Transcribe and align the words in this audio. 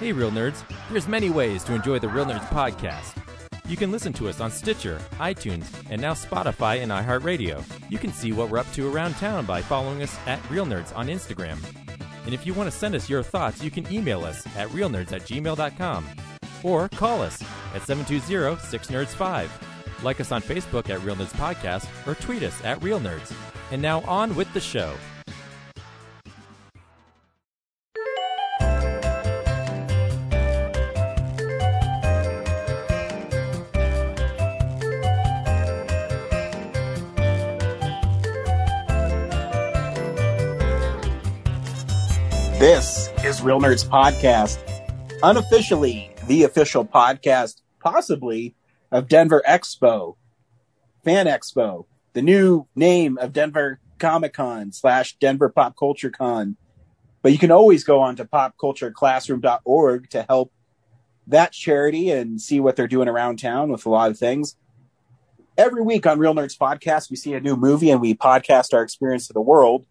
Hey, 0.00 0.12
Real 0.12 0.32
Nerds. 0.32 0.64
There's 0.90 1.06
many 1.06 1.30
ways 1.30 1.62
to 1.64 1.74
enjoy 1.74 2.00
the 2.00 2.08
Real 2.08 2.26
Nerds 2.26 2.48
podcast. 2.48 3.16
You 3.68 3.76
can 3.76 3.92
listen 3.92 4.12
to 4.14 4.28
us 4.28 4.40
on 4.40 4.50
Stitcher, 4.50 5.00
iTunes, 5.12 5.66
and 5.88 6.02
now 6.02 6.14
Spotify 6.14 6.82
and 6.82 6.90
iHeartRadio. 6.90 7.64
You 7.88 7.98
can 7.98 8.12
see 8.12 8.32
what 8.32 8.50
we're 8.50 8.58
up 8.58 8.70
to 8.72 8.92
around 8.92 9.14
town 9.14 9.46
by 9.46 9.62
following 9.62 10.02
us 10.02 10.18
at 10.26 10.50
Real 10.50 10.66
Nerds 10.66 10.94
on 10.96 11.06
Instagram. 11.06 11.58
And 12.24 12.34
if 12.34 12.44
you 12.44 12.54
want 12.54 12.70
to 12.70 12.76
send 12.76 12.96
us 12.96 13.08
your 13.08 13.22
thoughts, 13.22 13.62
you 13.62 13.70
can 13.70 13.90
email 13.92 14.24
us 14.24 14.44
at 14.56 14.68
realnerds 14.70 15.12
at 15.12 15.22
gmail.com 15.22 16.06
or 16.64 16.88
call 16.88 17.22
us 17.22 17.40
at 17.74 17.82
720-6nerds5. 17.82 19.48
Like 20.02 20.20
us 20.20 20.32
on 20.32 20.42
Facebook 20.42 20.90
at 20.90 21.02
Real 21.02 21.16
Nerds 21.16 21.32
Podcast 21.34 21.86
or 22.06 22.16
tweet 22.16 22.42
us 22.42 22.62
at 22.64 22.82
Real 22.82 22.98
Nerds. 22.98 23.32
And 23.70 23.80
now 23.80 24.00
on 24.02 24.34
with 24.34 24.52
the 24.54 24.60
show. 24.60 24.94
This 42.64 43.10
is 43.22 43.42
Real 43.42 43.60
Nerds 43.60 43.86
Podcast, 43.86 44.56
unofficially 45.22 46.10
the 46.26 46.44
official 46.44 46.82
podcast, 46.82 47.60
possibly, 47.78 48.54
of 48.90 49.06
Denver 49.06 49.42
Expo, 49.46 50.16
Fan 51.04 51.26
Expo, 51.26 51.84
the 52.14 52.22
new 52.22 52.66
name 52.74 53.18
of 53.18 53.34
Denver 53.34 53.80
Comic 53.98 54.32
Con 54.32 54.72
slash 54.72 55.14
Denver 55.18 55.50
Pop 55.50 55.76
Culture 55.78 56.08
Con. 56.08 56.56
But 57.20 57.32
you 57.32 57.38
can 57.38 57.50
always 57.50 57.84
go 57.84 58.00
on 58.00 58.16
to 58.16 58.24
popcultureclassroom.org 58.24 60.08
to 60.08 60.22
help 60.22 60.50
that 61.26 61.52
charity 61.52 62.10
and 62.12 62.40
see 62.40 62.60
what 62.60 62.76
they're 62.76 62.88
doing 62.88 63.08
around 63.08 63.40
town 63.40 63.70
with 63.70 63.84
a 63.84 63.90
lot 63.90 64.10
of 64.10 64.18
things. 64.18 64.56
Every 65.58 65.82
week 65.82 66.06
on 66.06 66.18
Real 66.18 66.34
Nerds 66.34 66.56
Podcast, 66.56 67.10
we 67.10 67.16
see 67.16 67.34
a 67.34 67.40
new 67.40 67.56
movie 67.56 67.90
and 67.90 68.00
we 68.00 68.14
podcast 68.14 68.72
our 68.72 68.82
experience 68.82 69.26
to 69.26 69.34
the 69.34 69.42
world. 69.42 69.84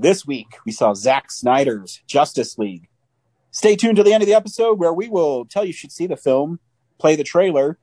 This 0.00 0.24
week, 0.24 0.58
we 0.64 0.70
saw 0.70 0.94
Zack 0.94 1.28
Snyder's 1.28 2.02
Justice 2.06 2.56
League. 2.56 2.88
Stay 3.50 3.74
tuned 3.74 3.96
to 3.96 4.04
the 4.04 4.12
end 4.12 4.22
of 4.22 4.28
the 4.28 4.34
episode 4.34 4.78
where 4.78 4.92
we 4.92 5.08
will 5.08 5.44
tell 5.44 5.64
you, 5.64 5.68
you 5.68 5.72
should 5.72 5.90
see 5.90 6.06
the 6.06 6.16
film, 6.16 6.60
play 7.00 7.16
the 7.16 7.24
trailer, 7.24 7.80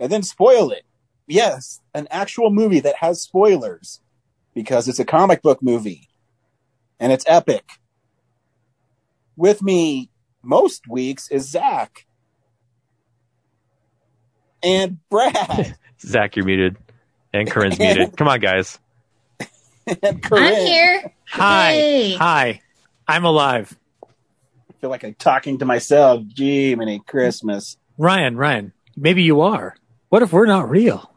and 0.00 0.10
then 0.10 0.22
spoil 0.22 0.70
it. 0.70 0.84
Yes, 1.26 1.82
an 1.92 2.08
actual 2.10 2.50
movie 2.50 2.80
that 2.80 2.96
has 3.00 3.20
spoilers 3.20 4.00
because 4.54 4.88
it's 4.88 4.98
a 4.98 5.04
comic 5.04 5.42
book 5.42 5.62
movie 5.62 6.08
and 6.98 7.12
it's 7.12 7.26
epic. 7.28 7.68
With 9.36 9.60
me 9.60 10.08
most 10.42 10.88
weeks 10.88 11.30
is 11.30 11.50
Zach 11.50 12.06
and 14.62 15.06
Brad. 15.10 15.76
Zach, 16.00 16.34
you're 16.34 16.46
muted. 16.46 16.78
And 17.34 17.50
Corinne's 17.50 17.78
muted. 17.78 18.16
Come 18.16 18.28
on, 18.28 18.40
guys. 18.40 18.78
and 20.02 20.22
Corinne. 20.22 20.54
I'm 20.54 20.66
here. 20.66 21.12
Hi. 21.30 21.72
Hey. 21.72 22.14
Hi. 22.14 22.60
I'm 23.06 23.24
alive. 23.24 23.76
I 24.02 24.74
feel 24.80 24.90
like 24.90 25.04
I'm 25.04 25.14
talking 25.14 25.58
to 25.58 25.64
myself. 25.64 26.22
Gee, 26.26 26.74
many 26.74 27.00
Christmas. 27.00 27.76
Ryan, 27.96 28.36
Ryan, 28.36 28.72
maybe 28.96 29.22
you 29.22 29.40
are. 29.40 29.76
What 30.08 30.22
if 30.22 30.32
we're 30.32 30.46
not 30.46 30.70
real? 30.70 31.10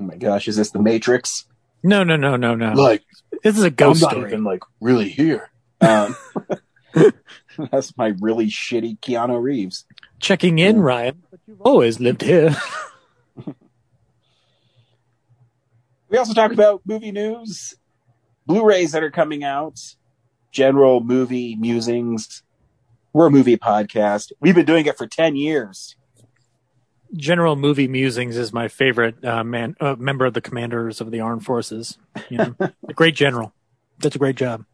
Oh 0.00 0.04
my 0.04 0.16
gosh, 0.16 0.46
is 0.48 0.56
this 0.56 0.70
the 0.70 0.80
Matrix? 0.80 1.46
No, 1.82 2.04
no, 2.04 2.16
no, 2.16 2.36
no, 2.36 2.54
no. 2.54 2.72
Like, 2.74 3.02
this 3.42 3.58
is 3.58 3.64
a 3.64 3.68
I'm 3.68 3.74
ghost 3.74 4.02
not 4.02 4.12
story. 4.12 4.28
even 4.28 4.44
like 4.44 4.62
really 4.80 5.08
here. 5.08 5.50
Um, 5.80 6.16
that's 7.72 7.96
my 7.96 8.14
really 8.20 8.46
shitty 8.46 9.00
Keanu 9.00 9.42
Reeves. 9.42 9.84
Checking 10.20 10.58
in, 10.60 10.80
Ryan. 10.80 11.22
But 11.30 11.40
you've 11.46 11.60
always 11.62 11.98
lived 11.98 12.22
here. 12.22 12.54
We 16.08 16.18
also 16.18 16.34
talk 16.34 16.52
about 16.52 16.82
movie 16.84 17.10
news, 17.10 17.74
Blu-rays 18.46 18.92
that 18.92 19.02
are 19.02 19.10
coming 19.10 19.44
out, 19.44 19.80
general 20.50 21.00
movie 21.00 21.56
musings. 21.56 22.42
We're 23.12 23.26
a 23.26 23.30
movie 23.30 23.56
podcast. 23.56 24.32
We've 24.40 24.54
been 24.54 24.64
doing 24.66 24.86
it 24.86 24.96
for 24.96 25.06
10 25.06 25.36
years. 25.36 25.96
General 27.14 27.56
Movie 27.56 27.88
Musings 27.88 28.38
is 28.38 28.54
my 28.54 28.68
favorite 28.68 29.22
uh, 29.22 29.44
man, 29.44 29.76
uh, 29.80 29.96
member 29.98 30.24
of 30.24 30.32
the 30.32 30.40
commanders 30.40 31.02
of 31.02 31.10
the 31.10 31.20
armed 31.20 31.44
forces. 31.44 31.98
You 32.30 32.38
know, 32.38 32.54
a 32.88 32.94
great 32.94 33.14
general. 33.14 33.52
That's 33.98 34.16
a 34.16 34.18
great 34.18 34.36
job. 34.36 34.64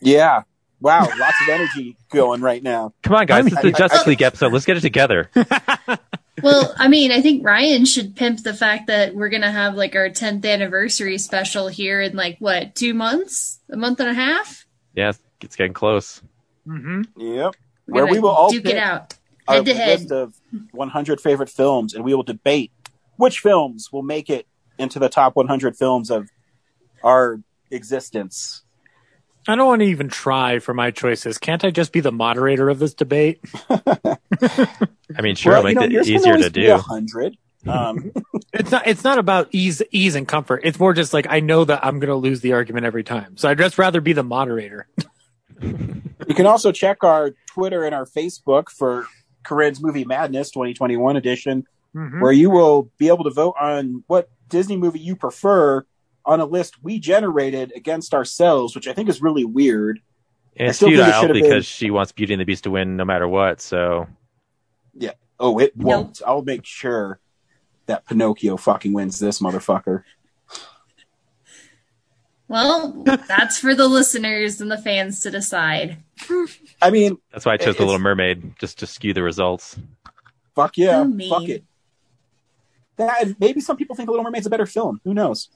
Yeah. 0.00 0.42
Wow, 0.80 1.08
lots 1.18 1.36
of 1.42 1.48
energy 1.48 1.96
going 2.10 2.40
right 2.40 2.62
now. 2.62 2.92
Come 3.02 3.16
on, 3.16 3.26
guys. 3.26 3.38
I 3.38 3.42
mean- 3.42 3.54
This 3.54 3.64
is 3.64 3.72
the 3.72 3.78
Justice 3.78 4.06
League 4.06 4.22
episode. 4.22 4.52
Let's 4.52 4.64
get 4.64 4.76
it 4.76 4.80
together. 4.82 5.28
Well, 6.42 6.74
I 6.76 6.88
mean, 6.88 7.12
I 7.12 7.22
think 7.22 7.44
Ryan 7.44 7.84
should 7.84 8.14
pimp 8.14 8.42
the 8.42 8.54
fact 8.54 8.88
that 8.88 9.14
we're 9.14 9.30
gonna 9.30 9.50
have 9.50 9.74
like 9.74 9.94
our 9.94 10.10
10th 10.10 10.44
anniversary 10.44 11.18
special 11.18 11.68
here 11.68 12.02
in 12.02 12.14
like 12.16 12.36
what 12.38 12.74
two 12.74 12.94
months, 12.94 13.60
a 13.70 13.76
month 13.76 14.00
and 14.00 14.10
a 14.10 14.14
half. 14.14 14.66
Yeah, 14.94 15.12
it's 15.40 15.56
getting 15.56 15.72
close. 15.72 16.22
Mm-hmm. 16.66 17.20
Yep. 17.20 17.54
We're 17.86 18.04
Where 18.04 18.06
we 18.06 18.18
will 18.18 18.30
all 18.30 18.50
duke 18.50 18.66
it 18.66 18.76
out 18.76 19.14
our 19.48 19.56
head 19.56 19.66
to 19.66 19.74
head. 19.74 20.00
list 20.00 20.12
of 20.12 20.34
100 20.72 21.20
favorite 21.20 21.50
films, 21.50 21.94
and 21.94 22.04
we 22.04 22.14
will 22.14 22.22
debate 22.22 22.72
which 23.16 23.40
films 23.40 23.92
will 23.92 24.02
make 24.02 24.28
it 24.28 24.46
into 24.78 24.98
the 24.98 25.08
top 25.08 25.36
100 25.36 25.76
films 25.76 26.10
of 26.10 26.28
our 27.02 27.40
existence. 27.70 28.62
I 29.48 29.54
don't 29.54 29.66
want 29.66 29.80
to 29.82 29.86
even 29.86 30.08
try 30.08 30.58
for 30.58 30.74
my 30.74 30.90
choices. 30.90 31.38
Can't 31.38 31.64
I 31.64 31.70
just 31.70 31.92
be 31.92 32.00
the 32.00 32.12
moderator 32.12 32.68
of 32.68 32.78
this 32.78 32.94
debate? 32.94 33.40
I 33.70 34.16
mean, 35.22 35.34
sure, 35.36 35.52
Well, 35.52 35.66
it'll 35.66 35.68
you 35.68 35.74
know, 35.74 35.80
make 35.82 35.90
it 35.92 36.08
easier 36.08 36.32
always 36.32 36.44
to 36.46 36.50
be 36.50 36.62
do. 36.66 36.70
100. 36.72 37.36
Um, 37.66 38.12
It's 38.52 38.70
not. 38.70 38.86
It's 38.86 39.02
not 39.02 39.18
about 39.18 39.48
ease, 39.50 39.82
ease 39.90 40.14
and 40.14 40.28
comfort. 40.28 40.60
It's 40.62 40.78
more 40.78 40.94
just 40.94 41.12
like 41.12 41.26
I 41.28 41.40
know 41.40 41.64
that 41.64 41.84
I'm 41.84 41.98
going 41.98 42.10
to 42.10 42.14
lose 42.14 42.40
the 42.40 42.52
argument 42.52 42.86
every 42.86 43.02
time. 43.02 43.36
So 43.36 43.48
I'd 43.48 43.58
just 43.58 43.76
rather 43.76 44.00
be 44.00 44.12
the 44.12 44.22
moderator. 44.22 44.86
you 45.60 46.34
can 46.36 46.46
also 46.46 46.70
check 46.70 47.02
our 47.02 47.32
Twitter 47.48 47.82
and 47.82 47.92
our 47.92 48.04
Facebook 48.06 48.68
for 48.70 49.08
Corinne's 49.42 49.82
Movie 49.82 50.04
Madness 50.04 50.52
2021 50.52 51.16
edition, 51.16 51.66
Mhm. 51.92 52.20
where 52.20 52.30
you 52.30 52.50
will 52.50 52.88
be 52.98 53.08
able 53.08 53.24
to 53.24 53.30
vote 53.30 53.56
on 53.60 54.04
what 54.06 54.28
Disney 54.48 54.76
movie 54.76 55.00
you 55.00 55.16
prefer 55.16 55.84
on 56.26 56.40
a 56.40 56.44
list 56.44 56.82
we 56.82 56.98
generated 56.98 57.72
against 57.74 58.12
ourselves, 58.12 58.74
which 58.74 58.86
I 58.88 58.92
think 58.92 59.08
is 59.08 59.22
really 59.22 59.44
weird. 59.44 60.00
And 60.56 60.68
it's 60.68 60.78
still 60.78 60.88
think 60.88 61.00
it 61.00 61.04
futile 61.12 61.32
because 61.34 61.50
been- 61.50 61.62
she 61.62 61.90
wants 61.90 62.12
Beauty 62.12 62.34
and 62.34 62.40
the 62.40 62.44
Beast 62.44 62.64
to 62.64 62.70
win 62.70 62.96
no 62.96 63.04
matter 63.04 63.28
what. 63.28 63.60
So 63.60 64.06
yeah. 64.94 65.12
Oh, 65.38 65.58
it 65.58 65.76
won't. 65.76 66.20
I'll 66.26 66.42
make 66.42 66.64
sure 66.64 67.20
that 67.86 68.06
Pinocchio 68.06 68.56
fucking 68.56 68.92
wins 68.92 69.18
this 69.18 69.40
motherfucker. 69.40 70.02
Well, 72.48 73.02
that's 73.04 73.58
for 73.58 73.74
the 73.74 73.88
listeners 73.88 74.60
and 74.60 74.70
the 74.70 74.78
fans 74.78 75.20
to 75.20 75.30
decide. 75.30 75.98
I 76.80 76.90
mean, 76.90 77.18
that's 77.32 77.44
why 77.44 77.54
I 77.54 77.56
chose 77.56 77.76
The 77.76 77.84
Little 77.84 77.98
Mermaid, 77.98 78.56
just 78.58 78.78
to 78.78 78.86
skew 78.86 79.12
the 79.12 79.22
results. 79.22 79.76
fuck 80.54 80.78
yeah, 80.78 81.04
fuck 81.28 81.48
it. 81.48 81.64
That 82.96 83.38
maybe 83.40 83.60
some 83.60 83.76
people 83.76 83.96
think 83.96 84.06
The 84.06 84.12
Little 84.12 84.24
Mermaid's 84.24 84.46
a 84.46 84.50
better 84.50 84.66
film. 84.66 85.00
Who 85.04 85.12
knows? 85.12 85.48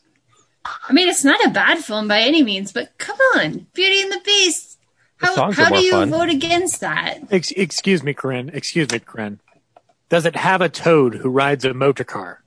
I 0.64 0.92
mean, 0.92 1.08
it's 1.08 1.24
not 1.24 1.44
a 1.44 1.50
bad 1.50 1.78
film 1.78 2.06
by 2.08 2.20
any 2.20 2.42
means, 2.42 2.72
but 2.72 2.96
come 2.98 3.16
on, 3.36 3.66
Beauty 3.74 4.02
and 4.02 4.12
the 4.12 4.20
Beast. 4.24 4.78
How, 5.16 5.34
songs 5.34 5.58
are 5.58 5.64
how 5.64 5.70
do 5.70 5.80
you 5.84 5.92
fun. 5.92 6.10
vote 6.10 6.28
against 6.30 6.80
that? 6.80 7.18
Ex- 7.30 7.50
excuse 7.52 8.02
me, 8.02 8.14
Corinne. 8.14 8.50
Excuse 8.52 8.90
me, 8.90 8.98
Corinne. 9.00 9.40
Does 10.08 10.26
it 10.26 10.36
have 10.36 10.60
a 10.60 10.68
toad 10.68 11.14
who 11.16 11.28
rides 11.30 11.64
a 11.64 11.72
motor 11.74 12.04
car? 12.04 12.42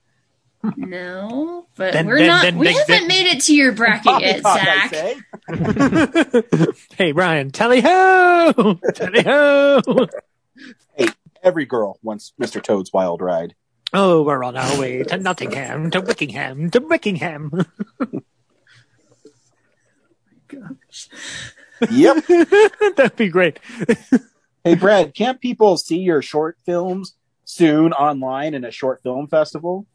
No, 0.77 1.65
but 1.75 1.91
Then- 1.93 2.07
we're 2.07 2.19
then- 2.19 2.27
not. 2.27 2.41
then 2.43 2.57
we 2.57 2.65
make- 2.67 2.77
haven't 2.77 2.87
then- 2.99 3.07
made 3.07 3.27
it 3.27 3.41
to 3.43 3.53
your 3.55 3.73
bracket 3.73 4.21
yet, 4.21 4.41
Zach. 4.41 4.93
hey, 6.97 7.11
Ryan, 7.11 7.51
tally 7.51 7.81
ho, 7.81 8.79
tally 8.93 9.23
ho. 9.23 9.81
Hey, 10.95 11.07
every 11.43 11.65
girl 11.65 11.99
wants 12.01 12.31
Mr. 12.41 12.61
Toad's 12.63 12.93
Wild 12.93 13.21
Ride. 13.21 13.55
Oh, 13.93 14.23
we're 14.23 14.43
on 14.43 14.57
our 14.57 14.79
way 14.79 15.03
to 15.03 15.17
Nottingham, 15.17 15.91
to 15.91 16.01
Wickingham, 16.01 16.71
to 16.71 16.79
Wickingham. 16.79 17.51
Gosh. 20.47 21.09
Yep. 21.91 22.25
That'd 22.95 23.17
be 23.17 23.27
great. 23.27 23.59
hey, 24.63 24.75
Brad, 24.75 25.13
can't 25.13 25.41
people 25.41 25.75
see 25.75 25.97
your 25.97 26.21
short 26.21 26.57
films 26.65 27.15
soon 27.43 27.91
online 27.91 28.53
in 28.53 28.63
a 28.63 28.71
short 28.71 29.03
film 29.03 29.27
festival? 29.27 29.85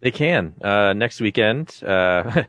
They 0.00 0.10
can. 0.10 0.54
Uh, 0.62 0.92
next 0.92 1.18
weekend, 1.18 1.82
uh, 1.82 2.42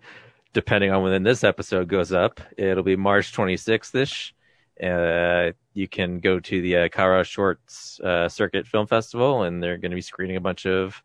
depending 0.51 0.91
on 0.91 1.03
when 1.03 1.23
this 1.23 1.45
episode 1.45 1.87
goes 1.87 2.11
up, 2.11 2.41
it'll 2.57 2.83
be 2.83 2.97
March 2.97 3.31
26th 3.31 3.95
ish. 3.95 4.35
Uh, 4.81 5.51
you 5.73 5.87
can 5.87 6.19
go 6.19 6.39
to 6.39 6.61
the 6.61 6.75
uh, 6.75 6.89
Colorado 6.89 7.23
Shorts 7.23 7.99
uh, 7.99 8.27
Circuit 8.27 8.67
Film 8.67 8.87
Festival, 8.87 9.43
and 9.43 9.61
they're 9.61 9.77
going 9.77 9.91
to 9.91 9.95
be 9.95 10.01
screening 10.01 10.37
a 10.37 10.41
bunch 10.41 10.65
of 10.65 11.01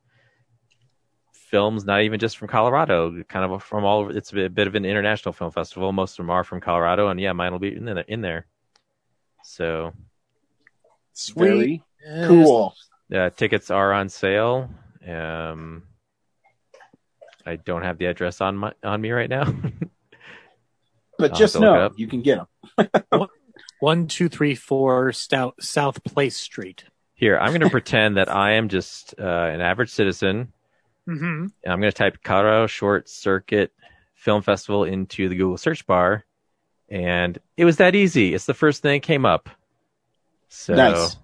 films, 1.32 1.84
not 1.84 2.02
even 2.02 2.18
just 2.18 2.38
from 2.38 2.48
Colorado, 2.48 3.22
kind 3.24 3.50
of 3.50 3.62
from 3.62 3.84
all 3.84 4.00
over. 4.00 4.16
It's 4.16 4.32
a 4.32 4.34
bit, 4.34 4.54
bit 4.54 4.66
of 4.66 4.74
an 4.74 4.84
international 4.84 5.32
film 5.32 5.52
festival. 5.52 5.92
Most 5.92 6.12
of 6.12 6.16
them 6.18 6.30
are 6.30 6.44
from 6.44 6.60
Colorado, 6.60 7.08
and 7.08 7.20
yeah, 7.20 7.32
mine 7.32 7.52
will 7.52 7.58
be 7.58 7.74
in 7.74 7.84
there. 7.84 7.98
In 8.08 8.20
there. 8.22 8.46
So 9.44 9.92
Very 11.36 11.82
cool. 12.26 12.74
uh, 13.14 13.30
tickets 13.30 13.70
are 13.70 13.92
on 13.92 14.08
sale. 14.08 14.70
Um, 15.06 15.84
I 17.44 17.56
don't 17.56 17.82
have 17.82 17.98
the 17.98 18.06
address 18.06 18.40
on 18.40 18.56
my 18.56 18.72
on 18.82 19.00
me 19.00 19.10
right 19.10 19.30
now. 19.30 19.52
But 21.18 21.32
I'll 21.32 21.38
just 21.38 21.54
have 21.54 21.62
to 21.62 21.70
look 21.70 21.76
it 21.76 21.80
know 21.80 21.98
you 21.98 22.08
can 22.08 22.20
get 22.20 22.46
them. 22.76 23.28
One, 23.80 24.06
two, 24.06 24.28
three, 24.28 24.54
four, 24.54 25.12
Stout, 25.12 25.54
South 25.60 26.02
Place 26.04 26.36
Street. 26.36 26.84
Here, 27.14 27.38
I'm 27.38 27.48
going 27.48 27.60
to 27.60 27.70
pretend 27.70 28.16
that 28.16 28.30
I 28.30 28.52
am 28.52 28.68
just 28.68 29.14
uh, 29.18 29.22
an 29.22 29.60
average 29.60 29.90
citizen. 29.90 30.52
Mm-hmm. 31.08 31.46
And 31.64 31.72
I'm 31.72 31.80
going 31.80 31.92
to 31.92 31.96
type 31.96 32.18
Colorado 32.22 32.66
Short 32.66 33.08
Circuit 33.08 33.72
Film 34.14 34.42
Festival 34.42 34.84
into 34.84 35.28
the 35.28 35.36
Google 35.36 35.56
search 35.56 35.86
bar, 35.86 36.24
and 36.88 37.38
it 37.56 37.64
was 37.64 37.76
that 37.76 37.94
easy. 37.94 38.34
It's 38.34 38.46
the 38.46 38.54
first 38.54 38.82
thing 38.82 39.00
that 39.00 39.06
came 39.06 39.24
up. 39.24 39.48
So, 40.48 40.74
Nice. 40.74 41.16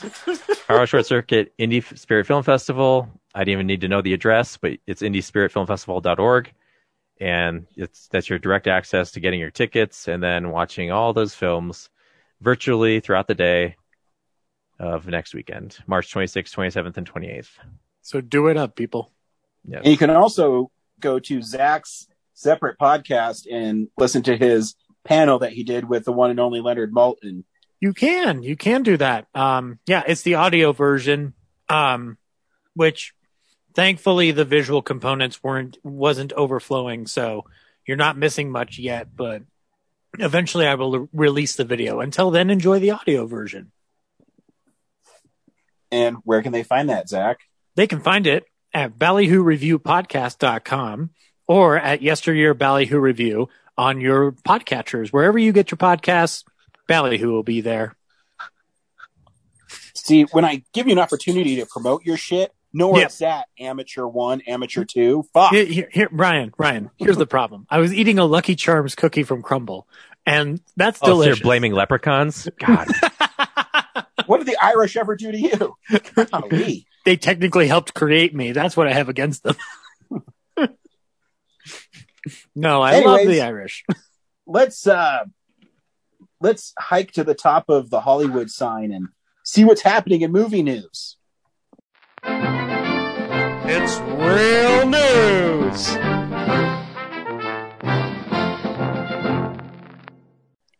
Colorado 0.66 0.86
Short 0.86 1.06
Circuit 1.06 1.52
Indie 1.58 1.98
Spirit 1.98 2.26
Film 2.26 2.42
Festival. 2.42 3.08
I 3.34 3.40
didn't 3.40 3.52
even 3.52 3.66
need 3.66 3.80
to 3.80 3.88
know 3.88 4.02
the 4.02 4.12
address, 4.12 4.56
but 4.56 4.72
it's 4.86 5.02
indiespiritfilmfestival.org, 5.02 6.52
and 7.20 7.66
it's 7.76 8.08
that's 8.08 8.28
your 8.28 8.38
direct 8.38 8.66
access 8.66 9.12
to 9.12 9.20
getting 9.20 9.40
your 9.40 9.50
tickets 9.50 10.08
and 10.08 10.22
then 10.22 10.50
watching 10.50 10.90
all 10.90 11.12
those 11.12 11.34
films 11.34 11.88
virtually 12.40 13.00
throughout 13.00 13.28
the 13.28 13.34
day 13.34 13.76
of 14.78 15.06
next 15.06 15.34
weekend, 15.34 15.78
March 15.86 16.12
26th, 16.12 16.54
27th, 16.54 16.96
and 16.96 17.12
28th. 17.12 17.50
So 18.00 18.20
do 18.20 18.48
it 18.48 18.56
up, 18.56 18.74
people. 18.74 19.12
And 19.70 19.86
you 19.86 19.96
can 19.96 20.10
also 20.10 20.70
go 20.98 21.20
to 21.20 21.40
Zach's 21.40 22.08
separate 22.34 22.78
podcast 22.78 23.46
and 23.50 23.88
listen 23.96 24.22
to 24.24 24.36
his 24.36 24.74
panel 25.04 25.38
that 25.40 25.52
he 25.52 25.62
did 25.62 25.88
with 25.88 26.04
the 26.04 26.12
one 26.12 26.30
and 26.30 26.40
only 26.40 26.60
Leonard 26.60 26.92
Maltin. 26.92 27.44
You 27.80 27.92
can, 27.92 28.42
you 28.42 28.56
can 28.56 28.82
do 28.82 28.96
that. 28.96 29.26
Um, 29.34 29.78
yeah, 29.86 30.02
it's 30.06 30.22
the 30.22 30.34
audio 30.36 30.72
version, 30.72 31.34
um, 31.68 32.18
which 32.74 33.14
thankfully 33.74 34.30
the 34.30 34.44
visual 34.44 34.82
components 34.82 35.42
weren't 35.42 35.78
wasn't 35.82 36.32
overflowing, 36.32 37.06
so 37.06 37.44
you're 37.86 37.96
not 37.96 38.16
missing 38.16 38.50
much 38.50 38.78
yet. 38.78 39.08
But 39.14 39.42
eventually, 40.18 40.66
I 40.66 40.74
will 40.74 41.00
re- 41.00 41.08
release 41.12 41.56
the 41.56 41.64
video. 41.64 42.00
Until 42.00 42.30
then, 42.30 42.50
enjoy 42.50 42.78
the 42.78 42.92
audio 42.92 43.26
version. 43.26 43.72
And 45.90 46.16
where 46.24 46.42
can 46.42 46.52
they 46.52 46.62
find 46.62 46.90
that, 46.90 47.08
Zach? 47.08 47.40
They 47.74 47.86
can 47.86 48.00
find 48.00 48.26
it 48.26 48.44
at 48.72 48.98
ballyhooreviewpodcast.com 48.98 51.10
or 51.46 51.76
at 51.76 52.02
yesteryear 52.02 52.54
ballyhoo 52.54 52.98
review 52.98 53.48
on 53.76 54.00
your 54.00 54.32
podcatchers. 54.32 55.10
Wherever 55.10 55.38
you 55.38 55.52
get 55.52 55.70
your 55.70 55.78
podcasts, 55.78 56.44
ballyhoo 56.88 57.30
will 57.30 57.42
be 57.42 57.60
there. 57.60 57.94
See, 59.94 60.22
when 60.24 60.44
I 60.44 60.64
give 60.72 60.86
you 60.86 60.92
an 60.92 60.98
opportunity 60.98 61.56
to 61.56 61.66
promote 61.66 62.04
your 62.04 62.16
shit, 62.16 62.52
know 62.72 62.88
where 62.88 63.00
Yeah. 63.00 63.06
it's 63.06 63.22
at. 63.22 63.46
Amateur 63.58 64.06
one, 64.06 64.40
amateur 64.42 64.84
two. 64.84 65.24
Fuck. 65.32 65.52
Here, 65.52 65.64
here, 65.64 65.88
here, 65.92 66.08
Brian, 66.10 66.52
Brian, 66.56 66.90
here's 66.98 67.16
the 67.16 67.26
problem. 67.26 67.66
I 67.70 67.78
was 67.78 67.92
eating 67.92 68.18
a 68.18 68.24
Lucky 68.24 68.54
Charms 68.56 68.94
cookie 68.94 69.22
from 69.22 69.42
Crumbl, 69.42 69.84
and 70.26 70.60
that's 70.76 70.98
Oh, 71.02 71.06
so 71.06 71.12
delicious. 71.12 71.38
you're 71.38 71.44
blaming 71.44 71.72
leprechauns? 71.72 72.48
God. 72.58 72.88
What 74.26 74.38
did 74.38 74.46
the 74.46 74.56
Irish 74.62 74.96
ever 74.96 75.16
do 75.16 75.32
to 75.32 75.38
you? 75.38 75.74
Golly. 76.14 76.86
they 77.04 77.16
technically 77.16 77.66
helped 77.66 77.92
create 77.92 78.32
me. 78.34 78.52
That's 78.52 78.76
what 78.76 78.86
I 78.86 78.92
have 78.92 79.08
against 79.08 79.42
them. 79.42 79.56
no, 82.54 82.80
I 82.82 83.00
love 83.00 83.26
the 83.26 83.40
Irish. 83.40 83.84
let's 84.46 84.86
uh 84.86 85.24
let's 86.40 86.72
hike 86.78 87.12
to 87.12 87.24
the 87.24 87.34
top 87.34 87.68
of 87.68 87.90
the 87.90 88.00
Hollywood 88.00 88.48
sign 88.50 88.92
and 88.92 89.08
see 89.44 89.64
what's 89.64 89.82
happening 89.82 90.20
in 90.20 90.30
movie 90.30 90.62
news. 90.62 91.16
It's 93.64 93.98
real 94.00 94.88
news. 94.88 95.96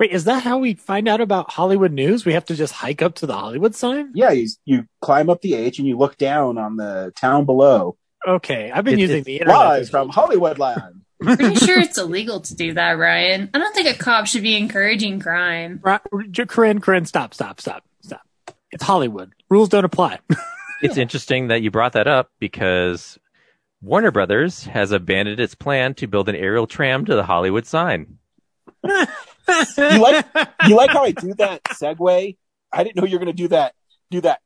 Wait, 0.00 0.10
is 0.10 0.24
that 0.24 0.42
how 0.42 0.58
we 0.58 0.74
find 0.74 1.06
out 1.06 1.20
about 1.20 1.52
Hollywood 1.52 1.92
news? 1.92 2.24
We 2.24 2.32
have 2.32 2.44
to 2.46 2.56
just 2.56 2.72
hike 2.72 3.02
up 3.02 3.14
to 3.16 3.26
the 3.26 3.34
Hollywood 3.34 3.74
sign? 3.76 4.10
Yeah, 4.14 4.32
you, 4.32 4.48
you 4.64 4.86
climb 5.00 5.30
up 5.30 5.42
the 5.42 5.54
H 5.54 5.78
and 5.78 5.86
you 5.86 5.96
look 5.96 6.16
down 6.18 6.58
on 6.58 6.76
the 6.76 7.12
town 7.14 7.44
below. 7.44 7.96
Okay, 8.26 8.70
I've 8.72 8.84
been 8.84 8.94
It's- 8.94 9.02
using 9.02 9.18
it's 9.18 9.26
the 9.26 9.34
internet. 9.38 9.56
Live 9.56 9.88
from 9.90 10.08
whole- 10.08 10.24
Hollywood 10.26 10.58
Land. 10.58 11.02
Pretty 11.22 11.54
sure 11.54 11.78
it's 11.78 11.98
illegal 11.98 12.40
to 12.40 12.54
do 12.56 12.74
that, 12.74 12.92
Ryan. 12.98 13.48
I 13.54 13.58
don't 13.58 13.72
think 13.76 13.88
a 13.88 13.96
cop 13.96 14.26
should 14.26 14.42
be 14.42 14.56
encouraging 14.56 15.20
crime. 15.20 15.78
Right, 15.84 16.00
Corinne, 16.48 16.80
Corinne, 16.80 17.06
stop, 17.06 17.32
stop, 17.32 17.60
stop, 17.60 17.84
stop. 18.00 18.22
It's 18.72 18.82
Hollywood. 18.82 19.32
Rules 19.48 19.68
don't 19.68 19.84
apply. 19.84 20.18
it's 20.82 20.96
interesting 20.96 21.48
that 21.48 21.62
you 21.62 21.70
brought 21.70 21.92
that 21.92 22.06
up 22.06 22.30
because 22.38 23.18
Warner 23.80 24.10
Brothers 24.10 24.64
has 24.64 24.92
abandoned 24.92 25.40
its 25.40 25.54
plan 25.54 25.94
to 25.94 26.06
build 26.06 26.28
an 26.28 26.36
aerial 26.36 26.66
tram 26.66 27.04
to 27.06 27.14
the 27.14 27.24
Hollywood 27.24 27.66
sign. 27.66 28.18
You 28.84 29.98
like 30.00 30.26
you 30.68 30.76
like 30.76 30.90
how 30.90 31.04
I 31.04 31.12
do 31.12 31.34
that 31.34 31.64
segue? 31.64 32.36
I 32.72 32.84
didn't 32.84 32.96
know 32.96 33.04
you 33.04 33.16
were 33.18 33.24
going 33.24 33.36
to 33.36 33.42
do 33.42 33.48
that. 33.48 33.74
Do 34.10 34.20
that 34.22 34.40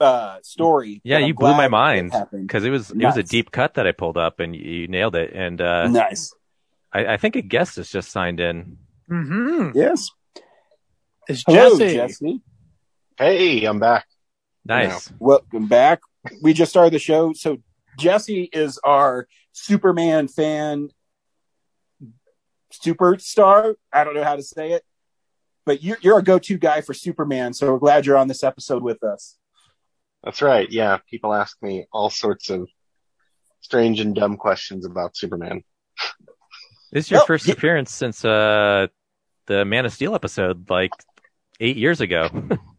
uh 0.00 0.38
story. 0.42 1.00
Yeah, 1.04 1.16
but 1.16 1.22
I'm 1.22 1.28
you 1.28 1.34
blew 1.34 1.54
my 1.54 1.68
mind 1.68 2.12
because 2.32 2.64
it 2.64 2.70
was 2.70 2.90
it 2.90 3.02
was 3.04 3.16
a 3.16 3.22
deep 3.22 3.50
cut 3.50 3.74
that 3.74 3.86
I 3.86 3.92
pulled 3.92 4.16
up 4.16 4.40
and 4.40 4.54
you, 4.54 4.62
you 4.62 4.88
nailed 4.88 5.16
it. 5.16 5.32
And 5.34 5.60
uh, 5.60 5.88
Nice. 5.88 6.32
I, 6.92 7.14
I 7.14 7.16
think 7.18 7.36
a 7.36 7.42
guest 7.42 7.76
has 7.76 7.90
just 7.90 8.10
signed 8.10 8.40
in. 8.40 8.78
mm-hmm. 9.10 9.70
Yes. 9.74 10.08
It's 11.28 11.44
Hello, 11.46 11.78
Jesse. 11.78 11.94
Jesse. 11.94 12.40
Hey, 13.18 13.64
I'm 13.64 13.78
back. 13.78 14.06
Nice. 14.64 15.10
Welcome 15.18 15.66
back. 15.66 16.00
We 16.42 16.52
just 16.52 16.70
started 16.70 16.92
the 16.92 16.98
show. 16.98 17.32
So 17.32 17.58
Jesse 17.98 18.48
is 18.52 18.78
our 18.84 19.26
Superman 19.52 20.28
fan 20.28 20.90
superstar. 22.72 23.74
I 23.92 24.04
don't 24.04 24.14
know 24.14 24.24
how 24.24 24.36
to 24.36 24.42
say 24.42 24.72
it, 24.72 24.84
but 25.64 25.82
you're, 25.82 25.98
you're 26.02 26.18
a 26.18 26.22
go-to 26.22 26.58
guy 26.58 26.80
for 26.82 26.94
Superman. 26.94 27.54
So 27.54 27.72
we're 27.72 27.78
glad 27.78 28.06
you're 28.06 28.16
on 28.18 28.28
this 28.28 28.42
episode 28.44 28.82
with 28.82 29.02
us. 29.02 29.36
That's 30.22 30.42
right. 30.42 30.70
Yeah, 30.70 30.98
people 31.08 31.32
ask 31.32 31.56
me 31.62 31.86
all 31.92 32.10
sorts 32.10 32.50
of 32.50 32.68
strange 33.60 34.00
and 34.00 34.14
dumb 34.14 34.36
questions 34.36 34.84
about 34.84 35.16
Superman. 35.16 35.62
This 36.92 37.06
is 37.06 37.10
your 37.10 37.20
Well, 37.20 37.26
first 37.26 37.46
yeah. 37.46 37.52
appearance 37.54 37.92
since 37.92 38.24
uh, 38.24 38.88
the 39.46 39.64
Man 39.64 39.86
of 39.86 39.92
Steel 39.92 40.14
episode, 40.14 40.68
like 40.70 40.90
eight 41.60 41.76
years 41.76 42.00
ago. 42.00 42.28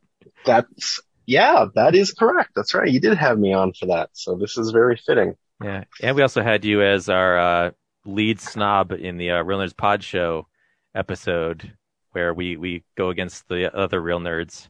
That's 0.46 1.00
yeah, 1.30 1.66
that 1.76 1.94
is 1.94 2.12
correct. 2.12 2.52
That's 2.56 2.74
right. 2.74 2.90
You 2.90 3.00
did 3.00 3.16
have 3.18 3.38
me 3.38 3.54
on 3.54 3.74
for 3.74 3.86
that, 3.86 4.10
so 4.14 4.36
this 4.36 4.58
is 4.58 4.72
very 4.72 4.98
fitting. 4.98 5.36
yeah, 5.64 5.84
and 6.02 6.16
we 6.16 6.24
also 6.24 6.42
had 6.42 6.66
you 6.66 6.82
as 6.82 7.08
our 7.08 7.38
uh, 7.38 7.72
lead 8.06 8.42
snob 8.42 8.92
in 8.92 9.18
the 9.18 9.30
uh, 9.32 9.44
Real 9.44 9.60
Nerds 9.60 9.78
Pod 9.78 10.04
Show 10.04 10.48
episode, 10.96 11.74
where 12.14 12.34
we 12.34 12.58
we 12.58 12.84
go 12.98 13.10
against 13.10 13.48
the 13.48 13.74
other 13.76 14.02
real 14.02 14.20
nerds. 14.20 14.68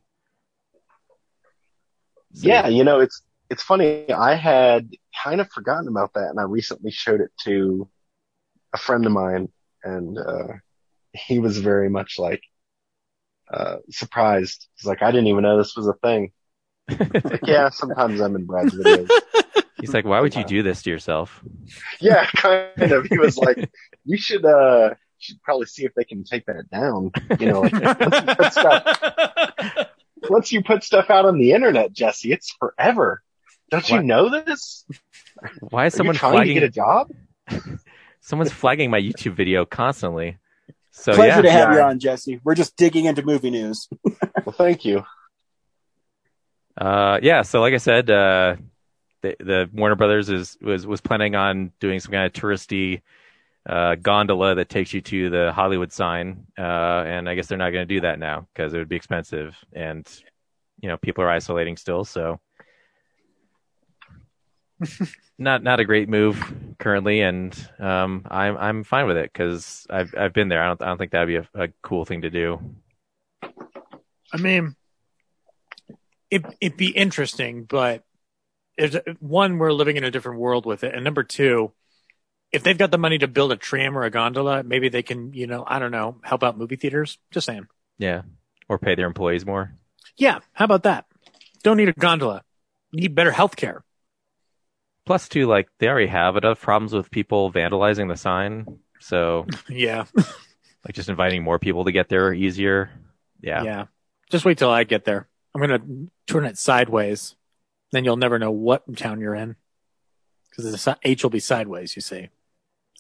So- 2.34 2.48
Yeah, 2.48 2.68
you 2.68 2.84
know, 2.84 3.00
it's 3.00 3.22
it's 3.50 3.64
funny. 3.64 4.12
I 4.12 4.36
had 4.36 4.90
kind 5.24 5.42
of 5.42 5.50
forgotten 5.52 5.88
about 5.88 6.14
that, 6.14 6.30
and 6.30 6.40
I 6.40 6.44
recently 6.44 6.92
showed 6.92 7.22
it 7.22 7.32
to 7.46 7.90
a 8.74 8.78
friend 8.78 9.06
of 9.06 9.12
mine, 9.12 9.50
and 9.84 10.18
uh, 10.18 10.48
he 11.14 11.40
was 11.40 11.58
very 11.58 11.90
much 11.90 12.20
like 12.20 12.42
uh, 13.52 13.78
surprised. 13.90 14.68
He's 14.76 14.86
like, 14.86 15.02
"I 15.02 15.12
didn't 15.12 15.28
even 15.28 15.44
know 15.44 15.58
this 15.58 15.76
was 15.78 15.88
a 15.88 15.94
thing." 15.94 16.32
Like, 17.24 17.42
yeah, 17.46 17.70
sometimes 17.70 18.20
I'm 18.20 18.36
in 18.36 18.46
Brad's 18.46 18.76
videos. 18.76 19.10
He's 19.80 19.94
like, 19.94 20.06
why 20.06 20.20
would 20.20 20.36
you 20.36 20.44
do 20.44 20.62
this 20.62 20.82
to 20.84 20.90
yourself? 20.90 21.44
Yeah, 22.00 22.26
kind 22.36 22.92
of. 22.92 23.06
He 23.06 23.18
was 23.18 23.38
like, 23.38 23.70
"You 24.06 24.18
should 24.18 24.46
uh, 24.46 24.96
should 25.20 25.42
probably 25.42 25.68
see 25.68 25.86
if 25.86 25.94
they 25.94 26.04
can 26.04 26.24
take 26.24 26.46
that 26.48 26.70
down." 26.70 27.12
You 27.40 27.48
know, 27.48 27.62
like 27.62 28.00
once 28.00 28.16
you 28.28 28.36
put 28.36 28.52
stuff, 28.52 29.88
once 30.30 30.52
you 30.52 30.64
put 30.64 30.84
stuff 30.84 31.10
out 31.10 31.26
on 31.26 31.38
the 31.38 31.54
internet, 31.54 31.94
Jesse, 31.94 32.32
it's 32.32 32.54
forever. 32.60 33.22
Don't 33.70 33.90
you 33.90 34.02
know 34.02 34.30
this? 34.30 34.86
Why 35.62 35.86
is 35.86 35.94
Are 35.94 35.98
someone 35.98 36.16
you 36.16 36.20
trying 36.20 36.34
flagging? 36.34 36.56
to 36.56 36.60
get 36.62 36.70
a 36.70 36.72
job? 36.72 37.12
Someone's 38.22 38.52
flagging 38.52 38.90
my 38.90 39.00
YouTube 39.00 39.34
video 39.34 39.66
constantly. 39.66 40.38
So 40.92 41.14
Pleasure 41.14 41.38
yeah, 41.38 41.42
to 41.42 41.52
have 41.52 41.74
you 41.74 41.82
on, 41.82 42.00
Jesse. 42.00 42.42
We're 42.44 42.56
just 42.56 42.76
digging 42.76 43.06
into 43.06 43.24
movie 43.24 43.52
news. 43.52 43.88
Well, 44.46 44.56
thank 44.58 44.86
you. 44.86 45.04
Uh, 46.78 47.20
yeah. 47.22 47.42
So, 47.42 47.62
like 47.62 47.74
I 47.74 47.78
said, 47.78 48.10
uh, 48.10 48.56
the, 49.22 49.36
the 49.40 49.70
Warner 49.74 49.96
Brothers 49.96 50.30
is 50.30 50.58
was 50.62 50.88
was 50.88 51.02
planning 51.02 51.36
on 51.36 51.72
doing 51.80 52.00
some 52.00 52.12
kind 52.12 52.26
of 52.26 52.34
touristy 52.34 53.02
uh, 53.68 53.96
gondola 53.96 54.56
that 54.56 54.70
takes 54.70 54.94
you 54.94 55.02
to 55.02 55.30
the 55.30 55.52
Hollywood 55.52 55.92
sign, 55.92 56.48
uh, 56.58 57.04
and 57.06 57.30
I 57.30 57.36
guess 57.36 57.48
they're 57.48 57.58
not 57.58 57.72
going 57.72 57.88
to 57.88 57.94
do 57.94 58.02
that 58.02 58.20
now 58.20 58.48
because 58.54 58.74
it 58.74 58.78
would 58.78 58.90
be 58.90 58.96
expensive, 58.96 59.58
and 59.74 60.08
you 60.82 60.90
know 60.90 60.98
people 60.98 61.24
are 61.24 61.30
isolating 61.30 61.78
still, 61.78 62.06
so 62.06 62.40
not 65.38 65.64
not 65.64 65.80
a 65.80 65.86
great 65.86 66.10
move 66.10 66.42
currently, 66.78 67.22
and 67.22 67.54
um, 67.80 68.26
I'm 68.30 68.58
I'm 68.58 68.84
fine 68.84 69.08
with 69.08 69.18
it 69.18 69.32
because 69.32 69.86
I've 69.90 70.14
I've 70.18 70.34
been 70.34 70.48
there. 70.48 70.64
I 70.64 70.68
don't 70.68 70.82
I 70.82 70.86
don't 70.88 70.98
think 70.98 71.12
that'd 71.12 71.28
be 71.28 71.36
a, 71.36 71.48
a 71.54 71.68
cool 71.82 72.06
thing 72.06 72.22
to 72.22 72.30
do. 72.30 72.60
I 74.32 74.38
mean, 74.38 74.76
it 76.32 76.46
it'd 76.62 76.78
be 76.78 76.90
interesting, 76.90 77.64
but 77.64 78.04
there's 78.78 78.96
one 79.20 79.58
we're 79.58 79.74
living 79.74 79.98
in 79.98 80.04
a 80.04 80.12
different 80.12 80.40
world 80.40 80.66
with 80.66 80.84
it, 80.84 80.94
and 80.94 81.04
number 81.04 81.24
two, 81.24 81.72
if 82.52 82.64
they've 82.64 82.78
got 82.78 82.92
the 82.92 82.98
money 82.98 83.18
to 83.18 83.28
build 83.28 83.52
a 83.52 83.58
tram 83.58 83.98
or 83.98 84.04
a 84.04 84.10
gondola, 84.10 84.64
maybe 84.64 84.90
they 84.90 85.04
can, 85.04 85.34
you 85.34 85.48
know, 85.48 85.64
I 85.66 85.80
don't 85.80 85.92
know, 85.92 86.18
help 86.24 86.44
out 86.44 86.58
movie 86.58 86.76
theaters. 86.76 87.18
Just 87.32 87.46
saying. 87.46 87.68
Yeah. 87.98 88.24
Or 88.68 88.80
pay 88.80 88.96
their 88.96 89.08
employees 89.08 89.46
more. 89.46 89.74
Yeah, 90.18 90.40
how 90.54 90.66
about 90.66 90.84
that? 90.84 91.06
Don't 91.64 91.78
need 91.78 91.90
a 91.90 91.94
gondola. 91.94 92.44
Need 92.92 93.16
better 93.16 93.32
health 93.32 93.56
care. 93.56 93.84
Plus, 95.06 95.28
too, 95.28 95.48
like 95.48 95.70
they 95.80 95.88
already 95.88 96.08
have 96.08 96.38
enough 96.38 96.62
problems 96.62 96.94
with 96.94 97.12
people 97.12 97.52
vandalizing 97.52 98.10
the 98.10 98.18
sign. 98.18 98.80
So, 99.00 99.46
Yeah, 99.70 100.06
like, 100.86 100.94
just 100.94 101.10
inviting 101.10 101.44
more 101.44 101.60
people 101.60 101.86
to 101.86 101.92
get 101.92 102.10
there 102.10 102.34
easier. 102.34 102.92
Yeah. 103.42 103.64
yeah. 103.64 103.86
Just 104.30 104.46
wait 104.46 104.58
till 104.58 104.70
I 104.70 104.84
get 104.84 105.06
there. 105.06 105.28
I'm 105.54 105.62
gonna 105.62 105.82
turn 106.28 106.46
it 106.46 106.58
sideways. 106.58 107.36
Then 107.92 108.06
you'll 108.06 108.18
never 108.18 108.38
know 108.38 108.52
what 108.52 108.96
town 108.98 109.20
you're 109.20 109.34
in 109.36 109.56
because 110.50 110.72
the 110.72 110.78
si- 110.78 111.00
H 111.04 111.24
will 111.24 111.30
be 111.32 111.40
sideways. 111.40 111.96
You 111.96 112.02
see, 112.02 112.30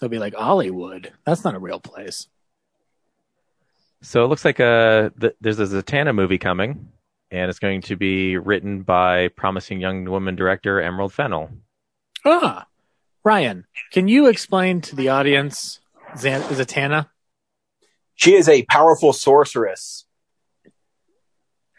it'll 0.01 0.09
be 0.09 0.19
like 0.19 0.33
Hollywood. 0.33 1.13
That's 1.25 1.43
not 1.43 1.55
a 1.55 1.59
real 1.59 1.79
place. 1.79 2.27
So 4.01 4.23
it 4.23 4.27
looks 4.27 4.45
like 4.45 4.59
uh 4.59 5.09
th- 5.19 5.35
there's 5.41 5.59
a 5.59 5.65
Zatanna 5.65 6.15
movie 6.15 6.37
coming, 6.37 6.89
and 7.31 7.49
it's 7.49 7.59
going 7.59 7.81
to 7.83 7.95
be 7.95 8.37
written 8.37 8.81
by 8.81 9.27
promising 9.29 9.79
young 9.79 10.05
woman 10.05 10.35
director 10.35 10.81
Emerald 10.81 11.13
Fennell. 11.13 11.51
Ah, 12.25 12.65
Ryan, 13.23 13.65
can 13.91 14.07
you 14.07 14.27
explain 14.27 14.81
to 14.81 14.95
the 14.95 15.09
audience 15.09 15.79
Zan- 16.17 16.41
Zatanna? 16.43 17.09
She 18.15 18.33
is 18.35 18.49
a 18.49 18.63
powerful 18.63 19.13
sorceress. 19.13 20.05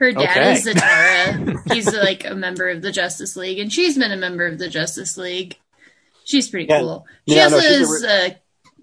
Her 0.00 0.12
dad 0.12 0.38
Okay. 0.38 0.52
is 0.54 0.64
Zatara. 0.66 1.72
He's 1.72 1.92
like 1.94 2.24
a 2.24 2.34
member 2.34 2.68
of 2.70 2.80
the 2.82 2.90
Justice 2.90 3.36
League, 3.36 3.58
and 3.58 3.70
she's 3.72 3.96
been 3.98 4.10
a 4.12 4.16
member 4.16 4.46
of 4.46 4.58
the 4.58 4.68
Justice 4.68 5.16
League. 5.18 5.58
She's 6.24 6.48
pretty 6.48 6.66
Yeah. 6.68 6.80
cool. 6.80 7.06
She 7.28 7.36
Yeah, 7.36 7.44
also 7.44 7.56
no, 7.56 7.62
she's 7.62 8.02
a 8.04 8.26
uh, 8.26 8.30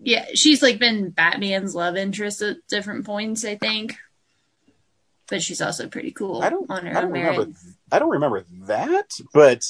yeah, 0.03 0.25
she's 0.35 0.61
like 0.61 0.77
been 0.77 1.09
Batman's 1.09 1.73
love 1.73 1.97
interest 1.97 2.41
at 2.43 2.57
different 2.69 3.05
points, 3.05 3.43
I 3.43 3.55
think. 3.55 3.95
But 5.27 5.41
she's 5.41 5.59
also 5.61 5.87
pretty 5.87 6.11
cool 6.11 6.41
I 6.41 6.49
don't. 6.49 6.69
on 6.69 6.85
her 6.85 6.91
I 6.91 7.01
don't 7.01 7.05
own 7.05 7.11
remember. 7.13 7.45
merit. 7.45 7.55
I 7.91 7.99
don't 7.99 8.11
remember 8.11 8.45
that, 8.67 9.09
but 9.33 9.65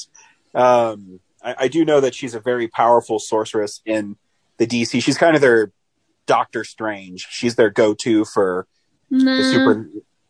um, 0.54 1.18
I, 1.42 1.54
I 1.60 1.68
do 1.68 1.84
know 1.84 2.00
that 2.00 2.14
she's 2.14 2.34
a 2.34 2.40
very 2.40 2.68
powerful 2.68 3.18
sorceress 3.18 3.80
in 3.86 4.16
the 4.58 4.66
DC. 4.66 5.02
She's 5.02 5.16
kind 5.18 5.34
of 5.34 5.40
their 5.40 5.72
Doctor 6.26 6.62
Strange. 6.62 7.26
She's 7.30 7.54
their 7.56 7.70
go-to 7.70 8.24
for 8.26 8.66
the 9.10 9.42
super. 9.42 9.88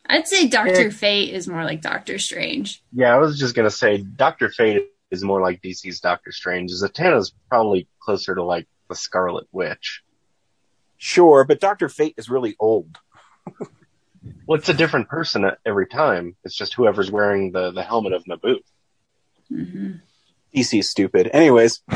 I'd 0.08 0.26
say 0.26 0.48
Doctor 0.48 0.90
Fate 0.90 1.34
is 1.34 1.46
more 1.48 1.64
like 1.64 1.82
Doctor 1.82 2.18
Strange. 2.18 2.82
Yeah, 2.92 3.14
I 3.14 3.18
was 3.18 3.38
just 3.38 3.54
gonna 3.54 3.70
say 3.70 3.98
Doctor 3.98 4.48
Fate 4.48 4.88
is 5.10 5.22
more 5.22 5.40
like 5.40 5.60
DC's 5.62 6.00
Doctor 6.00 6.32
Strange. 6.32 6.70
Zatanna's 6.72 7.32
probably 7.48 7.88
closer 8.00 8.34
to 8.34 8.42
like 8.42 8.66
the 8.88 8.94
Scarlet 8.94 9.46
Witch. 9.52 10.02
Sure, 10.96 11.44
but 11.44 11.60
Doctor 11.60 11.88
Fate 11.88 12.14
is 12.16 12.28
really 12.28 12.56
old. 12.58 12.98
Well, 14.46 14.58
it's 14.58 14.68
a 14.68 14.74
different 14.74 15.08
person 15.08 15.50
every 15.64 15.86
time. 15.86 16.36
It's 16.44 16.54
just 16.54 16.74
whoever's 16.74 17.10
wearing 17.10 17.52
the, 17.52 17.70
the 17.70 17.82
helmet 17.82 18.12
of 18.14 18.26
Nabu. 18.26 18.58
hmm 19.48 19.92
DC's 20.54 20.88
stupid. 20.88 21.30
Anyways, 21.32 21.82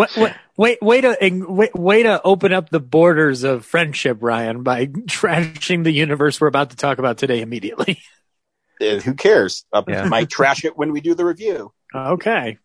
Wait, 0.16 0.16
wait, 0.16 0.32
wait, 0.56 0.82
way 0.82 1.00
to 1.00 1.16
wait, 1.48 1.74
way 1.74 2.02
to 2.02 2.20
open 2.22 2.52
up 2.52 2.70
the 2.70 2.80
borders 2.80 3.42
of 3.44 3.64
friendship, 3.64 4.18
Ryan, 4.20 4.62
by 4.62 4.86
trashing 4.86 5.84
the 5.84 5.92
universe 5.92 6.40
we're 6.40 6.46
about 6.48 6.70
to 6.70 6.76
talk 6.76 6.98
about 6.98 7.18
today 7.18 7.40
immediately. 7.40 8.00
eh, 8.80 8.98
who 9.04 9.14
cares? 9.14 9.64
I 9.72 9.82
Yeah. 9.86 10.04
might 10.04 10.30
trash 10.30 10.64
it 10.64 10.76
when 10.76 10.92
we 10.92 11.00
do 11.00 11.14
the 11.14 11.24
review. 11.24 11.72
Okay. 11.94 12.58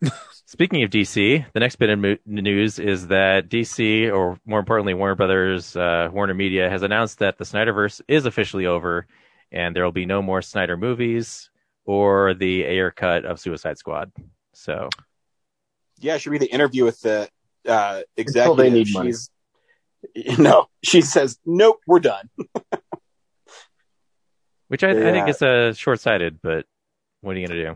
Speaking 0.46 0.84
of 0.84 0.92
DC, 0.92 1.46
the 1.54 1.60
next 1.60 1.78
bit 1.78 1.90
of 1.90 1.98
mo- 2.00 2.18
news 2.26 2.78
is 2.80 3.08
that 3.08 3.50
DC, 3.50 4.12
or 4.14 4.38
more 4.46 4.60
importantly, 4.60 4.94
Warner 4.94 5.16
Brothers, 5.16 5.76
uh, 5.76 6.10
Warner 6.14 6.36
Media, 6.36 6.70
has 6.70 6.84
announced 6.84 7.20
that 7.20 7.38
the 7.40 7.44
Snyderverse 7.44 8.02
is 8.08 8.26
officially 8.28 8.68
over, 8.68 9.08
and 9.52 9.76
there 9.76 9.84
will 9.84 9.92
be 9.92 10.06
no 10.06 10.22
more 10.22 10.42
Snyder 10.44 10.78
movies 10.78 11.50
or 11.86 12.34
the 12.36 12.64
Ayer 12.66 12.92
cut 12.92 13.26
of 13.26 13.40
Suicide 13.40 13.78
Squad. 13.80 14.12
So, 14.54 14.90
Yeah, 16.00 16.16
it 16.16 16.20
should 16.20 16.32
be 16.32 16.38
the 16.38 16.52
interview 16.52 16.84
with 16.84 17.00
the 17.02 17.30
uh, 17.68 18.02
Until 18.02 18.04
executive. 18.18 18.58
they 18.58 18.70
need 18.70 18.88
money. 18.94 19.12
She's 19.12 19.30
no. 20.40 20.68
She 20.84 21.02
says, 21.02 21.38
"Nope, 21.46 21.80
we're 21.88 22.00
done." 22.00 22.30
which 24.68 24.84
I, 24.84 24.90
I 24.92 25.12
think 25.12 25.30
is 25.30 25.42
uh, 25.42 25.74
short-sighted, 25.74 26.40
but 26.42 26.66
what 27.22 27.36
are 27.36 27.40
you 27.40 27.48
gonna 27.48 27.76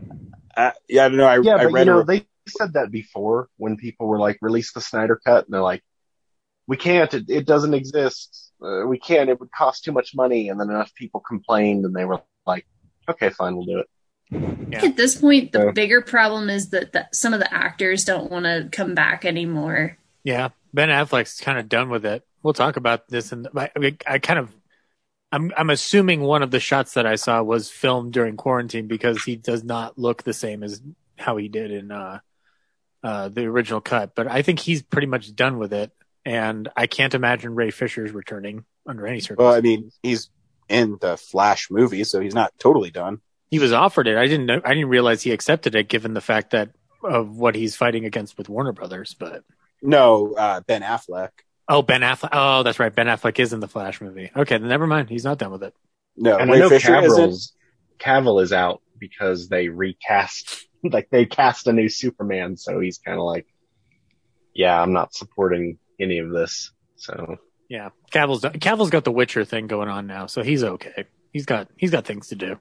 Uh, 0.56 0.70
yeah, 0.88 1.04
I 1.04 1.08
don't 1.08 1.18
know. 1.18 1.26
I, 1.26 1.38
Yeah, 1.40 1.54
I 1.54 1.64
but 1.64 1.72
read 1.72 1.86
you 1.86 1.92
know, 1.92 2.00
a- 2.00 2.04
they 2.04 2.26
said 2.48 2.72
that 2.74 2.90
before 2.90 3.48
when 3.56 3.76
people 3.76 4.06
were 4.08 4.18
like, 4.18 4.38
release 4.40 4.72
the 4.72 4.80
Snyder 4.80 5.20
Cut, 5.24 5.44
and 5.46 5.54
they're 5.54 5.62
like, 5.62 5.82
we 6.66 6.76
can't, 6.76 7.12
it, 7.14 7.24
it 7.28 7.46
doesn't 7.46 7.74
exist. 7.74 8.52
Uh, 8.62 8.86
we 8.86 8.98
can't, 8.98 9.30
it 9.30 9.40
would 9.40 9.50
cost 9.50 9.84
too 9.84 9.92
much 9.92 10.14
money. 10.14 10.48
And 10.48 10.60
then 10.60 10.68
enough 10.70 10.94
people 10.94 11.20
complained 11.20 11.84
and 11.84 11.94
they 11.94 12.04
were 12.04 12.22
like, 12.46 12.66
okay, 13.08 13.30
fine, 13.30 13.56
we'll 13.56 13.66
do 13.66 13.78
it. 13.78 13.86
Yeah. 14.30 14.84
At 14.84 14.96
this 14.96 15.16
point, 15.16 15.52
the 15.52 15.66
Yeah. 15.66 15.70
bigger 15.72 16.00
problem 16.00 16.48
is 16.50 16.70
that, 16.70 16.92
that 16.92 17.14
some 17.14 17.32
of 17.34 17.40
the 17.40 17.52
actors 17.52 18.04
don't 18.04 18.30
want 18.30 18.44
to 18.44 18.68
come 18.70 18.94
back 18.94 19.24
anymore. 19.24 19.98
Yeah, 20.22 20.50
Ben 20.72 20.88
Affleck's 20.88 21.40
kind 21.40 21.58
of 21.58 21.68
done 21.68 21.90
with 21.90 22.04
it. 22.06 22.24
We'll 22.42 22.54
talk 22.54 22.76
about 22.76 23.08
this, 23.08 23.32
and 23.32 23.48
I, 23.56 23.70
I, 23.76 23.96
I 24.06 24.18
kind 24.18 24.38
of, 24.38 24.54
I'm, 25.32 25.52
I'm 25.56 25.70
assuming 25.70 26.20
one 26.20 26.42
of 26.42 26.50
the 26.50 26.60
shots 26.60 26.94
that 26.94 27.06
I 27.06 27.16
saw 27.16 27.42
was 27.42 27.70
filmed 27.70 28.12
during 28.12 28.36
quarantine 28.36 28.86
because 28.86 29.22
he 29.24 29.36
does 29.36 29.64
not 29.64 29.98
look 29.98 30.22
the 30.22 30.32
same 30.32 30.62
as 30.62 30.80
how 31.18 31.36
he 31.36 31.48
did 31.48 31.70
in 31.70 31.90
uh, 31.90 32.20
uh, 33.02 33.28
the 33.28 33.44
original 33.46 33.80
cut. 33.80 34.14
But 34.14 34.26
I 34.28 34.42
think 34.42 34.60
he's 34.60 34.82
pretty 34.82 35.06
much 35.06 35.34
done 35.34 35.58
with 35.58 35.72
it, 35.72 35.90
and 36.24 36.68
I 36.76 36.86
can't 36.86 37.14
imagine 37.14 37.54
Ray 37.54 37.70
Fisher's 37.70 38.12
returning 38.12 38.64
under 38.86 39.06
any 39.06 39.20
circumstances. 39.20 39.44
well, 39.44 39.54
I 39.54 39.60
mean, 39.60 39.90
he's 40.02 40.30
in 40.68 40.98
the 41.00 41.16
Flash 41.16 41.70
movie, 41.70 42.04
so 42.04 42.20
he's 42.20 42.34
not 42.34 42.52
totally 42.58 42.90
done. 42.90 43.20
He 43.50 43.58
was 43.58 43.72
offered 43.72 44.06
it. 44.06 44.16
I 44.16 44.26
didn't 44.26 44.46
know. 44.46 44.60
I 44.64 44.74
didn't 44.74 44.88
realize 44.88 45.22
he 45.22 45.32
accepted 45.32 45.74
it, 45.74 45.88
given 45.88 46.14
the 46.14 46.20
fact 46.20 46.50
that 46.50 46.70
of 47.02 47.36
what 47.36 47.54
he's 47.54 47.76
fighting 47.76 48.04
against 48.04 48.38
with 48.38 48.48
Warner 48.48 48.72
Brothers. 48.72 49.14
But 49.18 49.42
No, 49.82 50.34
uh, 50.34 50.60
Ben 50.60 50.82
Affleck. 50.82 51.30
oh, 51.68 51.82
Ben 51.82 52.02
Affleck. 52.02 52.30
Oh, 52.32 52.62
that's 52.62 52.78
right. 52.78 52.94
Ben 52.94 53.06
Affleck 53.06 53.38
is 53.38 53.52
in 53.52 53.60
the 53.60 53.68
Flash 53.68 54.00
movie. 54.00 54.30
Okay, 54.36 54.58
then 54.58 54.68
never 54.68 54.86
mind. 54.86 55.08
He's 55.10 55.24
not 55.24 55.38
done 55.38 55.50
with 55.52 55.62
it. 55.62 55.74
No, 56.16 56.36
and 56.36 56.50
I 56.50 56.58
know 56.58 56.68
Fisher 56.68 57.00
isn't. 57.00 57.34
Cavill 57.98 58.42
is 58.42 58.52
out 58.52 58.82
because 58.98 59.48
they 59.48 59.68
recast, 59.68 60.66
like 60.84 61.08
they 61.10 61.26
cast 61.26 61.66
a 61.66 61.72
new 61.72 61.88
Superman. 61.88 62.56
So 62.56 62.80
he's 62.80 62.98
kind 62.98 63.18
of 63.18 63.24
like, 63.24 63.46
yeah, 64.54 64.80
I'm 64.80 64.92
not 64.92 65.14
supporting 65.14 65.78
any 65.98 66.18
of 66.18 66.30
this. 66.30 66.72
So 66.96 67.36
Yeah, 67.68 67.90
Cavill's 68.12 68.42
Cavill's 68.42 68.90
got 68.90 69.04
the 69.04 69.12
Witcher 69.12 69.44
thing 69.44 69.66
going 69.66 69.88
on 69.88 70.06
now, 70.06 70.26
so 70.26 70.42
he's 70.42 70.62
okay. 70.62 71.06
He's 71.32 71.46
got 71.46 71.68
he's 71.76 71.90
got 71.90 72.04
things 72.04 72.28
to 72.28 72.34
do. 72.34 72.58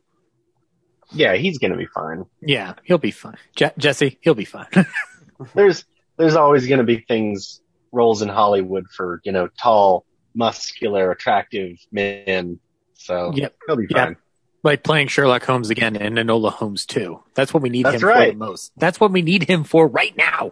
Yeah, 1.11 1.35
he's 1.35 1.57
going 1.57 1.71
to 1.71 1.77
be 1.77 1.85
fine. 1.87 2.25
Yeah, 2.41 2.73
he'll 2.83 2.97
be 2.97 3.11
fine. 3.11 3.37
Je- 3.55 3.71
Jesse, 3.77 4.17
he'll 4.21 4.35
be 4.35 4.45
fine. 4.45 4.67
there's 5.55 5.85
there's 6.17 6.35
always 6.35 6.67
going 6.67 6.79
to 6.79 6.83
be 6.85 6.99
things 7.07 7.61
roles 7.91 8.21
in 8.21 8.29
Hollywood 8.29 8.85
for 8.95 9.21
you 9.23 9.31
know 9.31 9.47
tall, 9.47 10.05
muscular, 10.35 11.11
attractive 11.11 11.77
men. 11.91 12.59
So 12.93 13.31
Yep. 13.35 13.55
he'll 13.67 13.75
be 13.77 13.87
Yep. 13.89 13.91
fine. 14.07 14.15
like 14.63 14.83
playing 14.83 15.07
Sherlock 15.07 15.43
Holmes 15.45 15.69
again 15.69 15.95
and 15.95 16.17
Enola 16.17 16.51
Holmes 16.51 16.85
too. 16.85 17.23
That's 17.33 17.53
what 17.53 17.63
we 17.63 17.69
need 17.69 17.85
That's 17.85 17.95
him 17.95 18.01
for 18.01 18.07
right. 18.07 18.33
the 18.33 18.37
most. 18.37 18.71
That's 18.77 18.99
what 18.99 19.11
we 19.11 19.21
need 19.21 19.43
him 19.43 19.63
for 19.63 19.87
right 19.87 20.15
now. 20.17 20.51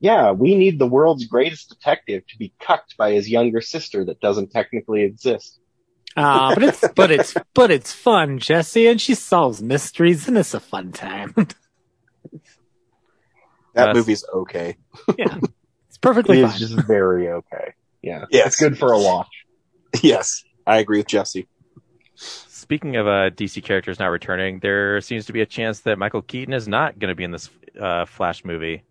Yeah, 0.00 0.32
we 0.32 0.56
need 0.56 0.80
the 0.80 0.86
world's 0.88 1.26
greatest 1.26 1.68
detective 1.68 2.26
to 2.26 2.36
be 2.36 2.52
cucked 2.58 2.96
by 2.96 3.12
his 3.12 3.28
younger 3.30 3.60
sister 3.60 4.04
that 4.06 4.20
doesn't 4.20 4.50
technically 4.50 5.02
exist. 5.04 5.60
Uh, 6.16 6.54
but 6.54 6.62
it's 6.62 6.84
but 6.94 7.10
it's 7.10 7.34
but 7.54 7.70
it's 7.70 7.92
fun, 7.92 8.38
Jesse, 8.38 8.86
and 8.86 9.00
she 9.00 9.14
solves 9.14 9.62
mysteries, 9.62 10.28
and 10.28 10.36
it's 10.36 10.54
a 10.54 10.60
fun 10.60 10.92
time. 10.92 11.34
That 13.74 13.86
Yes. 13.88 13.96
movie's 13.96 14.24
okay. 14.34 14.76
yeah, 15.18 15.38
it's 15.88 15.96
perfectly 15.98 16.40
It 16.40 16.48
fine. 16.48 16.58
just 16.58 16.74
very 16.86 17.28
okay. 17.28 17.72
Yeah, 18.02 18.26
Yes. 18.30 18.48
it's 18.48 18.56
good 18.60 18.76
for 18.78 18.92
a 18.92 18.98
watch. 18.98 19.28
Yes, 20.02 20.42
I 20.66 20.78
agree 20.78 20.98
with 20.98 21.06
Jesse. 21.06 21.48
Speaking 22.14 22.96
of 22.96 23.06
uh, 23.06 23.30
DC 23.30 23.62
characters 23.64 23.98
not 23.98 24.08
returning, 24.08 24.58
there 24.60 25.00
seems 25.00 25.24
to 25.26 25.32
be 25.32 25.40
a 25.40 25.46
chance 25.46 25.80
that 25.80 25.98
Michael 25.98 26.20
Keaton 26.22 26.52
is 26.54 26.68
not 26.68 26.98
going 26.98 27.08
to 27.08 27.14
be 27.14 27.24
in 27.24 27.30
this 27.30 27.48
uh, 27.80 28.04
Flash 28.04 28.44
movie. 28.44 28.82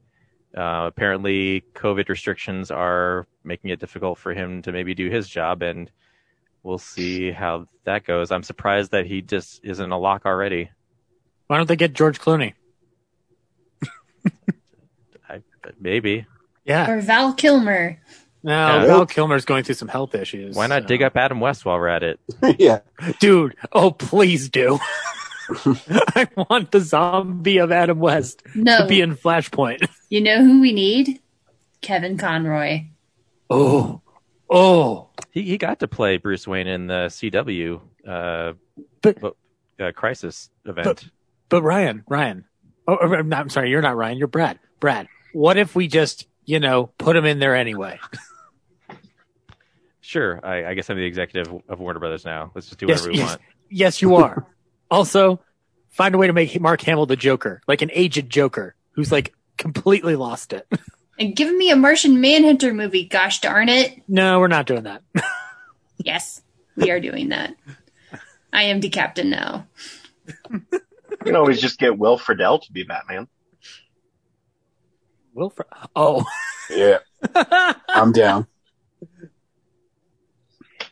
Uh, 0.57 0.85
apparently, 0.87 1.63
COVID 1.75 2.09
restrictions 2.09 2.71
are 2.71 3.27
making 3.43 3.69
it 3.69 3.79
difficult 3.79 4.17
for 4.17 4.33
him 4.33 4.61
to 4.63 4.71
maybe 4.71 4.93
do 4.95 5.09
his 5.09 5.29
job, 5.29 5.61
and 5.61 5.89
we'll 6.63 6.77
see 6.77 7.31
how 7.31 7.67
that 7.85 8.05
goes. 8.05 8.31
I'm 8.31 8.43
surprised 8.43 8.91
that 8.91 9.05
he 9.05 9.21
just 9.21 9.61
isn't 9.63 9.91
a 9.91 9.97
lock 9.97 10.25
already. 10.25 10.69
Why 11.47 11.57
don't 11.57 11.67
they 11.67 11.75
get 11.75 11.93
George 11.93 12.19
Clooney? 12.19 12.53
I, 15.29 15.41
maybe. 15.79 16.25
Yeah, 16.65 16.89
Or 16.91 17.01
Val 17.01 17.33
Kilmer. 17.33 17.99
No, 18.43 18.51
Yeah. 18.81 18.85
Val 18.85 19.05
Kilmer's 19.05 19.45
going 19.45 19.63
through 19.63 19.75
some 19.75 19.87
health 19.87 20.15
issues. 20.15 20.55
Why 20.55 20.67
not 20.67 20.83
so- 20.83 20.87
dig 20.87 21.01
up 21.03 21.15
Adam 21.17 21.39
West 21.39 21.65
while 21.65 21.77
we're 21.77 21.87
at 21.87 22.03
it? 22.03 22.19
yeah. 22.59 22.79
dude? 23.19 23.55
Oh, 23.71 23.91
please 23.91 24.49
do. 24.49 24.79
I 25.53 26.27
want 26.49 26.71
the 26.71 26.79
zombie 26.79 27.57
of 27.57 27.71
Adam 27.73 27.99
West 27.99 28.41
No, 28.55 28.79
to 28.79 28.85
be 28.87 29.01
in 29.01 29.17
Flashpoint. 29.17 29.85
you 30.09 30.21
know 30.21 30.41
who 30.41 30.61
we 30.61 30.71
need? 30.71 31.19
Kevin 31.81 32.17
Conroy. 32.17 32.85
Oh, 33.49 34.01
oh, 34.51 35.09
He 35.31 35.41
he 35.43 35.57
got 35.57 35.79
to 35.79 35.87
play 35.87 36.17
Bruce 36.17 36.47
Wayne 36.47 36.67
in 36.67 36.87
the 36.87 37.07
CW 37.07 37.81
uh, 38.07 38.53
But- 39.01 39.35
uh, 39.79 39.91
Crisis 39.95 40.49
event. 40.65 41.09
but 41.49 41.63
Ryan, 41.63 42.03
Ryan. 42.07 42.45
Oh, 42.87 42.97
oh, 43.01 43.13
I'm, 43.13 43.29
not, 43.29 43.39
I'm 43.41 43.49
sorry, 43.49 43.69
you're 43.71 43.81
not 43.81 43.95
Ryan. 43.95 44.17
You're 44.19 44.27
Brad. 44.27 44.59
Brad. 44.79 45.07
What 45.33 45.57
if 45.57 45.75
we 45.75 45.87
just, 45.87 46.27
you 46.45 46.59
know, 46.59 46.87
put 46.97 47.15
him 47.15 47.25
in 47.25 47.39
there 47.39 47.55
anyway? 47.55 47.99
sure, 50.01 50.39
I, 50.45 50.65
I 50.65 50.73
guess 50.73 50.89
I'm 50.89 50.97
the 50.97 51.03
executive 51.05 51.51
of 51.69 51.79
Warner 51.79 51.99
Brothers 51.99 52.25
now. 52.25 52.51
Let's 52.53 52.67
just 52.67 52.79
do 52.79 52.85
Yes, 52.87 53.01
whatever 53.01 53.11
we 53.13 53.17
yes. 53.19 53.29
want. 53.29 53.41
Yes, 53.69 54.01
you 54.01 54.15
are. 54.15 54.45
also, 54.91 55.39
find 55.89 56.13
a 56.15 56.17
way 56.17 56.27
to 56.27 56.33
make 56.33 56.59
Mark 56.59 56.81
Hamill 56.81 57.05
the 57.05 57.15
Joker, 57.15 57.61
like 57.67 57.81
an 57.81 57.89
aged 57.93 58.29
Joker 58.29 58.75
who's 58.91 59.11
like 59.11 59.33
completely 59.57 60.15
lost 60.15 60.53
it. 60.53 60.67
And 61.21 61.35
give 61.35 61.53
me 61.55 61.69
a 61.69 61.75
Martian 61.75 62.19
Manhunter 62.19 62.73
movie, 62.73 63.05
gosh 63.05 63.41
darn 63.41 63.69
it. 63.69 64.01
no, 64.07 64.39
we're 64.39 64.47
not 64.47 64.65
doing 64.65 64.83
that. 64.83 65.03
Yes, 66.03 66.41
we 66.75 66.89
are 66.89 66.99
doing 66.99 67.29
that. 67.29 67.53
I 68.51 68.63
am 68.63 68.79
the 68.79 68.89
captain 68.89 69.29
now. 69.29 69.67
You 70.49 70.61
can 71.23 71.35
always 71.35 71.61
just 71.61 71.77
get 71.77 71.95
Will 71.95 72.17
Friedle 72.17 72.59
to 72.63 72.71
be 72.71 72.81
Batman. 72.81 73.27
Wilfred. 75.35 75.67
Oh, 75.95 76.25
Yeah. 76.71 76.97
I'm 77.87 78.11
down. 78.13 78.47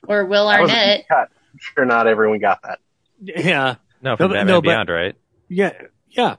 Or 0.07 0.25
Will 0.25 0.47
That 0.47 0.61
was 0.61 0.69
a 0.69 0.73
Arnett. 0.75 1.07
cut. 1.07 1.29
I'm 1.53 1.57
sure 1.59 1.85
not 1.85 2.05
everyone 2.05 2.37
got 2.37 2.61
that. 2.61 2.77
yeah, 3.19 3.77
No, 4.03 4.15
from 4.15 4.25
No, 4.25 4.27
but- 4.27 4.33
Batman 4.35 4.47
no, 4.47 4.61
but- 4.61 4.89
right? 4.93 5.15
yeah, 5.47 5.73
yeah. 6.07 6.35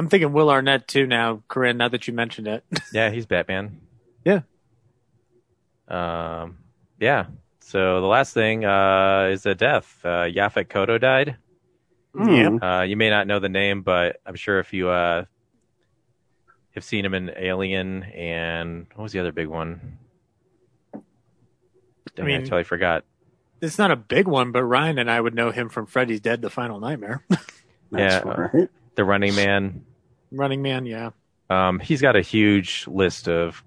I'm 0.00 0.08
thinking 0.08 0.32
Will 0.32 0.48
Arnett 0.50 0.88
too 0.88 1.06
now, 1.06 1.42
Corinne. 1.46 1.76
Now 1.76 1.88
that 1.88 2.08
you 2.08 2.14
mentioned 2.14 2.48
it, 2.48 2.64
Yeah, 2.92 3.10
he's 3.10 3.26
Batman. 3.26 3.80
Yeah. 4.24 4.40
Um. 5.88 6.56
Yeah. 6.98 7.26
So 7.60 8.00
the 8.00 8.06
last 8.06 8.32
thing 8.32 8.64
uh, 8.64 9.28
is 9.30 9.44
a 9.44 9.54
death. 9.54 10.00
Uh, 10.02 10.24
Yaphet 10.24 10.68
Kotto 10.68 10.98
died. 10.98 11.36
Mm. 12.14 12.62
Uh, 12.80 12.82
you 12.84 12.96
may 12.96 13.10
not 13.10 13.26
know 13.26 13.40
the 13.40 13.50
name, 13.50 13.82
but 13.82 14.20
I'm 14.24 14.36
sure 14.36 14.58
if 14.58 14.72
you 14.72 14.88
uh, 14.88 15.26
have 16.74 16.82
seen 16.82 17.04
him 17.04 17.12
in 17.12 17.30
Alien 17.36 18.02
and 18.04 18.86
what 18.94 19.02
was 19.02 19.12
the 19.12 19.20
other 19.20 19.32
big 19.32 19.48
one? 19.48 19.98
Dang, 20.94 21.02
I, 22.18 22.22
mean- 22.22 22.36
I 22.40 22.44
totally 22.44 22.64
forgot. 22.64 23.04
it's 23.60 23.76
not 23.78 23.90
a 23.90 23.96
big 23.96 24.26
one, 24.26 24.50
but 24.50 24.64
Ryan 24.64 24.98
and 24.98 25.10
I 25.10 25.20
would 25.20 25.34
know 25.34 25.50
him 25.50 25.68
from 25.68 25.84
Freddy's 25.84 26.20
Dead: 26.20 26.40
The 26.40 26.48
Final 26.50 26.80
Nightmare. 26.80 27.22
That's 27.28 27.44
Yeah. 27.92 28.20
right. 28.54 28.68
The 28.94 29.04
Running 29.04 29.34
Man. 29.34 29.84
Running 30.32 30.62
Man, 30.62 30.86
yeah. 30.86 31.10
Um, 31.48 31.80
he's 31.80 32.00
got 32.00 32.14
a 32.16 32.20
huge 32.20 32.86
list 32.86 33.28
of 33.28 33.64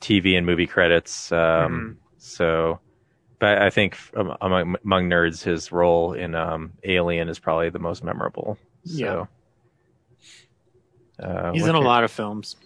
TV 0.00 0.36
and 0.36 0.44
movie 0.46 0.66
credits. 0.66 1.30
Um, 1.32 1.38
Mhm. 1.38 1.96
So, 2.18 2.80
but 3.38 3.58
I 3.62 3.70
think 3.70 3.96
um, 4.14 4.36
among, 4.40 4.76
among 4.84 5.08
nerds, 5.08 5.42
his 5.42 5.72
role 5.72 6.12
in 6.12 6.34
um, 6.34 6.72
Alien 6.84 7.28
is 7.28 7.38
probably 7.38 7.70
the 7.70 7.78
most 7.78 8.02
memorable. 8.04 8.58
So, 8.84 9.28
uh, 11.22 11.52
He's 11.52 11.66
in 11.66 11.74
a 11.74 11.80
lot 11.80 12.04
of 12.04 12.10
films. 12.10 12.56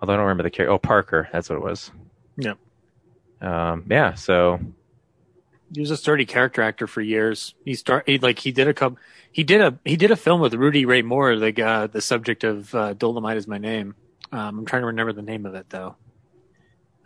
Although 0.00 0.14
I 0.14 0.16
don't 0.16 0.24
remember 0.24 0.42
the 0.44 0.50
character. 0.50 0.72
Oh, 0.72 0.78
Parker. 0.78 1.28
That's 1.32 1.50
what 1.50 1.56
it 1.56 1.62
was. 1.62 1.90
Yep. 2.38 2.58
Um, 3.42 3.84
yeah. 3.90 4.14
So 4.14 4.58
He 5.72 5.80
was 5.80 5.90
a 5.90 5.96
sturdy 5.96 6.26
character 6.26 6.62
actor 6.62 6.86
for 6.86 7.00
years. 7.00 7.54
He 7.64 7.74
start 7.74 8.08
he, 8.08 8.18
like 8.18 8.38
he 8.38 8.50
did 8.52 8.68
a 8.68 8.74
couple. 8.74 8.98
He 9.30 9.44
did 9.44 9.60
a 9.60 9.78
he 9.84 9.96
did 9.96 10.10
a 10.10 10.16
film 10.16 10.40
with 10.40 10.54
Rudy 10.54 10.84
Ray 10.84 11.02
Moore, 11.02 11.36
the 11.36 11.52
guy, 11.52 11.86
the 11.86 12.00
subject 12.00 12.42
of 12.44 12.74
uh, 12.74 12.94
Dolomite 12.94 13.36
is 13.36 13.46
my 13.46 13.58
name. 13.58 13.94
Um, 14.32 14.60
I'm 14.60 14.66
trying 14.66 14.82
to 14.82 14.86
remember 14.86 15.12
the 15.12 15.22
name 15.22 15.46
of 15.46 15.54
it 15.54 15.70
though. 15.70 15.96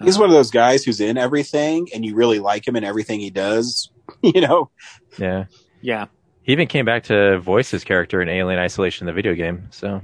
He's 0.02 0.16
Uh, 0.16 0.20
one 0.20 0.30
of 0.30 0.34
those 0.34 0.50
guys 0.50 0.84
who's 0.84 1.00
in 1.00 1.18
everything 1.18 1.88
and 1.94 2.04
you 2.04 2.14
really 2.14 2.38
like 2.38 2.66
him 2.66 2.76
in 2.76 2.84
everything 2.84 3.20
he 3.20 3.30
does. 3.30 3.90
You 4.22 4.42
know? 4.42 4.70
yeah, 5.18 5.46
yeah, 5.80 6.06
he 6.42 6.52
even 6.52 6.68
came 6.68 6.84
back 6.84 7.04
to 7.04 7.38
voice 7.38 7.70
his 7.70 7.84
character 7.84 8.20
in 8.20 8.28
Alien 8.28 8.60
Isolation, 8.60 9.06
the 9.06 9.14
video 9.14 9.34
game. 9.34 9.68
So 9.70 10.02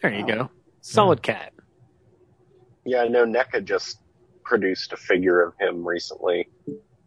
there 0.00 0.14
you 0.14 0.24
go. 0.24 0.48
Solid 0.80 1.22
cat. 1.22 1.52
Yeah, 2.84 3.02
I 3.02 3.08
know 3.08 3.24
NECA 3.24 3.64
just 3.64 3.98
produced 4.44 4.92
a 4.92 4.96
figure 4.96 5.42
of 5.42 5.54
him 5.58 5.86
recently. 5.86 6.48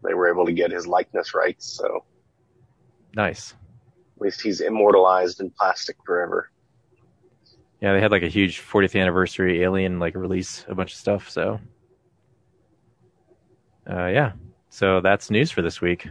They 0.05 0.13
were 0.13 0.31
able 0.31 0.45
to 0.45 0.53
get 0.53 0.71
his 0.71 0.87
likeness 0.87 1.33
rights, 1.33 1.65
so 1.65 2.05
nice. 3.15 3.53
at 4.15 4.21
least 4.21 4.41
he's 4.41 4.61
immortalized 4.61 5.41
in 5.41 5.49
plastic 5.49 5.97
forever. 6.05 6.51
Yeah, 7.81 7.93
they 7.93 7.99
had 7.99 8.11
like 8.11 8.23
a 8.23 8.29
huge 8.29 8.61
40th 8.61 8.99
anniversary 8.99 9.61
Alien 9.61 9.99
like 9.99 10.15
release, 10.15 10.65
a 10.67 10.75
bunch 10.75 10.93
of 10.93 10.97
stuff. 10.97 11.29
So, 11.29 11.59
uh, 13.89 14.07
yeah. 14.07 14.31
So 14.69 15.01
that's 15.01 15.29
news 15.29 15.51
for 15.51 15.61
this 15.61 15.81
week. 15.81 16.07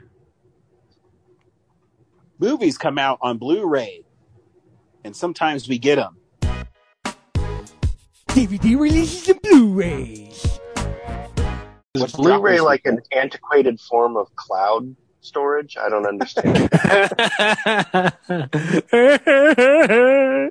Movies 2.38 2.78
come 2.78 2.98
out 2.98 3.18
on 3.22 3.38
Blu-ray 3.38 4.04
and 5.04 5.14
sometimes 5.14 5.68
we 5.68 5.78
get 5.78 5.96
them. 5.96 6.16
DVD 8.28 8.78
releases 8.78 9.28
and 9.28 9.40
Blu-rays. 9.42 10.58
Is 11.94 12.00
What's 12.02 12.14
Blu-ray 12.14 12.60
like 12.60 12.86
an 12.86 13.00
antiquated 13.12 13.78
form 13.80 14.16
of 14.16 14.34
cloud 14.34 14.96
storage? 15.20 15.76
I 15.76 15.88
don't 15.88 16.06
understand. 16.06 16.68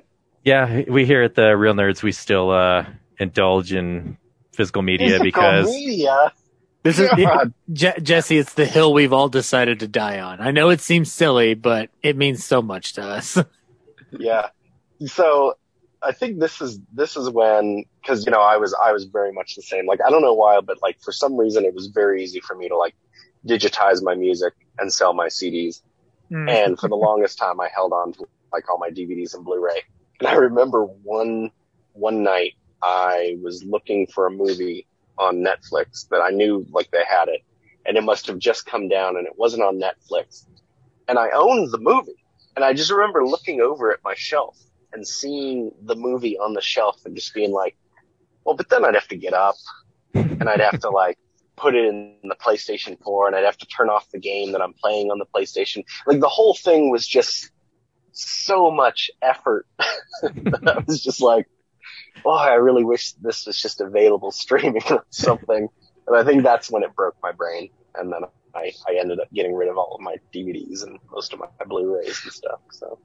Yeah, 0.44 0.82
we 0.88 1.06
here 1.06 1.22
at 1.22 1.34
the 1.34 1.56
Real 1.56 1.72
Nerds, 1.72 2.02
we 2.02 2.12
still 2.12 2.50
uh, 2.50 2.84
indulge 3.18 3.72
in 3.72 4.18
physical 4.52 4.82
media 4.82 5.18
Physical 5.18 5.24
because 5.24 5.66
media. 5.70 6.32
this 6.82 6.98
is 6.98 7.08
God. 7.08 7.54
Je- 7.72 7.98
Jesse. 8.02 8.36
It's 8.36 8.52
the 8.52 8.66
hill 8.66 8.92
we've 8.92 9.14
all 9.14 9.30
decided 9.30 9.80
to 9.80 9.88
die 9.88 10.20
on. 10.20 10.42
I 10.42 10.50
know 10.50 10.68
it 10.68 10.82
seems 10.82 11.10
silly, 11.10 11.54
but 11.54 11.88
it 12.02 12.18
means 12.18 12.44
so 12.44 12.60
much 12.60 12.92
to 12.94 13.02
us. 13.02 13.38
Yeah. 14.10 14.48
So 15.06 15.54
I 16.04 16.12
think 16.12 16.38
this 16.38 16.60
is 16.60 16.78
this 16.92 17.16
is 17.16 17.30
when 17.30 17.84
because 18.00 18.26
you 18.26 18.32
know 18.32 18.40
I 18.40 18.56
was 18.56 18.74
I 18.74 18.92
was 18.92 19.04
very 19.04 19.32
much 19.32 19.54
the 19.56 19.62
same. 19.62 19.86
Like 19.86 20.00
I 20.06 20.10
don't 20.10 20.22
know 20.22 20.34
why, 20.34 20.60
but 20.60 20.82
like 20.82 21.00
for 21.00 21.12
some 21.12 21.36
reason 21.36 21.64
it 21.64 21.74
was 21.74 21.86
very 21.86 22.22
easy 22.22 22.40
for 22.40 22.54
me 22.54 22.68
to 22.68 22.76
like 22.76 22.94
digitize 23.46 24.02
my 24.02 24.14
music 24.14 24.54
and 24.78 24.92
sell 24.92 25.12
my 25.12 25.28
CDs. 25.28 25.82
Mm. 26.30 26.48
And 26.48 26.78
for 26.78 26.88
the 26.88 26.96
longest 26.96 27.38
time, 27.38 27.60
I 27.60 27.68
held 27.74 27.92
on 27.92 28.12
to 28.14 28.26
like 28.52 28.68
all 28.70 28.78
my 28.78 28.90
DVDs 28.90 29.34
and 29.34 29.44
Blu-ray. 29.44 29.82
And 30.20 30.28
I 30.28 30.34
remember 30.34 30.84
one 30.84 31.50
one 31.92 32.22
night 32.22 32.54
I 32.82 33.36
was 33.42 33.64
looking 33.64 34.06
for 34.06 34.26
a 34.26 34.30
movie 34.30 34.86
on 35.18 35.44
Netflix 35.44 36.08
that 36.08 36.20
I 36.20 36.30
knew 36.30 36.66
like 36.70 36.90
they 36.90 37.04
had 37.08 37.28
it, 37.28 37.42
and 37.86 37.96
it 37.96 38.02
must 38.02 38.26
have 38.26 38.38
just 38.38 38.66
come 38.66 38.88
down, 38.88 39.16
and 39.16 39.26
it 39.26 39.34
wasn't 39.36 39.62
on 39.62 39.80
Netflix. 39.80 40.46
And 41.08 41.18
I 41.18 41.30
owned 41.34 41.70
the 41.70 41.78
movie, 41.78 42.24
and 42.56 42.64
I 42.64 42.72
just 42.72 42.90
remember 42.90 43.26
looking 43.26 43.60
over 43.60 43.92
at 43.92 44.00
my 44.04 44.14
shelf 44.16 44.58
and 44.94 45.06
seeing 45.06 45.72
the 45.82 45.96
movie 45.96 46.38
on 46.38 46.54
the 46.54 46.60
shelf 46.62 47.02
and 47.04 47.14
just 47.14 47.34
being 47.34 47.52
like, 47.52 47.76
well, 48.44 48.54
but 48.54 48.68
then 48.68 48.84
I'd 48.84 48.94
have 48.94 49.08
to 49.08 49.16
get 49.16 49.34
up, 49.34 49.56
and 50.14 50.48
I'd 50.48 50.60
have 50.60 50.80
to 50.80 50.90
like 51.02 51.18
put 51.56 51.74
it 51.74 51.84
in 51.84 52.16
the 52.24 52.34
PlayStation 52.34 53.00
4 53.02 53.28
and 53.28 53.36
I'd 53.36 53.44
have 53.44 53.58
to 53.58 53.66
turn 53.66 53.88
off 53.88 54.10
the 54.10 54.18
game 54.18 54.52
that 54.52 54.62
I'm 54.62 54.72
playing 54.72 55.10
on 55.10 55.18
the 55.18 55.26
PlayStation. 55.26 55.84
Like 56.06 56.20
the 56.20 56.28
whole 56.28 56.54
thing 56.54 56.90
was 56.90 57.06
just 57.06 57.50
so 58.12 58.70
much 58.70 59.10
effort 59.22 59.66
that 60.22 60.76
I 60.76 60.82
was 60.86 61.02
just 61.02 61.20
like, 61.20 61.46
oh, 62.24 62.30
I 62.30 62.54
really 62.54 62.84
wish 62.84 63.12
this 63.12 63.46
was 63.46 63.60
just 63.60 63.80
available 63.80 64.32
streaming 64.32 64.82
or 64.90 65.04
something. 65.10 65.68
And 66.06 66.16
I 66.16 66.24
think 66.24 66.42
that's 66.42 66.70
when 66.70 66.82
it 66.82 66.94
broke 66.94 67.16
my 67.22 67.32
brain. 67.32 67.70
And 67.94 68.12
then 68.12 68.22
I, 68.54 68.72
I 68.88 68.98
ended 68.98 69.20
up 69.20 69.32
getting 69.32 69.54
rid 69.54 69.68
of 69.68 69.76
all 69.76 69.94
of 69.94 70.00
my 70.00 70.16
DVDs 70.34 70.82
and 70.82 70.98
most 71.10 71.32
of 71.32 71.40
my 71.40 71.46
Blu-rays 71.66 72.20
and 72.24 72.32
stuff. 72.32 72.60
So 72.72 72.98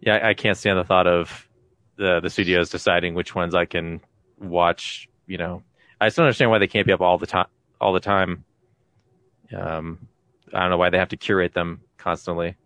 yeah, 0.00 0.16
I 0.16 0.30
I 0.30 0.34
can't 0.34 0.56
stand 0.56 0.78
the 0.78 0.84
thought 0.84 1.06
of 1.06 1.48
the 1.96 2.20
the 2.20 2.30
studios 2.30 2.70
deciding 2.70 3.14
which 3.14 3.34
ones 3.34 3.54
I 3.54 3.64
can 3.66 4.00
watch. 4.38 5.08
You 5.26 5.38
know, 5.38 5.62
I 6.00 6.08
still 6.08 6.24
understand 6.24 6.50
why 6.50 6.58
they 6.58 6.66
can't 6.66 6.86
be 6.86 6.92
up 6.92 7.00
all 7.00 7.18
the 7.18 7.26
time. 7.26 7.46
All 7.80 7.92
the 7.92 8.00
time. 8.00 8.44
Um, 9.56 10.08
I 10.54 10.60
don't 10.60 10.70
know 10.70 10.76
why 10.76 10.90
they 10.90 10.98
have 10.98 11.08
to 11.10 11.16
curate 11.16 11.54
them 11.54 11.80
constantly. 11.98 12.56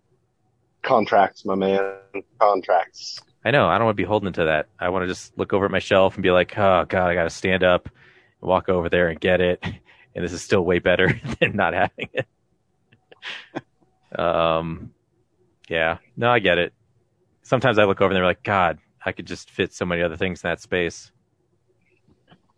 contracts, 0.83 1.45
my 1.45 1.55
man, 1.55 1.95
contracts. 2.39 3.19
I 3.45 3.51
know. 3.51 3.67
I 3.67 3.77
don't 3.77 3.87
want 3.87 3.97
to 3.97 4.03
be 4.03 4.07
holding 4.07 4.33
to 4.35 4.45
that. 4.45 4.69
I 4.79 4.89
want 4.91 5.03
to 5.03 5.07
just 5.09 5.37
look 5.37 5.53
over 5.53 5.65
at 5.67 5.71
my 5.71 5.79
shelf 5.79 6.15
and 6.15 6.23
be 6.23 6.31
like, 6.31 6.57
oh 6.57 6.85
god, 6.89 7.11
I 7.11 7.15
got 7.15 7.25
to 7.25 7.31
stand 7.31 7.63
up, 7.65 7.89
and 8.41 8.49
walk 8.49 8.69
over 8.69 8.89
there 8.89 9.09
and 9.09 9.21
get 9.21 9.41
it. 9.41 9.63
And 10.17 10.25
this 10.25 10.33
is 10.33 10.43
still 10.43 10.65
way 10.65 10.79
better 10.79 11.21
than 11.41 11.57
not 11.57 11.75
having 11.75 12.09
it. 12.13 12.29
um, 14.17 14.93
yeah. 15.69 15.99
No, 16.17 16.31
I 16.31 16.39
get 16.39 16.59
it. 16.59 16.73
Sometimes 17.45 17.79
I 17.79 17.85
look 17.85 18.01
over 18.01 18.11
and 18.11 18.17
they're 18.17 18.25
like, 18.25 18.43
God, 18.43 18.79
I 19.05 19.13
could 19.13 19.27
just 19.27 19.51
fit 19.51 19.73
so 19.73 19.85
many 19.85 20.03
other 20.03 20.17
things 20.17 20.43
in 20.43 20.51
that 20.51 20.61
space. 20.61 21.13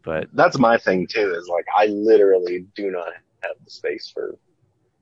But 0.03 0.29
That's 0.33 0.59
my 0.59 0.79
thing 0.79 1.07
too. 1.09 1.35
Is 1.35 1.49
like 1.49 1.67
I 1.77 1.87
literally 1.87 2.67
do 2.77 2.91
not 2.91 3.13
have 3.43 3.57
the 3.65 3.71
space 3.71 4.11
for 4.15 4.39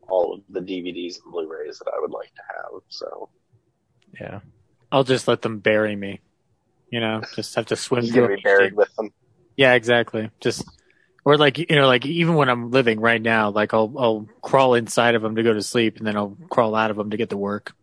all 0.08 0.34
of 0.34 0.40
the 0.48 0.60
DVDs 0.60 1.22
and 1.22 1.32
Blu-rays 1.32 1.78
that 1.78 1.92
I 1.94 2.00
would 2.00 2.10
like 2.10 2.34
to 2.34 2.42
have. 2.48 2.80
So 2.88 3.28
yeah, 4.18 4.40
I'll 4.90 5.04
just 5.04 5.28
let 5.28 5.42
them 5.42 5.58
bury 5.58 5.94
me. 5.94 6.20
You 6.90 7.00
know, 7.00 7.20
just 7.34 7.54
have 7.56 7.66
to 7.66 7.76
swim 7.76 8.04
I'm 8.04 8.10
through 8.10 8.22
gonna 8.22 8.36
be 8.36 8.42
buried 8.42 8.74
with 8.74 8.94
them. 8.96 9.10
Yeah, 9.56 9.74
exactly. 9.74 10.30
Just 10.40 10.64
or 11.26 11.36
like 11.36 11.58
you 11.58 11.66
know, 11.70 11.86
like 11.86 12.06
even 12.06 12.34
when 12.34 12.48
I'm 12.48 12.70
living 12.70 13.00
right 13.00 13.20
now, 13.20 13.50
like 13.50 13.74
I'll 13.74 13.92
I'll 13.98 14.28
crawl 14.40 14.74
inside 14.74 15.14
of 15.14 15.22
them 15.22 15.36
to 15.36 15.42
go 15.42 15.52
to 15.52 15.62
sleep, 15.62 15.98
and 15.98 16.06
then 16.06 16.16
I'll 16.16 16.36
crawl 16.48 16.74
out 16.74 16.90
of 16.90 16.96
them 16.96 17.10
to 17.10 17.16
get 17.18 17.30
to 17.30 17.36
work. 17.36 17.74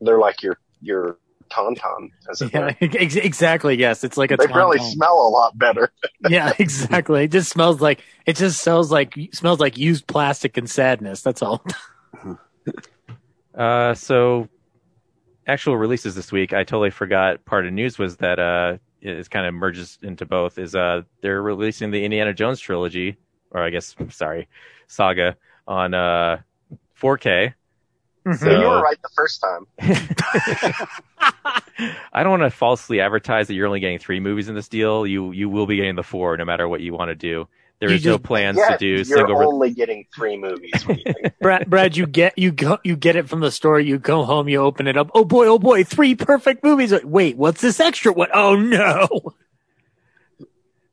They're 0.00 0.18
like 0.18 0.42
your 0.42 0.58
your 0.80 1.18
tauntaun, 1.50 2.10
as 2.30 2.42
it 2.42 2.52
Yeah, 2.52 2.72
ex- 2.80 3.16
exactly. 3.16 3.76
Yes, 3.76 4.04
it's 4.04 4.16
like 4.16 4.30
a 4.30 4.36
They 4.36 4.46
probably 4.46 4.78
smell 4.78 5.14
a 5.14 5.30
lot 5.30 5.56
better. 5.58 5.92
Yeah, 6.28 6.52
exactly. 6.58 7.24
It 7.24 7.30
just 7.30 7.48
smells 7.48 7.80
like 7.80 8.02
it 8.26 8.36
just 8.36 8.60
smells 8.60 8.90
like 8.90 9.14
smells 9.32 9.60
like 9.60 9.78
used 9.78 10.06
plastic 10.06 10.56
and 10.56 10.68
sadness. 10.68 11.22
That's 11.22 11.42
all. 11.42 11.64
Uh, 13.54 13.92
so 13.92 14.48
actual 15.48 15.76
releases 15.76 16.14
this 16.14 16.30
week, 16.30 16.52
I 16.52 16.62
totally 16.62 16.90
forgot. 16.90 17.44
Part 17.44 17.66
of 17.66 17.72
news 17.72 17.98
was 17.98 18.18
that 18.18 18.38
uh, 18.38 18.76
it 19.00 19.28
kind 19.30 19.46
of 19.46 19.54
merges 19.54 19.98
into 20.00 20.26
both. 20.26 20.58
Is 20.58 20.76
uh, 20.76 21.02
they're 21.22 21.42
releasing 21.42 21.90
the 21.90 22.04
Indiana 22.04 22.32
Jones 22.32 22.60
trilogy, 22.60 23.16
or 23.50 23.62
I 23.62 23.70
guess 23.70 23.96
sorry, 24.10 24.46
saga 24.86 25.36
on 25.66 25.92
uh 25.92 26.38
4K. 27.00 27.54
Mm-hmm. 28.28 28.44
So 28.44 28.50
you 28.60 28.66
were 28.66 28.82
right 28.82 28.98
the 29.02 29.08
first 29.16 29.42
time. 29.42 29.66
I 32.12 32.22
don't 32.22 32.30
want 32.30 32.42
to 32.42 32.50
falsely 32.50 33.00
advertise 33.00 33.48
that 33.48 33.54
you're 33.54 33.66
only 33.66 33.80
getting 33.80 33.98
three 33.98 34.20
movies 34.20 34.48
in 34.48 34.54
this 34.54 34.68
deal. 34.68 35.06
You 35.06 35.32
you 35.32 35.48
will 35.48 35.66
be 35.66 35.76
getting 35.76 35.96
the 35.96 36.02
four, 36.02 36.36
no 36.36 36.44
matter 36.44 36.68
what 36.68 36.80
you 36.80 36.92
want 36.92 37.08
to 37.10 37.14
do. 37.14 37.48
There 37.80 37.90
You 37.90 37.96
is 37.96 38.04
no 38.04 38.18
plans 38.18 38.58
Yeah, 38.58 38.70
to 38.70 38.78
do 38.78 38.86
you're 38.86 39.04
single. 39.04 39.36
re- 39.36 39.46
only 39.46 39.70
getting 39.70 40.04
three 40.14 40.36
movies. 40.36 40.72
You? 40.88 40.96
Brad, 41.40 41.70
Brad, 41.70 41.96
you 41.96 42.06
get 42.06 42.36
you 42.36 42.50
go 42.50 42.78
you 42.82 42.96
get 42.96 43.14
it 43.16 43.28
from 43.28 43.40
the 43.40 43.52
store. 43.52 43.78
You 43.78 43.98
go 43.98 44.24
home, 44.24 44.48
you 44.48 44.60
open 44.60 44.88
it 44.88 44.96
up. 44.96 45.10
Oh 45.14 45.24
boy, 45.24 45.46
oh 45.46 45.58
boy, 45.60 45.84
three 45.84 46.14
perfect 46.16 46.64
movies. 46.64 46.92
Wait, 47.04 47.36
what's 47.36 47.60
this 47.60 47.78
extra 47.80 48.12
one? 48.12 48.28
Oh 48.34 48.56
no! 48.56 49.08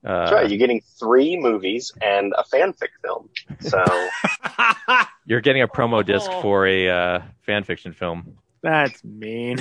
Uh, 0.06 0.20
That's 0.20 0.32
right. 0.32 0.50
You're 0.50 0.60
getting 0.60 0.82
three 1.00 1.36
movies 1.38 1.92
and 2.02 2.34
a 2.38 2.44
fanfic 2.44 2.90
film. 3.04 3.30
So 3.60 3.84
You're 5.26 5.42
getting 5.42 5.62
a 5.64 5.68
promo 5.68 6.06
disc 6.06 6.30
Oh. 6.32 6.42
for 6.42 6.68
a 6.68 6.90
uh, 6.90 7.22
fan 7.46 7.64
fiction 7.64 7.92
film. 7.94 8.38
That's 8.62 9.04
mean. 9.04 9.58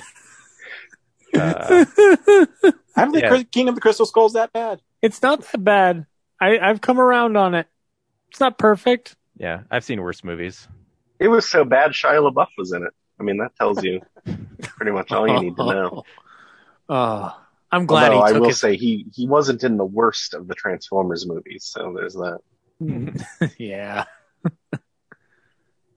Uh, 1.35 1.85
I 1.97 3.05
don't 3.05 3.11
think 3.13 3.23
Yeah. 3.25 3.29
Cri- 3.29 3.45
King 3.45 3.69
of 3.69 3.75
the 3.75 3.81
Crystal 3.81 4.07
Skull 4.07 4.27
is 4.27 4.35
that 4.35 4.53
bad. 4.53 4.81
It's 5.03 5.21
not 5.23 5.43
that 5.51 5.65
bad. 5.65 6.07
I, 6.41 6.59
I've 6.59 6.81
come 6.81 7.01
around 7.01 7.37
on 7.37 7.55
it. 7.55 7.67
It's 8.31 8.41
not 8.41 8.59
perfect. 8.59 9.17
yeah, 9.37 9.63
I've 9.71 9.85
seen 9.85 10.01
worse 10.03 10.23
movies. 10.25 10.69
it 11.19 11.29
was 11.29 11.49
so 11.49 11.65
bad 11.65 11.93
Shia 11.93 12.31
LaBeouf 12.33 12.49
was 12.59 12.73
in 12.73 12.83
it. 12.83 12.93
I 13.19 13.23
mean, 13.23 13.39
that 13.39 13.55
tells 13.57 13.83
you 13.83 14.01
pretty 14.63 14.93
much 14.93 15.11
all 15.13 15.27
you 15.29 15.41
need 15.41 15.57
to 15.57 15.65
know. 15.65 16.03
Oh, 16.87 17.35
I'm 17.75 17.87
glad 17.87 18.13
Although 18.13 18.27
he 18.27 18.35
I 18.35 18.39
will 18.39 18.49
his. 18.49 18.61
say 18.61 18.77
he 18.77 19.05
he 19.13 19.27
wasn't 19.27 19.65
in 19.65 19.77
the 19.79 19.85
worst 19.85 20.33
of 20.33 20.47
the 20.47 20.55
Transformers 20.55 21.27
movies. 21.27 21.65
So 21.65 21.93
there's 21.97 22.15
that. 22.15 22.39
yeah. 23.59 24.05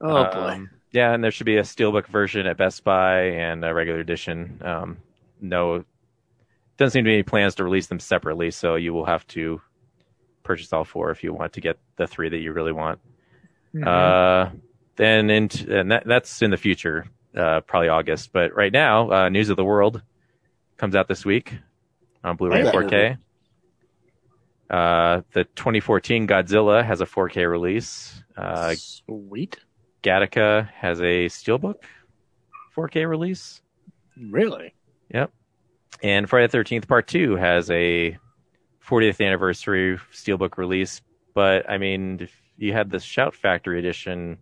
oh 0.01 0.23
boy. 0.23 0.53
Um, 0.53 0.69
yeah, 0.91 1.13
and 1.13 1.23
there 1.23 1.29
should 1.29 1.45
be 1.45 1.57
a 1.57 1.61
steelbook 1.61 2.07
version 2.07 2.47
at 2.47 2.57
Best 2.57 2.83
Buy 2.83 3.25
and 3.25 3.63
a 3.63 3.75
regular 3.75 3.99
edition. 3.99 4.59
Um, 4.65 4.97
no, 5.39 5.83
doesn't 6.77 6.93
seem 6.93 7.03
to 7.03 7.09
be 7.09 7.13
any 7.13 7.23
plans 7.23 7.53
to 7.55 7.63
release 7.63 7.85
them 7.87 7.99
separately, 7.99 8.49
so 8.49 8.73
you 8.73 8.91
will 8.91 9.05
have 9.05 9.27
to 9.27 9.61
purchase 10.43 10.73
all 10.73 10.83
four 10.83 11.11
if 11.11 11.23
you 11.23 11.31
want 11.31 11.53
to 11.53 11.61
get 11.61 11.77
the 11.97 12.07
three 12.07 12.29
that 12.29 12.39
you 12.39 12.53
really 12.53 12.71
want. 12.71 12.99
Mhm. 13.75 13.85
Uh, 13.85 14.49
then 14.95 15.29
into 15.29 15.79
and 15.79 15.91
that, 15.91 16.07
that's 16.07 16.41
in 16.41 16.49
the 16.49 16.57
future, 16.57 17.05
uh, 17.35 17.59
probably 17.61 17.89
August. 17.89 18.33
But 18.33 18.55
right 18.55 18.73
now, 18.73 19.11
uh, 19.11 19.29
News 19.29 19.49
of 19.49 19.57
the 19.57 19.65
World 19.65 20.01
comes 20.77 20.95
out 20.95 21.07
this 21.07 21.23
week 21.23 21.53
on 22.23 22.35
Blu-ray 22.37 22.63
Yeah. 22.63 22.71
4K. 22.71 23.17
Uh, 24.69 25.21
the 25.33 25.45
2014 25.55 26.27
Godzilla 26.27 26.83
has 26.83 26.99
a 27.01 27.05
4K 27.05 27.49
release. 27.49 28.21
Uh, 28.35 28.73
Sweet. 28.75 29.57
Gattaca 30.03 30.69
has 30.73 30.99
a 31.01 31.25
steelbook 31.27 31.83
4K 32.75 33.07
release, 33.09 33.61
Really? 34.29 34.73
Yep. 35.13 35.31
And 36.03 36.29
Friday 36.29 36.47
the 36.47 36.57
13th 36.57 36.87
Part 36.87 37.07
Two 37.07 37.35
has 37.35 37.69
a 37.71 38.17
40th 38.85 39.25
anniversary 39.25 39.97
steelbook 40.13 40.57
release. 40.57 41.01
But 41.33 41.69
I 41.69 41.77
mean, 41.77 42.19
if 42.21 42.35
you 42.57 42.73
had 42.73 42.89
the 42.89 42.99
Shout 42.99 43.35
Factory 43.35 43.79
edition, 43.79 44.37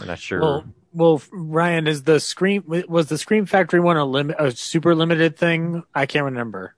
I'm 0.00 0.06
not 0.06 0.18
sure. 0.18 0.40
Well, 0.40 0.64
well, 0.94 1.20
Ryan, 1.32 1.86
is 1.86 2.04
the 2.04 2.20
Scream 2.20 2.64
was 2.88 3.08
the 3.08 3.18
Scream 3.18 3.46
Factory 3.46 3.80
one 3.80 3.96
a 3.96 4.04
limit 4.04 4.36
a 4.38 4.52
super 4.52 4.94
limited 4.94 5.36
thing? 5.36 5.82
I 5.94 6.06
can't 6.06 6.26
remember. 6.26 6.74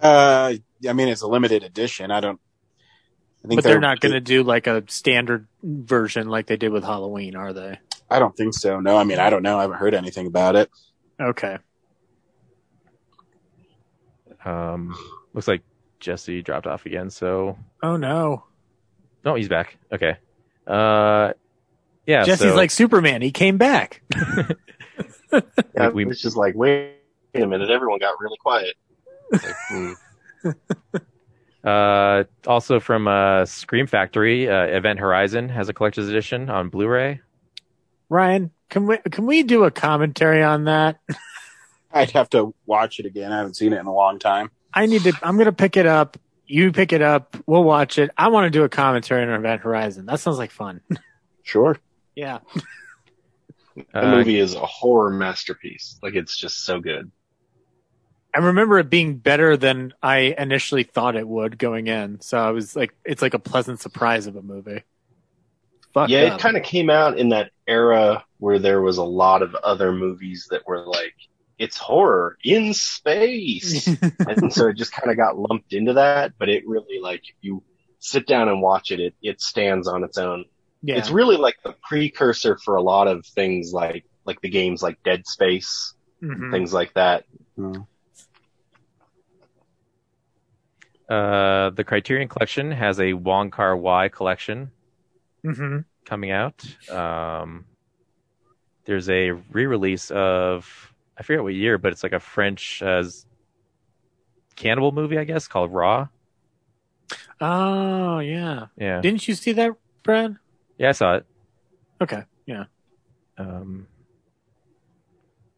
Uh, 0.00 0.54
I 0.88 0.92
mean, 0.94 1.08
it's 1.08 1.22
a 1.22 1.28
limited 1.28 1.62
edition. 1.62 2.10
I 2.10 2.20
don't. 2.20 2.40
I 3.44 3.48
think 3.48 3.58
But 3.58 3.64
they're 3.64 3.80
not 3.80 4.00
going 4.00 4.12
to 4.12 4.20
do 4.20 4.42
like 4.42 4.66
a 4.66 4.82
standard 4.88 5.46
version 5.62 6.28
like 6.28 6.46
they 6.46 6.56
did 6.56 6.72
with 6.72 6.84
Halloween, 6.84 7.36
are 7.36 7.52
they? 7.52 7.78
I 8.10 8.18
don't 8.18 8.36
think 8.36 8.54
so. 8.54 8.80
No, 8.80 8.96
I 8.96 9.04
mean, 9.04 9.18
I 9.18 9.30
don't 9.30 9.42
know. 9.42 9.58
I 9.58 9.62
haven't 9.62 9.78
heard 9.78 9.94
anything 9.94 10.26
about 10.26 10.56
it. 10.56 10.70
Okay. 11.20 11.58
Um, 14.44 14.96
looks 15.34 15.48
like 15.48 15.62
Jesse 16.00 16.42
dropped 16.42 16.66
off 16.66 16.86
again. 16.86 17.10
So 17.10 17.58
Oh 17.82 17.96
no. 17.96 18.44
no, 19.24 19.34
he's 19.34 19.48
back. 19.48 19.76
Okay. 19.92 20.16
Uh, 20.66 21.32
yeah. 22.10 22.24
Jesse's 22.24 22.50
so- 22.50 22.56
like 22.56 22.70
Superman. 22.70 23.22
He 23.22 23.30
came 23.30 23.58
back. 23.58 24.02
Yeah, 25.76 25.90
we- 25.90 26.06
it's 26.06 26.20
just 26.20 26.36
like 26.36 26.56
wait 26.56 26.96
a 27.34 27.46
minute. 27.46 27.70
Everyone 27.70 28.00
got 28.00 28.18
really 28.18 28.36
quiet. 28.38 28.74
Like, 29.30 29.42
hmm. 29.68 29.92
Uh, 31.62 32.24
also 32.46 32.80
from 32.80 33.06
uh, 33.06 33.44
Scream 33.44 33.86
Factory, 33.86 34.48
uh, 34.48 34.64
Event 34.64 34.98
Horizon 34.98 35.48
has 35.50 35.68
a 35.68 35.72
collector's 35.72 36.08
edition 36.08 36.48
on 36.48 36.68
Blu-ray. 36.68 37.20
Ryan, 38.08 38.50
can 38.70 38.86
we 38.86 38.98
can 38.98 39.26
we 39.26 39.42
do 39.42 39.64
a 39.64 39.70
commentary 39.70 40.42
on 40.42 40.64
that? 40.64 40.98
I'd 41.92 42.10
have 42.12 42.30
to 42.30 42.54
watch 42.66 42.98
it 42.98 43.06
again. 43.06 43.30
I 43.30 43.38
haven't 43.38 43.54
seen 43.54 43.72
it 43.72 43.78
in 43.78 43.86
a 43.86 43.94
long 43.94 44.18
time. 44.18 44.50
I 44.72 44.86
need 44.86 45.02
to. 45.02 45.12
I'm 45.22 45.36
going 45.36 45.46
to 45.46 45.52
pick 45.52 45.76
it 45.76 45.86
up. 45.86 46.16
You 46.46 46.72
pick 46.72 46.92
it 46.92 47.02
up. 47.02 47.36
We'll 47.46 47.62
watch 47.62 47.98
it. 47.98 48.10
I 48.16 48.28
want 48.28 48.46
to 48.46 48.50
do 48.50 48.64
a 48.64 48.68
commentary 48.68 49.22
on 49.22 49.28
Event 49.30 49.62
Horizon. 49.62 50.06
That 50.06 50.18
sounds 50.18 50.38
like 50.38 50.50
fun. 50.50 50.80
Sure. 51.42 51.78
Yeah. 52.20 52.38
the 53.76 53.84
Uh, 53.94 54.10
movie 54.10 54.38
is 54.38 54.54
a 54.54 54.66
horror 54.66 55.10
masterpiece. 55.10 55.98
Like 56.02 56.14
it's 56.14 56.36
just 56.36 56.64
so 56.64 56.80
good. 56.80 57.10
I 58.34 58.38
remember 58.38 58.78
it 58.78 58.90
being 58.90 59.16
better 59.16 59.56
than 59.56 59.92
I 60.02 60.34
initially 60.38 60.84
thought 60.84 61.16
it 61.16 61.26
would 61.26 61.58
going 61.58 61.88
in. 61.88 62.20
So 62.20 62.38
I 62.38 62.50
was 62.52 62.76
like, 62.76 62.94
it's 63.04 63.22
like 63.22 63.34
a 63.34 63.40
pleasant 63.40 63.80
surprise 63.80 64.26
of 64.26 64.36
a 64.36 64.42
movie. 64.42 64.82
Fuck 65.94 66.08
yeah, 66.10 66.20
it 66.20 66.38
kind 66.38 66.56
of 66.56 66.62
came 66.62 66.88
out 66.90 67.18
in 67.18 67.30
that 67.30 67.50
era 67.66 68.24
where 68.38 68.58
there 68.60 68.80
was 68.80 68.98
a 68.98 69.04
lot 69.04 69.42
of 69.42 69.54
other 69.56 69.92
movies 69.92 70.46
that 70.50 70.66
were 70.66 70.86
like, 70.86 71.14
it's 71.58 71.76
horror 71.76 72.38
in 72.44 72.72
space. 72.72 73.86
and 74.28 74.52
so 74.52 74.68
it 74.68 74.76
just 74.76 74.92
kind 74.92 75.10
of 75.10 75.16
got 75.16 75.36
lumped 75.38 75.72
into 75.72 75.94
that, 75.94 76.34
but 76.38 76.48
it 76.48 76.66
really 76.66 77.00
like, 77.00 77.22
if 77.28 77.34
you 77.40 77.62
sit 77.98 78.26
down 78.26 78.48
and 78.48 78.62
watch 78.62 78.92
it, 78.92 79.00
it, 79.00 79.14
it 79.20 79.40
stands 79.40 79.88
on 79.88 80.04
its 80.04 80.16
own. 80.18 80.44
Yeah. 80.82 80.96
It's 80.96 81.10
really 81.10 81.36
like 81.36 81.56
the 81.62 81.74
precursor 81.88 82.56
for 82.64 82.76
a 82.76 82.82
lot 82.82 83.06
of 83.08 83.24
things 83.26 83.72
like, 83.72 84.04
like 84.24 84.40
the 84.40 84.48
games 84.48 84.82
like 84.82 85.02
Dead 85.02 85.26
Space, 85.26 85.94
Mhm. 86.22 86.50
things 86.50 86.72
like 86.72 86.94
that. 86.94 87.24
Hmm. 87.56 87.82
uh, 91.08 91.70
the 91.70 91.82
Criterion 91.82 92.28
Collection 92.28 92.70
has 92.70 93.00
a 93.00 93.12
Wong 93.14 93.50
Kar 93.50 93.76
Wai 93.76 94.08
collection 94.08 94.70
Mhm. 95.44 95.84
coming 96.04 96.30
out. 96.30 96.62
Um, 96.88 97.64
there's 98.84 99.08
a 99.08 99.32
re-release 99.32 100.10
of 100.12 100.94
I 101.18 101.22
forget 101.22 101.42
what 101.42 101.52
year, 101.54 101.76
but 101.78 101.92
it's 101.92 102.02
like 102.02 102.12
a 102.12 102.20
French 102.20 102.80
uh, 102.82 103.02
cannibal 104.56 104.92
movie, 104.92 105.18
I 105.18 105.24
guess, 105.24 105.48
called 105.48 105.72
Raw. 105.72 106.08
Oh 107.40 108.20
yeah. 108.20 108.66
Yeah, 108.76 109.00
Didn't 109.00 109.26
you 109.28 109.34
see 109.34 109.52
that, 109.52 109.72
Brad? 110.02 110.36
Yeah, 110.80 110.88
I 110.88 110.92
saw 110.92 111.16
it. 111.16 111.26
Okay. 112.00 112.22
Yeah. 112.46 112.64
Um, 113.36 113.86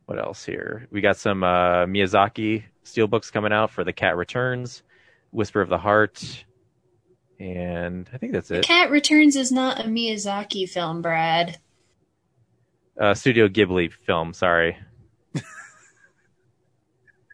what 0.06 0.18
else 0.18 0.44
here? 0.44 0.88
We 0.90 1.00
got 1.00 1.16
some 1.16 1.44
uh, 1.44 1.86
Miyazaki 1.86 2.64
steelbooks 2.84 3.32
coming 3.32 3.52
out 3.52 3.70
for 3.70 3.84
The 3.84 3.92
Cat 3.92 4.16
Returns, 4.16 4.82
Whisper 5.30 5.60
of 5.60 5.68
the 5.68 5.78
Heart, 5.78 6.44
and 7.38 8.10
I 8.12 8.18
think 8.18 8.32
that's 8.32 8.50
it. 8.50 8.64
Cat 8.64 8.90
Returns 8.90 9.36
is 9.36 9.52
not 9.52 9.78
a 9.78 9.84
Miyazaki 9.84 10.68
film, 10.68 11.02
Brad. 11.02 11.58
Uh, 13.00 13.14
Studio 13.14 13.46
Ghibli 13.46 13.92
film. 13.92 14.34
Sorry. 14.34 14.76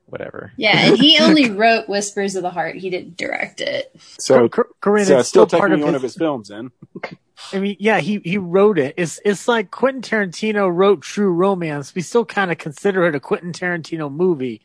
whatever. 0.06 0.52
Yeah, 0.58 0.78
and 0.78 0.98
he 0.98 1.18
only 1.22 1.50
wrote 1.50 1.88
Whispers 1.88 2.36
of 2.36 2.42
the 2.42 2.50
Heart. 2.50 2.76
He 2.76 2.90
didn't 2.90 3.16
direct 3.16 3.62
it. 3.62 3.98
So, 4.18 4.46
Cor- 4.50 4.68
Corinne, 4.82 5.06
so 5.06 5.14
it's 5.14 5.20
it's 5.20 5.28
still 5.30 5.46
still 5.46 5.58
part 5.58 5.70
technically 5.70 5.82
of 5.82 5.86
one 5.86 5.94
his, 5.94 6.00
of 6.00 6.02
his 6.02 6.16
films, 6.16 6.48
then. 6.48 6.70
I 7.52 7.60
mean, 7.60 7.76
yeah, 7.78 8.00
he 8.00 8.20
he 8.24 8.36
wrote 8.38 8.78
it. 8.78 8.94
It's 8.96 9.20
it's 9.24 9.46
like 9.48 9.70
Quentin 9.70 10.02
Tarantino 10.02 10.70
wrote 10.74 11.02
True 11.02 11.32
Romance. 11.32 11.94
We 11.94 12.02
still 12.02 12.24
kind 12.24 12.50
of 12.50 12.58
consider 12.58 13.06
it 13.06 13.14
a 13.14 13.20
Quentin 13.20 13.52
Tarantino 13.52 14.12
movie. 14.12 14.60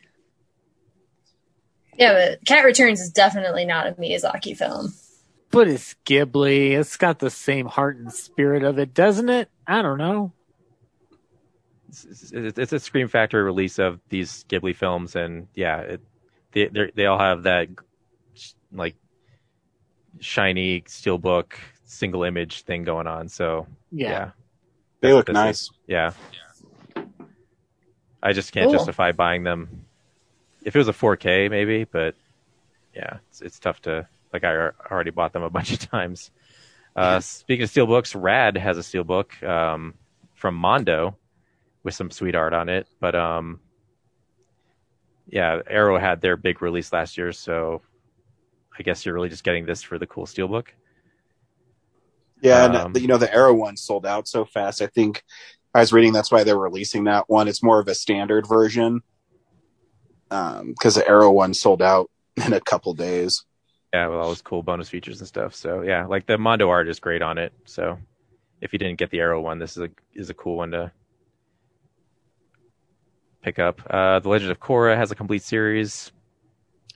Yeah, 1.97 2.13
but 2.13 2.45
Cat 2.45 2.65
Returns 2.65 2.99
is 2.99 3.11
definitely 3.11 3.65
not 3.65 3.85
a 3.87 3.91
Miyazaki 3.93 4.57
film. 4.57 4.93
But 5.51 5.67
it's 5.67 5.95
Ghibli. 6.05 6.71
It's 6.71 6.97
got 6.97 7.19
the 7.19 7.29
same 7.29 7.67
heart 7.67 7.97
and 7.97 8.11
spirit 8.11 8.63
of 8.63 8.79
it, 8.79 8.95
doesn't 8.95 9.29
it? 9.29 9.49
I 9.67 9.83
don't 9.83 9.99
know. 9.99 10.33
It's, 11.89 12.31
it's, 12.33 12.57
it's 12.57 12.73
a 12.73 12.79
Scream 12.79 13.07
Factory 13.07 13.43
release 13.43 13.77
of 13.77 13.99
these 14.09 14.45
Ghibli 14.49 14.75
films, 14.75 15.15
and 15.15 15.47
yeah, 15.53 15.77
it, 15.81 16.01
they 16.53 16.67
they're- 16.67 17.07
all 17.07 17.19
have 17.19 17.43
that 17.43 17.67
like 18.71 18.95
shiny 20.19 20.81
steelbook 20.81 21.53
single 21.93 22.23
image 22.23 22.61
thing 22.63 22.83
going 22.83 23.07
on. 23.07 23.27
So 23.29 23.67
Yeah. 23.91 24.09
yeah, 24.09 24.31
They 25.01 25.13
look 25.13 25.27
This 25.27 25.33
nice. 25.33 25.61
is- 25.61 25.71
yeah. 25.87 26.11
I 28.21 28.33
just 28.33 28.51
can't 28.53 28.65
Cool. 28.67 28.73
justify 28.73 29.11
buying 29.11 29.43
them. 29.43 29.85
If 30.63 30.75
it 30.75 30.79
was 30.79 30.87
a 30.87 30.93
4K, 30.93 31.49
maybe, 31.49 31.83
but 31.83 32.15
yeah, 32.95 33.17
it's, 33.29 33.41
it's 33.41 33.59
tough 33.59 33.81
to. 33.81 34.07
Like 34.31 34.43
I 34.43 34.69
already 34.89 35.11
bought 35.11 35.33
them 35.33 35.43
a 35.43 35.49
bunch 35.49 35.71
of 35.73 35.79
times. 35.79 36.31
Uh, 36.95 37.19
speaking 37.19 37.63
of 37.63 37.69
steelbooks, 37.69 38.19
Rad 38.19 38.55
has 38.57 38.77
a 38.77 38.81
steelbook 38.81 39.43
um, 39.47 39.93
from 40.35 40.55
Mondo 40.55 41.17
with 41.83 41.93
some 41.95 42.09
sweet 42.11 42.33
art 42.35 42.53
on 42.53 42.69
it. 42.69 42.87
But 42.99 43.13
um, 43.15 43.59
yeah, 45.27 45.59
Arrow 45.67 45.97
had 45.99 46.21
their 46.21 46.37
big 46.37 46.61
release 46.61 46.93
last 46.93 47.17
year, 47.17 47.31
so 47.31 47.81
I 48.77 48.83
guess 48.83 49.05
you're 49.05 49.13
really 49.15 49.29
just 49.29 49.43
getting 49.43 49.65
this 49.65 49.83
for 49.83 49.97
the 49.99 50.07
cool 50.07 50.25
steelbook. 50.25 50.67
Yeah, 52.43 52.65
Um, 52.65 52.75
and 52.87 53.01
you 53.01 53.07
know 53.07 53.17
the 53.17 53.33
Arrow 53.33 53.53
one 53.53 53.77
sold 53.77 54.05
out 54.05 54.27
so 54.27 54.45
fast. 54.45 54.81
I 54.81 54.87
think 54.87 55.23
I 55.73 55.79
was 55.79 55.91
reading 55.93 56.13
that's 56.13 56.31
why 56.31 56.43
they're 56.43 56.57
releasing 56.59 57.05
that 57.05 57.29
one. 57.29 57.47
It's 57.47 57.63
more 57.63 57.79
of 57.79 57.87
a 57.87 57.95
standard 57.95 58.45
version 58.47 59.01
because 60.29 60.95
the 60.95 61.07
Arrow 61.07 61.31
one 61.31 61.53
sold 61.53 61.81
out 61.81 62.11
in 62.45 62.53
a 62.53 62.59
couple 62.59 62.93
days. 62.93 63.45
Yeah, 63.93 64.07
with 64.07 64.17
all 64.19 64.27
those 64.27 64.41
cool 64.41 64.61
bonus 64.63 64.89
features 64.89 65.19
and 65.19 65.27
stuff. 65.27 65.55
So 65.55 65.81
yeah, 65.81 66.05
like 66.05 66.25
the 66.25 66.37
Mondo 66.37 66.69
art 66.69 66.87
is 66.89 66.99
great 66.99 67.21
on 67.21 67.37
it. 67.37 67.53
So 67.65 67.97
if 68.59 68.73
you 68.73 68.79
didn't 68.79 68.97
get 68.97 69.09
the 69.11 69.19
Arrow 69.19 69.39
one, 69.41 69.59
this 69.59 69.77
is 69.77 69.83
a 69.83 69.89
is 70.13 70.29
a 70.29 70.33
cool 70.33 70.57
one 70.57 70.71
to 70.71 70.91
pick 73.41 73.59
up. 73.59 73.81
Uh, 73.89 74.19
the 74.19 74.29
Legend 74.29 74.51
of 74.51 74.59
Korra 74.59 74.95
has 74.97 75.11
a 75.11 75.15
complete 75.15 75.43
series 75.43 76.11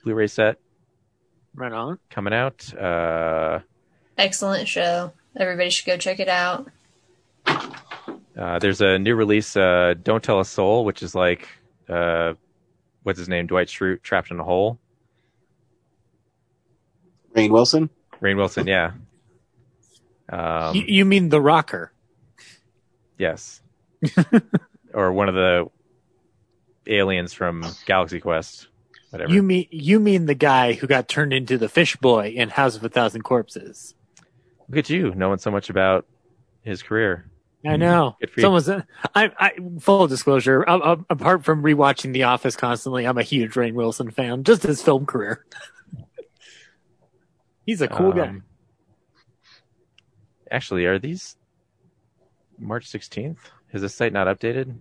Blu-ray 0.04 0.26
set 0.28 0.58
Right 1.54 1.72
on. 1.72 1.98
coming 2.10 2.32
out. 2.32 2.72
Uh, 2.74 3.60
Excellent 4.16 4.66
show. 4.68 5.12
Everybody 5.38 5.70
should 5.70 5.86
go 5.86 5.96
check 5.96 6.20
it 6.20 6.28
out. 6.28 6.68
uh, 7.46 8.58
there's 8.58 8.80
a 8.80 8.98
new 8.98 9.14
release, 9.14 9.56
uh, 9.56 9.94
Don't 10.02 10.22
Tell 10.22 10.40
a 10.40 10.44
Soul, 10.44 10.84
which 10.84 11.02
is 11.02 11.14
like 11.14 11.48
uh, 11.88 12.34
what's 13.02 13.18
his 13.18 13.28
name, 13.28 13.46
Dwight 13.46 13.68
Schrute 13.68 14.02
trapped 14.02 14.30
in 14.30 14.40
a 14.40 14.44
hole. 14.44 14.78
Rainn 17.34 17.50
Wilson. 17.50 17.88
Rainn 18.20 18.36
Wilson, 18.36 18.66
yeah. 18.66 18.92
Um, 20.28 20.74
you, 20.74 20.84
you 20.86 21.04
mean 21.04 21.28
the 21.28 21.40
rocker? 21.40 21.92
Yes. 23.16 23.62
or 24.94 25.12
one 25.12 25.28
of 25.28 25.34
the 25.34 25.70
aliens 26.86 27.32
from 27.32 27.64
Galaxy 27.86 28.20
Quest. 28.20 28.68
Whatever. 29.10 29.32
You 29.32 29.42
mean 29.42 29.66
you 29.70 30.00
mean 30.00 30.26
the 30.26 30.34
guy 30.34 30.74
who 30.74 30.86
got 30.86 31.08
turned 31.08 31.32
into 31.32 31.56
the 31.56 31.68
fish 31.68 31.96
boy 31.96 32.28
in 32.28 32.50
House 32.50 32.76
of 32.76 32.84
a 32.84 32.90
Thousand 32.90 33.22
Corpses? 33.22 33.94
Look 34.68 34.78
at 34.78 34.90
you, 34.90 35.14
knowing 35.14 35.38
so 35.38 35.50
much 35.50 35.70
about 35.70 36.06
his 36.62 36.82
career. 36.82 37.30
I 37.66 37.76
know. 37.76 38.16
It's 38.20 38.32
for 38.32 38.40
you. 38.40 38.44
Someone's. 38.44 38.68
I, 38.68 38.84
I 39.38 39.52
full 39.80 40.06
disclosure. 40.06 40.64
I, 40.68 40.76
I, 40.76 40.96
apart 41.10 41.44
from 41.44 41.62
rewatching 41.62 42.12
The 42.12 42.24
Office 42.24 42.56
constantly, 42.56 43.06
I'm 43.06 43.18
a 43.18 43.22
huge 43.22 43.52
Rainn 43.52 43.74
Wilson 43.74 44.10
fan. 44.10 44.44
Just 44.44 44.62
his 44.62 44.82
film 44.82 45.06
career. 45.06 45.44
He's 47.66 47.80
a 47.80 47.88
cool 47.88 48.12
guy. 48.12 48.28
Um, 48.28 48.44
Actually, 50.50 50.86
are 50.86 50.98
these 50.98 51.36
March 52.58 52.90
16th? 52.90 53.36
Is 53.72 53.82
this 53.82 53.94
site 53.94 54.12
not 54.12 54.26
updated? 54.26 54.74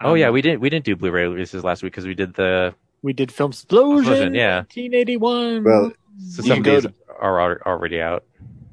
Oh 0.00 0.14
yeah, 0.14 0.30
we 0.30 0.42
didn't 0.42 0.60
we 0.60 0.70
didn't 0.70 0.84
do 0.84 0.94
Blu-ray 0.94 1.26
releases 1.26 1.64
last 1.64 1.82
week 1.82 1.92
because 1.92 2.06
we 2.06 2.14
did 2.14 2.34
the 2.34 2.72
we 3.02 3.12
did 3.12 3.32
Film 3.32 3.50
Explosion. 3.50 4.12
Explosion, 4.12 4.34
yeah. 4.34 4.58
1981. 4.58 5.64
Well, 5.64 5.92
so 6.18 6.42
You 6.42 6.48
some 6.48 6.58
of 6.58 6.64
go 6.64 6.80
these 6.80 6.90
are 7.18 7.62
already 7.66 8.00
out. 8.00 8.24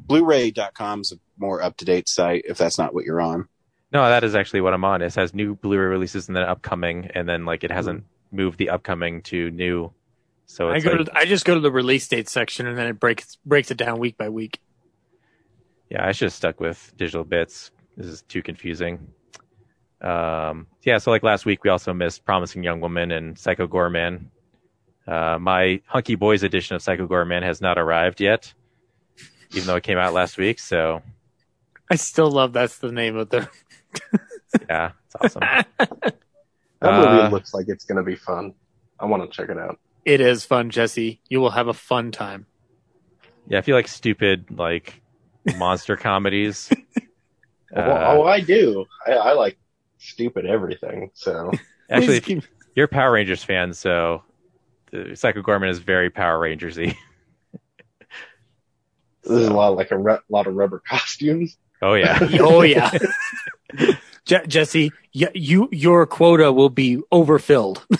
Blu-ray.com 0.07 1.01
is 1.01 1.11
a 1.11 1.19
more 1.37 1.61
up-to-date 1.61 2.07
site 2.07 2.43
if 2.47 2.57
that's 2.57 2.77
not 2.77 2.93
what 2.93 3.05
you're 3.05 3.21
on. 3.21 3.47
No, 3.91 4.07
that 4.07 4.23
is 4.23 4.35
actually 4.35 4.61
what 4.61 4.73
I'm 4.73 4.83
on. 4.83 5.01
It 5.01 5.15
has 5.15 5.33
new 5.33 5.55
Blu-ray 5.55 5.85
releases 5.85 6.27
and 6.27 6.35
then 6.35 6.43
upcoming, 6.43 7.09
and 7.15 7.27
then 7.27 7.45
like 7.45 7.63
it 7.63 7.71
hasn't 7.71 8.03
moved 8.31 8.57
the 8.57 8.69
upcoming 8.69 9.21
to 9.23 9.49
new. 9.51 9.91
So 10.47 10.69
I 10.69 10.79
go 10.79 10.91
like, 10.91 11.05
to 11.05 11.17
I 11.17 11.25
just 11.25 11.45
go 11.45 11.55
to 11.55 11.59
the 11.59 11.71
release 11.71 12.07
date 12.07 12.29
section 12.29 12.67
and 12.67 12.77
then 12.77 12.87
it 12.87 12.99
breaks 12.99 13.37
breaks 13.45 13.71
it 13.71 13.77
down 13.77 13.99
week 13.99 14.17
by 14.17 14.29
week. 14.29 14.59
yeah, 15.89 16.05
I 16.05 16.11
should 16.11 16.27
have 16.27 16.33
stuck 16.33 16.59
with 16.59 16.93
digital 16.97 17.23
bits. 17.23 17.71
This 17.97 18.07
is 18.07 18.21
too 18.23 18.41
confusing. 18.43 19.07
Um, 20.01 20.67
yeah, 20.83 20.97
so 20.99 21.09
like 21.09 21.23
last 21.23 21.45
week, 21.45 21.63
we 21.63 21.69
also 21.69 21.93
missed 21.93 22.25
Promising 22.25 22.63
Young 22.63 22.81
Woman 22.81 23.11
and 23.11 23.37
Psycho 23.39 23.67
Goreman. 23.67 24.25
Uh, 25.07 25.37
my 25.39 25.81
Hunky 25.85 26.15
Boys 26.15 26.43
edition 26.43 26.75
of 26.75 26.81
Psycho 26.81 27.07
Goreman 27.07 27.43
has 27.43 27.61
not 27.61 27.77
arrived 27.77 28.19
yet, 28.21 28.53
even 29.53 29.67
though 29.67 29.75
it 29.75 29.83
came 29.83 29.97
out 29.97 30.13
last 30.13 30.37
week. 30.37 30.59
So 30.59 31.01
I 31.91 31.95
still 31.95 32.31
love 32.31 32.53
that's 32.53 32.79
the 32.79 32.91
name 32.91 33.15
of 33.15 33.29
the. 33.29 33.47
yeah, 34.69 34.91
it's 35.13 35.15
awesome. 35.37 35.43
That 36.81 36.91
Uh, 36.93 37.15
movie 37.21 37.31
looks 37.31 37.53
like 37.53 37.65
it's 37.69 37.85
going 37.85 37.97
to 37.97 38.03
be 38.03 38.15
fun. 38.17 38.53
I 38.99 39.05
want 39.05 39.23
to 39.23 39.35
check 39.35 39.49
it 39.49 39.57
out. 39.57 39.79
It 40.03 40.19
is 40.21 40.45
fun, 40.45 40.69
Jesse. 40.69 41.21
You 41.29 41.39
will 41.39 41.51
have 41.51 41.67
a 41.69 41.73
fun 41.73 42.11
time. 42.11 42.45
yeah, 43.47 43.57
I 43.59 43.61
feel 43.61 43.75
like 43.77 43.87
stupid 43.87 44.45
like 44.51 45.01
monster 45.57 45.95
comedies. 45.95 46.69
oh, 47.75 47.79
Uh, 47.81 48.13
oh, 48.17 48.23
I 48.23 48.41
do. 48.41 48.85
I, 49.07 49.11
I 49.13 49.31
like 49.33 49.57
stupid 49.99 50.45
everything. 50.45 51.11
So 51.13 51.49
actually, 51.89 52.19
Please 52.19 52.41
keep- 52.43 52.43
you're 52.75 52.87
Power 52.89 53.13
Rangers 53.13 53.43
fan, 53.43 53.73
so 53.73 54.21
the 54.27 54.34
Psycho 55.15 55.41
Goreman 55.41 55.69
is 55.69 55.79
very 55.79 56.09
Power 56.09 56.39
Rangersy. 56.39 56.95
there's 59.23 59.47
a 59.47 59.53
lot 59.53 59.71
of 59.71 59.77
like 59.77 59.91
a 59.91 59.97
re- 59.97 60.19
lot 60.29 60.47
of 60.47 60.55
rubber 60.55 60.81
costumes. 60.87 61.57
Oh 61.81 61.93
yeah. 61.95 62.17
oh 62.39 62.61
yeah, 62.61 62.91
Je- 64.25 64.45
Jesse, 64.47 64.91
y- 65.13 65.31
you 65.33 65.67
your 65.71 66.05
quota 66.05 66.51
will 66.51 66.69
be 66.69 67.01
overfilled. 67.11 67.85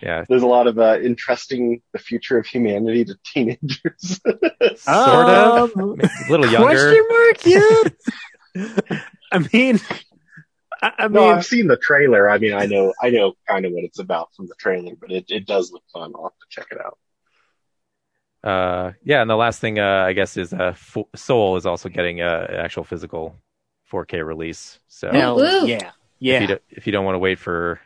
Yeah, 0.00 0.24
There's 0.28 0.44
a 0.44 0.46
lot 0.46 0.68
of 0.68 0.78
uh, 0.78 1.00
interesting 1.02 1.82
the 1.92 1.98
future 1.98 2.38
of 2.38 2.46
humanity 2.46 3.04
to 3.06 3.16
teenagers. 3.24 4.20
sort 4.76 5.28
of. 5.28 5.76
Um, 5.76 5.98
A 6.00 6.30
little 6.30 6.46
younger. 6.46 6.94
Question 6.94 7.06
mark? 7.10 8.86
Yeah. 8.94 8.98
I 9.32 9.48
mean, 9.52 9.80
I, 10.84 11.04
I 11.04 11.08
no, 11.08 11.22
mean, 11.22 11.38
I've 11.38 11.46
seen 11.46 11.66
the 11.66 11.78
trailer. 11.78 12.28
I 12.28 12.36
mean, 12.36 12.52
I 12.52 12.66
know, 12.66 12.92
I 13.00 13.08
know 13.08 13.32
kind 13.48 13.64
of 13.64 13.72
what 13.72 13.84
it's 13.84 13.98
about 13.98 14.34
from 14.34 14.48
the 14.48 14.54
trailer, 14.58 14.92
but 15.00 15.10
it, 15.10 15.24
it 15.28 15.46
does 15.46 15.72
look 15.72 15.82
fun. 15.90 16.12
I'll 16.14 16.24
have 16.24 16.32
to 16.32 16.46
check 16.50 16.66
it 16.70 16.78
out. 16.78 16.98
Uh, 18.46 18.92
yeah, 19.02 19.22
and 19.22 19.30
the 19.30 19.36
last 19.36 19.60
thing 19.60 19.78
uh, 19.78 20.04
I 20.06 20.12
guess 20.12 20.36
is 20.36 20.52
uh, 20.52 20.74
F- 20.74 20.98
Soul 21.14 21.56
is 21.56 21.64
also 21.64 21.88
getting 21.88 22.20
uh, 22.20 22.46
an 22.50 22.56
actual 22.56 22.84
physical 22.84 23.34
4K 23.90 24.24
release. 24.26 24.78
So 24.88 25.10
hell 25.10 25.36
Woo. 25.36 25.66
yeah, 25.66 25.76
if 25.76 25.92
yeah. 26.18 26.40
you, 26.40 26.46
do, 26.48 26.58
if 26.68 26.86
you 26.86 26.92
don't 26.92 27.06
want 27.06 27.14
to 27.14 27.20
wait 27.20 27.38
for, 27.38 27.80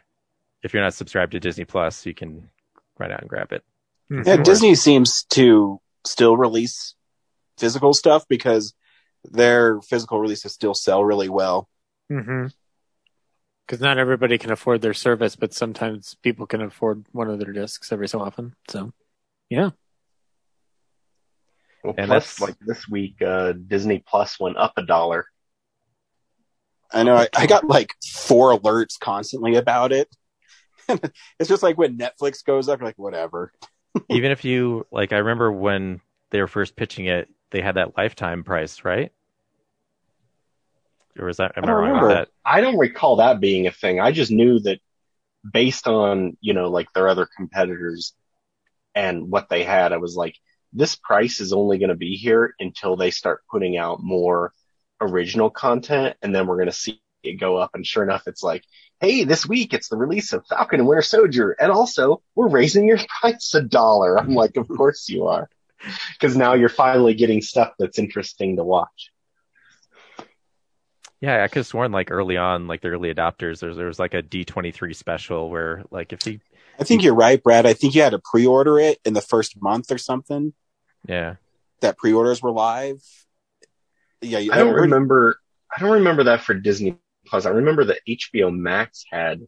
if 0.64 0.74
you're 0.74 0.82
not 0.82 0.94
subscribed 0.94 1.32
to 1.32 1.40
Disney 1.40 1.64
Plus, 1.64 2.04
you 2.04 2.14
can 2.14 2.50
run 2.98 3.12
out 3.12 3.20
and 3.20 3.30
grab 3.30 3.52
it. 3.52 3.62
Mhm. 4.10 4.26
Yeah. 4.26 4.42
Disney 4.42 4.74
seems 4.74 5.22
to 5.30 5.80
still 6.04 6.36
release 6.36 6.96
physical 7.58 7.94
stuff 7.94 8.26
because 8.28 8.74
their 9.22 9.80
physical 9.82 10.20
releases 10.20 10.52
still 10.52 10.74
sell 10.74 11.04
really 11.04 11.28
well. 11.28 11.68
Mm-hmm. 12.10 12.46
Because 13.68 13.82
not 13.82 13.98
everybody 13.98 14.38
can 14.38 14.50
afford 14.50 14.80
their 14.80 14.94
service, 14.94 15.36
but 15.36 15.52
sometimes 15.52 16.16
people 16.22 16.46
can 16.46 16.62
afford 16.62 17.04
one 17.12 17.28
of 17.28 17.38
their 17.38 17.52
discs 17.52 17.92
every 17.92 18.08
so 18.08 18.18
often. 18.18 18.54
So, 18.70 18.94
yeah. 19.50 19.70
Well, 21.84 21.94
And 21.98 22.08
plus, 22.08 22.36
that's- 22.36 22.40
like 22.40 22.58
this 22.60 22.88
week, 22.88 23.20
uh, 23.20 23.52
Disney 23.52 24.02
Plus 24.06 24.40
went 24.40 24.56
up 24.56 24.72
a 24.78 24.82
dollar. 24.82 25.26
I 26.90 27.02
know 27.02 27.14
I, 27.14 27.28
I 27.36 27.46
got 27.46 27.64
like 27.64 27.92
four 28.02 28.58
alerts 28.58 28.98
constantly 28.98 29.56
about 29.56 29.92
it. 29.92 30.08
it's 30.88 31.50
just 31.50 31.62
like 31.62 31.76
when 31.76 31.98
Netflix 31.98 32.42
goes 32.42 32.70
up, 32.70 32.80
you're 32.80 32.88
like, 32.88 32.98
whatever. 32.98 33.52
Even 34.08 34.30
if 34.32 34.46
you 34.46 34.86
like, 34.90 35.12
I 35.12 35.18
remember 35.18 35.52
when 35.52 36.00
they 36.30 36.40
were 36.40 36.46
first 36.46 36.74
pitching 36.74 37.04
it, 37.04 37.28
they 37.50 37.60
had 37.60 37.74
that 37.74 37.98
lifetime 37.98 38.44
price, 38.44 38.82
right? 38.84 39.12
Or 41.18 41.26
was 41.26 41.38
that 41.38 41.56
am 41.56 41.64
I, 41.64 41.68
I 41.68 41.70
don't 41.70 41.82
wrong 41.82 42.02
with 42.02 42.10
that? 42.10 42.28
I 42.44 42.60
don't 42.60 42.78
recall 42.78 43.16
that 43.16 43.40
being 43.40 43.66
a 43.66 43.72
thing. 43.72 44.00
I 44.00 44.12
just 44.12 44.30
knew 44.30 44.60
that 44.60 44.80
based 45.50 45.86
on, 45.86 46.36
you 46.40 46.54
know, 46.54 46.70
like 46.70 46.92
their 46.92 47.08
other 47.08 47.28
competitors 47.36 48.14
and 48.94 49.30
what 49.30 49.48
they 49.48 49.64
had, 49.64 49.92
I 49.92 49.98
was 49.98 50.16
like, 50.16 50.34
this 50.72 50.96
price 50.96 51.40
is 51.40 51.52
only 51.52 51.78
going 51.78 51.88
to 51.90 51.96
be 51.96 52.16
here 52.16 52.54
until 52.58 52.96
they 52.96 53.10
start 53.10 53.42
putting 53.50 53.76
out 53.76 54.02
more 54.02 54.52
original 55.00 55.50
content. 55.50 56.16
And 56.22 56.34
then 56.34 56.46
we're 56.46 56.56
going 56.56 56.66
to 56.66 56.72
see 56.72 57.00
it 57.22 57.34
go 57.34 57.56
up. 57.56 57.70
And 57.74 57.86
sure 57.86 58.02
enough, 58.02 58.26
it's 58.26 58.42
like, 58.42 58.64
Hey, 59.00 59.24
this 59.24 59.46
week 59.46 59.72
it's 59.72 59.88
the 59.88 59.96
release 59.96 60.32
of 60.32 60.46
Falcon 60.46 60.80
and 60.80 60.88
Winter 60.88 61.02
Soldier. 61.02 61.52
And 61.52 61.70
also 61.70 62.22
we're 62.34 62.48
raising 62.48 62.86
your 62.86 62.98
price 63.20 63.54
a 63.54 63.62
dollar. 63.62 64.18
I'm 64.18 64.34
like, 64.34 64.56
of 64.56 64.68
course 64.68 65.08
you 65.08 65.26
are. 65.28 65.48
Cause 66.20 66.36
now 66.36 66.54
you're 66.54 66.68
finally 66.68 67.14
getting 67.14 67.40
stuff 67.40 67.72
that's 67.78 68.00
interesting 68.00 68.56
to 68.56 68.64
watch. 68.64 69.12
Yeah, 71.20 71.42
I 71.42 71.48
could 71.48 71.60
have 71.60 71.66
sworn 71.66 71.90
like 71.90 72.10
early 72.10 72.36
on, 72.36 72.68
like 72.68 72.80
the 72.80 72.88
early 72.88 73.12
adopters, 73.12 73.60
there, 73.60 73.74
there 73.74 73.86
was 73.86 73.98
like 73.98 74.14
a 74.14 74.22
D23 74.22 74.94
special 74.94 75.50
where 75.50 75.82
like 75.90 76.12
if 76.12 76.22
he, 76.22 76.40
I 76.78 76.84
think 76.84 77.02
you're 77.02 77.14
right, 77.14 77.42
Brad. 77.42 77.66
I 77.66 77.72
think 77.72 77.94
you 77.96 78.02
had 78.02 78.10
to 78.10 78.20
pre-order 78.20 78.78
it 78.78 78.98
in 79.04 79.14
the 79.14 79.20
first 79.20 79.60
month 79.60 79.90
or 79.90 79.98
something. 79.98 80.52
yeah, 81.08 81.34
That 81.80 81.98
pre-orders 81.98 82.40
were 82.40 82.52
live. 82.52 83.02
Yeah, 84.20 84.38
you- 84.38 84.52
I 84.52 84.58
don't 84.58 84.72
heard- 84.74 84.82
remember. 84.82 85.36
I 85.76 85.80
don't 85.80 85.92
remember 85.92 86.24
that 86.24 86.42
for 86.42 86.54
Disney 86.54 86.96
Plus. 87.26 87.46
I 87.46 87.50
remember 87.50 87.84
that 87.86 88.00
HBO 88.08 88.50
Max 88.56 89.04
had 89.10 89.40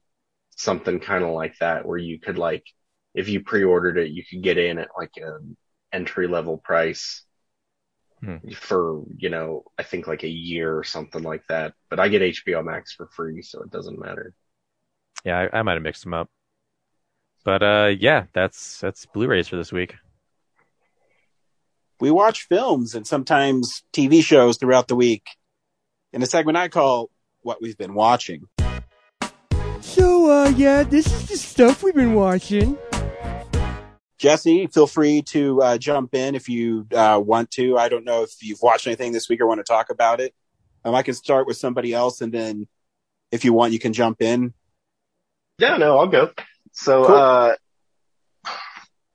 something 0.57 1.01
kind 1.01 1.25
of 1.25 1.31
like 1.31 1.57
that, 1.59 1.87
where 1.87 1.97
you 1.99 2.19
could 2.21 2.37
like, 2.37 2.65
if 3.15 3.29
you 3.29 3.41
pre-ordered 3.43 3.97
it, 3.97 4.11
you 4.11 4.23
could 4.29 4.43
get 4.43 4.59
in 4.59 4.79
at 4.79 4.89
like 4.99 5.13
an 5.17 5.57
entry 5.93 6.27
level 6.27 6.59
price 6.59 7.25
Hmm. 8.23 8.37
for 8.55 9.03
you 9.17 9.31
know, 9.31 9.65
I 9.79 9.83
think 9.83 10.07
like 10.07 10.25
a 10.25 10.29
year 10.29 10.77
or 10.77 10.85
something 10.85 11.23
like 11.23 11.47
that. 11.49 11.73
But 11.89 12.01
I 12.01 12.09
get 12.09 12.21
HBO 12.21 12.63
Max 12.65 12.93
for 12.93 13.07
free, 13.07 13.41
so 13.43 13.63
it 13.63 13.71
doesn't 13.71 13.99
matter. 13.99 14.35
yeah, 15.25 15.49
I, 15.53 15.59
I 15.61 15.63
might 15.63 15.75
have 15.75 15.83
mixed 15.83 16.05
them 16.05 16.13
up. 16.15 16.29
But 17.45 17.63
uh, 17.63 17.95
yeah, 17.99 18.25
that's 18.35 18.79
that's 18.81 19.07
Blu-rays 19.07 19.49
for 19.49 19.57
this 19.57 19.73
week. 19.73 19.95
we 22.01 22.11
watch 22.11 22.47
films 22.49 22.95
and 22.95 23.07
sometimes 23.07 23.83
TV 23.93 24.23
shows 24.23 24.57
throughout 24.59 24.89
the 24.89 24.97
week 24.97 25.27
in 26.13 26.23
a 26.23 26.27
segment 26.27 26.57
I 26.59 26.69
call 26.69 27.11
What 27.43 27.61
We've 27.63 27.77
Been 27.77 27.95
Watching. 27.95 28.49
So, 29.81 30.31
uh, 30.31 30.49
yeah, 30.51 30.83
this 30.83 31.07
is 31.07 31.27
the 31.29 31.37
stuff 31.37 31.83
we've 31.83 31.95
been 31.95 32.15
watching. 32.15 32.77
Jesse, 34.21 34.67
feel 34.67 34.87
free 34.87 35.23
to 35.23 35.63
uh, 35.63 35.79
jump 35.79 36.15
in 36.15 36.35
if 36.35 36.47
you 36.47 36.87
uh, 36.95 37.19
want 37.25 37.51
to. 37.53 37.79
I 37.79 37.89
don't 37.89 38.05
know 38.05 38.23
if 38.23 38.31
you've 38.43 38.61
watched 38.61 38.87
anything 38.87 39.13
this 39.13 39.31
week 39.31 39.41
or 39.41 39.47
want 39.47 39.61
to 39.61 39.65
talk 39.65 39.89
about 39.89 40.21
it. 40.21 40.35
Um, 40.85 40.95
I 40.95 41.03
can 41.03 41.15
start 41.15 41.47
with 41.47 41.57
somebody 41.57 41.95
else, 41.95 42.21
and 42.21 42.31
then 42.31 42.69
if 43.33 43.47
you 43.47 43.55
want, 43.55 43.73
you 43.73 43.79
can 43.79 43.95
jump 43.95 44.21
in. 44.21 44.53
Yeah, 45.57 45.79
no, 45.79 45.99
I'll 45.99 46.07
go. 46.07 46.33
So, 46.73 47.07
Cool. 47.07 47.15
uh, 47.17 47.55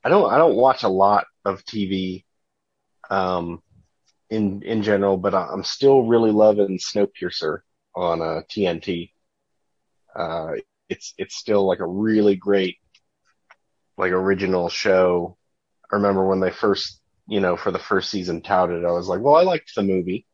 I 0.02 0.08
don't, 0.08 0.28
I 0.28 0.38
don't 0.38 0.56
watch 0.56 0.82
a 0.82 0.88
lot 0.88 1.26
of 1.44 1.64
TV, 1.64 2.24
um, 3.08 3.62
in, 4.28 4.64
in 4.64 4.82
general, 4.82 5.18
but 5.18 5.34
I'm 5.36 5.62
still 5.62 6.02
really 6.02 6.32
loving 6.32 6.80
Snowpiercer 6.80 7.60
on, 7.94 8.20
uh, 8.20 8.40
TNT. 8.50 9.12
Uh, 10.16 10.54
it's, 10.88 11.14
it's 11.16 11.36
still 11.36 11.64
like 11.64 11.78
a 11.78 11.86
really 11.86 12.34
great, 12.34 12.78
like 13.96 14.12
original 14.12 14.68
show. 14.68 15.36
I 15.90 15.96
remember 15.96 16.26
when 16.26 16.40
they 16.40 16.50
first, 16.50 17.00
you 17.26 17.40
know, 17.40 17.56
for 17.56 17.70
the 17.70 17.78
first 17.78 18.10
season 18.10 18.42
touted, 18.42 18.84
I 18.84 18.90
was 18.90 19.08
like, 19.08 19.20
well, 19.20 19.36
I 19.36 19.42
liked 19.42 19.74
the 19.74 19.82
movie. 19.82 20.26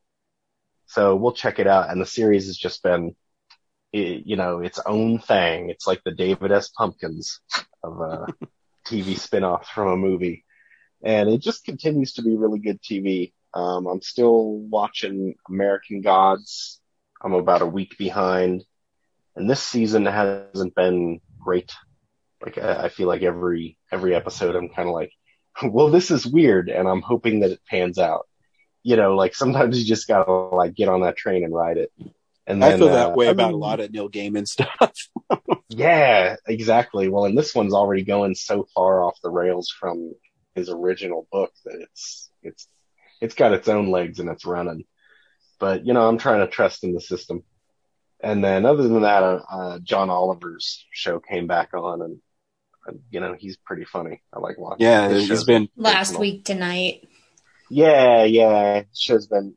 So 0.87 1.17
we'll 1.17 1.33
check 1.33 1.59
it 1.59 1.67
out. 1.67 1.91
And 1.91 2.01
the 2.01 2.07
series 2.07 2.47
has 2.47 2.57
just 2.57 2.83
been, 2.83 3.15
you 3.93 4.37
know, 4.37 4.61
its 4.61 4.79
own 4.85 5.19
thing. 5.19 5.71
It's 5.71 5.87
like 5.87 6.03
the 6.05 6.13
David 6.13 6.53
S. 6.53 6.69
Pumpkins 6.69 7.41
of 7.83 8.01
uh, 8.01 8.27
TV 8.87 9.19
spin-offs 9.19 9.69
from 9.71 9.89
a 9.89 9.97
movie. 9.97 10.45
And 11.03 11.29
it 11.29 11.41
just 11.41 11.65
continues 11.65 12.15
to 12.15 12.23
be 12.23 12.37
really 12.37 12.59
good 12.59 12.81
TV. 12.83 13.33
Um, 13.55 13.87
I'm 13.87 14.03
still 14.03 14.59
watching 14.59 15.35
American 15.49 16.01
Gods. 16.01 16.81
I'm 17.23 17.35
about 17.35 17.63
a 17.63 17.67
week 17.67 17.97
behind. 17.99 18.65
And 19.35 19.49
this 19.49 19.63
season 19.63 20.07
hasn't 20.07 20.75
been 20.75 21.21
great. 21.41 21.73
Like, 22.43 22.59
I, 22.59 22.85
I 22.85 22.89
feel 22.89 23.09
like 23.09 23.23
every, 23.23 23.79
every 23.91 24.15
episode 24.15 24.57
I'm 24.57 24.69
kind 24.69 24.89
of 24.89 24.95
like, 24.95 25.13
well, 25.63 25.91
this 25.91 26.11
is 26.11 26.27
weird. 26.27 26.69
And 26.69 26.89
I'm 26.89 27.03
hoping 27.03 27.41
that 27.41 27.51
it 27.51 27.61
pans 27.69 27.99
out. 27.99 28.27
You 28.85 28.97
know, 28.97 29.15
like 29.15 29.35
sometimes 29.37 29.79
you 29.79 29.87
just 29.87 30.09
gotta 30.09 30.33
like 30.33 30.75
get 30.75 30.89
on 30.89 31.03
that 31.03 31.17
train 31.17 31.45
and 31.45 31.55
ride 31.55 31.77
it. 31.77 31.93
And 32.49 32.65
I 32.65 32.71
then, 32.71 32.79
feel 32.81 32.89
uh, 32.89 32.95
that 32.95 33.15
way 33.15 33.29
I 33.29 33.31
about 33.31 33.49
mean, 33.49 33.55
a 33.55 33.59
lot 33.59 33.79
of 33.79 33.93
Neil 33.93 34.11
Gaiman 34.11 34.49
stuff. 34.49 34.93
yeah, 35.69 36.37
exactly. 36.47 37.09
Well, 37.09 37.25
and 37.25 37.39
this 37.39 37.55
one's 37.55 37.75
already 37.75 38.03
going 38.03 38.35
so 38.35 38.67
far 38.75 39.05
off 39.05 39.21
the 39.23 39.31
rails 39.31 39.71
from 39.71 40.13
his 40.55 40.69
original 40.69 41.27
book 41.31 41.53
that 41.65 41.81
it's 41.81 42.31
it's 42.43 42.69
it's 43.21 43.35
got 43.35 43.53
its 43.53 43.69
own 43.69 43.91
legs 43.91 44.19
and 44.19 44.29
it's 44.29 44.45
running. 44.45 44.85
But 45.61 45.87
you 45.87 45.93
know, 45.93 46.09
I'm 46.09 46.19
trying 46.19 46.41
to 46.41 46.49
trust 46.49 46.83
in 46.83 46.93
the 46.93 47.01
system. 47.01 47.45
And 48.21 48.43
then 48.43 48.67
other 48.67 48.83
than 48.85 49.03
that, 49.03 49.23
uh, 49.23 49.41
uh, 49.51 49.79
John 49.81 50.11
Oliver's 50.11 50.85
show 50.93 51.21
came 51.21 51.47
back 51.47 51.75
on, 51.75 52.03
and 52.03 52.15
uh, 52.15 52.19
you 53.11 53.21
know 53.21 53.35
he's 53.39 53.57
pretty 53.57 53.85
funny. 53.85 54.23
I 54.33 54.41
like 54.41 54.59
watching. 54.59 54.87
yeah, 54.87 55.09
his 55.09 55.21
he's 55.21 55.29
shows. 55.29 55.45
been 55.45 55.69
Last 55.77 56.19
week 56.19 56.45
tonight. 56.45 57.09
Yeah, 57.71 58.25
yeah. 58.25 58.83
His 58.89 58.99
show's 58.99 59.27
been 59.27 59.57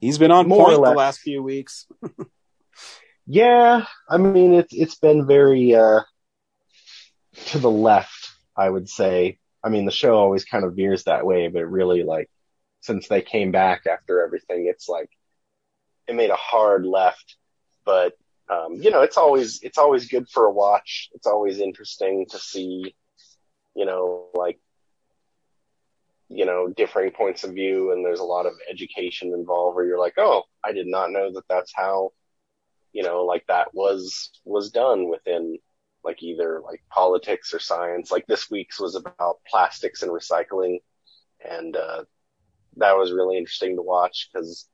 he's 0.00 0.18
been 0.18 0.30
on 0.30 0.48
More 0.48 0.66
point 0.66 0.84
the 0.84 0.90
last 0.92 1.20
few 1.20 1.42
weeks. 1.42 1.86
Yeah, 3.26 3.86
I 4.08 4.18
mean 4.18 4.54
it's 4.54 4.74
it's 4.74 4.96
been 4.96 5.26
very 5.26 5.74
uh 5.74 6.00
to 7.46 7.58
the 7.58 7.70
left, 7.70 8.30
I 8.56 8.68
would 8.68 8.88
say. 8.88 9.38
I 9.62 9.70
mean 9.70 9.86
the 9.86 9.92
show 9.92 10.14
always 10.14 10.44
kind 10.44 10.64
of 10.64 10.76
veers 10.76 11.04
that 11.04 11.24
way, 11.24 11.48
but 11.48 11.64
really 11.64 12.02
like 12.02 12.30
since 12.82 13.08
they 13.08 13.22
came 13.22 13.50
back 13.50 13.86
after 13.90 14.22
everything, 14.22 14.66
it's 14.66 14.88
like 14.88 15.08
it 16.06 16.14
made 16.14 16.30
a 16.30 16.36
hard 16.36 16.84
left. 16.84 17.36
But 17.86 18.12
um, 18.50 18.74
you 18.74 18.90
know, 18.90 19.02
it's 19.02 19.16
always 19.16 19.60
it's 19.62 19.78
always 19.78 20.08
good 20.08 20.28
for 20.28 20.46
a 20.46 20.52
watch. 20.52 21.08
It's 21.14 21.26
always 21.26 21.60
interesting 21.60 22.26
to 22.30 22.38
see, 22.38 22.94
you 23.74 23.86
know, 23.86 24.28
like 24.34 24.58
you 26.28 26.46
know, 26.46 26.68
differing 26.68 27.10
points 27.12 27.44
of 27.44 27.52
view 27.52 27.92
and 27.92 28.04
there's 28.04 28.20
a 28.20 28.24
lot 28.24 28.46
of 28.46 28.54
education 28.70 29.32
involved 29.34 29.76
where 29.76 29.84
you're 29.84 29.98
like, 29.98 30.14
oh, 30.16 30.44
I 30.64 30.72
did 30.72 30.86
not 30.86 31.12
know 31.12 31.32
that 31.32 31.44
that's 31.48 31.72
how 31.74 32.12
you 32.94 33.02
know, 33.02 33.24
like 33.24 33.44
that 33.48 33.74
was, 33.74 34.30
was 34.44 34.70
done 34.70 35.10
within 35.10 35.58
like 36.04 36.22
either 36.22 36.60
like 36.64 36.82
politics 36.90 37.52
or 37.52 37.58
science. 37.58 38.10
Like 38.10 38.26
this 38.26 38.50
week's 38.50 38.80
was 38.80 38.94
about 38.94 39.40
plastics 39.46 40.02
and 40.02 40.12
recycling. 40.12 40.78
And, 41.46 41.76
uh, 41.76 42.04
that 42.76 42.96
was 42.96 43.12
really 43.12 43.36
interesting 43.36 43.76
to 43.76 43.82
watch 43.82 44.30
because 44.32 44.68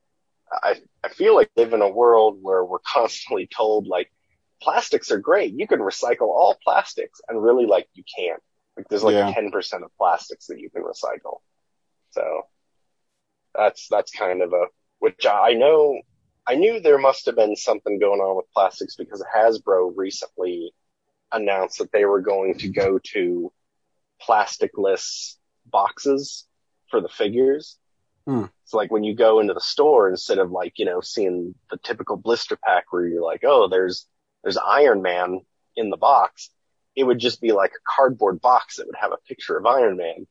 I, 0.53 0.81
I 1.05 1.09
feel 1.09 1.35
like 1.35 1.51
live 1.57 1.73
in 1.73 1.83
a 1.83 1.89
world 1.89 2.39
where 2.43 2.65
we're 2.65 2.79
constantly 2.81 3.49
told 3.55 3.87
like 3.87 4.13
plastics 4.63 5.11
are 5.11 5.19
great. 5.19 5.55
You 5.55 5.67
can 5.67 5.81
recycle 5.81 6.29
all 6.29 6.59
plastics 6.63 7.21
and 7.29 7.43
really 7.43 7.67
like 7.67 7.89
you 7.95 8.05
can't. 8.17 8.43
Like 8.77 8.89
there's 8.89 9.03
like 9.03 9.15
Yeah. 9.15 9.33
10% 9.33 9.83
of 9.83 9.97
plastics 9.97 10.47
that 10.47 10.59
you 10.59 10.71
can 10.71 10.83
recycle. 10.83 11.39
So 12.11 12.43
that's, 13.55 13.89
that's 13.89 14.11
kind 14.11 14.43
of 14.43 14.53
a, 14.53 14.67
which 14.99 15.27
I 15.27 15.55
know 15.55 16.01
I 16.47 16.57
knew 16.57 16.81
there 16.81 16.99
must 16.99 17.27
have 17.27 17.37
been 17.37 17.55
something 17.55 17.99
going 17.99 18.21
on 18.21 18.37
with 18.37 18.51
plastics 18.53 18.97
because 18.97 19.25
Hasbro 19.35 19.93
recently 19.95 20.73
announced 21.33 21.79
that 21.79 21.93
they 21.93 22.05
were 22.05 22.21
going 22.21 22.59
to 22.59 22.69
go 22.69 22.99
to 23.13 23.53
plasticless 24.27 25.37
boxes 25.67 26.47
for 26.91 27.01
the 27.01 27.09
figures. 27.09 27.79
Hmm. 28.31 28.45
It's 28.63 28.73
like 28.73 28.93
when 28.93 29.03
you 29.03 29.17
go 29.17 29.41
into 29.41 29.55
the 29.55 29.61
store 29.61 30.09
instead 30.09 30.39
of 30.39 30.53
like, 30.53 30.79
you 30.79 30.85
know, 30.85 31.01
seeing 31.01 31.53
the 31.69 31.79
typical 31.79 32.17
blister 32.17 32.57
pack 32.57 32.93
where 32.93 33.05
you're 33.05 33.25
like, 33.25 33.43
oh, 33.45 33.69
there's, 33.69 34.07
there's 34.45 34.57
Iron 34.57 35.03
Man 35.03 35.41
in 35.75 35.91
the 35.91 35.97
box. 35.97 36.51
It 36.95 37.03
would 37.03 37.19
just 37.19 37.41
be 37.41 37.51
like 37.51 37.73
a 37.73 37.83
cardboard 37.97 38.41
box 38.41 38.77
that 38.77 38.87
would 38.87 38.95
have 39.01 39.11
a 39.11 39.17
picture 39.27 39.57
of 39.57 39.67
Iron 39.67 39.97
Man. 39.97 40.29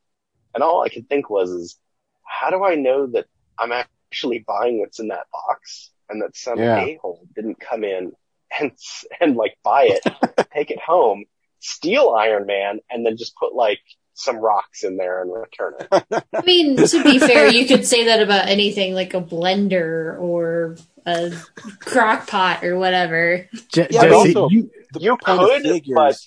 And 0.56 0.64
all 0.64 0.82
I 0.82 0.88
could 0.88 1.10
think 1.10 1.30
was, 1.30 1.50
is 1.50 1.78
how 2.24 2.50
do 2.52 2.64
I 2.64 2.76
know 2.76 3.08
that 3.08 3.26
I'm 3.58 3.74
actually 3.74 4.45
buying 4.47 4.80
what's 4.80 5.00
in 5.00 5.10
that 5.10 5.28
box 5.34 5.91
and 6.10 6.22
that 6.22 6.38
some 6.38 6.58
Yeah. 6.58 6.78
a-hole 6.78 7.28
didn't 7.36 7.60
come 7.60 7.84
in 7.84 8.14
and, 8.58 8.72
and 9.20 9.36
like 9.36 9.58
buy 9.62 9.89
it, 9.89 10.47
take 10.54 10.72
it 10.72 10.80
home, 10.80 11.26
steal 11.60 12.12
Iron 12.18 12.45
Man 12.45 12.80
and 12.89 13.06
then 13.06 13.18
just 13.18 13.36
put 13.36 13.54
like 13.54 13.82
some 14.20 14.38
rocks 14.38 14.84
in 14.84 14.98
there 14.98 15.22
and 15.22 15.32
return 15.34 15.74
it. 15.80 15.88
I 16.34 16.42
mean, 16.44 16.76
to 16.78 17.04
be 17.04 17.20
fair, 17.20 17.48
you 17.50 17.66
could 17.66 17.86
say 17.86 18.06
that 18.06 18.22
about 18.22 18.50
anything 18.50 18.94
like 18.94 19.14
a 19.14 19.22
blender 19.22 20.20
or 20.20 20.78
a 21.06 21.32
crock 21.80 22.28
pot 22.28 22.64
or 22.64 22.78
whatever. 22.78 23.48
Je- 23.70 23.88
Yeah, 23.90 24.04
Jesse, 24.04 24.14
also- 24.14 24.50
you, 24.50 24.70
You 25.00 25.18
could, 25.18 25.62
figures- 25.64 25.94
but 25.96 26.18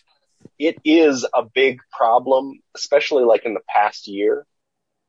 it 0.59 0.79
is 0.85 1.27
a 1.35 1.43
big 1.45 1.81
problem, 1.97 2.61
especially 2.75 3.25
like 3.25 3.45
in 3.45 3.55
the 3.55 3.61
past 3.69 4.09
year, 4.09 4.47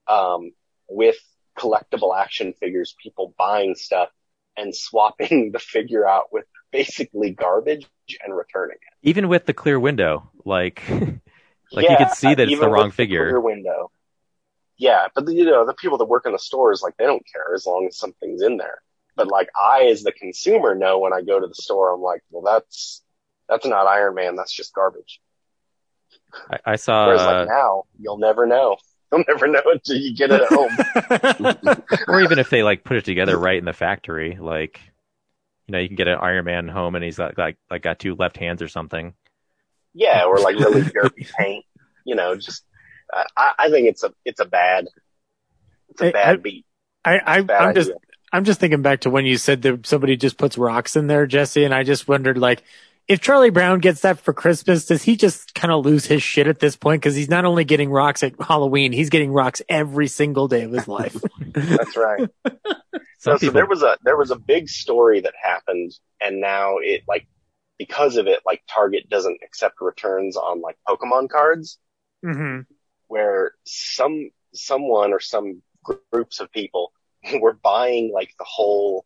um, 0.07 0.51
with 0.89 1.17
collectible 1.57 2.17
action 2.19 2.53
figures, 2.53 2.95
people 3.01 3.33
buying 3.37 3.75
stuff 3.75 4.09
and 4.57 4.75
swapping 4.75 5.51
the 5.53 5.59
figure 5.59 6.07
out 6.07 6.33
with 6.33 6.45
basically 6.71 7.31
garbage 7.31 7.87
and 8.23 8.35
returning 8.35 8.75
it. 8.77 9.07
Even 9.07 9.27
with 9.29 9.45
the 9.45 9.53
clear 9.53 9.79
window, 9.79 10.29
like 10.43 10.83
like 11.75 11.89
you 11.89 11.95
Yeah, 11.95 11.97
could 11.97 12.11
see 12.11 12.33
that 12.35 12.47
it's 12.49 12.59
the 12.59 12.67
wrong 12.69 12.91
figure. 12.91 13.25
clear 13.25 13.39
window. 13.39 13.91
Yeah, 14.77 15.07
but 15.15 15.25
the, 15.25 15.33
you 15.33 15.45
know 15.45 15.65
the 15.65 15.73
people 15.73 15.97
that 15.99 16.05
work 16.05 16.25
in 16.25 16.31
the 16.33 16.39
stores 16.39 16.81
like 16.81 16.97
they 16.97 17.05
don't 17.05 17.25
care 17.31 17.53
as 17.53 17.65
long 17.65 17.87
as 17.87 17.97
something's 17.97 18.41
in 18.41 18.57
there. 18.57 18.81
But 19.15 19.27
like 19.27 19.49
I, 19.59 19.85
as 19.85 20.03
the 20.03 20.11
consumer, 20.11 20.75
know 20.75 20.99
when 20.99 21.13
I 21.13 21.21
go 21.21 21.39
to 21.39 21.47
the 21.47 21.53
store, 21.55 21.93
I'm 21.93 22.01
like, 22.01 22.21
well, 22.31 22.43
that's 22.43 23.03
that's 23.49 23.65
not 23.65 23.87
Iron 23.87 24.15
Man. 24.15 24.35
That's 24.35 24.53
just 24.53 24.73
garbage. 24.73 25.21
I, 26.49 26.59
I 26.65 26.75
saw 26.75 27.07
Whereas 27.07 27.25
uh, 27.25 27.25
like 27.25 27.47
now, 27.47 27.83
you'll 27.99 28.17
never 28.17 28.45
know. 28.45 28.77
You'll 29.11 29.25
never 29.27 29.47
know 29.47 29.61
until 29.65 29.97
you 29.97 30.15
get 30.15 30.31
it 30.31 30.41
at 30.41 30.49
home. 30.49 30.79
or 32.07 32.21
even 32.21 32.39
if 32.39 32.49
they 32.49 32.63
like 32.63 32.83
put 32.83 32.97
it 32.97 33.05
together 33.05 33.37
right 33.37 33.57
in 33.57 33.65
the 33.65 33.73
factory, 33.73 34.37
like 34.39 34.79
you 35.67 35.73
know, 35.73 35.79
you 35.79 35.87
can 35.87 35.95
get 35.97 36.07
an 36.09 36.19
Iron 36.21 36.45
Man 36.45 36.67
home 36.67 36.95
and 36.95 37.03
he's 37.03 37.17
got 37.17 37.37
like 37.37 37.57
like 37.69 37.81
got 37.83 37.99
two 37.99 38.15
left 38.15 38.37
hands 38.37 38.61
or 38.61 38.67
something. 38.67 39.13
Yeah, 39.93 40.25
or 40.25 40.37
like 40.39 40.57
really 40.57 40.83
dirty 40.93 41.27
paint. 41.37 41.65
You 42.05 42.15
know, 42.15 42.35
just 42.35 42.65
uh, 43.11 43.23
I, 43.37 43.53
I 43.59 43.69
think 43.69 43.87
it's 43.87 44.03
a 44.03 44.13
it's 44.25 44.39
a 44.39 44.45
bad 44.45 44.87
it's 45.89 46.01
a 46.01 46.11
bad 46.11 46.27
I- 46.29 46.35
beat. 46.37 46.65
I, 47.05 47.17
I 47.17 47.45
I'm 47.59 47.75
just. 47.75 47.91
I'm 48.31 48.45
just 48.45 48.59
thinking 48.59 48.81
back 48.81 49.01
to 49.01 49.11
when 49.11 49.27
you 49.27 49.37
said 49.37 49.61
that 49.61 49.85
somebody 49.85 50.17
just 50.17 50.39
puts 50.39 50.57
rocks 50.57 50.95
in 50.95 51.05
there, 51.05 51.27
Jesse, 51.27 51.65
and 51.65 51.73
I 51.73 51.83
just 51.83 52.07
wondered 52.07 52.35
like 52.39 52.63
if 53.07 53.21
Charlie 53.21 53.51
Brown 53.51 53.77
gets 53.79 54.01
that 54.01 54.19
for 54.19 54.33
Christmas, 54.33 54.85
does 54.85 55.03
he 55.03 55.15
just 55.15 55.53
kind 55.53 55.71
of 55.71 55.85
lose 55.85 56.05
his 56.05 56.23
shit 56.23 56.47
at 56.47 56.59
this 56.59 56.75
point? 56.75 57.01
Because 57.01 57.15
he's 57.15 57.29
not 57.29 57.45
only 57.45 57.63
getting 57.63 57.91
rocks 57.91 58.23
at 58.23 58.33
Halloween, 58.41 58.91
he's 58.91 59.11
getting 59.11 59.31
rocks 59.31 59.61
every 59.69 60.07
single 60.07 60.47
day 60.47 60.63
of 60.63 60.71
his 60.71 60.87
life. 60.87 61.15
That's 61.53 61.95
right. 61.95 62.27
So, 63.19 63.37
so 63.37 63.51
there 63.51 63.65
was 63.65 63.81
a 63.83 63.95
there 64.03 64.17
was 64.17 64.31
a 64.31 64.35
big 64.35 64.67
story 64.67 65.21
that 65.21 65.33
happened, 65.41 65.93
and 66.19 66.41
now 66.41 66.79
it 66.79 67.03
like 67.07 67.25
because 67.83 68.15
of 68.15 68.27
it, 68.27 68.39
like 68.45 68.63
Target 68.73 69.09
doesn't 69.09 69.41
accept 69.43 69.81
returns 69.81 70.37
on 70.37 70.61
like 70.61 70.77
Pokemon 70.87 71.29
cards, 71.29 71.79
hmm 72.23 72.61
where 73.07 73.51
some 73.65 74.29
someone 74.53 75.11
or 75.11 75.19
some 75.19 75.61
gr- 75.83 75.95
groups 76.11 76.39
of 76.39 76.51
people 76.51 76.93
were 77.41 77.53
buying 77.53 78.11
like 78.13 78.31
the 78.39 78.45
whole 78.47 79.05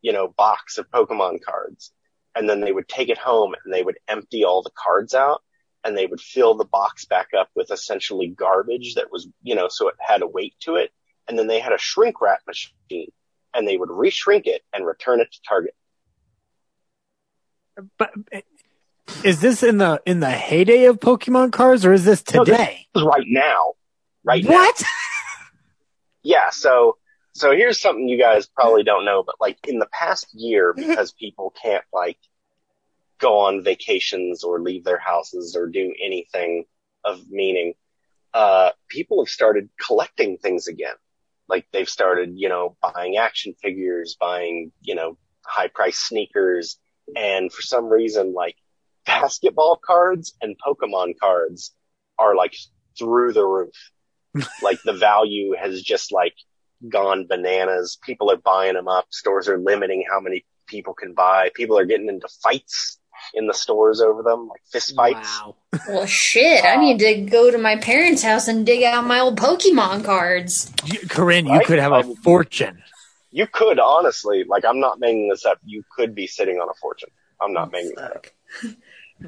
you 0.00 0.12
know 0.12 0.26
box 0.36 0.78
of 0.78 0.90
Pokemon 0.90 1.42
cards, 1.42 1.92
and 2.34 2.48
then 2.48 2.60
they 2.60 2.72
would 2.72 2.88
take 2.88 3.08
it 3.08 3.18
home 3.18 3.54
and 3.64 3.72
they 3.72 3.84
would 3.84 3.98
empty 4.08 4.44
all 4.44 4.62
the 4.62 4.76
cards 4.76 5.14
out. 5.14 5.42
And 5.84 5.96
they 5.98 6.06
would 6.06 6.20
fill 6.20 6.54
the 6.54 6.64
box 6.64 7.06
back 7.06 7.28
up 7.36 7.48
with 7.56 7.72
essentially 7.72 8.28
garbage 8.28 8.94
that 8.94 9.10
was, 9.10 9.26
you 9.42 9.56
know, 9.56 9.66
so 9.68 9.88
it 9.88 9.96
had 9.98 10.22
a 10.22 10.28
weight 10.28 10.54
to 10.60 10.76
it. 10.76 10.92
And 11.26 11.36
then 11.36 11.48
they 11.48 11.58
had 11.58 11.72
a 11.72 11.78
shrink 11.78 12.20
wrap 12.20 12.38
machine 12.46 13.10
and 13.52 13.66
they 13.66 13.76
would 13.76 13.88
reshrink 13.88 14.46
it 14.46 14.62
and 14.72 14.86
return 14.86 15.20
it 15.20 15.32
to 15.32 15.42
Target. 15.42 15.74
But 17.98 18.10
is 19.24 19.40
this 19.40 19.62
in 19.62 19.78
the 19.78 20.00
in 20.06 20.20
the 20.20 20.30
heyday 20.30 20.84
of 20.84 21.00
Pokemon 21.00 21.52
cards, 21.52 21.84
or 21.84 21.92
is 21.92 22.04
this 22.04 22.22
No, 22.34 22.44
this- 22.44 22.56
today? 22.56 22.86
Is 22.94 23.02
right 23.02 23.26
now. 23.26 23.72
Right 24.24 24.44
now. 24.44 24.50
what? 24.50 24.82
Yeah, 26.24 26.50
so 26.50 26.98
so 27.32 27.50
here's 27.50 27.80
something 27.80 28.06
you 28.08 28.18
guys 28.18 28.46
probably 28.46 28.84
don't 28.84 29.04
know, 29.04 29.24
but 29.24 29.36
like 29.40 29.58
in 29.66 29.80
the 29.80 29.88
past 29.92 30.28
year, 30.32 30.72
because 30.76 31.10
people 31.12 31.52
can't 31.60 31.84
like 31.92 32.18
go 33.18 33.38
on 33.40 33.64
vacations 33.64 34.44
or 34.44 34.60
leave 34.60 34.84
their 34.84 34.98
houses 34.98 35.56
or 35.56 35.66
do 35.66 35.92
anything 36.04 36.64
of 37.04 37.28
meaning, 37.28 37.74
uh, 38.34 38.70
people 38.88 39.24
have 39.24 39.30
started 39.30 39.68
collecting 39.84 40.38
things 40.38 40.68
again. 40.68 40.94
Like 41.48 41.66
they've 41.72 41.88
started, 41.88 42.34
you 42.36 42.48
know, 42.48 42.76
buying 42.80 43.16
action 43.16 43.54
figures, 43.60 44.16
buying, 44.20 44.70
you 44.80 44.94
know, 44.94 45.18
high 45.44 45.68
price 45.68 45.98
sneakers, 45.98 46.78
and 47.16 47.52
for 47.52 47.62
some 47.62 47.86
reason, 47.86 48.32
like 48.34 48.56
basketball 49.06 49.80
cards 49.84 50.34
and 50.40 50.56
Pokemon 50.64 51.18
cards 51.20 51.72
are 52.18 52.34
like 52.34 52.54
through 52.98 53.32
the 53.32 53.44
roof. 53.44 53.74
like 54.62 54.78
the 54.84 54.94
value 54.94 55.54
has 55.60 55.82
just 55.82 56.10
like 56.12 56.34
gone 56.88 57.26
bananas. 57.26 57.98
People 58.02 58.30
are 58.30 58.36
buying 58.36 58.74
them 58.74 58.88
up. 58.88 59.06
Stores 59.10 59.48
are 59.48 59.58
limiting 59.58 60.04
how 60.10 60.20
many 60.20 60.44
people 60.66 60.94
can 60.94 61.12
buy. 61.12 61.50
People 61.54 61.78
are 61.78 61.84
getting 61.84 62.08
into 62.08 62.28
fights 62.42 62.98
in 63.34 63.46
the 63.46 63.54
stores 63.54 64.00
over 64.00 64.22
them, 64.22 64.48
like 64.48 64.60
fist 64.70 64.94
fights. 64.96 65.40
Wow. 65.40 65.56
Well, 65.88 66.06
shit, 66.06 66.64
I 66.64 66.76
need 66.76 66.98
to 67.00 67.20
go 67.22 67.50
to 67.50 67.58
my 67.58 67.76
parents' 67.76 68.22
house 68.22 68.48
and 68.48 68.64
dig 68.66 68.82
out 68.82 69.06
my 69.06 69.20
old 69.20 69.38
Pokemon 69.38 70.04
cards. 70.04 70.72
You, 70.84 71.00
Corinne, 71.08 71.46
you 71.46 71.52
Right? 71.52 71.66
could 71.66 71.78
have 71.78 71.92
a 71.92 72.14
fortune. 72.16 72.82
You 73.32 73.46
could 73.46 73.80
honestly, 73.80 74.44
like 74.46 74.64
I'm 74.64 74.80
not 74.80 75.00
making 75.00 75.28
this 75.28 75.44
up. 75.44 75.58
You 75.64 75.82
could 75.96 76.14
be 76.14 76.26
sitting 76.26 76.58
on 76.58 76.68
a 76.68 76.74
fortune. 76.80 77.10
I'm 77.40 77.52
not 77.52 77.72
making 77.72 77.94
that 77.96 78.16
up. 78.16 78.26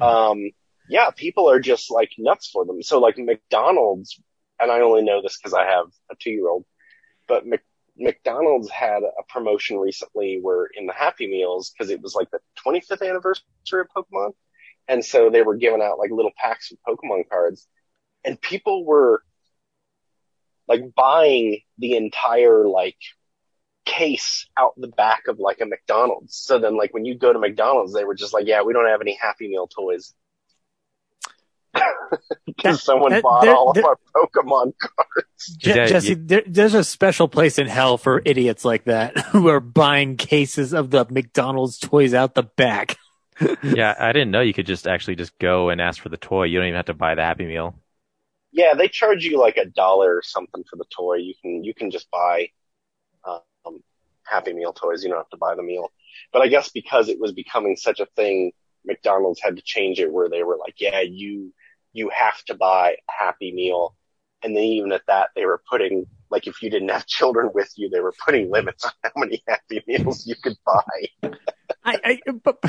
Um, 0.01 0.51
yeah, 0.89 1.09
people 1.11 1.49
are 1.49 1.59
just 1.59 1.89
like 1.89 2.11
nuts 2.17 2.49
for 2.51 2.65
them. 2.65 2.83
So 2.83 2.99
like 2.99 3.17
McDonald's, 3.17 4.19
and 4.59 4.69
I 4.69 4.81
only 4.81 5.03
know 5.03 5.21
this 5.21 5.37
because 5.37 5.53
I 5.53 5.65
have 5.65 5.85
a 6.11 6.15
two 6.19 6.31
year 6.31 6.49
old, 6.49 6.65
but 7.29 7.45
Mc, 7.45 7.61
McDonald's 7.97 8.69
had 8.69 9.03
a 9.03 9.23
promotion 9.29 9.77
recently 9.77 10.39
where 10.41 10.67
in 10.75 10.85
the 10.85 10.91
Happy 10.91 11.27
Meals, 11.27 11.71
because 11.71 11.91
it 11.91 12.01
was 12.01 12.13
like 12.13 12.29
the 12.31 12.39
25th 12.65 13.07
anniversary 13.07 13.45
of 13.71 13.87
Pokemon. 13.95 14.33
And 14.89 15.03
so 15.03 15.29
they 15.29 15.43
were 15.43 15.55
giving 15.55 15.81
out 15.81 15.97
like 15.97 16.11
little 16.11 16.33
packs 16.37 16.73
of 16.73 16.77
Pokemon 16.85 17.29
cards 17.29 17.67
and 18.25 18.41
people 18.41 18.83
were 18.83 19.23
like 20.67 20.93
buying 20.95 21.59
the 21.77 21.95
entire 21.95 22.67
like 22.67 22.97
case 23.85 24.47
out 24.57 24.73
the 24.77 24.87
back 24.87 25.23
of 25.27 25.39
like 25.39 25.61
a 25.61 25.65
McDonald's. 25.65 26.35
So 26.35 26.59
then 26.59 26.75
like 26.77 26.93
when 26.93 27.05
you 27.05 27.17
go 27.17 27.31
to 27.31 27.39
McDonald's, 27.39 27.93
they 27.93 28.03
were 28.03 28.15
just 28.15 28.33
like, 28.33 28.47
yeah, 28.47 28.63
we 28.63 28.73
don't 28.73 28.87
have 28.87 29.01
any 29.01 29.17
Happy 29.21 29.47
Meal 29.47 29.67
toys. 29.67 30.13
Because 32.45 32.83
someone 32.83 33.11
that- 33.11 33.23
bought 33.23 33.41
there- 33.43 33.53
all 33.55 33.71
of 33.71 33.83
our 33.83 33.97
Pokemon 34.15 34.73
cards. 34.79 35.57
Je- 35.57 35.75
Yeah, 35.75 35.85
Jesse, 35.87 36.09
you- 36.09 36.15
there, 36.15 36.43
there's 36.47 36.73
a 36.73 36.83
special 36.83 37.27
place 37.27 37.57
in 37.59 37.67
hell 37.67 37.97
for 37.97 38.21
idiots 38.23 38.63
like 38.63 38.85
that 38.85 39.17
who 39.31 39.49
are 39.49 39.59
buying 39.59 40.15
cases 40.17 40.73
of 40.73 40.89
the 40.91 41.05
McDonald's 41.09 41.77
toys 41.77 42.13
out 42.13 42.33
the 42.35 42.43
back. 42.43 42.97
yeah, 43.63 43.93
I 43.99 44.13
didn't 44.13 44.31
know 44.31 44.39
you 44.41 44.53
could 44.53 44.65
just 44.67 44.87
actually 44.87 45.15
just 45.17 45.37
go 45.39 45.69
and 45.69 45.81
ask 45.81 46.01
for 46.01 46.07
the 46.09 46.15
toy. 46.17 46.45
You 46.45 46.59
don't 46.59 46.67
even 46.67 46.77
have 46.77 46.85
to 46.85 46.93
buy 46.93 47.15
the 47.15 47.23
Happy 47.23 47.45
Meal. 47.45 47.77
Yeah, 48.53 48.73
they 48.75 48.87
charge 48.87 49.25
you 49.25 49.37
like 49.37 49.57
a 49.57 49.65
dollar 49.65 50.15
or 50.15 50.21
something 50.23 50.63
for 50.69 50.77
the 50.77 50.85
toy. 50.95 51.15
You 51.15 51.33
can 51.41 51.63
you 51.65 51.73
can 51.73 51.91
just 51.91 52.09
buy 52.09 52.47
Happy 54.25 54.53
Meal 54.53 54.73
toys. 54.73 55.03
You 55.03 55.09
don't 55.09 55.19
have 55.19 55.29
to 55.29 55.37
buy 55.37 55.55
the 55.55 55.63
meal. 55.63 55.91
But 56.31 56.41
I 56.41 56.47
guess 56.47 56.69
because 56.69 57.09
it 57.09 57.19
was 57.19 57.31
becoming 57.31 57.75
such 57.75 57.99
a 57.99 58.05
thing, 58.15 58.51
McDonald's 58.85 59.41
had 59.41 59.57
to 59.57 59.61
change 59.63 59.99
it 59.99 60.11
where 60.11 60.29
they 60.29 60.43
were 60.43 60.57
like, 60.57 60.75
yeah, 60.77 61.01
you 61.01 61.53
you 61.93 62.09
have 62.09 62.43
to 62.45 62.55
buy 62.55 62.91
a 62.91 63.23
Happy 63.23 63.53
Meal. 63.53 63.95
And 64.43 64.55
then 64.55 64.63
even 64.63 64.91
at 64.91 65.01
that, 65.07 65.29
they 65.35 65.45
were 65.45 65.61
putting 65.69 66.05
like 66.29 66.47
if 66.47 66.61
you 66.61 66.69
didn't 66.69 66.89
have 66.89 67.05
children 67.05 67.51
with 67.53 67.71
you, 67.77 67.89
they 67.89 67.99
were 67.99 68.13
putting 68.25 68.51
limits 68.51 68.85
on 68.85 68.91
how 69.03 69.11
many 69.15 69.43
Happy 69.47 69.83
Meals 69.87 70.25
you 70.25 70.35
could 70.35 70.57
buy. 70.65 71.31
I, 71.83 71.99
I, 72.03 72.31
but 72.43 72.59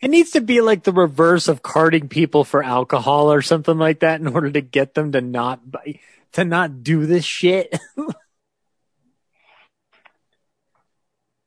it 0.00 0.08
needs 0.08 0.32
to 0.32 0.40
be 0.40 0.60
like 0.60 0.84
the 0.84 0.92
reverse 0.92 1.48
of 1.48 1.62
carding 1.62 2.08
people 2.08 2.44
for 2.44 2.62
alcohol 2.62 3.32
or 3.32 3.42
something 3.42 3.76
like 3.76 4.00
that 4.00 4.20
in 4.20 4.28
order 4.28 4.50
to 4.50 4.60
get 4.60 4.94
them 4.94 5.12
to 5.12 5.20
not 5.20 5.70
buy, 5.70 5.98
to 6.32 6.44
not 6.44 6.82
do 6.82 7.06
this 7.06 7.24
shit. 7.24 7.76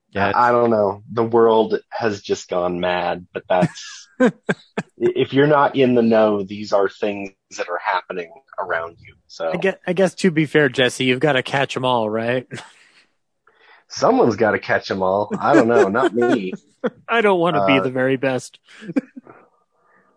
Yeah, 0.10 0.32
I 0.34 0.52
don't 0.52 0.70
know. 0.70 1.04
The 1.12 1.24
world 1.24 1.80
has 1.92 2.22
just 2.22 2.50
gone 2.50 2.80
mad, 2.80 3.28
but 3.34 3.44
that's, 3.50 4.08
if 4.98 5.34
you're 5.34 5.48
not 5.48 5.76
in 5.76 5.96
the 5.96 6.02
know, 6.02 6.44
these 6.44 6.72
are 6.74 6.88
things 6.90 7.32
that 7.58 7.68
are 7.70 7.80
happening 7.84 8.32
around 8.58 8.98
you. 9.00 9.16
So 9.28 9.52
I 9.54 9.58
guess, 9.58 9.76
I 9.86 9.94
guess 9.94 10.16
to 10.16 10.32
be 10.32 10.46
fair, 10.46 10.70
Jesse, 10.70 11.04
you've 11.06 11.20
got 11.20 11.34
to 11.34 11.44
catch 11.44 11.74
them 11.74 11.84
all, 11.86 12.10
right? 12.10 12.48
someone's 13.90 14.38
got 14.38 14.52
to 14.52 14.60
catch 14.60 14.88
them 14.88 15.04
all. 15.04 15.30
I 15.38 15.54
don't 15.54 15.68
know, 15.68 15.90
not 15.90 16.14
me. 16.14 16.54
I 17.08 17.22
don't 17.22 17.40
want 17.40 17.56
to 17.58 17.66
be 17.66 17.80
Uh, 17.80 17.84
the 17.84 17.92
very 17.92 18.16
best. 18.18 18.60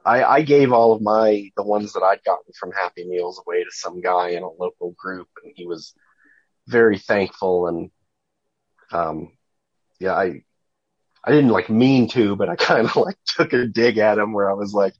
I, 0.04 0.24
I 0.24 0.42
gave 0.42 0.72
all 0.72 0.92
of 0.92 1.02
my, 1.02 1.50
the 1.56 1.62
ones 1.62 1.92
that 1.92 2.02
I'd 2.02 2.24
gotten 2.24 2.52
from 2.58 2.72
Happy 2.72 3.04
Meals 3.06 3.42
away 3.44 3.64
to 3.64 3.70
some 3.70 4.00
guy 4.00 4.30
in 4.30 4.42
a 4.42 4.48
local 4.48 4.94
group 4.96 5.28
and 5.42 5.52
he 5.54 5.66
was 5.66 5.94
very 6.68 6.98
thankful 6.98 7.66
and, 7.66 7.90
um, 8.92 9.32
yeah, 10.00 10.14
I, 10.14 10.42
I 11.24 11.30
didn't 11.30 11.50
like 11.50 11.70
mean 11.70 12.08
to, 12.08 12.34
but 12.34 12.48
I 12.48 12.56
kind 12.70 12.86
of 12.88 12.96
like 12.96 13.16
took 13.26 13.52
a 13.52 13.66
dig 13.66 13.98
at 13.98 14.18
him 14.18 14.32
where 14.32 14.50
I 14.50 14.54
was 14.54 14.72
like, 14.74 14.94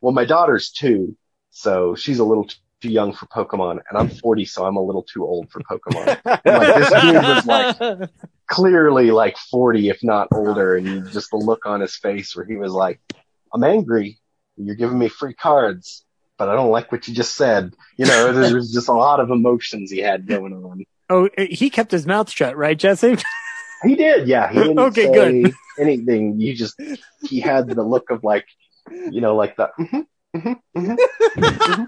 well, 0.00 0.12
my 0.12 0.24
daughter's 0.26 0.70
two, 0.70 1.16
so 1.50 1.94
she's 1.94 2.18
a 2.18 2.24
little 2.24 2.46
too 2.80 2.90
young 2.90 3.12
for 3.12 3.26
Pokemon 3.26 3.80
and 3.88 3.98
I'm 3.98 4.08
40, 4.08 4.44
so 4.46 4.64
I'm 4.64 4.76
a 4.76 4.82
little 4.82 5.02
too 5.02 5.24
old 5.24 5.50
for 5.50 5.60
Pokemon. 5.60 6.18
like, 6.24 6.42
this 6.44 7.02
dude 7.02 7.14
was 7.22 7.46
like- 7.46 8.10
Clearly 8.48 9.12
like 9.12 9.36
40, 9.36 9.90
if 9.90 10.02
not 10.02 10.26
older. 10.34 10.74
And 10.76 11.08
just 11.12 11.30
the 11.30 11.36
look 11.36 11.66
on 11.66 11.80
his 11.80 11.94
face 11.96 12.34
where 12.34 12.44
he 12.44 12.56
was 12.56 12.72
like, 12.72 12.98
I'm 13.54 13.62
angry. 13.62 14.18
You're 14.56 14.74
giving 14.74 14.98
me 14.98 15.08
free 15.08 15.34
cards, 15.34 16.04
but 16.36 16.48
I 16.48 16.54
don't 16.56 16.70
like 16.72 16.90
what 16.90 17.06
you 17.06 17.14
just 17.14 17.36
said. 17.36 17.74
You 17.96 18.06
know, 18.06 18.32
there 18.32 18.52
was 18.56 18.72
just 18.72 18.88
a 18.88 18.92
lot 18.92 19.20
of 19.20 19.30
emotions 19.30 19.92
he 19.92 19.98
had 19.98 20.26
going 20.26 20.52
on. 20.52 20.84
oh, 21.10 21.28
he 21.38 21.70
kept 21.70 21.92
his 21.92 22.06
mouth 22.06 22.28
shut, 22.28 22.56
right, 22.56 22.76
Jesse? 22.76 23.18
He 23.84 23.96
did, 23.96 24.28
yeah. 24.28 24.50
He 24.50 24.58
didn't 24.58 24.78
Okay, 24.78 25.06
say 25.06 25.12
good. 25.42 25.54
anything. 25.78 26.40
You 26.40 26.54
just 26.54 26.80
he 27.22 27.40
had 27.40 27.68
the 27.68 27.82
look 27.82 28.10
of 28.10 28.24
like, 28.24 28.46
you 29.10 29.20
know, 29.20 29.36
like 29.36 29.56
the. 29.56 29.70
mhm, 29.78 30.06
mhm, 30.36 30.58
mhm. 31.36 31.86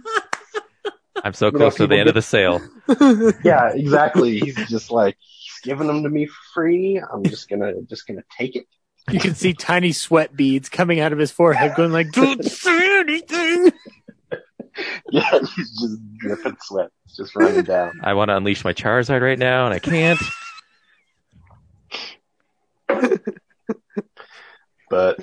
I'm 1.25 1.35
so 1.35 1.47
You 1.47 1.53
know, 1.53 1.59
close 1.59 1.77
to 1.77 1.87
the 1.87 1.89
people 1.89 1.99
end 2.01 2.09
of 2.09 2.15
the 2.15 2.23
sale. 2.23 2.61
Yeah, 3.45 3.71
exactly. 3.75 4.39
He's 4.41 4.57
just 4.69 4.91
like 4.91 5.17
he's 5.21 5.61
giving 5.63 5.87
them 5.87 6.03
to 6.03 6.09
me 6.09 6.27
for 6.27 6.35
free. 6.55 7.01
I'm 7.13 7.25
just 7.25 7.49
gonna 7.49 7.75
just 7.89 8.07
gonna 8.07 8.25
take 8.39 8.57
it. 8.57 8.67
You 9.11 9.19
can 9.21 9.35
see 9.35 9.53
tiny 9.53 9.93
sweat 9.93 10.35
beads 10.37 10.69
coming 10.69 11.01
out 11.01 11.13
of 11.13 11.19
his 11.19 11.31
forehead, 11.31 11.75
going 11.77 11.93
like, 11.93 12.13
"Don't 12.13 12.45
say 12.49 13.01
anything." 13.01 13.73
Yeah, 15.11 15.29
he's 15.55 15.79
just 15.79 15.99
dripping 16.17 16.57
sweat. 16.63 16.89
It's 17.05 17.15
just 17.17 17.37
running 17.37 17.63
down. 17.65 17.93
I 18.03 18.15
want 18.15 18.31
to 18.31 18.37
unleash 18.39 18.65
my 18.65 18.73
Charizard 18.73 19.21
right 19.21 19.39
now, 19.39 19.67
and 19.67 19.75
I 19.75 19.79
can't. 19.79 20.19
But 24.91 25.19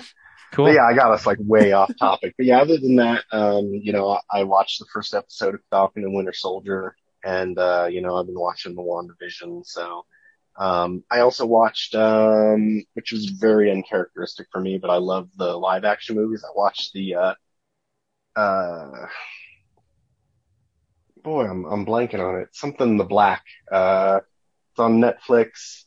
Cool. 0.51 0.65
But 0.65 0.73
yeah, 0.73 0.85
I 0.85 0.93
got 0.93 1.11
us 1.11 1.25
like 1.25 1.37
way 1.41 1.73
off 1.73 1.91
topic. 1.99 2.33
But 2.37 2.47
yeah, 2.47 2.59
other 2.59 2.77
than 2.77 2.95
that, 2.95 3.23
um, 3.31 3.71
you 3.71 3.93
know, 3.93 4.09
I, 4.09 4.39
I 4.39 4.43
watched 4.43 4.79
the 4.79 4.87
first 4.91 5.13
episode 5.13 5.53
of 5.53 5.61
Falcon 5.69 6.03
and 6.03 6.13
Winter 6.13 6.33
Soldier, 6.33 6.95
and 7.23 7.57
uh, 7.57 7.87
you 7.89 8.01
know, 8.01 8.15
I've 8.15 8.25
been 8.25 8.39
watching 8.39 8.75
the 8.75 8.81
WandaVision. 8.81 9.65
So, 9.65 10.05
um, 10.57 11.03
I 11.11 11.19
also 11.19 11.45
watched, 11.45 11.93
um, 11.93 12.83
which 12.93 13.11
was 13.11 13.25
very 13.25 13.71
uncharacteristic 13.71 14.47
for 14.51 14.59
me, 14.59 14.79
but 14.79 14.89
I 14.89 14.97
love 14.97 15.29
the 15.37 15.55
live 15.55 15.85
action 15.85 16.15
movies. 16.15 16.43
I 16.43 16.51
watched 16.55 16.93
the, 16.93 17.15
uh, 17.15 17.35
uh, 18.35 19.05
boy, 21.23 21.45
I'm 21.45 21.65
I'm 21.65 21.85
blanking 21.85 22.27
on 22.27 22.41
it. 22.41 22.49
Something 22.53 22.97
the 22.97 23.03
Black. 23.03 23.43
Uh, 23.71 24.21
it's 24.71 24.79
on 24.79 24.99
Netflix. 24.99 25.83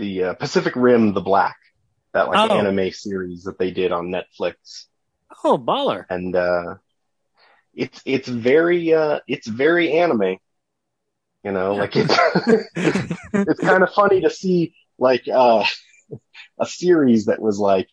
The 0.00 0.24
uh, 0.24 0.34
Pacific 0.34 0.74
Rim, 0.76 1.12
the 1.14 1.20
Black 1.20 1.56
that 2.14 2.28
like 2.28 2.40
Oh. 2.40 2.56
anime 2.56 2.90
series 2.90 3.44
that 3.44 3.58
they 3.58 3.70
did 3.70 3.92
on 3.92 4.06
Netflix. 4.06 4.86
Oh, 5.44 5.58
baller! 5.58 6.06
And 6.08 6.34
uh 6.34 6.76
it's 7.74 8.02
it's 8.04 8.28
very 8.28 8.92
uh 8.94 9.20
it's 9.28 9.46
very 9.46 9.92
anime. 9.92 10.36
You 11.44 11.52
know, 11.52 11.74
like 11.74 11.92
it's 11.96 12.14
it's 13.34 13.60
kind 13.60 13.82
of 13.82 13.92
funny 13.92 14.22
to 14.22 14.30
see 14.30 14.74
like 14.98 15.28
uh 15.28 15.64
a 16.60 16.66
series 16.66 17.26
that 17.26 17.40
was 17.40 17.58
like 17.58 17.88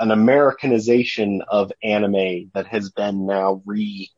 an 0.00 0.10
Americanization 0.10 1.42
of 1.48 1.72
anime 1.82 2.50
that 2.54 2.66
has 2.68 2.90
been 2.90 3.26
now 3.26 3.62
re 3.66 4.10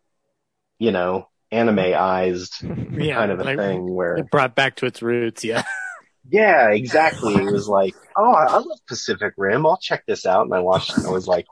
you 0.78 0.92
know, 0.92 1.28
animeized 1.52 2.54
Yeah, 2.62 3.14
kind 3.16 3.32
of 3.32 3.40
a 3.40 3.44
like, 3.44 3.56
thing 3.56 3.94
where 3.94 4.16
It 4.16 4.30
brought 4.30 4.54
back 4.54 4.76
to 4.76 4.86
its 4.86 5.02
roots. 5.02 5.44
Yeah. 5.44 5.64
Yeah, 6.30 6.70
exactly. 6.70 7.34
It 7.34 7.52
was 7.52 7.68
like, 7.68 7.94
oh, 8.16 8.32
I 8.32 8.44
I 8.44 8.56
love 8.58 8.78
Pacific 8.86 9.34
Rim. 9.36 9.66
I'll 9.66 9.76
check 9.76 10.04
this 10.06 10.26
out. 10.26 10.44
And 10.44 10.54
I 10.54 10.60
watched 10.60 10.90
it 10.90 10.98
and 10.98 11.06
I 11.06 11.10
was 11.10 11.26
like, 11.26 11.46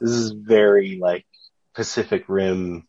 this 0.00 0.10
is 0.10 0.32
very 0.32 0.98
like 1.00 1.26
Pacific 1.74 2.24
Rim, 2.28 2.86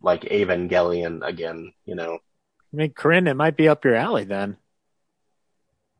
like 0.00 0.22
Evangelion 0.22 1.26
again, 1.26 1.72
you 1.84 1.94
know? 1.94 2.18
I 2.72 2.76
mean, 2.76 2.92
Corinne, 2.92 3.26
it 3.26 3.34
might 3.34 3.56
be 3.56 3.68
up 3.68 3.84
your 3.84 3.94
alley 3.94 4.24
then. 4.24 4.56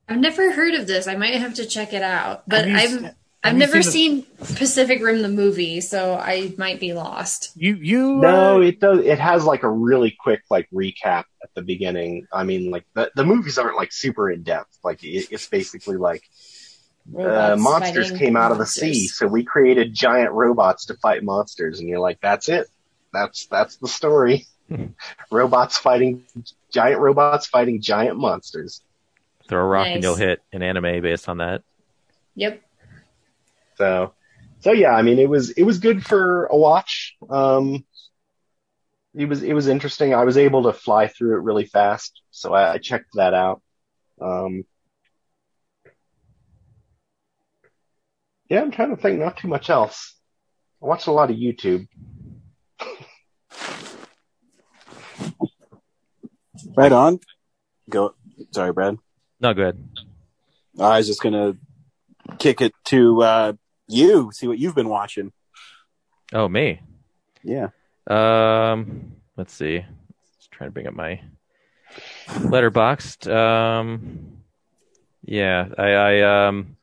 I've 0.09 0.18
never 0.18 0.53
heard 0.53 0.74
of 0.74 0.86
this. 0.86 1.07
I 1.07 1.16
might 1.16 1.34
have 1.34 1.55
to 1.55 1.66
check 1.66 1.92
it 1.92 2.03
out. 2.03 2.49
But 2.49 2.66
I've 2.66 2.90
se- 2.90 3.12
I've 3.45 3.57
never 3.57 3.82
seen 3.82 4.24
seen 4.24 4.57
Pacific 4.57 5.03
Rim 5.03 5.22
the 5.22 5.28
movie, 5.28 5.80
so 5.80 6.14
I 6.14 6.53
might 6.59 6.80
be 6.80 6.93
lost. 6.93 7.53
You, 7.57 7.74
you. 7.74 8.16
No, 8.16 8.57
uh, 8.57 8.61
it 8.61 8.80
does, 8.80 9.05
it 9.05 9.18
has 9.18 9.45
like 9.45 9.62
a 9.62 9.70
really 9.70 10.16
quick 10.18 10.43
like 10.51 10.68
recap 10.74 11.24
at 11.43 11.55
the 11.55 11.62
beginning. 11.62 12.26
I 12.32 12.45
mean, 12.45 12.70
like 12.70 12.84
the, 12.95 13.11
the 13.14 13.24
movies 13.24 13.59
aren't 13.59 13.76
like 13.76 13.93
super 13.93 14.30
in 14.30 14.43
depth. 14.43 14.78
Like 14.82 15.05
it, 15.05 15.28
it's 15.30 15.47
basically 15.47 15.97
like, 15.97 16.24
uh, 17.16 17.57
monsters 17.59 18.11
came 18.11 18.36
out 18.36 18.51
of 18.51 18.59
the 18.59 18.62
monsters. 18.62 18.93
sea. 18.93 19.07
So 19.07 19.26
we 19.26 19.45
created 19.45 19.95
giant 19.95 20.32
robots 20.32 20.86
to 20.86 20.95
fight 20.95 21.22
monsters. 21.22 21.78
And 21.78 21.89
you're 21.89 22.01
like, 22.01 22.20
that's 22.20 22.49
it. 22.49 22.66
That's, 23.12 23.47
that's 23.47 23.76
the 23.76 23.89
story. 23.89 24.47
robots 25.30 25.78
fighting, 25.78 26.24
giant 26.72 27.01
robots 27.01 27.47
fighting 27.47 27.80
giant 27.80 28.18
monsters. 28.18 28.82
Throw 29.49 29.62
a 29.62 29.64
rock 29.64 29.86
and 29.86 30.03
you'll 30.03 30.14
hit 30.14 30.43
an 30.53 30.62
anime 30.62 31.01
based 31.01 31.28
on 31.28 31.39
that. 31.39 31.62
Yep. 32.34 32.62
So, 33.79 34.12
so 34.59 34.72
yeah, 34.72 34.91
I 34.91 35.03
mean, 35.03 35.20
it 35.20 35.29
was, 35.29 35.51
it 35.51 35.62
was 35.62 35.79
good 35.79 36.05
for 36.05 36.47
a 36.47 36.57
watch. 36.57 37.16
Um, 37.31 37.85
it 39.14 39.26
was, 39.26 39.43
it 39.43 39.53
was 39.55 39.68
interesting. 39.68 40.14
I 40.14 40.24
was 40.24 40.37
able 40.37 40.64
to 40.64 40.72
fly 40.72 41.07
through 41.07 41.37
it 41.37 41.43
really 41.43 41.64
fast. 41.64 42.20
So 42.33 42.53
I, 42.53 42.72
I 42.74 42.79
checked 42.79 43.11
that 43.14 43.35
out. 43.35 43.62
Um, 44.20 44.64
yeah, 48.49 48.62
I'm 48.62 48.72
trying 48.72 48.95
to 48.95 49.01
think 49.01 49.20
not 49.20 49.37
too 49.37 49.49
much 49.49 49.70
else. 49.70 50.16
I 50.83 50.87
watched 50.87 51.07
a 51.07 51.12
lot 51.12 51.31
of 51.31 51.37
YouTube. 51.37 51.87
Right 56.76 56.93
on. 56.93 57.20
Go. 57.89 58.14
Sorry, 58.53 58.72
Brad. 58.72 58.99
No, 59.41 59.55
good. 59.55 59.89
I 60.81 60.99
was 60.99 61.07
just 61.07 61.22
gonna 61.22 61.57
kick 62.39 62.61
it 62.61 62.72
to 62.87 63.22
uh, 63.22 63.53
you. 63.89 64.30
See 64.32 64.47
what 64.47 64.59
you've 64.59 64.74
been 64.74 64.89
watching. 64.89 65.32
Oh, 66.32 66.49
me. 66.49 66.80
Yeah. 67.43 67.68
Um, 68.07 69.12
let's 69.36 69.53
see. 69.53 69.84
Just 70.36 70.51
trying 70.51 70.68
to 70.68 70.72
bring 70.72 70.86
up 70.86 70.95
my 70.95 71.20
Letterboxd. 72.28 73.32
Um, 73.32 74.39
yeah, 75.24 75.68
I, 75.76 75.91
I 75.91 76.47
um, 76.47 76.76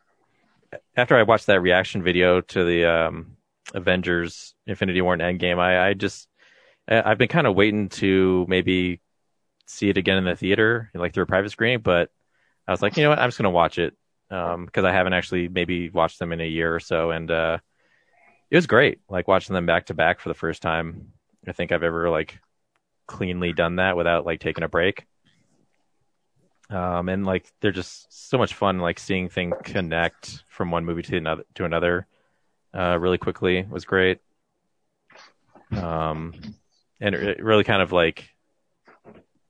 after 0.95 1.15
I 1.15 1.23
watched 1.23 1.47
that 1.47 1.61
reaction 1.61 2.03
video 2.03 2.41
to 2.41 2.63
the 2.63 2.85
um, 2.85 3.37
Avengers 3.73 4.53
Infinity 4.67 5.01
War 5.01 5.13
and 5.13 5.21
Endgame, 5.21 5.59
I, 5.59 5.89
I 5.89 5.93
just 5.93 6.27
I've 6.87 7.17
been 7.17 7.27
kind 7.27 7.47
of 7.47 7.55
waiting 7.55 7.89
to 7.89 8.45
maybe 8.47 9.01
see 9.65 9.89
it 9.89 9.97
again 9.97 10.17
in 10.17 10.25
the 10.25 10.35
theater, 10.35 10.91
like 10.93 11.13
through 11.13 11.23
a 11.23 11.27
private 11.27 11.49
screening, 11.49 11.79
but 11.79 12.11
I 12.67 12.71
was 12.71 12.81
like, 12.81 12.97
you 12.97 13.03
know 13.03 13.09
what, 13.09 13.19
I'm 13.19 13.29
just 13.29 13.37
gonna 13.37 13.49
watch 13.49 13.79
it 13.79 13.95
because 14.29 14.83
I 14.83 14.91
haven't 14.91 15.13
actually 15.13 15.47
maybe 15.47 15.89
watched 15.89 16.19
them 16.19 16.31
in 16.31 16.41
a 16.41 16.47
year 16.47 16.73
or 16.73 16.79
so, 16.79 17.11
and 17.11 17.29
uh, 17.29 17.57
it 18.49 18.55
was 18.55 18.67
great. 18.67 18.99
Like 19.09 19.27
watching 19.27 19.53
them 19.53 19.65
back 19.65 19.87
to 19.87 19.93
back 19.93 20.19
for 20.19 20.29
the 20.29 20.35
first 20.35 20.61
time. 20.61 21.13
I 21.47 21.51
think 21.51 21.71
I've 21.71 21.83
ever 21.83 22.09
like 22.09 22.39
cleanly 23.07 23.53
done 23.53 23.75
that 23.75 23.97
without 23.97 24.25
like 24.25 24.39
taking 24.39 24.63
a 24.63 24.69
break. 24.69 25.05
Um, 26.69 27.09
and 27.09 27.25
like 27.25 27.51
they're 27.61 27.71
just 27.71 28.11
so 28.11 28.37
much 28.37 28.55
fun, 28.55 28.79
like 28.79 28.97
seeing 28.97 29.29
things 29.29 29.55
connect 29.63 30.43
from 30.47 30.71
one 30.71 30.85
movie 30.85 31.03
to 31.03 31.17
another 31.17 31.43
to 31.55 31.65
another, 31.65 32.07
uh, 32.73 32.97
really 32.99 33.19
quickly 33.19 33.65
was 33.69 33.85
great. 33.85 34.19
Um, 35.71 36.33
and 36.99 37.13
it 37.13 37.43
really 37.43 37.63
kind 37.63 37.81
of 37.81 37.91
like 37.91 38.29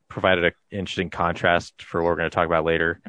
provided 0.10 0.44
an 0.44 0.52
interesting 0.72 1.10
contrast 1.10 1.82
for 1.82 2.02
what 2.02 2.10
we're 2.10 2.16
going 2.18 2.30
to 2.30 2.36
talk 2.36 2.46
about 2.48 2.66
later. 2.66 3.02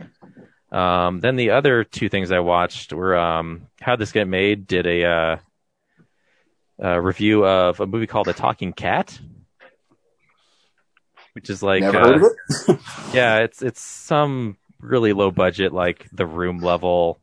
Um, 0.72 1.20
then 1.20 1.36
the 1.36 1.50
other 1.50 1.84
two 1.84 2.08
things 2.08 2.32
I 2.32 2.40
watched 2.40 2.92
were 2.92 3.16
um, 3.16 3.68
How 3.80 3.96
This 3.96 4.12
Get 4.12 4.26
Made 4.26 4.66
did 4.66 4.86
a 4.86 5.04
uh, 5.04 5.36
uh, 6.82 7.00
review 7.00 7.46
of 7.46 7.80
a 7.80 7.86
movie 7.86 8.06
called 8.06 8.26
The 8.26 8.32
Talking 8.32 8.72
Cat, 8.72 9.18
which 11.34 11.50
is 11.50 11.62
like 11.62 11.82
uh, 11.82 12.18
it. 12.68 12.78
yeah, 13.12 13.38
it's 13.38 13.62
it's 13.62 13.80
some 13.80 14.56
really 14.80 15.12
low 15.12 15.30
budget, 15.30 15.72
like 15.72 16.06
the 16.12 16.26
room 16.26 16.58
level, 16.58 17.20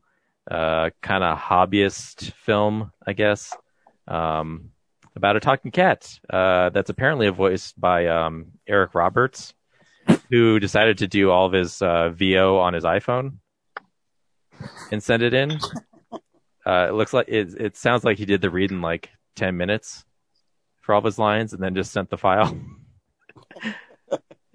uh, 0.50 0.90
kind 1.00 1.24
of 1.24 1.38
hobbyist 1.38 2.32
film, 2.32 2.92
I 3.06 3.12
guess, 3.12 3.54
um, 4.08 4.70
about 5.16 5.36
a 5.36 5.40
talking 5.40 5.70
cat. 5.70 6.18
Uh, 6.28 6.70
that's 6.70 6.90
apparently 6.90 7.28
voiced 7.28 7.78
by 7.80 8.06
um, 8.06 8.46
Eric 8.66 8.94
Roberts, 8.94 9.53
who 10.34 10.58
decided 10.58 10.98
to 10.98 11.06
do 11.06 11.30
all 11.30 11.46
of 11.46 11.52
his 11.52 11.80
uh, 11.80 12.08
VO 12.08 12.58
on 12.58 12.74
his 12.74 12.82
iPhone 12.82 13.34
and 14.90 15.00
send 15.00 15.22
it 15.22 15.32
in. 15.32 15.58
Uh, 16.66 16.86
it 16.88 16.94
looks 16.94 17.12
like 17.12 17.28
it. 17.28 17.52
It 17.60 17.76
sounds 17.76 18.04
like 18.04 18.16
he 18.16 18.24
did 18.24 18.40
the 18.40 18.48
read 18.48 18.70
in 18.70 18.80
like 18.80 19.10
ten 19.36 19.54
minutes 19.58 20.02
for 20.80 20.94
all 20.94 20.98
of 20.98 21.04
his 21.04 21.18
lines, 21.18 21.52
and 21.52 21.62
then 21.62 21.74
just 21.74 21.92
sent 21.92 22.08
the 22.08 22.16
file. 22.16 22.46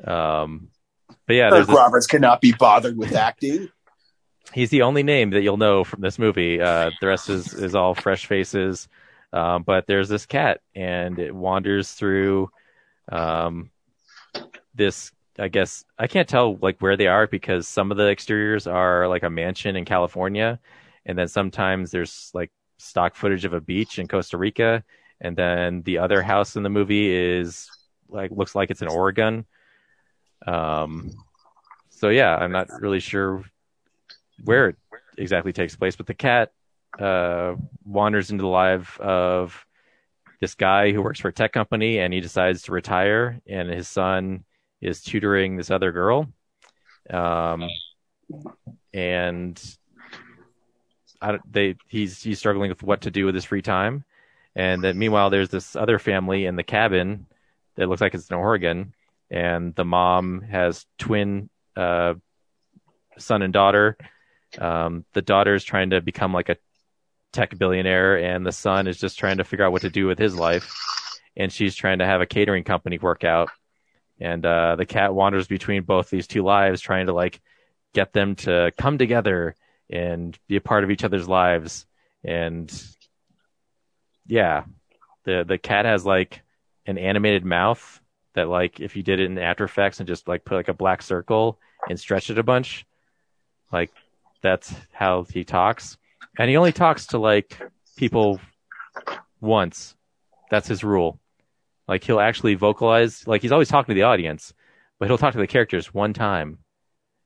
um, 0.04 0.70
but 1.28 1.36
yeah, 1.36 1.52
there's 1.52 1.54
Eric 1.54 1.68
this- 1.68 1.76
Roberts 1.76 2.08
cannot 2.08 2.42
be 2.42 2.52
bothered 2.52 2.98
with 2.98 3.14
acting. 3.14 3.70
he's 4.54 4.72
the 4.72 4.82
only 4.82 5.04
name 5.04 5.30
that 5.30 5.42
you'll 5.42 5.58
know 5.58 5.84
from 5.84 6.02
this 6.02 6.18
movie. 6.18 6.60
Uh, 6.60 6.90
the 7.00 7.06
rest 7.06 7.30
is, 7.30 7.54
is 7.54 7.76
all 7.76 7.94
fresh 7.94 8.26
faces. 8.26 8.88
Um, 9.32 9.62
but 9.62 9.86
there's 9.86 10.10
this 10.10 10.26
cat, 10.26 10.62
and 10.74 11.20
it 11.20 11.36
wanders 11.36 11.92
through 11.92 12.50
um, 13.12 13.70
this. 14.74 15.12
I 15.40 15.48
guess 15.48 15.86
I 15.98 16.08
can't 16.08 16.28
tell 16.28 16.58
like 16.62 16.80
where 16.80 16.98
they 16.98 17.08
are 17.08 17.28
because 17.28 17.68
some 17.68 17.92
of 17.92 17.98
the 17.98 18.10
exteriors 18.10 18.68
are 18.68 19.08
like 19.08 19.24
a 19.24 19.30
mansion 19.30 19.76
in 19.76 19.86
California, 19.86 20.60
and 21.06 21.18
then 21.18 21.28
sometimes 21.28 21.92
there's 21.92 22.32
like 22.34 22.52
stock 22.78 23.16
footage 23.16 23.46
of 23.46 23.54
a 23.54 23.62
beach 23.62 24.00
in 24.00 24.08
Costa 24.08 24.38
Rica, 24.38 24.84
and 25.22 25.36
then 25.36 25.82
the 25.84 26.00
other 26.00 26.22
house 26.22 26.56
in 26.56 26.64
the 26.64 26.70
movie 26.70 27.10
is 27.10 27.70
like 28.10 28.32
looks 28.32 28.56
like 28.56 28.70
it's 28.70 28.82
in 28.82 28.88
Oregon. 28.88 29.46
Um, 30.46 31.12
so 31.90 32.10
yeah, 32.10 32.36
I'm 32.36 32.52
not 32.52 32.68
really 32.82 33.00
sure 33.00 33.44
where 34.44 34.70
it 34.70 34.76
exactly 35.18 35.54
takes 35.54 35.76
place, 35.76 35.96
but 35.96 36.08
the 36.08 36.14
cat 36.14 36.52
uh, 36.98 37.56
wanders 37.86 38.32
into 38.32 38.42
the 38.42 38.48
life 38.48 39.00
of 39.00 39.66
this 40.40 40.56
guy 40.56 40.92
who 40.92 41.02
works 41.02 41.20
for 41.20 41.28
a 41.28 41.34
tech 41.34 41.52
company, 41.52 42.00
and 42.00 42.14
he 42.14 42.22
decides 42.22 42.64
to 42.64 42.72
retire, 42.72 43.40
and 43.48 43.70
his 43.70 43.88
son 43.88 44.46
is 44.82 45.02
tutoring 45.02 45.56
this 45.58 45.72
other 45.72 45.92
girl, 45.92 46.28
um, 47.10 47.68
and 48.94 49.62
I, 51.22 51.32
don't- 51.32 51.52
they 51.52 51.76
he's 51.88 52.22
he's 52.22 52.40
struggling 52.40 52.70
with 52.70 52.84
what 52.84 53.02
to 53.02 53.12
do 53.12 53.26
with 53.26 53.36
his 53.36 53.46
free 53.46 53.62
time, 53.62 54.04
and 54.56 54.84
then 54.84 54.98
meanwhile 54.98 55.30
there's 55.30 55.50
this 55.50 55.76
other 55.76 56.00
family 56.00 56.46
in 56.46 56.56
the 56.56 56.64
cabin 56.64 57.26
that 57.76 57.88
looks 57.88 58.02
like 58.02 58.14
it's 58.14 58.30
in 58.30 58.36
Oregon, 58.36 58.94
and 59.30 59.76
the 59.76 59.86
mom 59.86 60.42
has 60.42 60.86
twin 60.98 61.50
uh, 61.76 62.14
son 63.18 63.42
and 63.42 63.54
daughter. 63.54 63.98
Um, 64.58 65.06
the 65.14 65.22
daughter 65.22 65.54
is 65.54 65.64
trying 65.64 65.92
to 65.92 66.02
become 66.02 66.34
like 66.34 66.50
a 66.50 66.58
tech 67.32 67.58
billionaire, 67.58 68.18
and 68.18 68.46
the 68.46 68.52
son 68.52 68.88
is 68.88 69.00
just 69.00 69.20
trying 69.20 69.38
to 69.38 69.44
figure 69.44 69.66
out 69.66 69.72
what 69.72 69.84
to 69.84 69.90
do 69.90 70.08
with 70.08 70.18
his 70.18 70.36
life. 70.36 70.74
And 71.38 71.52
she's 71.54 71.76
trying 71.76 72.00
to 72.00 72.06
have 72.06 72.22
a 72.22 72.26
catering 72.26 72.64
company 72.64 72.98
work 72.98 73.24
out. 73.24 73.50
And 74.20 74.46
uh, 74.46 74.76
the 74.76 74.86
cat 74.86 75.14
wanders 75.14 75.48
between 75.48 75.84
both 75.84 76.10
these 76.10 76.28
two 76.28 76.44
lives, 76.44 76.82
trying 76.82 77.08
to 77.08 77.14
like 77.14 77.40
get 77.94 78.14
them 78.14 78.36
to 78.36 78.72
come 78.78 78.98
together 78.98 79.56
and 79.90 80.38
be 80.48 80.56
a 80.58 80.62
part 80.62 80.84
of 80.84 80.92
each 80.92 81.04
other's 81.04 81.28
lives. 81.28 81.86
And 82.24 82.72
yeah, 84.28 84.64
the 85.24 85.44
the 85.48 85.58
cat 85.58 85.86
has 85.86 86.06
like 86.06 86.42
an 86.86 86.98
animated 86.98 87.46
mouth 87.46 88.02
that 88.34 88.50
like 88.50 88.80
if 88.80 88.96
you 88.96 89.04
did 89.04 89.20
it 89.20 89.26
in 89.26 89.38
After 89.38 89.64
Effects 89.64 90.00
and 90.00 90.08
just 90.08 90.28
like 90.28 90.46
put 90.46 90.56
like 90.56 90.68
a 90.68 90.74
black 90.74 91.02
circle 91.02 91.60
and 91.88 92.00
stretch 92.00 92.30
it 92.30 92.38
a 92.38 92.44
bunch, 92.44 92.86
like 93.72 93.92
that's 94.42 94.74
how 94.92 95.24
he 95.24 95.44
talks. 95.44 95.98
And 96.38 96.50
he 96.50 96.58
only 96.58 96.72
talks 96.72 97.08
to 97.08 97.18
like 97.18 97.60
people 97.98 98.40
once. 99.42 99.96
That's 100.52 100.68
his 100.68 100.84
rule. 100.84 101.20
Like 101.90 102.04
he'll 102.04 102.20
actually 102.20 102.54
vocalize, 102.54 103.28
like 103.28 103.42
he's 103.42 103.52
always 103.52 103.68
talking 103.68 103.96
to 103.96 104.00
the 104.00 104.06
audience, 104.06 104.54
but 105.00 105.08
he'll 105.08 105.18
talk 105.18 105.34
to 105.34 105.40
the 105.40 105.48
characters 105.48 105.92
one 105.92 106.14
time. 106.14 106.60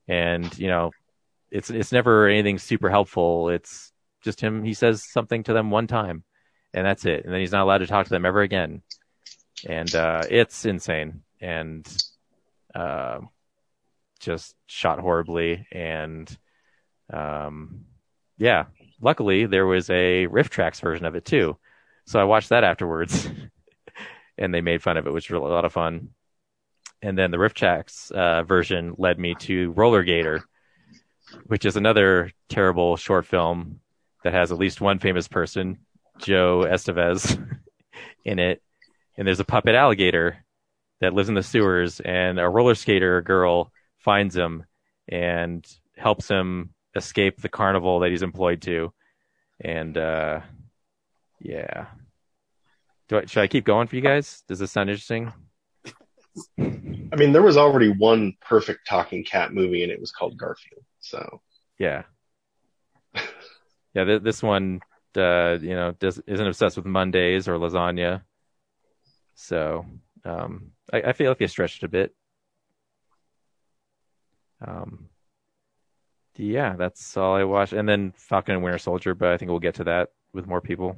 And, 0.08 0.56
you 0.58 0.68
know, 0.68 0.90
it's 1.50 1.68
it's 1.68 1.92
never 1.92 2.28
anything 2.28 2.58
super 2.58 2.88
helpful. 2.88 3.50
It's 3.50 3.92
just 4.22 4.40
him 4.40 4.64
he 4.64 4.72
says 4.72 5.04
something 5.04 5.42
to 5.44 5.52
them 5.52 5.70
one 5.70 5.86
time 5.86 6.24
and 6.72 6.86
that's 6.86 7.04
it. 7.04 7.24
And 7.24 7.32
then 7.32 7.40
he's 7.40 7.52
not 7.52 7.62
allowed 7.62 7.78
to 7.78 7.86
talk 7.86 8.06
to 8.06 8.10
them 8.10 8.24
ever 8.24 8.40
again. 8.40 8.80
And 9.68 9.94
uh 9.94 10.22
it's 10.30 10.64
insane 10.64 11.22
and 11.42 11.86
uh, 12.74 13.20
just 14.18 14.56
shot 14.66 14.98
horribly 14.98 15.66
and 15.70 16.26
um 17.12 17.84
yeah, 18.38 18.64
luckily 19.00 19.44
there 19.44 19.66
was 19.66 19.90
a 19.90 20.26
RiffTrax 20.26 20.80
version 20.80 21.04
of 21.04 21.14
it 21.16 21.26
too. 21.26 21.58
So 22.06 22.18
I 22.18 22.24
watched 22.24 22.48
that 22.48 22.64
afterwards 22.64 23.28
and 24.38 24.52
they 24.52 24.60
made 24.60 24.82
fun 24.82 24.96
of 24.96 25.06
it, 25.06 25.12
which 25.12 25.30
was 25.30 25.38
a 25.38 25.44
lot 25.44 25.64
of 25.64 25.72
fun. 25.72 26.10
And 27.02 27.18
then 27.18 27.30
the 27.30 27.36
RiffTrax 27.36 28.12
uh, 28.12 28.42
version 28.44 28.94
led 28.96 29.18
me 29.18 29.34
to 29.40 29.72
Rollergator, 29.72 30.40
which 31.46 31.64
is 31.64 31.76
another 31.76 32.30
terrible 32.48 32.96
short 32.96 33.26
film 33.26 33.80
that 34.22 34.32
has 34.32 34.50
at 34.50 34.58
least 34.58 34.80
one 34.80 34.98
famous 34.98 35.28
person, 35.28 35.78
Joe 36.18 36.64
Estevez, 36.66 37.38
in 38.24 38.38
it. 38.38 38.62
And 39.16 39.26
there's 39.26 39.40
a 39.40 39.44
puppet 39.44 39.74
alligator 39.74 40.44
that 41.00 41.12
lives 41.12 41.28
in 41.28 41.34
the 41.34 41.42
sewers, 41.42 42.00
and 42.00 42.40
a 42.40 42.48
roller 42.48 42.74
skater 42.74 43.20
girl 43.20 43.70
finds 43.98 44.34
him 44.34 44.64
and 45.08 45.64
helps 45.96 46.28
him 46.28 46.70
escape 46.96 47.40
the 47.40 47.48
carnival 47.48 48.00
that 48.00 48.10
he's 48.10 48.22
employed 48.22 48.62
to. 48.62 48.92
And 49.60 49.96
uh, 49.96 50.40
yeah, 51.40 51.86
do 53.08 53.18
I, 53.18 53.26
should 53.26 53.42
I 53.42 53.46
keep 53.46 53.64
going 53.64 53.86
for 53.86 53.96
you 53.96 54.02
guys? 54.02 54.42
Does 54.48 54.58
this 54.58 54.72
sound 54.72 54.90
interesting? 54.90 55.32
I 56.58 57.16
mean, 57.16 57.32
there 57.32 57.42
was 57.42 57.56
already 57.56 57.88
one 57.88 58.34
perfect 58.40 58.86
talking 58.88 59.24
cat 59.24 59.52
movie, 59.52 59.82
and 59.82 59.92
it 59.92 60.00
was 60.00 60.10
called 60.10 60.36
Garfield. 60.36 60.84
So 61.00 61.40
Yeah, 61.78 62.02
yeah. 63.94 64.04
Th- 64.04 64.22
this 64.22 64.42
one, 64.42 64.80
uh, 65.16 65.58
you 65.60 65.74
know, 65.74 65.92
does, 65.98 66.18
isn't 66.26 66.46
obsessed 66.46 66.76
with 66.76 66.86
Mondays 66.86 67.46
or 67.46 67.56
lasagna. 67.58 68.22
So 69.34 69.86
um, 70.24 70.72
I, 70.92 71.02
I 71.02 71.12
feel 71.12 71.30
like 71.30 71.42
I 71.42 71.46
stretched 71.46 71.82
a 71.84 71.88
bit. 71.88 72.14
Um, 74.66 75.08
yeah, 76.36 76.74
that's 76.76 77.16
all 77.16 77.34
I 77.34 77.44
watched, 77.44 77.74
and 77.74 77.88
then 77.88 78.12
Falcon 78.16 78.54
and 78.54 78.64
Winter 78.64 78.78
Soldier. 78.78 79.14
But 79.14 79.28
I 79.28 79.36
think 79.36 79.50
we'll 79.50 79.60
get 79.60 79.76
to 79.76 79.84
that 79.84 80.08
with 80.32 80.46
more 80.46 80.60
people. 80.60 80.96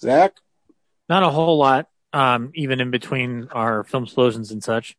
Zach, 0.00 0.34
Not 1.08 1.22
a 1.22 1.30
whole 1.30 1.58
lot, 1.58 1.88
um, 2.12 2.52
even 2.54 2.80
in 2.80 2.90
between 2.90 3.48
our 3.52 3.84
film 3.84 4.04
explosions 4.04 4.50
and 4.50 4.62
such. 4.62 4.96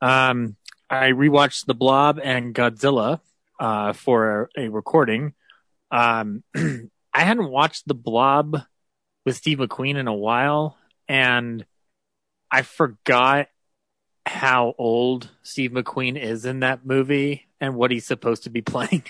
Um, 0.00 0.56
I 0.90 1.10
rewatched 1.10 1.66
The 1.66 1.74
Blob 1.74 2.18
and 2.22 2.54
Godzilla 2.54 3.20
uh, 3.60 3.92
for 3.92 4.50
a, 4.56 4.64
a 4.64 4.68
recording. 4.68 5.34
Um, 5.90 6.42
I 6.56 7.20
hadn't 7.20 7.50
watched 7.50 7.86
The 7.86 7.94
Blob 7.94 8.62
with 9.24 9.36
Steve 9.36 9.58
McQueen 9.58 9.96
in 9.96 10.08
a 10.08 10.14
while, 10.14 10.76
and 11.08 11.64
I 12.50 12.62
forgot 12.62 13.48
how 14.26 14.74
old 14.78 15.30
Steve 15.42 15.70
McQueen 15.70 16.20
is 16.20 16.44
in 16.44 16.60
that 16.60 16.84
movie 16.84 17.46
and 17.60 17.74
what 17.74 17.90
he's 17.90 18.06
supposed 18.06 18.44
to 18.44 18.50
be 18.50 18.62
playing. 18.62 19.04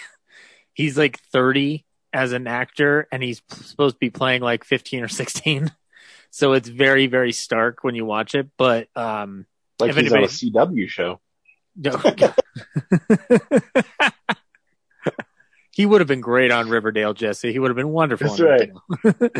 he's 0.75 0.99
like 0.99 1.19
30 1.33 1.85
as 2.13 2.33
an 2.33 2.47
actor, 2.47 3.07
and 3.13 3.23
he's 3.23 3.43
supposed 3.49 3.95
to 3.97 3.99
be 3.99 4.11
playing 4.11 4.43
like 4.43 4.65
15 4.65 5.05
or 5.05 5.09
16. 5.09 5.73
So 6.35 6.55
it's 6.55 6.67
very, 6.67 7.09
very 7.09 7.31
stark 7.33 7.85
when 7.85 7.95
you 7.95 8.07
watch 8.07 8.35
it. 8.35 8.49
But 8.57 8.89
um, 8.97 9.45
like 9.79 9.91
If 9.91 9.97
he's 9.97 10.11
anybody- 10.11 10.23
on 10.23 10.65
a 10.65 10.69
CW 10.79 10.89
show. 10.89 11.21
no. 11.77 11.91
he 15.73 15.85
would 15.87 16.01
have 16.01 16.09
been 16.09 16.21
great 16.23 16.51
on 16.51 16.69
Riverdale, 16.71 17.13
Jesse. 17.15 17.53
He 17.53 17.59
would 17.59 17.69
have 17.69 17.77
been 17.77 17.91
wonderful. 17.91 18.35
That's 18.35 18.41
right. 18.41 18.71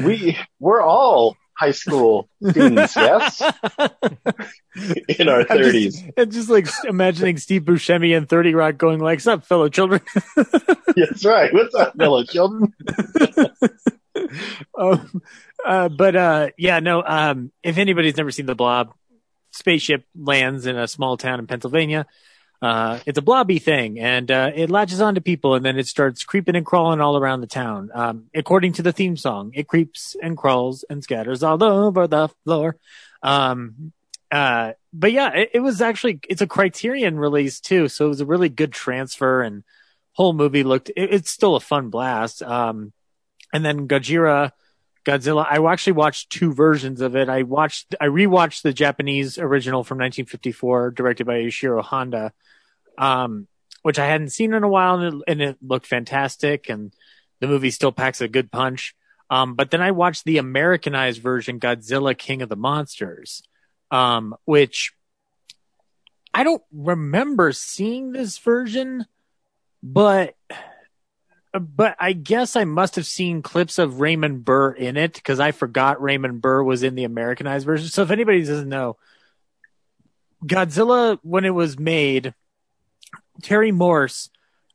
We 0.05 0.37
we're 0.59 0.83
all 0.83 1.37
high 1.63 1.71
school 1.71 2.29
students, 2.43 2.97
yes, 2.97 3.41
in 5.09 5.29
our 5.29 5.41
I'm 5.41 5.47
just- 5.47 5.49
thirties. 5.49 6.03
It's 6.17 6.35
just 6.35 6.51
like 6.51 6.67
imagining 6.85 7.39
Steve 7.39 7.63
Buscemi 7.63 8.17
and 8.17 8.29
30 8.29 8.55
Rock 8.55 8.79
going 8.79 8.99
like, 8.99 9.21
"Sup, 9.21 9.45
fellow 9.45 9.69
children." 9.69 10.01
That's 10.97 11.25
right. 11.25 11.53
What's 11.55 11.75
up, 11.75 11.97
fellow 11.97 12.25
children? 12.25 12.75
um, 14.79 15.23
uh, 15.65 15.89
but 15.89 16.17
uh, 16.17 16.49
yeah, 16.59 16.81
no. 16.81 17.03
Um, 17.07 17.53
if 17.63 17.79
anybody's 17.79 18.17
never 18.17 18.33
seen 18.33 18.47
the 18.47 18.57
Blob, 18.57 18.93
spaceship 19.53 20.05
lands 20.19 20.67
in 20.67 20.77
a 20.77 20.89
small 20.89 21.17
town 21.17 21.39
in 21.39 21.47
Pennsylvania. 21.47 22.07
Uh, 22.63 23.01
it's 23.07 23.19
a 23.19 23.23
blobby 23.23 23.59
thing, 23.59 23.99
and 23.99 24.31
uh, 24.31 24.53
it 24.55 24.71
latches 24.71 25.01
onto 25.01 25.21
people, 25.21 25.57
and 25.57 25.65
then 25.65 25.77
it 25.77 25.89
starts 25.89 26.23
creeping 26.23 26.55
and 26.55 26.65
crawling 26.65 27.01
all 27.01 27.17
around 27.17 27.41
the 27.41 27.49
town. 27.49 27.91
Um, 27.93 28.27
according 28.33 28.75
to 28.75 28.83
the 28.83 28.93
theme 28.93 29.17
song, 29.17 29.51
it 29.53 29.67
creeps 29.67 30.15
and 30.23 30.37
crawls 30.37 30.85
and 30.89 31.03
scatters 31.03 31.43
all 31.43 31.63
over 31.63 32.07
the 32.07 32.29
floor. 32.45 32.77
Um, 33.21 33.93
uh, 34.31 34.75
but 34.93 35.11
yeah, 35.11 35.35
it, 35.35 35.51
it 35.55 35.61
was 35.61 35.83
actually 35.83 36.21
it's 36.29 36.41
a 36.41 36.47
Criterion 36.47 37.19
release 37.19 37.59
too, 37.59 37.89
so 37.89 38.07
it 38.07 38.09
was 38.09 38.21
a 38.21 38.27
really 38.27 38.49
good 38.49 38.73
transfer, 38.73 39.43
and 39.43 39.65
whole 40.13 40.33
movie 40.33 40.63
looked. 40.63 40.89
It, 40.91 41.13
it's 41.13 41.31
still 41.31 41.57
a 41.57 41.61
fun 41.61 41.91
blast. 41.91 42.45
Um, 42.45 42.93
and 43.53 43.65
then 43.65 43.89
Gojira, 43.89 44.53
Godzilla. 45.05 45.47
I 45.49 45.73
actually 45.73 45.95
watched 45.95 46.31
two 46.31 46.53
versions 46.53 47.01
of 47.01 47.17
it. 47.17 47.29
I 47.29 47.43
watched, 47.43 47.95
I 48.01 48.07
rewatched 48.07 48.63
the 48.63 48.73
Japanese 48.73 49.39
original 49.39 49.85
from 49.85 49.99
1954, 49.99 50.93
directed 50.93 51.27
by 51.27 51.41
Yoshiro 51.41 51.83
Honda, 51.83 52.33
um, 52.99 53.49
which 53.83 53.99
I 53.99 54.07
hadn't 54.07 54.31
seen 54.31 54.55
in 54.55 54.63
a 54.63 54.69
while, 54.69 55.01
and 55.01 55.15
it, 55.15 55.25
and 55.27 55.43
it 55.43 55.57
looked 55.61 55.87
fantastic. 55.87 56.69
And 56.69 56.93
the 57.41 57.49
movie 57.49 57.71
still 57.71 57.93
packs 57.93 58.21
a 58.21 58.29
good 58.29 58.53
punch. 58.53 58.95
Um, 59.29 59.55
but 59.55 59.71
then 59.71 59.81
I 59.81 59.91
watched 59.93 60.25
the 60.25 60.39
Americanized 60.39 61.21
version, 61.21 61.59
Godzilla 61.59 62.17
King 62.17 62.43
of 62.43 62.49
the 62.49 62.57
Monsters, 62.57 63.43
um, 63.91 64.37
which 64.45 64.93
I 66.35 66.45
don't 66.45 66.63
remember 66.73 67.53
seeing 67.53 68.13
this 68.13 68.39
version, 68.39 69.07
but 69.83 70.35
but 71.53 71.97
I 72.01 72.13
guess 72.13 72.57
I 72.57 72.65
must 72.65 72.97
have 72.97 73.07
seen 73.07 73.43
clips 73.43 73.79
of 73.79 74.01
Raymond 74.01 74.45
Burr 74.45 74.73
in 74.73 74.97
it 74.97 75.15
because 75.15 75.41
I 75.41 75.53
forgot 75.53 76.03
Raymond 76.03 76.41
Burr 76.43 76.63
was 76.63 76.83
in 76.83 76.95
the 76.95 77.05
Americanized 77.05 77.67
version. 77.67 77.89
So 77.89 78.03
if 78.03 78.11
anybody 78.11 78.41
doesn't 78.41 78.69
know, 78.69 78.97
Godzilla, 80.45 81.19
when 81.23 81.45
it 81.45 81.51
was 81.55 81.79
made, 81.79 82.35
Terry 83.43 83.73
Morse, 83.73 84.31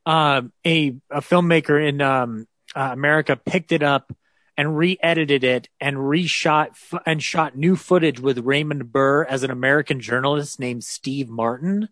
um, 0.05 0.51
a 0.65 0.95
a 1.09 1.21
filmmaker 1.21 1.86
in 1.88 2.01
um, 2.01 2.47
uh, 2.75 2.89
America, 2.93 3.36
picked 3.36 3.71
it 3.71 3.84
up 3.84 4.15
and 4.57 4.78
re-edited 4.78 5.43
it 5.43 5.69
and 5.80 5.97
reshot 5.97 6.69
f- 6.69 7.01
and 7.05 7.21
shot 7.21 7.57
new 7.57 7.75
footage 7.75 8.19
with 8.19 8.39
Raymond 8.39 8.91
Burr 8.91 9.23
as 9.25 9.43
an 9.43 9.51
American 9.51 9.99
journalist 9.99 10.59
named 10.59 10.84
Steve 10.84 11.30
Martin. 11.30 11.89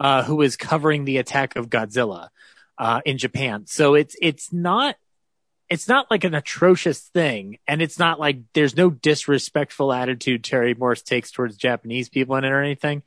uh, 0.00 0.24
who 0.24 0.42
is 0.42 0.56
covering 0.56 1.04
the 1.04 1.18
attack 1.18 1.54
of 1.56 1.70
Godzilla 1.70 2.28
uh, 2.82 3.00
in 3.04 3.16
Japan. 3.16 3.64
So 3.66 3.94
it's 3.94 4.16
it's 4.20 4.52
not 4.52 4.96
it's 5.70 5.86
not 5.86 6.10
like 6.10 6.24
an 6.24 6.34
atrocious 6.34 6.98
thing, 6.98 7.58
and 7.68 7.80
it's 7.80 7.96
not 7.96 8.18
like 8.18 8.40
there's 8.54 8.76
no 8.76 8.90
disrespectful 8.90 9.92
attitude 9.92 10.42
Terry 10.42 10.74
Morse 10.74 11.00
takes 11.00 11.30
towards 11.30 11.56
Japanese 11.56 12.08
people 12.08 12.34
in 12.34 12.44
it 12.44 12.50
or 12.50 12.60
anything. 12.60 13.04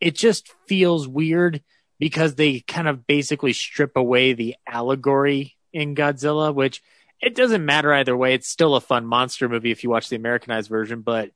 It 0.00 0.14
just 0.14 0.54
feels 0.68 1.08
weird 1.08 1.60
because 1.98 2.36
they 2.36 2.60
kind 2.60 2.86
of 2.86 3.04
basically 3.08 3.52
strip 3.52 3.96
away 3.96 4.32
the 4.32 4.54
allegory 4.64 5.56
in 5.72 5.96
Godzilla, 5.96 6.54
which 6.54 6.80
it 7.20 7.34
doesn't 7.34 7.64
matter 7.64 7.92
either 7.92 8.16
way. 8.16 8.34
It's 8.34 8.48
still 8.48 8.76
a 8.76 8.80
fun 8.80 9.06
monster 9.06 9.48
movie 9.48 9.72
if 9.72 9.82
you 9.82 9.90
watch 9.90 10.08
the 10.08 10.16
Americanized 10.16 10.70
version, 10.70 11.00
but 11.00 11.32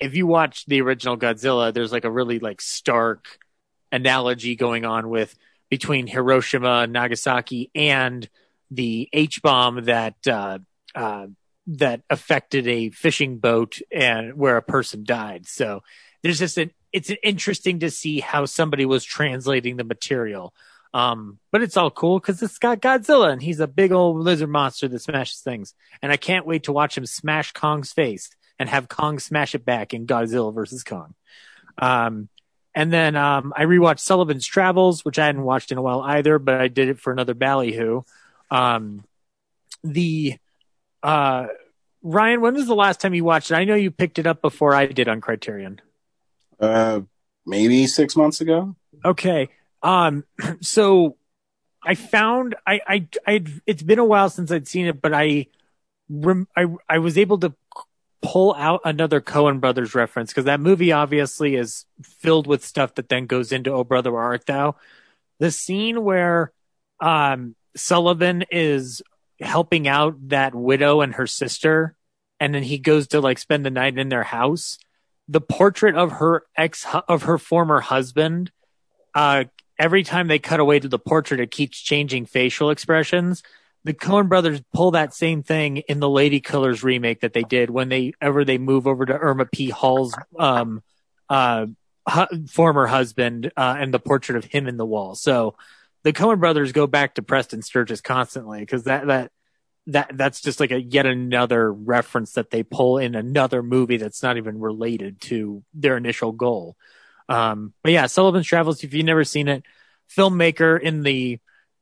if 0.00 0.16
you 0.16 0.26
watch 0.26 0.66
the 0.66 0.80
original 0.80 1.16
Godzilla, 1.16 1.72
there's 1.72 1.92
like 1.92 2.04
a 2.04 2.10
really 2.10 2.40
like 2.40 2.60
stark 2.60 3.38
analogy 3.92 4.56
going 4.56 4.84
on 4.84 5.08
with 5.08 5.32
between 5.70 6.06
Hiroshima, 6.06 6.82
and 6.82 6.92
Nagasaki, 6.92 7.70
and 7.74 8.28
the 8.70 9.08
H 9.12 9.40
bomb 9.42 9.84
that 9.84 10.16
uh, 10.26 10.58
uh, 10.94 11.26
that 11.66 12.02
affected 12.10 12.66
a 12.66 12.90
fishing 12.90 13.38
boat 13.38 13.80
and 13.90 14.36
where 14.36 14.56
a 14.56 14.62
person 14.62 15.04
died. 15.04 15.46
So 15.46 15.82
there's 16.22 16.38
just 16.38 16.58
an 16.58 16.72
it's 16.92 17.10
interesting 17.22 17.80
to 17.80 17.90
see 17.90 18.20
how 18.20 18.44
somebody 18.44 18.84
was 18.84 19.04
translating 19.04 19.76
the 19.76 19.84
material. 19.84 20.52
Um, 20.92 21.38
but 21.52 21.62
it's 21.62 21.76
all 21.76 21.90
cool 21.90 22.18
because 22.18 22.42
it's 22.42 22.58
got 22.58 22.80
Godzilla 22.80 23.30
and 23.32 23.40
he's 23.40 23.60
a 23.60 23.68
big 23.68 23.92
old 23.92 24.16
lizard 24.16 24.48
monster 24.48 24.88
that 24.88 24.98
smashes 24.98 25.38
things. 25.38 25.72
And 26.02 26.10
I 26.10 26.16
can't 26.16 26.46
wait 26.46 26.64
to 26.64 26.72
watch 26.72 26.98
him 26.98 27.06
smash 27.06 27.52
Kong's 27.52 27.92
face 27.92 28.28
and 28.58 28.68
have 28.68 28.88
Kong 28.88 29.20
smash 29.20 29.54
it 29.54 29.64
back 29.64 29.94
in 29.94 30.06
Godzilla 30.06 30.52
versus 30.52 30.82
Kong. 30.82 31.14
Um, 31.78 32.28
and 32.74 32.92
then 32.92 33.16
um, 33.16 33.52
I 33.56 33.64
rewatched 33.64 34.00
Sullivan's 34.00 34.46
Travels, 34.46 35.04
which 35.04 35.18
I 35.18 35.26
hadn't 35.26 35.42
watched 35.42 35.72
in 35.72 35.78
a 35.78 35.82
while 35.82 36.00
either, 36.02 36.38
but 36.38 36.60
I 36.60 36.68
did 36.68 36.88
it 36.88 37.00
for 37.00 37.12
another 37.12 37.34
ballyhoo. 37.34 38.02
Um, 38.50 39.04
the 39.82 40.36
uh, 41.02 41.46
Ryan, 42.02 42.40
when 42.40 42.54
was 42.54 42.66
the 42.66 42.74
last 42.74 43.00
time 43.00 43.14
you 43.14 43.24
watched 43.24 43.50
it? 43.50 43.54
I 43.54 43.64
know 43.64 43.74
you 43.74 43.90
picked 43.90 44.18
it 44.18 44.26
up 44.26 44.40
before 44.40 44.74
I 44.74 44.86
did 44.86 45.08
on 45.08 45.20
Criterion. 45.20 45.80
Uh, 46.58 47.00
maybe 47.46 47.86
six 47.86 48.16
months 48.16 48.40
ago. 48.40 48.76
Okay. 49.04 49.48
Um, 49.82 50.24
so 50.60 51.16
I 51.82 51.94
found 51.94 52.54
I 52.66 52.80
I 52.86 53.08
I 53.26 53.44
it's 53.66 53.82
been 53.82 53.98
a 53.98 54.04
while 54.04 54.30
since 54.30 54.50
I'd 54.50 54.68
seen 54.68 54.86
it, 54.86 55.00
but 55.00 55.12
I 55.12 55.46
rem, 56.08 56.46
I 56.56 56.66
I 56.88 56.98
was 56.98 57.18
able 57.18 57.38
to 57.38 57.54
pull 58.22 58.54
out 58.54 58.82
another 58.84 59.20
Coen 59.20 59.60
brothers 59.60 59.94
reference 59.94 60.30
because 60.30 60.44
that 60.44 60.60
movie 60.60 60.92
obviously 60.92 61.54
is 61.54 61.86
filled 62.02 62.46
with 62.46 62.64
stuff 62.64 62.94
that 62.96 63.08
then 63.08 63.26
goes 63.26 63.52
into 63.52 63.72
Oh 63.72 63.84
Brother 63.84 64.12
Where 64.12 64.22
Art 64.22 64.46
Thou. 64.46 64.76
The 65.38 65.50
scene 65.50 66.04
where 66.04 66.52
um 67.00 67.54
Sullivan 67.76 68.44
is 68.50 69.02
helping 69.40 69.88
out 69.88 70.28
that 70.28 70.54
widow 70.54 71.00
and 71.00 71.14
her 71.14 71.26
sister, 71.26 71.96
and 72.38 72.54
then 72.54 72.62
he 72.62 72.78
goes 72.78 73.08
to 73.08 73.20
like 73.20 73.38
spend 73.38 73.64
the 73.64 73.70
night 73.70 73.98
in 73.98 74.08
their 74.08 74.22
house. 74.22 74.78
The 75.28 75.40
portrait 75.40 75.94
of 75.94 76.12
her 76.12 76.44
ex 76.56 76.84
of 77.08 77.22
her 77.24 77.38
former 77.38 77.80
husband, 77.80 78.50
uh, 79.14 79.44
every 79.78 80.02
time 80.02 80.28
they 80.28 80.38
cut 80.38 80.60
away 80.60 80.78
to 80.80 80.88
the 80.88 80.98
portrait, 80.98 81.40
it 81.40 81.50
keeps 81.50 81.80
changing 81.80 82.26
facial 82.26 82.70
expressions. 82.70 83.42
The 83.84 83.94
Coen 83.94 84.28
brothers 84.28 84.60
pull 84.74 84.90
that 84.90 85.14
same 85.14 85.42
thing 85.42 85.78
in 85.78 86.00
the 86.00 86.08
Lady 86.08 86.40
Killers 86.40 86.84
remake 86.84 87.20
that 87.20 87.32
they 87.32 87.42
did 87.42 87.70
when 87.70 87.88
they 87.88 88.12
ever 88.20 88.44
they 88.44 88.58
move 88.58 88.86
over 88.86 89.06
to 89.06 89.16
Irma 89.16 89.46
P. 89.46 89.70
Hall's 89.70 90.14
um, 90.38 90.82
uh, 91.28 91.66
hu- 92.08 92.46
former 92.46 92.86
husband 92.86 93.50
uh, 93.56 93.76
and 93.78 93.94
the 93.94 93.98
portrait 93.98 94.36
of 94.36 94.44
him 94.44 94.66
in 94.66 94.76
the 94.76 94.84
wall. 94.84 95.14
So 95.14 95.56
the 96.02 96.12
Coen 96.12 96.40
brothers 96.40 96.72
go 96.72 96.86
back 96.86 97.14
to 97.14 97.22
Preston 97.22 97.62
Sturges 97.62 98.00
constantly 98.00 98.60
because 98.60 98.84
that 98.84 99.06
that 99.06 99.32
that 99.86 100.10
that's 100.14 100.40
just 100.40 100.60
like 100.60 100.70
a 100.70 100.80
yet 100.80 101.06
another 101.06 101.72
reference 101.72 102.32
that 102.32 102.50
they 102.50 102.62
pull 102.62 102.98
in 102.98 103.14
another 103.14 103.62
movie 103.62 103.96
that's 103.96 104.22
not 104.22 104.36
even 104.36 104.60
related 104.60 105.20
to 105.22 105.62
their 105.74 105.96
initial 105.96 106.32
goal. 106.32 106.76
Um, 107.28 107.72
but 107.82 107.92
yeah, 107.92 108.06
Sullivan's 108.06 108.46
Travels. 108.46 108.82
If 108.82 108.92
you've 108.94 109.06
never 109.06 109.24
seen 109.24 109.48
it, 109.48 109.64
filmmaker 110.14 110.80
in 110.80 111.02
the 111.02 111.38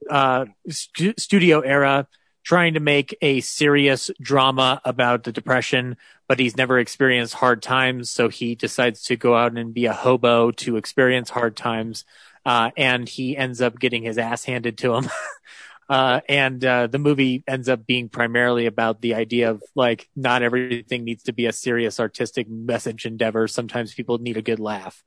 uh, 0.09 0.47
stu- 0.69 1.15
studio 1.19 1.61
era, 1.61 2.07
trying 2.45 2.75
to 2.75 2.81
make 2.81 3.17
a 3.21 3.41
serious 3.41 4.11
drama 4.21 4.81
about 4.85 5.25
the 5.25 5.33
depression, 5.33 5.97
but 6.29 6.39
he's 6.39 6.57
never 6.57 6.79
experienced 6.79 7.35
hard 7.35 7.63
times, 7.63 8.11
so 8.11 8.29
he 8.29 8.55
decides 8.55 9.03
to 9.05 9.17
go 9.17 9.37
out 9.37 9.57
and 9.57 9.75
be 9.75 9.87
a 9.87 9.93
hobo 9.93 10.51
to 10.51 10.77
experience 10.77 11.31
hard 11.31 11.57
times 11.57 12.05
uh, 12.49 12.71
and 12.79 13.07
he 13.07 13.37
ends 13.37 13.61
up 13.61 13.79
getting 13.79 14.03
his 14.03 14.17
ass 14.17 14.45
handed 14.45 14.79
to 14.79 14.95
him. 14.95 15.11
uh, 15.91 16.23
and 16.31 16.65
uh, 16.65 16.87
the 16.87 16.99
movie 16.99 17.45
ends 17.47 17.69
up 17.69 17.87
being 17.87 18.09
primarily 18.09 18.65
about 18.65 19.03
the 19.03 19.15
idea 19.15 19.51
of 19.51 19.63
like 19.75 20.09
not 20.17 20.43
everything 20.43 21.05
needs 21.05 21.25
to 21.25 21.35
be 21.35 21.45
a 21.45 21.53
serious 21.53 22.01
artistic 22.01 22.49
message 22.49 23.05
endeavor. 23.05 23.49
Sometimes 23.49 23.93
people 23.93 24.17
need 24.17 24.39
a 24.39 24.43
good 24.43 24.61
laugh. 24.61 25.03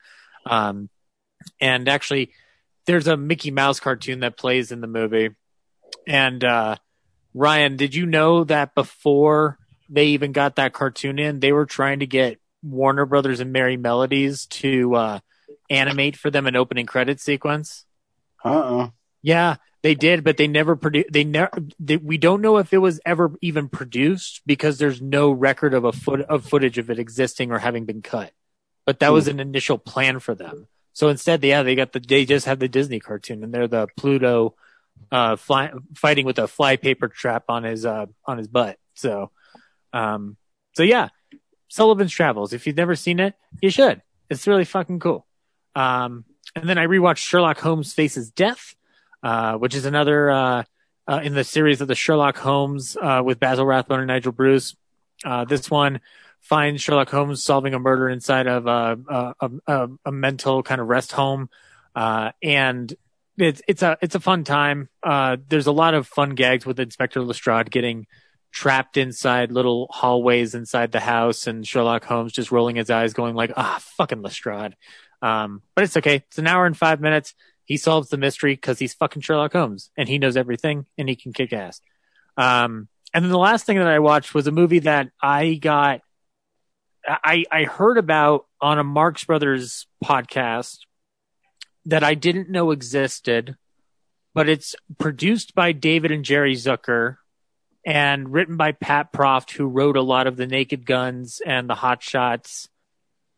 Um, 0.46 0.90
and 1.60 1.90
actually, 1.90 2.32
there's 2.92 3.08
a 3.08 3.16
Mickey 3.16 3.52
Mouse 3.52 3.80
cartoon 3.80 4.20
that 4.20 4.36
plays 4.36 4.74
in 4.74 4.82
the 4.82 4.88
movie. 4.88 5.30
And 6.06 6.44
uh, 6.44 6.76
Ryan, 7.34 7.78
did 7.78 7.96
you 7.96 8.06
know 8.06 8.44
that 8.44 8.76
before 8.76 9.58
they 9.88 10.08
even 10.08 10.34
got 10.34 10.58
that 10.58 10.74
cartoon 10.74 11.18
in, 11.18 11.40
they 11.40 11.54
were 11.54 11.66
trying 11.66 12.00
to 12.00 12.06
get 12.06 12.40
Warner 12.62 13.06
Brothers 13.06 13.40
and 13.40 13.56
Merrie 13.56 13.80
Melodies 13.80 14.46
to 14.48 14.94
uh, 14.96 15.20
animate 15.70 16.18
for 16.18 16.30
them 16.30 16.48
an 16.48 16.58
opening 16.58 16.86
credit 16.86 17.22
sequence? 17.22 17.86
Uh-uh. 18.44 18.90
Yeah, 19.22 19.56
they 19.84 19.96
did, 19.96 20.26
but 20.26 20.36
they 20.36 20.48
never 20.48 20.76
produced. 20.76 21.14
They 21.14 21.24
never. 21.24 21.64
They, 21.80 21.96
we 21.96 22.18
don't 22.18 22.42
know 22.42 22.58
if 22.58 22.74
it 22.74 22.80
was 22.80 23.00
ever 23.06 23.32
even 23.42 23.70
produced 23.70 24.42
because 24.46 24.80
there's 24.80 25.02
no 25.02 25.32
record 25.32 25.74
of 25.74 25.86
a 25.86 25.94
foot 25.94 26.22
of 26.22 26.46
footage 26.46 26.78
of 26.78 26.90
it 26.90 27.00
existing 27.00 27.52
or 27.52 27.60
having 27.60 27.86
been 27.86 28.02
cut. 28.02 28.34
But 28.86 29.00
that 29.00 29.14
was 29.14 29.30
an 29.30 29.40
initial 29.40 29.78
plan 29.78 30.20
for 30.20 30.36
them. 30.36 30.68
So 31.02 31.10
instead, 31.10 31.44
yeah, 31.44 31.64
they 31.64 31.74
got 31.74 31.94
the. 31.94 32.00
They 32.00 32.26
just 32.26 32.46
have 32.46 32.60
the 32.60 32.68
Disney 32.68 33.00
cartoon, 33.00 33.44
and 33.44 33.52
they're 33.52 33.68
the 33.68 33.88
Pluto, 33.98 34.54
uh, 35.12 35.36
fly, 35.36 35.72
fighting 35.96 36.28
with 36.28 36.38
a 36.38 36.48
fly 36.48 36.76
paper 36.76 37.08
trap 37.08 37.46
on 37.50 37.64
his 37.64 37.88
uh 37.88 38.06
on 38.24 38.38
his 38.38 38.48
butt. 38.48 38.78
So, 38.94 39.32
um, 39.94 40.38
so 40.74 40.84
yeah, 40.84 41.08
Sullivan's 41.70 42.12
Travels. 42.12 42.54
If 42.54 42.68
you've 42.68 42.78
never 42.78 42.96
seen 42.96 43.20
it, 43.20 43.34
you 43.64 43.72
should. 43.72 44.04
It's 44.30 44.46
really 44.46 44.64
fucking 44.64 45.00
cool. 45.00 45.26
Um, 45.74 46.24
and 46.56 46.70
then 46.70 46.78
I 46.78 46.86
rewatched 46.86 47.18
Sherlock 47.18 47.58
Holmes 47.58 47.96
Faces 47.96 48.30
Death, 48.30 48.76
uh, 49.24 49.56
which 49.56 49.74
is 49.74 49.86
another 49.86 50.30
uh, 50.30 50.64
uh, 51.08 51.22
in 51.24 51.34
the 51.34 51.44
series 51.44 51.82
of 51.82 51.88
the 51.88 51.96
Sherlock 51.96 52.38
Holmes 52.38 52.96
uh, 52.96 53.24
with 53.26 53.40
Basil 53.40 53.66
Rathbone 53.66 54.02
and 54.02 54.08
Nigel 54.08 54.34
Bruce. 54.34 54.76
Uh, 55.26 55.46
this 55.46 55.68
one 55.68 56.00
finds 56.42 56.82
Sherlock 56.82 57.10
Holmes 57.10 57.44
solving 57.44 57.74
a 57.74 57.80
murder 57.80 58.10
inside 58.10 58.48
of 58.48 58.68
a, 58.68 59.34
a, 59.40 59.52
a, 59.68 59.90
a 60.06 60.12
mental 60.12 60.64
kind 60.64 60.82
of 60.82 60.88
rest 60.88 61.12
home, 61.12 61.50
uh, 61.96 62.32
and 62.42 62.94
it's 63.38 63.62
it's 63.68 63.82
a 63.82 63.98
it's 64.02 64.16
a 64.16 64.20
fun 64.20 64.44
time. 64.44 64.90
there's 65.04 65.68
a 65.68 65.72
lot 65.72 65.94
of 65.94 66.08
fun 66.08 66.32
gags 66.32 66.66
with 66.66 66.80
Inspector 66.80 67.22
Lestrade 67.22 67.72
getting 67.72 68.08
trapped 68.52 68.98
inside 68.98 69.52
little 69.52 69.88
hallways 69.90 70.54
inside 70.54 70.92
the 70.92 71.00
house, 71.00 71.48
and 71.48 71.66
Sherlock 71.66 72.04
Holmes 72.04 72.34
just 72.34 72.52
rolling 72.52 72.76
his 72.76 72.90
eyes, 72.90 73.14
going 73.14 73.36
like, 73.36 73.52
"Ah, 73.56 73.80
fucking 73.98 74.22
Lestrade." 74.22 74.76
Um, 75.22 75.62
but 75.76 75.84
it's 75.84 75.98
okay. 75.98 76.16
It's 76.16 76.38
an 76.38 76.48
hour 76.48 76.66
and 76.66 76.76
five 76.76 77.00
minutes. 77.00 77.34
He 77.66 77.78
solves 77.78 78.10
the 78.10 78.18
mystery 78.18 78.54
because 78.56 78.80
he's 78.80 78.94
fucking 78.94 79.22
Sherlock 79.22 79.54
Holmes 79.54 79.92
and 79.96 80.10
he 80.10 80.18
knows 80.18 80.36
everything 80.36 80.86
and 80.98 81.08
he 81.08 81.16
can 81.16 81.32
kick 81.32 81.54
ass. 81.54 81.80
Um, 82.38 82.88
and 83.14 83.24
then 83.24 83.32
the 83.32 83.38
last 83.38 83.66
thing 83.66 83.78
that 83.78 83.88
I 83.88 84.00
watched 84.00 84.34
was 84.34 84.48
a 84.48 84.52
movie 84.52 84.80
that 84.80 85.10
I 85.22 85.56
got, 85.56 86.02
I, 87.08 87.46
I 87.52 87.64
heard 87.64 87.98
about 87.98 88.46
on 88.60 88.80
a 88.80 88.84
Marx 88.84 89.24
Brothers 89.24 89.88
podcast 90.04 90.80
that 91.86 92.04
I 92.04 92.14
didn't 92.14 92.50
know 92.50 92.72
existed, 92.72 93.56
but 94.34 94.48
it's 94.48 94.76
produced 95.00 95.56
by 95.56 95.72
David 95.72 96.12
and 96.12 96.24
Jerry 96.24 96.56
Zucker 96.56 97.18
and 97.86 98.32
written 98.32 98.58
by 98.58 98.72
Pat 98.72 99.12
Proft, 99.12 99.52
who 99.52 99.66
wrote 99.66 99.98
a 99.98 100.02
lot 100.02 100.28
of 100.28 100.38
the 100.38 100.46
Naked 100.46 100.86
Guns 100.86 101.42
and 101.44 101.68
the 101.68 101.76
Hot 101.76 102.04
Shots 102.04 102.70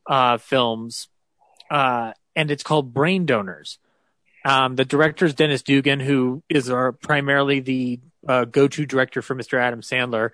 uh, 0.05 0.37
films 0.37 1.07
uh, 1.73 2.13
and 2.35 2.51
it's 2.51 2.63
called 2.63 2.93
Brain 2.93 3.25
Donors. 3.25 3.79
Um, 4.45 4.75
the 4.75 4.85
director 4.85 5.25
is 5.25 5.33
Dennis 5.33 5.63
Dugan, 5.63 5.99
who 5.99 6.43
is 6.49 6.69
our 6.69 6.91
primarily 6.91 7.61
the 7.61 7.99
uh, 8.27 8.45
go-to 8.45 8.85
director 8.85 9.21
for 9.21 9.35
Mr. 9.35 9.59
Adam 9.59 9.81
Sandler, 9.81 10.31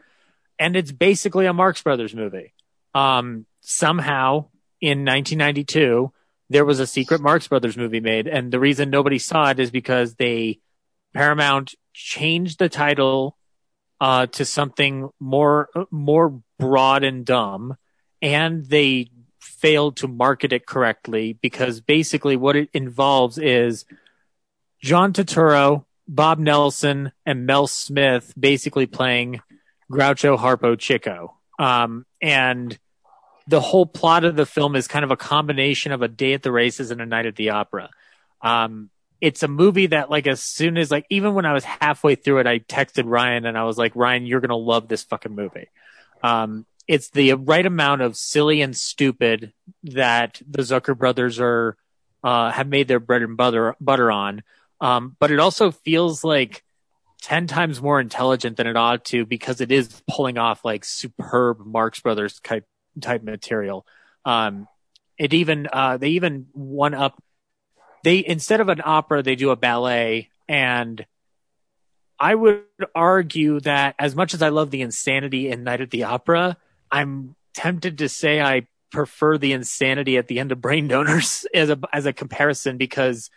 and 0.60 0.76
it's 0.76 0.92
basically 0.92 1.46
a 1.46 1.54
Marx 1.54 1.82
Brothers 1.82 2.14
movie. 2.14 2.54
Um, 2.94 3.46
somehow 3.62 4.48
in 4.82 5.06
1992 5.06 6.12
there 6.50 6.66
was 6.66 6.80
a 6.80 6.88
secret 6.88 7.22
Marx 7.22 7.48
Brothers 7.48 7.78
movie 7.78 8.00
made, 8.00 8.28
and 8.28 8.52
the 8.52 8.60
reason 8.60 8.90
nobody 8.90 9.20
saw 9.20 9.52
it 9.52 9.60
is 9.60 9.70
because 9.72 10.16
they 10.16 10.60
Paramount 11.14 11.76
changed 11.94 12.60
the 12.60 12.70
title 12.70 13.38
uh, 14.02 14.26
to 14.28 14.46
something 14.46 15.10
more 15.20 15.70
more 15.92 16.42
broad 16.58 17.04
and 17.04 17.26
dumb, 17.26 17.76
and 18.22 18.66
they 18.66 19.12
failed 19.40 19.98
to 19.98 20.08
market 20.08 20.54
it 20.54 20.66
correctly 20.66 21.34
because 21.34 21.82
basically 21.82 22.36
what 22.36 22.56
it 22.56 22.70
involves 22.74 23.38
is 23.38 23.86
John 24.82 25.14
Turturro, 25.14 25.86
Bob 26.08 26.40
Nelson, 26.40 27.12
and 27.26 27.46
Mel 27.46 27.68
Smith 27.68 28.34
basically 28.40 28.86
playing 28.86 29.42
Groucho 29.92 30.38
Harpo 30.38 30.78
Chico. 30.80 31.38
Um, 31.58 32.06
and 32.22 32.78
the 33.48 33.60
whole 33.60 33.86
plot 33.86 34.24
of 34.26 34.36
the 34.36 34.46
film 34.46 34.76
is 34.76 34.88
kind 34.88 35.04
of 35.04 35.12
a 35.12 35.18
combination 35.18 35.92
of 35.92 36.02
a 36.02 36.08
day 36.08 36.34
at 36.34 36.44
the 36.44 36.52
races 36.52 36.92
and 36.92 37.02
a 37.02 37.06
night 37.06 37.26
at 37.26 37.36
the 37.36 37.50
opera. 37.50 37.90
Um, 38.42 38.90
it's 39.22 39.44
a 39.44 39.48
movie 39.48 39.88
that 39.88 40.10
like 40.10 40.28
as 40.28 40.42
soon 40.42 40.78
as 40.78 40.92
like 40.92 41.06
even 41.10 41.34
when 41.34 41.46
I 41.46 41.54
was 41.54 41.64
halfway 41.64 42.16
through 42.16 42.40
it, 42.40 42.48
I 42.48 42.60
texted 42.60 43.04
Ryan 43.06 43.46
and 43.46 43.58
I 43.58 43.64
was 43.64 43.78
like, 43.78 43.96
Ryan, 43.96 44.26
you're 44.26 44.40
gonna 44.40 44.56
love 44.56 44.88
this 44.88 45.04
fucking 45.04 45.36
movie. 45.36 45.70
Um, 46.24 46.66
it's 46.88 47.10
the 47.10 47.34
right 47.34 47.66
amount 47.66 48.02
of 48.02 48.16
silly 48.16 48.62
and 48.62 48.76
stupid 48.76 49.54
that 49.84 50.42
the 50.48 50.62
Zucker 50.62 50.98
brothers 50.98 51.40
are 51.40 51.78
uh, 52.24 52.52
have 52.52 52.68
made 52.68 52.88
their 52.88 53.00
bread 53.00 53.22
and 53.22 53.38
butter 53.38 53.76
butter 53.80 54.12
on. 54.12 54.44
Um, 54.82 55.16
but 55.20 55.32
it 55.32 55.40
also 55.40 55.72
feels 55.72 56.24
like 56.24 56.64
ten 57.22 57.48
times 57.48 57.82
more 57.82 58.00
intelligent 58.00 58.58
than 58.58 58.68
it 58.68 58.78
ought 58.78 59.06
to 59.06 59.26
because 59.26 59.62
it 59.62 59.72
is 59.72 60.02
pulling 60.10 60.38
off 60.38 60.64
like 60.64 60.86
superb 60.86 61.66
Marx 61.66 62.00
Brothers 62.00 62.40
type 62.40 62.66
type 63.02 63.24
material. 63.24 63.86
Um, 64.26 64.68
it 65.18 65.34
even 65.34 65.68
uh, 65.72 65.98
they 65.98 66.10
even 66.10 66.48
one 66.54 66.94
up 66.94 67.22
they 68.04 68.24
instead 68.26 68.62
of 68.62 68.70
an 68.70 68.82
opera 68.84 69.22
they 69.22 69.36
do 69.36 69.52
a 69.52 69.56
ballet 69.56 70.30
and 70.48 71.06
I 72.20 72.36
would 72.36 72.64
argue 72.94 73.62
that 73.62 73.96
as 73.98 74.16
much 74.16 74.34
as 74.34 74.42
I 74.42 74.50
love 74.50 74.72
the 74.72 74.82
insanity 74.82 75.50
in 75.50 75.64
Night 75.64 75.80
at 75.80 75.90
the 75.90 76.04
Opera, 76.04 76.58
I'm 76.92 77.36
tempted 77.54 78.00
to 78.00 78.10
say 78.10 78.42
I 78.42 78.68
prefer 78.92 79.38
the 79.38 79.54
insanity 79.54 80.18
at 80.18 80.28
the 80.28 80.40
end 80.40 80.52
of 80.52 80.60
Brain 80.60 80.88
Donors 80.88 81.46
as 81.54 81.70
a 81.70 81.80
as 81.94 82.06
a 82.06 82.14
comparison 82.14 82.78
because 82.78 83.30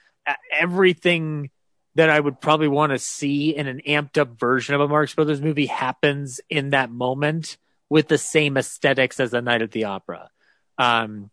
everything 0.52 1.50
that 1.94 2.10
I 2.10 2.18
would 2.18 2.40
probably 2.40 2.68
want 2.68 2.92
to 2.92 2.98
see 2.98 3.54
in 3.54 3.66
an 3.66 3.82
amped 3.86 4.18
up 4.18 4.38
version 4.38 4.74
of 4.74 4.80
a 4.80 4.88
Marx 4.88 5.14
Brothers 5.14 5.40
movie 5.40 5.66
happens 5.66 6.40
in 6.48 6.70
that 6.70 6.90
moment 6.90 7.58
with 7.90 8.08
the 8.08 8.18
same 8.18 8.56
aesthetics 8.56 9.20
as 9.20 9.34
a 9.34 9.42
Night 9.42 9.62
at 9.62 9.70
the 9.70 9.84
Opera. 9.84 10.30
Um, 10.78 11.30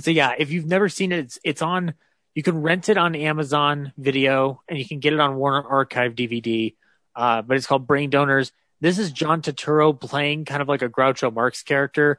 so 0.00 0.10
yeah, 0.10 0.34
if 0.36 0.50
you've 0.50 0.66
never 0.66 0.88
seen 0.88 1.12
it, 1.12 1.20
it's, 1.20 1.38
it's 1.44 1.62
on. 1.62 1.94
You 2.34 2.42
can 2.42 2.62
rent 2.62 2.88
it 2.88 2.96
on 2.96 3.14
Amazon 3.14 3.92
Video, 3.98 4.62
and 4.66 4.78
you 4.78 4.88
can 4.88 5.00
get 5.00 5.12
it 5.12 5.20
on 5.20 5.36
Warner 5.36 5.68
Archive 5.68 6.14
DVD. 6.14 6.74
Uh, 7.14 7.42
but 7.42 7.56
it's 7.56 7.66
called 7.66 7.86
Brain 7.86 8.10
Donors. 8.10 8.52
This 8.80 8.98
is 8.98 9.12
John 9.12 9.42
Turturro 9.42 9.98
playing 9.98 10.46
kind 10.46 10.62
of 10.62 10.68
like 10.68 10.82
a 10.82 10.88
Groucho 10.88 11.32
Marx 11.32 11.62
character. 11.62 12.18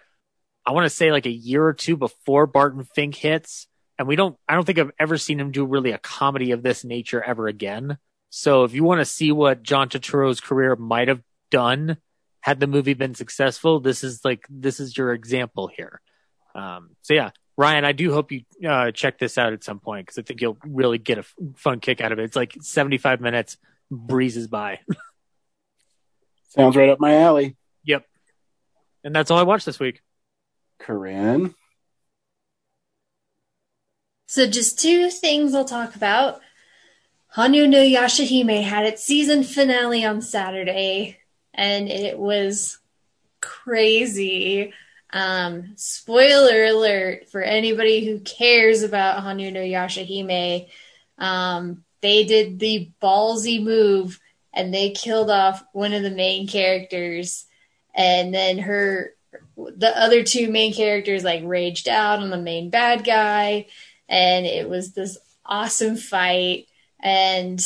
I 0.65 0.71
want 0.71 0.85
to 0.85 0.89
say 0.89 1.11
like 1.11 1.25
a 1.25 1.31
year 1.31 1.65
or 1.65 1.73
two 1.73 1.97
before 1.97 2.47
Barton 2.47 2.85
Fink 2.85 3.15
hits, 3.15 3.67
and 4.03 4.07
we 4.09 4.17
don't. 4.17 4.35
I 4.49 4.55
don't 4.55 4.65
think 4.65 4.79
I've 4.79 4.91
ever 4.99 5.17
seen 5.17 5.39
him 5.39 5.51
do 5.51 5.65
really 5.65 5.91
a 5.91 5.97
comedy 5.97 6.51
of 6.51 6.61
this 6.61 6.83
nature 6.83 7.23
ever 7.23 7.47
again. 7.47 7.97
So 8.29 8.65
if 8.65 8.73
you 8.73 8.83
want 8.83 8.99
to 8.99 9.05
see 9.05 9.31
what 9.31 9.63
John 9.63 9.87
Turturro's 9.87 10.41
career 10.41 10.75
might 10.75 11.07
have 11.07 11.21
done 11.49 11.95
had 12.41 12.59
the 12.59 12.67
movie 12.67 12.95
been 12.95 13.15
successful, 13.15 13.79
this 13.79 14.03
is 14.03 14.25
like 14.25 14.45
this 14.49 14.81
is 14.81 14.97
your 14.97 15.13
example 15.13 15.69
here. 15.73 16.01
Um, 16.53 16.97
so 17.01 17.13
yeah, 17.13 17.29
Ryan, 17.55 17.85
I 17.85 17.93
do 17.93 18.11
hope 18.11 18.33
you 18.33 18.41
uh, 18.67 18.91
check 18.91 19.19
this 19.19 19.37
out 19.37 19.53
at 19.53 19.63
some 19.63 19.79
point 19.79 20.07
because 20.07 20.17
I 20.17 20.23
think 20.23 20.41
you'll 20.41 20.57
really 20.65 20.97
get 20.97 21.19
a 21.19 21.21
f- 21.21 21.33
fun 21.55 21.79
kick 21.79 22.01
out 22.01 22.11
of 22.11 22.19
it. 22.19 22.23
It's 22.23 22.35
like 22.35 22.57
75 22.59 23.21
minutes, 23.21 23.57
breezes 23.89 24.47
by. 24.47 24.81
Sounds 26.49 26.75
right 26.75 26.89
up 26.89 26.99
my 26.99 27.21
alley. 27.21 27.55
Yep. 27.85 28.05
And 29.05 29.15
that's 29.15 29.31
all 29.31 29.39
I 29.39 29.43
watched 29.43 29.65
this 29.65 29.79
week. 29.79 30.01
Corinne. 30.77 31.55
So 34.33 34.47
just 34.47 34.79
two 34.79 35.11
things 35.11 35.53
I'll 35.53 35.63
talk 35.63 35.95
about. 35.95 36.41
Hanyo 37.35 37.69
no 37.69 37.77
Yashahime 37.77 38.63
had 38.63 38.83
its 38.83 39.03
season 39.03 39.43
finale 39.43 40.03
on 40.03 40.23
Saturday, 40.23 41.19
and 41.53 41.87
it 41.87 42.17
was 42.17 42.79
crazy. 43.41 44.73
Um, 45.11 45.73
spoiler 45.75 46.63
alert 46.63 47.29
for 47.29 47.43
anybody 47.43 48.05
who 48.07 48.21
cares 48.21 48.81
about 48.81 49.23
Hanyo 49.23 49.53
no 49.53 49.59
Yashahime. 49.59 50.67
Um, 51.19 51.83
they 52.01 52.23
did 52.23 52.57
the 52.57 52.89
ballsy 52.99 53.63
move 53.63 54.19
and 54.51 54.73
they 54.73 54.89
killed 54.89 55.29
off 55.29 55.63
one 55.73 55.93
of 55.93 56.01
the 56.01 56.09
main 56.09 56.47
characters, 56.47 57.45
and 57.93 58.33
then 58.33 58.57
her, 58.57 59.13
the 59.55 59.95
other 59.95 60.23
two 60.23 60.49
main 60.49 60.73
characters 60.73 61.23
like 61.23 61.43
raged 61.45 61.87
out 61.87 62.17
on 62.17 62.31
the 62.31 62.37
main 62.37 62.71
bad 62.71 63.03
guy, 63.03 63.67
and 64.13 64.45
it 64.45 64.69
was 64.69 64.93
this 64.93 65.17
awesome 65.45 65.97
fight. 65.97 66.67
And 67.01 67.59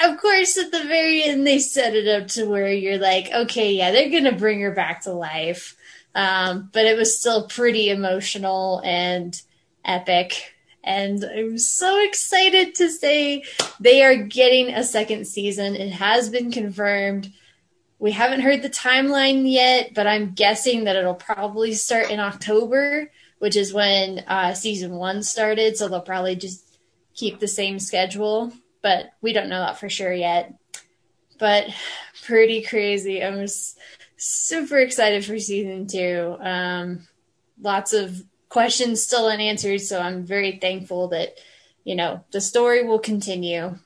of 0.00 0.18
course, 0.18 0.56
at 0.56 0.70
the 0.70 0.84
very 0.84 1.24
end, 1.24 1.46
they 1.46 1.58
set 1.58 1.94
it 1.94 2.06
up 2.06 2.28
to 2.28 2.44
where 2.44 2.72
you're 2.72 2.98
like, 2.98 3.30
okay, 3.32 3.72
yeah, 3.72 3.90
they're 3.90 4.10
gonna 4.10 4.36
bring 4.36 4.60
her 4.60 4.72
back 4.72 5.02
to 5.02 5.12
life 5.12 5.76
um, 6.14 6.70
but 6.72 6.84
it 6.84 6.96
was 6.96 7.18
still 7.18 7.48
pretty 7.48 7.90
emotional 7.90 8.80
and 8.84 9.40
epic. 9.84 10.54
And 10.82 11.24
I'm 11.24 11.58
so 11.58 12.02
excited 12.04 12.74
to 12.76 12.90
say 12.90 13.44
they 13.80 14.04
are 14.04 14.16
getting 14.16 14.68
a 14.68 14.84
second 14.84 15.26
season. 15.26 15.74
It 15.74 15.92
has 15.92 16.28
been 16.28 16.52
confirmed. 16.52 17.32
We 17.98 18.12
haven't 18.12 18.42
heard 18.42 18.62
the 18.62 18.70
timeline 18.70 19.50
yet, 19.50 19.92
but 19.94 20.06
I'm 20.06 20.32
guessing 20.32 20.84
that 20.84 20.96
it'll 20.96 21.14
probably 21.14 21.72
start 21.72 22.10
in 22.10 22.20
October, 22.20 23.10
which 23.38 23.56
is 23.56 23.72
when 23.72 24.20
uh, 24.26 24.54
season 24.54 24.92
one 24.92 25.22
started. 25.22 25.76
So 25.76 25.88
they'll 25.88 26.00
probably 26.00 26.36
just 26.36 26.78
keep 27.14 27.38
the 27.38 27.48
same 27.48 27.78
schedule, 27.78 28.52
but 28.82 29.12
we 29.20 29.32
don't 29.32 29.48
know 29.48 29.60
that 29.60 29.78
for 29.78 29.88
sure 29.88 30.12
yet. 30.12 30.54
But 31.38 31.68
pretty 32.24 32.62
crazy. 32.62 33.22
I'm 33.22 33.46
super 34.16 34.78
excited 34.78 35.24
for 35.24 35.38
season 35.38 35.86
two. 35.86 36.36
Um, 36.40 37.06
lots 37.60 37.92
of 37.92 38.22
questions 38.48 39.02
still 39.02 39.26
unanswered, 39.26 39.80
so 39.80 40.00
I'm 40.00 40.24
very 40.24 40.58
thankful 40.58 41.08
that 41.08 41.36
you 41.84 41.94
know 41.94 42.24
the 42.32 42.40
story 42.40 42.84
will 42.84 42.98
continue. 42.98 43.76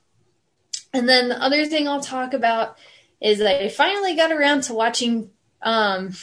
And 0.93 1.09
then 1.09 1.29
the 1.29 1.43
other 1.43 1.67
thing 1.67 1.89
I'll 1.89 2.01
talk 2.01 2.33
about 2.33 2.79
is 3.21 3.41
I 3.41 3.69
finally 3.69 4.15
got 4.15 4.33
around 4.33 4.63
to 4.65 4.75
watching. 4.75 5.31
Um, 5.63 6.15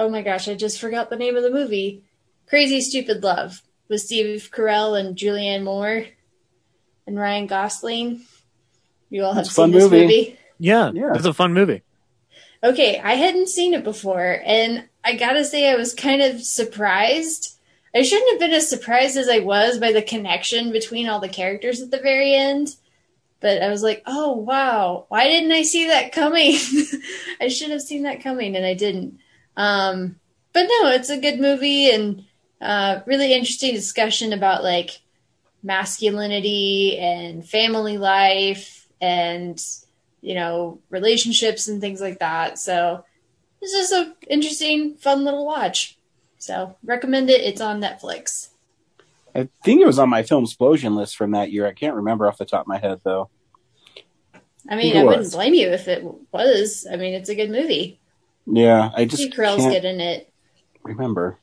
oh 0.00 0.08
my 0.08 0.22
gosh, 0.22 0.48
I 0.48 0.54
just 0.54 0.80
forgot 0.80 1.10
the 1.10 1.16
name 1.16 1.36
of 1.36 1.42
the 1.42 1.50
movie. 1.50 2.02
Crazy 2.48 2.80
Stupid 2.80 3.22
Love 3.22 3.62
with 3.88 4.00
Steve 4.00 4.48
Carell 4.50 4.98
and 4.98 5.14
Julianne 5.16 5.62
Moore 5.62 6.06
and 7.06 7.18
Ryan 7.18 7.46
Gosling. 7.46 8.22
You 9.10 9.24
all 9.24 9.34
have 9.34 9.44
It's 9.44 9.54
seen 9.54 9.64
fun 9.64 9.70
this 9.72 9.84
movie. 9.84 10.02
movie. 10.04 10.38
Yeah, 10.58 10.90
Yeah. 10.92 11.12
it's 11.14 11.26
a 11.26 11.34
fun 11.34 11.52
movie. 11.52 11.82
Okay, 12.64 12.98
I 12.98 13.14
hadn't 13.14 13.48
seen 13.48 13.74
it 13.74 13.84
before, 13.84 14.40
and 14.44 14.88
I 15.04 15.16
gotta 15.16 15.44
say, 15.44 15.70
I 15.70 15.76
was 15.76 15.94
kind 15.94 16.22
of 16.22 16.42
surprised. 16.42 17.58
I 17.94 18.02
shouldn't 18.02 18.30
have 18.32 18.40
been 18.40 18.52
as 18.56 18.68
surprised 18.68 19.16
as 19.16 19.28
I 19.28 19.40
was 19.40 19.78
by 19.78 19.92
the 19.92 20.02
connection 20.02 20.72
between 20.72 21.08
all 21.08 21.20
the 21.20 21.28
characters 21.28 21.80
at 21.80 21.90
the 21.90 21.98
very 22.00 22.34
end. 22.34 22.76
But 23.40 23.62
I 23.62 23.68
was 23.70 23.82
like, 23.82 24.02
oh, 24.06 24.32
wow, 24.32 25.06
why 25.08 25.24
didn't 25.24 25.52
I 25.52 25.62
see 25.62 25.86
that 25.88 26.12
coming? 26.12 26.56
I 27.40 27.48
should 27.48 27.70
have 27.70 27.80
seen 27.82 28.02
that 28.04 28.22
coming, 28.22 28.54
and 28.56 28.64
I 28.66 28.74
didn't. 28.74 29.18
Um, 29.60 30.16
but 30.52 30.62
no, 30.62 30.90
it's 30.90 31.10
a 31.10 31.20
good 31.20 31.38
movie 31.38 31.90
and 31.90 32.24
uh, 32.60 33.00
really 33.06 33.32
interesting 33.34 33.74
discussion 33.74 34.32
about 34.32 34.62
like 34.62 35.00
masculinity 35.62 36.98
and 36.98 37.46
family 37.46 37.98
life 37.98 38.88
and 39.00 39.62
you 40.22 40.34
know, 40.34 40.80
relationships 40.90 41.68
and 41.68 41.80
things 41.80 42.00
like 42.00 42.18
that. 42.18 42.58
So 42.58 43.04
it's 43.60 43.72
just 43.72 43.92
a 43.92 44.14
interesting, 44.28 44.96
fun 44.96 45.24
little 45.24 45.46
watch. 45.46 45.98
So 46.38 46.76
recommend 46.82 47.30
it. 47.30 47.42
It's 47.42 47.60
on 47.60 47.80
Netflix. 47.80 48.48
I 49.34 49.48
think 49.64 49.80
it 49.80 49.86
was 49.86 49.98
on 49.98 50.08
my 50.08 50.22
film 50.22 50.44
explosion 50.44 50.96
list 50.96 51.16
from 51.16 51.32
that 51.32 51.52
year. 51.52 51.66
I 51.66 51.72
can't 51.72 51.96
remember 51.96 52.26
off 52.26 52.38
the 52.38 52.44
top 52.44 52.62
of 52.62 52.66
my 52.66 52.78
head 52.78 53.00
though. 53.04 53.30
I 54.68 54.76
mean, 54.76 54.96
I 54.96 55.04
wouldn't 55.04 55.32
blame 55.32 55.54
you 55.54 55.68
if 55.68 55.88
it 55.88 56.04
was. 56.32 56.86
I 56.90 56.96
mean, 56.96 57.14
it's 57.14 57.28
a 57.28 57.34
good 57.34 57.50
movie. 57.50 57.99
Yeah, 58.52 58.90
I 58.94 59.04
just 59.04 59.32
can't 59.34 59.58
good 59.58 59.84
in 59.84 60.00
it. 60.00 60.32
remember. 60.82 61.38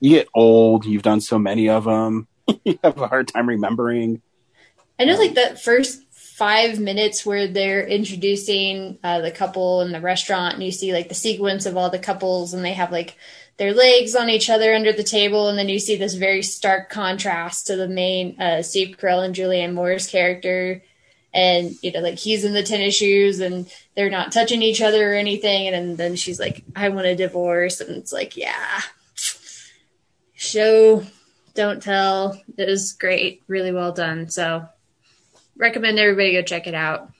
You 0.00 0.10
get 0.10 0.28
old. 0.34 0.84
You've 0.84 1.02
done 1.02 1.20
so 1.20 1.38
many 1.38 1.68
of 1.68 1.84
them. 1.84 2.28
you 2.64 2.78
have 2.84 3.00
a 3.00 3.08
hard 3.08 3.28
time 3.28 3.48
remembering. 3.48 4.22
I 4.98 5.04
know, 5.04 5.16
like 5.16 5.34
that 5.34 5.62
first 5.62 6.02
five 6.10 6.78
minutes 6.78 7.24
where 7.24 7.48
they're 7.48 7.86
introducing 7.86 8.98
uh, 9.02 9.20
the 9.20 9.30
couple 9.30 9.80
in 9.80 9.92
the 9.92 10.00
restaurant, 10.00 10.54
and 10.54 10.62
you 10.62 10.70
see 10.70 10.92
like 10.92 11.08
the 11.08 11.14
sequence 11.14 11.66
of 11.66 11.76
all 11.76 11.90
the 11.90 11.98
couples, 11.98 12.52
and 12.52 12.64
they 12.64 12.74
have 12.74 12.92
like 12.92 13.16
their 13.56 13.74
legs 13.74 14.14
on 14.14 14.30
each 14.30 14.50
other 14.50 14.74
under 14.74 14.92
the 14.92 15.02
table, 15.02 15.48
and 15.48 15.58
then 15.58 15.68
you 15.68 15.78
see 15.78 15.96
this 15.96 16.14
very 16.14 16.42
stark 16.42 16.90
contrast 16.90 17.66
to 17.66 17.76
the 17.76 17.88
main 17.88 18.40
uh, 18.40 18.62
Steve 18.62 18.96
Carell 18.98 19.24
and 19.24 19.34
Julianne 19.34 19.74
Moore's 19.74 20.06
character, 20.06 20.82
and 21.32 21.74
you 21.82 21.92
know, 21.92 22.00
like 22.00 22.18
he's 22.18 22.44
in 22.44 22.52
the 22.52 22.62
tennis 22.62 22.96
shoes, 22.96 23.40
and 23.40 23.70
they're 23.94 24.10
not 24.10 24.32
touching 24.32 24.62
each 24.62 24.80
other 24.80 25.12
or 25.12 25.14
anything, 25.14 25.68
and 25.68 25.96
then 25.96 26.16
she's 26.16 26.40
like, 26.40 26.64
"I 26.74 26.88
want 26.88 27.06
a 27.06 27.16
divorce," 27.16 27.80
and 27.80 27.96
it's 27.96 28.12
like, 28.12 28.36
yeah. 28.36 28.80
show, 30.34 31.04
don't 31.54 31.82
tell. 31.82 32.40
It 32.56 32.68
was 32.68 32.92
great, 32.92 33.42
really 33.46 33.72
well 33.72 33.92
done. 33.92 34.30
So, 34.30 34.66
recommend 35.56 35.98
everybody 35.98 36.32
go 36.32 36.42
check 36.42 36.66
it 36.66 36.74
out. 36.74 37.10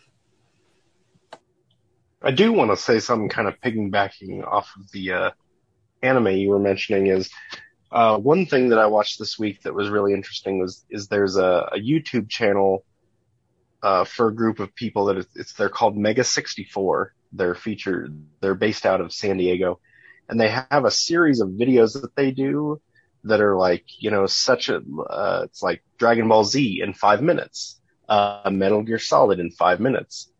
I 2.22 2.30
do 2.32 2.52
want 2.52 2.70
to 2.70 2.76
say 2.76 2.98
something 2.98 3.28
kind 3.28 3.46
of 3.46 3.60
piggybacking 3.60 4.44
off 4.44 4.70
of 4.76 4.90
the 4.90 5.12
uh, 5.12 5.30
anime 6.02 6.28
you 6.28 6.48
were 6.48 6.58
mentioning 6.58 7.06
is 7.06 7.30
uh, 7.90 8.18
one 8.18 8.46
thing 8.46 8.70
that 8.70 8.78
I 8.78 8.86
watched 8.86 9.18
this 9.18 9.38
week 9.38 9.62
that 9.62 9.74
was 9.74 9.88
really 9.88 10.12
interesting 10.12 10.58
was 10.58 10.84
is 10.90 11.08
there's 11.08 11.36
a, 11.36 11.70
a 11.72 11.78
YouTube 11.78 12.28
channel 12.28 12.84
uh, 13.82 14.04
for 14.04 14.28
a 14.28 14.34
group 14.34 14.60
of 14.60 14.74
people 14.74 15.06
that 15.06 15.18
it's, 15.18 15.36
it's 15.36 15.52
they're 15.54 15.68
called 15.68 15.96
Mega 15.96 16.24
64. 16.24 17.14
They're 17.32 17.54
featured. 17.54 18.20
They're 18.40 18.54
based 18.54 18.86
out 18.86 19.00
of 19.00 19.12
San 19.12 19.36
Diego, 19.36 19.80
and 20.28 20.40
they 20.40 20.48
have 20.48 20.84
a 20.84 20.90
series 20.90 21.40
of 21.40 21.50
videos 21.50 22.00
that 22.00 22.16
they 22.16 22.30
do 22.30 22.80
that 23.24 23.40
are 23.40 23.56
like 23.56 23.84
you 23.98 24.10
know 24.10 24.26
such 24.26 24.68
a 24.68 24.76
uh, 24.76 25.42
it's 25.44 25.62
like 25.62 25.82
Dragon 25.98 26.28
Ball 26.28 26.44
Z 26.44 26.80
in 26.82 26.94
five 26.94 27.22
minutes, 27.22 27.80
uh, 28.08 28.50
Metal 28.52 28.82
Gear 28.82 28.98
Solid 28.98 29.40
in 29.40 29.50
five 29.50 29.80
minutes. 29.80 30.30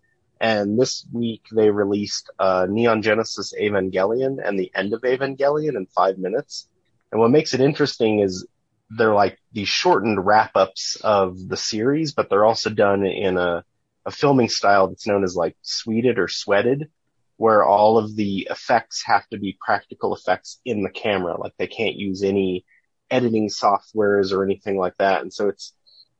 And 0.40 0.78
this 0.78 1.04
week 1.12 1.42
they 1.52 1.70
released 1.70 2.30
uh, 2.38 2.66
Neon 2.70 3.02
Genesis 3.02 3.52
Evangelion 3.60 4.38
and 4.42 4.58
the 4.58 4.70
end 4.74 4.92
of 4.94 5.02
Evangelion 5.02 5.76
in 5.76 5.86
five 5.86 6.16
minutes. 6.16 6.68
And 7.10 7.20
what 7.20 7.30
makes 7.30 7.54
it 7.54 7.60
interesting 7.60 8.20
is 8.20 8.46
they're 8.90 9.14
like 9.14 9.38
these 9.52 9.68
shortened 9.68 10.24
wrap 10.24 10.52
ups 10.54 10.96
of 11.02 11.48
the 11.48 11.56
series, 11.56 12.12
but 12.12 12.30
they're 12.30 12.44
also 12.44 12.70
done 12.70 13.04
in 13.04 13.36
a, 13.36 13.64
a 14.06 14.10
filming 14.10 14.48
style 14.48 14.88
that's 14.88 15.06
known 15.06 15.24
as 15.24 15.36
like 15.36 15.56
sweded 15.62 16.18
or 16.18 16.28
sweated, 16.28 16.90
where 17.36 17.64
all 17.64 17.98
of 17.98 18.16
the 18.16 18.48
effects 18.50 19.02
have 19.04 19.26
to 19.28 19.38
be 19.38 19.58
practical 19.60 20.14
effects 20.14 20.60
in 20.64 20.82
the 20.82 20.90
camera. 20.90 21.38
Like 21.38 21.52
they 21.58 21.66
can't 21.66 21.96
use 21.96 22.22
any 22.22 22.64
editing 23.10 23.48
softwares 23.48 24.32
or 24.32 24.44
anything 24.44 24.78
like 24.78 24.96
that. 24.98 25.22
And 25.22 25.32
so 25.32 25.48
it's, 25.48 25.74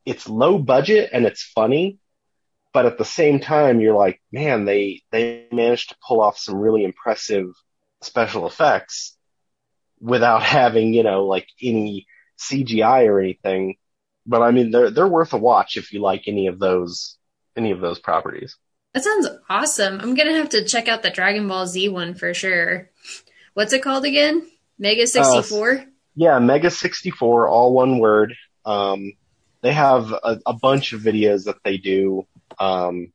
it's 0.05 0.29
low 0.29 0.59
budget 0.59 1.11
and 1.13 1.27
it's 1.27 1.43
funny, 1.43 1.99
but 2.73 2.87
at 2.87 2.99
the 2.99 3.05
same 3.05 3.41
time, 3.41 3.81
you're 3.81 3.97
like, 3.97 4.21
man, 4.31 4.65
they, 4.67 5.03
they 5.11 5.47
managed 5.51 5.91
to 5.91 5.97
pull 6.07 6.21
off 6.21 6.39
some 6.39 6.57
really 6.57 6.85
impressive 6.85 7.47
special 8.03 8.47
effects 8.47 9.17
without 10.01 10.43
having, 10.43 10.93
you 10.93 11.03
know, 11.03 11.25
like 11.25 11.49
any 11.63 12.07
CGI 12.39 13.09
or 13.09 13.21
anything. 13.21 13.77
But 14.27 14.43
I 14.43 14.51
mean, 14.51 14.71
they're, 14.71 14.91
they're 14.91 15.09
worth 15.09 15.33
a 15.33 15.39
watch 15.39 15.77
if 15.77 15.93
you 15.93 16.01
like 16.01 16.25
any 16.27 16.47
of 16.47 16.59
those, 16.59 17.17
any 17.57 17.71
of 17.71 17.81
those 17.81 17.99
properties. 17.99 18.57
That 18.95 19.05
sounds 19.05 19.29
awesome. 19.49 20.01
I'm 20.01 20.15
gonna 20.15 20.35
have 20.35 20.51
to 20.51 20.65
check 20.65 20.89
out 20.89 21.03
the 21.03 21.11
Dragon 21.11 21.47
Ball 21.49 21.67
Z 21.67 21.89
one 21.89 22.15
for 22.15 22.35
sure. 22.35 22.91
What's 23.55 23.73
it 23.73 23.83
called 23.83 24.05
again? 24.05 24.47
Mega 24.79 25.07
64? 25.07 25.85
Yeah, 26.15 26.39
Mega 26.39 26.71
64, 26.71 27.49
all 27.49 27.73
one 27.73 27.99
word. 27.99 28.35
Um, 28.65 29.13
they 29.61 29.73
have 29.73 30.13
a, 30.13 30.41
a 30.47 30.53
bunch 30.53 30.93
of 30.93 31.01
videos 31.01 31.45
that 31.45 31.63
they 31.65 31.79
do. 31.79 32.27
Um, 32.59 33.13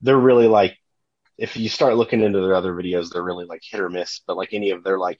they're 0.00 0.16
really 0.16 0.46
like, 0.46 0.76
if 1.38 1.56
you 1.56 1.68
start 1.68 1.96
looking 1.96 2.22
into 2.22 2.40
their 2.40 2.54
other 2.54 2.72
videos, 2.74 3.10
they're 3.10 3.22
really 3.22 3.44
like 3.44 3.62
hit 3.62 3.80
or 3.80 3.90
miss, 3.90 4.20
but 4.26 4.36
like 4.36 4.54
any 4.54 4.70
of 4.70 4.84
their 4.84 4.98
like 4.98 5.18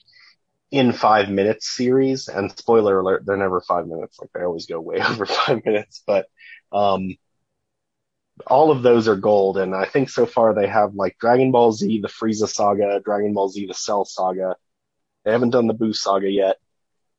in 0.71 0.93
five 0.93 1.31
minutes 1.31 1.69
series, 1.77 2.29
and 2.29 2.51
spoiler 2.51 2.99
alert, 2.99 3.25
they're 3.25 3.37
never 3.37 3.61
five 3.61 3.87
minutes. 3.87 4.19
Like 4.21 4.31
they 4.35 4.43
always 4.43 4.67
go 4.67 4.81
way 4.81 5.01
over 5.01 5.27
five 5.27 5.65
minutes, 5.65 6.03
but, 6.07 6.27
um, 6.73 7.17
all 8.47 8.71
of 8.71 8.83
those 8.83 9.09
are 9.09 9.17
gold. 9.17 9.57
And 9.57 9.75
I 9.75 9.87
think 9.87 10.11
so 10.11 10.27
far 10.27 10.55
they 10.55 10.67
have 10.69 10.95
like 10.95 11.17
Dragon 11.19 11.53
Ball 11.53 11.73
Z, 11.73 12.01
the 12.01 12.09
Frieza 12.09 12.49
saga, 12.49 13.01
Dragon 13.03 13.33
Ball 13.33 13.49
Z, 13.49 13.67
the 13.67 13.75
Cell 13.75 14.05
saga. 14.05 14.57
They 15.25 15.33
haven't 15.33 15.51
done 15.51 15.67
the 15.67 15.75
Boo 15.75 15.93
saga 15.93 16.31
yet. 16.31 16.57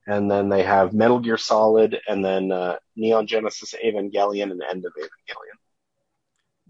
And 0.05 0.29
then 0.31 0.47
they 0.49 0.63
have 0.63 0.93
Metal 0.93 1.19
Gear 1.19 1.37
Solid 1.37 1.99
and 2.07 2.23
then, 2.23 2.51
uh, 2.51 2.77
Neon 2.95 3.27
Genesis 3.27 3.73
Evangelion 3.83 4.51
and 4.51 4.61
End 4.61 4.85
of 4.85 4.93
Evangelion. 4.97 5.57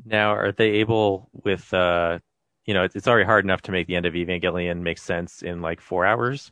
Now, 0.06 0.32
are 0.32 0.52
they 0.52 0.72
able 0.76 1.30
with, 1.34 1.72
uh, 1.74 2.20
you 2.66 2.74
know, 2.74 2.84
it's, 2.84 2.96
it's 2.96 3.08
already 3.08 3.26
hard 3.26 3.46
enough 3.46 3.62
to 3.64 3.72
make 3.72 3.88
the 3.88 3.96
end 3.96 4.06
of 4.06 4.14
Evangelion 4.14 4.82
make 4.82 4.98
sense 4.98 5.42
in 5.42 5.62
like 5.62 5.82
four 5.82 6.06
hours. 6.06 6.52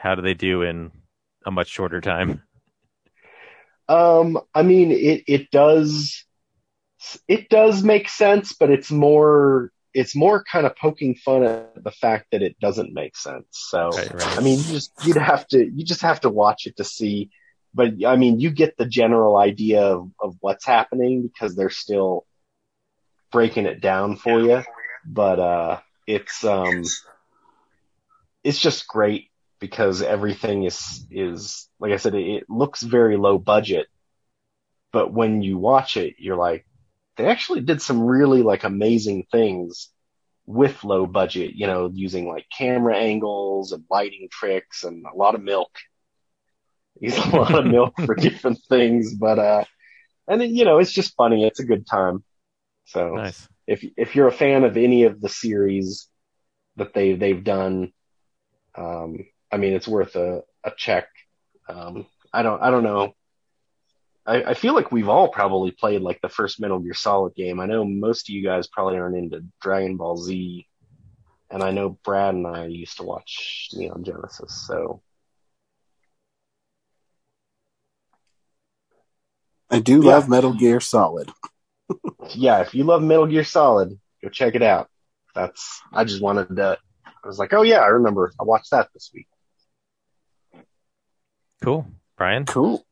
How 0.00 0.14
do 0.14 0.22
they 0.22 0.32
do 0.32 0.62
in 0.62 0.92
a 1.44 1.50
much 1.50 1.68
shorter 1.68 2.00
time? 2.00 2.42
Um, 3.86 4.40
I 4.54 4.62
mean, 4.62 4.92
it, 4.92 5.24
it 5.26 5.50
does, 5.50 6.24
it 7.28 7.50
does 7.50 7.82
make 7.82 8.08
sense, 8.08 8.54
but 8.54 8.70
it's 8.70 8.90
more, 8.90 9.70
it's 9.92 10.16
more 10.16 10.42
kind 10.42 10.64
of 10.64 10.74
poking 10.76 11.16
fun 11.16 11.42
at 11.42 11.84
the 11.84 11.90
fact 11.90 12.28
that 12.32 12.40
it 12.40 12.58
doesn't 12.60 12.94
make 12.94 13.14
sense. 13.14 13.44
So, 13.50 13.90
Right, 13.90 14.14
right. 14.14 14.38
I 14.38 14.40
mean, 14.40 14.58
you 14.60 14.64
just, 14.64 14.92
you'd 15.02 15.16
have 15.16 15.46
to, 15.48 15.58
you 15.58 15.84
just 15.84 16.02
have 16.02 16.20
to 16.20 16.30
watch 16.30 16.66
it 16.66 16.78
to 16.78 16.84
see, 16.84 17.30
but 17.74 17.92
I 18.06 18.16
mean, 18.16 18.40
you 18.40 18.50
get 18.50 18.78
the 18.78 18.86
general 18.86 19.36
idea 19.36 19.82
of, 19.82 20.10
of 20.18 20.36
what's 20.40 20.64
happening 20.64 21.22
because 21.22 21.54
they're 21.54 21.68
still 21.68 22.24
breaking 23.32 23.66
it 23.66 23.82
down 23.82 24.16
for 24.16 24.40
you. 24.40 24.62
But, 25.04 25.40
uh, 25.40 25.80
it's, 26.06 26.42
um, 26.42 26.84
it's 28.42 28.58
just 28.58 28.86
great 28.88 29.29
because 29.60 30.02
everything 30.02 30.64
is, 30.64 31.06
is, 31.10 31.68
like 31.78 31.92
I 31.92 31.98
said, 31.98 32.14
it, 32.14 32.26
it 32.26 32.44
looks 32.48 32.82
very 32.82 33.16
low 33.16 33.38
budget, 33.38 33.86
but 34.92 35.12
when 35.12 35.42
you 35.42 35.58
watch 35.58 35.96
it, 35.96 36.16
you're 36.18 36.36
like, 36.36 36.66
they 37.16 37.26
actually 37.26 37.60
did 37.60 37.82
some 37.82 38.00
really 38.00 38.42
like 38.42 38.64
amazing 38.64 39.26
things 39.30 39.90
with 40.46 40.82
low 40.82 41.06
budget, 41.06 41.54
you 41.54 41.66
know, 41.66 41.90
using 41.92 42.26
like 42.26 42.46
camera 42.56 42.96
angles 42.96 43.72
and 43.72 43.84
lighting 43.90 44.28
tricks 44.32 44.84
and 44.84 45.04
a 45.06 45.16
lot 45.16 45.34
of 45.34 45.42
milk. 45.42 45.70
Use 47.00 47.16
a 47.16 47.36
lot 47.36 47.54
of 47.54 47.66
milk 47.66 47.94
for 48.04 48.14
different 48.16 48.58
things, 48.68 49.14
but, 49.14 49.38
uh, 49.38 49.64
and 50.26 50.40
then, 50.40 50.54
you 50.54 50.64
know, 50.64 50.78
it's 50.78 50.92
just 50.92 51.14
funny. 51.14 51.46
It's 51.46 51.60
a 51.60 51.64
good 51.64 51.86
time. 51.86 52.24
So 52.84 53.16
Nice. 53.16 53.48
if, 53.66 53.84
if 53.96 54.16
you're 54.16 54.28
a 54.28 54.32
fan 54.32 54.64
of 54.64 54.76
any 54.76 55.04
of 55.04 55.20
the 55.20 55.28
series 55.28 56.08
that 56.76 56.94
they, 56.94 57.14
they've 57.14 57.42
done, 57.42 57.92
um, 58.76 59.24
I 59.52 59.56
mean, 59.56 59.72
it's 59.72 59.88
worth 59.88 60.16
a, 60.16 60.42
a 60.64 60.72
check. 60.76 61.08
Um, 61.68 62.06
I 62.32 62.42
don't, 62.42 62.62
I 62.62 62.70
don't 62.70 62.84
know. 62.84 63.14
I, 64.26 64.42
I 64.44 64.54
feel 64.54 64.74
like 64.74 64.92
we've 64.92 65.08
all 65.08 65.28
probably 65.28 65.70
played 65.72 66.02
like 66.02 66.20
the 66.20 66.28
first 66.28 66.60
Metal 66.60 66.78
Gear 66.78 66.94
Solid 66.94 67.34
game. 67.34 67.58
I 67.60 67.66
know 67.66 67.84
most 67.84 68.28
of 68.28 68.34
you 68.34 68.44
guys 68.44 68.68
probably 68.68 68.98
aren't 68.98 69.16
into 69.16 69.44
Dragon 69.60 69.96
Ball 69.96 70.16
Z, 70.16 70.66
and 71.50 71.62
I 71.62 71.70
know 71.72 71.98
Brad 72.04 72.34
and 72.34 72.46
I 72.46 72.66
used 72.66 72.98
to 72.98 73.02
watch 73.02 73.70
Neon 73.72 74.04
Genesis. 74.04 74.64
So 74.66 75.02
I 79.70 79.80
do 79.80 80.02
Yeah. 80.02 80.16
love 80.16 80.28
Metal 80.28 80.52
Gear 80.52 80.80
Solid. 80.80 81.30
yeah, 82.34 82.60
if 82.60 82.74
you 82.74 82.84
love 82.84 83.02
Metal 83.02 83.26
Gear 83.26 83.44
Solid, 83.44 83.98
go 84.22 84.28
check 84.28 84.54
it 84.54 84.62
out. 84.62 84.88
That's 85.34 85.80
I 85.92 86.04
just 86.04 86.22
wanted 86.22 86.56
to. 86.56 86.78
I 87.06 87.26
was 87.28 87.38
like, 87.38 87.52
oh 87.52 87.62
yeah, 87.62 87.80
I 87.80 87.88
remember. 87.88 88.32
I 88.40 88.44
watched 88.44 88.70
that 88.72 88.88
this 88.94 89.10
week. 89.14 89.28
Cool. 91.62 91.86
Brian? 92.16 92.46
Cool. 92.46 92.86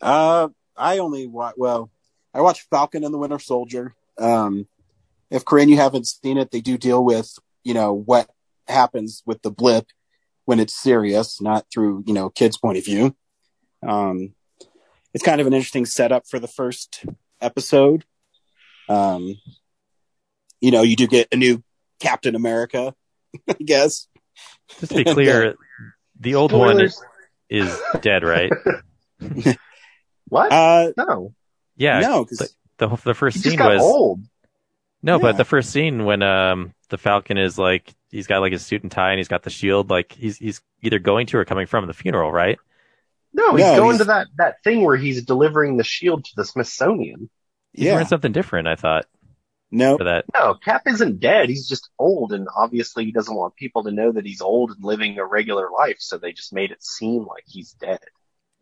Uh, 0.00 0.48
I 0.76 0.98
only 0.98 1.26
watch. 1.26 1.54
Well, 1.56 1.90
I 2.34 2.40
watch 2.40 2.66
Falcon 2.70 3.04
and 3.04 3.12
the 3.12 3.18
Winter 3.18 3.38
Soldier. 3.38 3.94
Um, 4.18 4.66
if 5.30 5.44
Corinne, 5.44 5.68
you 5.68 5.76
haven't 5.76 6.06
seen 6.06 6.38
it, 6.38 6.50
they 6.50 6.60
do 6.60 6.76
deal 6.76 7.02
with 7.04 7.32
you 7.64 7.74
know 7.74 7.92
what 7.92 8.28
happens 8.68 9.22
with 9.26 9.42
the 9.42 9.50
blip 9.50 9.86
when 10.44 10.60
it's 10.60 10.74
serious, 10.74 11.40
not 11.40 11.66
through 11.72 12.04
you 12.06 12.14
know 12.14 12.30
kids' 12.30 12.58
point 12.58 12.78
of 12.78 12.84
view. 12.84 13.14
Um, 13.86 14.34
it's 15.14 15.24
kind 15.24 15.40
of 15.40 15.46
an 15.46 15.52
interesting 15.52 15.86
setup 15.86 16.26
for 16.28 16.38
the 16.38 16.48
first 16.48 17.04
episode. 17.40 18.04
Um, 18.88 19.38
you 20.60 20.70
know, 20.70 20.82
you 20.82 20.96
do 20.96 21.06
get 21.06 21.28
a 21.32 21.36
new 21.36 21.62
Captain 22.00 22.34
America, 22.34 22.94
I 23.48 23.54
guess. 23.64 24.08
Just 24.80 24.92
to 24.92 25.04
be 25.04 25.04
clear, 25.04 25.56
the 26.20 26.34
old 26.34 26.52
one 26.52 26.80
is, 27.52 27.68
is 27.72 27.80
dead, 28.00 28.22
right? 28.24 28.50
What? 30.28 30.50
Uh, 30.52 30.92
no, 30.96 31.34
Yeah. 31.76 32.00
no, 32.00 32.24
because 32.24 32.54
The, 32.78 32.88
the 33.04 33.14
first 33.14 33.36
he 33.36 33.42
just 33.42 33.50
scene 33.50 33.58
got 33.58 33.72
was 33.74 33.82
old. 33.82 34.20
no, 35.02 35.16
Yeah. 35.16 35.22
but 35.22 35.36
the 35.36 35.44
first 35.44 35.70
scene 35.70 36.04
when 36.04 36.22
um 36.22 36.72
the 36.88 36.98
Falcon 36.98 37.38
is 37.38 37.58
like 37.58 37.92
he's 38.10 38.26
got 38.26 38.40
like 38.40 38.52
his 38.52 38.64
suit 38.64 38.82
and 38.82 38.90
tie 38.90 39.10
and 39.10 39.18
he's 39.18 39.28
got 39.28 39.42
the 39.42 39.50
shield, 39.50 39.90
like 39.90 40.12
he's 40.12 40.38
he's 40.38 40.60
either 40.82 40.98
going 40.98 41.26
to 41.28 41.38
or 41.38 41.44
coming 41.44 41.66
from 41.66 41.86
the 41.86 41.92
funeral, 41.92 42.32
right? 42.32 42.58
No, 43.34 43.54
he's 43.56 43.64
No, 43.66 43.76
going 43.76 43.86
he's- 43.90 43.98
to 43.98 44.04
that 44.04 44.26
that 44.38 44.54
thing 44.64 44.82
where 44.84 44.96
he's 44.96 45.22
delivering 45.22 45.76
the 45.76 45.84
shield 45.84 46.24
to 46.24 46.30
the 46.36 46.44
Smithsonian. 46.44 47.28
He's 47.74 47.86
yeah, 47.86 47.92
wearing 47.92 48.06
something 48.06 48.32
different, 48.32 48.68
I 48.68 48.76
thought, 48.76 49.06
no, 49.72 49.96
for 49.96 50.04
that. 50.04 50.26
No, 50.34 50.54
Cap 50.54 50.82
isn't 50.86 51.18
dead. 51.18 51.48
He's 51.48 51.66
just 51.66 51.90
old, 51.98 52.32
and 52.32 52.46
obviously 52.56 53.04
he 53.04 53.10
doesn't 53.10 53.34
want 53.34 53.56
people 53.56 53.82
to 53.84 53.90
know 53.90 54.12
that 54.12 54.26
he's 54.26 54.40
old 54.40 54.70
and 54.70 54.84
living 54.84 55.18
a 55.18 55.24
regular 55.24 55.68
life. 55.70 55.96
So 55.98 56.18
they 56.18 56.32
just 56.32 56.52
made 56.52 56.70
it 56.70 56.84
seem 56.84 57.26
like 57.26 57.44
he's 57.46 57.72
dead. 57.72 58.00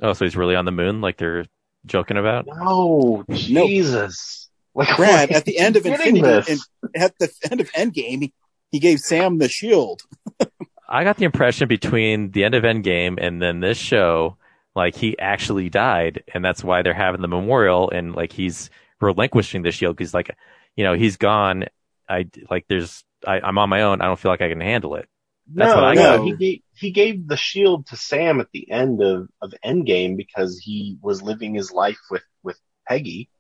Oh, 0.01 0.13
so 0.13 0.25
he's 0.25 0.37
really 0.37 0.55
on 0.55 0.65
the 0.65 0.73
moon, 0.73 1.01
like 1.01 1.19
they're 1.19 1.45
joking 1.85 2.17
about. 2.17 2.47
No, 2.47 3.25
Jesus! 3.31 4.49
Like 4.75 4.97
Brad, 4.97 5.31
at 5.33 5.45
the 5.45 5.59
end 5.59 5.77
of 5.77 5.85
are 5.85 5.89
you 5.89 5.97
getting 5.97 6.17
Infinity, 6.17 6.53
in, 6.95 7.03
at 7.03 7.19
the 7.19 7.31
end 7.51 7.61
of 7.61 7.71
Endgame, 7.73 8.23
he, 8.23 8.33
he 8.71 8.79
gave 8.79 9.01
Sam 9.01 9.39
the 9.39 9.49
shield. 9.49 10.03
I 10.89 11.05
got 11.05 11.17
the 11.17 11.25
impression 11.25 11.69
between 11.69 12.31
the 12.31 12.45
end 12.45 12.55
of 12.55 12.63
Endgame 12.63 13.19
and 13.21 13.43
then 13.43 13.61
this 13.61 13.79
show 13.79 14.37
like 14.77 14.95
he 14.95 15.19
actually 15.19 15.69
died, 15.69 16.23
and 16.33 16.45
that's 16.45 16.63
why 16.63 16.83
they're 16.83 16.95
having 16.95 17.21
the 17.21 17.29
memorial, 17.29 17.91
and 17.91 18.15
like 18.15 18.33
he's 18.33 18.71
relinquishing 19.01 19.63
the 19.63 19.73
shield 19.73 19.97
because 19.97 20.15
like 20.15 20.37
you 20.77 20.85
know 20.85 20.95
he's 20.95 21.17
gone. 21.17 21.67
I 22.09 22.29
like 22.51 22.67
there's 22.69 23.05
I, 23.27 23.41
I'm 23.41 23.59
on 23.59 23.69
my 23.69 23.83
own. 23.83 24.01
I 24.01 24.07
don't 24.07 24.19
feel 24.19 24.31
like 24.31 24.41
I 24.41 24.49
can 24.49 24.61
handle 24.61 24.97
it. 24.97 25.09
That's 25.53 25.71
no, 25.71 25.75
what 25.77 25.85
I 25.85 25.95
no, 25.95 26.19
got. 26.19 26.25
he 26.25 26.37
gave 26.37 26.63
he 26.75 26.91
gave 26.93 27.27
the 27.27 27.37
shield 27.37 27.87
to 27.87 27.97
Sam 27.97 28.41
at 28.41 28.49
the 28.53 28.71
end 28.71 29.03
of 29.03 29.29
of 29.43 29.53
Endgame 29.65 30.17
because 30.17 30.59
he 30.59 30.99
was 31.03 31.23
living 31.23 31.55
his 31.55 31.73
life 31.73 31.99
with 32.11 32.23
with 32.43 32.59
Peggy, 32.89 33.31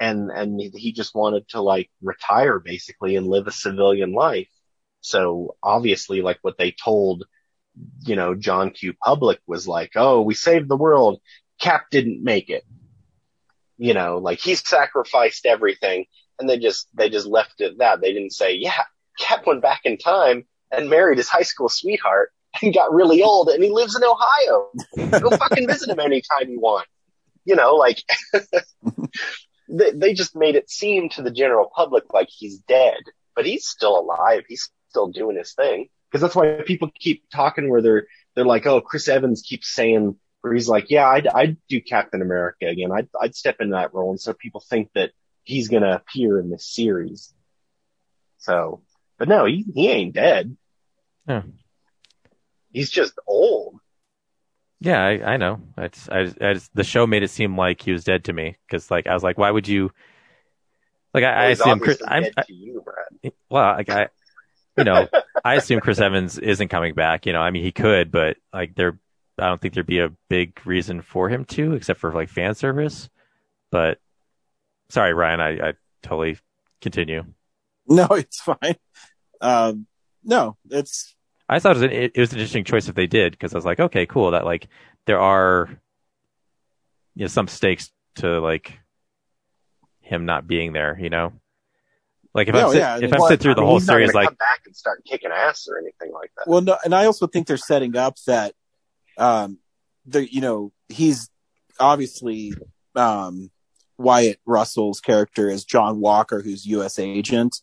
and 0.00 0.30
and 0.30 0.60
he 0.60 0.92
just 0.92 1.14
wanted 1.14 1.48
to 1.50 1.60
like 1.60 1.90
retire 2.02 2.58
basically 2.58 3.16
and 3.16 3.26
live 3.26 3.46
a 3.46 3.52
civilian 3.52 4.12
life. 4.12 4.48
So 5.00 5.56
obviously, 5.62 6.22
like 6.22 6.38
what 6.42 6.58
they 6.58 6.72
told, 6.72 7.24
you 8.06 8.16
know, 8.16 8.34
John 8.34 8.70
Q. 8.70 8.94
Public 8.94 9.40
was 9.46 9.68
like, 9.68 9.92
"Oh, 9.94 10.22
we 10.22 10.34
saved 10.34 10.68
the 10.68 10.76
world. 10.76 11.20
Cap 11.60 11.86
didn't 11.90 12.24
make 12.24 12.50
it." 12.50 12.64
You 13.76 13.94
know, 13.94 14.18
like 14.18 14.40
he 14.40 14.54
sacrificed 14.54 15.46
everything, 15.46 16.06
and 16.38 16.48
they 16.48 16.58
just 16.58 16.88
they 16.94 17.08
just 17.08 17.26
left 17.26 17.60
it 17.60 17.72
at 17.72 17.78
that. 17.78 18.00
They 18.00 18.12
didn't 18.12 18.32
say, 18.32 18.54
"Yeah, 18.54 18.82
Cap 19.18 19.46
went 19.46 19.62
back 19.62 19.80
in 19.84 19.98
time 19.98 20.44
and 20.70 20.90
married 20.90 21.18
his 21.18 21.28
high 21.28 21.42
school 21.42 21.68
sweetheart 21.68 22.30
and 22.62 22.74
got 22.74 22.92
really 22.92 23.22
old, 23.22 23.48
and 23.48 23.62
he 23.62 23.70
lives 23.70 23.96
in 23.96 24.02
Ohio. 24.04 25.20
Go 25.20 25.36
fucking 25.36 25.66
visit 25.66 25.88
him 25.88 26.00
anytime 26.00 26.48
you 26.48 26.60
want." 26.60 26.86
You 27.44 27.56
know, 27.56 27.74
like 27.74 28.02
they, 29.68 29.90
they 29.92 30.14
just 30.14 30.36
made 30.36 30.54
it 30.54 30.70
seem 30.70 31.08
to 31.10 31.22
the 31.22 31.30
general 31.30 31.70
public 31.74 32.04
like 32.12 32.28
he's 32.30 32.58
dead, 32.58 32.98
but 33.34 33.46
he's 33.46 33.66
still 33.66 33.98
alive. 33.98 34.44
He's 34.48 34.70
still 34.88 35.08
doing 35.08 35.36
his 35.36 35.52
thing. 35.52 35.88
Because 36.10 36.22
that's 36.22 36.36
why 36.36 36.62
people 36.64 36.90
keep 36.94 37.24
talking 37.30 37.68
where 37.68 37.82
they're 37.82 38.06
they're 38.34 38.44
like, 38.44 38.66
oh, 38.66 38.80
Chris 38.80 39.08
Evans 39.08 39.42
keeps 39.42 39.74
saying 39.74 40.16
where 40.44 40.52
he's 40.52 40.68
like, 40.68 40.90
yeah, 40.90 41.08
I'd 41.08 41.26
I'd 41.26 41.56
do 41.70 41.80
Captain 41.80 42.20
America 42.20 42.66
again. 42.66 42.92
I'd 42.92 43.08
I'd 43.18 43.34
step 43.34 43.56
into 43.60 43.72
that 43.72 43.94
role, 43.94 44.10
and 44.10 44.20
so 44.20 44.34
people 44.34 44.60
think 44.60 44.90
that 44.94 45.12
he's 45.42 45.68
gonna 45.68 45.92
appear 45.92 46.38
in 46.38 46.50
this 46.50 46.66
series. 46.66 47.32
So, 48.36 48.82
but 49.18 49.26
no, 49.26 49.46
he 49.46 49.64
he 49.74 49.88
ain't 49.88 50.12
dead. 50.12 50.54
Yeah. 51.26 51.42
He's 52.74 52.90
just 52.90 53.14
old. 53.26 53.80
Yeah, 54.80 55.02
I, 55.02 55.32
I 55.32 55.36
know. 55.38 55.62
It's 55.78 56.10
I, 56.10 56.30
I 56.42 56.52
just, 56.52 56.74
the 56.74 56.84
show 56.84 57.06
made 57.06 57.22
it 57.22 57.30
seem 57.30 57.56
like 57.56 57.80
he 57.80 57.92
was 57.92 58.04
dead 58.04 58.24
to 58.24 58.34
me 58.34 58.58
because 58.66 58.90
like 58.90 59.06
I 59.06 59.14
was 59.14 59.22
like, 59.22 59.38
why 59.38 59.50
would 59.50 59.66
you? 59.66 59.92
Like 61.14 61.24
I, 61.24 61.32
I 61.32 61.44
assume 61.46 61.78
Chris. 61.78 62.02
I'm, 62.06 62.24
I, 62.36 62.42
to 62.42 62.52
you, 62.52 62.84
Brad. 62.84 63.32
well, 63.48 63.72
like 63.76 63.88
I, 63.88 64.08
you 64.76 64.84
know, 64.84 65.08
I 65.42 65.54
assume 65.54 65.80
Chris 65.80 66.00
Evans 66.00 66.36
isn't 66.36 66.68
coming 66.68 66.92
back. 66.92 67.24
You 67.24 67.32
know, 67.32 67.40
I 67.40 67.50
mean, 67.50 67.62
he 67.62 67.72
could, 67.72 68.10
but 68.10 68.36
like 68.52 68.74
there, 68.74 68.98
I 69.38 69.46
don't 69.48 69.60
think 69.60 69.74
there'd 69.74 69.86
be 69.86 69.98
a 70.00 70.12
big 70.28 70.60
reason 70.64 71.02
for 71.02 71.28
him 71.28 71.44
to, 71.46 71.72
except 71.74 72.00
for 72.00 72.12
like 72.12 72.28
fan 72.28 72.54
service. 72.54 73.08
But 73.70 73.98
sorry, 74.90 75.12
Ryan, 75.12 75.40
I, 75.40 75.68
I 75.68 75.72
totally 76.02 76.38
continue. 76.80 77.24
No, 77.86 78.06
it's 78.12 78.40
fine. 78.40 78.76
Um, 79.42 79.86
no, 80.24 80.56
it's 80.70 81.14
I 81.50 81.58
thought 81.58 81.76
it 81.76 81.80
was 81.80 81.82
an, 81.82 81.90
it 81.92 82.16
was 82.16 82.32
an 82.32 82.38
interesting 82.38 82.64
choice 82.64 82.88
if 82.88 82.94
they 82.94 83.06
did 83.06 83.32
because 83.32 83.52
I 83.52 83.58
was 83.58 83.66
like, 83.66 83.78
okay, 83.78 84.06
cool. 84.06 84.30
That 84.30 84.46
like 84.46 84.68
there 85.04 85.20
are, 85.20 85.68
you 87.14 87.24
know, 87.24 87.26
some 87.26 87.46
stakes 87.46 87.92
to 88.14 88.40
like 88.40 88.78
him 90.00 90.24
not 90.24 90.46
being 90.46 90.72
there. 90.72 90.98
You 90.98 91.10
know, 91.10 91.34
like 92.34 92.48
if 92.48 92.54
No, 92.54 92.68
I'm 92.68 92.72
sit, 92.72 92.78
yeah, 92.78 92.96
if 92.96 93.10
well, 93.10 93.24
I'm 93.24 93.28
sit 93.28 93.40
through 93.40 93.52
I 93.52 93.54
the 93.56 93.60
mean, 93.60 93.68
whole 93.68 93.78
he's 93.80 93.86
series, 93.86 94.12
gonna 94.12 94.22
like 94.22 94.28
come 94.28 94.36
back 94.36 94.60
and 94.64 94.74
start 94.74 95.02
kicking 95.04 95.30
ass 95.30 95.68
or 95.70 95.76
anything 95.76 96.10
like 96.10 96.30
that. 96.38 96.48
well, 96.48 96.62
no, 96.62 96.78
and 96.86 96.94
I 96.94 97.04
also 97.04 97.26
think 97.26 97.46
they're 97.46 97.58
setting 97.58 97.96
up 97.98 98.16
that, 98.26 98.54
um, 99.16 99.58
the 100.06 100.32
you 100.32 100.40
know 100.40 100.72
he's 100.88 101.28
obviously 101.78 102.52
um 102.94 103.50
Wyatt 103.98 104.40
Russell's 104.46 105.00
character 105.00 105.48
is 105.48 105.64
John 105.64 106.00
Walker, 106.00 106.40
who's 106.40 106.66
U.S. 106.66 106.98
agent, 106.98 107.56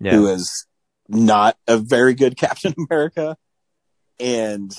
yeah, 0.00 0.12
who 0.12 0.26
is 0.28 0.66
not 1.08 1.56
a 1.66 1.78
very 1.78 2.14
good 2.14 2.36
Captain 2.38 2.74
America, 2.88 3.36
and 4.18 4.74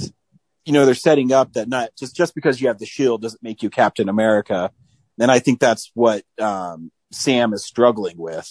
you 0.65 0.73
know 0.73 0.85
they're 0.85 0.95
setting 0.95 1.31
up 1.31 1.53
that 1.53 1.67
not 1.67 1.91
just 1.97 2.15
just 2.15 2.35
because 2.35 2.61
you 2.61 2.67
have 2.67 2.79
the 2.79 2.85
shield 2.85 3.21
doesn't 3.21 3.43
make 3.43 3.63
you 3.63 3.69
Captain 3.69 4.09
America, 4.09 4.71
and 5.19 5.31
I 5.31 5.39
think 5.39 5.59
that's 5.59 5.91
what 5.93 6.23
um, 6.39 6.91
Sam 7.11 7.53
is 7.53 7.65
struggling 7.65 8.17
with, 8.17 8.49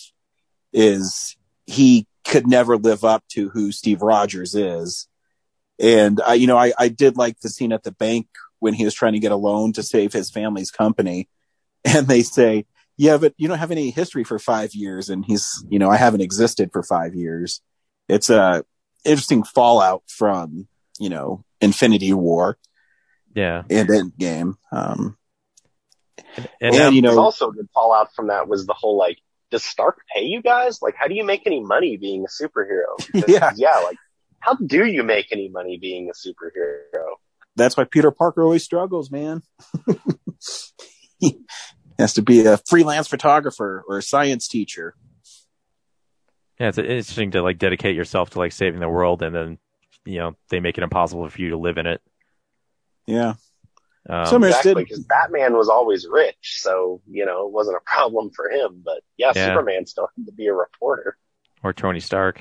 is 0.72 1.36
he 1.66 2.06
could 2.24 2.46
never 2.46 2.76
live 2.76 3.04
up 3.04 3.24
to 3.28 3.50
who 3.50 3.70
Steve 3.70 4.02
Rogers 4.02 4.54
is, 4.54 5.08
and 5.78 6.20
I 6.26 6.34
you 6.34 6.46
know 6.46 6.56
I 6.56 6.72
I 6.78 6.88
did 6.88 7.16
like 7.16 7.40
the 7.40 7.48
scene 7.48 7.72
at 7.72 7.82
the 7.82 7.92
bank 7.92 8.28
when 8.58 8.74
he 8.74 8.84
was 8.84 8.94
trying 8.94 9.12
to 9.12 9.18
get 9.18 9.32
a 9.32 9.36
loan 9.36 9.72
to 9.74 9.82
save 9.82 10.12
his 10.12 10.30
family's 10.30 10.70
company, 10.70 11.28
and 11.84 12.06
they 12.06 12.22
say 12.22 12.66
yeah, 12.96 13.18
but 13.18 13.34
you 13.36 13.46
don't 13.48 13.58
have 13.58 13.70
any 13.70 13.90
history 13.90 14.24
for 14.24 14.38
five 14.38 14.74
years. 14.74 15.10
And 15.10 15.24
he's, 15.24 15.64
you 15.68 15.78
know, 15.78 15.90
I 15.90 15.96
haven't 15.96 16.22
existed 16.22 16.70
for 16.72 16.82
five 16.82 17.14
years. 17.14 17.60
It's 18.08 18.30
a 18.30 18.64
interesting 19.04 19.42
fallout 19.42 20.02
from, 20.08 20.66
you 20.98 21.10
know, 21.10 21.44
Infinity 21.60 22.12
War 22.12 22.56
yeah, 23.34 23.62
and 23.68 23.88
Endgame. 23.88 24.54
Um, 24.72 25.16
and, 26.36 26.48
and, 26.60 26.76
um, 26.76 26.94
you 26.94 27.02
know, 27.02 27.18
also 27.18 27.50
a 27.50 27.52
good 27.52 27.68
fallout 27.74 28.14
from 28.14 28.28
that 28.28 28.48
was 28.48 28.66
the 28.66 28.72
whole 28.72 28.96
like, 28.96 29.18
does 29.50 29.62
Stark 29.62 30.00
pay 30.14 30.22
you 30.22 30.40
guys? 30.40 30.80
Like, 30.80 30.94
how 30.96 31.06
do 31.06 31.14
you 31.14 31.24
make 31.24 31.46
any 31.46 31.60
money 31.60 31.96
being 31.98 32.24
a 32.24 32.28
superhero? 32.28 32.96
Because, 33.12 33.28
Yeah. 33.28 33.52
yeah, 33.56 33.78
like, 33.84 33.98
how 34.46 34.54
do 34.54 34.86
you 34.86 35.02
make 35.02 35.32
any 35.32 35.48
money 35.48 35.76
being 35.76 36.08
a 36.08 36.12
superhero? 36.12 37.16
that's 37.56 37.76
why 37.76 37.84
Peter 37.84 38.10
Parker 38.10 38.42
always 38.42 38.62
struggles, 38.62 39.10
man. 39.10 39.42
he 41.18 41.38
has 41.98 42.12
to 42.12 42.22
be 42.22 42.44
a 42.44 42.58
freelance 42.58 43.08
photographer 43.08 43.82
or 43.88 43.98
a 43.98 44.02
science 44.02 44.46
teacher. 44.46 44.94
yeah, 46.60 46.68
it's 46.68 46.78
interesting 46.78 47.30
to 47.32 47.42
like 47.42 47.58
dedicate 47.58 47.96
yourself 47.96 48.30
to 48.30 48.38
like 48.38 48.52
saving 48.52 48.80
the 48.80 48.88
world, 48.88 49.22
and 49.22 49.34
then 49.34 49.58
you 50.04 50.18
know 50.18 50.36
they 50.50 50.60
make 50.60 50.78
it 50.78 50.84
impossible 50.84 51.28
for 51.28 51.40
you 51.40 51.50
to 51.50 51.56
live 51.56 51.78
in 51.78 51.86
it. 51.86 52.00
Yeah. 53.06 53.34
Um, 54.08 54.26
So 54.26 54.36
Exactly, 54.36 54.84
because 54.84 55.04
Batman 55.04 55.56
was 55.56 55.68
always 55.68 56.06
rich, 56.08 56.58
so, 56.60 57.00
you 57.10 57.26
know, 57.26 57.46
it 57.46 57.52
wasn't 57.52 57.76
a 57.76 57.90
problem 57.90 58.30
for 58.30 58.48
him. 58.50 58.82
But 58.84 59.02
yeah, 59.16 59.32
Yeah. 59.34 59.46
Superman 59.46 59.86
still 59.86 60.08
had 60.16 60.26
to 60.26 60.32
be 60.32 60.46
a 60.46 60.54
reporter. 60.54 61.16
or 61.64 61.72
Tony 61.72 61.98
Stark. 61.98 62.40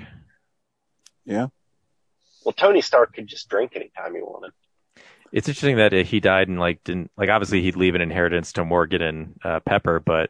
Well, 2.46 2.54
Tony 2.54 2.82
Stark 2.82 3.14
could 3.14 3.28
just 3.28 3.50
drink 3.50 3.76
anytime 3.76 4.14
he 4.16 4.22
wanted. 4.22 4.52
It's 5.32 5.48
interesting 5.50 5.78
that 5.78 5.94
uh, 5.94 6.04
he 6.04 6.20
died 6.20 6.48
and 6.48 6.60
like 6.60 6.84
didn't 6.84 7.12
like 7.18 7.30
obviously 7.30 7.62
he'd 7.62 7.76
leave 7.76 7.96
an 7.96 8.02
inheritance 8.02 8.54
to 8.54 8.64
Morgan 8.64 9.02
and 9.02 9.40
uh, 9.44 9.60
Pepper, 9.62 10.00
but 10.00 10.30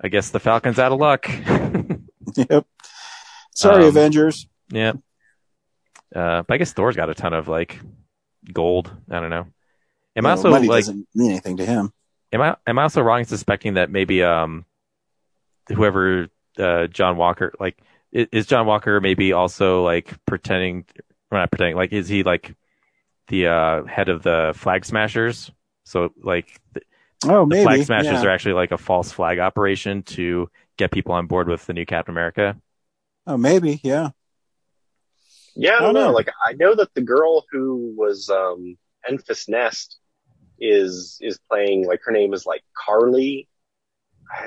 I 0.00 0.08
guess 0.08 0.30
the 0.30 0.38
Falcon's 0.40 0.78
out 0.78 0.92
of 0.92 0.98
luck. 1.00 1.26
Yep. 2.36 2.66
Sorry, 3.54 3.82
Um, 3.84 3.88
Avengers. 3.90 4.48
yeah. 4.70 4.92
Uh, 6.14 6.42
but 6.42 6.50
I 6.54 6.56
guess 6.56 6.72
Thor's 6.72 6.96
got 6.96 7.08
a 7.10 7.14
ton 7.14 7.32
of 7.34 7.46
like 7.48 7.78
gold. 8.52 8.90
I 9.10 9.20
don't 9.20 9.30
know. 9.30 9.46
Am 10.16 10.26
I 10.26 10.30
also 10.30 10.50
money 10.50 10.66
like 10.66 10.84
doesn't 10.84 11.06
mean 11.14 11.30
anything 11.30 11.58
to 11.58 11.66
him. 11.66 11.92
am 12.32 12.40
I 12.40 12.56
am 12.66 12.78
I 12.78 12.82
also 12.82 13.02
wrong 13.02 13.20
in 13.20 13.24
suspecting 13.26 13.74
that 13.74 13.90
maybe 13.90 14.22
um 14.22 14.64
whoever 15.68 16.28
uh 16.58 16.86
John 16.88 17.16
Walker 17.16 17.52
like 17.60 17.76
i- 17.78 17.84
is 18.14 18.46
John 18.46 18.66
Walker 18.66 19.00
maybe 19.00 19.32
also 19.32 19.82
like 19.84 20.14
pretending 20.24 20.84
or 21.30 21.38
not 21.38 21.50
pretending 21.50 21.76
like 21.76 21.92
is 21.92 22.08
he 22.08 22.22
like 22.22 22.54
the 23.28 23.48
uh 23.48 23.84
head 23.84 24.08
of 24.08 24.22
the 24.22 24.52
flag 24.56 24.84
smashers 24.84 25.50
so 25.84 26.10
like 26.22 26.60
the, 26.72 26.80
Oh, 27.26 27.40
the 27.40 27.46
maybe. 27.46 27.64
flag 27.64 27.82
smashers 27.84 28.12
yeah. 28.12 28.24
are 28.24 28.30
actually 28.30 28.54
like 28.54 28.70
a 28.72 28.78
false 28.78 29.10
flag 29.10 29.38
operation 29.38 30.02
to 30.02 30.48
get 30.76 30.90
people 30.92 31.12
on 31.12 31.26
board 31.26 31.48
with 31.48 31.64
the 31.66 31.72
new 31.72 31.86
Captain 31.86 32.12
America 32.14 32.56
Oh, 33.26 33.38
maybe. 33.38 33.80
Yeah. 33.82 34.10
Yeah, 35.56 35.72
I 35.72 35.76
I 35.76 35.80
don't 35.80 35.94
don't 35.94 35.94
know. 35.94 36.06
know. 36.08 36.12
Like, 36.12 36.28
I 36.46 36.52
know 36.52 36.74
that 36.74 36.92
the 36.94 37.00
girl 37.00 37.44
who 37.50 37.94
was 37.96 38.28
um 38.28 38.76
Enfys 39.10 39.48
Nest 39.48 39.98
is 40.60 41.18
is 41.22 41.38
playing 41.50 41.86
like 41.86 42.00
her 42.04 42.12
name 42.12 42.34
is 42.34 42.44
like 42.46 42.62
Karli 42.86 43.48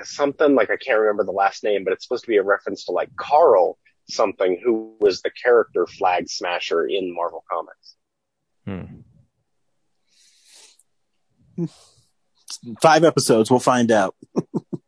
something 0.03 0.55
like 0.55 0.69
I 0.69 0.77
can't 0.77 0.99
remember 0.99 1.23
the 1.23 1.31
last 1.31 1.63
name, 1.63 1.83
but 1.83 1.93
it's 1.93 2.05
supposed 2.05 2.23
to 2.25 2.29
be 2.29 2.37
a 2.37 2.43
reference 2.43 2.85
to 2.85 2.91
like 2.91 3.09
Karl 3.15 3.77
something 4.09 4.59
who 4.63 4.95
was 4.99 5.21
the 5.21 5.31
character 5.43 5.85
Flag 5.85 6.29
Smasher 6.29 6.85
in 6.85 7.13
Marvel 7.13 7.43
Comics. 7.51 7.95
hmm. 8.65 9.01
Five 12.81 13.03
episodes. 13.03 13.49
We'll 13.51 13.59
find 13.59 13.91
out. 13.91 14.15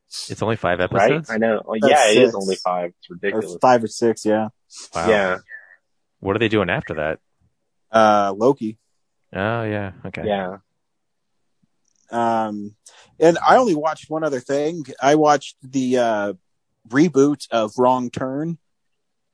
it's 0.08 0.42
only 0.42 0.56
five 0.56 0.80
Right? 0.80 0.92
episodes 0.94 1.30
I 1.30 1.38
know. 1.38 1.62
Well, 1.66 1.80
That's 1.82 1.92
yeah, 2.16 2.22
it 2.22 2.28
is 2.28 2.36
only 2.36 2.56
five. 2.56 2.92
It's 2.98 3.10
Or 3.10 3.16
ridiculous. 3.16 3.58
five 3.62 3.84
or 3.84 3.88
six. 3.88 4.26
Yeah. 4.26 4.50
wow. 4.96 5.10
Yeah, 5.10 5.38
what 6.20 6.36
are 6.36 6.40
they 6.40 6.48
doing 6.50 6.70
after 6.70 6.96
that 6.96 7.20
Uh, 7.92 8.34
Loki. 8.36 8.78
oh 9.34 9.64
yeah 9.64 9.92
okay 10.06 10.24
yeah. 10.26 10.58
Um, 12.12 12.76
and 13.20 13.38
I 13.46 13.58
only 13.58 13.76
watched 13.76 14.10
one 14.10 14.24
other 14.24 14.40
thing. 14.40 14.86
I 15.02 15.16
watched 15.16 15.58
the 15.62 15.98
uh, 15.98 16.34
reboot 16.88 17.48
of 17.52 17.74
Wrong 17.78 18.10
Turn, 18.10 18.58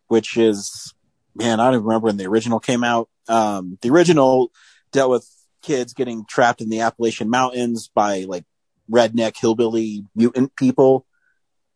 which 0.08 0.38
is 0.38 0.94
man, 1.36 1.60
I 1.60 1.72
don't 1.72 1.84
remember 1.84 2.06
when 2.06 2.18
the 2.18 2.28
original 2.28 2.60
came 2.60 2.84
out. 2.84 3.10
Um, 3.28 3.78
the 3.82 3.90
original 3.90 4.52
dealt 4.92 5.12
with 5.12 5.30
kids 5.62 5.94
getting 5.94 6.26
trapped 6.26 6.62
in 6.62 6.70
the 6.70 6.82
Appalachian 6.82 7.30
Mountains 7.30 7.90
by 7.94 8.26
like 8.28 8.46
redneck 8.90 9.36
hillbilly 9.38 10.06
mutant 10.16 10.56
people 10.56 11.06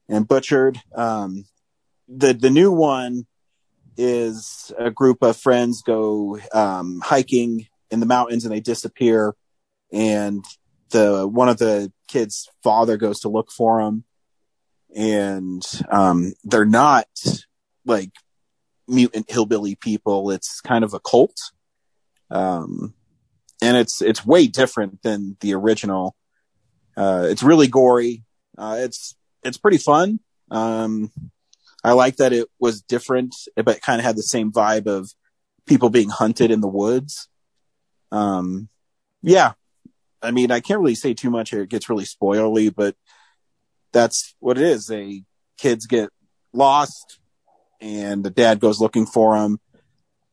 and 0.08 0.28
butchered. 0.28 0.80
Um, 0.96 1.46
the 2.08 2.34
the 2.34 2.50
new 2.50 2.72
one 2.72 3.28
is 3.98 4.72
a 4.80 4.90
group 4.90 5.22
of 5.22 5.36
friends 5.36 5.82
go 5.82 6.40
um, 6.54 7.02
hiking 7.04 7.68
in 7.92 8.00
the 8.00 8.06
mountains 8.06 8.46
and 8.46 8.54
they 8.54 8.62
disappear, 8.62 9.36
and 9.92 10.46
the 10.90 11.28
one 11.28 11.50
of 11.50 11.58
the 11.58 11.92
kids' 12.08 12.50
father 12.64 12.98
goes 12.98 13.22
to 13.22 13.30
look 13.30 13.52
for 13.52 13.80
him, 13.80 14.04
and 14.96 15.64
um, 15.92 16.34
they're 16.44 16.66
not 16.66 17.08
like 17.86 18.12
mutant 18.88 19.30
hillbilly 19.30 19.76
people. 19.76 20.32
It's 20.32 20.62
kind 20.62 20.84
of 20.84 20.94
a 20.94 21.00
cult, 21.00 21.40
um, 22.32 22.94
and 23.62 23.78
it's 23.78 24.02
it's 24.02 24.26
way 24.26 24.48
different 24.48 25.02
than 25.04 25.38
the 25.42 25.54
original. 25.54 26.16
Uh, 26.98 27.28
it's 27.30 27.44
really 27.44 27.68
gory. 27.68 28.24
Uh, 28.58 28.78
it's 28.80 29.16
it's 29.44 29.58
pretty 29.58 29.78
fun. 29.78 30.20
Um, 30.52 31.12
I 31.84 31.94
like 31.94 32.18
that 32.18 32.34
it 32.34 32.48
was 32.60 32.82
different, 32.82 33.36
but 33.56 33.78
it 33.78 33.82
kind 33.82 34.00
of 34.00 34.06
had 34.06 34.18
the 34.18 34.24
same 34.24 34.52
vibe 34.52 34.88
of 34.88 35.12
people 35.66 35.90
being 35.90 36.10
hunted 36.10 36.52
in 36.52 36.62
the 36.62 36.68
woods. 36.68 37.30
Um, 38.12 38.68
yeah, 39.22 39.54
I 40.22 40.32
mean, 40.32 40.52
I 40.52 40.60
can't 40.60 40.80
really 40.80 40.96
say 40.96 41.14
too 41.14 41.30
much 41.30 41.52
here. 41.52 41.62
It 41.62 41.70
gets 41.70 41.90
really 41.90 42.06
spoilerly, 42.06 42.74
but 42.74 42.96
that's 43.92 44.36
what 44.40 44.58
it 44.58 44.64
is. 44.64 44.88
They 44.88 45.24
kids 45.58 45.86
get 45.86 46.10
lost 46.54 47.20
and 47.82 48.24
the 48.24 48.30
dad 48.30 48.60
goes 48.60 48.80
looking 48.80 49.06
for 49.06 49.38
them. 49.38 49.60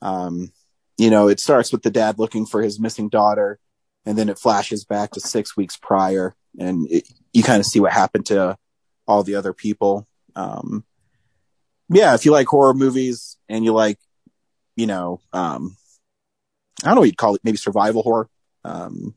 Um, 0.03 0.53
you 0.99 1.11
know, 1.11 1.29
it 1.29 1.41
starts 1.41 1.73
with 1.73 1.83
the 1.83 1.91
dad 1.91 2.19
looking 2.19 2.47
for 2.47 2.63
his 2.63 2.81
missing 2.81 3.09
daughter 3.09 3.59
and 4.05 4.17
then 4.17 4.29
it 4.29 4.39
flashes 4.39 4.85
back 4.85 5.13
to 5.13 5.21
six 5.21 5.57
weeks 5.57 5.77
prior 5.77 6.35
and 6.59 6.91
it, 6.91 7.09
you 7.33 7.43
kind 7.43 7.61
of 7.61 7.67
see 7.67 7.81
what 7.81 7.93
happened 7.93 8.27
to 8.27 8.57
all 9.07 9.23
the 9.23 9.35
other 9.35 9.53
people. 9.53 10.07
Um, 10.35 10.85
yeah, 11.89 12.15
if 12.15 12.25
you 12.25 12.33
like 12.33 12.47
horror 12.47 12.75
movies 12.75 13.37
and 13.49 13.65
you 13.65 13.73
like, 13.73 13.99
you 14.75 14.87
know, 14.87 15.21
um, 15.33 15.77
I 16.83 16.89
don't 16.89 16.97
know 16.97 17.01
what 17.01 17.07
you'd 17.07 17.17
call 17.17 17.35
it, 17.35 17.41
maybe 17.45 17.57
survival 17.57 18.03
horror. 18.03 18.29
Um, 18.65 19.15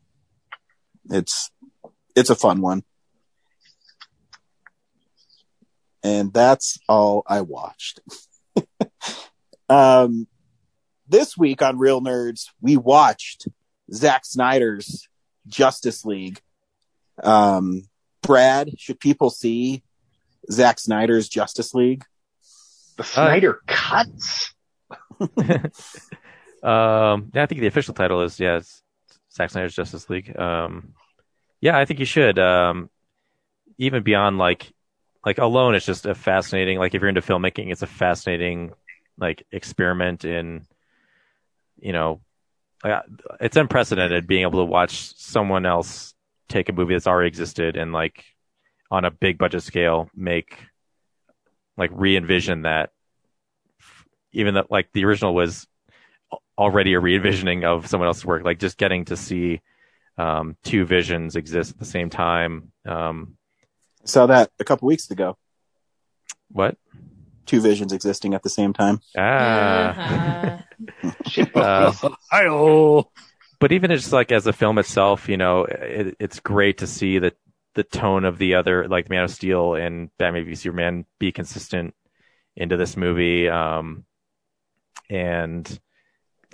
it's, 1.10 1.52
it's 2.16 2.30
a 2.30 2.36
fun 2.36 2.62
one. 2.62 2.84
And 6.04 6.34
that's 6.34 6.80
all 6.88 7.24
I 7.28 7.42
watched. 7.42 8.00
um, 9.70 10.28
this 11.08 11.38
week 11.38 11.62
on 11.62 11.78
Real 11.78 12.02
Nerds, 12.02 12.46
we 12.62 12.78
watched 12.78 13.48
Zack 13.94 14.26
Snyder's 14.26 15.10
Justice 15.48 16.06
League. 16.06 16.40
Um, 17.22 17.84
Brad, 18.22 18.80
should 18.80 19.00
people 19.00 19.30
see 19.30 19.84
Zack 20.50 20.80
Snyder's 20.80 21.28
Justice 21.28 21.74
League? 21.74 22.06
The 22.96 23.04
Snyder 23.04 23.62
cuts. 23.68 24.54
Um, 26.62 27.32
yeah, 27.34 27.44
I 27.44 27.46
think 27.46 27.62
the 27.62 27.68
official 27.68 27.94
title 27.94 28.22
is 28.22 28.40
yeah, 28.40 28.58
it's 28.58 28.84
Zack 29.40 29.52
Snyder's 29.52 29.76
Justice 29.76 30.10
League. 30.10 30.38
Um, 30.38 30.94
yeah, 31.62 31.78
I 31.78 31.86
think 31.86 32.02
you 32.02 32.06
should. 32.06 32.38
Um, 32.38 32.90
even 33.78 34.04
beyond 34.04 34.38
like, 34.38 34.72
like 35.26 35.38
alone, 35.38 35.76
it's 35.76 35.86
just 35.86 36.06
a 36.06 36.14
fascinating. 36.14 36.78
Like 36.78 36.94
if 36.94 37.02
you're 37.02 37.08
into 37.10 37.22
filmmaking, 37.22 37.72
it's 37.72 37.82
a 37.82 37.88
fascinating 37.88 38.74
like 39.18 39.46
experiment 39.52 40.26
in, 40.26 40.66
you 41.80 41.94
know, 41.94 42.20
uh, 42.84 43.02
it's 43.40 43.56
unprecedented 43.56 44.28
being 44.28 44.42
able 44.42 44.60
to 44.60 44.66
watch 44.66 45.16
someone 45.18 45.66
else 45.66 46.14
take 46.50 46.68
a 46.68 46.74
movie 46.74 46.94
that's 46.96 47.08
already 47.08 47.30
existed 47.30 47.78
and 47.78 47.94
like 47.94 48.26
on 48.92 49.06
a 49.06 49.12
big 49.12 49.38
budget 49.38 49.64
scale 49.64 50.10
make 50.16 50.58
like 51.78 51.92
re-envision 51.94 52.64
that 52.64 52.90
even 54.32 54.54
though 54.54 54.66
like 54.70 54.90
the 54.94 55.06
original 55.06 55.34
was 55.34 55.68
already 56.60 56.94
a 56.94 57.00
re-envisioning 57.00 57.64
of 57.64 57.88
someone 57.88 58.08
else's 58.08 58.26
work 58.26 58.44
like 58.44 58.60
just 58.60 58.78
getting 58.78 59.06
to 59.06 59.16
see 59.16 59.62
um, 60.18 60.58
two 60.64 60.86
visions 60.86 61.36
exist 61.38 61.72
at 61.72 61.80
the 61.80 61.86
same 61.86 62.10
time 62.10 62.72
um, 62.86 63.38
Saw 64.04 64.26
that 64.28 64.52
a 64.60 64.64
couple 64.64 64.88
weeks 64.88 65.10
ago. 65.12 65.38
what 66.52 66.78
Two 67.46 67.62
visions 67.62 67.94
existing 67.94 68.34
at 68.34 68.44
the 68.44 68.50
same 68.50 68.74
time. 68.74 69.02
ah 69.18 70.64
Uh-huh. 71.56 72.10
uh, 72.32 73.04
but 73.60 73.72
even 73.72 73.92
just 73.92 74.14
like 74.14 74.32
as 74.32 74.48
a 74.48 74.54
film 74.54 74.78
itself, 74.78 75.28
you 75.28 75.38
know, 75.38 75.66
it, 75.66 76.16
it's 76.20 76.40
great 76.40 76.80
to 76.80 76.88
see 76.88 77.20
the 77.20 77.34
the 77.76 77.84
tone 77.84 78.26
of 78.26 78.38
the 78.38 78.56
other, 78.56 78.88
like 78.88 79.10
Man 79.10 79.26
of 79.26 79.32
Steel 79.32 79.76
and 79.76 80.10
Batman 80.18 80.46
v 80.46 80.56
Superman, 80.56 81.06
be 81.20 81.32
consistent 81.32 81.94
into 82.56 82.78
this 82.78 82.98
movie, 82.98 83.48
um, 83.50 84.06
and 85.10 85.80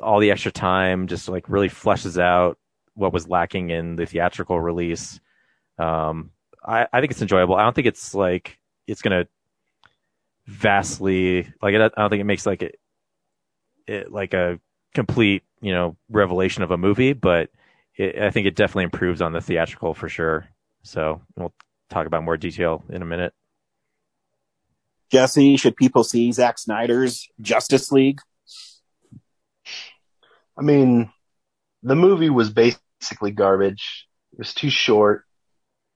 all 0.01 0.19
the 0.19 0.31
extra 0.31 0.51
time 0.51 1.07
just 1.07 1.29
like 1.29 1.49
really 1.49 1.69
fleshes 1.69 2.19
out 2.19 2.57
what 2.93 3.13
was 3.13 3.27
lacking 3.27 3.69
in 3.69 3.95
the 3.95 4.05
theatrical 4.05 4.59
release. 4.59 5.19
Um, 5.77 6.31
I, 6.65 6.87
I 6.91 6.99
think 6.99 7.11
it's 7.11 7.21
enjoyable. 7.21 7.55
I 7.55 7.63
don't 7.63 7.75
think 7.75 7.87
it's 7.87 8.13
like 8.13 8.57
it's 8.87 9.01
gonna 9.01 9.27
vastly 10.47 11.51
like 11.61 11.75
I 11.75 11.89
don't 11.89 12.09
think 12.09 12.21
it 12.21 12.25
makes 12.25 12.45
like 12.45 12.61
it, 12.61 12.79
it 13.87 14.11
like 14.11 14.33
a 14.33 14.59
complete 14.93 15.43
you 15.61 15.73
know 15.73 15.95
revelation 16.09 16.63
of 16.63 16.71
a 16.71 16.77
movie, 16.77 17.13
but 17.13 17.49
it, 17.95 18.19
I 18.19 18.31
think 18.31 18.47
it 18.47 18.55
definitely 18.55 18.85
improves 18.85 19.21
on 19.21 19.33
the 19.33 19.41
theatrical 19.41 19.93
for 19.93 20.09
sure. 20.09 20.47
So 20.83 21.21
we'll 21.35 21.53
talk 21.89 22.07
about 22.07 22.23
more 22.23 22.37
detail 22.37 22.83
in 22.89 23.01
a 23.01 23.05
minute. 23.05 23.33
Jesse, 25.11 25.57
should 25.57 25.75
people 25.75 26.03
see 26.03 26.31
Zack 26.31 26.57
Snyder's 26.57 27.29
Justice 27.39 27.91
League? 27.91 28.19
I 30.57 30.61
mean, 30.61 31.11
the 31.83 31.95
movie 31.95 32.29
was 32.29 32.49
basically 32.49 33.31
garbage. 33.31 34.07
It 34.33 34.39
was 34.39 34.53
too 34.53 34.69
short. 34.69 35.23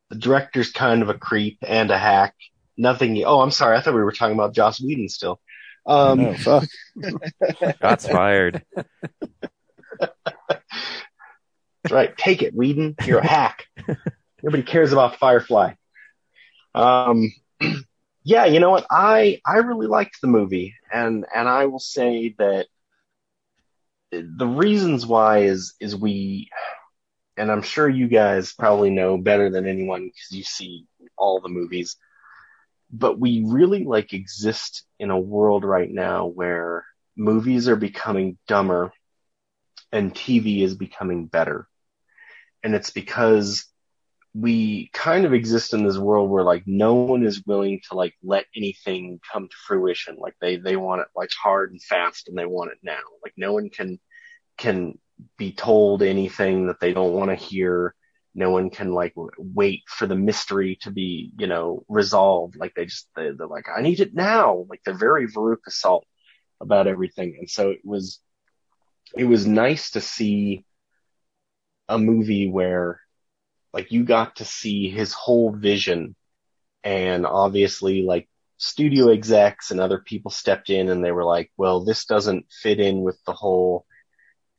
The 0.10 0.18
director's 0.18 0.72
kind 0.72 1.02
of 1.02 1.10
a 1.10 1.14
creep 1.14 1.60
and 1.66 1.92
a 1.92 1.98
hack. 1.98 2.36
Nothing. 2.78 3.24
Oh, 3.26 3.42
I'm 3.42 3.52
sorry. 3.52 3.78
I 3.78 3.82
thought 3.82 3.94
we 3.94 4.04
were 4.04 4.12
talking 4.12 4.36
about 4.36 4.54
Joss 4.54 4.82
Whedon 4.82 5.10
still. 5.10 5.40
Um, 5.86 6.20
oh, 6.20 6.34
fuck. 6.36 6.68
Shots 7.82 8.08
fired. 8.08 8.64
That's 11.84 11.92
right. 11.92 12.16
Take 12.18 12.42
it, 12.42 12.54
Whedon. 12.54 12.96
You're 13.06 13.20
a 13.20 13.28
hack. 13.28 13.66
Nobody 14.44 14.64
cares 14.64 14.94
about 14.94 15.18
Firefly. 15.18 15.74
Um, 16.76 17.32
yeah, 18.24 18.46
you 18.46 18.60
know 18.60 18.70
what? 18.70 18.86
I 18.90 19.42
I 19.46 19.58
really 19.58 19.88
liked 19.88 20.22
the 20.22 20.28
movie, 20.28 20.76
and 20.92 21.26
and 21.34 21.48
I 21.48 21.66
will 21.66 21.80
say 21.80 22.36
that 22.38 22.68
the 24.12 24.48
reasons 24.48 25.06
why 25.06 25.40
is 25.40 25.74
is 25.80 25.96
we, 25.96 26.50
and 27.38 27.52
I'm 27.52 27.62
sure 27.62 27.88
you 27.88 28.08
guys 28.08 28.54
probably 28.54 28.90
know 28.90 29.18
better 29.18 29.50
than 29.50 29.68
anyone 29.68 30.06
because 30.06 30.32
you 30.32 30.44
see 30.44 30.86
all 31.18 31.42
the 31.42 31.50
movies, 31.50 31.98
but 32.92 33.20
we 33.20 33.44
really 33.46 33.84
like 33.86 34.14
exist 34.14 34.84
in 35.00 35.12
a 35.12 35.20
world 35.20 35.64
right 35.64 35.90
now 35.90 36.28
where 36.28 36.86
movies 37.16 37.68
are 37.68 37.76
becoming 37.76 38.38
dumber 38.48 38.92
and 39.92 40.14
TV 40.14 40.62
is 40.62 40.76
becoming 40.76 41.26
better. 41.26 41.68
And 42.64 42.76
it's 42.76 42.90
because 42.92 43.66
we 44.40 44.90
kind 44.94 45.26
of 45.26 45.34
exist 45.34 45.74
in 45.74 45.84
this 45.84 45.98
world 45.98 46.30
where 46.30 46.44
like 46.44 46.64
no 46.66 46.94
one 46.94 47.24
is 47.24 47.46
willing 47.46 47.82
to 47.90 47.96
like 47.96 48.14
let 48.24 48.46
anything 48.56 49.20
come 49.32 49.48
to 49.48 49.56
fruition. 49.68 50.16
Like 50.18 50.36
they, 50.40 50.56
they 50.56 50.76
want 50.76 51.02
it 51.02 51.08
like 51.16 51.30
hard 51.32 51.72
and 51.72 51.82
fast 51.82 52.28
and 52.28 52.38
they 52.38 52.46
want 52.46 52.72
it 52.72 52.78
now. 52.82 53.02
Like 53.24 53.34
no 53.36 53.54
one 53.54 53.70
can, 53.70 54.00
can 54.58 54.98
be 55.38 55.52
told 55.52 56.02
anything 56.04 56.68
that 56.68 56.80
they 56.80 56.94
don't 56.94 57.14
want 57.14 57.32
to 57.32 57.36
hear. 57.36 57.96
No 58.34 58.52
one 58.52 58.70
can 58.70 58.94
like 58.94 59.14
wait 59.38 59.82
for 59.88 60.08
the 60.08 60.16
mystery 60.16 60.78
to 60.84 60.92
be, 60.92 61.32
you 61.38 61.48
know, 61.48 61.84
resolved. 61.90 62.56
Like 62.56 62.74
they 62.76 62.86
just, 62.86 63.10
they, 63.16 63.32
they're 63.32 63.48
like, 63.48 63.66
I 63.76 63.82
need 63.82 64.00
it 64.00 64.14
now. 64.14 64.66
Like 64.70 64.82
they're 64.86 64.94
very 64.94 65.28
Veruca 65.28 65.70
Salt 65.70 66.06
about 66.62 66.88
everything. 66.88 67.36
And 67.40 67.50
so 67.50 67.72
it 67.72 67.82
was, 67.84 68.20
it 69.18 69.26
was 69.26 69.46
nice 69.46 69.92
to 69.92 70.02
see 70.02 70.64
a 71.90 71.98
movie 71.98 72.48
where 72.48 73.02
like 73.74 73.92
you 73.92 74.04
got 74.04 74.38
to 74.38 74.46
see 74.46 74.90
his 74.90 75.14
whole 75.14 75.52
vision 75.52 76.16
and 76.84 77.26
obviously 77.26 78.04
like 78.04 78.28
studio 78.58 79.10
execs 79.10 79.72
and 79.72 79.80
other 79.80 80.00
people 80.00 80.32
stepped 80.32 80.70
in 80.70 80.90
and 80.90 81.04
they 81.04 81.12
were 81.12 81.24
like, 81.24 81.52
well, 81.58 81.84
this 81.84 82.06
doesn't 82.06 82.46
fit 82.52 82.80
in 82.80 83.02
with 83.02 83.18
the 83.26 83.34
whole 83.34 83.86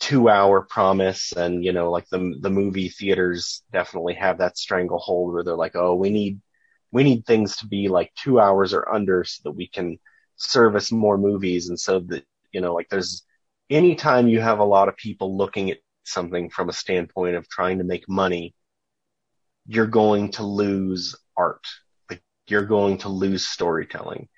two 0.00 0.28
hour 0.28 0.62
promise. 0.62 1.32
And, 1.32 1.64
you 1.64 1.72
know, 1.72 1.90
like 1.90 2.08
the, 2.08 2.34
the 2.40 2.50
movie 2.50 2.88
theaters 2.88 3.62
definitely 3.72 4.14
have 4.14 4.38
that 4.38 4.56
stranglehold 4.56 5.32
where 5.32 5.44
they're 5.44 5.54
like, 5.56 5.76
oh, 5.76 5.94
we 5.94 6.10
need, 6.10 6.40
we 6.90 7.04
need 7.04 7.26
things 7.26 7.58
to 7.58 7.66
be 7.66 7.88
like 7.88 8.12
two 8.16 8.40
hours 8.40 8.72
or 8.72 8.92
under 8.92 9.22
so 9.24 9.42
that 9.44 9.52
we 9.52 9.68
can 9.68 9.98
service 10.36 10.90
more 10.90 11.18
movies. 11.18 11.68
And 11.68 11.78
so 11.78 12.00
that, 12.00 12.24
you 12.52 12.60
know, 12.60 12.74
like 12.74 12.88
there's 12.88 13.24
anytime 13.68 14.28
you 14.28 14.40
have 14.40 14.58
a 14.58 14.64
lot 14.64 14.88
of 14.88 14.96
people 14.96 15.36
looking 15.36 15.70
at 15.70 15.78
something 16.04 16.50
from 16.50 16.68
a 16.68 16.72
standpoint 16.72 17.36
of 17.36 17.48
trying 17.48 17.78
to 17.78 17.84
make 17.84 18.08
money, 18.08 18.54
you're 19.70 19.86
going 19.86 20.32
to 20.32 20.42
lose 20.42 21.14
art. 21.36 21.64
Like 22.10 22.22
you're 22.48 22.66
going 22.66 22.98
to 22.98 23.09
lose 23.09 23.47
storytelling. 23.47 24.28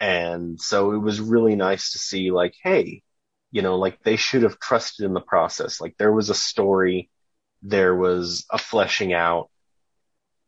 And 0.00 0.58
so 0.58 0.92
it 0.92 0.98
was 0.98 1.20
really 1.20 1.54
nice 1.54 1.92
to 1.92 1.98
see 1.98 2.30
like, 2.30 2.54
hey, 2.62 3.02
you 3.50 3.60
know, 3.60 3.76
like 3.76 4.02
they 4.02 4.16
should 4.16 4.42
have 4.42 4.58
trusted 4.58 5.04
in 5.04 5.12
the 5.12 5.20
process. 5.20 5.82
Like 5.82 5.96
there 5.98 6.14
was 6.14 6.30
a 6.30 6.34
story, 6.34 7.10
there 7.60 7.94
was 7.94 8.46
a 8.50 8.56
fleshing 8.56 9.12
out. 9.12 9.50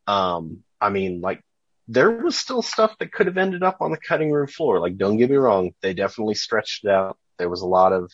Um, 0.07 0.65
I 0.81 0.89
mean, 0.89 1.21
like 1.21 1.43
there 1.87 2.11
was 2.11 2.35
still 2.35 2.63
stuff 2.63 2.97
that 3.01 3.13
could 3.13 3.27
have 3.27 3.37
ended 3.37 3.63
up 3.63 3.83
on 3.83 3.91
the 3.91 3.99
cutting 3.99 4.33
room 4.33 4.47
floor. 4.47 4.81
Like, 4.81 4.97
don't 4.97 5.19
get 5.19 5.29
me 5.29 5.37
wrong, 5.37 5.73
they 5.83 5.93
definitely 5.93 6.37
stretched 6.37 6.87
it 6.87 6.91
out. 6.91 7.19
There 7.37 7.51
was 7.51 7.61
a 7.61 7.67
lot 7.67 7.93
of 7.93 8.11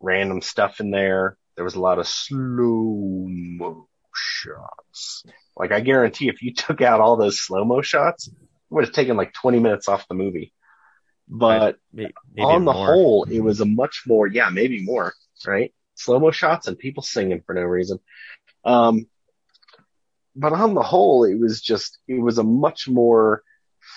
random 0.00 0.42
stuff 0.42 0.80
in 0.80 0.90
there. 0.90 1.36
There 1.54 1.64
was 1.64 1.76
a 1.76 1.80
lot 1.80 2.00
of 2.00 2.08
slow 2.08 3.28
mo 3.28 3.86
shots. 4.14 5.24
Like, 5.56 5.72
I 5.72 5.80
guarantee 5.80 6.28
if 6.28 6.42
you 6.42 6.54
took 6.54 6.80
out 6.80 7.00
all 7.00 7.16
those 7.16 7.40
slow 7.40 7.64
mo 7.64 7.82
shots, 7.82 8.28
it 8.28 8.34
would 8.70 8.84
have 8.84 8.94
taken 8.94 9.16
like 9.16 9.32
20 9.32 9.58
minutes 9.60 9.88
off 9.88 10.08
the 10.08 10.14
movie. 10.14 10.52
But 11.28 11.76
Maybe 11.92 12.12
on 12.38 12.64
the 12.64 12.72
more. 12.72 12.86
whole, 12.86 13.24
it 13.24 13.40
was 13.40 13.60
a 13.60 13.64
much 13.64 14.02
more, 14.06 14.26
yeah, 14.26 14.48
maybe 14.50 14.82
more, 14.82 15.14
right? 15.46 15.72
Slow 15.94 16.18
mo 16.18 16.32
shots 16.32 16.66
and 16.66 16.78
people 16.78 17.02
singing 17.02 17.42
for 17.46 17.54
no 17.54 17.62
reason. 17.62 18.00
Um, 18.64 19.06
but 20.34 20.52
on 20.52 20.74
the 20.74 20.82
whole, 20.82 21.24
it 21.24 21.38
was 21.38 21.60
just, 21.60 21.98
it 22.08 22.20
was 22.20 22.38
a 22.38 22.42
much 22.42 22.88
more 22.88 23.42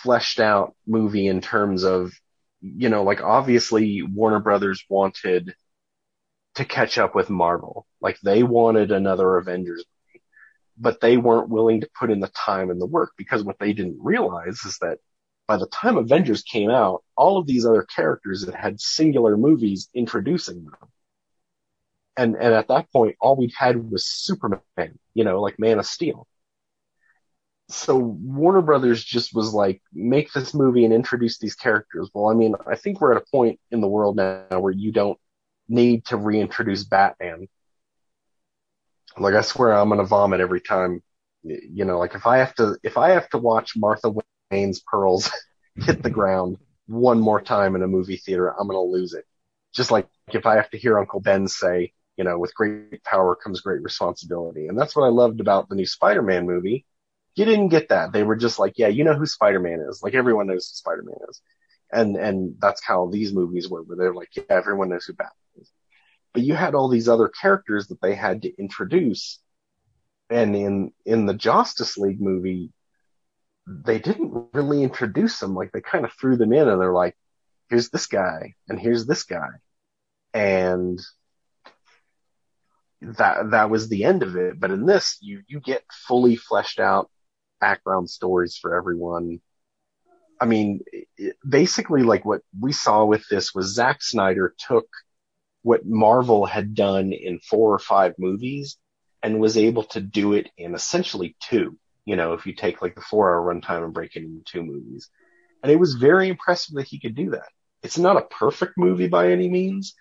fleshed 0.04 0.40
out 0.40 0.76
movie 0.86 1.28
in 1.28 1.42
terms 1.42 1.84
of, 1.84 2.14
you 2.62 2.90
know, 2.90 3.04
like 3.04 3.22
obviously 3.22 4.04
Warner 4.04 4.40
Brothers 4.40 4.84
wanted 4.88 5.56
to 6.56 6.66
catch 6.66 6.98
up 6.98 7.16
with 7.16 7.30
Marvel. 7.30 7.88
Like 8.00 8.20
they 8.22 8.44
wanted 8.44 8.92
another 8.92 9.38
Avengers 9.38 9.84
but 10.78 11.02
they 11.02 11.18
weren't 11.18 11.50
willing 11.50 11.82
to 11.82 11.90
put 11.98 12.12
in 12.12 12.20
the 12.20 12.30
time 12.30 12.70
and 12.70 12.82
the 12.82 12.86
work 12.86 13.12
because 13.18 13.44
what 13.44 13.60
they 13.60 13.74
didn't 13.74 13.98
realize 14.00 14.60
is 14.66 14.78
that 14.82 15.00
by 15.48 15.58
the 15.58 15.68
time 15.68 15.98
Avengers 15.98 16.42
came 16.42 16.70
out, 16.70 17.04
all 17.16 17.38
of 17.38 17.48
these 17.48 17.66
other 17.66 17.84
characters 17.84 18.46
had 18.46 18.56
had 18.56 18.80
singular 18.80 19.38
movies 19.38 19.90
introducing 19.94 20.64
them. 20.64 20.90
And, 22.16 22.36
and 22.36 22.54
at 22.54 22.68
that 22.70 22.92
point, 22.92 23.18
all 23.20 23.36
we 23.36 23.52
had 23.58 23.92
was 23.92 24.06
Superman, 24.06 25.00
you 25.14 25.24
know, 25.24 25.42
like 25.42 25.60
Man 25.60 25.80
of 25.80 25.86
Steel. 25.86 26.28
So 27.70 27.98
Warner 27.98 28.62
Brothers 28.62 29.04
just 29.04 29.34
was 29.34 29.54
like, 29.54 29.82
make 29.94 30.32
this 30.32 30.54
movie 30.54 30.86
and 30.86 30.94
introduce 30.94 31.40
these 31.40 31.56
characters. 31.56 32.10
Well, 32.14 32.30
I 32.30 32.36
mean, 32.36 32.56
I 32.68 32.76
think 32.76 33.02
we're 33.02 33.16
at 33.16 33.22
a 33.22 33.32
point 33.32 33.60
in 33.72 33.82
the 33.82 33.88
world 33.88 34.16
now 34.16 34.60
where 34.60 34.72
you 34.72 34.92
don't 34.92 35.20
need 35.68 36.06
to 36.06 36.18
reintroduce 36.18 36.84
Batman. 36.84 37.48
Like, 39.18 39.36
I 39.36 39.42
swear 39.42 39.74
I'm 39.74 39.90
to 39.90 40.04
vomit 40.04 40.40
every 40.40 40.62
time, 40.62 41.02
you 41.44 41.86
know, 41.86 42.00
like 42.00 42.16
if 42.16 42.26
I 42.26 42.38
have 42.38 42.56
to, 42.56 42.78
if 42.84 42.98
I 42.98 43.12
have 43.12 43.30
to 43.30 43.38
watch 43.38 43.74
Martha 43.76 44.14
Wayne's 44.52 44.80
pearls 44.80 45.30
hit 45.76 46.02
the 46.02 46.10
ground 46.10 46.58
one 46.88 47.20
more 47.20 47.42
time 47.42 47.76
in 47.76 47.84
a 47.84 47.88
movie 47.88 48.18
theater, 48.18 48.50
I'm 48.50 48.68
to 48.68 48.80
lose 48.80 49.14
it. 49.14 49.26
Just 49.74 49.92
like 49.92 50.08
if 50.32 50.46
I 50.46 50.56
have 50.56 50.70
to 50.72 50.78
hear 50.78 51.00
Uncle 51.00 51.20
Ben 51.20 51.48
say, 51.48 51.94
you 52.18 52.24
know, 52.24 52.38
with 52.38 52.54
great 52.54 53.04
power 53.04 53.36
comes 53.36 53.62
great 53.62 53.82
responsibility. 53.82 54.68
And 54.68 54.78
that's 54.78 54.96
what 54.96 55.06
I 55.06 55.10
loved 55.10 55.42
about 55.42 55.70
the 55.70 55.76
new 55.76 55.86
Spider-Man 55.86 56.46
movie. 56.46 56.86
You 57.36 57.46
didn't 57.46 57.70
get 57.70 57.90
that. 57.90 58.12
They 58.14 58.24
were 58.24 58.36
just 58.36 58.60
like, 58.60 58.74
yeah, 58.78 58.90
you 58.90 59.04
know 59.04 59.16
who 59.16 59.26
Spider-Man 59.26 59.86
is. 59.90 60.02
Like 60.04 60.14
everyone 60.14 60.48
knows 60.48 60.70
who 60.70 60.76
Spider-Man 60.76 61.18
is. 61.30 61.42
And, 61.92 62.16
and 62.16 62.56
that's 62.60 62.84
how 62.84 63.08
these 63.08 63.34
movies 63.34 63.68
were, 63.70 63.82
where 63.82 63.98
they're 63.98 64.14
like, 64.14 64.30
yeah, 64.36 64.44
everyone 64.50 64.90
knows 64.90 65.06
who 65.06 65.14
Batman. 65.14 65.43
But 66.34 66.44
you 66.44 66.56
had 66.56 66.76
all 66.76 66.90
these 66.90 67.08
other 67.08 67.28
characters 67.28 67.88
that 67.88 68.02
they 68.02 68.16
had 68.16 68.42
to 68.44 68.54
introduce. 68.58 69.40
And 70.30 70.56
in, 70.56 70.92
in 71.06 71.26
the 71.26 71.34
Justice 71.34 71.98
League 71.98 72.22
movie, 72.22 72.72
they 73.68 74.00
didn't 74.00 74.48
really 74.54 74.84
introduce 74.84 75.40
them. 75.40 75.54
Like 75.54 75.72
they 75.72 75.82
kind 75.82 76.06
of 76.06 76.14
threw 76.14 76.38
them 76.38 76.54
in 76.54 76.68
and 76.68 76.82
they're 76.82 76.94
like, 76.94 77.16
here's 77.70 77.90
this 77.90 78.08
guy 78.08 78.54
and 78.68 78.80
here's 78.80 79.06
this 79.06 79.24
guy. 79.24 79.50
And 80.34 81.00
that, 83.02 83.52
that 83.52 83.70
was 83.70 83.90
the 83.90 84.06
end 84.06 84.24
of 84.24 84.36
it. 84.36 84.60
But 84.60 84.72
in 84.72 84.86
this, 84.86 85.18
you, 85.22 85.44
you 85.48 85.60
get 85.60 85.84
fully 85.92 86.36
fleshed 86.36 86.80
out 86.80 87.10
background 87.62 88.10
stories 88.10 88.58
for 88.58 88.76
everyone. 88.76 89.40
I 90.42 90.46
mean, 90.46 90.82
it, 91.18 91.38
basically 91.48 92.04
like 92.04 92.26
what 92.26 92.42
we 92.60 92.74
saw 92.74 93.06
with 93.06 93.24
this 93.30 93.54
was 93.54 93.74
Zack 93.74 94.02
Snyder 94.02 94.54
took 94.58 94.88
what 95.64 95.86
Marvel 95.86 96.46
had 96.46 96.76
done 96.76 97.12
in 97.12 97.40
four 97.40 97.74
or 97.74 97.80
five 97.80 98.14
movies 98.20 98.78
and 99.24 99.40
was 99.40 99.58
able 99.58 99.84
to 99.84 100.02
do 100.02 100.34
it 100.34 100.50
in 100.58 100.76
essentially 100.76 101.36
two. 101.40 101.78
You 102.06 102.18
know, 102.18 102.34
if 102.34 102.46
you 102.46 102.54
take 102.54 102.82
like 102.82 102.96
the 102.96 103.02
four 103.02 103.30
hour 103.30 103.54
runtime 103.54 103.84
and 103.84 103.94
break 103.94 104.16
it 104.16 104.24
into 104.24 104.44
two 104.46 104.64
movies. 104.64 105.10
And 105.64 105.72
it 105.72 105.78
was 105.78 105.94
very 105.94 106.28
impressive 106.28 106.76
that 106.76 106.88
he 106.88 107.00
could 107.00 107.16
do 107.16 107.32
that. 107.32 107.48
It's 107.82 107.98
not 107.98 108.18
a 108.18 108.26
perfect 108.26 108.74
movie 108.78 109.08
by 109.08 109.32
any 109.32 109.50
means, 109.50 109.96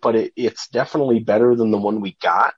but 0.00 0.16
it, 0.16 0.32
it's 0.34 0.68
definitely 0.68 1.20
better 1.20 1.54
than 1.54 1.70
the 1.70 1.78
one 1.78 2.00
we 2.00 2.16
got. 2.22 2.54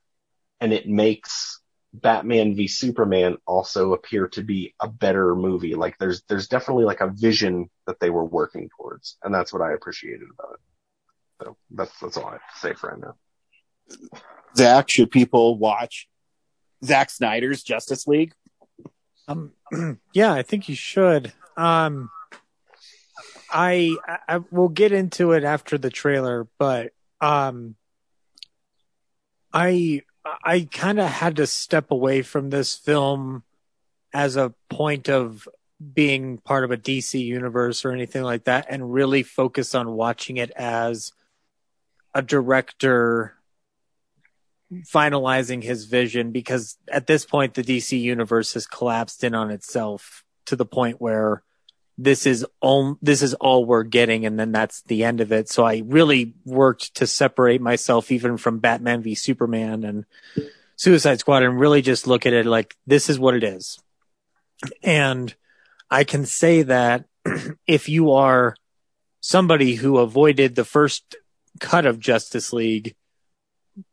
And 0.60 0.72
it 0.72 0.88
makes 0.88 1.60
Batman 1.92 2.54
v 2.54 2.68
Superman 2.68 3.36
also 3.46 3.92
appear 3.92 4.28
to 4.28 4.42
be 4.42 4.74
a 4.80 4.88
better 4.88 5.34
movie. 5.34 5.74
Like 5.74 5.98
there's, 5.98 6.22
there's 6.28 6.46
definitely 6.46 6.84
like 6.84 7.00
a 7.00 7.12
vision 7.12 7.68
that 7.88 7.98
they 7.98 8.10
were 8.10 8.24
working 8.24 8.70
towards. 8.76 9.16
And 9.24 9.34
that's 9.34 9.52
what 9.52 9.62
I 9.62 9.72
appreciated 9.72 10.28
about 10.32 10.54
it. 10.54 10.60
So 11.44 11.56
that's, 11.70 11.98
that's 12.00 12.16
all 12.16 12.26
I 12.26 12.32
have 12.32 12.40
to 12.40 12.58
say 12.58 12.72
for 12.74 12.90
right 12.90 13.00
now. 13.00 13.16
Zach, 14.56 14.88
should 14.88 15.10
people 15.10 15.58
watch 15.58 16.08
Zack 16.84 17.10
Snyder's 17.10 17.62
Justice 17.62 18.06
League? 18.06 18.32
Um, 19.28 19.52
yeah, 20.14 20.32
I 20.32 20.42
think 20.42 20.68
you 20.68 20.74
should. 20.74 21.32
Um, 21.56 22.10
I, 23.50 23.96
I 24.28 24.38
will 24.50 24.68
get 24.68 24.92
into 24.92 25.32
it 25.32 25.44
after 25.44 25.76
the 25.76 25.90
trailer, 25.90 26.48
but 26.58 26.92
um, 27.20 27.76
I 29.52 30.02
I 30.42 30.66
kind 30.72 30.98
of 30.98 31.08
had 31.08 31.36
to 31.36 31.46
step 31.46 31.90
away 31.90 32.22
from 32.22 32.50
this 32.50 32.74
film 32.74 33.44
as 34.12 34.36
a 34.36 34.54
point 34.70 35.08
of 35.08 35.48
being 35.92 36.38
part 36.38 36.64
of 36.64 36.70
a 36.70 36.76
DC 36.76 37.22
universe 37.22 37.84
or 37.84 37.92
anything 37.92 38.22
like 38.22 38.44
that, 38.44 38.66
and 38.68 38.92
really 38.92 39.22
focus 39.22 39.74
on 39.74 39.92
watching 39.92 40.38
it 40.38 40.50
as 40.52 41.12
a 42.14 42.22
director 42.22 43.34
finalizing 44.72 45.62
his 45.62 45.84
vision 45.84 46.32
because 46.32 46.78
at 46.90 47.06
this 47.06 47.24
point 47.24 47.54
the 47.54 47.62
DC 47.62 48.00
universe 48.00 48.54
has 48.54 48.66
collapsed 48.66 49.22
in 49.24 49.34
on 49.34 49.50
itself 49.50 50.24
to 50.46 50.56
the 50.56 50.64
point 50.64 51.00
where 51.00 51.42
this 51.96 52.26
is 52.26 52.44
all 52.60 52.96
this 53.02 53.22
is 53.22 53.34
all 53.34 53.64
we're 53.64 53.84
getting 53.84 54.26
and 54.26 54.38
then 54.38 54.52
that's 54.52 54.82
the 54.82 55.04
end 55.04 55.20
of 55.20 55.32
it. 55.32 55.48
So 55.48 55.64
I 55.64 55.82
really 55.84 56.34
worked 56.44 56.94
to 56.96 57.06
separate 57.06 57.60
myself 57.60 58.10
even 58.10 58.36
from 58.36 58.58
Batman 58.58 59.02
v 59.02 59.14
Superman 59.14 59.84
and 59.84 60.04
Suicide 60.76 61.20
Squad 61.20 61.44
and 61.44 61.60
really 61.60 61.82
just 61.82 62.06
look 62.06 62.26
at 62.26 62.32
it 62.32 62.46
like 62.46 62.76
this 62.86 63.08
is 63.08 63.18
what 63.18 63.34
it 63.34 63.44
is. 63.44 63.78
And 64.82 65.32
I 65.90 66.04
can 66.04 66.26
say 66.26 66.62
that 66.62 67.04
if 67.66 67.88
you 67.88 68.12
are 68.12 68.56
somebody 69.20 69.74
who 69.74 69.98
avoided 69.98 70.54
the 70.54 70.64
first 70.64 71.14
cut 71.60 71.86
of 71.86 72.00
Justice 72.00 72.52
League 72.52 72.94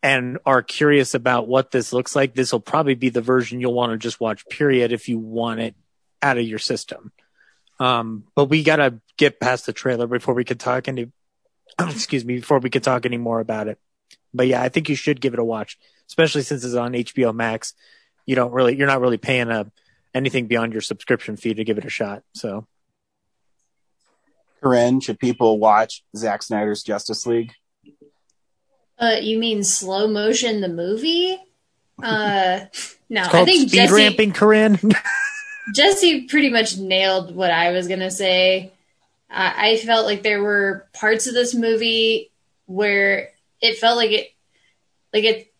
and 0.03 0.37
are 0.45 0.61
curious 0.61 1.13
about 1.13 1.47
what 1.47 1.71
this 1.71 1.91
looks 1.91 2.15
like, 2.15 2.33
this 2.33 2.51
will 2.51 2.59
probably 2.59 2.95
be 2.95 3.09
the 3.09 3.21
version 3.21 3.59
you'll 3.59 3.73
want 3.73 3.91
to 3.91 3.97
just 3.97 4.19
watch, 4.19 4.47
period, 4.47 4.91
if 4.91 5.09
you 5.09 5.17
want 5.17 5.59
it 5.59 5.75
out 6.21 6.37
of 6.37 6.45
your 6.45 6.59
system. 6.59 7.11
Um, 7.79 8.25
but 8.35 8.45
we 8.45 8.63
got 8.63 8.75
to 8.75 9.01
get 9.17 9.39
past 9.39 9.65
the 9.65 9.73
trailer 9.73 10.05
before 10.05 10.35
we 10.35 10.43
could 10.43 10.59
talk 10.59 10.87
any, 10.87 11.11
excuse 11.79 12.23
me, 12.23 12.35
before 12.35 12.59
we 12.59 12.69
could 12.69 12.83
talk 12.83 13.05
any 13.05 13.17
more 13.17 13.39
about 13.39 13.67
it. 13.67 13.79
But 14.33 14.47
yeah, 14.47 14.61
I 14.61 14.69
think 14.69 14.87
you 14.87 14.95
should 14.95 15.19
give 15.19 15.33
it 15.33 15.39
a 15.39 15.43
watch, 15.43 15.77
especially 16.07 16.43
since 16.43 16.63
it's 16.63 16.75
on 16.75 16.93
HBO 16.93 17.33
Max. 17.33 17.73
You 18.25 18.35
don't 18.35 18.51
really, 18.51 18.77
you're 18.77 18.87
not 18.87 19.01
really 19.01 19.17
paying 19.17 19.49
a, 19.49 19.71
anything 20.13 20.47
beyond 20.47 20.73
your 20.73 20.81
subscription 20.81 21.37
fee 21.37 21.55
to 21.55 21.63
give 21.63 21.77
it 21.77 21.85
a 21.85 21.89
shot. 21.89 22.23
So 22.33 22.67
Corinne, 24.61 24.99
should 24.99 25.19
people 25.19 25.59
watch 25.59 26.03
Zack 26.15 26.43
Snyder's 26.43 26.83
Justice 26.83 27.25
League? 27.25 27.53
Uh, 28.97 29.17
you 29.19 29.39
mean 29.39 29.63
slow 29.63 30.07
motion 30.07 30.61
the 30.61 30.69
movie? 30.69 31.37
Uh, 32.01 32.61
no, 33.09 33.23
it's 33.23 33.33
I 33.33 33.45
think 33.45 33.69
speed 33.69 33.77
Jesse, 33.77 33.93
ramping, 33.93 34.33
Corinne. 34.33 34.79
Jesse 35.75 36.27
pretty 36.27 36.49
much 36.49 36.77
nailed 36.77 37.35
what 37.35 37.51
I 37.51 37.71
was 37.71 37.87
gonna 37.87 38.11
say. 38.11 38.71
I, 39.29 39.71
I 39.71 39.77
felt 39.77 40.05
like 40.05 40.21
there 40.21 40.43
were 40.43 40.87
parts 40.93 41.27
of 41.27 41.33
this 41.33 41.55
movie 41.55 42.31
where 42.65 43.29
it 43.59 43.77
felt 43.77 43.97
like 43.97 44.11
it, 44.11 44.27
like 45.13 45.23
it, 45.23 45.53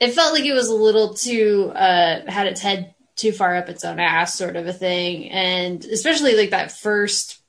it 0.00 0.12
felt 0.12 0.32
like 0.32 0.44
it 0.44 0.54
was 0.54 0.68
a 0.68 0.74
little 0.74 1.14
too 1.14 1.70
uh, 1.74 2.28
had 2.28 2.46
its 2.48 2.60
head 2.60 2.94
too 3.20 3.32
far 3.32 3.54
up 3.54 3.68
its 3.68 3.84
own 3.84 4.00
ass, 4.00 4.34
sort 4.34 4.56
of 4.56 4.66
a 4.66 4.72
thing, 4.72 5.30
and 5.30 5.84
especially 5.84 6.36
like 6.36 6.50
that 6.50 6.72
first 6.72 7.40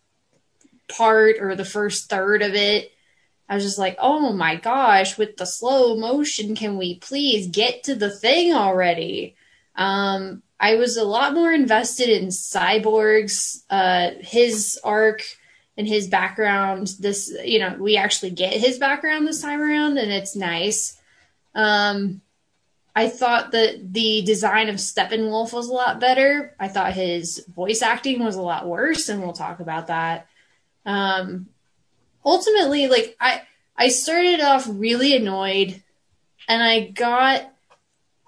part 0.89 1.37
or 1.39 1.55
the 1.55 1.65
first 1.65 2.09
third 2.09 2.41
of 2.41 2.53
it. 2.53 2.91
I 3.47 3.55
was 3.55 3.63
just 3.63 3.77
like, 3.77 3.97
oh 3.99 4.33
my 4.33 4.55
gosh, 4.55 5.17
with 5.17 5.37
the 5.37 5.45
slow 5.45 5.97
motion, 5.97 6.55
can 6.55 6.77
we 6.77 6.99
please 6.99 7.47
get 7.47 7.83
to 7.83 7.95
the 7.95 8.09
thing 8.09 8.53
already? 8.53 9.35
Um, 9.75 10.43
I 10.59 10.75
was 10.75 10.95
a 10.95 11.03
lot 11.03 11.33
more 11.33 11.51
invested 11.51 12.09
in 12.09 12.27
Cyborg's, 12.27 13.65
uh, 13.69 14.11
his 14.19 14.79
arc 14.83 15.23
and 15.75 15.87
his 15.87 16.07
background. 16.07 16.93
This, 16.99 17.33
you 17.43 17.59
know, 17.59 17.75
we 17.79 17.97
actually 17.97 18.31
get 18.31 18.53
his 18.53 18.77
background 18.77 19.27
this 19.27 19.41
time 19.41 19.61
around, 19.61 19.97
and 19.97 20.11
it's 20.11 20.35
nice. 20.35 20.97
Um, 21.55 22.21
I 22.95 23.07
thought 23.07 23.51
that 23.51 23.93
the 23.93 24.21
design 24.23 24.67
of 24.67 24.75
Steppenwolf 24.75 25.53
was 25.53 25.69
a 25.69 25.73
lot 25.73 25.99
better. 25.99 26.55
I 26.59 26.67
thought 26.67 26.93
his 26.93 27.45
voice 27.47 27.81
acting 27.81 28.23
was 28.23 28.35
a 28.35 28.41
lot 28.41 28.67
worse, 28.67 29.07
and 29.07 29.21
we'll 29.21 29.33
talk 29.33 29.59
about 29.61 29.87
that. 29.87 30.27
Um, 30.85 31.47
ultimately, 32.25 32.87
like 32.87 33.15
I, 33.19 33.43
I 33.77 33.87
started 33.87 34.41
off 34.41 34.67
really 34.69 35.15
annoyed, 35.15 35.81
and 36.49 36.61
I 36.61 36.89
got 36.89 37.51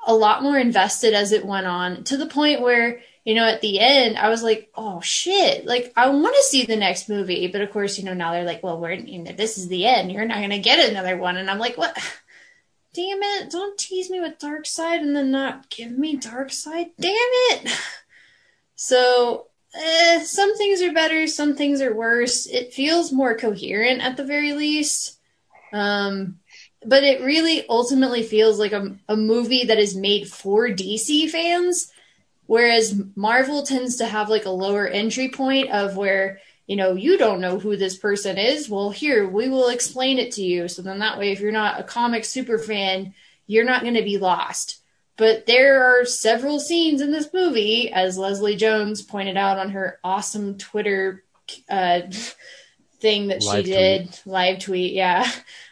a 0.06 0.16
lot 0.16 0.44
more 0.44 0.58
invested 0.58 1.14
as 1.14 1.32
it 1.32 1.46
went 1.46 1.66
on 1.66 2.04
to 2.06 2.18
the 2.18 2.26
point 2.26 2.62
where 2.62 3.00
you 3.24 3.36
know 3.36 3.46
at 3.46 3.62
the 3.62 3.80
end 3.80 4.18
I 4.18 4.30
was 4.30 4.44
like, 4.44 4.72
oh 4.76 5.02
shit, 5.02 5.66
like 5.66 5.92
I 5.98 6.10
want 6.10 6.36
to 6.36 6.44
see 6.44 6.66
the 6.66 6.78
next 6.78 7.10
movie, 7.10 7.48
but 7.48 7.62
of 7.62 7.72
course 7.72 7.98
you 7.98 8.06
know 8.06 8.14
now 8.14 8.32
they're 8.32 8.46
like, 8.46 8.64
well, 8.64 8.80
we're 8.80 8.94
you 8.94 9.20
know 9.20 9.34
this 9.34 9.58
is 9.58 9.68
the 9.68 9.86
end, 9.86 10.10
you're 10.10 10.26
not 10.26 10.40
gonna 10.40 10.60
get 10.60 10.90
another 10.90 11.18
one, 11.18 11.36
and 11.36 11.50
I'm 11.50 11.60
like, 11.60 11.78
what? 11.78 11.98
Damn 12.94 13.24
it, 13.24 13.50
don't 13.50 13.78
tease 13.78 14.10
me 14.10 14.20
with 14.20 14.40
Darkseid 14.40 15.00
and 15.00 15.16
then 15.16 15.32
not 15.32 15.70
give 15.70 15.92
me 15.92 16.18
Darkseid. 16.18 16.92
Damn 17.00 17.14
it. 17.14 17.80
So, 18.76 19.48
eh, 19.74 20.20
some 20.24 20.58
things 20.58 20.82
are 20.82 20.92
better, 20.92 21.26
some 21.28 21.56
things 21.56 21.80
are 21.80 21.96
worse. 21.96 22.48
It 22.48 22.74
feels 22.74 23.14
more 23.14 23.38
coherent 23.38 24.02
at 24.02 24.18
the 24.18 24.26
very 24.26 24.52
least. 24.52 25.20
Um, 25.72 26.40
but 26.86 27.04
it 27.04 27.22
really 27.22 27.66
ultimately 27.70 28.24
feels 28.24 28.60
like 28.60 28.74
a, 28.74 28.98
a 29.08 29.16
movie 29.16 29.64
that 29.66 29.80
is 29.80 29.96
made 29.96 30.28
for 30.28 30.68
DC 30.68 31.30
fans, 31.30 31.94
whereas 32.46 33.02
Marvel 33.16 33.64
tends 33.64 33.96
to 33.98 34.06
have 34.06 34.30
like 34.30 34.46
a 34.46 34.50
lower 34.50 34.88
entry 34.88 35.30
point 35.30 35.70
of 35.70 35.96
where 35.96 36.40
you 36.68 36.76
know, 36.76 36.94
you 36.94 37.18
don't 37.18 37.42
know 37.42 37.60
who 37.60 37.76
this 37.76 37.98
person 37.98 38.38
is. 38.38 38.70
Well, 38.70 38.90
here, 38.90 39.28
we 39.28 39.50
will 39.50 39.68
explain 39.70 40.18
it 40.18 40.32
to 40.34 40.42
you. 40.42 40.68
So 40.68 40.82
then 40.82 41.00
that 41.00 41.18
way, 41.18 41.32
if 41.32 41.40
you're 41.40 41.52
not 41.52 41.80
a 41.80 41.84
comic 41.84 42.24
super 42.24 42.58
fan, 42.58 43.14
you're 43.48 43.66
not 43.66 43.82
going 43.82 43.96
to 43.96 44.04
be 44.04 44.18
lost. 44.18 44.80
But 45.18 45.46
there 45.46 45.84
are 45.84 46.06
several 46.06 46.60
scenes 46.60 47.02
in 47.02 47.12
this 47.12 47.30
movie, 47.34 47.92
as 47.92 48.18
Leslie 48.18 48.56
Jones 48.56 49.02
pointed 49.02 49.38
out 49.38 49.60
on 49.60 49.72
her 49.72 50.00
awesome 50.04 50.58
Twitter 50.58 51.24
uh, 51.70 52.02
thing 53.00 53.28
that 53.28 53.44
live 53.44 53.66
she 53.66 53.72
did, 53.72 54.06
tweet. 54.06 54.22
live 54.26 54.60
tweet, 54.60 54.94
yeah. 54.94 55.30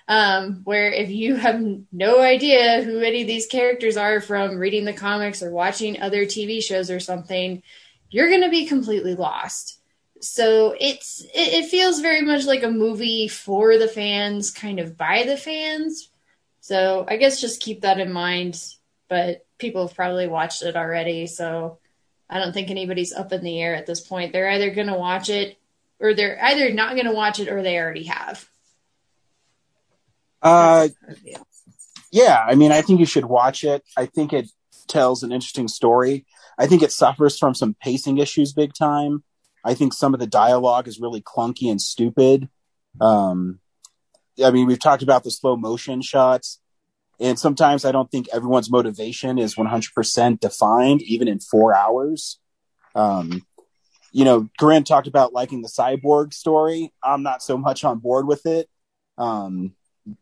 Um, 0.07 0.61
where 0.65 0.91
if 0.91 1.09
you 1.09 1.35
have 1.37 1.63
no 1.91 2.21
idea 2.21 2.83
who 2.83 2.99
any 2.99 3.21
of 3.21 3.27
these 3.27 3.47
characters 3.47 3.95
are 3.95 4.19
from 4.19 4.57
reading 4.57 4.83
the 4.83 4.93
comics 4.93 5.41
or 5.41 5.51
watching 5.51 6.01
other 6.01 6.25
TV 6.25 6.61
shows 6.61 6.91
or 6.91 6.99
something, 6.99 7.63
you're 8.09 8.27
going 8.27 8.41
to 8.41 8.49
be 8.49 8.65
completely 8.65 9.15
lost 9.15 9.80
so 10.21 10.75
it's 10.79 11.21
it, 11.21 11.63
it, 11.63 11.69
feels 11.69 11.99
very 11.99 12.21
much 12.21 12.45
like 12.45 12.63
a 12.63 12.69
movie 12.69 13.27
for 13.27 13.77
the 13.77 13.87
fans 13.87 14.51
kind 14.51 14.79
of 14.79 14.95
by 14.95 15.23
the 15.23 15.37
fans. 15.37 16.09
So 16.61 17.05
i 17.07 17.17
guess 17.17 17.41
just 17.41 17.61
keep 17.61 17.81
that 17.81 17.99
in 17.99 18.11
mind 18.11 18.63
but 19.09 19.45
people 19.57 19.87
have 19.87 19.95
probably 19.95 20.27
watched 20.27 20.61
it 20.61 20.75
already 20.75 21.27
so 21.27 21.79
i 22.29 22.39
don't 22.39 22.53
think 22.53 22.69
anybody's 22.69 23.13
up 23.13 23.33
in 23.33 23.43
the 23.43 23.59
air 23.59 23.75
at 23.75 23.87
this 23.87 23.99
point. 23.99 24.31
They're 24.31 24.49
either 24.49 24.69
going 24.69 24.87
to 24.87 24.93
watch 24.93 25.29
it 25.29 25.57
or 25.99 26.13
they're 26.13 26.43
either 26.43 26.71
not 26.71 26.93
going 26.93 27.07
to 27.07 27.13
watch 27.13 27.39
it 27.39 27.49
or 27.49 27.61
they 27.61 27.77
already 27.77 28.03
have. 28.05 28.47
Uh 30.41 30.89
yeah 32.11 32.43
i 32.45 32.55
mean 32.55 32.71
i 32.71 32.81
think 32.81 32.99
you 32.99 33.05
should 33.05 33.25
watch 33.25 33.63
it. 33.63 33.83
I 33.97 34.05
think 34.05 34.33
it 34.33 34.49
tells 34.87 35.23
an 35.23 35.31
interesting 35.31 35.67
story. 35.67 36.25
I 36.57 36.67
think 36.67 36.83
it 36.83 36.91
suffers 36.91 37.39
from 37.39 37.55
some 37.55 37.75
pacing 37.81 38.19
issues 38.19 38.53
big 38.53 38.73
time 38.73 39.23
I 39.63 39.73
think 39.73 39.93
some 39.93 40.13
of 40.13 40.19
the 40.19 40.27
dialogue 40.27 40.87
is 40.87 40.99
really 40.99 41.21
clunky 41.21 41.69
and 41.69 41.81
stupid. 41.81 42.49
Um, 42.99 43.59
I 44.43 44.51
mean, 44.51 44.65
we've 44.67 44.79
talked 44.79 45.03
about 45.03 45.23
the 45.23 45.31
slow 45.31 45.55
motion 45.55 46.01
shots, 46.01 46.59
and 47.19 47.37
sometimes 47.37 47.85
I 47.85 47.91
don't 47.91 48.09
think 48.09 48.27
everyone's 48.33 48.71
motivation 48.71 49.37
is 49.37 49.55
100% 49.55 50.39
defined, 50.39 51.01
even 51.03 51.27
in 51.27 51.39
four 51.39 51.75
hours. 51.75 52.39
Um, 52.95 53.45
you 54.11 54.25
know, 54.25 54.49
Corinne 54.59 54.83
talked 54.83 55.07
about 55.07 55.33
liking 55.33 55.61
the 55.61 55.69
cyborg 55.69 56.33
story. 56.33 56.91
I'm 57.03 57.23
not 57.23 57.41
so 57.41 57.57
much 57.57 57.83
on 57.83 57.99
board 57.99 58.27
with 58.27 58.45
it. 58.45 58.67
Um, 59.17 59.73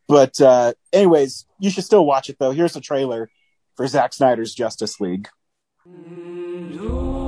but, 0.08 0.40
uh, 0.42 0.74
anyways, 0.92 1.46
you 1.60 1.70
should 1.70 1.86
still 1.86 2.06
watch 2.06 2.30
it 2.30 2.38
though. 2.40 2.52
Here's 2.52 2.76
a 2.76 2.82
trailer 2.82 3.30
for 3.76 3.88
Zack 3.88 4.14
Snyder's 4.14 4.54
Justice 4.54 5.00
League. 5.00 5.30
dark 5.86 7.19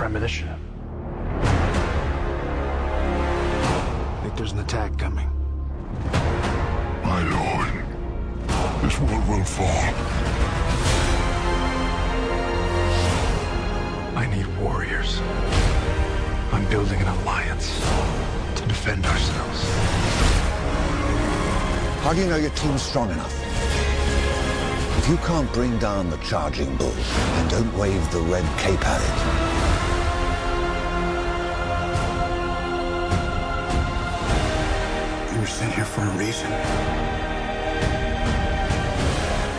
premonition. 0.00 0.48
I 4.08 4.20
think 4.22 4.34
there's 4.34 4.52
an 4.52 4.60
attack 4.60 4.96
coming. 4.96 5.28
My 7.04 7.22
lord, 7.36 7.68
this 8.80 8.98
world 8.98 9.28
will 9.28 9.44
fall. 9.44 9.92
I 14.16 14.26
need 14.34 14.46
warriors. 14.58 15.20
I'm 16.50 16.66
building 16.70 16.98
an 17.02 17.08
alliance 17.08 17.78
to 18.56 18.66
defend 18.66 19.04
ourselves. 19.04 19.64
How 22.04 22.14
do 22.14 22.20
you 22.22 22.26
know 22.26 22.36
your 22.36 22.52
team's 22.52 22.80
strong 22.80 23.10
enough? 23.10 23.36
If 24.96 25.10
you 25.10 25.18
can't 25.18 25.52
bring 25.52 25.76
down 25.78 26.08
the 26.08 26.16
charging 26.18 26.74
bull, 26.76 26.88
then 26.88 27.48
don't 27.48 27.76
wave 27.76 28.10
the 28.12 28.20
red 28.20 28.46
cape 28.58 28.82
at 28.86 29.02
it. 29.02 29.49
Sent 35.50 35.72
here 35.74 35.84
for 35.84 36.02
a 36.02 36.10
reason. 36.16 36.50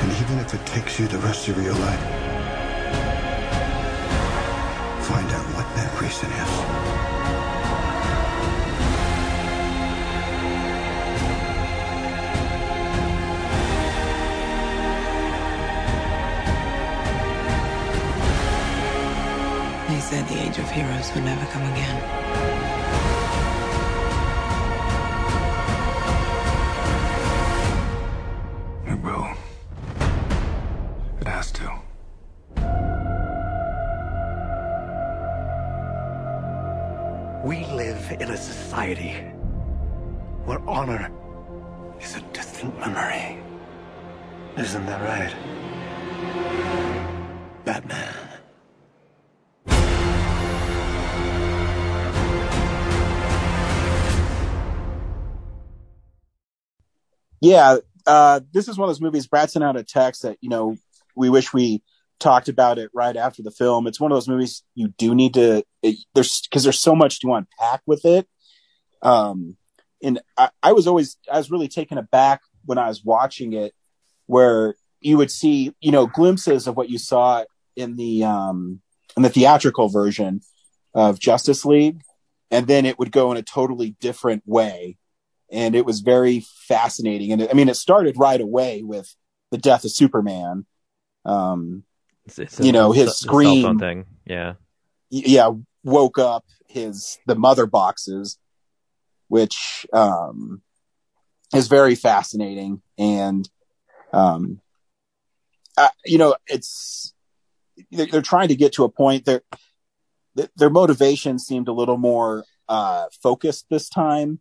And 0.02 0.12
even 0.22 0.40
if 0.40 0.54
it 0.54 0.66
takes 0.66 1.00
you 1.00 1.08
the 1.08 1.20
rest 1.20 1.48
of 1.50 1.62
your 1.62 1.74
life, 1.74 2.00
find 5.06 5.30
out 5.32 5.46
what 5.56 5.68
that 5.76 6.02
reason 6.02 6.32
is. 6.32 6.52
They 19.90 20.00
said 20.00 20.28
the 20.28 20.40
age 20.42 20.58
of 20.58 20.70
heroes 20.72 21.14
would 21.14 21.26
never 21.26 21.46
come 21.48 21.64
again. 21.74 22.61
Isn't 44.58 44.86
that 44.86 45.02
right? 45.02 45.34
Batman. 47.66 48.16
Yeah, 57.40 57.78
uh, 58.06 58.42
this 58.52 58.68
is 58.68 58.78
one 58.78 58.88
of 58.88 58.90
those 58.90 59.02
movies. 59.02 59.28
Brad 59.28 59.50
sent 59.50 59.64
out 59.64 59.76
a 59.76 59.84
text 59.84 60.22
that 60.24 60.38
you 60.42 60.50
know 60.50 60.78
we 61.16 61.30
wish 61.30 61.54
we 61.54 61.82
talked 62.20 62.50
about 62.50 62.78
it 62.78 62.92
right 62.94 63.18
after 63.18 63.42
the 63.42 63.52
film. 63.52 63.88
It's 63.88 64.00
one 64.00 64.12
of 64.12 64.16
those 64.16 64.28
movies 64.28 64.64
you 64.76 64.90
do 64.98 65.16
need 65.16 65.34
to 65.34 65.64
it, 65.82 65.98
there's 66.14 66.42
because 66.42 66.64
there's 66.64 66.80
so 66.80 66.96
much 66.96 67.20
to 67.22 67.34
unpack 67.34 67.82
with 67.86 68.06
it. 68.06 68.28
Um, 69.02 69.58
and 70.04 70.20
I, 70.38 70.50
I 70.62 70.74
was 70.74 70.88
always 70.88 71.18
I 71.32 71.38
was 71.38 71.52
really 71.52 71.68
taken 71.68 71.98
aback 71.98 72.42
when 72.66 72.78
I 72.78 72.88
was 72.88 73.04
watching 73.04 73.54
it, 73.54 73.74
where 74.28 74.76
you 75.00 75.18
would 75.18 75.32
see 75.32 75.74
you 75.82 75.92
know 75.92 76.08
glimpses 76.08 76.68
of 76.68 76.76
what 76.78 76.90
you 76.90 76.98
saw 76.98 77.44
in 77.76 77.96
the 77.96 78.24
um 78.24 78.82
in 79.18 79.24
the 79.24 79.30
theatrical 79.30 79.90
version 79.90 80.42
of 80.94 81.20
Justice 81.20 81.66
League, 81.66 82.02
and 82.50 82.68
then 82.68 82.86
it 82.86 83.00
would 83.00 83.12
go 83.12 83.32
in 83.32 83.38
a 83.38 83.42
totally 83.44 83.96
different 84.00 84.44
way, 84.46 84.98
and 85.52 85.76
it 85.76 85.86
was 85.86 86.02
very 86.02 86.46
fascinating. 86.68 87.32
And 87.32 87.42
it, 87.42 87.50
I 87.50 87.54
mean, 87.54 87.70
it 87.70 87.76
started 87.76 88.16
right 88.18 88.40
away 88.42 88.84
with 88.84 89.14
the 89.52 89.58
death 89.58 89.84
of 89.86 89.92
Superman. 89.92 90.66
Um, 91.26 91.84
It's, 92.26 92.40
it's 92.40 92.60
You 92.60 92.72
know, 92.72 92.92
his 92.92 93.18
scream- 93.18 93.80
thing. 93.80 94.06
Yeah. 94.26 94.54
yeah, 95.10 95.50
woke 95.84 96.18
up 96.20 96.46
his 96.68 97.20
the 97.26 97.36
mother 97.36 97.66
boxes, 97.66 98.38
which 99.28 99.86
um, 99.94 100.62
is 101.54 101.68
very 101.68 101.96
fascinating. 101.96 102.82
And 102.98 103.50
um, 104.14 104.62
uh, 105.78 105.90
you 106.06 106.18
know, 106.18 106.36
it's 106.48 107.14
they're, 107.92 108.06
they're 108.06 108.22
trying 108.22 108.50
to 108.50 108.56
get 108.56 108.74
to 108.74 108.84
a 108.84 108.90
point. 108.90 109.26
Their 109.26 109.42
their 110.56 110.70
motivation 110.70 111.40
seemed 111.40 111.68
a 111.68 111.74
little 111.74 111.98
more 111.98 112.46
uh, 112.70 113.06
focused 113.22 113.66
this 113.70 113.90
time 113.90 114.40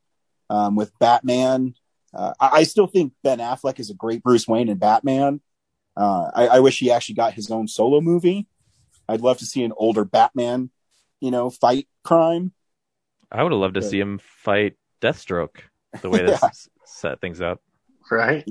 um, 0.49 0.77
with 0.77 0.97
Batman. 0.99 1.74
Uh, 2.15 2.32
I, 2.41 2.49
I 2.59 2.62
still 2.65 2.87
think 2.87 3.12
Ben 3.23 3.39
Affleck 3.39 3.81
is 3.81 3.91
a 3.91 3.95
great 3.95 4.23
Bruce 4.23 4.47
Wayne 4.47 4.69
and 4.69 4.81
Batman. 4.81 5.41
Uh, 5.97 6.31
I, 6.35 6.47
I 6.47 6.61
wish 6.61 6.78
he 6.78 6.91
actually 6.91 7.16
got 7.16 7.35
his 7.35 7.51
own 7.51 7.69
solo 7.69 8.01
movie. 8.01 8.47
I'd 9.09 9.20
love 9.20 9.39
to 9.39 9.47
see 9.47 9.65
an 9.65 9.73
older 9.77 10.05
Batman, 10.05 10.70
you 11.20 11.31
know, 11.31 11.51
fight 11.51 11.89
crime. 12.05 12.53
I 13.31 13.43
would 13.43 13.53
have 13.53 13.61
loved 13.61 13.74
to 13.74 13.82
see 13.82 13.99
him 13.99 14.19
fight 14.19 14.77
Deathstroke 15.01 15.59
the 16.01 16.11
way 16.11 16.24
Yeah. 16.28 16.39
Set 16.91 17.21
things 17.21 17.41
up. 17.41 17.61
right? 18.11 18.45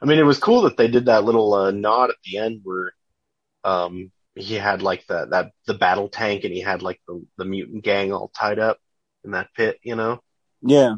I 0.00 0.04
mean, 0.04 0.18
it 0.18 0.24
was 0.24 0.38
cool 0.38 0.62
that 0.62 0.76
they 0.76 0.88
did 0.88 1.06
that 1.06 1.24
little 1.24 1.54
uh, 1.54 1.70
nod 1.70 2.10
at 2.10 2.16
the 2.24 2.38
end 2.38 2.60
where 2.64 2.92
um, 3.64 4.10
he 4.34 4.54
had 4.54 4.82
like 4.82 5.06
the 5.06 5.26
that 5.30 5.52
the 5.66 5.74
battle 5.74 6.08
tank 6.08 6.44
and 6.44 6.52
he 6.52 6.60
had 6.60 6.82
like 6.82 7.00
the 7.08 7.24
the 7.38 7.44
mutant 7.44 7.82
gang 7.82 8.12
all 8.12 8.28
tied 8.28 8.58
up 8.58 8.78
in 9.24 9.32
that 9.32 9.48
pit, 9.56 9.78
you 9.82 9.96
know? 9.96 10.20
Yeah, 10.62 10.96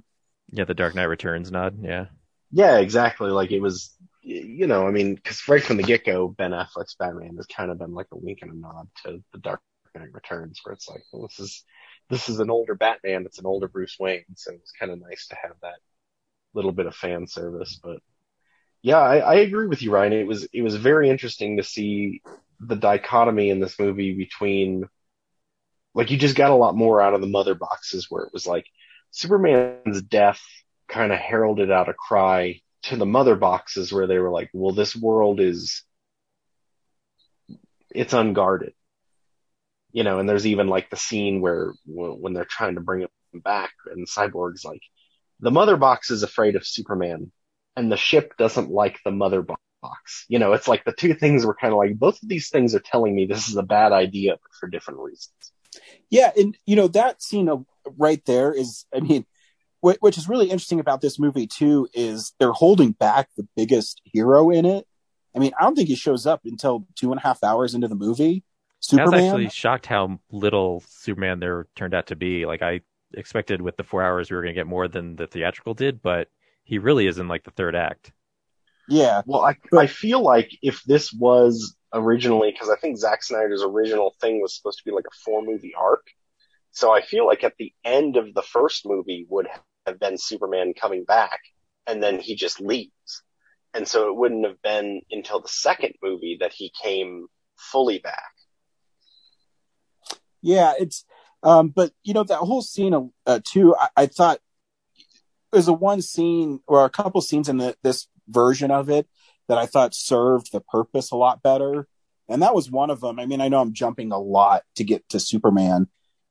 Yeah, 0.53 0.65
the 0.65 0.75
Dark 0.75 0.95
Knight 0.95 1.05
Returns 1.05 1.51
nod. 1.51 1.79
Yeah. 1.83 2.07
Yeah, 2.51 2.79
exactly. 2.79 3.31
Like 3.31 3.51
it 3.53 3.61
was, 3.61 3.95
you 4.23 4.66
know, 4.66 4.87
I 4.87 4.91
mean, 4.91 5.15
because 5.15 5.47
right 5.49 5.62
from 5.62 5.77
the 5.77 5.83
get 5.83 6.05
go, 6.05 6.29
Ben 6.29 6.53
Affleck's 6.53 6.97
Batman 6.99 7.37
has 7.37 7.47
kind 7.47 7.70
of 7.70 7.79
been 7.79 7.93
like 7.93 8.07
a 8.12 8.16
wink 8.16 8.41
and 8.43 8.53
a 8.53 8.57
nod 8.57 8.89
to 9.05 9.23
the 9.33 9.39
Dark 9.39 9.61
Knight 9.95 10.12
Returns, 10.12 10.61
where 10.62 10.73
it's 10.73 10.89
like, 10.89 11.03
well, 11.12 11.29
this 11.29 11.39
is 11.39 11.65
this 12.11 12.29
is 12.29 12.41
an 12.41 12.51
older 12.51 12.75
Batman, 12.75 13.27
it's 13.27 13.39
an 13.39 13.47
older 13.47 13.69
Bruce 13.69 13.97
Wayne, 14.01 14.25
so 14.35 14.53
it's 14.53 14.73
kind 14.73 14.91
of 14.91 15.01
nice 15.01 15.27
to 15.29 15.37
have 15.43 15.55
that 15.62 15.79
little 16.59 16.72
bit 16.72 16.86
of 16.86 16.94
fan 16.94 17.26
service. 17.26 17.80
But 17.82 17.98
yeah, 18.82 18.98
I, 18.98 19.18
I 19.18 19.35
agree 19.36 19.66
with 19.66 19.82
you, 19.82 19.90
Ryan. 19.93 20.12
It 20.12 20.26
was 20.26 20.44
it 20.52 20.62
was 20.62 20.76
very 20.76 21.09
interesting 21.09 21.56
to 21.56 21.62
see 21.62 22.22
the 22.60 22.76
dichotomy 22.76 23.51
in 23.51 23.60
this 23.60 23.78
movie 23.78 24.14
between 24.14 24.89
like 25.94 26.10
you 26.10 26.16
just 26.16 26.36
got 26.36 26.51
a 26.51 26.56
lot 26.56 26.76
more 26.76 27.01
out 27.01 27.14
of 27.14 27.20
the 27.20 27.26
mother 27.26 27.55
boxes 27.55 28.06
where 28.09 28.24
it 28.24 28.32
was 28.32 28.47
like 28.47 28.66
Superman's 29.10 30.02
death 30.02 30.40
kind 30.89 31.12
of 31.12 31.18
heralded 31.18 31.70
out 31.70 31.89
a 31.89 31.94
cry 31.94 32.60
to 32.82 32.97
the 32.97 33.06
mother 33.06 33.36
boxes 33.36 33.93
where 33.93 34.06
they 34.06 34.18
were 34.18 34.30
like, 34.30 34.51
well, 34.52 34.72
this 34.72 34.97
world 34.97 35.40
is, 35.40 35.82
it's 37.90 38.12
unguarded. 38.12 38.72
You 39.93 40.05
know, 40.05 40.18
and 40.18 40.28
there's 40.28 40.47
even 40.47 40.68
like 40.68 40.90
the 40.90 40.97
scene 40.97 41.40
where 41.40 41.72
when 41.86 42.35
they're 42.35 42.44
trying 42.44 42.74
to 42.74 42.80
bring 42.80 43.02
him 43.02 43.40
back 43.40 43.72
and 43.90 44.06
Cyborg's 44.06 44.64
like, 44.64 44.82
the 45.40 45.51
mother 45.51 45.77
box 45.77 46.10
is 46.10 46.23
afraid 46.23 46.56
of 46.56 46.66
Superman 46.66 47.31
and 47.77 47.90
the 47.93 47.97
ship 47.97 48.36
doesn't 48.36 48.70
like 48.70 48.98
the 49.05 49.10
mother 49.10 49.43
box. 49.43 50.24
You 50.28 50.39
know, 50.39 50.52
it's 50.52 50.66
like 50.69 50.85
the 50.85 50.93
two 50.93 51.15
things 51.15 51.47
were 51.47 51.55
kind 51.55 51.73
of 51.73 51.78
like, 51.78 51.97
both 51.97 52.23
of 52.23 52.28
these 52.28 52.51
things 52.51 52.74
are 52.74 52.81
telling 52.81 53.15
me 53.15 53.27
this 53.27 53.48
is 53.48 53.56
a 53.56 53.62
bad 53.62 53.93
idea 53.93 54.36
for 54.59 54.69
different 54.69 55.01
reasons. 55.01 55.52
yeah, 56.10 56.31
and 56.36 56.56
you 56.66 56.74
know 56.77 56.89
that 56.89 57.23
scene 57.23 57.48
of, 57.48 57.65
right 57.97 58.24
there 58.27 58.52
is, 58.52 58.85
I 58.94 59.01
mean, 59.01 59.24
wh- 59.81 60.01
which 60.01 60.19
is 60.19 60.28
really 60.28 60.47
interesting 60.47 60.81
about 60.81 61.01
this 61.01 61.19
movie 61.19 61.47
too 61.47 61.89
is 61.94 62.32
they're 62.39 62.52
holding 62.52 62.93
back 62.93 63.28
the 63.36 63.47
biggest 63.56 64.02
hero 64.05 64.51
in 64.51 64.66
it. 64.66 64.86
I 65.35 65.39
mean, 65.39 65.52
I 65.59 65.65
don't 65.65 65.77
think 65.77 65.89
he 65.89 65.94
shows 65.94 66.27
up 66.27 66.40
until 66.44 66.86
two 66.97 67.12
and 67.12 67.20
a 67.20 67.23
half 67.23 67.44
hours 67.44 67.74
into 67.74 67.89
the 67.89 67.94
movie. 67.94 68.43
I 68.44 68.77
was 68.78 68.86
Superman. 68.86 69.24
actually 69.24 69.48
shocked 69.51 69.86
how 69.86 70.19
little 70.31 70.82
Superman 70.89 71.40
there 71.40 71.66
turned 71.77 71.94
out 71.94 72.09
to 72.09 72.16
be. 72.16 72.47
Like 72.47 72.62
I 72.62 72.81
expected 73.14 73.60
with 73.60 73.76
the 73.76 73.85
four 73.85 74.02
hours 74.02 74.30
we 74.30 74.36
were 74.36 74.43
going 74.43 74.55
to 74.55 74.60
get 74.60 74.66
more 74.66 74.89
than 74.89 75.16
the 75.16 75.26
theatrical 75.26 75.74
did, 75.74 76.02
but 76.02 76.28
he 76.64 76.78
really 76.78 77.06
is 77.06 77.18
in 77.18 77.28
like 77.28 77.44
the 77.44 77.51
third 77.51 77.74
act. 77.74 78.12
yeah, 78.89 79.22
Well, 79.26 79.43
I, 79.43 79.56
I 79.76 79.86
feel 79.86 80.22
like 80.22 80.51
if 80.62 80.82
this 80.85 81.12
was 81.12 81.76
originally, 81.93 82.52
because 82.52 82.68
I 82.68 82.76
think 82.76 82.98
Zack 82.98 83.22
Snyder's 83.22 83.62
original 83.62 84.14
thing 84.20 84.40
was 84.40 84.56
supposed 84.56 84.78
to 84.78 84.85
be 84.85 84.90
like 84.90 85.06
a 85.06 85.16
four 85.24 85.43
movie 85.43 85.74
arc. 85.74 86.06
So 86.72 86.93
I 86.93 87.02
feel 87.02 87.26
like 87.26 87.44
at 87.44 87.55
the 87.59 87.72
end 87.85 88.16
of 88.16 88.35
the 88.35 88.43
first 88.43 88.86
movie 88.86 89.26
would 89.28 89.48
have 89.86 89.98
been 89.98 90.18
Superman 90.18 90.74
coming 90.78 91.05
back 91.05 91.40
and 91.86 92.02
then 92.02 92.20
he 92.20 92.36
just 92.36 92.60
leaves. 92.60 93.22
And 93.74 93.89
so 93.89 94.09
it 94.09 94.16
wouldn't 94.16 94.47
have 94.47 94.60
been 94.62 95.02
until 95.10 95.40
the 95.40 95.48
second 95.48 95.94
movie 96.02 96.39
that 96.40 96.52
he 96.52 96.70
came 96.82 97.26
fully 97.56 97.98
back. 97.98 98.32
yeah, 100.43 100.74
it's, 100.78 101.05
um, 101.43 101.69
but 101.69 101.93
you 102.02 102.15
know 102.15 102.24
that 102.24 102.39
whole 102.39 102.62
scene 102.62 103.12
uh, 103.27 103.40
too. 103.44 103.74
I, 103.78 103.89
I 103.97 104.06
thought 104.06 104.40
there's 105.52 105.69
a 105.69 105.73
one 105.73 106.02
scene 106.02 106.60
or 106.66 106.85
a 106.85 106.90
couple 106.90 107.20
scenes 107.20 107.48
in 107.48 107.59
the, 107.59 107.77
this 107.82 108.09
version 108.28 108.70
of 108.70 108.90
it 108.90 109.09
that 109.48 109.59
I 109.59 109.66
thought 109.66 109.94
served 109.94 110.52
the 110.52 110.60
purpose 110.60 111.10
a 111.10 111.16
lot 111.16 111.43
better. 111.43 111.89
And 112.28 112.43
that 112.43 112.55
was 112.55 112.70
one 112.70 112.90
of 112.90 113.01
them. 113.01 113.19
I 113.19 113.24
mean, 113.24 113.40
I 113.40 113.48
know 113.48 113.60
I'm 113.60 113.73
jumping 113.73 114.12
a 114.12 114.19
lot 114.19 114.65
to 114.77 114.85
get 114.85 115.09
to 115.10 115.20
Superman, 115.20 115.89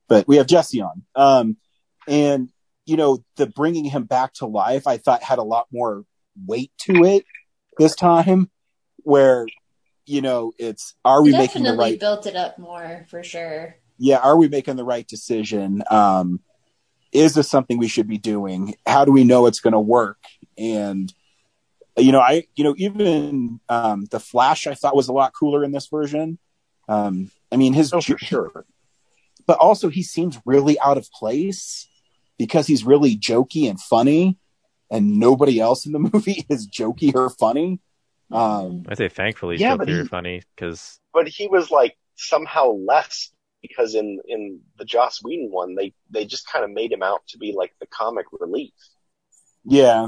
but 0.07 0.27
we 0.27 0.35
have 0.35 0.45
Jesse 0.45 0.81
on. 0.81 1.03
Um, 1.15 1.57
and 2.07 2.49
you 2.85 2.95
know, 2.95 3.23
the 3.35 3.47
bringing 3.47 3.83
him 3.83 4.05
back 4.05 4.33
to 4.35 4.45
life, 4.45 4.87
I 4.87 4.97
thought 4.97 5.21
had 5.21 5.39
a 5.39 5.43
lot 5.43 5.67
more 5.71 6.05
weight 6.45 6.71
to 6.83 7.03
it 7.03 7.25
this 7.77 7.95
time 7.95 8.49
where, 8.97 9.45
you 10.05 10.21
know, 10.21 10.53
it's, 10.57 10.95
are 11.03 11.21
we 11.21 11.31
making 11.31 11.63
the 11.63 11.71
Definitely 11.71 11.91
right 11.91 11.99
built 11.99 12.25
it 12.27 12.37
up 12.37 12.57
more 12.57 13.05
for 13.09 13.23
sure. 13.23 13.75
Yeah, 13.97 14.17
are 14.17 14.37
we 14.37 14.47
making 14.47 14.75
the 14.75 14.83
right 14.83 15.07
decision? 15.07 15.83
Um, 15.89 16.39
is 17.11 17.33
this 17.33 17.49
something 17.49 17.77
we 17.77 17.87
should 17.87 18.07
be 18.07 18.17
doing? 18.17 18.75
How 18.85 19.05
do 19.05 19.11
we 19.11 19.23
know 19.23 19.45
it's 19.45 19.59
going 19.59 19.73
to 19.73 19.79
work? 19.79 20.17
And 20.57 21.13
you 21.97 22.11
know, 22.11 22.19
I 22.19 22.43
you 22.55 22.63
know 22.63 22.75
even 22.77 23.59
um, 23.69 24.05
the 24.11 24.19
Flash 24.19 24.67
I 24.67 24.73
thought 24.75 24.95
was 24.95 25.07
a 25.07 25.13
lot 25.13 25.33
cooler 25.33 25.63
in 25.63 25.71
this 25.71 25.87
version. 25.87 26.37
Um, 26.87 27.31
I 27.51 27.55
mean, 27.55 27.73
his 27.73 27.91
Oh, 27.93 28.01
for 28.01 28.17
sure. 28.17 28.65
but 29.45 29.57
also 29.59 29.89
he 29.89 30.03
seems 30.03 30.39
really 30.45 30.79
out 30.79 30.97
of 30.97 31.09
place 31.11 31.87
because 32.37 32.67
he's 32.67 32.83
really 32.83 33.17
jokey 33.17 33.69
and 33.69 33.79
funny, 33.81 34.37
and 34.91 35.17
nobody 35.19 35.59
else 35.59 35.85
in 35.85 35.91
the 35.91 35.99
movie 36.13 36.45
is 36.49 36.67
jokey 36.67 37.15
or 37.15 37.29
funny. 37.29 37.79
Um, 38.31 38.83
I 38.89 38.93
say 38.95 39.07
thankfully 39.07 39.55
Yeah, 39.57 39.69
yeah, 39.71 39.77
but 39.77 39.87
very 39.87 40.01
he- 40.03 40.07
funny 40.07 40.41
because 40.55 40.99
But 41.13 41.27
he 41.29 41.47
was 41.47 41.71
like 41.71 41.97
somehow 42.15 42.71
less 42.71 43.31
because 43.61 43.95
in, 43.95 44.19
in 44.27 44.61
the 44.77 44.85
Joss 44.85 45.23
Whedon 45.23 45.49
one, 45.51 45.75
they, 45.75 45.93
they 46.09 46.25
just 46.25 46.49
kind 46.49 46.63
of 46.63 46.71
made 46.71 46.91
him 46.91 47.03
out 47.03 47.21
to 47.29 47.37
be 47.37 47.53
like 47.57 47.73
the 47.79 47.87
comic 47.87 48.25
relief. 48.39 48.73
yeah, 49.65 50.07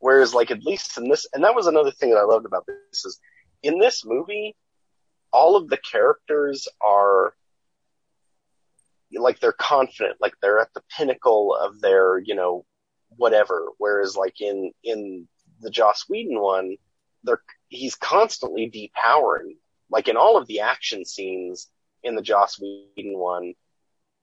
Whereas 0.00 0.34
like 0.34 0.50
at 0.50 0.62
least 0.64 0.96
in 0.98 1.08
this, 1.08 1.26
and 1.32 1.44
that 1.44 1.54
was 1.54 1.66
another 1.66 1.90
thing 1.90 2.10
that 2.10 2.18
I 2.18 2.24
loved 2.24 2.46
about 2.46 2.66
this 2.66 3.04
is 3.04 3.18
in 3.62 3.78
this 3.78 4.04
movie, 4.04 4.56
all 5.32 5.56
of 5.56 5.68
the 5.68 5.78
characters 5.78 6.68
are 6.80 7.34
like 9.12 9.40
they're 9.40 9.52
confident, 9.52 10.16
like 10.20 10.34
they're 10.40 10.60
at 10.60 10.72
the 10.74 10.82
pinnacle 10.96 11.54
of 11.54 11.80
their, 11.80 12.18
you 12.18 12.34
know, 12.34 12.64
whatever. 13.16 13.68
Whereas 13.78 14.16
like 14.16 14.40
in, 14.40 14.72
in 14.84 15.26
the 15.60 15.70
Joss 15.70 16.04
Whedon 16.08 16.40
one, 16.40 16.76
they're, 17.24 17.42
he's 17.68 17.94
constantly 17.94 18.70
depowering. 18.70 19.56
Like 19.90 20.08
in 20.08 20.16
all 20.16 20.36
of 20.36 20.46
the 20.46 20.60
action 20.60 21.04
scenes 21.04 21.68
in 22.02 22.14
the 22.14 22.22
Joss 22.22 22.60
Whedon 22.60 23.18
one, 23.18 23.54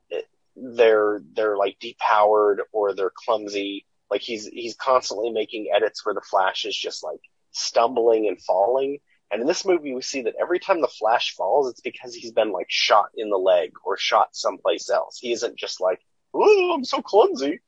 it, 0.09 0.25
they're, 0.55 1.21
they're 1.35 1.57
like 1.57 1.77
depowered 1.79 2.57
or 2.71 2.93
they're 2.93 3.11
clumsy. 3.13 3.85
Like 4.09 4.21
he's, 4.21 4.45
he's 4.47 4.75
constantly 4.75 5.31
making 5.31 5.67
edits 5.75 6.05
where 6.05 6.15
the 6.15 6.21
Flash 6.21 6.65
is 6.65 6.75
just 6.75 7.03
like 7.03 7.19
stumbling 7.51 8.27
and 8.27 8.41
falling. 8.41 8.99
And 9.31 9.41
in 9.41 9.47
this 9.47 9.65
movie, 9.65 9.93
we 9.93 10.01
see 10.01 10.21
that 10.23 10.35
every 10.39 10.59
time 10.59 10.81
the 10.81 10.87
Flash 10.87 11.33
falls, 11.35 11.69
it's 11.69 11.81
because 11.81 12.13
he's 12.13 12.31
been 12.31 12.51
like 12.51 12.67
shot 12.69 13.07
in 13.17 13.29
the 13.29 13.37
leg 13.37 13.71
or 13.83 13.97
shot 13.97 14.29
someplace 14.33 14.89
else. 14.89 15.17
He 15.19 15.31
isn't 15.33 15.57
just 15.57 15.81
like, 15.81 15.99
oh, 16.33 16.73
I'm 16.75 16.85
so 16.85 17.01
clumsy. 17.01 17.59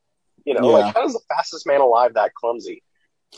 You 0.45 0.53
know, 0.53 0.69
Yeah. 0.69 0.77
like 0.85 0.93
how 0.93 1.05
is 1.05 1.13
the 1.13 1.19
fastest 1.27 1.65
man 1.65 1.81
alive 1.81 2.13
that 2.13 2.35
clumsy? 2.35 2.84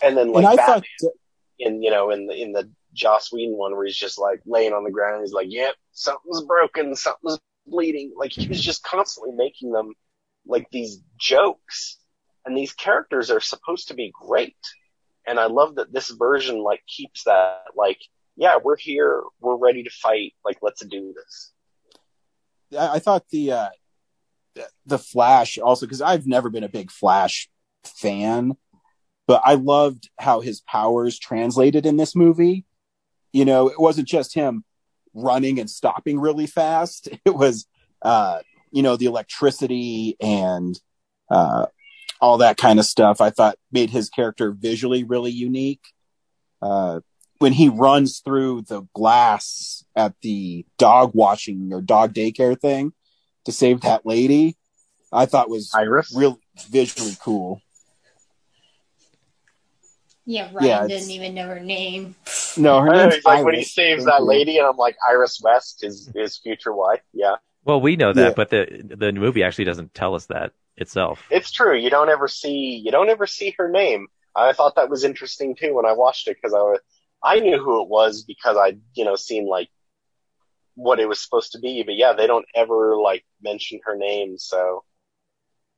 And 0.04 0.18
then 0.18 0.32
like 0.34 0.46
and 0.46 0.58
Batman 0.58 0.84
thought 1.02 1.12
in, 1.58 1.82
you 1.82 1.92
know, 1.92 2.12
in 2.12 2.28
the, 2.28 2.34
in 2.34 2.52
the 2.52 2.70
Joss 2.94 3.32
Whedon 3.32 3.58
one 3.58 3.76
where 3.76 3.86
he's 3.86 3.96
just 3.96 4.20
like 4.20 4.42
laying 4.46 4.74
on 4.74 4.84
the 4.84 4.92
ground 4.92 5.22
he's 5.22 5.34
like, 5.34 5.48
yep, 5.50 5.76
something's 5.92 6.44
broken, 6.44 6.96
something's 6.96 7.40
bleeding. 7.68 8.14
Like 8.16 8.32
he 8.32 8.48
was 8.48 8.62
just 8.62 8.84
constantly 8.84 9.34
making 9.36 9.72
them 9.72 9.94
like 10.46 10.68
these 10.72 11.02
jokes 11.18 11.98
and 12.46 12.58
these 12.58 12.74
characters 12.74 13.30
are 13.30 13.40
supposed 13.40 13.90
to 13.90 13.94
be 13.94 14.12
great. 14.14 14.58
And 15.28 15.40
I 15.40 15.46
love 15.46 15.76
that 15.76 15.94
this 15.94 16.10
version 16.10 16.60
like 16.64 16.82
keeps 16.88 17.26
that 17.26 17.64
like, 17.76 18.00
yeah, 18.36 18.58
we're 18.64 18.78
here, 18.78 19.22
we're 19.40 19.58
ready 19.58 19.84
to 19.84 19.90
fight, 19.90 20.34
like 20.44 20.58
let's 20.62 20.84
do 20.86 21.14
this. 21.16 21.52
I, 22.78 22.96
I 22.96 23.00
thought 23.00 23.30
the 23.30 23.52
uh, 23.52 23.70
the 24.86 25.00
Flash 25.00 25.58
also 25.58 25.86
because 25.86 26.02
I've 26.02 26.28
never 26.28 26.50
been 26.50 26.64
a 26.64 26.70
big 26.70 26.92
Flash 26.92 27.50
fan, 27.84 28.56
but 29.28 29.42
I 29.46 29.56
loved 29.56 30.10
how 30.18 30.42
his 30.42 30.62
powers 30.62 31.20
translated 31.20 31.86
in 31.86 31.98
this 31.98 32.16
movie. 32.16 32.66
You 33.32 33.46
know, 33.46 33.70
it 33.70 33.80
wasn't 33.80 34.08
just 34.08 34.34
him 34.34 34.64
running 35.14 35.60
and 35.60 35.70
stopping 35.70 36.20
really 36.20 36.48
fast. 36.48 37.10
It 37.26 37.36
was, 37.36 37.68
uh, 38.02 38.40
you 38.72 38.84
know, 38.84 38.96
the 38.96 39.06
electricity 39.06 40.16
and 40.20 40.80
uh, 41.30 41.68
all 42.22 42.38
that 42.40 42.58
kind 42.58 42.80
of 42.80 42.86
stuff. 42.86 43.22
I 43.22 43.30
thought 43.30 43.58
made 43.72 43.90
his 43.90 44.10
character 44.10 44.52
visually 44.52 45.04
really 45.04 45.32
unique. 45.32 45.82
Uh, 46.62 47.02
when 47.40 47.54
he 47.54 47.70
runs 47.70 48.20
through 48.20 48.64
the 48.64 48.82
glass 48.94 49.84
at 49.96 50.14
the 50.22 50.66
dog 50.78 51.12
watching 51.14 51.72
or 51.72 51.82
dog 51.82 52.14
daycare 52.14 52.60
thing 52.60 52.94
to 53.46 53.52
save 53.52 53.82
that 53.82 54.06
lady, 54.06 54.58
I 55.12 55.26
thought 55.26 55.50
was 55.50 55.72
Iris 55.74 56.14
real 56.16 56.40
visually 56.70 57.16
cool. 57.22 57.62
Yeah, 60.30 60.48
Ryan 60.54 60.68
Yeah, 60.68 60.88
didn't 60.88 61.10
even 61.10 61.34
know 61.34 61.48
her 61.48 61.60
name. 61.60 62.16
No, 62.56 62.82
her 62.82 62.90
I 62.94 62.96
know, 62.98 63.02
name's 63.02 63.16
he's 63.16 63.26
like 63.26 63.44
when 63.44 63.56
he 63.56 63.64
saves 63.64 64.06
that 64.06 64.24
lady 64.24 64.60
and 64.60 64.68
I'm 64.68 64.78
like, 64.78 64.96
Iris 65.10 65.42
West, 65.42 65.82
his, 65.82 66.08
his 66.14 66.38
future 66.38 66.72
wife. 66.72 67.02
Yeah. 67.14 67.38
Well, 67.66 67.82
we 67.82 67.96
know 67.96 68.14
that, 68.14 68.22
Yeah. 68.22 68.34
but 68.36 68.52
the 68.52 68.96
the 68.96 69.12
movie 69.12 69.42
actually 69.42 69.66
doesn't 69.66 69.96
tell 69.96 70.14
us 70.14 70.28
that 70.28 70.52
itself. 70.78 71.24
It's 71.32 71.50
true. 71.50 71.76
You 71.76 71.90
don't 71.90 72.10
ever 72.10 72.28
see, 72.28 72.80
you 72.84 72.92
don't 72.92 73.10
ever 73.10 73.26
see 73.26 73.56
her 73.58 73.70
name. 73.72 74.06
I 74.36 74.54
thought 74.54 74.76
that 74.76 74.88
was 74.88 75.04
interesting 75.04 75.56
too 75.56 75.74
when 75.74 75.88
I 75.88 75.94
watched 75.94 76.28
it 76.28 76.38
because 76.40 76.54
I 76.54 76.60
was, 76.60 76.80
I 77.24 77.40
knew 77.40 77.58
who 77.58 77.82
it 77.82 77.90
was 77.90 78.22
because 78.24 78.56
I, 78.56 78.78
you 78.94 79.06
know, 79.06 79.16
seen 79.16 79.48
like 79.48 79.70
what 80.76 81.00
it 81.00 81.10
was 81.10 81.20
supposed 81.24 81.54
to 81.54 81.60
be. 81.60 81.82
But 81.82 81.96
yeah, 81.96 82.14
they 82.14 82.28
don't 82.28 82.46
ever 82.54 82.96
like 82.98 83.26
mention 83.42 83.80
her 83.86 83.96
name. 83.98 84.38
So 84.38 84.84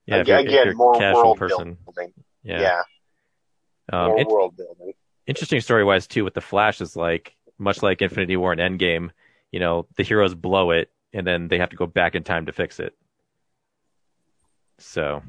Yeah, 0.08 0.18
if 0.18 0.22
again, 0.24 0.44
you're, 0.44 0.60
if 0.60 0.66
you're 0.66 0.74
more 0.76 1.00
casual 1.00 1.24
world 1.24 1.38
person. 1.38 1.78
building. 1.86 2.14
Yeah. 2.44 2.60
Yeah, 2.62 2.82
Um, 3.92 4.08
more 4.12 4.20
it- 4.20 4.28
world 4.28 4.58
building. 4.58 4.94
interesting 5.28 5.62
story 5.62 5.84
wise 5.84 6.08
too 6.08 6.24
with 6.24 6.34
the 6.34 6.42
Flash 6.42 6.82
is 6.82 6.96
like 6.96 7.36
much 7.58 7.84
like 7.84 8.02
Infinity 8.02 8.38
War 8.38 8.54
and 8.54 8.62
Endgame. 8.80 9.12
You 9.52 9.60
know, 9.60 9.88
the 9.98 10.04
heroes 10.04 10.34
blow 10.34 10.72
it, 10.72 10.92
and 11.14 11.28
then 11.28 11.48
they 11.48 11.58
have 11.58 11.70
to 11.70 11.76
go 11.76 11.86
back 11.86 12.16
in 12.16 12.24
time 12.24 12.46
to 12.46 12.52
fix 12.54 12.80
it. 12.80 12.96
So 14.80 15.22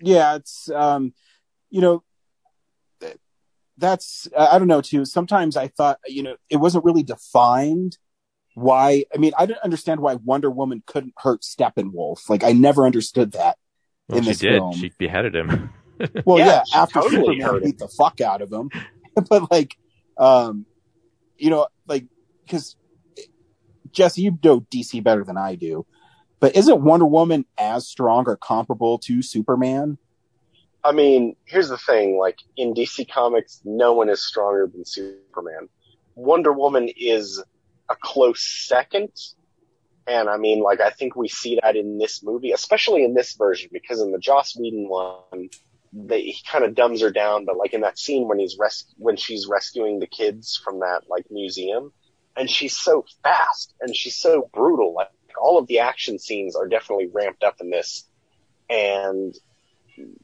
yeah 0.00 0.36
it's 0.36 0.68
um 0.70 1.12
you 1.70 1.80
know 1.80 2.02
that's 3.76 4.28
i 4.36 4.58
don't 4.58 4.68
know 4.68 4.80
too 4.80 5.04
sometimes 5.04 5.56
i 5.56 5.66
thought 5.66 5.98
you 6.06 6.22
know 6.22 6.36
it 6.48 6.56
wasn't 6.56 6.84
really 6.84 7.02
defined 7.02 7.98
why 8.54 9.04
i 9.14 9.18
mean 9.18 9.32
i 9.36 9.46
didn't 9.46 9.62
understand 9.62 10.00
why 10.00 10.14
wonder 10.14 10.48
woman 10.50 10.82
couldn't 10.86 11.14
hurt 11.18 11.42
steppenwolf 11.42 12.28
like 12.28 12.44
i 12.44 12.52
never 12.52 12.86
understood 12.86 13.32
that 13.32 13.56
well, 14.08 14.18
in 14.18 14.24
she 14.24 14.30
this 14.30 14.38
did. 14.38 14.58
film 14.60 14.72
She 14.74 14.92
beheaded 14.98 15.34
him. 15.34 15.72
well 16.24 16.38
Yeah, 16.38 16.46
yeah, 16.46 16.62
she 16.66 16.78
after 16.78 17.00
totally 17.00 17.16
superman 17.16 17.40
hurt 17.40 17.64
beat 17.64 17.78
the 17.78 17.88
fuck 17.88 18.20
out 18.20 18.42
of 18.42 18.52
him 18.52 18.70
but 19.28 19.50
like 19.50 19.76
um 20.18 20.66
you 21.38 21.50
know 21.50 21.66
like 21.86 22.06
because 22.44 22.76
jesse 23.90 24.22
you 24.22 24.38
know 24.42 24.60
dc 24.60 25.02
better 25.02 25.24
than 25.24 25.36
i 25.36 25.54
do 25.54 25.86
but 26.40 26.56
isn't 26.56 26.82
wonder 26.82 27.06
woman 27.06 27.44
as 27.58 27.86
strong 27.88 28.24
or 28.26 28.36
comparable 28.36 28.98
to 28.98 29.22
superman 29.22 29.98
I 30.84 30.92
mean, 30.92 31.34
here's 31.46 31.70
the 31.70 31.78
thing, 31.78 32.18
like 32.18 32.38
in 32.58 32.74
DC 32.74 33.10
Comics, 33.10 33.62
no 33.64 33.94
one 33.94 34.10
is 34.10 34.22
stronger 34.22 34.70
than 34.70 34.84
Superman. 34.84 35.70
Wonder 36.14 36.52
Woman 36.52 36.90
is 36.94 37.42
a 37.88 37.96
close 38.00 38.66
second. 38.68 39.08
And 40.06 40.28
I 40.28 40.36
mean, 40.36 40.62
like, 40.62 40.80
I 40.80 40.90
think 40.90 41.16
we 41.16 41.28
see 41.28 41.58
that 41.62 41.76
in 41.76 41.96
this 41.96 42.22
movie, 42.22 42.52
especially 42.52 43.04
in 43.04 43.14
this 43.14 43.34
version, 43.34 43.70
because 43.72 44.02
in 44.02 44.12
the 44.12 44.18
Joss 44.18 44.54
Whedon 44.56 44.86
one, 44.86 45.48
they, 45.94 46.22
he 46.22 46.36
kind 46.50 46.64
of 46.64 46.74
dumbs 46.74 47.00
her 47.00 47.10
down, 47.10 47.44
but 47.44 47.56
like 47.56 47.72
in 47.72 47.82
that 47.82 47.98
scene 47.98 48.28
when 48.28 48.38
he's 48.38 48.56
res- 48.58 48.92
when 48.96 49.16
she's 49.16 49.46
rescuing 49.46 50.00
the 50.00 50.06
kids 50.06 50.60
from 50.62 50.80
that, 50.80 51.02
like, 51.08 51.26
museum, 51.30 51.92
and 52.36 52.50
she's 52.50 52.76
so 52.76 53.04
fast, 53.22 53.74
and 53.80 53.94
she's 53.94 54.16
so 54.16 54.50
brutal, 54.52 54.92
like, 54.94 55.08
all 55.40 55.58
of 55.58 55.66
the 55.66 55.80
action 55.80 56.18
scenes 56.18 56.56
are 56.56 56.68
definitely 56.68 57.08
ramped 57.12 57.44
up 57.44 57.56
in 57.60 57.70
this, 57.70 58.08
and 58.68 59.34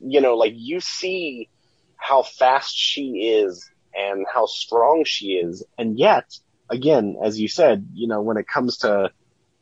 you 0.01 0.21
know, 0.21 0.37
like 0.37 0.55
you 0.57 0.81
see 0.81 1.49
how 1.97 2.23
fast 2.23 2.77
she 2.77 3.41
is 3.43 3.71
and 3.95 4.27
how 4.33 4.47
strong 4.47 5.05
she 5.05 5.33
is. 5.33 5.65
And 5.79 5.99
yet, 5.99 6.25
again, 6.69 7.17
as 7.23 7.39
you 7.39 7.49
said, 7.49 7.89
you 7.95 8.09
know, 8.09 8.23
when 8.23 8.37
it 8.37 8.49
comes 8.49 8.79
to 8.79 9.11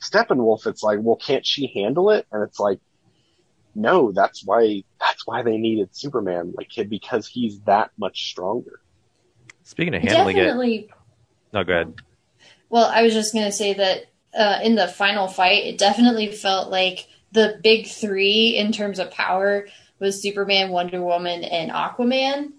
Steppenwolf, 0.01 0.66
it's 0.66 0.82
like, 0.82 1.01
well, 1.02 1.16
can't 1.16 1.47
she 1.47 1.70
handle 1.74 2.10
it? 2.10 2.26
And 2.30 2.43
it's 2.43 2.60
like, 2.60 2.80
no, 3.78 4.12
that's 4.12 4.44
why, 4.44 4.82
that's 5.00 5.26
why 5.26 5.42
they 5.42 5.56
needed 5.56 5.94
Superman, 5.94 6.52
like, 6.56 6.70
because 6.88 7.26
he's 7.26 7.60
that 7.60 7.90
much 7.98 8.30
stronger. 8.30 8.80
Speaking 9.62 9.94
of 9.94 10.02
handling 10.02 10.36
Definitely. 10.36 10.76
it, 10.76 10.90
no, 11.52 11.64
go 11.64 11.72
ahead. 11.72 11.94
Well, 12.70 12.90
I 12.92 13.02
was 13.02 13.14
just 13.14 13.32
gonna 13.32 13.52
say 13.52 13.74
that 13.74 14.06
uh, 14.38 14.60
in 14.62 14.74
the 14.74 14.88
final 14.88 15.28
fight, 15.28 15.64
it 15.64 15.78
definitely 15.78 16.32
felt 16.32 16.70
like 16.70 17.06
the 17.32 17.59
big 17.62 17.86
three 17.86 18.56
in 18.56 18.72
terms 18.72 18.98
of 18.98 19.10
power 19.10 19.66
was 19.98 20.22
Superman, 20.22 20.70
Wonder 20.70 21.02
Woman, 21.02 21.44
and 21.44 21.70
Aquaman, 21.70 22.52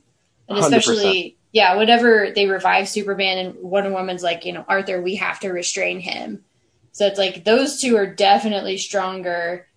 and 0.47 0.57
100%. 0.57 0.61
especially 0.61 1.37
yeah, 1.51 1.75
whenever 1.77 2.31
they 2.35 2.45
revive 2.47 2.87
Superman 2.87 3.37
and 3.39 3.55
Wonder 3.61 3.91
Woman's 3.91 4.23
like, 4.23 4.45
you 4.45 4.53
know, 4.53 4.65
Arthur, 4.67 5.01
we 5.01 5.15
have 5.15 5.39
to 5.39 5.49
restrain 5.49 5.99
him. 5.99 6.43
So 6.91 7.07
it's 7.07 7.17
like 7.17 7.43
those 7.43 7.81
two 7.81 7.97
are 7.97 8.05
definitely 8.05 8.77
stronger 8.77 9.67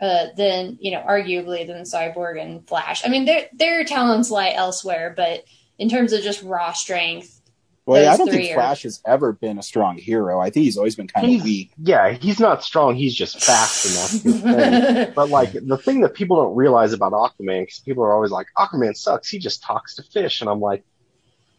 uh, 0.00 0.26
than 0.36 0.78
you 0.80 0.90
know, 0.92 1.02
arguably 1.02 1.66
than 1.66 1.82
Cyborg 1.82 2.40
and 2.40 2.66
Flash. 2.66 3.02
I 3.04 3.08
mean, 3.08 3.24
their 3.26 3.48
their 3.52 3.84
talents 3.84 4.30
lie 4.30 4.52
elsewhere, 4.54 5.12
but 5.16 5.44
in 5.78 5.88
terms 5.88 6.12
of 6.12 6.22
just 6.22 6.42
raw 6.42 6.72
strength, 6.72 7.40
Well, 7.86 8.02
yeah, 8.02 8.12
I 8.12 8.16
don't 8.16 8.28
three 8.28 8.44
think 8.44 8.52
are- 8.52 8.60
Flash 8.60 8.82
has 8.84 9.00
ever 9.06 9.32
been 9.32 9.58
a 9.58 9.62
strong 9.62 9.96
hero. 9.98 10.40
I 10.40 10.50
think 10.50 10.64
he's 10.64 10.76
always 10.76 10.96
been 10.96 11.08
kind 11.08 11.36
of 11.36 11.42
weak. 11.42 11.72
Yeah, 11.78 12.10
he's 12.12 12.38
not 12.40 12.62
strong, 12.64 12.94
he's 12.96 13.14
just 13.14 13.42
fast 13.42 14.22
enough. 14.24 15.14
But 15.14 15.28
like 15.30 15.52
the 15.52 15.78
thing 15.78 16.00
that 16.00 16.14
people 16.14 16.36
don't 16.42 16.54
realize 16.56 16.92
about 16.92 17.12
Aquaman, 17.12 17.62
because 17.62 17.80
people 17.80 18.02
are 18.04 18.12
always 18.14 18.30
like, 18.30 18.46
Aquaman 18.58 18.96
sucks. 18.96 19.28
He 19.28 19.38
just 19.38 19.62
talks 19.62 19.96
to 19.96 20.02
fish, 20.02 20.40
and 20.40 20.48
I'm 20.50 20.60
like, 20.60 20.84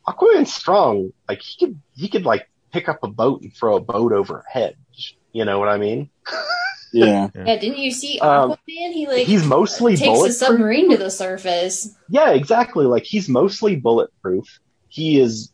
Aquaman's 0.07 0.53
strong. 0.53 1.11
Like 1.29 1.41
he 1.41 1.65
could, 1.65 1.79
he 1.95 2.07
could 2.09 2.25
like 2.25 2.47
pick 2.71 2.89
up 2.89 3.03
a 3.03 3.07
boat 3.07 3.41
and 3.41 3.53
throw 3.53 3.75
a 3.75 3.81
boat 3.81 4.11
over 4.13 4.39
a 4.39 4.51
hedge. 4.51 5.17
You 5.31 5.45
know 5.45 5.59
what 5.59 5.67
I 5.69 5.77
mean? 5.77 6.09
Yeah. 6.93 7.29
Yeah, 7.33 7.55
didn't 7.57 7.77
you 7.77 7.91
see 7.91 8.19
Um, 8.19 8.51
Aquaman? 8.51 8.91
he 8.93 9.07
like 9.07 9.25
he's 9.25 9.45
mostly 9.45 9.95
takes 9.95 10.19
a 10.21 10.33
submarine 10.33 10.89
to 10.91 10.97
the 10.97 11.09
surface. 11.09 11.95
Yeah, 12.09 12.31
exactly. 12.31 12.85
Like 12.85 13.03
he's 13.03 13.29
mostly 13.29 13.75
bulletproof. 13.77 14.59
He 14.89 15.19
is, 15.19 15.51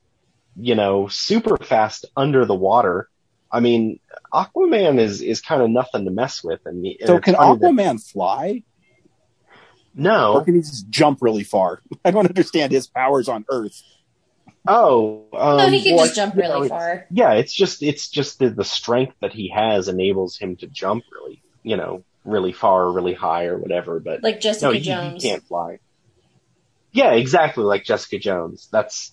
you 0.55 0.73
know, 0.75 1.07
super 1.09 1.57
fast 1.57 2.05
under 2.15 2.45
the 2.45 2.55
water. 2.55 3.07
I 3.51 3.59
mean, 3.59 3.99
Aquaman 4.33 4.99
is 4.99 5.21
is 5.21 5.39
kind 5.41 5.61
of 5.61 5.69
nothing 5.69 6.05
to 6.05 6.11
mess 6.11 6.43
with. 6.43 6.61
And, 6.65 6.85
and 6.85 6.95
So 7.05 7.19
can 7.19 7.35
funny 7.35 7.59
that- 7.59 7.65
Aquaman 7.71 8.03
fly? 8.11 8.63
no, 9.93 10.33
Or 10.35 10.43
can 10.45 10.55
he 10.55 10.61
just 10.61 10.89
jump 10.89 11.19
really 11.21 11.43
far? 11.43 11.81
I 12.05 12.11
don't 12.11 12.27
understand 12.27 12.71
his 12.71 12.87
powers 12.87 13.27
on 13.27 13.45
Earth. 13.49 13.81
Oh, 14.67 15.25
um, 15.33 15.57
no, 15.57 15.69
he 15.69 15.83
can 15.83 15.95
well, 15.95 16.05
just 16.05 16.15
jump 16.15 16.35
you 16.35 16.43
know, 16.43 16.55
really 16.55 16.69
far. 16.69 17.05
Yeah, 17.09 17.33
it's 17.33 17.53
just 17.53 17.81
it's 17.83 18.09
just 18.09 18.39
the, 18.39 18.49
the 18.49 18.63
strength 18.63 19.15
that 19.21 19.33
he 19.33 19.49
has 19.49 19.87
enables 19.87 20.37
him 20.37 20.55
to 20.57 20.67
jump 20.67 21.03
really, 21.11 21.41
you 21.63 21.77
know, 21.77 22.03
really 22.25 22.51
far, 22.51 22.83
or 22.83 22.91
really 22.91 23.13
high, 23.13 23.45
or 23.45 23.57
whatever. 23.57 23.99
But 23.99 24.23
Like 24.23 24.41
Jessica 24.41 24.65
no, 24.65 24.71
he, 24.71 24.79
he 24.79 24.85
Jones. 24.85 25.23
can't 25.23 25.45
fly. 25.47 25.79
Yeah, 26.91 27.13
exactly 27.13 27.63
like 27.63 27.83
Jessica 27.83 28.19
Jones. 28.19 28.67
That's 28.71 29.11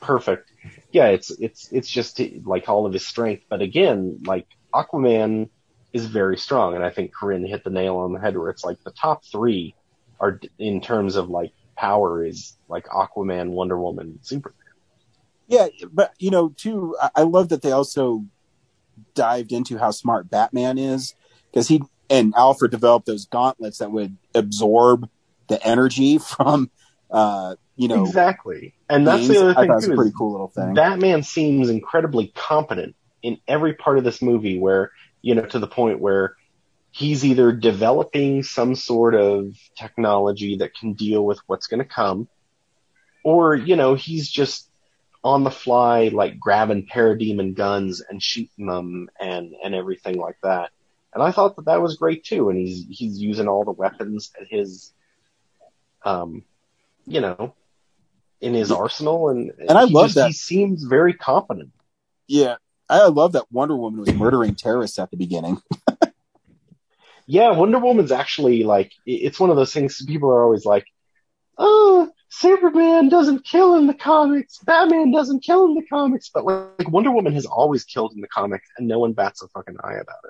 perfect. 0.00 0.50
Yeah, 0.92 1.08
it's 1.08 1.30
it's 1.30 1.70
it's 1.72 1.88
just 1.90 2.20
like 2.44 2.68
all 2.68 2.86
of 2.86 2.92
his 2.92 3.06
strength. 3.06 3.44
But 3.48 3.62
again, 3.62 4.20
like 4.24 4.46
Aquaman 4.72 5.48
is 5.92 6.06
very 6.06 6.36
strong, 6.36 6.74
and 6.74 6.84
I 6.84 6.90
think 6.90 7.14
Corinne 7.14 7.46
hit 7.46 7.64
the 7.64 7.70
nail 7.70 7.96
on 7.98 8.12
the 8.12 8.20
head 8.20 8.36
where 8.36 8.50
it's 8.50 8.64
like 8.64 8.82
the 8.84 8.90
top 8.92 9.24
three 9.24 9.74
are 10.20 10.40
in 10.58 10.80
terms 10.80 11.16
of 11.16 11.28
like 11.28 11.52
power 11.76 12.24
is 12.24 12.56
like 12.68 12.86
Aquaman, 12.86 13.50
Wonder 13.50 13.80
Woman, 13.80 14.18
Superman. 14.22 14.58
Yeah, 15.46 15.68
but 15.92 16.14
you 16.18 16.30
know, 16.30 16.50
too, 16.56 16.96
I, 17.14 17.22
love 17.22 17.50
that 17.50 17.62
they 17.62 17.70
also 17.70 18.24
dived 19.14 19.52
into 19.52 19.76
how 19.76 19.90
smart 19.90 20.30
Batman 20.30 20.78
is 20.78 21.14
because 21.50 21.68
he 21.68 21.82
and 22.08 22.34
Alfred 22.36 22.70
developed 22.70 23.06
those 23.06 23.26
gauntlets 23.26 23.78
that 23.78 23.92
would 23.92 24.16
absorb 24.34 25.08
the 25.48 25.62
energy 25.66 26.18
from 26.36 26.70
uh, 27.10 27.56
you 27.76 27.88
know, 27.88 28.04
exactly. 28.04 28.74
And 28.88 29.06
that's 29.06 29.26
the 29.28 29.40
other 29.40 29.54
thing 29.54 29.66
too. 29.66 29.72
a 29.72 29.76
is 29.76 29.88
pretty 29.88 30.12
cool 30.16 30.32
little 30.32 30.48
thing. 30.48 30.74
Batman 30.74 31.22
seems 31.22 31.68
incredibly 31.68 32.28
competent 32.28 32.94
in 33.22 33.38
every 33.48 33.74
part 33.74 33.98
of 33.98 34.04
this 34.04 34.22
movie 34.22 34.58
where, 34.58 34.92
you 35.22 35.34
know, 35.34 35.46
to 35.46 35.58
the 35.58 35.66
point 35.66 36.00
where 36.00 36.36
he's 36.90 37.24
either 37.24 37.50
developing 37.50 38.42
some 38.42 38.74
sort 38.74 39.14
of 39.14 39.56
technology 39.76 40.58
that 40.58 40.74
can 40.74 40.92
deal 40.92 41.24
with 41.24 41.40
what's 41.46 41.66
going 41.66 41.80
to 41.80 41.88
come, 41.88 42.28
or, 43.24 43.54
you 43.54 43.74
know, 43.74 43.94
he's 43.94 44.30
just 44.30 44.68
on 45.24 45.42
the 45.42 45.50
fly, 45.50 46.08
like 46.08 46.38
grabbing 46.38 46.86
parademon 46.86 47.54
guns 47.54 48.00
and 48.08 48.22
shooting 48.22 48.66
them 48.66 49.08
and, 49.18 49.54
and 49.64 49.74
everything 49.74 50.18
like 50.18 50.36
that. 50.42 50.70
And 51.14 51.22
I 51.22 51.32
thought 51.32 51.56
that 51.56 51.64
that 51.64 51.80
was 51.80 51.96
great 51.96 52.24
too. 52.24 52.50
And 52.50 52.58
he's, 52.58 52.84
he's 52.90 53.18
using 53.18 53.48
all 53.48 53.64
the 53.64 53.72
weapons 53.72 54.30
at 54.38 54.46
his, 54.48 54.92
um, 56.04 56.44
you 57.06 57.20
know, 57.22 57.54
in 58.40 58.52
his 58.52 58.70
arsenal. 58.70 59.30
And, 59.30 59.50
And 59.58 59.78
I 59.78 59.84
love 59.84 60.06
just- 60.06 60.14
that. 60.16 60.26
He 60.26 60.32
seems 60.34 60.84
very 60.84 61.14
competent. 61.14 61.70
Yeah, 62.26 62.56
I 62.88 63.06
love 63.06 63.32
that 63.32 63.50
Wonder 63.50 63.76
Woman 63.76 64.00
was 64.00 64.12
murdering 64.12 64.54
terrorists 64.54 64.98
at 64.98 65.10
the 65.10 65.16
beginning. 65.16 65.60
Yeah, 67.26 67.52
Wonder 67.52 67.78
Woman's 67.78 68.12
actually 68.12 68.64
like 68.64 68.92
it's 69.06 69.40
one 69.40 69.48
of 69.48 69.56
those 69.56 69.72
things 69.72 70.04
people 70.04 70.28
are 70.28 70.42
always 70.44 70.66
like, 70.66 70.84
"Oh, 71.56 72.10
Superman 72.38 73.08
doesn't 73.08 73.44
kill 73.44 73.74
in 73.76 73.86
the 73.86 73.94
comics, 73.94 74.58
Batman 74.58 75.12
doesn't 75.12 75.40
kill 75.44 75.66
in 75.66 75.74
the 75.74 75.84
comics," 75.86 76.30
but 76.32 76.44
like 76.44 76.90
Wonder 76.90 77.10
Woman 77.10 77.32
has 77.34 77.46
always 77.46 77.84
killed 77.84 78.12
in 78.14 78.20
the 78.20 78.28
comics, 78.28 78.68
and 78.76 78.88
no 78.88 78.98
one 78.98 79.12
bats 79.12 79.42
a 79.42 79.48
fucking 79.48 79.76
eye 79.82 79.94
about 79.94 80.24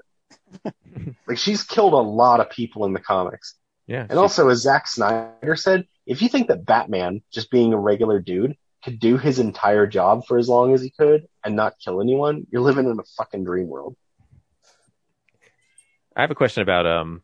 it. 0.67 0.75
like 1.27 1.39
she's 1.39 1.63
killed 1.63 1.93
a 1.95 1.97
lot 1.97 2.41
of 2.41 2.51
people 2.51 2.85
in 2.85 2.93
the 2.93 3.01
comics, 3.01 3.55
Yeah. 3.87 4.07
and 4.09 4.19
also 4.19 4.49
as 4.49 4.61
Zack 4.63 4.87
Snyder 4.87 5.57
said, 5.57 5.87
if 6.07 6.21
you 6.21 6.29
think 6.29 6.49
that 6.49 6.65
Batman, 6.65 7.23
just 7.33 7.51
being 7.51 7.73
a 7.73 7.79
regular 7.79 8.21
dude, 8.21 8.57
could 8.85 9.01
do 9.01 9.17
his 9.17 9.39
entire 9.39 9.87
job 9.87 10.27
for 10.27 10.37
as 10.37 10.49
long 10.49 10.75
as 10.75 10.83
he 10.83 10.91
could 10.91 11.27
and 11.43 11.57
not 11.57 11.75
kill 11.83 12.03
anyone, 12.03 12.47
you're 12.51 12.61
living 12.61 12.87
in 12.89 12.99
a 12.99 13.05
fucking 13.17 13.45
dream 13.45 13.67
world. 13.69 13.97
I 16.15 16.21
have 16.21 16.31
a 16.31 16.35
question 16.35 16.63
about 16.63 16.87
um 16.87 17.23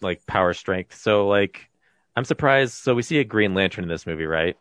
like 0.00 0.26
power 0.26 0.52
strength. 0.52 0.96
So 0.96 1.28
like 1.28 1.68
I'm 2.16 2.24
surprised 2.24 2.74
so 2.74 2.94
we 2.94 3.02
see 3.02 3.18
a 3.18 3.24
Green 3.24 3.54
Lantern 3.54 3.84
in 3.84 3.88
this 3.88 4.06
movie, 4.06 4.26
right? 4.26 4.56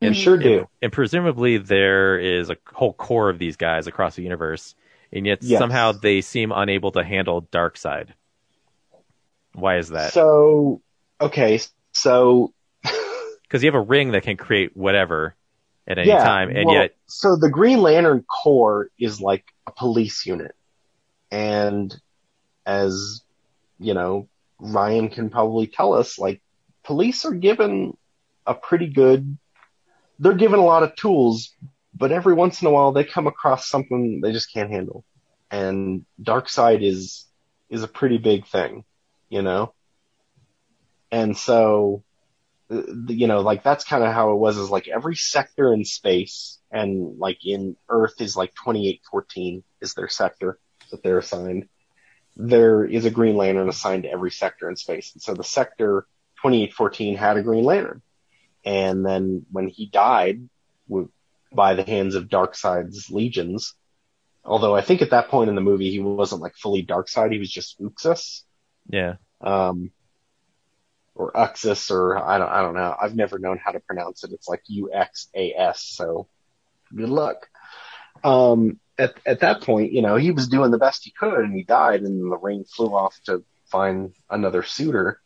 We 0.00 0.14
sure 0.14 0.36
do. 0.36 0.58
And, 0.58 0.66
and 0.82 0.92
presumably 0.92 1.58
there 1.58 2.18
is 2.18 2.50
a 2.50 2.56
whole 2.72 2.92
corps 2.92 3.30
of 3.30 3.38
these 3.38 3.56
guys 3.56 3.86
across 3.86 4.14
the 4.14 4.22
universe, 4.22 4.74
and 5.12 5.26
yet 5.26 5.42
Yes. 5.42 5.58
somehow 5.58 5.92
they 5.92 6.20
seem 6.20 6.52
unable 6.52 6.92
to 6.92 7.02
handle 7.02 7.42
Darkseid. 7.42 8.08
Why 9.54 9.78
is 9.78 9.88
that? 9.88 10.12
So, 10.12 10.82
okay, 11.20 11.60
so 11.92 12.52
Because 13.42 13.62
you 13.62 13.68
have 13.68 13.74
a 13.74 13.80
ring 13.80 14.12
that 14.12 14.22
can 14.22 14.36
create 14.36 14.76
whatever 14.76 15.34
at 15.86 15.98
any 15.98 16.08
yeah, 16.08 16.22
time, 16.22 16.50
and 16.50 16.66
well, 16.66 16.74
yet 16.74 16.94
so 17.06 17.36
the 17.36 17.50
Green 17.50 17.80
Lantern 17.80 18.22
Corps 18.22 18.90
is 18.98 19.20
like 19.20 19.44
a 19.66 19.72
police 19.72 20.26
unit, 20.26 20.54
and 21.30 21.94
as 22.66 23.22
you 23.80 23.94
know, 23.94 24.28
Ryan 24.60 25.08
can 25.08 25.30
probably 25.30 25.66
tell 25.66 25.94
us, 25.94 26.18
like 26.18 26.42
police 26.88 27.26
are 27.26 27.34
given 27.34 27.94
a 28.46 28.54
pretty 28.54 28.86
good, 28.86 29.36
they're 30.18 30.32
given 30.32 30.58
a 30.58 30.64
lot 30.64 30.82
of 30.82 30.96
tools, 30.96 31.54
but 31.94 32.12
every 32.12 32.32
once 32.32 32.62
in 32.62 32.66
a 32.66 32.70
while 32.70 32.92
they 32.92 33.04
come 33.04 33.26
across 33.26 33.68
something 33.68 34.22
they 34.22 34.32
just 34.32 34.50
can't 34.50 34.70
handle, 34.70 35.04
and 35.50 36.06
Darkseid 36.20 36.82
is 36.82 37.26
is 37.68 37.82
a 37.82 37.88
pretty 37.88 38.16
big 38.16 38.46
thing, 38.46 38.84
you 39.28 39.42
know, 39.42 39.74
and 41.12 41.36
so 41.36 42.02
you 42.70 43.26
know, 43.26 43.40
like 43.40 43.62
that's 43.62 43.84
kind 43.84 44.02
of 44.02 44.14
how 44.14 44.32
it 44.32 44.36
was 44.36 44.56
is 44.56 44.70
like 44.70 44.88
every 44.88 45.16
sector 45.16 45.74
in 45.74 45.84
space 45.84 46.58
and 46.70 47.18
like 47.18 47.44
in 47.44 47.76
Earth 47.90 48.20
is 48.22 48.34
like 48.34 48.54
2814 48.54 49.62
is 49.82 49.92
their 49.92 50.08
sector 50.08 50.58
that 50.90 51.02
they're 51.02 51.18
assigned. 51.18 51.68
There 52.34 52.84
is 52.84 53.04
a 53.04 53.10
Green 53.10 53.36
Lantern 53.36 53.68
assigned 53.68 54.04
to 54.04 54.10
every 54.10 54.30
sector 54.30 54.70
in 54.70 54.76
space. 54.76 55.12
And 55.12 55.22
so 55.22 55.34
the 55.34 55.44
sector 55.44 56.06
2814 56.42 57.16
had 57.16 57.36
a 57.36 57.42
Green 57.42 57.64
Lantern. 57.64 58.02
And 58.64 59.04
then 59.04 59.46
when 59.50 59.68
he 59.68 59.86
died 59.86 60.48
w- 60.88 61.10
by 61.52 61.74
the 61.74 61.84
hands 61.84 62.14
of 62.14 62.28
Darkseid's 62.28 63.10
legions, 63.10 63.74
although 64.44 64.74
I 64.74 64.80
think 64.82 65.02
at 65.02 65.10
that 65.10 65.28
point 65.28 65.48
in 65.48 65.54
the 65.54 65.60
movie 65.60 65.90
he 65.90 66.00
wasn't 66.00 66.42
like 66.42 66.54
fully 66.56 66.84
Darkseid, 66.84 67.32
he 67.32 67.38
was 67.38 67.50
just 67.50 67.80
Uxus. 67.80 68.42
yeah. 68.88 69.14
um, 69.40 69.90
or 71.14 71.32
Uxus, 71.32 71.90
or 71.90 72.16
I 72.16 72.38
don't, 72.38 72.48
I 72.48 72.60
don't 72.60 72.74
know. 72.74 72.94
I've 73.00 73.16
never 73.16 73.38
known 73.40 73.58
how 73.58 73.72
to 73.72 73.80
pronounce 73.80 74.22
it. 74.22 74.32
It's 74.32 74.48
like 74.48 74.62
U 74.68 74.90
X 74.92 75.28
A 75.34 75.52
S. 75.52 75.82
So 75.82 76.28
good 76.94 77.08
luck. 77.08 77.48
Um, 78.22 78.78
at 78.98 79.14
at 79.26 79.40
that 79.40 79.62
point, 79.62 79.92
you 79.92 80.02
know, 80.02 80.14
he 80.16 80.30
was 80.30 80.48
doing 80.48 80.70
the 80.70 80.78
best 80.78 81.04
he 81.04 81.10
could, 81.10 81.40
and 81.40 81.54
he 81.54 81.64
died, 81.64 82.02
and 82.02 82.30
the 82.30 82.36
ring 82.36 82.64
flew 82.64 82.94
off 82.94 83.18
to 83.26 83.42
find 83.66 84.12
another 84.30 84.62
suitor. 84.62 85.20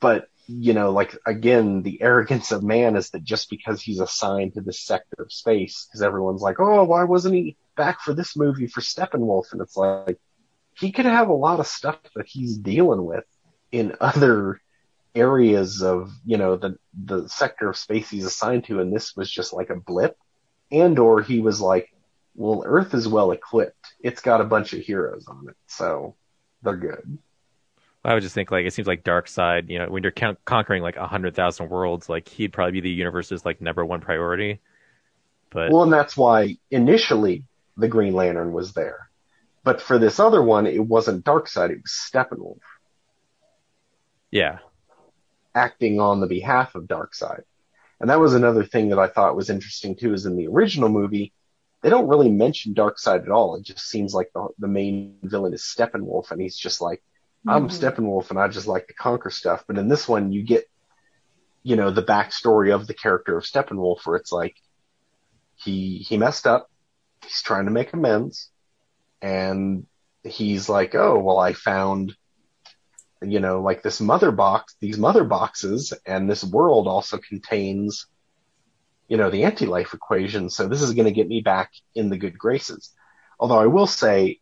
But 0.00 0.28
you 0.46 0.74
know, 0.74 0.90
like 0.90 1.16
again, 1.24 1.82
the 1.82 2.02
arrogance 2.02 2.52
of 2.52 2.62
man 2.62 2.96
is 2.96 3.10
that 3.10 3.24
just 3.24 3.48
because 3.48 3.80
he's 3.80 4.00
assigned 4.00 4.54
to 4.54 4.60
this 4.60 4.80
sector 4.80 5.22
of 5.22 5.32
space, 5.32 5.86
because 5.86 6.02
everyone's 6.02 6.42
like, 6.42 6.60
oh, 6.60 6.84
why 6.84 7.04
wasn't 7.04 7.34
he 7.34 7.56
back 7.76 8.00
for 8.00 8.12
this 8.12 8.36
movie 8.36 8.66
for 8.66 8.80
Steppenwolf? 8.80 9.52
And 9.52 9.62
it's 9.62 9.76
like 9.76 10.18
he 10.74 10.92
could 10.92 11.06
have 11.06 11.28
a 11.28 11.34
lot 11.34 11.60
of 11.60 11.66
stuff 11.66 11.98
that 12.14 12.26
he's 12.26 12.58
dealing 12.58 13.04
with 13.04 13.24
in 13.72 13.96
other 14.00 14.60
areas 15.14 15.80
of 15.80 16.10
you 16.24 16.36
know 16.36 16.56
the 16.56 16.76
the 17.04 17.28
sector 17.28 17.70
of 17.70 17.76
space 17.76 18.10
he's 18.10 18.24
assigned 18.24 18.64
to 18.64 18.80
and 18.80 18.92
this 18.94 19.16
was 19.16 19.30
just 19.30 19.52
like 19.52 19.70
a 19.70 19.76
blip. 19.76 20.16
And 20.70 20.98
or 20.98 21.22
he 21.22 21.40
was 21.40 21.60
like 21.60 21.88
well 22.34 22.64
earth 22.66 22.94
is 22.94 23.08
well 23.08 23.30
equipped. 23.30 23.94
It's 24.00 24.20
got 24.20 24.40
a 24.40 24.44
bunch 24.44 24.72
of 24.74 24.80
heroes 24.80 25.26
on 25.28 25.48
it 25.48 25.56
so 25.66 26.16
they're 26.62 26.76
good 26.76 27.18
I 28.04 28.14
would 28.14 28.22
just 28.22 28.34
think 28.34 28.50
like 28.50 28.66
it 28.66 28.72
seems 28.72 28.88
like 28.88 29.04
Darkseid. 29.04 29.70
You 29.70 29.78
know, 29.78 29.88
when 29.88 30.02
you're 30.02 30.12
con- 30.12 30.36
conquering 30.44 30.82
like 30.82 30.96
a 30.96 31.06
hundred 31.06 31.34
thousand 31.34 31.70
worlds, 31.70 32.08
like 32.08 32.28
he'd 32.28 32.52
probably 32.52 32.72
be 32.72 32.80
the 32.80 32.90
universe's 32.90 33.44
like 33.44 33.60
number 33.60 33.84
one 33.84 34.00
priority. 34.00 34.60
But 35.50 35.70
well 35.70 35.84
and 35.84 35.92
that's 35.92 36.16
why 36.16 36.56
initially 36.70 37.44
the 37.76 37.88
green 37.88 38.12
lantern 38.14 38.52
was 38.52 38.72
there 38.72 39.08
but 39.64 39.80
for 39.80 39.98
this 39.98 40.20
other 40.20 40.42
one 40.42 40.66
it 40.66 40.84
wasn't 40.84 41.24
darkseid 41.24 41.70
it 41.70 41.80
was 41.82 41.92
steppenwolf 42.12 42.58
yeah, 44.34 44.58
acting 45.54 46.00
on 46.00 46.18
the 46.18 46.26
behalf 46.26 46.74
of 46.74 46.88
Darkseid. 46.88 47.42
And 48.00 48.10
that 48.10 48.18
was 48.18 48.34
another 48.34 48.64
thing 48.64 48.88
that 48.88 48.98
I 48.98 49.06
thought 49.06 49.36
was 49.36 49.48
interesting 49.48 49.94
too, 49.94 50.12
is 50.12 50.26
in 50.26 50.34
the 50.34 50.48
original 50.48 50.88
movie, 50.88 51.32
they 51.80 51.88
don't 51.88 52.08
really 52.08 52.32
mention 52.32 52.74
Darkseid 52.74 53.22
at 53.22 53.30
all. 53.30 53.54
It 53.54 53.62
just 53.62 53.86
seems 53.86 54.12
like 54.12 54.32
the, 54.34 54.48
the 54.58 54.66
main 54.66 55.18
villain 55.22 55.54
is 55.54 55.62
Steppenwolf, 55.62 56.32
and 56.32 56.40
he's 56.40 56.56
just 56.56 56.80
like, 56.80 57.00
I'm 57.46 57.68
Mhm. 57.68 57.72
Steppenwolf, 57.72 58.30
and 58.30 58.38
I 58.38 58.48
just 58.48 58.66
like 58.66 58.86
to 58.88 58.94
conquer 58.94 59.30
stuff. 59.30 59.64
But 59.66 59.78
in 59.78 59.88
this 59.88 60.08
one, 60.08 60.32
you 60.32 60.42
get, 60.42 60.64
you 61.62 61.76
know, 61.76 61.90
the 61.90 62.02
backstory 62.02 62.74
of 62.74 62.86
the 62.86 62.94
character 62.94 63.36
of 63.36 63.44
Steppenwolf, 63.44 64.06
where 64.06 64.16
it's 64.16 64.32
like, 64.32 64.56
he 65.56 65.98
he 65.98 66.16
messed 66.16 66.46
up, 66.46 66.70
he's 67.22 67.42
trying 67.42 67.66
to 67.66 67.70
make 67.70 67.92
amends, 67.92 68.50
and 69.22 69.86
he's 70.22 70.68
like, 70.68 70.94
oh 70.94 71.18
well, 71.18 71.38
I 71.38 71.52
found 71.52 72.16
you 73.22 73.40
know, 73.40 73.62
like 73.62 73.82
this 73.82 74.00
mother 74.00 74.30
box, 74.30 74.76
these 74.80 74.98
mother 74.98 75.24
boxes, 75.24 75.92
and 76.06 76.28
this 76.28 76.44
world 76.44 76.86
also 76.86 77.18
contains, 77.18 78.06
you 79.08 79.16
know, 79.16 79.30
the 79.30 79.44
anti-life 79.44 79.94
equation. 79.94 80.50
So 80.50 80.68
this 80.68 80.82
is 80.82 80.92
going 80.92 81.06
to 81.06 81.12
get 81.12 81.28
me 81.28 81.40
back 81.40 81.70
in 81.94 82.10
the 82.10 82.18
good 82.18 82.38
graces. 82.38 82.90
Although 83.38 83.58
I 83.58 83.66
will 83.66 83.86
say, 83.86 84.40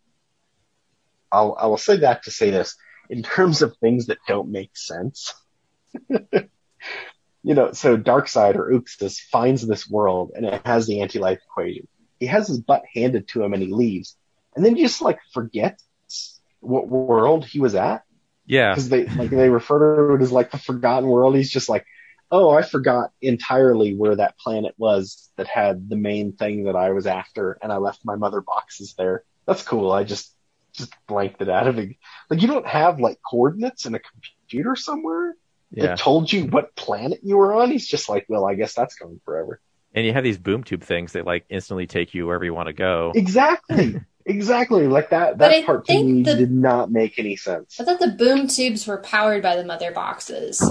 I'll, 1.30 1.56
I 1.58 1.66
will 1.66 1.78
say 1.78 1.98
that 1.98 2.24
to 2.24 2.30
say 2.30 2.50
this, 2.50 2.76
in 3.08 3.22
terms 3.22 3.62
of 3.62 3.76
things 3.76 4.06
that 4.06 4.18
don't 4.26 4.50
make 4.50 4.76
sense, 4.76 5.34
you 6.08 7.54
know, 7.54 7.72
so 7.72 7.96
Darkseid 7.96 8.56
or 8.56 8.72
Uxas 8.72 9.20
finds 9.20 9.66
this 9.66 9.88
world 9.88 10.32
and 10.34 10.46
it 10.46 10.62
has 10.64 10.86
the 10.86 11.00
anti-life 11.00 11.40
equation. 11.44 11.88
He 12.20 12.26
has 12.26 12.48
his 12.48 12.60
butt 12.60 12.82
handed 12.94 13.28
to 13.28 13.42
him 13.42 13.52
and 13.52 13.62
he 13.62 13.72
leaves. 13.72 14.16
And 14.54 14.64
then 14.64 14.76
he 14.76 14.82
just 14.82 15.02
like 15.02 15.18
forgets 15.32 16.40
what 16.60 16.88
world 16.88 17.44
he 17.44 17.58
was 17.58 17.74
at 17.74 18.04
yeah, 18.46 18.70
because 18.70 18.88
they 18.88 19.06
like 19.06 19.30
they 19.30 19.48
refer 19.48 20.08
to 20.08 20.14
it 20.14 20.22
as 20.22 20.32
like 20.32 20.50
the 20.50 20.58
forgotten 20.58 21.08
world. 21.08 21.36
He's 21.36 21.50
just 21.50 21.68
like, 21.68 21.86
oh, 22.30 22.50
I 22.50 22.62
forgot 22.62 23.10
entirely 23.20 23.94
where 23.94 24.16
that 24.16 24.38
planet 24.38 24.74
was 24.76 25.30
that 25.36 25.46
had 25.46 25.88
the 25.88 25.96
main 25.96 26.32
thing 26.32 26.64
that 26.64 26.76
I 26.76 26.90
was 26.90 27.06
after, 27.06 27.58
and 27.62 27.72
I 27.72 27.76
left 27.76 28.04
my 28.04 28.16
mother 28.16 28.40
boxes 28.40 28.94
there. 28.98 29.24
That's 29.46 29.62
cool. 29.62 29.92
I 29.92 30.04
just 30.04 30.34
just 30.72 30.92
blanked 31.06 31.40
it 31.42 31.48
out 31.48 31.68
of 31.68 31.78
it. 31.78 31.96
Like 32.30 32.42
you 32.42 32.48
don't 32.48 32.66
have 32.66 32.98
like 33.00 33.18
coordinates 33.28 33.86
in 33.86 33.94
a 33.94 34.00
computer 34.00 34.76
somewhere 34.76 35.34
Yeah. 35.70 35.86
that 35.86 35.98
told 35.98 36.32
you 36.32 36.46
what 36.46 36.74
planet 36.76 37.20
you 37.22 37.36
were 37.36 37.54
on. 37.54 37.70
He's 37.70 37.86
just 37.86 38.08
like, 38.08 38.26
well, 38.28 38.46
I 38.46 38.54
guess 38.54 38.74
that's 38.74 38.94
going 38.96 39.20
forever. 39.24 39.60
and 39.94 40.06
you 40.06 40.12
have 40.14 40.24
these 40.24 40.38
boom 40.38 40.64
tube 40.64 40.82
things 40.82 41.12
that 41.12 41.26
like 41.26 41.44
instantly 41.50 41.86
take 41.86 42.14
you 42.14 42.26
wherever 42.26 42.44
you 42.44 42.54
want 42.54 42.68
to 42.68 42.72
go. 42.72 43.12
Exactly. 43.14 44.00
Exactly. 44.24 44.86
Like 44.86 45.10
that. 45.10 45.38
That 45.38 45.50
I 45.50 45.62
part 45.64 45.84
to 45.86 46.04
me 46.04 46.22
the- 46.22 46.36
did 46.36 46.52
not 46.52 46.92
make 46.92 47.18
any 47.18 47.34
sense. 47.34 47.80
I 47.80 47.84
thought 47.84 47.98
the 47.98 48.06
boom 48.12 48.46
tubes 48.46 48.86
were 48.86 48.98
powered 48.98 49.42
by 49.42 49.56
the 49.56 49.64
mother 49.64 49.90
boxes. 49.90 50.62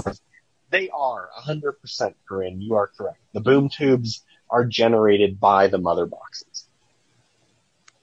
They 0.70 0.88
are 0.88 1.28
100% 1.46 2.14
Corinne. 2.26 2.62
You 2.62 2.76
are 2.76 2.86
correct. 2.86 3.18
The 3.34 3.42
boom 3.42 3.68
tubes 3.68 4.24
are 4.48 4.64
generated 4.64 5.38
by 5.38 5.66
the 5.66 5.76
mother 5.76 6.06
boxes. 6.06 6.66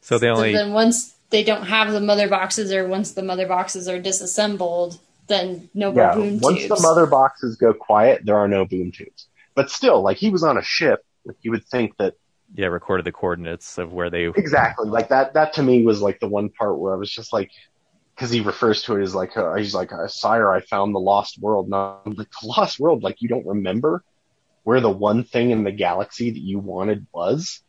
So 0.02 0.20
they 0.20 0.28
So 0.28 0.34
only 0.36 0.54
then 0.54 0.72
once 0.72 1.16
they 1.30 1.44
don't 1.44 1.66
have 1.68 1.92
the 1.92 2.02
mother 2.02 2.28
boxes, 2.28 2.72
or 2.72 2.88
once 2.88 3.12
the 3.12 3.24
mother 3.24 3.48
boxes 3.48 3.88
are 3.88 4.00
disassembled, 4.00 5.00
then 5.28 5.70
no 5.74 5.92
more 5.92 6.06
Yeah, 6.06 6.14
boom 6.14 6.40
once 6.40 6.60
tubes. 6.60 6.68
the 6.68 6.80
mother 6.80 7.06
boxes 7.06 7.56
go 7.58 7.74
quiet, 7.74 8.22
there 8.26 8.38
are 8.38 8.48
no 8.48 8.66
boom 8.66 8.92
tubes. 8.92 9.28
But 9.56 9.70
still, 9.72 10.02
like 10.02 10.18
he 10.18 10.30
was 10.30 10.44
on 10.44 10.58
a 10.58 10.64
ship, 10.64 11.02
like 11.26 11.38
you 11.42 11.52
would 11.52 11.66
think 11.66 11.98
that 11.98 12.16
yeah 12.54 12.68
recorded 12.68 13.06
the 13.06 13.12
coordinates 13.12 13.78
of 13.78 13.94
where 13.94 14.10
they 14.10 14.30
exactly 14.36 14.90
like 14.90 15.10
that. 15.10 15.34
That 15.34 15.54
to 15.54 15.64
me 15.64 15.84
was 15.86 16.02
like 16.02 16.20
the 16.20 16.28
one 16.28 16.50
part 16.50 16.80
where 16.80 16.94
I 16.94 16.98
was 16.98 17.12
just 17.12 17.34
like, 17.34 17.52
because 18.16 18.32
he 18.32 18.42
refers 18.42 18.84
to 18.84 18.98
it 18.98 19.04
as 19.04 19.16
like, 19.16 19.38
uh, 19.38 19.56
he's 19.56 19.76
like, 19.76 19.92
uh, 19.94 20.08
"Sire, 20.08 20.52
I 20.52 20.62
found 20.62 20.94
the 20.96 21.00
lost 21.00 21.40
world." 21.40 21.68
And 21.68 21.76
I'm 21.76 22.14
like, 22.14 22.30
the 22.42 22.48
lost 22.48 22.80
world, 22.80 23.04
like 23.04 23.22
you 23.22 23.30
don't 23.30 23.48
remember 23.48 24.04
where 24.64 24.82
the 24.82 24.90
one 24.92 25.24
thing 25.24 25.52
in 25.52 25.64
the 25.64 25.72
galaxy 25.72 26.32
that 26.32 26.40
you 26.40 26.60
wanted 26.60 27.08
was. 27.14 27.62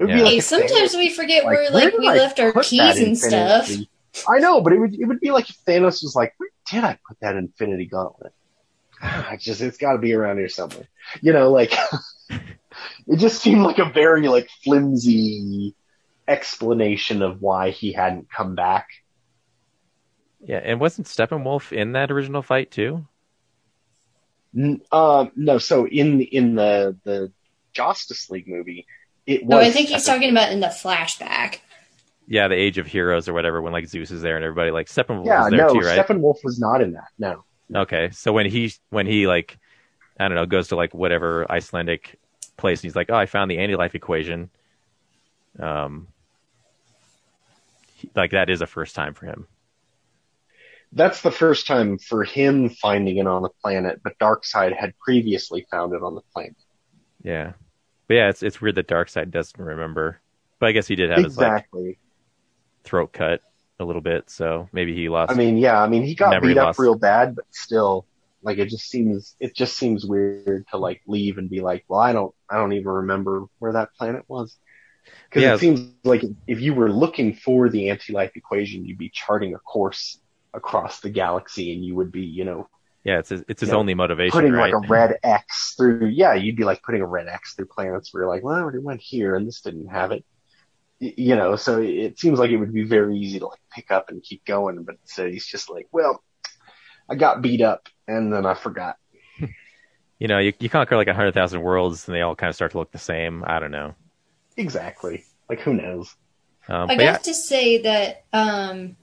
It 0.00 0.04
would 0.04 0.12
be 0.14 0.18
Yeah. 0.18 0.24
like 0.24 0.32
hey, 0.32 0.40
sometimes 0.40 0.94
Thanos- 0.94 0.96
we 0.96 1.10
forget 1.10 1.44
like, 1.44 1.52
where 1.54 1.62
where 1.64 1.70
like 1.84 1.92
did 1.92 2.00
we 2.00 2.08
I 2.08 2.14
left 2.16 2.40
our 2.40 2.52
keys 2.62 2.98
and 2.98 3.16
stuff. 3.16 3.68
Infinity- 3.68 3.90
I 4.28 4.38
know, 4.40 4.60
but 4.60 4.72
it 4.72 4.78
would 4.80 4.94
it 4.94 5.04
would 5.04 5.20
be 5.20 5.30
like 5.30 5.48
if 5.50 5.56
Thanos 5.64 6.02
was 6.02 6.14
like, 6.16 6.34
"Where 6.38 6.48
did 6.70 6.82
I 6.82 6.98
put 7.06 7.20
that 7.20 7.36
Infinity 7.36 7.86
Gauntlet?" 7.86 8.32
I 9.02 9.36
just 9.38 9.60
it's 9.60 9.76
got 9.78 9.92
to 9.92 9.98
be 9.98 10.12
around 10.14 10.38
here 10.38 10.48
somewhere. 10.48 10.88
You 11.22 11.32
know, 11.32 11.50
like 11.52 11.72
it 12.30 13.16
just 13.18 13.40
seemed 13.42 13.62
like 13.62 13.78
a 13.78 13.84
very 13.90 14.26
like 14.28 14.48
flimsy 14.64 15.74
explanation 16.26 17.22
of 17.22 17.40
why 17.42 17.70
he 17.70 17.92
hadn't 17.92 18.30
come 18.30 18.54
back. 18.54 18.88
yeah 20.40 20.60
and 20.64 20.80
wasn't 20.80 21.06
Steppenwolf 21.06 21.72
in 21.72 21.92
that 21.92 22.10
original 22.10 22.40
fight 22.42 22.70
too? 22.70 23.06
N- 24.56 24.80
Um, 24.90 25.30
no, 25.36 25.58
so 25.58 25.86
in 25.86 26.20
in 26.22 26.54
the 26.56 26.96
the 27.04 27.30
Justice 27.72 28.28
League 28.30 28.48
movie, 28.48 28.86
it 29.30 29.44
was. 29.44 29.50
No, 29.50 29.58
I 29.58 29.70
think 29.70 29.88
he's 29.88 30.02
Steppenwolf. 30.02 30.06
talking 30.06 30.30
about 30.30 30.52
in 30.52 30.60
the 30.60 30.66
flashback. 30.66 31.58
Yeah, 32.26 32.48
the 32.48 32.54
Age 32.54 32.78
of 32.78 32.86
Heroes 32.86 33.28
or 33.28 33.32
whatever 33.32 33.60
when 33.62 33.72
like 33.72 33.86
Zeus 33.86 34.10
is 34.10 34.22
there 34.22 34.36
and 34.36 34.44
everybody 34.44 34.70
like 34.70 34.86
Steppenwolf 34.86 35.26
Yeah, 35.26 35.42
was 35.42 35.50
there 35.50 35.58
no, 35.66 35.72
too, 35.72 35.80
right? 35.80 36.06
Steppenwolf 36.06 36.44
was 36.44 36.58
not 36.60 36.80
in 36.80 36.92
that. 36.92 37.08
No. 37.18 37.44
Okay, 37.74 38.10
so 38.12 38.32
when 38.32 38.46
he 38.46 38.72
when 38.90 39.06
he 39.06 39.26
like 39.26 39.58
I 40.18 40.28
don't 40.28 40.34
know 40.34 40.46
goes 40.46 40.68
to 40.68 40.76
like 40.76 40.92
whatever 40.94 41.50
Icelandic 41.50 42.18
place 42.56 42.80
and 42.80 42.84
he's 42.88 42.96
like, 42.96 43.10
oh, 43.10 43.16
I 43.16 43.26
found 43.26 43.50
the 43.50 43.58
anti-life 43.58 43.94
equation. 43.94 44.50
Um, 45.58 46.08
he- 47.96 48.10
like 48.14 48.32
that 48.32 48.50
is 48.50 48.60
a 48.60 48.66
first 48.66 48.94
time 48.94 49.14
for 49.14 49.26
him. 49.26 49.46
That's 50.92 51.20
the 51.22 51.30
first 51.30 51.66
time 51.68 51.98
for 51.98 52.24
him 52.24 52.68
finding 52.68 53.18
it 53.18 53.26
on 53.26 53.42
the 53.42 53.50
planet, 53.62 54.00
but 54.02 54.18
Darkseid 54.18 54.76
had 54.76 54.92
previously 54.98 55.64
found 55.70 55.94
it 55.94 56.02
on 56.02 56.16
the 56.16 56.22
planet. 56.34 56.56
Yeah, 57.22 57.52
but 58.10 58.16
yeah, 58.16 58.28
it's 58.28 58.42
it's 58.42 58.60
weird 58.60 58.74
that 58.74 58.88
Darkseid 58.88 59.30
doesn't 59.30 59.64
remember, 59.64 60.20
but 60.58 60.66
I 60.68 60.72
guess 60.72 60.88
he 60.88 60.96
did 60.96 61.10
have 61.10 61.22
his 61.22 61.38
like 61.38 61.68
throat 62.82 63.12
cut 63.12 63.40
a 63.78 63.84
little 63.84 64.02
bit, 64.02 64.28
so 64.28 64.68
maybe 64.72 64.96
he 64.96 65.08
lost. 65.08 65.30
I 65.30 65.36
mean, 65.36 65.56
yeah, 65.56 65.80
I 65.80 65.86
mean, 65.86 66.02
he 66.02 66.16
got 66.16 66.42
beat 66.42 66.58
up 66.58 66.76
real 66.76 66.96
bad, 66.96 67.36
but 67.36 67.44
still, 67.52 68.04
like, 68.42 68.58
it 68.58 68.68
just 68.68 68.88
seems, 68.90 69.36
it 69.38 69.54
just 69.54 69.76
seems 69.76 70.04
weird 70.04 70.66
to 70.72 70.76
like 70.76 71.02
leave 71.06 71.38
and 71.38 71.48
be 71.48 71.60
like, 71.60 71.84
well, 71.86 72.00
I 72.00 72.12
don't, 72.12 72.34
I 72.50 72.56
don't 72.56 72.72
even 72.72 72.88
remember 72.88 73.44
where 73.60 73.74
that 73.74 73.94
planet 73.96 74.24
was. 74.26 74.56
Cause 75.30 75.44
Yeah. 75.44 75.54
it 75.54 75.60
seems 75.60 75.92
like 76.02 76.24
if 76.48 76.60
you 76.60 76.74
were 76.74 76.90
looking 76.90 77.34
for 77.34 77.68
the 77.68 77.90
anti-life 77.90 78.32
equation, 78.34 78.86
you'd 78.86 78.98
be 78.98 79.10
charting 79.10 79.54
a 79.54 79.58
course 79.60 80.18
across 80.52 80.98
the 80.98 81.10
galaxy 81.10 81.72
and 81.72 81.84
you 81.84 81.94
would 81.94 82.10
be, 82.10 82.22
you 82.22 82.44
know, 82.44 82.68
yeah, 83.04 83.18
it's 83.18 83.30
his, 83.30 83.44
it's 83.48 83.60
his 83.60 83.68
you 83.68 83.72
know, 83.72 83.80
only 83.80 83.94
motivation, 83.94 84.32
putting 84.32 84.52
right? 84.52 84.72
like 84.72 84.84
a 84.84 84.86
red 84.86 85.18
X 85.22 85.74
through, 85.76 86.06
yeah, 86.06 86.34
you'd 86.34 86.56
be 86.56 86.64
like 86.64 86.82
putting 86.82 87.00
a 87.00 87.06
red 87.06 87.28
X 87.28 87.54
through 87.54 87.66
planets 87.66 88.12
where 88.12 88.22
you're 88.22 88.30
like, 88.30 88.42
well, 88.42 88.68
it 88.68 88.82
went 88.82 89.00
here 89.00 89.34
and 89.36 89.46
this 89.46 89.62
didn't 89.62 89.88
have 89.88 90.12
it. 90.12 90.24
You 90.98 91.34
know, 91.34 91.56
so 91.56 91.80
it 91.80 92.18
seems 92.18 92.38
like 92.38 92.50
it 92.50 92.58
would 92.58 92.74
be 92.74 92.82
very 92.82 93.16
easy 93.16 93.38
to 93.38 93.46
like 93.46 93.60
pick 93.74 93.90
up 93.90 94.10
and 94.10 94.22
keep 94.22 94.44
going, 94.44 94.82
but 94.82 94.96
so 95.04 95.26
he's 95.26 95.46
just 95.46 95.70
like, 95.70 95.88
well, 95.92 96.22
I 97.08 97.14
got 97.14 97.40
beat 97.40 97.62
up 97.62 97.88
and 98.06 98.30
then 98.30 98.44
I 98.44 98.52
forgot. 98.52 98.96
you 100.18 100.28
know, 100.28 100.38
you 100.38 100.52
you 100.60 100.68
conquer 100.68 100.96
like 100.96 101.08
a 101.08 101.14
hundred 101.14 101.32
thousand 101.32 101.62
worlds 101.62 102.06
and 102.06 102.14
they 102.14 102.20
all 102.20 102.36
kind 102.36 102.50
of 102.50 102.54
start 102.54 102.72
to 102.72 102.78
look 102.78 102.92
the 102.92 102.98
same. 102.98 103.42
I 103.46 103.60
don't 103.60 103.70
know. 103.70 103.94
Exactly. 104.58 105.24
Like 105.48 105.60
who 105.60 105.72
knows? 105.72 106.14
Um, 106.68 106.90
I 106.90 106.92
have 106.92 107.00
yeah, 107.00 107.16
to 107.16 107.34
say 107.34 107.78
that 107.78 108.24
um, 108.34 108.96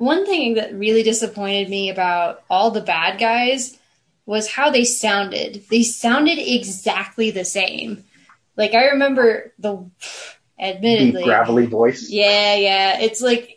one 0.00 0.26
thing 0.26 0.54
that 0.54 0.74
really 0.74 1.02
disappointed 1.02 1.68
me 1.68 1.90
about 1.90 2.42
all 2.48 2.70
the 2.70 2.80
bad 2.80 3.18
guys 3.18 3.78
was 4.26 4.50
how 4.50 4.70
they 4.70 4.84
sounded. 4.84 5.64
They 5.70 5.82
sounded 5.82 6.38
exactly 6.38 7.30
the 7.30 7.44
same. 7.44 8.04
Like 8.56 8.74
I 8.74 8.88
remember 8.88 9.52
the, 9.58 9.90
admittedly, 10.58 11.24
gravelly 11.24 11.66
voice. 11.66 12.08
yeah, 12.10 12.54
yeah. 12.54 13.00
It's 13.00 13.20
like 13.20 13.56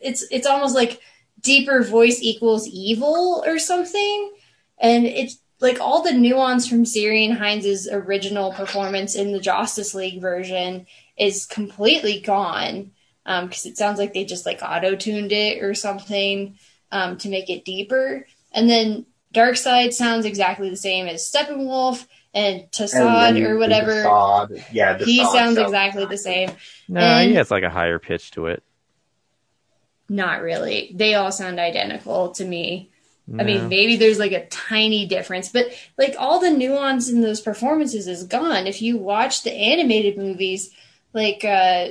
it's 0.00 0.24
it's 0.30 0.46
almost 0.46 0.74
like 0.74 1.00
deeper 1.40 1.82
voice 1.82 2.18
equals 2.22 2.68
evil 2.68 3.42
or 3.46 3.58
something. 3.58 4.32
And 4.78 5.04
it's 5.04 5.38
like 5.60 5.80
all 5.80 6.02
the 6.02 6.12
nuance 6.12 6.66
from 6.66 6.84
Ciarán 6.84 7.38
Hinds's 7.38 7.88
original 7.90 8.52
performance 8.52 9.14
in 9.14 9.32
the 9.32 9.40
Justice 9.40 9.94
League 9.94 10.20
version 10.20 10.86
is 11.16 11.46
completely 11.46 12.20
gone. 12.20 12.90
Because 13.24 13.66
it 13.66 13.76
sounds 13.76 13.98
like 13.98 14.12
they 14.14 14.24
just 14.24 14.46
like 14.46 14.60
auto 14.62 14.96
tuned 14.96 15.32
it 15.32 15.62
or 15.62 15.74
something 15.74 16.58
um, 16.90 17.16
to 17.18 17.28
make 17.28 17.48
it 17.50 17.64
deeper. 17.64 18.26
And 18.52 18.68
then 18.68 19.06
Darkseid 19.34 19.92
sounds 19.92 20.26
exactly 20.26 20.68
the 20.68 20.76
same 20.76 21.06
as 21.06 21.30
Steppenwolf 21.30 22.06
and 22.34 22.62
Tassad 22.70 23.28
And 23.36 23.38
or 23.46 23.58
whatever. 23.58 23.92
Desaad. 23.92 24.64
Yeah, 24.72 24.98
he 24.98 25.20
Desaad 25.20 25.32
sounds 25.32 25.58
exactly 25.58 26.04
the 26.06 26.18
same. 26.18 26.50
no, 26.88 27.00
and- 27.00 27.30
he 27.30 27.36
has 27.36 27.50
like 27.50 27.62
a 27.62 27.70
higher 27.70 27.98
pitch 27.98 28.30
to 28.32 28.46
it. 28.46 28.62
Not 30.08 30.42
really. 30.42 30.92
They 30.94 31.14
all 31.14 31.32
sound 31.32 31.58
identical 31.58 32.32
to 32.32 32.44
me. 32.44 32.90
I 33.38 33.44
mean, 33.44 33.68
maybe 33.68 33.96
there's 33.96 34.18
like 34.18 34.32
a 34.32 34.46
tiny 34.48 35.06
difference, 35.06 35.48
but 35.48 35.72
like 35.96 36.16
all 36.18 36.38
the 36.40 36.50
nuance 36.50 37.08
in 37.08 37.22
those 37.22 37.40
performances 37.40 38.06
is 38.06 38.24
gone. 38.24 38.66
If 38.66 38.82
you 38.82 38.98
watch 38.98 39.42
the 39.42 39.52
animated 39.52 40.18
movies, 40.18 40.70
like 41.12 41.44
uh, 41.44 41.88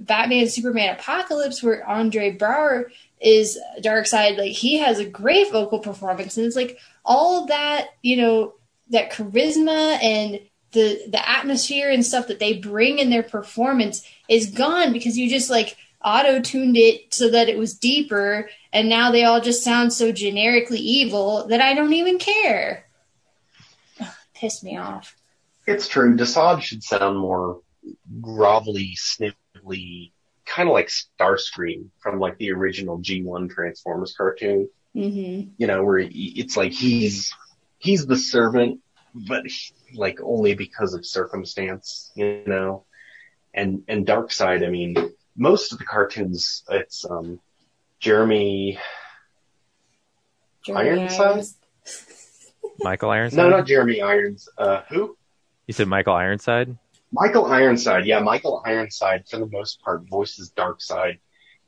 Batman, 0.00 0.48
Superman, 0.48 0.96
Apocalypse, 0.96 1.62
where 1.62 1.86
Andre 1.88 2.36
Braugher 2.36 2.84
is 3.20 3.58
Darkseid, 3.80 4.38
like 4.38 4.52
he 4.52 4.78
has 4.78 4.98
a 4.98 5.04
great 5.04 5.50
vocal 5.50 5.80
performance, 5.80 6.36
and 6.36 6.46
it's 6.46 6.56
like 6.56 6.78
all 7.04 7.46
that, 7.46 7.88
you 8.02 8.16
know, 8.16 8.54
that 8.90 9.12
charisma 9.12 10.02
and 10.02 10.40
the 10.72 11.00
the 11.08 11.28
atmosphere 11.28 11.90
and 11.90 12.06
stuff 12.06 12.28
that 12.28 12.38
they 12.38 12.54
bring 12.54 12.98
in 12.98 13.10
their 13.10 13.22
performance 13.22 14.06
is 14.28 14.50
gone 14.50 14.92
because 14.92 15.18
you 15.18 15.28
just 15.28 15.50
like 15.50 15.76
auto 16.04 16.40
tuned 16.40 16.76
it 16.76 17.12
so 17.12 17.28
that 17.30 17.48
it 17.48 17.58
was 17.58 17.74
deeper, 17.74 18.48
and 18.72 18.88
now 18.88 19.10
they 19.10 19.24
all 19.24 19.40
just 19.40 19.64
sound 19.64 19.92
so 19.92 20.12
generically 20.12 20.78
evil 20.78 21.46
that 21.48 21.60
I 21.60 21.74
don't 21.74 21.92
even 21.92 22.18
care. 22.18 22.86
Ugh, 24.00 24.08
Piss 24.34 24.62
me 24.62 24.76
off. 24.76 25.16
It's 25.66 25.88
true. 25.88 26.16
Desaad 26.16 26.62
should 26.62 26.82
sound 26.82 27.18
more 27.18 27.60
grovelly, 28.20 28.94
sniffly, 28.96 30.12
kind 30.46 30.68
of 30.68 30.72
like 30.72 30.88
Starscream 30.88 31.90
from 32.00 32.18
like 32.18 32.38
the 32.38 32.50
original 32.52 32.98
G1 32.98 33.50
Transformers 33.50 34.14
cartoon. 34.16 34.68
hmm 34.94 35.40
You 35.58 35.66
know, 35.66 35.84
where 35.84 35.98
he, 35.98 36.32
it's 36.36 36.56
like 36.56 36.72
he's 36.72 37.32
he's 37.78 38.06
the 38.06 38.16
servant, 38.16 38.80
but 39.14 39.46
he- 39.46 39.72
like 39.94 40.18
only 40.22 40.54
because 40.54 40.94
of 40.94 41.04
circumstance. 41.06 42.10
You 42.14 42.42
know, 42.46 42.84
and 43.54 43.82
and 43.88 44.06
Darkseid. 44.06 44.66
I 44.66 44.70
mean, 44.70 44.96
most 45.36 45.72
of 45.72 45.78
the 45.78 45.84
cartoons, 45.84 46.64
it's 46.70 47.04
um 47.04 47.38
Jeremy. 48.00 48.78
Ironside? 50.68 51.44
Michael 52.80 53.10
Ironside. 53.10 53.36
No, 53.36 53.48
not 53.48 53.66
Jeremy 53.66 54.02
Irons. 54.02 54.48
Uh, 54.56 54.82
who? 54.88 55.16
You 55.66 55.74
said 55.74 55.88
Michael 55.88 56.14
Ironside. 56.14 56.76
Michael 57.12 57.46
Ironside, 57.46 58.06
yeah, 58.06 58.20
Michael 58.20 58.62
Ironside 58.64 59.24
for 59.28 59.38
the 59.38 59.46
most 59.46 59.82
part 59.82 60.08
voices 60.08 60.52
Darkseid 60.56 61.18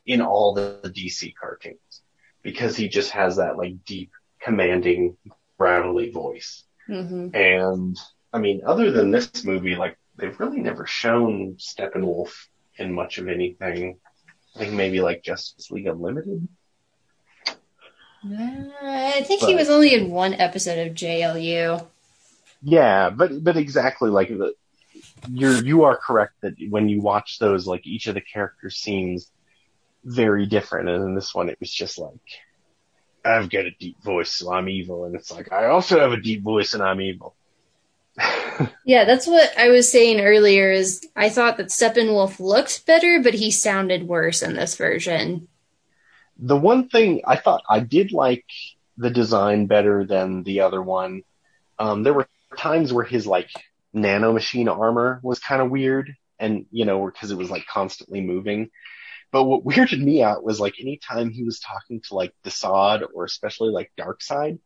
in 0.06 0.20
all 0.20 0.55
the, 0.55 0.81
the 0.82 0.90
DC 0.90 1.35
cartoons 1.40 2.02
because 2.43 2.77
he 2.77 2.89
just 2.89 3.10
has 3.12 3.36
that 3.36 3.56
like 3.56 3.85
deep, 3.85 4.10
commanding, 4.40 5.16
gravelly 5.59 6.10
voice. 6.10 6.64
hmm 6.86 7.28
And 7.35 7.97
I 8.32 8.39
mean, 8.39 8.62
other 8.66 8.90
than 8.90 9.10
this 9.10 9.44
movie, 9.44 9.77
like 9.77 9.97
they've 10.16 10.39
really 10.39 10.60
never 10.60 10.86
shown 10.86 11.56
Steppenwolf 11.59 12.32
in 12.77 12.93
much 12.93 13.19
of 13.19 13.28
anything. 13.28 13.98
I 14.55 14.59
think 14.59 14.73
maybe 14.73 15.01
like 15.01 15.23
Justice 15.23 15.70
League 15.70 15.86
Unlimited. 15.86 16.48
I 18.24 19.23
think 19.24 19.43
he 19.43 19.55
was 19.55 19.69
only 19.69 19.94
in 19.94 20.10
one 20.10 20.35
episode 20.35 20.86
of 20.86 20.94
JLU. 20.94 21.85
Yeah, 22.62 23.10
but 23.10 23.43
but 23.43 23.56
exactly 23.56 24.10
like 24.10 24.28
the 24.28 24.55
you're 25.28 25.65
you 25.65 25.85
are 25.85 25.97
correct 25.97 26.35
that 26.43 26.55
when 26.70 26.89
you 26.89 27.01
watch 27.01 27.39
those, 27.39 27.66
like 27.66 27.86
each 27.86 28.07
of 28.07 28.15
the 28.15 28.20
characters 28.20 28.77
seems 28.77 29.31
very 30.05 30.47
different, 30.47 30.89
and 30.89 31.05
in 31.05 31.15
this 31.15 31.35
one 31.35 31.49
it 31.49 31.59
was 31.61 31.73
just 31.73 31.99
like 31.99 32.20
I've 33.24 33.51
got 33.51 33.66
a 33.66 33.70
deep 33.70 34.03
voice, 34.03 34.32
so 34.32 34.53
I'm 34.53 34.69
evil. 34.69 35.05
And 35.05 35.15
it's 35.15 35.31
like, 35.31 35.53
I 35.53 35.66
also 35.66 36.01
have 36.01 36.12
a 36.12 36.20
deep 36.20 36.43
voice 36.43 36.74
and 36.74 36.82
I'm 36.82 37.01
evil. 37.01 37.35
Yeah, 38.85 39.05
that's 39.07 39.27
what 39.27 39.51
I 39.59 39.70
was 39.70 39.90
saying 39.90 40.20
earlier 40.20 40.70
is 40.70 41.09
I 41.16 41.31
thought 41.31 41.57
that 41.57 41.69
Steppenwolf 41.69 42.39
looked 42.39 42.85
better, 42.85 43.20
but 43.23 43.32
he 43.32 43.51
sounded 43.51 44.07
worse 44.07 44.43
in 44.43 44.55
this 44.55 44.77
version. 44.77 45.49
The 46.39 46.57
one 46.57 46.89
thing 46.89 47.23
I 47.27 47.36
thought 47.36 47.62
I 47.69 47.81
did 47.81 48.12
like 48.12 48.44
the 48.99 49.09
design 49.09 49.66
better 49.66 50.05
than 50.05 50.43
the 50.43 50.61
other 50.61 50.82
one. 50.82 51.23
Um, 51.78 52.03
there 52.03 52.12
were 52.12 52.28
times 52.57 52.93
where 52.93 53.05
his 53.05 53.27
like 53.27 53.51
nanomachine 53.94 54.69
armor 54.69 55.20
was 55.23 55.39
kind 55.39 55.62
of 55.62 55.70
weird 55.70 56.14
and, 56.39 56.66
you 56.70 56.85
know, 56.85 57.06
because 57.06 57.31
it 57.31 57.39
was 57.39 57.51
like 57.51 57.66
constantly 57.66 58.20
moving. 58.20 58.70
But 59.31 59.44
what 59.44 59.64
weirded 59.64 60.01
me 60.01 60.23
out 60.23 60.44
was 60.44 60.60
like 60.60 60.74
anytime 60.81 61.31
he 61.31 61.44
was 61.44 61.60
talking 61.60 62.01
to 62.09 62.14
like 62.14 62.35
Desaad 62.44 63.06
or 63.14 63.24
especially 63.24 63.70
like 63.70 63.93
Darkseid, 63.98 64.59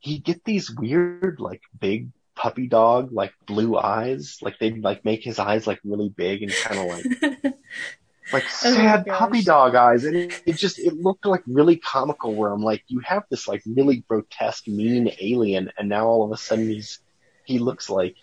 he'd 0.00 0.24
get 0.24 0.44
these 0.44 0.70
weird 0.70 1.40
like 1.40 1.62
big 1.78 2.10
puppy 2.34 2.68
dog 2.68 3.10
like 3.12 3.32
blue 3.46 3.76
eyes. 3.76 4.38
Like 4.42 4.58
they'd 4.58 4.82
like 4.82 5.04
make 5.04 5.22
his 5.22 5.38
eyes 5.38 5.66
like 5.66 5.80
really 5.84 6.08
big 6.08 6.42
and 6.42 6.52
kind 6.52 6.80
of 6.80 6.86
like 6.86 7.54
like 8.32 8.44
Oh 8.44 8.48
sad 8.48 9.06
puppy 9.06 9.42
dog 9.42 9.74
eyes. 9.74 10.04
And 10.04 10.16
it, 10.16 10.42
it 10.46 10.52
just 10.56 10.78
it 10.78 10.94
looked 10.94 11.26
like 11.26 11.42
really 11.46 11.76
comical 11.76 12.34
where 12.34 12.52
I'm 12.52 12.62
like, 12.62 12.84
you 12.86 13.00
have 13.00 13.24
this 13.30 13.48
like 13.48 13.62
really 13.66 14.04
grotesque, 14.08 14.68
mean 14.68 15.10
alien 15.20 15.72
and 15.76 15.88
now 15.88 16.06
all 16.06 16.24
of 16.24 16.32
a 16.32 16.36
sudden 16.36 16.68
he's 16.68 17.00
he 17.44 17.58
looks 17.58 17.90
like 17.90 18.16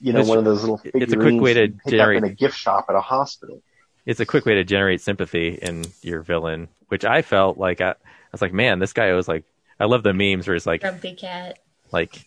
you 0.00 0.12
know, 0.12 0.20
It's- 0.20 0.28
one 0.28 0.38
of 0.38 0.44
those 0.44 0.60
little 0.62 0.78
things. 0.78 0.92
it's 0.94 1.12
a 1.12 1.16
quick 1.16 1.40
way 1.40 1.54
to 1.54 1.60
figurines 1.68 1.80
you 1.86 1.90
generate- 1.92 2.18
in 2.18 2.24
a 2.24 2.34
gift 2.34 2.56
shop 2.56 2.86
at 2.88 2.96
a 2.96 3.00
hospital. 3.00 3.62
it's 4.06 4.20
a 4.20 4.26
quick 4.26 4.46
way 4.46 4.54
to 4.54 4.64
generate 4.64 5.00
sympathy 5.00 5.58
in 5.60 5.84
your 6.02 6.22
villain, 6.22 6.68
which 6.88 7.04
I 7.04 7.22
felt 7.22 7.58
like 7.58 7.80
I, 7.80 7.90
I 7.90 7.94
was 8.32 8.40
like, 8.42 8.52
man, 8.52 8.78
this 8.78 8.92
guy 8.92 9.12
was 9.12 9.28
like, 9.28 9.44
I 9.78 9.84
love 9.86 10.02
the 10.02 10.12
memes 10.14 10.46
where 10.46 10.56
it's 10.56 10.66
like, 10.66 10.80
Grumpy 10.82 11.14
cat. 11.14 11.58
like 11.92 12.26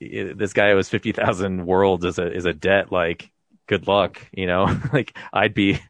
this 0.00 0.52
guy 0.52 0.70
owes 0.72 0.88
fifty 0.88 1.10
thousand 1.12 1.66
worlds 1.66 2.04
as 2.04 2.18
a 2.20 2.32
is 2.32 2.44
a 2.44 2.52
debt. 2.54 2.92
Like, 2.92 3.30
good 3.66 3.88
luck, 3.88 4.20
you 4.32 4.46
know. 4.46 4.64
like, 4.92 5.16
I'd 5.32 5.54
be. 5.54 5.80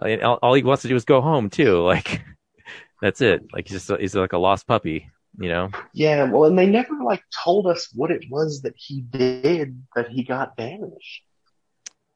All, 0.00 0.38
all 0.42 0.54
he 0.54 0.62
wants 0.62 0.82
to 0.82 0.88
do 0.88 0.94
is 0.96 1.04
go 1.04 1.20
home 1.20 1.50
too. 1.50 1.80
Like, 1.82 2.22
that's 3.02 3.20
it. 3.20 3.42
Like, 3.52 3.66
he's 3.68 3.84
just 3.86 4.00
he's 4.00 4.14
like 4.14 4.32
a 4.32 4.38
lost 4.38 4.66
puppy, 4.68 5.10
you 5.38 5.48
know. 5.48 5.70
Yeah, 5.92 6.24
well, 6.24 6.44
and 6.44 6.58
they 6.58 6.66
never 6.66 6.94
like 7.04 7.22
told 7.44 7.66
us 7.66 7.88
what 7.94 8.10
it 8.10 8.24
was 8.30 8.62
that 8.62 8.74
he 8.76 9.00
did 9.00 9.82
that 9.94 10.08
he 10.08 10.24
got 10.24 10.56
banished. 10.56 11.22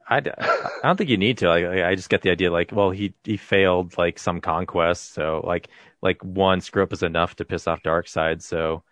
I 0.08 0.20
don't 0.20 0.96
think 0.96 1.10
you 1.10 1.16
need 1.16 1.38
to. 1.38 1.48
Like, 1.48 1.64
I 1.64 1.96
just 1.96 2.08
get 2.08 2.22
the 2.22 2.30
idea. 2.30 2.50
Like, 2.52 2.70
well, 2.72 2.90
he 2.90 3.14
he 3.24 3.36
failed 3.36 3.98
like 3.98 4.18
some 4.18 4.40
conquest, 4.40 5.12
so 5.14 5.42
like 5.44 5.68
like 6.00 6.22
one 6.22 6.60
screw 6.60 6.84
up 6.84 6.92
is 6.92 7.02
enough 7.02 7.34
to 7.36 7.44
piss 7.44 7.66
off 7.66 7.82
Darkseid. 7.82 8.40
So 8.42 8.84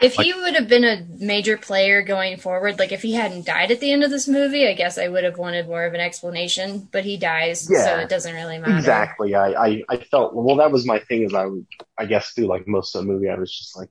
If 0.00 0.18
Like- 0.18 0.26
he 0.26 0.32
would 0.34 0.54
have 0.54 0.68
been 0.68 0.84
a 0.84 1.06
major 1.18 1.56
player 1.56 2.02
going 2.02 2.36
forward, 2.36 2.78
like 2.78 2.92
if 2.92 3.02
he 3.02 3.12
hadn't 3.12 3.46
died 3.46 3.70
at 3.70 3.80
the 3.80 3.90
end 3.92 4.04
of 4.04 4.10
this 4.10 4.28
movie, 4.28 4.66
I 4.68 4.74
guess 4.74 4.98
I 4.98 5.08
would 5.08 5.24
have 5.24 5.38
wanted 5.38 5.66
more 5.66 5.84
of 5.84 5.94
an 5.94 6.00
explanation. 6.00 6.88
But 6.92 7.04
he 7.04 7.16
dies, 7.16 7.66
so 7.66 7.96
it 7.98 8.08
doesn't 8.08 8.34
really 8.34 8.58
matter. 8.58 8.76
Exactly. 8.76 9.34
I, 9.34 9.52
I, 9.52 9.82
I 9.88 9.96
felt, 9.98 10.34
well, 10.34 10.56
that 10.56 10.70
was 10.70 10.86
my 10.86 10.98
thing 11.00 11.22
is 11.22 11.34
I, 11.34 11.46
would- 11.46 11.66
I 11.98 12.06
guess 12.06 12.30
through 12.30 12.46
like 12.46 12.68
most 12.68 12.94
of 12.94 13.02
the 13.02 13.08
movie, 13.12 13.28
I 13.28 13.36
was 13.36 13.56
just 13.56 13.76
like, 13.76 13.88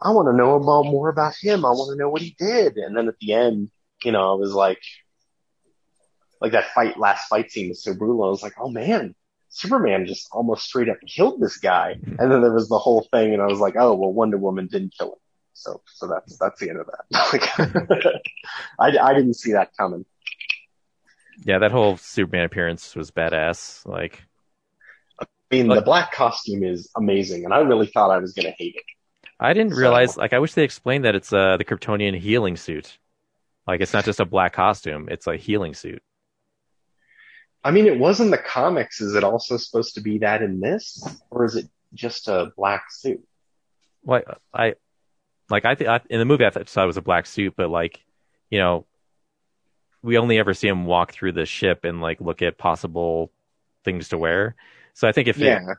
I 0.00 0.10
want 0.10 0.28
to 0.28 0.36
know 0.36 0.56
about 0.56 0.84
more 0.86 1.08
about 1.08 1.34
him. 1.40 1.64
I 1.64 1.70
want 1.70 1.90
to 1.92 1.98
know 1.98 2.10
what 2.10 2.20
he 2.22 2.36
did. 2.38 2.76
And 2.76 2.96
then 2.96 3.08
at 3.08 3.18
the 3.18 3.32
end, 3.32 3.70
you 4.04 4.12
know, 4.12 4.30
I 4.32 4.34
was 4.34 4.52
like, 4.52 4.82
like 6.40 6.52
that 6.52 6.66
fight, 6.74 6.98
last 6.98 7.28
fight 7.28 7.50
scene 7.50 7.70
with 7.70 7.78
so 7.78 7.94
brutal. 7.94 8.24
I 8.24 8.28
was 8.28 8.42
like, 8.42 8.52
oh 8.60 8.68
man, 8.68 9.14
Superman 9.48 10.06
just 10.06 10.28
almost 10.32 10.64
straight 10.64 10.88
up 10.88 10.96
killed 11.06 11.40
this 11.40 11.56
guy. 11.58 11.96
And 12.18 12.30
then 12.32 12.42
there 12.42 12.52
was 12.52 12.68
the 12.68 12.78
whole 12.78 13.06
thing 13.12 13.32
and 13.32 13.42
I 13.42 13.46
was 13.46 13.60
like, 13.60 13.74
oh, 13.78 13.94
well, 13.94 14.12
Wonder 14.12 14.36
Woman 14.38 14.66
didn't 14.66 14.94
kill 14.98 15.08
him. 15.12 15.18
So, 15.54 15.80
so 15.86 16.06
that's, 16.06 16.36
that's 16.38 16.60
the 16.60 16.68
end 16.70 16.80
of 16.80 16.86
that. 16.86 17.02
Like, 17.32 18.22
I, 18.78 18.98
I 19.10 19.14
didn't 19.14 19.34
see 19.34 19.52
that 19.52 19.70
coming. 19.76 20.04
yeah, 21.44 21.58
that 21.58 21.70
whole 21.72 21.96
Superman 21.96 22.44
appearance 22.44 22.94
was 22.94 23.10
badass. 23.10 23.86
Like, 23.86 24.22
I 25.20 25.24
mean, 25.50 25.68
Like- 25.68 25.78
the 25.78 25.84
black 25.84 26.12
costume 26.12 26.62
is 26.64 26.90
amazing 26.96 27.44
and 27.44 27.54
I 27.54 27.58
really 27.60 27.86
thought 27.86 28.10
I 28.10 28.18
was 28.18 28.32
going 28.34 28.46
to 28.46 28.52
hate 28.58 28.74
it. 28.76 28.84
I 29.40 29.52
didn't 29.52 29.72
So- 29.72 29.80
realize. 29.80 30.16
Like, 30.16 30.32
I 30.32 30.38
wish 30.38 30.54
they 30.54 30.64
explained 30.64 31.04
that 31.04 31.14
it's 31.14 31.32
uh 31.32 31.56
the 31.58 31.64
Kryptonian 31.64 32.18
healing 32.18 32.56
suit. 32.56 32.98
Like, 33.66 33.80
it's 33.80 33.92
not 33.92 34.04
just 34.04 34.20
a 34.20 34.24
black 34.24 34.52
costume; 34.54 35.08
it's 35.10 35.26
a 35.26 35.36
healing 35.36 35.74
suit. 35.74 36.02
I 37.66 37.72
mean, 37.72 37.86
it 37.86 37.98
was 37.98 38.20
in 38.20 38.30
the 38.30 38.38
comics. 38.38 39.00
Is 39.00 39.16
it 39.16 39.24
also 39.24 39.56
supposed 39.56 39.96
to 39.96 40.00
be 40.00 40.18
that 40.18 40.40
in 40.40 40.60
this, 40.60 41.04
or 41.30 41.44
is 41.44 41.56
it 41.56 41.68
just 41.94 42.28
a 42.28 42.52
black 42.56 42.92
suit? 42.92 43.26
Like, 44.04 44.24
I 44.54 44.74
like 45.50 45.64
I, 45.64 45.74
think 45.74 45.90
in 46.08 46.20
the 46.20 46.24
movie 46.24 46.46
I 46.46 46.50
thought 46.50 46.84
it 46.84 46.86
was 46.86 46.96
a 46.96 47.02
black 47.02 47.26
suit, 47.26 47.54
but 47.56 47.68
like, 47.68 48.04
you 48.50 48.60
know, 48.60 48.86
we 50.00 50.16
only 50.16 50.38
ever 50.38 50.54
see 50.54 50.68
him 50.68 50.86
walk 50.86 51.12
through 51.12 51.32
the 51.32 51.44
ship 51.44 51.84
and 51.84 52.00
like 52.00 52.20
look 52.20 52.40
at 52.40 52.56
possible 52.56 53.32
things 53.84 54.10
to 54.10 54.18
wear. 54.18 54.54
So 54.94 55.08
I 55.08 55.12
think 55.12 55.26
if 55.26 55.36
they, 55.36 55.46
Yeah, 55.46 55.74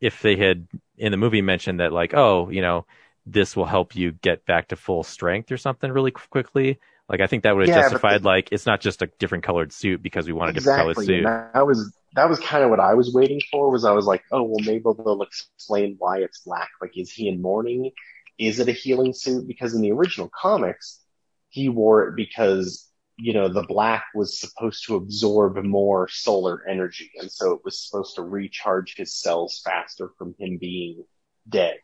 if 0.00 0.22
they 0.22 0.36
had 0.36 0.66
in 0.96 1.12
the 1.12 1.18
movie 1.18 1.42
mentioned 1.42 1.80
that 1.80 1.92
like 1.92 2.14
oh 2.14 2.48
you 2.48 2.62
know 2.62 2.86
this 3.26 3.54
will 3.54 3.66
help 3.66 3.94
you 3.94 4.12
get 4.12 4.46
back 4.46 4.68
to 4.68 4.76
full 4.76 5.02
strength 5.02 5.52
or 5.52 5.58
something 5.58 5.92
really 5.92 6.12
quickly 6.12 6.78
like 7.08 7.20
i 7.20 7.26
think 7.26 7.42
that 7.44 7.54
would 7.54 7.68
have 7.68 7.76
Yeah, 7.76 7.82
justified 7.82 8.22
the- 8.22 8.26
like 8.26 8.48
it's 8.52 8.66
not 8.66 8.80
just 8.80 9.02
a 9.02 9.06
different 9.18 9.44
colored 9.44 9.72
suit 9.72 10.02
because 10.02 10.26
we 10.26 10.32
want 10.32 10.50
a 10.50 10.52
different 10.54 10.78
colored 10.78 11.04
suit 11.04 11.24
that 11.24 11.66
was 11.66 11.92
that 12.14 12.30
was 12.30 12.40
kind 12.40 12.64
of 12.64 12.70
what 12.70 12.80
I 12.80 12.94
was 12.94 13.12
waiting 13.12 13.42
for. 13.50 13.70
Was 13.70 13.84
I 13.84 13.92
was 13.92 14.06
like, 14.06 14.22
oh 14.32 14.42
well, 14.42 14.60
maybe 14.64 14.82
they'll 14.82 15.20
explain 15.20 15.96
why 15.98 16.18
it's 16.20 16.40
black. 16.40 16.70
Like, 16.80 16.92
is 16.96 17.12
he 17.12 17.28
in 17.28 17.42
mourning? 17.42 17.90
Is 18.38 18.58
it 18.58 18.68
a 18.68 18.72
healing 18.72 19.12
suit? 19.12 19.46
Because 19.46 19.74
in 19.74 19.82
the 19.82 19.92
original 19.92 20.30
comics, 20.34 21.04
he 21.50 21.68
wore 21.68 22.08
it 22.08 22.16
because 22.16 22.88
you 23.18 23.34
know 23.34 23.48
the 23.48 23.64
black 23.64 24.04
was 24.14 24.40
supposed 24.40 24.86
to 24.86 24.96
absorb 24.96 25.62
more 25.62 26.08
solar 26.08 26.66
energy, 26.66 27.10
and 27.20 27.30
so 27.30 27.52
it 27.52 27.60
was 27.66 27.78
supposed 27.86 28.14
to 28.16 28.22
recharge 28.22 28.94
his 28.96 29.14
cells 29.14 29.60
faster 29.62 30.10
from 30.16 30.34
him 30.38 30.56
being 30.58 31.04
dead. 31.48 31.76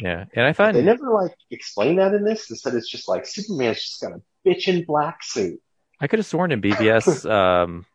yeah 0.00 0.24
and 0.34 0.46
i 0.46 0.52
find 0.52 0.76
They 0.76 0.82
never 0.82 1.12
like 1.12 1.34
explain 1.50 1.96
that 1.96 2.14
in 2.14 2.22
this. 2.24 2.48
Instead, 2.48 2.74
it's 2.74 2.88
just 2.88 3.08
like 3.08 3.26
Superman's 3.26 3.82
just 3.82 4.00
got 4.00 4.12
a 4.12 4.22
bitchin' 4.46 4.86
black 4.86 5.22
suit. 5.22 5.60
i 6.00 6.06
could 6.06 6.18
have 6.18 6.26
sworn 6.26 6.52
in 6.52 6.60
BvS 6.60 7.28
um 7.38 7.86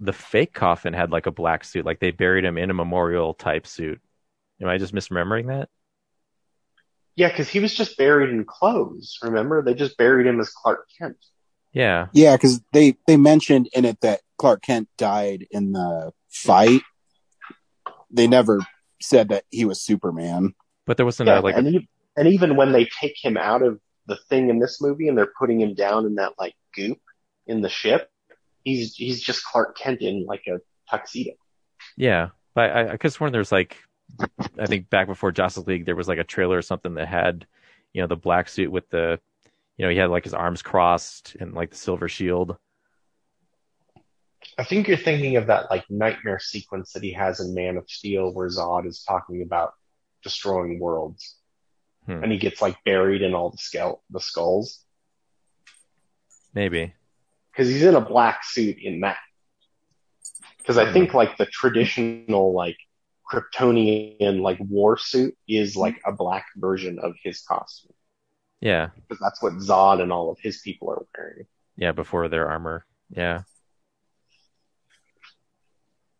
the 0.00 0.12
fake 0.12 0.52
coffin 0.52 0.92
had 0.92 1.10
like 1.10 1.26
a 1.26 1.30
black 1.30 1.64
suit 1.64 1.86
like 1.86 2.00
they 2.00 2.10
buried 2.10 2.44
him 2.44 2.58
in 2.58 2.68
a 2.70 2.74
memorial 2.74 3.32
type 3.34 3.66
suit 3.66 4.00
am 4.60 4.68
i 4.68 4.76
just 4.78 4.94
misremembering 4.94 5.46
that 5.48 5.68
Yeah, 7.16 7.28
because 7.28 7.48
he 7.48 7.60
was 7.60 7.74
just 7.74 7.96
buried 7.96 8.28
in 8.28 8.44
clothes. 8.44 9.18
Remember, 9.22 9.62
they 9.62 9.72
just 9.72 9.96
buried 9.96 10.26
him 10.26 10.38
as 10.38 10.50
Clark 10.50 10.86
Kent. 10.98 11.16
yeah 11.72 12.08
Yeah, 12.12 12.36
because 12.36 12.60
they 12.74 12.96
they 13.06 13.16
mentioned 13.16 13.70
in 13.72 13.86
it 13.86 14.00
that 14.02 14.20
Clark 14.36 14.60
Kent 14.62 14.88
died 14.98 15.46
in 15.50 15.72
the 15.72 16.12
fight. 16.28 16.82
They 18.10 18.26
never 18.26 18.60
said 19.00 19.30
that 19.30 19.44
he 19.50 19.64
was 19.64 19.80
Superman. 19.80 20.54
but 20.86 20.96
there 20.98 21.06
wasn't 21.06 21.28
Yeah, 21.28 21.38
a, 21.38 21.40
like 21.40 21.56
and, 21.56 21.66
e- 21.68 21.88
and 22.16 22.28
even 22.28 22.54
when 22.56 22.72
they 22.72 22.84
take 23.00 23.16
him 23.22 23.36
out 23.38 23.62
of 23.62 23.80
the 24.06 24.16
thing 24.28 24.50
in 24.50 24.58
this 24.58 24.80
movie 24.80 25.08
and 25.08 25.16
they're 25.16 25.32
putting 25.38 25.60
him 25.60 25.74
down 25.74 26.06
in 26.06 26.16
that 26.16 26.32
like 26.38 26.54
goop 26.74 27.00
in 27.46 27.60
the 27.60 27.68
ship, 27.68 28.10
he's 28.64 28.94
he's 28.94 29.20
just 29.20 29.44
Clark 29.44 29.76
Kent 29.76 30.00
in 30.00 30.26
like 30.26 30.44
a 30.46 30.60
tuxedo. 30.90 31.32
Yeah, 31.96 32.30
but 32.54 32.70
I, 32.70 32.82
I 32.82 32.90
could 32.92 33.04
have 33.04 33.12
sworn 33.12 33.32
there's 33.32 33.52
like, 33.52 33.76
I 34.58 34.66
think 34.66 34.90
back 34.90 35.06
before 35.06 35.32
Justice 35.32 35.66
League, 35.66 35.86
there 35.86 35.96
was 35.96 36.08
like 36.08 36.18
a 36.18 36.24
trailer 36.24 36.58
or 36.58 36.62
something 36.62 36.94
that 36.94 37.08
had, 37.08 37.46
you 37.92 38.00
know, 38.00 38.06
the 38.06 38.16
black 38.16 38.48
suit 38.48 38.70
with 38.70 38.88
the, 38.90 39.20
you 39.76 39.84
know, 39.84 39.90
he 39.90 39.98
had 39.98 40.10
like 40.10 40.24
his 40.24 40.34
arms 40.34 40.62
crossed 40.62 41.36
and 41.38 41.54
like 41.54 41.70
the 41.70 41.76
silver 41.76 42.08
shield. 42.08 42.56
I 44.58 44.64
think 44.64 44.88
you're 44.88 44.96
thinking 44.96 45.36
of 45.36 45.48
that 45.48 45.70
like 45.70 45.84
nightmare 45.90 46.38
sequence 46.38 46.92
that 46.92 47.02
he 47.02 47.12
has 47.12 47.40
in 47.40 47.54
Man 47.54 47.76
of 47.76 47.90
Steel 47.90 48.32
where 48.32 48.48
Zod 48.48 48.86
is 48.86 49.02
talking 49.02 49.42
about 49.42 49.74
destroying 50.22 50.78
worlds. 50.78 51.35
Hmm. 52.06 52.22
And 52.22 52.32
he 52.32 52.38
gets 52.38 52.62
like 52.62 52.76
buried 52.84 53.22
in 53.22 53.34
all 53.34 53.50
the 53.50 53.58
skull 53.58 54.02
the 54.10 54.20
skulls. 54.20 54.82
Maybe. 56.54 56.94
Because 57.52 57.68
he's 57.68 57.82
in 57.82 57.94
a 57.94 58.00
black 58.00 58.44
suit 58.44 58.78
in 58.80 59.00
that. 59.00 59.18
Because 60.58 60.78
I 60.78 60.92
think 60.92 61.14
like 61.14 61.36
the 61.36 61.46
traditional 61.46 62.52
like 62.54 62.76
Kryptonian 63.30 64.40
like 64.40 64.58
war 64.60 64.96
suit 64.96 65.36
is 65.48 65.76
like 65.76 66.00
a 66.06 66.12
black 66.12 66.46
version 66.56 66.98
of 66.98 67.14
his 67.22 67.42
costume. 67.42 67.92
Yeah, 68.60 68.88
Because 68.94 69.20
that's 69.20 69.42
what 69.42 69.52
Zod 69.54 70.00
and 70.00 70.10
all 70.12 70.30
of 70.30 70.38
his 70.40 70.60
people 70.62 70.90
are 70.90 71.04
wearing. 71.16 71.46
yeah, 71.76 71.92
before 71.92 72.28
their 72.28 72.48
armor. 72.48 72.86
Yeah. 73.10 73.42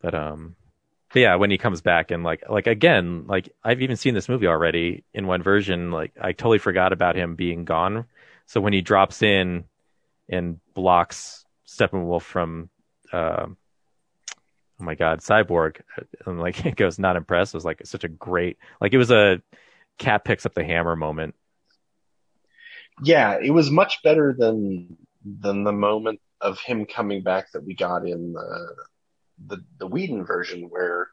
But 0.00 0.14
um, 0.14 0.54
but 1.16 1.20
yeah, 1.20 1.36
when 1.36 1.50
he 1.50 1.56
comes 1.56 1.80
back 1.80 2.10
and 2.10 2.22
like 2.24 2.42
like 2.46 2.66
again, 2.66 3.24
like 3.26 3.48
I've 3.64 3.80
even 3.80 3.96
seen 3.96 4.12
this 4.12 4.28
movie 4.28 4.48
already 4.48 5.02
in 5.14 5.26
one 5.26 5.42
version. 5.42 5.90
Like 5.90 6.12
I 6.20 6.32
totally 6.32 6.58
forgot 6.58 6.92
about 6.92 7.16
him 7.16 7.36
being 7.36 7.64
gone. 7.64 8.04
So 8.44 8.60
when 8.60 8.74
he 8.74 8.82
drops 8.82 9.22
in 9.22 9.64
and 10.28 10.60
blocks 10.74 11.46
Steppenwolf 11.66 12.20
from, 12.20 12.68
uh, 13.14 13.46
oh 13.48 13.54
my 14.78 14.94
god, 14.94 15.20
Cyborg, 15.20 15.80
and 16.26 16.38
like 16.38 16.66
it 16.66 16.76
goes 16.76 16.98
not 16.98 17.16
impressed. 17.16 17.54
It 17.54 17.56
was 17.56 17.64
like 17.64 17.80
such 17.86 18.04
a 18.04 18.08
great, 18.08 18.58
like 18.78 18.92
it 18.92 18.98
was 18.98 19.10
a, 19.10 19.40
cat 19.96 20.22
picks 20.22 20.44
up 20.44 20.52
the 20.52 20.64
hammer 20.64 20.96
moment. 20.96 21.34
Yeah, 23.02 23.38
it 23.42 23.52
was 23.52 23.70
much 23.70 24.02
better 24.02 24.36
than 24.38 24.98
than 25.24 25.64
the 25.64 25.72
moment 25.72 26.20
of 26.42 26.58
him 26.58 26.84
coming 26.84 27.22
back 27.22 27.52
that 27.52 27.64
we 27.64 27.74
got 27.74 28.06
in 28.06 28.34
the 28.34 28.74
the, 29.44 29.58
the 29.78 29.86
Whedon 29.86 30.24
version, 30.24 30.68
where 30.70 31.08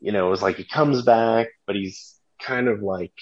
you 0.00 0.12
know 0.12 0.26
it 0.26 0.30
was 0.30 0.42
like 0.42 0.56
he 0.56 0.64
comes 0.64 1.02
back, 1.02 1.48
but 1.66 1.76
he's 1.76 2.18
kind 2.40 2.68
of 2.68 2.82
like 2.82 3.12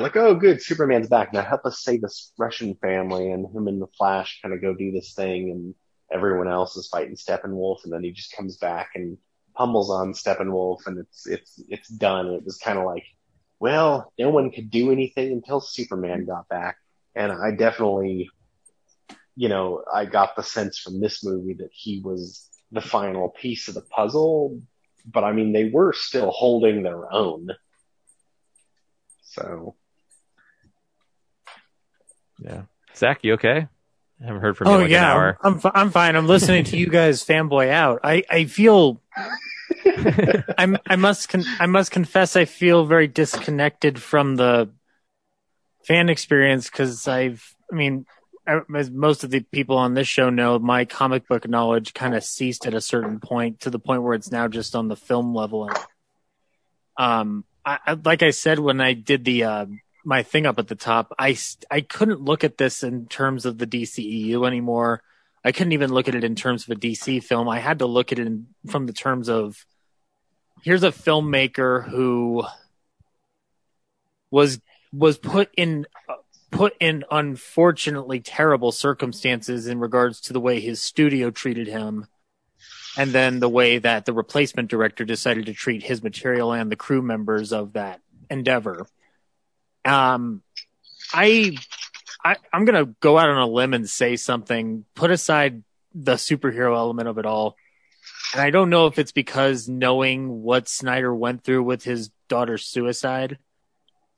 like, 0.00 0.16
oh, 0.16 0.34
good, 0.34 0.62
Superman's 0.62 1.08
back 1.08 1.32
now. 1.32 1.42
Help 1.42 1.64
us 1.64 1.82
save 1.82 2.02
this 2.02 2.32
Russian 2.38 2.74
family, 2.76 3.30
and 3.30 3.46
him 3.54 3.68
and 3.68 3.80
the 3.80 3.86
Flash 3.98 4.40
kind 4.42 4.54
of 4.54 4.60
go 4.60 4.74
do 4.74 4.90
this 4.90 5.14
thing, 5.14 5.50
and 5.50 5.74
everyone 6.12 6.48
else 6.48 6.76
is 6.76 6.88
fighting 6.88 7.16
Steppenwolf, 7.16 7.84
and 7.84 7.92
then 7.92 8.02
he 8.02 8.10
just 8.12 8.32
comes 8.32 8.56
back 8.56 8.90
and 8.94 9.16
pummels 9.54 9.90
on 9.90 10.12
Steppenwolf, 10.12 10.86
and 10.86 10.98
it's 10.98 11.26
it's 11.26 11.62
it's 11.68 11.88
done. 11.88 12.26
It 12.28 12.44
was 12.44 12.58
kind 12.58 12.78
of 12.78 12.84
like, 12.84 13.04
well, 13.60 14.12
no 14.18 14.30
one 14.30 14.50
could 14.50 14.70
do 14.70 14.90
anything 14.90 15.32
until 15.32 15.60
Superman 15.60 16.24
got 16.24 16.48
back, 16.48 16.76
and 17.14 17.30
I 17.30 17.52
definitely, 17.52 18.30
you 19.36 19.48
know, 19.48 19.84
I 19.92 20.06
got 20.06 20.34
the 20.34 20.42
sense 20.42 20.78
from 20.78 21.00
this 21.00 21.24
movie 21.24 21.54
that 21.54 21.70
he 21.72 22.00
was 22.04 22.48
the 22.74 22.80
final 22.82 23.28
piece 23.30 23.68
of 23.68 23.74
the 23.74 23.80
puzzle, 23.80 24.60
but 25.06 25.24
I 25.24 25.32
mean, 25.32 25.52
they 25.52 25.68
were 25.70 25.92
still 25.92 26.30
holding 26.30 26.82
their 26.82 27.12
own. 27.12 27.48
So, 29.22 29.76
Yeah. 32.38 32.62
Zach, 32.96 33.20
you 33.22 33.34
okay? 33.34 33.68
I 34.22 34.26
haven't 34.26 34.42
heard 34.42 34.56
from 34.56 34.68
you 34.68 34.72
Oh 34.72 34.76
in 34.76 34.82
like 34.82 34.90
yeah, 34.90 35.12
an 35.12 35.16
hour. 35.18 35.38
I'm 35.42 35.58
fi- 35.58 35.70
I'm 35.74 35.90
fine. 35.90 36.16
I'm 36.16 36.26
listening 36.26 36.64
to 36.64 36.76
you 36.76 36.88
guys 36.88 37.24
fanboy 37.24 37.70
out. 37.70 38.00
I 38.04 38.22
I 38.30 38.44
feel 38.44 39.00
I'm 40.58 40.78
I 40.86 40.96
must 40.96 41.28
con- 41.28 41.44
I 41.60 41.66
must 41.66 41.90
confess 41.90 42.36
I 42.36 42.44
feel 42.44 42.84
very 42.86 43.06
disconnected 43.08 44.00
from 44.00 44.36
the 44.36 44.70
fan 45.86 46.08
experience 46.08 46.70
because 46.70 47.06
I've 47.08 47.54
I 47.72 47.74
mean 47.76 48.06
I- 48.06 48.23
as 48.46 48.90
most 48.90 49.24
of 49.24 49.30
the 49.30 49.40
people 49.40 49.76
on 49.76 49.94
this 49.94 50.08
show 50.08 50.30
know, 50.30 50.58
my 50.58 50.84
comic 50.84 51.26
book 51.26 51.48
knowledge 51.48 51.94
kind 51.94 52.14
of 52.14 52.24
ceased 52.24 52.66
at 52.66 52.74
a 52.74 52.80
certain 52.80 53.20
point 53.20 53.60
to 53.60 53.70
the 53.70 53.78
point 53.78 54.02
where 54.02 54.14
it's 54.14 54.30
now 54.30 54.48
just 54.48 54.76
on 54.76 54.88
the 54.88 54.96
film 54.96 55.34
level. 55.34 55.68
And, 55.68 55.78
um, 56.96 57.44
I, 57.64 57.96
like 58.04 58.22
I 58.22 58.30
said 58.30 58.58
when 58.58 58.80
I 58.80 58.92
did 58.92 59.24
the 59.24 59.44
uh, 59.44 59.66
my 60.04 60.22
thing 60.22 60.46
up 60.46 60.58
at 60.58 60.68
the 60.68 60.74
top, 60.74 61.14
I 61.18 61.36
I 61.70 61.80
couldn't 61.80 62.20
look 62.20 62.44
at 62.44 62.58
this 62.58 62.82
in 62.82 63.06
terms 63.06 63.46
of 63.46 63.56
the 63.58 63.66
DCEU 63.66 64.46
anymore. 64.46 65.02
I 65.42 65.52
couldn't 65.52 65.72
even 65.72 65.92
look 65.92 66.08
at 66.08 66.14
it 66.14 66.24
in 66.24 66.34
terms 66.34 66.64
of 66.64 66.76
a 66.76 66.80
DC 66.80 67.22
film. 67.22 67.48
I 67.48 67.58
had 67.58 67.78
to 67.80 67.86
look 67.86 68.12
at 68.12 68.18
it 68.18 68.26
in, 68.26 68.48
from 68.68 68.86
the 68.86 68.92
terms 68.92 69.28
of 69.28 69.64
here's 70.62 70.82
a 70.82 70.90
filmmaker 70.90 71.88
who 71.88 72.44
was 74.30 74.60
was 74.92 75.18
put 75.18 75.50
in 75.56 75.86
put 76.54 76.74
in 76.80 77.04
unfortunately 77.10 78.20
terrible 78.20 78.72
circumstances 78.72 79.66
in 79.66 79.78
regards 79.78 80.20
to 80.20 80.32
the 80.32 80.40
way 80.40 80.60
his 80.60 80.80
studio 80.80 81.30
treated 81.30 81.66
him 81.66 82.06
and 82.96 83.10
then 83.10 83.40
the 83.40 83.48
way 83.48 83.78
that 83.78 84.04
the 84.04 84.12
replacement 84.12 84.70
director 84.70 85.04
decided 85.04 85.46
to 85.46 85.52
treat 85.52 85.82
his 85.82 86.02
material 86.02 86.52
and 86.52 86.70
the 86.70 86.76
crew 86.76 87.02
members 87.02 87.52
of 87.52 87.72
that 87.72 88.00
endeavor 88.30 88.86
um 89.84 90.42
i 91.12 91.54
I, 92.24 92.36
I'm 92.52 92.64
gonna 92.64 92.86
go 93.00 93.18
out 93.18 93.28
on 93.28 93.36
a 93.36 93.46
limb 93.46 93.74
and 93.74 93.88
say 93.88 94.16
something. 94.16 94.86
Put 94.94 95.10
aside 95.10 95.62
the 95.92 96.14
superhero 96.14 96.74
element 96.74 97.08
of 97.08 97.18
it 97.18 97.26
all, 97.26 97.56
and 98.32 98.40
I 98.40 98.50
don't 98.50 98.70
know 98.70 98.86
if 98.86 98.98
it's 98.98 99.12
because 99.12 99.68
knowing 99.68 100.42
what 100.42 100.68
Snyder 100.68 101.14
went 101.14 101.44
through 101.44 101.64
with 101.64 101.84
his 101.84 102.10
daughter's 102.28 102.64
suicide. 102.64 103.38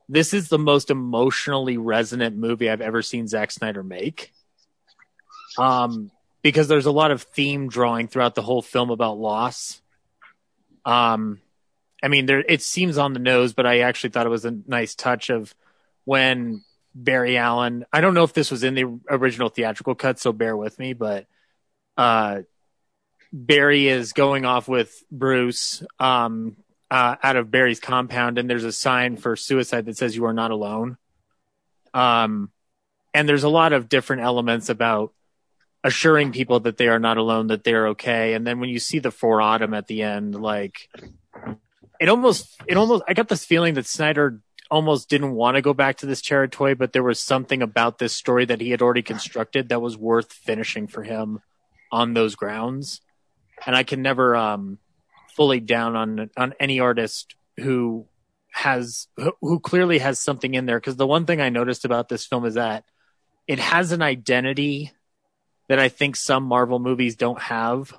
This 0.08 0.32
is 0.32 0.48
the 0.48 0.58
most 0.58 0.90
emotionally 0.90 1.76
resonant 1.78 2.36
movie 2.36 2.70
I've 2.70 2.80
ever 2.80 3.02
seen 3.02 3.26
Zack 3.26 3.50
Snyder 3.50 3.82
make. 3.82 4.32
Um, 5.58 6.10
because 6.42 6.68
there's 6.68 6.86
a 6.86 6.92
lot 6.92 7.10
of 7.10 7.22
theme 7.22 7.68
drawing 7.68 8.06
throughout 8.08 8.34
the 8.34 8.42
whole 8.42 8.62
film 8.62 8.90
about 8.90 9.18
loss. 9.18 9.80
Um, 10.84 11.40
I 12.02 12.08
mean, 12.08 12.26
there 12.26 12.38
it 12.38 12.62
seems 12.62 12.98
on 12.98 13.14
the 13.14 13.18
nose, 13.18 13.52
but 13.52 13.66
I 13.66 13.80
actually 13.80 14.10
thought 14.10 14.26
it 14.26 14.30
was 14.30 14.44
a 14.44 14.56
nice 14.66 14.94
touch 14.94 15.30
of 15.30 15.52
when 16.04 16.62
Barry 16.94 17.36
Allen. 17.36 17.84
I 17.92 18.00
don't 18.00 18.14
know 18.14 18.22
if 18.22 18.32
this 18.32 18.50
was 18.50 18.62
in 18.62 18.74
the 18.74 19.00
original 19.10 19.48
theatrical 19.48 19.96
cut, 19.96 20.20
so 20.20 20.32
bear 20.32 20.56
with 20.56 20.78
me, 20.78 20.92
but 20.92 21.26
uh, 21.96 22.42
Barry 23.32 23.88
is 23.88 24.12
going 24.12 24.44
off 24.44 24.68
with 24.68 25.02
Bruce 25.10 25.82
um, 25.98 26.56
uh, 26.90 27.16
out 27.22 27.36
of 27.36 27.50
Barry's 27.50 27.80
compound, 27.80 28.38
and 28.38 28.48
there's 28.48 28.64
a 28.64 28.72
sign 28.72 29.16
for 29.16 29.36
suicide 29.36 29.86
that 29.86 29.96
says 29.96 30.16
"You 30.16 30.26
are 30.26 30.32
not 30.32 30.50
alone." 30.50 30.96
Um, 31.94 32.50
and 33.14 33.28
there's 33.28 33.44
a 33.44 33.48
lot 33.48 33.72
of 33.72 33.88
different 33.88 34.22
elements 34.22 34.68
about 34.68 35.14
assuring 35.82 36.32
people 36.32 36.60
that 36.60 36.76
they 36.76 36.88
are 36.88 36.98
not 36.98 37.16
alone, 37.16 37.46
that 37.46 37.64
they're 37.64 37.88
okay. 37.88 38.34
And 38.34 38.46
then 38.46 38.60
when 38.60 38.68
you 38.68 38.78
see 38.78 38.98
the 38.98 39.10
For 39.10 39.40
Autumn 39.40 39.72
at 39.72 39.86
the 39.86 40.02
end, 40.02 40.34
like 40.34 40.90
it 42.00 42.08
almost, 42.08 42.60
it 42.66 42.76
almost, 42.76 43.04
I 43.08 43.14
got 43.14 43.28
this 43.28 43.44
feeling 43.44 43.74
that 43.74 43.86
Snyder 43.86 44.40
almost 44.70 45.08
didn't 45.08 45.32
want 45.32 45.54
to 45.54 45.62
go 45.62 45.72
back 45.72 45.98
to 45.98 46.06
this 46.06 46.20
territory, 46.20 46.74
but 46.74 46.92
there 46.92 47.02
was 47.02 47.20
something 47.20 47.62
about 47.62 47.98
this 47.98 48.12
story 48.12 48.44
that 48.44 48.60
he 48.60 48.70
had 48.70 48.82
already 48.82 49.02
constructed 49.02 49.68
that 49.68 49.80
was 49.80 49.96
worth 49.96 50.32
finishing 50.32 50.86
for 50.88 51.04
him 51.04 51.40
on 51.92 52.14
those 52.14 52.34
grounds. 52.34 53.00
And 53.64 53.76
I 53.76 53.84
can 53.84 54.02
never 54.02 54.36
um, 54.36 54.78
fully 55.36 55.60
down 55.60 55.94
on 55.94 56.30
on 56.36 56.54
any 56.58 56.80
artist 56.80 57.34
who 57.58 58.06
has 58.52 59.06
who, 59.42 59.60
clearly 59.60 59.98
has 59.98 60.18
something 60.18 60.54
in 60.54 60.66
there. 60.66 60.80
Because 60.80 60.96
the 60.96 61.06
one 61.06 61.26
thing 61.26 61.40
I 61.40 61.50
noticed 61.50 61.84
about 61.84 62.08
this 62.08 62.24
film 62.24 62.46
is 62.46 62.54
that 62.54 62.84
it 63.46 63.58
has 63.58 63.92
an 63.92 64.02
identity 64.02 64.92
that 65.68 65.78
I 65.78 65.88
think 65.88 66.16
some 66.16 66.44
Marvel 66.44 66.78
movies 66.78 67.16
don't 67.16 67.40
have. 67.40 67.94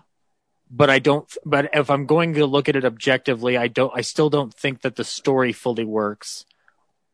But 0.70 0.90
I 0.90 1.00
don't. 1.00 1.32
But 1.46 1.70
if 1.74 1.90
I'm 1.90 2.08
going 2.08 2.34
to 2.34 2.46
look 2.46 2.68
at 2.68 2.76
it 2.76 2.84
objectively, 2.84 3.56
I 3.56 3.68
don't. 3.68 3.94
I 3.96 4.02
still 4.02 4.30
don't 4.30 4.54
think 4.54 4.82
that 4.82 4.96
the 4.96 5.06
story 5.06 5.54
fully 5.54 5.86
works 5.86 6.46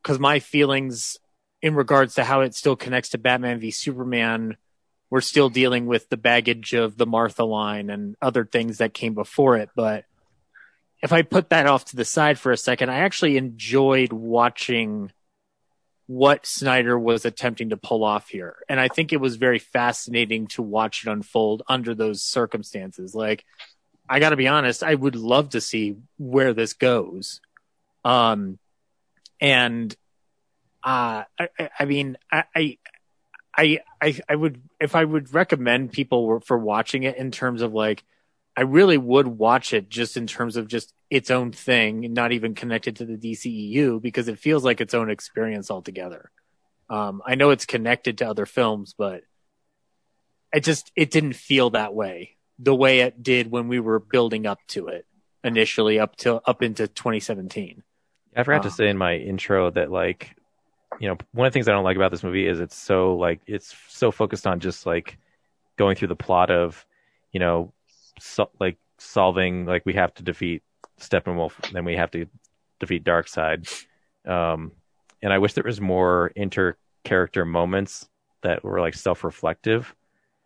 because 0.02 0.20
my 0.20 0.40
feelings 0.40 1.18
in 1.62 1.76
regards 1.76 2.16
to 2.16 2.24
how 2.24 2.42
it 2.42 2.56
still 2.56 2.76
connects 2.76 3.10
to 3.10 3.18
Batman 3.18 3.60
v 3.60 3.72
Superman, 3.72 4.58
we're 5.10 5.22
still 5.22 5.50
dealing 5.50 5.86
with 5.86 6.10
the 6.10 6.18
baggage 6.18 6.74
of 6.74 6.98
the 6.98 7.06
Martha 7.06 7.44
line 7.46 7.90
and 7.90 8.16
other 8.22 8.46
things 8.46 8.80
that 8.80 8.94
came 8.94 9.14
before 9.14 9.58
it. 9.58 9.70
But 9.76 10.06
if 11.04 11.12
I 11.12 11.22
put 11.22 11.50
that 11.50 11.68
off 11.68 11.84
to 11.86 11.98
the 11.98 12.06
side 12.06 12.40
for 12.40 12.54
a 12.54 12.58
second, 12.58 12.90
I 12.90 13.00
actually 13.00 13.36
enjoyed 13.36 14.14
watching 14.14 15.12
what 16.08 16.46
Snyder 16.46 16.98
was 16.98 17.26
attempting 17.26 17.70
to 17.70 17.78
pull 17.78 18.06
off 18.06 18.30
here. 18.30 18.56
And 18.70 18.80
I 18.80 18.88
think 18.88 19.12
it 19.12 19.20
was 19.20 19.36
very 19.36 19.60
fascinating 19.60 20.48
to 20.48 20.62
watch 20.62 21.06
it 21.06 21.12
unfold 21.12 21.62
under 21.68 21.94
those 21.94 22.24
circumstances. 22.24 23.14
Like, 23.14 23.44
I 24.10 24.20
got 24.22 24.30
to 24.30 24.38
be 24.38 24.48
honest, 24.48 24.82
I 24.82 24.96
would 24.96 25.18
love 25.18 25.50
to 25.50 25.62
see 25.62 25.98
where 26.18 26.54
this 26.54 26.72
goes. 26.72 27.42
Um, 28.06 28.58
and 29.42 29.94
uh, 30.86 31.24
I, 31.38 31.70
I- 31.80 31.86
mean, 31.86 32.18
I, 32.32 32.78
I, 33.58 33.80
I, 34.02 34.20
I 34.30 34.36
would 34.36 34.62
if 34.80 34.96
I 34.96 35.04
would 35.04 35.34
recommend 35.34 35.92
people 35.92 36.40
for 36.40 36.58
watching 36.58 37.04
it 37.04 37.18
in 37.18 37.30
terms 37.32 37.62
of 37.62 37.74
like, 37.74 38.04
I 38.56 38.62
really 38.62 38.98
would 38.98 39.28
watch 39.28 39.74
it 39.74 39.90
just 39.90 40.16
in 40.16 40.28
terms 40.28 40.58
of 40.58 40.68
just 40.68 40.94
its 41.10 41.32
own 41.32 41.52
thing, 41.52 42.06
and 42.06 42.14
not 42.14 42.32
even 42.32 42.54
connected 42.56 42.98
to 42.98 43.06
the 43.06 43.18
DCEU 43.18 44.02
because 44.02 44.28
it 44.28 44.40
feels 44.40 44.64
like 44.64 44.82
its 44.82 44.94
own 44.94 45.10
experience 45.10 45.72
altogether. 45.72 46.32
Um, 46.90 47.22
I 47.26 47.36
know 47.36 47.50
it's 47.50 47.66
connected 47.66 48.20
to 48.20 48.30
other 48.30 48.46
films, 48.46 48.94
but 48.98 49.24
it 50.54 50.64
just 50.64 50.92
it 50.96 51.10
didn't 51.12 51.34
feel 51.34 51.72
that 51.72 51.94
way 51.94 52.38
the 52.60 52.76
way 52.76 53.00
it 53.02 53.22
did 53.24 53.50
when 53.52 53.68
we 53.68 53.80
were 53.80 54.00
building 54.00 54.46
up 54.46 54.60
to 54.68 54.88
it 54.88 55.06
initially 55.44 56.00
up 56.00 56.16
to 56.18 56.36
up 56.48 56.62
into 56.62 56.88
2017. 56.88 57.84
I 58.36 58.44
forgot 58.44 58.64
to 58.64 58.70
Um, 58.70 58.74
say 58.74 58.90
in 58.90 58.98
my 58.98 59.16
intro 59.16 59.70
that 59.72 59.92
like, 59.92 60.36
you 61.00 61.08
know, 61.08 61.18
one 61.32 61.48
of 61.48 61.52
the 61.52 61.56
things 61.56 61.68
I 61.68 61.72
don't 61.72 61.84
like 61.84 61.98
about 61.98 62.12
this 62.12 62.24
movie 62.24 62.48
is 62.48 62.60
it's 62.60 62.76
so 62.76 63.16
like 63.16 63.42
it's 63.48 63.76
so 63.90 64.12
focused 64.12 64.46
on 64.48 64.60
just 64.60 64.86
like 64.86 65.18
going 65.78 65.96
through 65.96 66.10
the 66.10 66.16
plot 66.16 66.52
of, 66.52 66.86
you 67.32 67.40
know, 67.40 67.74
so, 68.20 68.50
like 68.60 68.78
solving 68.98 69.66
like 69.66 69.86
we 69.86 69.94
have 69.94 70.14
to 70.16 70.24
defeat 70.24 70.64
Steppenwolf, 71.00 71.54
then 71.72 71.86
we 71.86 71.96
have 71.96 72.12
to 72.12 72.26
defeat 72.80 73.04
Darkseid. 73.04 73.86
Um, 74.26 74.72
and 75.22 75.34
I 75.34 75.38
wish 75.38 75.54
there 75.54 75.64
was 75.64 75.82
more 75.82 76.32
inter 76.36 76.78
character 77.04 77.46
moments 77.46 78.08
that 78.42 78.64
were 78.64 78.80
like 78.80 78.94
self 78.94 79.24
reflective. 79.24 79.94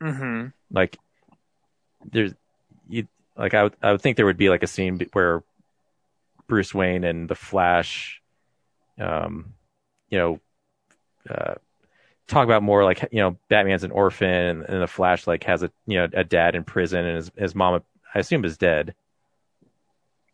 Mm-hmm. 0.02 0.48
Like 0.72 0.98
there's 2.12 2.34
you 2.88 3.08
like 3.36 3.54
I 3.54 3.64
would 3.64 3.76
I 3.82 3.92
would 3.92 4.02
think 4.02 4.18
there 4.18 4.26
would 4.26 4.38
be 4.38 4.50
like 4.50 4.64
a 4.64 4.68
scene 4.68 5.00
where 5.14 5.44
Bruce 6.48 6.74
Wayne 6.74 7.04
and 7.04 7.30
the 7.30 7.36
Flash, 7.36 8.22
um, 9.00 9.54
you 10.10 10.18
know, 10.18 10.40
uh, 11.30 11.56
talk 12.28 12.46
about 12.46 12.64
more 12.64 12.84
like 12.84 13.08
you 13.12 13.20
know 13.20 13.38
Batman's 13.50 13.84
an 13.84 13.92
orphan 13.92 14.30
and, 14.30 14.64
and 14.64 14.82
the 14.82 14.88
Flash 14.88 15.28
like 15.28 15.44
has 15.46 15.64
a 15.64 15.72
you 15.86 15.98
know 15.98 16.08
a 16.14 16.24
dad 16.24 16.56
in 16.56 16.64
prison 16.64 17.06
and 17.06 17.16
his 17.16 17.32
his 17.38 17.56
mom 17.56 17.82
I 18.14 18.20
assume 18.20 18.46
is 18.46 18.58
dead. 18.58 18.94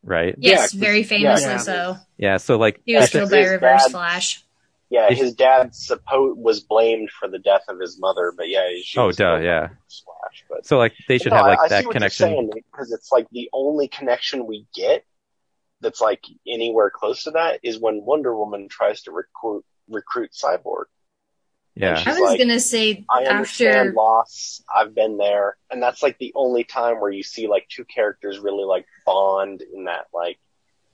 right? 0.04 0.36
Yes, 0.38 0.52
Yeah, 0.52 0.58
'cause- 0.62 0.72
very 0.74 1.04
famously 1.04 1.48
yeah. 1.50 1.58
so. 1.58 1.96
Yeah, 2.18 2.38
so 2.38 2.58
like 2.58 2.82
He 2.86 2.96
was 2.96 3.10
killed 3.10 3.32
by 3.32 3.44
Reverse 3.46 3.84
dad- 3.84 3.92
Flash. 3.92 4.44
Yeah, 4.90 5.10
his 5.10 5.34
dad 5.34 5.72
suppo- 5.72 6.36
was 6.36 6.60
blamed 6.60 7.10
for 7.10 7.28
the 7.28 7.40
death 7.40 7.64
of 7.68 7.80
his 7.80 8.00
mother, 8.00 8.32
but 8.36 8.48
yeah, 8.48 8.68
she 8.84 9.00
Oh, 9.00 9.08
was 9.08 9.16
duh, 9.18 9.38
yeah. 9.38 9.70
Flash. 9.70 10.44
But 10.50 10.66
so 10.68 10.78
like 10.78 10.94
they 11.08 11.18
should 11.18 11.32
No, 11.32 11.38
have 11.38 11.48
like 11.48 11.60
I, 11.60 11.66
I 11.66 11.68
that 11.70 11.80
see 11.82 11.86
what 11.88 11.94
connection. 11.94 12.50
because 12.54 12.92
it's 12.92 13.12
like 13.12 13.28
the 13.32 13.50
only 13.54 13.88
connection 13.88 14.46
we 14.46 14.68
get 14.76 15.04
that's 15.82 16.00
like 16.00 16.24
anywhere 16.48 16.92
close 16.94 17.24
to 17.24 17.32
that 17.32 17.60
is 17.64 17.80
when 17.80 18.06
Wonder 18.06 18.38
Woman 18.38 18.68
tries 18.70 19.02
to 19.04 19.12
recruit 19.12 19.66
recruit 19.90 20.32
Cyborg. 20.32 20.86
Yeah. 21.76 22.02
I 22.06 22.12
was 22.12 22.20
like, 22.20 22.40
gonna 22.40 22.60
say 22.60 23.04
I 23.10 23.24
understand 23.24 23.90
after 23.90 23.94
loss. 23.94 24.64
I've 24.74 24.94
been 24.94 25.18
there, 25.18 25.58
and 25.72 25.82
that's 25.82 26.04
like 26.04 26.18
the 26.20 26.32
only 26.36 26.64
time 26.64 27.00
where 27.00 27.10
you 27.10 27.24
see 27.24 27.48
like 27.48 27.68
two 27.68 27.86
characters 27.86 28.40
really 28.40 28.64
like 28.64 28.86
bond 29.06 29.64
in 29.74 29.86
that 29.86 30.08
like, 30.14 30.38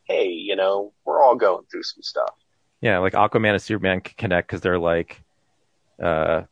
hey, 0.06 0.30
you 0.30 0.56
know, 0.56 0.93
we're 1.03 1.22
all 1.22 1.35
going 1.35 1.65
through 1.69 1.84
some 1.84 2.01
stuff. 2.01 2.34
Yeah, 2.81 2.99
like 2.99 3.14
Aquaman 3.14 3.51
and 3.51 3.61
Superman 3.61 3.99
can 3.99 4.15
connect 4.18 4.47
because 4.47 4.61
they're 4.61 4.80
like, 4.80 5.22
uh, 6.01 6.43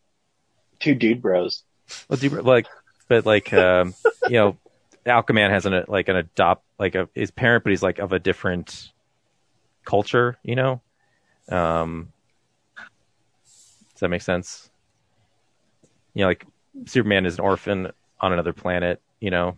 Two 0.79 0.93
dude 0.93 1.21
bros. 1.21 1.63
well, 2.09 2.17
do, 2.17 2.29
like, 2.29 2.67
but 3.07 3.25
like, 3.25 3.53
um, 3.53 3.93
you 4.29 4.37
know, 4.37 4.57
Aquaman 5.05 5.49
has 5.49 5.65
an 5.65 5.85
like 5.87 6.09
an 6.09 6.17
adopt 6.17 6.65
like 6.77 6.95
a 6.95 7.07
his 7.15 7.31
parent, 7.31 7.63
but 7.63 7.69
he's 7.69 7.81
like 7.81 7.99
of 7.99 8.11
a 8.11 8.19
different 8.19 8.91
culture, 9.85 10.37
you 10.43 10.55
know. 10.55 10.81
Um, 11.49 12.11
does 13.97 14.01
that 14.01 14.09
make 14.09 14.21
sense? 14.21 14.69
You 16.13 16.21
know, 16.21 16.27
like 16.27 16.45
Superman 16.85 17.25
is 17.25 17.39
an 17.39 17.41
orphan 17.41 17.91
on 18.21 18.31
another 18.31 18.53
planet, 18.53 19.01
you 19.19 19.31
know. 19.31 19.55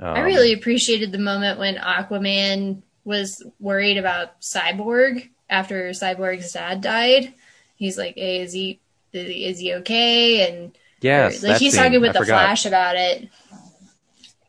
Um, 0.00 0.14
I 0.16 0.20
really 0.20 0.54
appreciated 0.54 1.12
the 1.12 1.18
moment 1.18 1.58
when 1.58 1.76
Aquaman 1.76 2.80
was 3.04 3.44
worried 3.60 3.98
about 3.98 4.40
Cyborg 4.40 5.28
after 5.50 5.90
Cyborg's 5.90 6.52
dad 6.52 6.80
died. 6.80 7.34
He's 7.76 7.98
like, 7.98 8.14
"Hey, 8.14 8.40
is 8.40 8.54
he 8.54 8.80
is 9.12 9.58
he 9.58 9.74
okay?" 9.74 10.48
And 10.48 10.72
yes, 11.02 11.42
like 11.42 11.58
he's 11.58 11.74
scene, 11.74 11.82
talking 11.82 12.00
with 12.00 12.10
I 12.10 12.12
the 12.14 12.18
forgot. 12.20 12.40
Flash 12.46 12.64
about 12.64 12.96
it. 12.96 13.28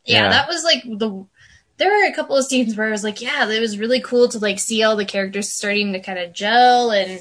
Yeah, 0.06 0.24
Yeah. 0.24 0.30
that 0.30 0.48
was 0.48 0.64
like 0.64 0.84
the. 0.84 1.26
There 1.78 1.90
were 1.90 2.08
a 2.10 2.16
couple 2.16 2.38
of 2.38 2.46
scenes 2.46 2.78
where 2.78 2.88
I 2.88 2.92
was 2.92 3.04
like, 3.04 3.20
"Yeah, 3.22 3.50
it 3.50 3.60
was 3.60 3.78
really 3.78 4.00
cool 4.00 4.30
to 4.30 4.40
like 4.40 4.60
see 4.60 4.84
all 4.84 4.96
the 4.96 5.04
characters 5.04 5.52
starting 5.52 5.92
to 5.92 6.00
kind 6.00 6.18
of 6.18 6.32
gel 6.32 6.92
and 6.92 7.20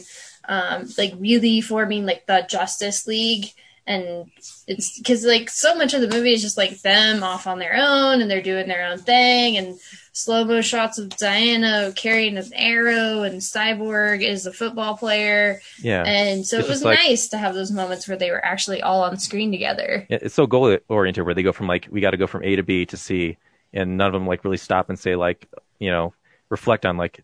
um, 0.48 0.88
like 0.98 1.14
really 1.18 1.60
forming 1.60 2.06
like 2.06 2.26
the 2.26 2.46
Justice 2.48 3.06
League." 3.06 3.46
And 3.86 4.30
it's 4.66 4.98
because 4.98 5.26
like 5.26 5.50
so 5.50 5.74
much 5.74 5.92
of 5.92 6.00
the 6.00 6.08
movie 6.08 6.32
is 6.32 6.40
just 6.40 6.56
like 6.56 6.80
them 6.80 7.22
off 7.22 7.46
on 7.46 7.58
their 7.58 7.74
own 7.76 8.22
and 8.22 8.30
they're 8.30 8.40
doing 8.40 8.66
their 8.66 8.86
own 8.86 8.96
thing 8.96 9.58
and 9.58 9.78
slow 10.14 10.42
mo 10.46 10.62
shots 10.62 10.96
of 10.96 11.10
Diana 11.18 11.92
carrying 11.94 12.38
an 12.38 12.50
arrow 12.54 13.24
and 13.24 13.42
Cyborg 13.42 14.22
is 14.26 14.46
a 14.46 14.54
football 14.54 14.96
player. 14.96 15.60
Yeah. 15.82 16.02
And 16.06 16.46
so 16.46 16.60
It's 16.60 16.68
it 16.68 16.70
was 16.70 16.82
like- 16.82 16.98
nice 16.98 17.28
to 17.28 17.36
have 17.36 17.54
those 17.54 17.70
moments 17.70 18.08
where 18.08 18.16
they 18.16 18.30
were 18.30 18.42
actually 18.42 18.80
all 18.80 19.02
on 19.02 19.18
screen 19.18 19.52
together. 19.52 20.06
It's 20.08 20.34
so 20.34 20.46
goal 20.46 20.78
oriented 20.88 21.26
where 21.26 21.34
they 21.34 21.42
go 21.42 21.52
from 21.52 21.66
like 21.66 21.86
we 21.90 22.00
got 22.00 22.12
to 22.12 22.16
go 22.16 22.26
from 22.26 22.42
A 22.42 22.56
to 22.56 22.62
B 22.62 22.86
to 22.86 22.96
C, 22.96 23.36
and 23.74 23.98
none 23.98 24.06
of 24.06 24.14
them 24.14 24.26
like 24.26 24.44
really 24.44 24.56
stop 24.56 24.88
and 24.88 24.98
say 24.98 25.14
like 25.14 25.46
you 25.78 25.90
know 25.90 26.14
reflect 26.48 26.86
on 26.86 26.96
like 26.96 27.22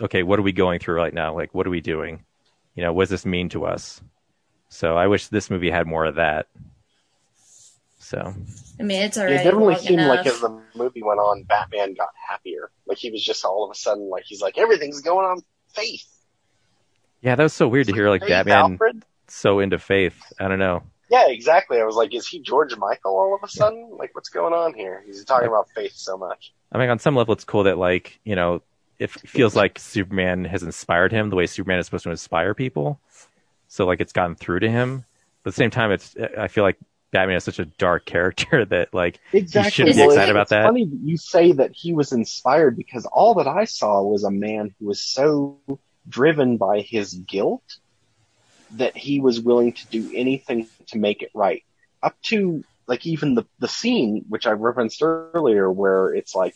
okay 0.00 0.22
what 0.22 0.38
are 0.38 0.42
we 0.42 0.52
going 0.52 0.78
through 0.78 0.94
right 0.94 1.12
now 1.12 1.34
like 1.34 1.54
what 1.54 1.66
are 1.66 1.70
we 1.70 1.82
doing, 1.82 2.24
you 2.78 2.84
know 2.84 2.92
what 2.92 3.02
does 3.02 3.10
this 3.10 3.26
mean 3.26 3.48
to 3.48 3.66
us? 3.66 4.00
So 4.68 4.96
I 4.96 5.08
wish 5.08 5.26
this 5.26 5.50
movie 5.50 5.68
had 5.68 5.88
more 5.88 6.04
of 6.04 6.14
that. 6.14 6.46
So 7.98 8.32
I 8.78 8.82
mean, 8.84 9.02
it's 9.02 9.18
already. 9.18 9.34
It 9.34 9.42
definitely 9.42 9.74
seemed 9.74 9.98
enough. 9.98 10.18
like 10.18 10.26
as 10.28 10.38
the 10.38 10.62
movie 10.76 11.02
went 11.02 11.18
on, 11.18 11.42
Batman 11.42 11.94
got 11.94 12.10
happier. 12.30 12.70
Like 12.86 12.98
he 12.98 13.10
was 13.10 13.24
just 13.24 13.44
all 13.44 13.64
of 13.64 13.72
a 13.72 13.74
sudden 13.74 14.08
like 14.08 14.26
he's 14.26 14.40
like 14.40 14.58
everything's 14.58 15.00
going 15.00 15.26
on 15.26 15.42
faith. 15.74 16.06
yeah, 17.20 17.34
that 17.34 17.42
was 17.42 17.52
so 17.52 17.66
weird 17.66 17.88
to 17.88 17.92
hear 17.92 18.08
like 18.08 18.20
Faith, 18.20 18.30
Batman 18.30 18.72
Alfred. 18.72 19.04
so 19.26 19.58
into 19.58 19.80
faith. 19.80 20.14
I 20.38 20.46
don't 20.46 20.60
know. 20.60 20.84
Yeah, 21.10 21.26
exactly. 21.30 21.80
I 21.80 21.84
was 21.84 21.96
like, 21.96 22.14
is 22.14 22.28
he 22.28 22.40
George 22.40 22.76
Michael 22.76 23.18
all 23.18 23.34
of 23.34 23.42
a 23.42 23.50
sudden? 23.50 23.90
Like, 23.98 24.14
what's 24.14 24.28
going 24.28 24.52
on 24.52 24.72
here? 24.72 25.02
He's 25.04 25.24
talking 25.24 25.48
about 25.48 25.68
faith 25.74 25.94
so 25.96 26.16
much. 26.16 26.52
I 26.70 26.78
mean, 26.78 26.90
on 26.90 27.00
some 27.00 27.16
level, 27.16 27.34
it's 27.34 27.42
cool 27.44 27.64
that 27.64 27.76
like 27.76 28.20
you 28.22 28.36
know, 28.36 28.62
it 28.98 29.10
feels 29.10 29.54
like 29.56 29.78
Superman 29.78 30.44
has 30.44 30.62
inspired 30.62 31.12
him 31.12 31.30
the 31.30 31.36
way 31.36 31.46
Superman 31.46 31.78
is 31.78 31.86
supposed 31.86 32.04
to 32.04 32.10
inspire 32.10 32.54
people. 32.54 33.00
So 33.68 33.86
like 33.86 34.00
it's 34.00 34.12
gotten 34.12 34.36
through 34.36 34.60
to 34.60 34.70
him. 34.70 35.04
But 35.42 35.50
at 35.50 35.54
the 35.54 35.58
same 35.58 35.70
time, 35.70 35.92
it's 35.92 36.16
I 36.38 36.48
feel 36.48 36.64
like 36.64 36.78
Batman 37.12 37.36
is 37.36 37.44
such 37.44 37.58
a 37.58 37.66
dark 37.66 38.06
character 38.06 38.64
that 38.66 38.94
like 38.94 39.20
Exactly. 39.32 39.60
you 39.60 39.64
shouldn't 39.64 39.96
be 39.96 40.02
Well, 40.02 40.10
excited 40.10 40.30
about 40.30 40.48
it's 40.48 40.50
that. 40.50 40.62
funny 40.62 40.84
that 40.86 41.00
you 41.02 41.16
say 41.18 41.52
that 41.52 41.72
he 41.74 41.92
was 41.92 42.12
inspired 42.12 42.76
because 42.76 43.04
all 43.06 43.34
that 43.34 43.46
I 43.46 43.64
saw 43.64 44.02
was 44.02 44.24
a 44.24 44.30
man 44.30 44.74
who 44.78 44.86
was 44.86 45.02
so 45.02 45.60
driven 46.08 46.56
by 46.56 46.80
his 46.80 47.12
guilt 47.14 47.64
that 48.70 48.96
he 48.96 49.20
was 49.20 49.40
willing 49.40 49.72
to 49.72 49.88
do 49.88 50.10
anything 50.14 50.68
to 50.88 50.98
make 50.98 51.22
it 51.22 51.30
right. 51.34 51.62
Up 52.02 52.16
to 52.24 52.64
like 52.86 53.06
even 53.06 53.34
the 53.34 53.44
the 53.58 53.68
scene 53.68 54.24
which 54.28 54.46
I 54.46 54.52
referenced 54.52 55.02
earlier 55.02 55.70
where 55.70 56.14
it's 56.14 56.34
like 56.34 56.54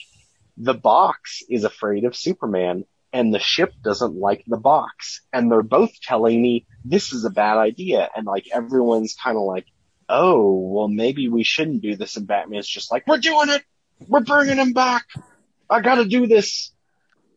the 0.63 0.75
box 0.75 1.43
is 1.49 1.65
afraid 1.65 2.05
of 2.05 2.17
Superman 2.17 2.85
and 3.13 3.35
the 3.35 3.39
ship 3.39 3.73
doesn't 3.83 4.15
like 4.15 4.45
the 4.47 4.57
box 4.57 5.21
and 5.33 5.51
they're 5.51 5.63
both 5.63 6.01
telling 6.01 6.41
me 6.41 6.67
this 6.85 7.13
is 7.13 7.25
a 7.25 7.31
bad 7.31 7.59
idea 7.59 8.09
and 8.17 8.27
like 8.27 8.47
everyone's 8.53 9.15
kind 9.15 9.37
of 9.37 9.43
like 9.43 9.67
oh, 10.13 10.53
well, 10.53 10.89
maybe 10.89 11.29
we 11.29 11.43
shouldn't 11.43 11.83
do 11.83 11.97
this. 11.97 12.17
And 12.17 12.27
Batman's 12.27 12.69
just 12.69 12.93
like, 12.93 13.07
we're 13.07 13.19
doing 13.19 13.49
it. 13.49 13.65
We're 14.07 14.21
bringing 14.21 14.59
him 14.59 14.73
back. 14.73 15.07
I 15.71 15.81
gotta 15.81 16.05
do 16.05 16.27
this 16.27 16.73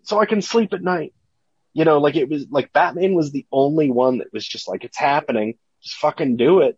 so 0.03 0.19
I 0.19 0.25
can 0.25 0.41
sleep 0.41 0.73
at 0.73 0.81
night. 0.81 1.13
You 1.73 1.85
know, 1.85 1.99
like 1.99 2.15
it 2.15 2.29
was 2.29 2.47
like 2.49 2.73
Batman 2.73 3.15
was 3.15 3.31
the 3.31 3.45
only 3.51 3.89
one 3.89 4.19
that 4.19 4.33
was 4.33 4.45
just 4.45 4.67
like, 4.67 4.83
it's 4.83 4.97
happening. 4.97 5.57
Just 5.81 5.95
fucking 5.97 6.37
do 6.37 6.61
it. 6.61 6.77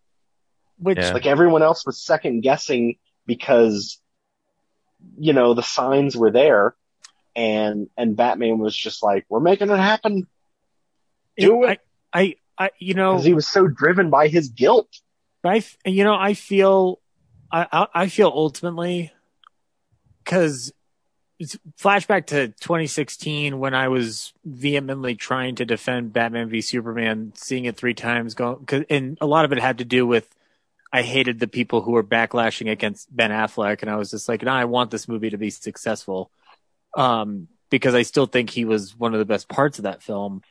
Which, 0.78 1.00
Yeah. 1.00 1.14
Like 1.14 1.26
everyone 1.26 1.64
else 1.64 1.86
was 1.86 2.04
second 2.04 2.42
guessing 2.42 2.98
because, 3.26 4.00
you 5.18 5.34
know, 5.34 5.54
the 5.54 5.64
signs 5.64 6.16
were 6.16 6.32
there 6.32 6.76
and, 7.36 7.90
and 7.98 8.16
Batman 8.16 8.60
was 8.60 8.76
just 8.76 9.04
like, 9.04 9.26
we're 9.30 9.40
making 9.40 9.70
it 9.70 9.78
happen. 9.78 10.28
Do 11.38 11.64
it. 11.64 11.80
I, 12.14 12.20
I, 12.20 12.36
I 12.58 12.70
you 12.80 12.94
know, 12.94 13.20
he 13.20 13.34
was 13.34 13.48
so 13.48 13.68
driven 13.68 14.10
by 14.10 14.28
his 14.28 14.50
guilt. 14.50 14.90
I, 15.44 15.64
you 15.86 16.04
know, 16.04 16.16
I 16.16 16.34
feel, 16.34 17.00
I, 17.52 17.88
I, 17.94 18.08
feel 18.10 18.32
ultimately, 18.34 19.14
because 20.24 20.74
it's 21.40 21.58
flashback 21.80 22.26
to 22.28 22.48
2016 22.48 23.60
when 23.60 23.74
I 23.74 23.88
was 23.88 24.34
vehemently 24.44 25.16
trying 25.16 25.56
to 25.56 25.66
defend 25.66 26.12
Batman 26.12 26.50
v 26.50 26.62
Superman, 26.62 27.34
seeing 27.36 27.66
it 27.66 27.78
three 27.78 27.94
times, 27.94 28.34
go, 28.34 28.56
cause, 28.66 28.84
and 28.90 29.18
a 29.22 29.28
lot 29.28 29.46
of 29.46 29.52
it 29.52 29.60
had 29.60 29.78
to 29.78 29.86
do 29.86 30.06
with 30.06 30.28
I 30.92 31.02
hated 31.02 31.40
the 31.40 31.48
people 31.48 31.82
who 31.82 31.92
were 31.92 32.04
backlashing 32.04 32.72
against 32.72 33.14
Ben 33.16 33.32
Affleck, 33.32 33.82
and 33.82 33.92
I 33.92 33.96
was 33.96 34.12
just 34.12 34.30
like, 34.30 34.42
no, 34.44 34.52
I 34.52 34.66
want 34.66 34.92
this 34.92 35.08
movie 35.08 35.30
to 35.30 35.38
be 35.38 35.50
successful, 35.50 36.32
um, 36.96 37.48
because 37.70 37.94
I 37.94 38.04
still 38.04 38.26
think 38.26 38.50
he 38.50 38.66
was 38.66 38.98
one 38.98 39.14
of 39.14 39.20
the 39.20 39.26
best 39.26 39.50
parts 39.50 39.80
of 39.80 39.84
that 39.84 40.02
film, 40.02 40.42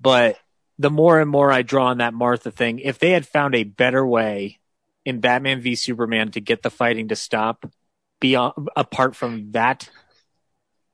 but 0.00 0.38
the 0.78 0.90
more 0.90 1.20
and 1.20 1.30
more 1.30 1.52
I 1.52 1.62
draw 1.62 1.86
on 1.86 1.98
that 1.98 2.14
Martha 2.14 2.50
thing, 2.50 2.80
if 2.80 2.98
they 2.98 3.10
had 3.10 3.26
found 3.26 3.54
a 3.54 3.64
better 3.64 4.04
way 4.04 4.58
in 5.04 5.20
Batman 5.20 5.60
v 5.60 5.74
Superman 5.74 6.30
to 6.32 6.40
get 6.40 6.62
the 6.62 6.70
fighting 6.70 7.08
to 7.08 7.16
stop 7.16 7.64
beyond 8.20 8.68
apart 8.74 9.14
from 9.14 9.52
that 9.52 9.88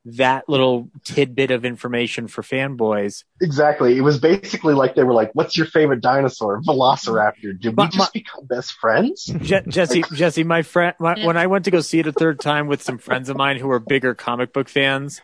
that 0.04 0.48
little 0.48 0.88
tidbit 1.04 1.50
of 1.50 1.64
information 1.64 2.26
for 2.26 2.42
fanboys. 2.42 3.24
Exactly. 3.42 3.96
It 3.96 4.00
was 4.00 4.18
basically 4.18 4.74
like 4.74 4.94
they 4.94 5.04
were 5.04 5.12
like, 5.12 5.30
"What's 5.34 5.56
your 5.56 5.66
favorite 5.66 6.00
dinosaur?" 6.00 6.62
Velociraptor. 6.62 7.60
Did 7.60 7.76
we 7.76 7.84
My- 7.84 7.86
just 7.88 8.12
become 8.12 8.46
best 8.46 8.72
friends? 8.72 9.26
Je- 9.26 9.62
Jesse, 9.68 10.02
Jesse, 10.14 10.44
my 10.44 10.62
friend, 10.62 10.94
my, 10.98 11.24
when 11.24 11.36
I 11.36 11.46
went 11.46 11.64
to 11.66 11.70
go 11.70 11.80
see 11.80 11.98
it 11.98 12.06
a 12.06 12.12
third 12.12 12.40
time 12.40 12.66
with 12.66 12.82
some 12.82 12.98
friends 12.98 13.28
of 13.28 13.36
mine 13.36 13.58
who 13.58 13.68
were 13.68 13.78
bigger 13.78 14.14
comic 14.14 14.52
book 14.52 14.68
fans 14.68 15.20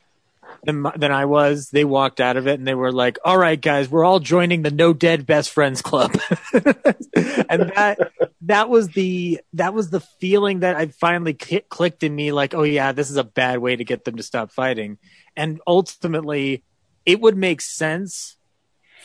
than, 0.64 0.86
than 0.96 1.12
I 1.12 1.24
was, 1.24 1.70
they 1.70 1.84
walked 1.84 2.20
out 2.20 2.36
of 2.36 2.46
it 2.46 2.58
and 2.58 2.66
they 2.66 2.74
were 2.74 2.92
like, 2.92 3.18
"All 3.24 3.38
right, 3.38 3.60
guys, 3.60 3.88
we're 3.88 4.04
all 4.04 4.20
joining 4.20 4.62
the 4.62 4.70
No 4.70 4.92
Dead 4.92 5.26
Best 5.26 5.50
Friends 5.50 5.82
Club," 5.82 6.12
and 6.52 7.72
that 7.74 7.98
that 8.42 8.68
was 8.68 8.88
the 8.88 9.40
that 9.54 9.74
was 9.74 9.90
the 9.90 10.00
feeling 10.00 10.60
that 10.60 10.76
I 10.76 10.86
finally 10.86 11.36
cl- 11.40 11.62
clicked 11.68 12.02
in 12.02 12.14
me, 12.14 12.32
like, 12.32 12.54
"Oh 12.54 12.62
yeah, 12.62 12.92
this 12.92 13.10
is 13.10 13.16
a 13.16 13.24
bad 13.24 13.58
way 13.58 13.76
to 13.76 13.84
get 13.84 14.04
them 14.04 14.16
to 14.16 14.22
stop 14.22 14.50
fighting," 14.52 14.98
and 15.36 15.60
ultimately, 15.66 16.62
it 17.04 17.20
would 17.20 17.36
make 17.36 17.60
sense 17.60 18.36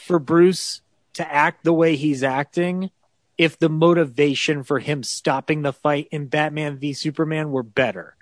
for 0.05 0.19
Bruce 0.19 0.81
to 1.13 1.31
act 1.31 1.63
the 1.63 1.73
way 1.73 1.95
he's 1.95 2.23
acting 2.23 2.91
if 3.37 3.57
the 3.57 3.69
motivation 3.69 4.63
for 4.63 4.79
him 4.79 5.03
stopping 5.03 5.61
the 5.61 5.73
fight 5.73 6.07
in 6.11 6.27
Batman 6.27 6.77
v 6.77 6.93
Superman 6.93 7.51
were 7.51 7.63
better. 7.63 8.15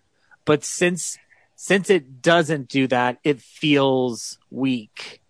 But 0.46 0.64
since 0.64 1.18
since 1.62 1.90
it 1.90 2.22
doesn't 2.22 2.70
do 2.70 2.88
that, 2.88 3.18
it 3.26 3.42
feels 3.42 4.38
weak. 4.50 5.22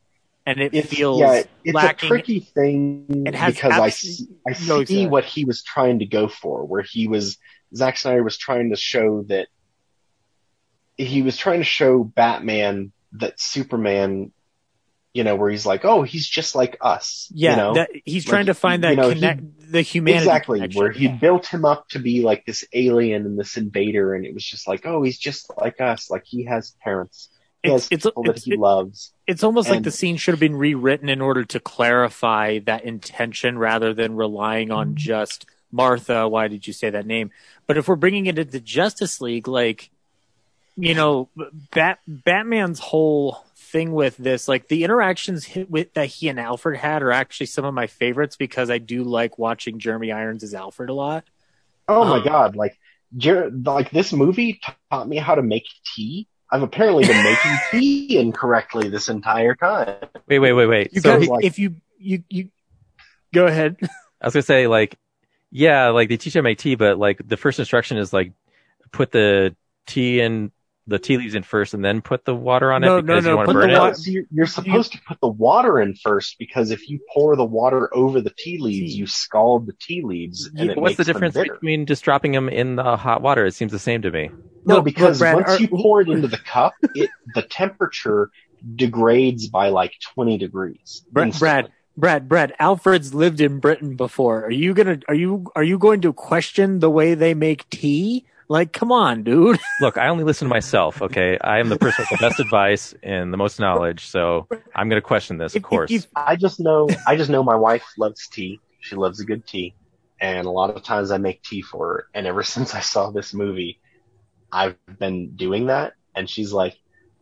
And 0.46 0.60
it 0.60 0.86
feels 0.86 1.20
yeah, 1.20 1.42
it's 1.64 1.74
lacking. 1.74 2.06
a 2.06 2.10
tricky 2.10 2.40
thing 2.42 3.24
It 3.26 3.34
has 3.34 3.56
because 3.56 3.74
I, 3.74 3.90
see- 3.90 4.28
I 4.48 4.52
No, 4.52 4.56
see 4.56 4.82
exactly. 4.82 5.08
what 5.08 5.26
he 5.26 5.44
was 5.46 5.64
trying 5.64 6.00
to 6.00 6.06
go 6.06 6.28
for, 6.28 6.66
where 6.66 6.84
he 6.84 7.08
was 7.08 7.40
Zack 7.76 7.98
Snyder 7.98 8.22
was 8.24 8.38
trying 8.38 8.70
to 8.70 8.76
show 8.76 9.24
that 9.24 9.48
he 10.98 11.24
was 11.24 11.36
trying 11.36 11.62
to 11.62 11.66
show 11.66 12.04
Batman 12.04 12.92
that 13.14 13.40
Superman, 13.40 14.32
you 15.14 15.24
know, 15.24 15.36
where 15.36 15.50
he's 15.50 15.66
like, 15.66 15.86
oh, 15.86 16.04
he's 16.04 16.28
just 16.28 16.54
like 16.56 16.78
us. 16.82 17.32
Yeah, 17.34 17.52
you 17.52 17.58
know? 17.58 17.74
that, 17.76 17.90
he's 18.06 18.26
Like, 18.28 18.32
trying 18.32 18.46
to 18.48 18.54
find 18.54 18.84
that 18.84 18.92
you 18.92 18.96
know, 18.98 19.10
he- 19.10 19.16
connect, 19.16 19.72
the 19.72 19.82
humanity. 19.82 20.24
exactly 20.26 20.60
connection. 20.60 20.80
where 20.80 20.92
he 20.92 21.08
built 21.08 21.48
him 21.48 21.66
up 21.66 21.88
to 21.90 22.00
be 22.00 22.22
like 22.22 22.46
this 22.46 22.64
alien 22.74 23.26
and 23.26 23.38
this 23.40 23.58
invader, 23.58 24.14
and 24.16 24.26
it 24.26 24.34
was 24.34 24.44
just 24.44 24.68
like, 24.68 24.86
oh, 24.86 25.02
he's 25.04 25.18
just 25.18 25.52
like 25.58 25.82
us. 25.82 26.10
Like 26.10 26.24
he 26.26 26.46
has 26.46 26.76
parents, 26.84 27.30
he 27.64 27.70
It's- 27.70 27.84
has 27.84 27.92
it's- 27.92 28.06
people 28.06 28.24
that 28.24 28.40
he 28.44 28.54
it- 28.54 28.60
loves. 28.60 29.14
It's 29.28 29.44
almost 29.44 29.70
like 29.70 29.84
the 29.84 29.92
scene 29.92 30.18
should 30.18 30.34
have 30.34 30.40
been 30.40 30.56
rewritten 30.56 31.10
in 31.10 31.22
order 31.22 31.44
to 31.46 31.60
clarify 31.60 32.60
that 32.66 32.84
intention 32.84 33.58
rather 33.60 33.94
than 33.94 34.16
relying 34.16 34.72
on 34.72 34.90
mm-hmm. 34.90 34.96
just 34.96 35.46
Martha. 35.72 36.28
Why 36.28 36.48
did 36.48 36.66
you 36.66 36.74
say 36.74 36.90
that 36.90 37.06
name? 37.06 37.30
But 37.68 37.78
if 37.78 37.88
we're 37.88 37.96
bringing 37.96 38.26
it 38.26 38.40
into 38.40 38.60
Justice 38.60 39.22
League, 39.22 39.48
like, 39.48 39.92
you 40.78 40.96
know, 40.96 41.30
Bat- 41.72 42.00
Batman's 42.08 42.80
whole 42.80 43.44
thing 43.72 43.92
with 43.94 44.18
this, 44.18 44.48
like 44.48 44.68
the 44.68 44.84
interactions 44.84 45.48
with, 45.70 45.94
that 45.94 46.08
he 46.08 46.28
and 46.30 46.40
Alfred 46.40 46.78
had 46.80 47.02
are 47.04 47.12
actually 47.12 47.46
some 47.48 47.66
of 47.66 47.74
my 47.74 47.88
favorites 47.88 48.36
because 48.36 48.70
I 48.70 48.78
do 48.78 49.04
like 49.04 49.38
watching 49.38 49.80
Jeremy 49.80 50.12
Irons 50.12 50.44
as 50.44 50.54
Alfred 50.54 50.90
a 50.90 50.94
lot. 50.94 51.26
Oh 51.88 52.06
my 52.06 52.18
Um, 52.18 52.24
god! 52.24 52.56
Like, 52.56 52.78
Jer- 53.18 53.50
like 53.52 53.92
this 53.92 54.14
movie 54.14 54.60
taught 54.92 55.08
me 55.08 55.18
how 55.18 55.36
to 55.36 55.42
make 55.42 55.66
tea. 55.96 56.28
I've 56.52 56.62
apparently 56.64 57.06
been 57.06 57.24
making 57.24 57.52
tea 57.72 58.18
incorrectly 58.18 58.90
this 58.90 59.10
entire 59.10 59.56
time. 59.56 59.96
Wait, 60.28 60.40
wait, 60.40 60.54
wait, 60.54 60.66
wait. 60.68 60.94
You 60.94 61.02
so 61.02 61.20
got, 61.20 61.28
like- 61.28 61.46
if 61.46 61.60
you, 61.60 61.76
you, 61.98 62.24
you, 62.30 62.50
go 63.34 63.46
ahead. 63.48 63.78
I 64.22 64.26
was 64.28 64.34
gonna 64.34 64.44
say 64.44 64.68
like, 64.68 64.96
yeah, 65.52 65.90
like 65.90 66.10
they 66.10 66.18
teach 66.18 66.36
you 66.36 66.40
how 66.40 66.44
to 66.44 66.50
make 66.50 66.58
tea, 66.60 66.76
but 66.76 66.98
like 67.00 67.22
the 67.26 67.38
first 67.38 67.58
instruction 67.60 67.98
is 67.98 68.12
like, 68.14 68.34
put 68.92 69.12
the 69.12 69.56
tea 69.88 70.20
in 70.22 70.52
the 70.90 71.00
tea 71.00 71.18
leaves 71.18 71.36
in 71.36 71.44
first, 71.44 71.74
and 71.74 71.84
then 71.86 72.02
put 72.02 72.26
the 72.26 72.36
water 72.36 72.72
on 72.72 72.82
No, 72.82 72.98
it 72.98 73.06
no, 73.06 73.14
because 73.14 73.24
no, 73.26 73.32
you 73.32 73.38
want 73.38 73.48
to 73.50 73.54
burn 73.54 73.72
wa- 73.72 73.86
it? 73.88 73.98
So 73.98 74.12
you're, 74.12 74.24
you're 74.32 74.46
supposed 74.48 74.92
to 74.94 75.00
put 75.08 75.20
the 75.22 75.28
water 75.30 75.80
in 75.80 75.96
first 75.96 76.38
because 76.40 76.72
if 76.72 76.90
you 76.90 77.00
pour 77.14 77.36
the 77.36 77.46
water 77.46 77.90
over 77.96 78.20
the 78.22 78.32
tea 78.38 78.58
leaves, 78.60 78.96
you 78.96 79.08
scald 79.08 79.68
the 79.68 79.74
tea 79.80 80.02
leaves, 80.04 80.48
and 80.48 80.58
Yeah, 80.58 80.72
it 80.72 80.78
What's 80.78 80.98
the 80.98 81.02
makes 81.02 81.08
them 81.08 81.14
difference 81.14 81.34
bitter. 81.36 81.54
between 81.54 81.86
just 81.86 82.04
dropping 82.04 82.34
them 82.34 82.50
in 82.50 82.76
the 82.76 82.98
hot 82.98 83.22
water? 83.22 83.46
It 83.46 83.54
seems 83.54 83.72
the 83.72 83.80
same 83.80 84.02
to 84.02 84.12
me. 84.12 84.32
No, 84.66 84.82
because 84.82 85.20
Brad, 85.20 85.36
once 85.36 85.50
are- 85.52 85.60
you 85.62 85.68
pour 85.70 86.02
it 86.02 86.10
into 86.10 86.28
the 86.28 86.38
cup, 86.38 86.74
it 86.94 87.10
the 87.34 87.44
temperature 87.44 88.30
degrades 88.76 89.48
by 89.48 89.70
like 89.70 89.94
20 90.16 90.38
degrees. 90.38 91.04
Brad, 91.12 91.28
instantly. 91.28 91.48
Brad, 91.50 91.72
Brad, 91.98 92.30
Brad, 92.30 92.54
Alfred's 92.60 93.14
lived 93.14 93.42
in 93.42 93.60
Britain 93.60 93.96
before. 93.96 94.46
Are 94.46 94.52
you 94.52 94.74
gonna, 94.74 95.00
are 95.08 95.16
you, 95.16 95.46
are 95.56 95.64
you 95.64 95.78
going 95.78 96.02
to 96.02 96.14
question 96.14 96.80
the 96.80 96.90
way 96.90 97.14
they 97.14 97.34
make 97.34 97.70
tea? 97.70 98.26
Like, 98.50 98.74
come 98.74 98.92
on, 98.92 99.24
dude. 99.24 99.60
Look, 99.82 99.98
I 99.98 100.08
only 100.08 100.24
listen 100.24 100.48
to 100.48 100.50
myself. 100.50 101.02
Okay, 101.04 101.38
I 101.40 101.60
am 101.60 101.70
the 101.70 101.78
person 101.78 102.06
with 102.10 102.20
the 102.20 102.28
best 102.28 102.40
advice 102.40 102.96
and 103.04 103.32
the 103.32 103.38
most 103.38 103.60
knowledge, 103.60 104.08
so 104.08 104.48
I'm 104.76 104.90
going 104.90 105.00
to 105.00 105.06
question 105.06 105.38
this, 105.38 105.56
of 105.56 105.62
course. 105.62 106.08
I 106.16 106.36
just 106.36 106.60
know 106.60 106.90
I 107.08 107.16
just 107.16 107.30
know 107.30 107.44
my 107.44 107.56
wife 107.56 107.86
loves 107.98 108.28
tea. 108.28 108.60
She 108.80 108.96
loves 108.96 109.20
a 109.20 109.26
good 109.26 109.46
tea. 109.46 109.76
And 110.20 110.48
a 110.48 110.52
lot 110.52 110.76
of 110.76 110.84
times 110.84 111.12
I 111.12 111.18
make 111.18 111.44
tea 111.44 111.62
for 111.62 111.88
her. 111.88 112.08
And 112.14 112.26
ever 112.26 112.44
since 112.56 112.74
I 112.74 112.80
saw 112.82 113.12
this 113.12 113.34
movie, 113.34 113.80
I've 114.52 114.76
been 114.98 115.36
doing 115.36 115.68
that. 115.68 115.94
And 116.16 116.30
she's 116.30 116.52
like, 116.52 116.76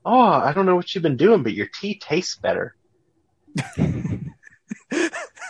Oh, 0.06 0.18
I 0.18 0.54
don't 0.54 0.66
know 0.66 0.78
what 0.78 0.96
you've 0.96 1.04
been 1.04 1.18
doing, 1.18 1.44
but 1.44 1.54
your 1.54 1.68
tea 1.68 2.00
tastes 2.00 2.38
better. 2.38 2.74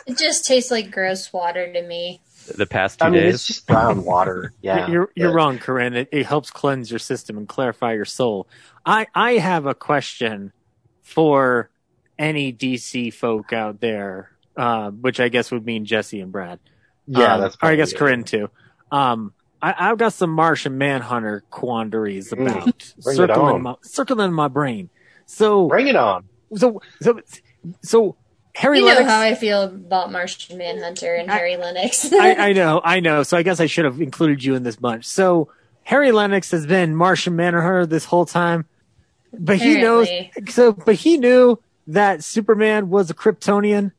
It 0.08 0.18
just 0.18 0.46
tastes 0.46 0.72
like 0.72 0.90
gross 0.90 1.34
water 1.34 1.72
to 1.72 1.82
me. 1.86 2.22
The 2.56 2.66
past 2.66 3.00
two 3.00 3.06
I 3.06 3.10
mean, 3.10 3.22
days. 3.22 3.36
it's 3.36 3.48
just 3.48 3.68
brown 3.68 4.04
water. 4.04 4.54
Yeah. 4.62 4.90
you're 4.90 5.10
you're 5.16 5.30
Yeah. 5.30 5.36
wrong, 5.36 5.60
Corinne. 5.60 5.96
It, 5.96 6.10
it 6.12 6.26
helps 6.26 6.52
cleanse 6.52 6.90
your 6.92 7.00
system 7.00 7.38
and 7.38 7.48
clarify 7.48 7.94
your 7.94 8.06
soul. 8.06 8.48
I 8.86 9.08
I 9.16 9.34
have 9.34 9.66
a 9.66 9.74
question 9.76 10.52
for 11.04 11.70
any 12.20 12.52
DC 12.52 13.14
folk 13.14 13.54
out 13.54 13.80
there, 13.80 14.32
uh, 14.56 14.92
which 14.92 15.20
I 15.20 15.30
guess 15.30 15.52
would 15.52 15.66
mean 15.66 15.86
Jesse 15.86 16.20
and 16.20 16.32
Brad. 16.32 16.60
Yeah, 17.08 17.36
Um, 17.36 17.42
that's 17.42 17.58
or 17.62 17.70
I 17.70 17.76
guess 17.76 17.94
probably 17.94 18.00
Corinne 18.00 18.24
too. 18.26 18.50
Um, 18.92 19.34
I, 19.62 19.74
I've 19.78 19.98
got 19.98 20.14
some 20.14 20.32
Martian 20.32 20.78
Manhunter 20.78 21.44
quandaries 21.50 22.32
Mm, 22.32 22.42
about 22.48 22.94
bring 23.04 23.16
it 23.22 23.30
circling 23.30 23.56
on. 23.56 23.62
my, 23.64 23.76
circling 23.84 24.34
my 24.34 24.48
brain. 24.48 24.90
So 25.26 25.68
Bring 25.68 25.88
it 25.88 25.96
on. 25.96 26.26
so 26.56 26.82
so 27.02 27.20
so 27.84 28.18
Harry 28.58 28.80
you 28.80 28.86
know 28.86 29.06
how 29.06 29.22
I 29.22 29.36
feel 29.36 29.62
about 29.62 30.12
Martian 30.12 30.58
Manhunter 30.58 31.14
and 31.14 31.30
Harry 31.30 31.54
Lennix. 31.54 32.12
I, 32.20 32.50
I 32.50 32.54
know, 32.54 32.82
I 32.84 33.00
know. 33.02 33.22
So 33.22 33.38
I 33.38 33.44
guess 33.44 33.60
I 33.60 33.68
should 33.68 33.86
have 33.86 34.02
included 34.02 34.44
you 34.44 34.56
in 34.56 34.64
this 34.64 34.76
bunch. 34.76 35.06
So 35.06 35.50
Harry 35.84 36.10
Lennix 36.10 36.52
has 36.54 36.66
been 36.66 36.96
Martian 36.96 37.36
Manhunter 37.36 37.86
this 37.86 38.06
whole 38.06 38.26
time, 38.26 38.66
but 39.32 39.58
he 39.58 39.80
knows. 39.80 40.10
So, 40.50 40.72
but 40.72 40.96
he 40.96 41.18
knew 41.18 41.60
that 41.86 42.24
Superman 42.24 42.90
was 42.90 43.12
a 43.12 43.14
Kryptonian 43.14 43.92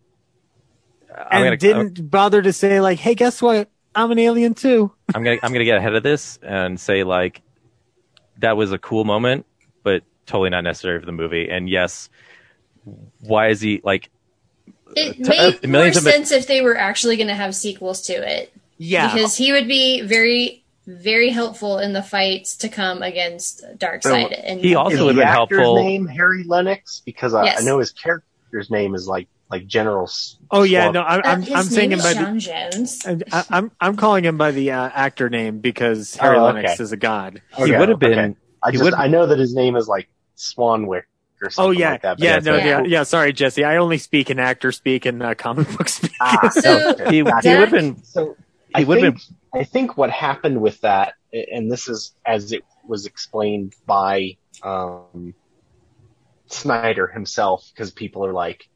and 1.30 1.44
gonna, 1.44 1.56
didn't 1.56 2.10
bother 2.10 2.42
to 2.42 2.52
say 2.52 2.80
like, 2.80 2.98
"Hey, 2.98 3.14
guess 3.14 3.40
what? 3.40 3.70
I'm 3.94 4.10
an 4.10 4.18
alien 4.18 4.54
too." 4.54 4.92
I'm 5.14 5.22
gonna 5.22 5.38
I'm 5.40 5.52
gonna 5.52 5.66
get 5.66 5.78
ahead 5.78 5.94
of 5.94 6.02
this 6.02 6.36
and 6.42 6.80
say 6.80 7.04
like 7.04 7.42
that 8.38 8.56
was 8.56 8.72
a 8.72 8.78
cool 8.78 9.04
moment, 9.04 9.46
but 9.84 10.02
totally 10.26 10.50
not 10.50 10.64
necessary 10.64 10.98
for 10.98 11.06
the 11.06 11.12
movie. 11.12 11.48
And 11.48 11.68
yes, 11.68 12.10
why 13.20 13.50
is 13.50 13.60
he 13.60 13.80
like 13.84 14.10
It 14.96 15.16
T- 15.16 15.22
made 15.22 15.64
uh, 15.64 15.68
more 15.68 15.86
of- 15.88 15.94
sense 15.94 16.32
if 16.32 16.46
they 16.46 16.60
were 16.60 16.76
actually 16.76 17.16
going 17.16 17.28
to 17.28 17.34
have 17.34 17.54
sequels 17.54 18.02
to 18.02 18.12
it. 18.14 18.52
Yeah, 18.78 19.12
Because 19.12 19.36
he 19.36 19.52
would 19.52 19.66
be 19.66 20.02
very, 20.02 20.62
very 20.86 21.30
helpful 21.30 21.78
in 21.78 21.92
the 21.92 22.02
fights 22.02 22.56
to 22.58 22.68
come 22.68 23.02
against 23.02 23.64
Darkseid. 23.76 24.38
and 24.44 24.60
he 24.60 24.74
also 24.76 25.06
would 25.06 25.16
the 25.16 25.26
have 25.26 25.48
been 25.48 25.58
helpful. 25.58 25.76
name 25.82 26.06
Harry 26.06 26.44
Lennix? 26.44 27.02
Because 27.04 27.34
I, 27.34 27.44
Yes. 27.46 27.60
I 27.60 27.64
know 27.64 27.78
his 27.80 27.90
character's 27.90 28.70
name 28.70 28.94
is 28.94 29.06
like 29.08 29.28
like 29.50 29.66
General. 29.66 30.04
S- 30.04 30.36
Oh 30.50 30.62
yeah, 30.62 30.84
Swamp. 30.90 30.94
no, 30.94 31.02
I'm 31.02 31.18
Uh, 31.20 31.22
I'm, 31.24 31.42
his 31.42 31.54
I'm 31.54 31.64
saying 31.64 31.90
him 31.92 31.98
is 31.98 32.04
by 32.04 32.12
the. 32.14 32.20
John 32.20 32.38
Jones. 32.38 33.06
I, 33.32 33.44
I'm 33.50 33.70
I'm 33.80 33.96
calling 33.96 34.24
him 34.24 34.36
by 34.38 34.50
the 34.52 34.70
uh, 34.72 34.90
actor 34.94 35.28
name 35.30 35.58
because 35.60 36.14
Harry 36.16 36.36
Oh, 36.36 36.42
Lennix 36.42 36.74
okay. 36.74 36.82
is 36.82 36.92
a 36.92 36.96
god. 36.98 37.42
he 37.56 37.72
would 37.72 37.88
have 37.88 37.98
been. 37.98 38.18
okay. 38.18 38.34
I 38.62 38.70
just 38.70 38.84
would- 38.84 38.94
I 38.94 39.08
know 39.08 39.26
that 39.26 39.38
his 39.38 39.54
name 39.54 39.74
is 39.74 39.88
like 39.88 40.08
Swanwick 40.36 41.02
or 41.42 41.50
something 41.50 41.68
Oh 41.68 41.78
yeah, 41.78 41.90
like 41.92 42.02
that. 42.02 42.18
but 42.18 42.24
yeah, 42.24 42.32
that's 42.34 42.46
no, 42.46 42.56
not 42.56 42.64
yeah, 42.64 42.76
cool. 42.78 42.88
yeah. 42.88 43.02
Sorry, 43.04 43.32
Jesse. 43.32 43.64
I 43.64 43.76
only 43.76 43.98
speak 43.98 44.30
in 44.30 44.38
actor 44.38 44.72
speak 44.72 45.06
and 45.06 45.22
uh, 45.22 45.34
comic 45.34 45.68
book 45.76 45.88
speak. 45.98 46.12
Ah, 46.20 46.48
So. 46.48 46.96
He, 47.08 47.16
he 47.16 47.22
would 47.22 47.44
have 47.44 47.70
been. 47.70 48.02
So 48.04 48.36
He 48.76 48.82
I 48.82 48.84
would 48.84 49.02
have 49.02 49.14
think, 49.14 49.24
I 49.54 49.64
think 49.64 49.96
what 49.96 50.10
happened 50.10 50.60
with 50.60 50.80
that, 50.82 51.14
and 51.32 51.70
this 51.70 51.88
is 51.88 52.14
as 52.26 52.52
it 52.52 52.64
was 52.86 53.06
explained 53.06 53.74
by 53.86 54.36
um, 54.62 55.34
Snyder 56.46 57.06
himself, 57.06 57.68
because 57.74 57.90
people 57.90 58.24
are 58.24 58.32
like, 58.32 58.68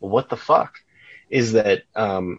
well, 0.00 0.10
"What 0.10 0.28
the 0.28 0.36
fuck?" 0.36 0.74
Is 1.30 1.52
that 1.52 1.82
um, 1.94 2.38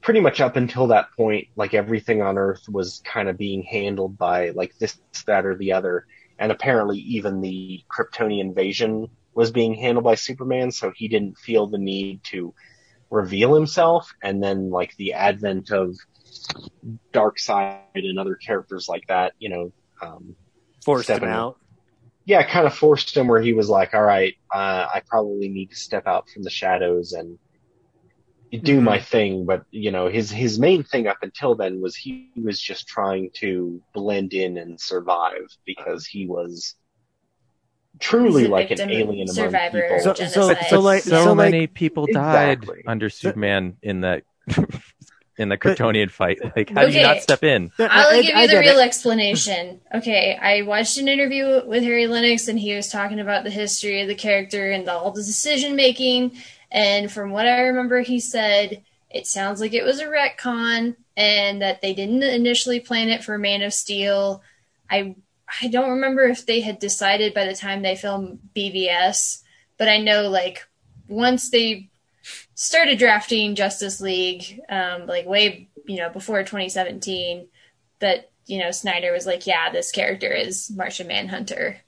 pretty 0.00 0.20
much 0.20 0.40
up 0.40 0.56
until 0.56 0.88
that 0.88 1.08
point, 1.16 1.48
like 1.56 1.74
everything 1.74 2.20
on 2.22 2.36
Earth 2.38 2.68
was 2.68 3.00
kind 3.04 3.28
of 3.28 3.36
being 3.38 3.62
handled 3.62 4.18
by 4.18 4.50
like 4.50 4.76
this, 4.78 4.98
that, 5.26 5.46
or 5.46 5.56
the 5.56 5.72
other, 5.72 6.06
and 6.38 6.52
apparently 6.52 6.98
even 6.98 7.40
the 7.40 7.82
Kryptonian 7.90 8.40
invasion 8.40 9.08
was 9.34 9.50
being 9.50 9.74
handled 9.74 10.04
by 10.04 10.14
Superman, 10.14 10.70
so 10.70 10.92
he 10.94 11.08
didn't 11.08 11.38
feel 11.38 11.66
the 11.66 11.78
need 11.78 12.22
to 12.24 12.54
reveal 13.10 13.54
himself 13.54 14.12
and 14.22 14.42
then 14.42 14.70
like 14.70 14.94
the 14.96 15.14
advent 15.14 15.70
of 15.70 15.96
Darkseid 17.12 17.78
and 17.94 18.18
other 18.18 18.34
characters 18.34 18.88
like 18.88 19.06
that, 19.08 19.32
you 19.38 19.48
know, 19.48 19.72
um, 20.02 20.36
Forced 20.84 21.08
him 21.10 21.24
out. 21.24 21.58
yeah, 22.24 22.42
kind 22.42 22.66
of 22.66 22.74
forced 22.74 23.16
him 23.16 23.28
where 23.28 23.40
he 23.40 23.52
was 23.52 23.68
like, 23.68 23.94
all 23.94 24.02
right, 24.02 24.34
uh, 24.54 24.86
I 24.94 25.02
probably 25.06 25.48
need 25.48 25.70
to 25.70 25.76
step 25.76 26.06
out 26.06 26.28
from 26.30 26.42
the 26.42 26.50
shadows 26.50 27.12
and 27.12 27.38
do 28.50 28.80
Mhm. 28.80 28.82
my 28.82 28.98
thing. 29.00 29.44
But, 29.44 29.64
you 29.70 29.90
know, 29.90 30.08
his, 30.08 30.30
his 30.30 30.58
main 30.58 30.82
thing 30.82 31.06
up 31.06 31.18
until 31.22 31.54
then 31.54 31.80
was 31.80 31.94
he 31.96 32.30
was 32.36 32.60
just 32.60 32.86
trying 32.88 33.30
to 33.34 33.80
blend 33.94 34.32
in 34.34 34.56
and 34.58 34.80
survive 34.80 35.46
because 35.66 36.06
he 36.06 36.26
was 36.26 36.74
truly 38.00 38.44
a 38.44 38.48
like 38.48 38.70
an 38.70 38.76
victim, 38.78 38.90
alien 38.90 39.28
among 39.28 39.34
survivor, 39.34 39.82
people. 39.82 40.00
So- 40.00 40.14
so- 40.14 40.54
so 40.68 40.80
like- 40.80 41.02
so, 41.02 41.24
so, 41.24 41.32
like- 41.32 41.50
many 41.52 41.66
people 41.66 42.06
died 42.06 42.58
Exactly. 42.62 42.82
under 42.86 43.10
Superman 43.10 43.76
in 43.82 44.02
that 44.02 44.22
in 45.36 45.48
the 45.48 45.56
Kryptonian 45.56 46.10
fight. 46.10 46.38
Like, 46.56 46.70
how 46.70 46.84
do 46.86 46.92
you 46.92 47.02
not 47.02 47.22
step 47.22 47.44
in? 47.44 47.70
I'll 47.78 48.18
I- 48.18 48.22
give 48.22 48.34
I 48.34 48.42
you 48.42 48.46
the 48.48 48.52
get 48.54 48.60
real 48.60 48.78
it. 48.78 48.84
explanation. 48.84 49.80
Okay, 49.94 50.36
I 50.40 50.62
watched 50.62 50.98
an 50.98 51.06
interview 51.08 51.62
with 51.66 51.82
Harry 51.82 52.04
Lennix, 52.06 52.48
and 52.48 52.58
he 52.58 52.74
was 52.74 52.88
talking 52.88 53.20
about 53.20 53.44
the 53.44 53.50
history 53.50 54.00
of 54.00 54.08
the 54.08 54.14
character 54.16 54.70
and 54.70 54.88
all 54.88 55.10
the 55.12 55.22
decision 55.22 55.76
making. 55.76 56.32
And 56.70 57.10
from 57.10 57.30
what 57.30 57.46
I 57.46 57.60
remember, 57.62 58.00
he 58.00 58.20
said 58.20 58.82
it 59.10 59.26
sounds 59.26 59.60
like 59.60 59.72
it 59.72 59.84
was 59.84 60.00
a 60.00 60.06
retcon, 60.06 60.96
and 61.16 61.62
that 61.62 61.80
they 61.80 61.94
didn't 61.94 62.22
initially 62.22 62.80
plan 62.80 63.08
it 63.08 63.24
for 63.24 63.38
Man 63.38 63.62
of 63.62 63.72
Steel. 63.72 64.42
I 64.90 65.16
I 65.62 65.68
don't 65.68 65.90
remember 65.90 66.24
if 66.24 66.44
they 66.44 66.60
had 66.60 66.78
decided 66.78 67.32
by 67.34 67.46
the 67.46 67.54
time 67.54 67.82
they 67.82 67.96
filmed 67.96 68.38
BvS, 68.54 69.42
but 69.78 69.88
I 69.88 69.98
know 69.98 70.28
like 70.28 70.66
once 71.08 71.50
they 71.50 71.88
started 72.54 72.98
drafting 72.98 73.54
Justice 73.54 74.00
League, 74.00 74.60
um, 74.68 75.06
like 75.06 75.26
way 75.26 75.68
you 75.86 75.96
know 75.96 76.10
before 76.10 76.40
2017, 76.40 77.48
that 78.00 78.30
you 78.48 78.58
know, 78.58 78.70
Snyder 78.70 79.12
was 79.12 79.26
like, 79.26 79.46
yeah, 79.46 79.70
this 79.70 79.92
character 79.92 80.32
is 80.32 80.70
Martian 80.70 81.06
Manhunter. 81.06 81.82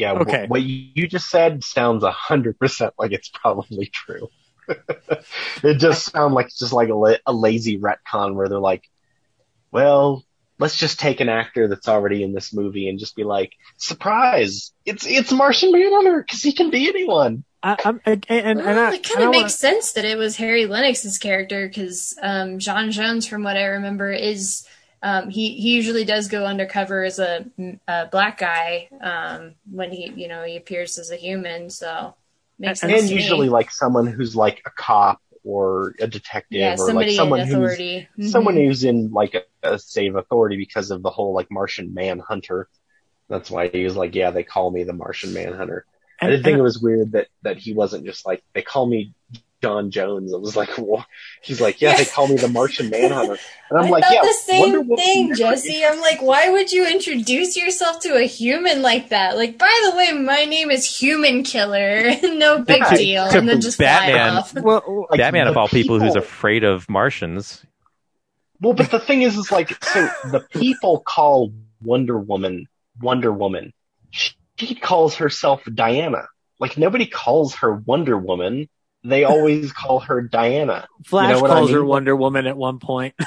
Yeah. 0.00 0.12
Okay. 0.14 0.46
What 0.48 0.62
you 0.62 1.06
just 1.06 1.28
said 1.30 1.62
sounds 1.62 2.02
a 2.04 2.10
hundred 2.10 2.58
percent 2.58 2.94
like 2.98 3.12
it's 3.12 3.28
probably 3.28 3.86
true. 3.92 4.28
it 5.62 5.74
just 5.78 6.10
sounds 6.12 6.32
like 6.34 6.46
it's 6.46 6.58
just 6.58 6.72
like 6.72 6.88
a, 6.88 6.94
la- 6.94 7.16
a 7.26 7.32
lazy 7.32 7.78
retcon 7.78 8.34
where 8.34 8.48
they're 8.48 8.58
like, 8.58 8.84
well, 9.72 10.24
let's 10.58 10.76
just 10.76 11.00
take 11.00 11.20
an 11.20 11.28
actor 11.28 11.68
that's 11.68 11.88
already 11.88 12.22
in 12.22 12.32
this 12.32 12.52
movie 12.54 12.88
and 12.88 12.98
just 12.98 13.16
be 13.16 13.24
like, 13.24 13.52
surprise, 13.76 14.72
it's 14.84 15.06
it's 15.06 15.32
Martian 15.32 15.72
Manhunter 15.72 16.22
because 16.22 16.42
he 16.42 16.52
can 16.52 16.70
be 16.70 16.88
anyone. 16.88 17.44
I, 17.62 17.76
I'm 17.84 18.00
and 18.06 18.24
and, 18.28 18.58
and 18.58 18.66
Well, 18.66 18.92
I, 18.92 18.94
it 18.94 19.02
kind 19.02 19.18
I 19.18 19.22
of 19.24 19.28
wanna- 19.28 19.42
makes 19.42 19.54
sense 19.56 19.92
that 19.92 20.04
it 20.04 20.16
was 20.16 20.36
Harry 20.36 20.64
Lennix's 20.64 21.18
character 21.18 21.68
because 21.68 22.16
um, 22.22 22.58
John 22.58 22.90
Jones, 22.90 23.26
from 23.26 23.42
what 23.42 23.56
I 23.56 23.64
remember, 23.64 24.10
is 24.12 24.66
um, 25.02 25.30
he 25.30 25.54
he 25.54 25.74
usually 25.74 26.04
does 26.04 26.28
go 26.28 26.44
undercover 26.44 27.04
as 27.04 27.18
a, 27.18 27.44
a 27.88 28.06
black 28.06 28.38
guy 28.38 28.88
um, 29.00 29.54
when 29.70 29.90
he 29.90 30.12
you 30.14 30.28
know 30.28 30.42
he 30.44 30.56
appears 30.56 30.98
as 30.98 31.10
a 31.10 31.16
human. 31.16 31.70
So 31.70 32.14
makes 32.58 32.80
sense 32.80 32.92
and 32.92 33.08
to 33.08 33.14
usually 33.14 33.46
me. 33.46 33.52
like 33.52 33.70
someone 33.70 34.06
who's 34.06 34.36
like 34.36 34.62
a 34.66 34.70
cop 34.70 35.20
or 35.42 35.94
a 36.00 36.06
detective 36.06 36.58
yeah, 36.58 36.76
or 36.78 36.92
like 36.92 37.10
someone 37.12 37.40
in 37.40 37.46
who's 37.46 37.54
authority. 37.54 38.08
Mhm. 38.18 38.28
someone 38.30 38.56
who's 38.56 38.84
in 38.84 39.10
like 39.10 39.34
a, 39.34 39.42
a 39.74 39.78
state 39.78 40.08
of 40.10 40.16
authority 40.16 40.56
because 40.58 40.90
of 40.90 41.02
the 41.02 41.10
whole 41.10 41.32
like 41.32 41.50
Martian 41.50 41.94
Manhunter. 41.94 42.68
That's 43.28 43.50
why 43.50 43.68
he 43.68 43.84
was 43.84 43.96
like, 43.96 44.14
yeah, 44.14 44.32
they 44.32 44.42
call 44.42 44.70
me 44.70 44.82
the 44.82 44.92
Martian 44.92 45.32
Manhunter. 45.32 45.86
I 46.20 46.26
And- 46.26 46.32
did 46.32 46.44
think 46.44 46.58
it 46.58 46.62
was 46.62 46.78
weird 46.78 47.12
that 47.12 47.28
that 47.42 47.56
he 47.56 47.72
wasn't 47.72 48.04
just 48.04 48.26
like 48.26 48.42
they 48.52 48.60
call 48.60 48.86
me 48.86 49.14
John 49.62 49.90
Jones. 49.90 50.32
I 50.32 50.38
was 50.38 50.56
like, 50.56 50.70
what? 50.78 51.06
He's 51.42 51.60
like, 51.60 51.80
yeah, 51.80 51.96
they 51.96 52.04
call 52.04 52.28
me 52.28 52.36
the 52.36 52.48
Martian 52.48 52.90
Manhunter, 52.90 53.38
and 53.70 53.78
I'm 53.78 53.86
I 53.86 53.90
like, 53.90 54.04
thought 54.04 54.14
yeah, 54.14 54.22
the 54.22 54.32
same 54.34 54.60
Wonder 54.60 54.96
thing, 54.96 55.34
Jesse. 55.34 55.84
I'm 55.84 56.00
like, 56.00 56.22
why 56.22 56.50
would 56.50 56.72
you 56.72 56.86
introduce 56.88 57.56
yourself 57.56 58.00
to 58.00 58.16
a 58.16 58.26
human 58.26 58.82
like 58.82 59.10
that? 59.10 59.36
Like, 59.36 59.58
by 59.58 59.80
the 59.90 59.96
way, 59.96 60.12
my 60.12 60.44
name 60.44 60.70
is 60.70 61.00
Human 61.00 61.42
Killer. 61.42 62.10
no 62.22 62.62
big 62.62 62.82
Yeah, 62.82 62.96
deal. 62.96 63.28
to 63.30 63.38
And 63.38 63.48
then 63.48 63.60
just 63.60 63.78
Batman. 63.78 64.42
well, 64.64 65.06
Like, 65.10 65.18
Batman 65.18 65.48
of 65.48 65.56
all 65.56 65.68
people, 65.68 66.00
who's 66.00 66.16
afraid 66.16 66.64
of 66.64 66.88
Martians. 66.88 67.64
Well, 68.60 68.74
but 68.74 68.90
the 68.90 69.00
thing 69.00 69.22
is, 69.22 69.36
is 69.36 69.50
like, 69.50 69.82
so 69.82 70.08
the 70.30 70.40
people 70.50 71.00
call 71.00 71.52
Wonder 71.82 72.18
Woman 72.18 72.66
Wonder 73.00 73.32
Woman. 73.32 73.72
She, 74.10 74.34
she 74.56 74.74
calls 74.74 75.16
herself 75.16 75.62
Diana. 75.72 76.24
Like 76.58 76.76
nobody 76.76 77.06
calls 77.06 77.54
her 77.56 77.72
Wonder 77.74 78.18
Woman. 78.18 78.68
They 79.02 79.24
always 79.24 79.72
call 79.72 80.00
her 80.00 80.20
Diana. 80.22 80.86
Flash 81.06 81.28
You 81.28 81.34
know 81.36 81.40
what 81.40 81.50
I 81.50 81.54
calls 81.54 81.70
her? 81.70 81.84
Wonder 81.84 82.14
Woman 82.14 82.46
at 82.46 82.56
one 82.56 82.78
point. 82.78 83.14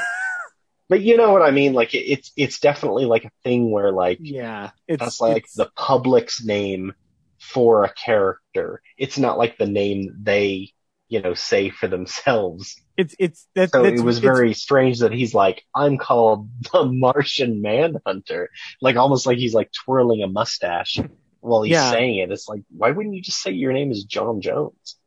But 0.89 1.01
you 1.01 1.17
know 1.17 1.31
what 1.31 1.41
I 1.41 1.49
mean? 1.51 1.73
Like 1.73 1.95
it, 1.95 1.99
it's 2.05 2.31
it's 2.35 2.59
definitely 2.59 3.05
like 3.05 3.23
a 3.25 3.31
thing 3.43 3.71
where 3.71 3.91
like 3.91 4.19
yeah, 4.21 4.71
it's 4.87 4.99
that's 4.99 5.21
like 5.21 5.37
it's- 5.37 5.53
the 5.55 5.71
public's 5.75 6.43
name 6.43 6.93
for 7.39 7.85
a 7.85 7.93
character. 7.93 8.81
It's 8.97 9.17
not 9.17 9.37
like 9.37 9.57
the 9.57 9.65
name 9.65 10.13
they 10.21 10.71
you 11.07 11.21
know 11.21 11.33
say 11.33 11.69
for 11.69 11.87
themselves. 11.87 12.75
it's 12.97 13.15
it's 13.17 13.47
that, 13.55 13.71
So 13.71 13.81
that's, 13.81 14.01
it 14.01 14.03
was 14.03 14.19
very 14.19 14.53
strange 14.53 14.99
that 14.99 15.13
he's 15.13 15.33
like, 15.33 15.63
I'm 15.73 15.97
called 15.97 16.49
the 16.73 16.85
Martian 16.85 17.61
Manhunter. 17.61 18.49
Like 18.81 18.97
almost 18.97 19.25
like 19.25 19.37
he's 19.39 19.53
like 19.55 19.71
twirling 19.71 20.21
a 20.21 20.27
mustache 20.27 20.99
while 21.39 21.63
he's 21.63 21.71
Yeah. 21.71 21.91
saying 21.91 22.17
it. 22.19 22.31
It's 22.31 22.47
like, 22.47 22.61
why 22.69 22.91
wouldn't 22.91 23.15
you 23.15 23.21
just 23.21 23.41
say 23.41 23.51
your 23.51 23.73
name 23.73 23.89
is 23.91 24.03
John 24.03 24.41
Jones? 24.41 24.97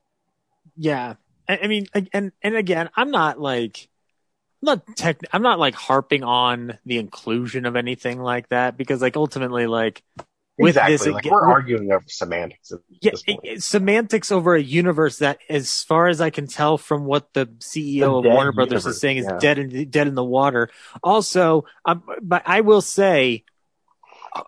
Yeah. 0.76 1.14
I, 1.48 1.58
I 1.62 1.66
mean, 1.66 1.86
and 2.12 2.32
and 2.42 2.56
again, 2.56 2.90
I'm 2.96 3.10
not 3.10 3.40
like. 3.40 3.88
I'm 4.62 4.66
not 4.66 4.96
tech. 4.96 5.20
I'm 5.32 5.42
not 5.42 5.58
like 5.58 5.74
harping 5.74 6.24
on 6.24 6.78
the 6.86 6.98
inclusion 6.98 7.66
of 7.66 7.76
anything 7.76 8.20
like 8.20 8.48
that 8.48 8.76
because, 8.76 9.02
like, 9.02 9.16
ultimately, 9.16 9.66
like, 9.66 10.02
with 10.58 10.70
exactly. 10.70 10.94
this, 10.94 11.06
like 11.06 11.24
again- 11.24 11.32
we're 11.32 11.46
arguing 11.46 11.92
over 11.92 12.04
semantics 12.08 12.72
yeah, 13.02 13.12
it- 13.26 13.62
semantics 13.62 14.32
over 14.32 14.54
a 14.54 14.62
universe 14.62 15.18
that, 15.18 15.38
as 15.50 15.82
far 15.82 16.08
as 16.08 16.22
I 16.22 16.30
can 16.30 16.46
tell 16.46 16.78
from 16.78 17.04
what 17.04 17.32
the 17.34 17.46
CEO 17.58 18.22
The 18.22 18.28
of 18.30 18.34
Warner 18.34 18.52
Brothers 18.52 18.84
universe, 18.84 18.94
is 18.94 19.00
saying, 19.00 19.18
is 19.18 19.26
yeah. 19.30 19.38
dead 19.38 19.58
in 19.58 19.90
dead 19.90 20.08
in 20.08 20.14
the 20.14 20.24
water. 20.24 20.70
Also, 21.02 21.66
um, 21.84 22.02
but 22.22 22.42
I 22.46 22.62
will 22.62 22.80
say, 22.80 23.44
uh, 24.34 24.42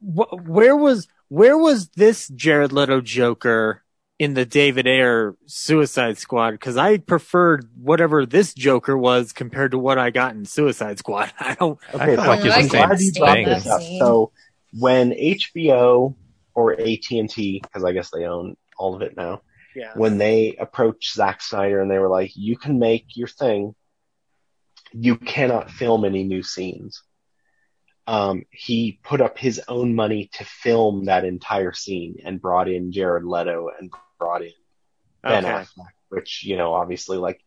wh- 0.00 0.48
where 0.48 0.74
was 0.76 1.06
where 1.28 1.58
was 1.58 1.90
this 1.90 2.28
Jared 2.28 2.72
Leto 2.72 3.02
Joker 3.02 3.82
in 4.20 4.34
the 4.34 4.44
David 4.44 4.86
Ayer 4.86 5.34
Suicide 5.46 6.18
Squad? 6.18 6.50
Because 6.52 6.76
I 6.76 6.98
preferred 6.98 7.70
whatever 7.74 8.26
this 8.26 8.52
Joker 8.52 8.96
was 8.96 9.32
compared 9.32 9.70
to 9.70 9.78
what 9.78 9.96
I 9.96 10.10
got 10.10 10.34
in 10.34 10.44
Suicide 10.44 10.98
Squad. 10.98 11.32
I 11.40 11.54
don't. 11.54 11.78
Okay, 11.94 12.16
felt 12.16 12.40
so 12.42 12.48
like 12.48 12.56
I'm 12.58 12.62
the 12.64 12.68
glad 12.68 13.00
you 13.00 13.12
brought 13.18 13.44
this 13.46 13.66
up. 13.66 13.80
So 13.80 14.30
when 14.78 15.12
HBO 15.12 16.14
or 16.54 16.74
AT&T, 16.74 17.60
because 17.62 17.82
I 17.82 17.92
guess 17.92 18.10
they 18.10 18.26
own 18.26 18.56
all 18.78 18.94
of 18.94 19.00
it 19.00 19.16
now, 19.16 19.40
Yeah. 19.74 19.92
when 19.94 20.18
they 20.18 20.54
approached 20.60 21.14
Zack 21.14 21.40
Snyder 21.40 21.80
and 21.80 21.90
they 21.90 21.98
were 21.98 22.08
like, 22.10 22.32
you 22.36 22.58
can 22.58 22.78
make 22.78 23.06
your 23.16 23.28
thing, 23.28 23.74
you 24.92 25.16
cannot 25.16 25.70
film 25.70 26.04
any 26.04 26.24
new 26.24 26.42
scenes. 26.42 27.02
Um, 28.10 28.44
he 28.50 28.98
put 29.04 29.20
up 29.20 29.38
his 29.38 29.60
own 29.68 29.94
money 29.94 30.30
to 30.34 30.44
film 30.44 31.04
that 31.04 31.24
entire 31.24 31.72
scene 31.72 32.16
and 32.24 32.40
brought 32.40 32.68
in 32.68 32.90
Jared 32.90 33.24
Leto 33.24 33.68
and 33.78 33.92
brought 34.18 34.42
in 34.42 34.52
Ben 35.22 35.44
Okay. 35.44 35.54
Affleck, 35.54 35.92
which, 36.08 36.42
you 36.44 36.56
know, 36.56 36.74
obviously 36.74 37.18
like, 37.18 37.40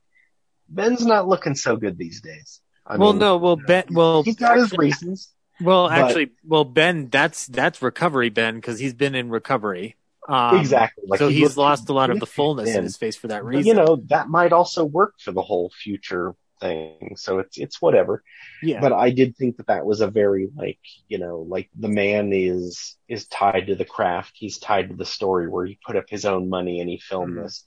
Ben's 0.70 1.06
not 1.06 1.28
looking 1.28 1.56
so 1.56 1.76
good 1.76 1.98
these 1.98 2.22
days. 2.22 2.62
I 2.88 2.96
well, 2.96 3.12
mean, 3.12 3.20
no. 3.20 3.38
Well, 3.38 3.58
Ben. 3.58 3.84
Well, 3.92 4.24
he's 4.24 4.38
got 4.38 4.56
his 4.56 4.66
actually- 4.68 4.86
reasons. 4.88 5.34
Well, 5.60 5.90
But- 5.90 6.00
actually, 6.00 6.30
well, 6.46 6.64
Ben, 6.64 7.10
that's 7.10 7.46
that's 7.48 7.82
recovery, 7.82 8.30
Ben, 8.30 8.56
because 8.56 8.80
he's 8.80 8.94
been 8.94 9.16
in 9.16 9.30
recovery. 9.30 9.98
Um, 10.30 10.58
exactly. 10.60 11.04
Like 11.08 11.20
so 11.20 11.28
he 11.28 11.40
he's 11.40 11.58
lost 11.58 11.90
a 11.90 11.94
lot 11.94 12.10
of 12.10 12.20
the 12.22 12.26
fullness 12.26 12.74
in 12.74 12.84
his 12.84 12.96
face 12.96 13.18
for 13.18 13.28
that 13.28 13.42
But, 13.44 13.48
reason. 13.50 13.66
you 13.68 13.74
know, 13.74 13.98
that 14.08 14.30
might 14.30 14.54
also 14.54 14.86
work 14.86 15.16
for 15.20 15.34
the 15.34 15.42
whole 15.42 15.70
future 15.70 16.36
thing. 16.64 17.16
So 17.18 17.40
it's, 17.40 17.58
it's 17.58 17.82
whatever. 17.82 18.24
yeah, 18.62 18.80
But 18.82 18.94
I 18.94 19.10
did 19.12 19.36
think 19.38 19.58
that 19.58 19.68
that 19.68 19.86
was 19.86 20.02
a 20.02 20.08
very 20.22 20.50
like, 20.56 20.80
you 21.08 21.18
know, 21.24 21.46
like 21.56 21.70
the 21.78 21.90
man 22.04 22.32
is, 22.34 22.96
is 23.08 23.28
tied 23.28 23.68
to 23.68 23.76
the 23.76 23.86
craft. 23.96 24.34
He's 24.36 24.58
tied 24.58 24.90
to 24.90 24.96
the 24.96 25.06
story 25.18 25.48
where 25.48 25.66
he 25.66 25.78
put 25.86 25.98
up 25.98 26.06
his 26.10 26.26
own 26.26 26.50
money 26.50 26.80
and 26.80 26.90
he 26.90 26.98
filmed 27.00 27.36
Mhm. 27.38 27.44
this. 27.44 27.66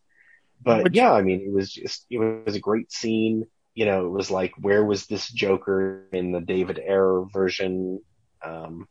But 0.63 0.85
Which- 0.85 0.97
yeah, 0.97 1.13
I 1.13 1.23
mean, 1.23 1.41
it 1.43 1.53
was 1.53 1.71
just, 1.73 2.07
it 2.11 2.19
was 2.19 2.57
a 2.57 2.61
great 2.69 2.91
scene. 2.91 3.47
You 3.75 3.85
know, 3.87 4.07
it 4.07 4.11
was 4.11 4.31
like, 4.31 4.55
where 4.59 4.85
was 4.85 5.07
this 5.07 5.29
Joker 5.29 6.05
in 6.13 6.33
the 6.33 6.41
David 6.41 6.79
Ayer 6.79 7.25
version? 7.33 8.01
Um, 8.43 8.89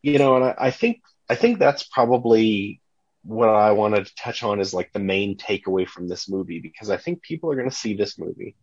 you 0.00 0.18
know, 0.20 0.36
and 0.36 0.44
I, 0.44 0.54
I 0.68 0.70
think, 0.70 1.00
I 1.28 1.34
think 1.34 1.58
that's 1.58 1.82
probably 1.82 2.80
what 3.24 3.48
I 3.50 3.72
wanted 3.72 4.06
to 4.06 4.14
touch 4.14 4.42
on 4.44 4.60
is 4.60 4.72
like 4.72 4.90
the 4.92 5.00
main 5.14 5.36
takeaway 5.36 5.86
from 5.86 6.08
this 6.08 6.28
movie 6.30 6.60
because 6.60 6.88
I 6.88 6.96
think 6.96 7.20
people 7.20 7.50
are 7.50 7.56
going 7.56 7.68
to 7.68 7.74
see 7.84 7.94
this 7.96 8.16
movie 8.16 8.54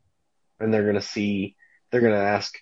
and 0.59 0.73
they're 0.73 0.83
going 0.83 0.95
to 0.95 1.01
see, 1.01 1.55
they're 1.91 2.01
going 2.01 2.13
to 2.13 2.19
ask, 2.19 2.57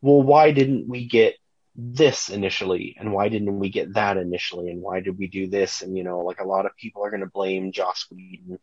well, 0.00 0.22
why 0.22 0.52
didn't 0.52 0.88
we 0.88 1.06
get 1.06 1.36
this 1.76 2.28
initially? 2.28 2.96
And 2.98 3.12
why 3.12 3.28
didn't 3.28 3.58
we 3.58 3.68
get 3.68 3.94
that 3.94 4.16
initially? 4.16 4.70
And 4.70 4.80
why 4.80 5.00
did 5.00 5.18
we 5.18 5.26
do 5.26 5.48
this? 5.48 5.82
And, 5.82 5.96
you 5.96 6.04
know, 6.04 6.20
like 6.20 6.40
a 6.40 6.46
lot 6.46 6.66
of 6.66 6.76
people 6.76 7.04
are 7.04 7.10
going 7.10 7.20
to 7.20 7.26
blame 7.26 7.72
Joss 7.72 8.06
Whedon. 8.10 8.58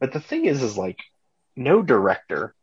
But 0.00 0.12
the 0.12 0.20
thing 0.20 0.46
is, 0.46 0.62
is 0.62 0.76
like 0.76 0.98
no 1.56 1.82
director, 1.82 2.54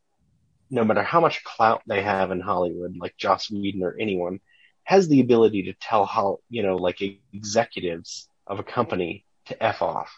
no 0.69 0.83
matter 0.83 1.03
how 1.03 1.21
much 1.21 1.43
clout 1.43 1.81
they 1.87 2.01
have 2.01 2.31
in 2.31 2.41
Hollywood, 2.41 2.97
like 2.97 3.15
Joss 3.17 3.49
Whedon 3.49 3.83
or 3.83 3.95
anyone, 3.99 4.39
has 4.83 5.07
the 5.07 5.21
ability 5.21 5.63
to 5.63 5.73
tell 5.73 6.05
how, 6.05 6.39
you 6.49 6.63
know, 6.63 6.75
like 6.75 7.01
executives 7.33 8.27
of 8.47 8.59
a 8.59 8.63
company 8.63 9.25
to 9.45 9.63
F 9.63 9.81
off. 9.81 10.11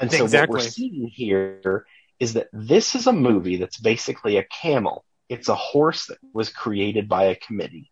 And 0.00 0.10
so 0.10 0.26
what 0.26 0.48
we're 0.48 0.60
seeing 0.60 1.08
here 1.08 1.86
is 2.20 2.34
that 2.34 2.48
this 2.52 2.94
is 2.94 3.06
a 3.06 3.12
movie 3.12 3.56
that's 3.56 3.78
basically 3.78 4.36
a 4.36 4.44
camel. 4.44 5.04
It's 5.28 5.48
a 5.48 5.54
horse 5.54 6.06
that 6.06 6.18
was 6.32 6.48
created 6.50 7.08
by 7.08 7.24
a 7.24 7.36
committee. 7.36 7.90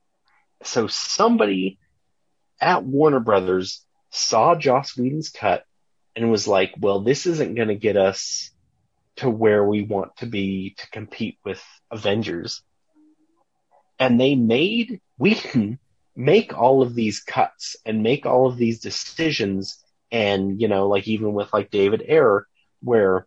So 0.63 0.87
somebody 0.87 1.79
at 2.61 2.85
Warner 2.85 3.21
Brothers 3.21 3.85
saw 4.11 4.55
Joss 4.55 4.97
Whedon's 4.97 5.29
cut 5.29 5.65
and 6.15 6.31
was 6.31 6.49
like, 6.49 6.75
well, 6.79 7.01
this 7.01 7.27
isn't 7.27 7.55
going 7.55 7.69
to 7.69 7.75
get 7.75 7.97
us 7.97 8.51
to 9.17 9.31
where 9.31 9.65
we 9.65 9.83
want 9.83 10.17
to 10.17 10.27
be 10.27 10.75
to 10.79 10.91
compete 10.91 11.39
with 11.45 11.63
Avengers. 11.91 12.63
And 13.99 14.21
they 14.21 14.35
made 14.35 15.01
Whedon 15.19 15.79
make 16.15 16.57
all 16.57 16.83
of 16.83 16.95
these 16.95 17.21
cuts 17.21 17.77
and 17.85 18.03
make 18.03 18.27
all 18.27 18.47
of 18.47 18.57
these 18.57 18.81
decisions. 18.81 19.83
And, 20.11 20.61
you 20.61 20.69
know, 20.69 20.89
like 20.89 21.07
even 21.07 21.33
with 21.33 21.53
like 21.53 21.71
David 21.71 22.03
Ayer, 22.09 22.47
where 22.83 23.27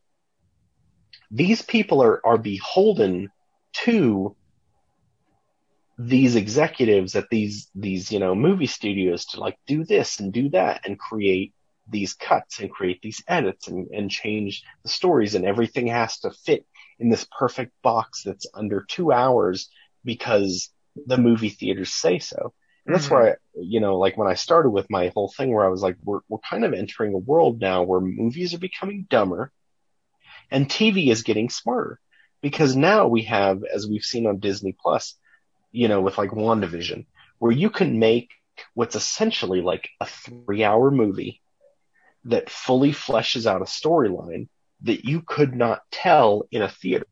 these 1.32 1.62
people 1.62 2.02
are, 2.04 2.22
are 2.26 2.38
beholden 2.38 3.30
to 3.74 4.36
these 5.98 6.36
executives 6.36 7.16
at 7.16 7.30
these, 7.30 7.70
these, 7.76 8.12
you 8.12 8.20
know, 8.20 8.34
movie 8.34 8.68
studios 8.68 9.26
to 9.26 9.40
like 9.40 9.58
do 9.68 9.84
this 9.84 10.20
and 10.20 10.32
do 10.32 10.50
that 10.50 10.82
and 10.86 10.98
create 10.98 11.54
these 11.90 12.14
cuts 12.14 12.60
and 12.60 12.72
create 12.72 13.02
these 13.02 13.22
edits 13.28 13.68
and, 13.68 13.88
and 13.90 14.10
change 14.10 14.64
the 14.84 14.90
stories 14.90 15.36
and 15.36 15.46
everything 15.46 15.88
has 15.88 16.20
to 16.20 16.32
fit 16.32 16.66
in 17.00 17.10
this 17.10 17.28
perfect 17.38 17.74
box 17.82 18.24
that's 18.24 18.48
under 18.54 18.86
two 18.88 19.12
hours 19.12 19.70
because 20.06 20.72
the 21.06 21.18
movie 21.18 21.50
theaters 21.50 21.94
say 21.94 22.20
so. 22.20 22.54
And 22.88 22.96
that's 22.96 23.10
Mhm. 23.10 23.12
where 23.12 23.34
I, 23.34 23.36
you 23.60 23.80
know, 23.82 23.98
like 23.98 24.18
when 24.18 24.28
I 24.28 24.36
started 24.36 24.70
with 24.70 24.90
my 24.90 25.10
whole 25.10 25.32
thing 25.36 25.52
where 25.54 25.66
I 25.66 25.70
was 25.70 25.82
like, 25.82 25.98
we're, 26.04 26.22
we're 26.30 26.40
kind 26.50 26.64
of 26.64 26.74
entering 26.74 27.14
a 27.14 27.18
world 27.18 27.60
now 27.60 27.84
where 27.84 28.00
movies 28.00 28.54
are 28.54 28.60
becoming 28.60 29.06
dumber 29.10 29.52
and 30.52 30.68
TV 30.68 31.10
is 31.12 31.24
getting 31.24 31.50
smarter 31.50 32.00
because 32.42 32.76
now 32.76 33.08
we 33.08 33.24
have, 33.24 33.64
as 33.64 33.88
we've 33.88 34.04
seen 34.04 34.28
on 34.28 34.40
Disney 34.40 34.76
Plus, 34.80 35.16
you 35.72 35.88
know, 35.88 36.02
with 36.02 36.18
like 36.18 36.32
WandaVision, 36.32 37.06
where 37.38 37.52
you 37.52 37.70
can 37.70 38.00
make 38.00 38.30
what's 38.74 38.96
essentially 38.96 39.62
like 39.62 39.90
a 40.00 40.06
three 40.06 40.64
hour 40.64 40.92
movie 40.92 41.42
that 42.26 42.50
fully 42.50 42.92
fleshes 42.92 43.46
out 43.46 43.62
a 43.62 43.66
storyline 43.66 44.48
that 44.82 45.06
you 45.06 45.22
could 45.22 45.56
not 45.56 45.82
tell 45.92 46.48
in 46.52 46.62
a 46.62 46.70
theater 46.70 47.06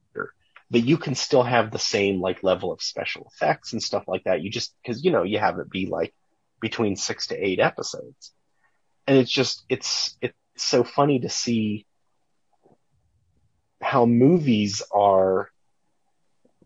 but 0.69 0.83
you 0.83 0.97
can 0.97 1.15
still 1.15 1.43
have 1.43 1.71
the 1.71 1.79
same 1.79 2.19
like 2.19 2.43
level 2.43 2.71
of 2.71 2.81
special 2.81 3.29
effects 3.33 3.73
and 3.73 3.81
stuff 3.81 4.03
like 4.07 4.23
that. 4.25 4.41
You 4.41 4.49
just 4.49 4.75
because 4.81 5.03
you 5.03 5.11
know 5.11 5.23
you 5.23 5.39
have 5.39 5.59
it 5.59 5.69
be 5.69 5.85
like 5.85 6.13
between 6.59 6.95
six 6.95 7.27
to 7.27 7.35
eight 7.35 7.59
episodes, 7.59 8.33
and 9.05 9.17
it's 9.17 9.31
just 9.31 9.63
it's 9.69 10.17
it's 10.21 10.35
so 10.57 10.83
funny 10.83 11.19
to 11.19 11.29
see 11.29 11.85
how 13.97 14.05
movies 14.05 14.83
are 14.91 15.49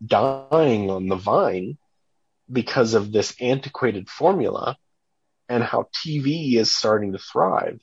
dying 0.04 0.90
on 0.90 1.08
the 1.08 1.16
vine 1.16 1.78
because 2.50 2.92
of 2.92 3.10
this 3.10 3.34
antiquated 3.40 4.10
formula, 4.10 4.76
and 5.48 5.64
how 5.64 5.88
TV 5.94 6.56
is 6.56 6.70
starting 6.70 7.12
to 7.12 7.18
thrive. 7.18 7.80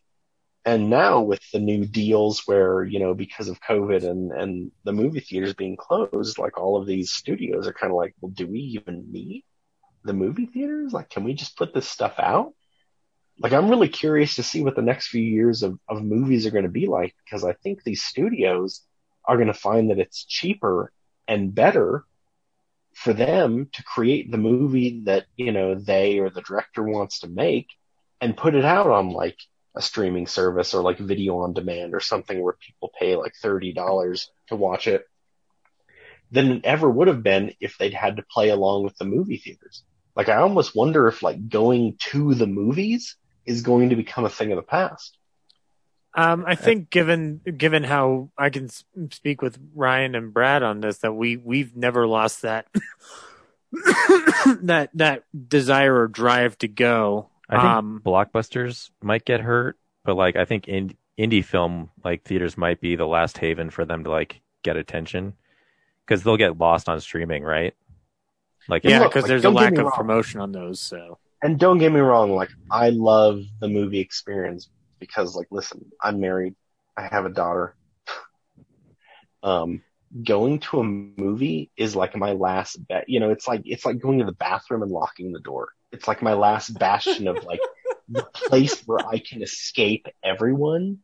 And 0.65 0.91
now 0.91 1.21
with 1.21 1.41
the 1.51 1.57
new 1.57 1.87
deals 1.87 2.43
where, 2.45 2.83
you 2.83 2.99
know, 2.99 3.15
because 3.15 3.47
of 3.47 3.59
COVID 3.59 4.07
and, 4.07 4.31
and 4.31 4.71
the 4.83 4.93
movie 4.93 5.19
theaters 5.19 5.55
being 5.55 5.77
closed, 5.77 6.37
like 6.37 6.59
all 6.59 6.79
of 6.79 6.85
these 6.85 7.11
studios 7.11 7.65
are 7.65 7.73
kind 7.73 7.91
of 7.91 7.97
like, 7.97 8.13
well, 8.21 8.31
do 8.31 8.45
we 8.45 8.59
even 8.59 9.11
need 9.11 9.45
the 10.03 10.13
movie 10.13 10.45
theaters? 10.45 10.93
Like, 10.93 11.09
can 11.09 11.23
we 11.23 11.33
just 11.33 11.57
put 11.57 11.73
this 11.73 11.89
stuff 11.89 12.19
out? 12.19 12.53
Like, 13.39 13.53
I'm 13.53 13.69
really 13.69 13.89
curious 13.89 14.35
to 14.35 14.43
see 14.43 14.63
what 14.63 14.75
the 14.75 14.83
next 14.83 15.07
few 15.07 15.23
years 15.23 15.63
of, 15.63 15.79
of 15.89 16.03
movies 16.03 16.45
are 16.45 16.51
going 16.51 16.65
to 16.65 16.69
be 16.69 16.85
like 16.85 17.15
because 17.25 17.43
I 17.43 17.53
think 17.53 17.81
these 17.81 18.03
studios 18.03 18.83
are 19.29 19.37
going 19.37 19.47
to 19.47 19.53
find 19.53 19.91
that 19.91 19.99
it's 19.99 20.25
cheaper 20.25 20.91
and 21.27 21.53
better 21.53 22.03
for 22.95 23.13
them 23.13 23.69
to 23.73 23.83
create 23.83 24.31
the 24.31 24.39
movie 24.39 25.01
that, 25.05 25.27
you 25.37 25.51
know, 25.51 25.75
they 25.75 26.17
or 26.17 26.31
the 26.31 26.41
director 26.41 26.81
wants 26.81 27.19
to 27.19 27.27
make 27.27 27.67
and 28.19 28.35
put 28.35 28.55
it 28.55 28.65
out 28.65 28.87
on 28.87 29.11
like 29.11 29.37
a 29.75 29.83
streaming 29.83 30.25
service 30.25 30.73
or 30.73 30.81
like 30.81 30.97
video 30.97 31.37
on 31.37 31.53
demand 31.53 31.93
or 31.93 31.99
something 31.99 32.41
where 32.41 32.57
people 32.59 32.91
pay 32.99 33.15
like 33.15 33.33
$30 33.41 34.25
to 34.47 34.55
watch 34.55 34.87
it 34.87 35.05
than 36.31 36.51
it 36.51 36.65
ever 36.65 36.89
would 36.89 37.07
have 37.07 37.21
been 37.21 37.53
if 37.59 37.77
they'd 37.77 37.93
had 37.93 38.17
to 38.17 38.25
play 38.33 38.49
along 38.49 38.83
with 38.83 38.97
the 38.97 39.05
movie 39.05 39.37
theaters. 39.37 39.83
Like 40.15 40.27
I 40.27 40.37
almost 40.37 40.75
wonder 40.75 41.07
if 41.07 41.21
like 41.21 41.49
going 41.49 41.97
to 42.11 42.33
the 42.33 42.47
movies 42.47 43.15
is 43.45 43.61
going 43.61 43.89
to 43.89 43.95
become 43.95 44.25
a 44.25 44.29
thing 44.29 44.51
of 44.51 44.55
the 44.55 44.63
past. 44.63 45.18
Um, 46.15 46.43
I 46.47 46.55
think 46.55 46.89
given 46.89 47.41
given 47.57 47.83
how 47.83 48.29
I 48.37 48.49
can 48.49 48.69
speak 49.11 49.41
with 49.41 49.59
Ryan 49.75 50.15
and 50.15 50.33
Brad 50.33 50.63
on 50.63 50.81
this, 50.81 50.99
that 50.99 51.13
we 51.13 51.37
we've 51.37 51.75
never 51.75 52.07
lost 52.07 52.41
that 52.41 52.67
that 54.61 54.89
that 54.93 55.23
desire 55.47 55.95
or 56.01 56.07
drive 56.07 56.57
to 56.59 56.67
go. 56.67 57.29
I 57.49 57.55
think 57.55 57.65
Um, 57.65 58.01
blockbusters 58.03 58.89
might 59.01 59.25
get 59.25 59.41
hurt, 59.41 59.77
but 60.03 60.15
like 60.15 60.35
I 60.35 60.45
think 60.45 60.67
in, 60.67 60.95
indie 61.17 61.45
film 61.45 61.89
like 62.03 62.23
theaters 62.23 62.57
might 62.57 62.81
be 62.81 62.95
the 62.95 63.07
last 63.07 63.37
haven 63.37 63.69
for 63.69 63.85
them 63.85 64.03
to 64.03 64.09
like 64.09 64.41
get 64.63 64.77
attention 64.77 65.33
because 66.05 66.23
they'll 66.23 66.37
get 66.37 66.57
lost 66.57 66.89
on 66.89 66.99
streaming, 67.01 67.43
right? 67.43 67.75
Like 68.67 68.83
yeah, 68.83 68.99
look, 68.99 69.11
because 69.11 69.23
like, 69.23 69.29
there's 69.29 69.45
a 69.45 69.49
lack 69.51 69.77
of 69.77 69.85
wrong. 69.85 69.91
promotion 69.91 70.41
on 70.41 70.51
those. 70.51 70.79
So 70.79 71.19
And 71.41 71.59
don't 71.59 71.77
get 71.77 71.91
me 71.91 71.99
wrong, 71.99 72.31
like 72.35 72.49
I 72.71 72.89
love 72.89 73.43
the 73.59 73.67
movie 73.67 73.99
experience 73.99 74.69
because 74.99 75.35
like 75.35 75.47
listen, 75.51 75.91
I'm 76.01 76.19
married, 76.19 76.55
I 76.97 77.03
have 77.03 77.25
a 77.25 77.29
daughter. 77.29 77.75
Um 79.41 79.81
going 80.23 80.59
to 80.59 80.79
a 80.79 80.83
movie 80.83 81.71
is 81.77 81.95
like 81.95 82.15
my 82.15 82.33
last 82.33 82.75
bet. 82.87 83.05
You 83.07 83.19
know, 83.19 83.31
it's 83.31 83.47
like 83.47 83.61
it's 83.65 83.85
like 83.85 83.99
going 83.99 84.19
to 84.19 84.25
the 84.25 84.31
bathroom 84.31 84.81
and 84.81 84.91
locking 84.91 85.31
the 85.31 85.39
door. 85.39 85.69
It's 85.91 86.07
like 86.07 86.21
my 86.21 86.33
last 86.33 86.69
bastion 86.77 87.27
of 87.27 87.43
like 87.43 87.59
the 88.09 88.23
place 88.23 88.81
where 88.85 89.05
I 89.05 89.19
can 89.19 89.41
escape 89.43 90.07
everyone 90.23 90.99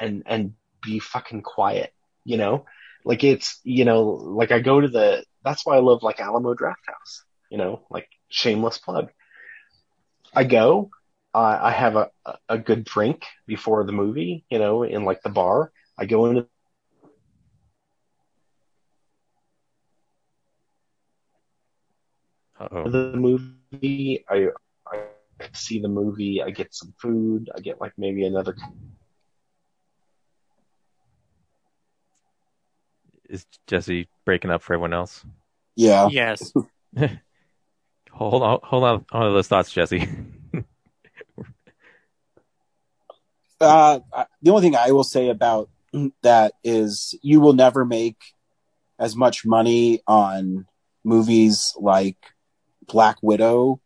and 0.00 0.22
and 0.26 0.54
be 0.82 0.98
fucking 0.98 1.42
quiet, 1.42 1.92
you 2.24 2.36
know? 2.36 2.64
Like 3.04 3.24
it's, 3.24 3.60
you 3.62 3.84
know, 3.84 4.04
like 4.04 4.52
I 4.52 4.60
go 4.60 4.80
to 4.80 4.88
the 4.88 5.24
that's 5.44 5.64
why 5.64 5.76
I 5.76 5.80
love 5.80 6.02
like 6.02 6.20
Alamo 6.20 6.54
Drafthouse, 6.54 7.22
you 7.50 7.58
know, 7.58 7.82
like 7.90 8.08
shameless 8.28 8.78
plug. 8.78 9.10
I 10.34 10.44
go, 10.44 10.90
uh, 11.36 11.58
I 11.62 11.70
have 11.70 11.96
a, 11.96 12.10
a- 12.24 12.38
a 12.48 12.58
good 12.58 12.84
drink 12.84 13.24
before 13.46 13.84
the 13.84 13.92
movie, 13.92 14.44
you 14.48 14.58
know, 14.58 14.84
in 14.84 15.04
like 15.04 15.20
the 15.22 15.28
bar. 15.28 15.70
I 15.98 16.06
go 16.06 16.26
into 16.26 16.46
Uh-oh. 22.58 22.88
the 22.88 23.12
movie. 23.16 24.24
I, 24.30 24.48
I 24.90 25.00
see 25.52 25.78
the 25.78 25.88
movie. 25.88 26.42
I 26.42 26.50
get 26.50 26.72
some 26.74 26.94
food. 26.98 27.50
I 27.54 27.60
get 27.60 27.82
like 27.82 27.92
maybe 27.98 28.24
another. 28.24 28.56
is 33.28 33.44
Jesse 33.66 34.08
breaking 34.24 34.50
up 34.50 34.62
for 34.62 34.72
everyone 34.72 34.94
else? 34.94 35.24
Yeah. 35.74 36.08
yes, 36.08 36.52
Hold 38.12 38.42
on, 38.42 38.60
hold 38.62 38.84
on, 38.84 39.04
All 39.12 39.24
on 39.24 39.34
those 39.34 39.48
thoughts, 39.48 39.70
Jesse. 39.70 40.08
Uh, 43.60 44.00
the 44.42 44.50
only 44.50 44.62
thing 44.62 44.76
I 44.76 44.92
will 44.92 45.04
say 45.04 45.28
about 45.28 45.70
that 46.22 46.52
is 46.62 47.18
you 47.22 47.40
will 47.40 47.54
never 47.54 47.84
make 47.84 48.18
as 48.98 49.16
much 49.16 49.44
money 49.46 50.00
on 50.06 50.66
movies 51.04 51.74
like 51.78 52.16
Black 52.86 53.16
Widow 53.22 53.80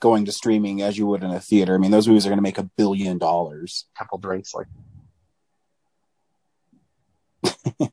going 0.00 0.26
to 0.26 0.32
streaming 0.32 0.82
as 0.82 0.98
you 0.98 1.06
would 1.06 1.22
in 1.24 1.30
a 1.30 1.40
theater. 1.40 1.74
I 1.74 1.78
mean, 1.78 1.90
those 1.90 2.06
movies 2.06 2.26
are 2.26 2.28
going 2.30 2.38
to 2.38 2.42
make 2.42 2.58
a 2.58 2.70
billion 2.76 3.18
dollars. 3.18 3.86
couple 3.98 4.18
drinks 4.18 4.54
like 4.54 4.66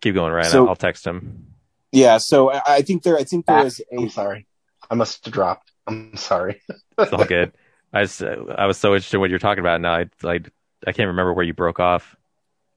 Keep 0.00 0.14
going, 0.14 0.32
Ryan. 0.32 0.50
So- 0.50 0.68
I'll 0.68 0.76
text 0.76 1.06
him. 1.06 1.46
Yeah, 1.92 2.18
so 2.18 2.52
I, 2.52 2.62
I 2.66 2.82
think 2.82 3.02
there, 3.02 3.16
I 3.16 3.24
think 3.24 3.46
there 3.46 3.66
is 3.66 3.82
I'm 3.92 4.04
a, 4.04 4.10
sorry. 4.10 4.46
I 4.88 4.94
must 4.94 5.24
have 5.24 5.34
dropped. 5.34 5.69
I'm 5.90 6.16
sorry. 6.16 6.60
It's 7.00 7.12
all 7.12 7.24
good. 7.24 7.52
I 7.92 8.02
just, 8.04 8.22
I 8.22 8.66
was 8.66 8.78
so 8.78 8.94
interested 8.94 9.16
in 9.16 9.20
what 9.20 9.30
you're 9.30 9.38
talking 9.40 9.60
about 9.60 9.80
now. 9.80 9.94
I 9.94 10.06
like 10.22 10.48
I 10.86 10.92
can't 10.92 11.08
remember 11.08 11.32
where 11.34 11.44
you 11.44 11.54
broke 11.54 11.80
off. 11.80 12.16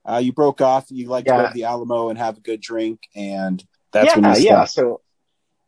uh, 0.05 0.17
you 0.23 0.33
broke 0.33 0.61
off. 0.61 0.87
You 0.89 1.07
like 1.07 1.27
to 1.27 1.33
go 1.33 1.43
to 1.47 1.53
the 1.53 1.65
Alamo 1.65 2.09
and 2.09 2.17
have 2.17 2.37
a 2.37 2.41
good 2.41 2.61
drink, 2.61 3.01
and 3.15 3.63
that's 3.91 4.15
yeah, 4.15 4.15
when 4.21 4.35
you 4.35 4.41
yeah. 4.41 4.65
So 4.65 5.01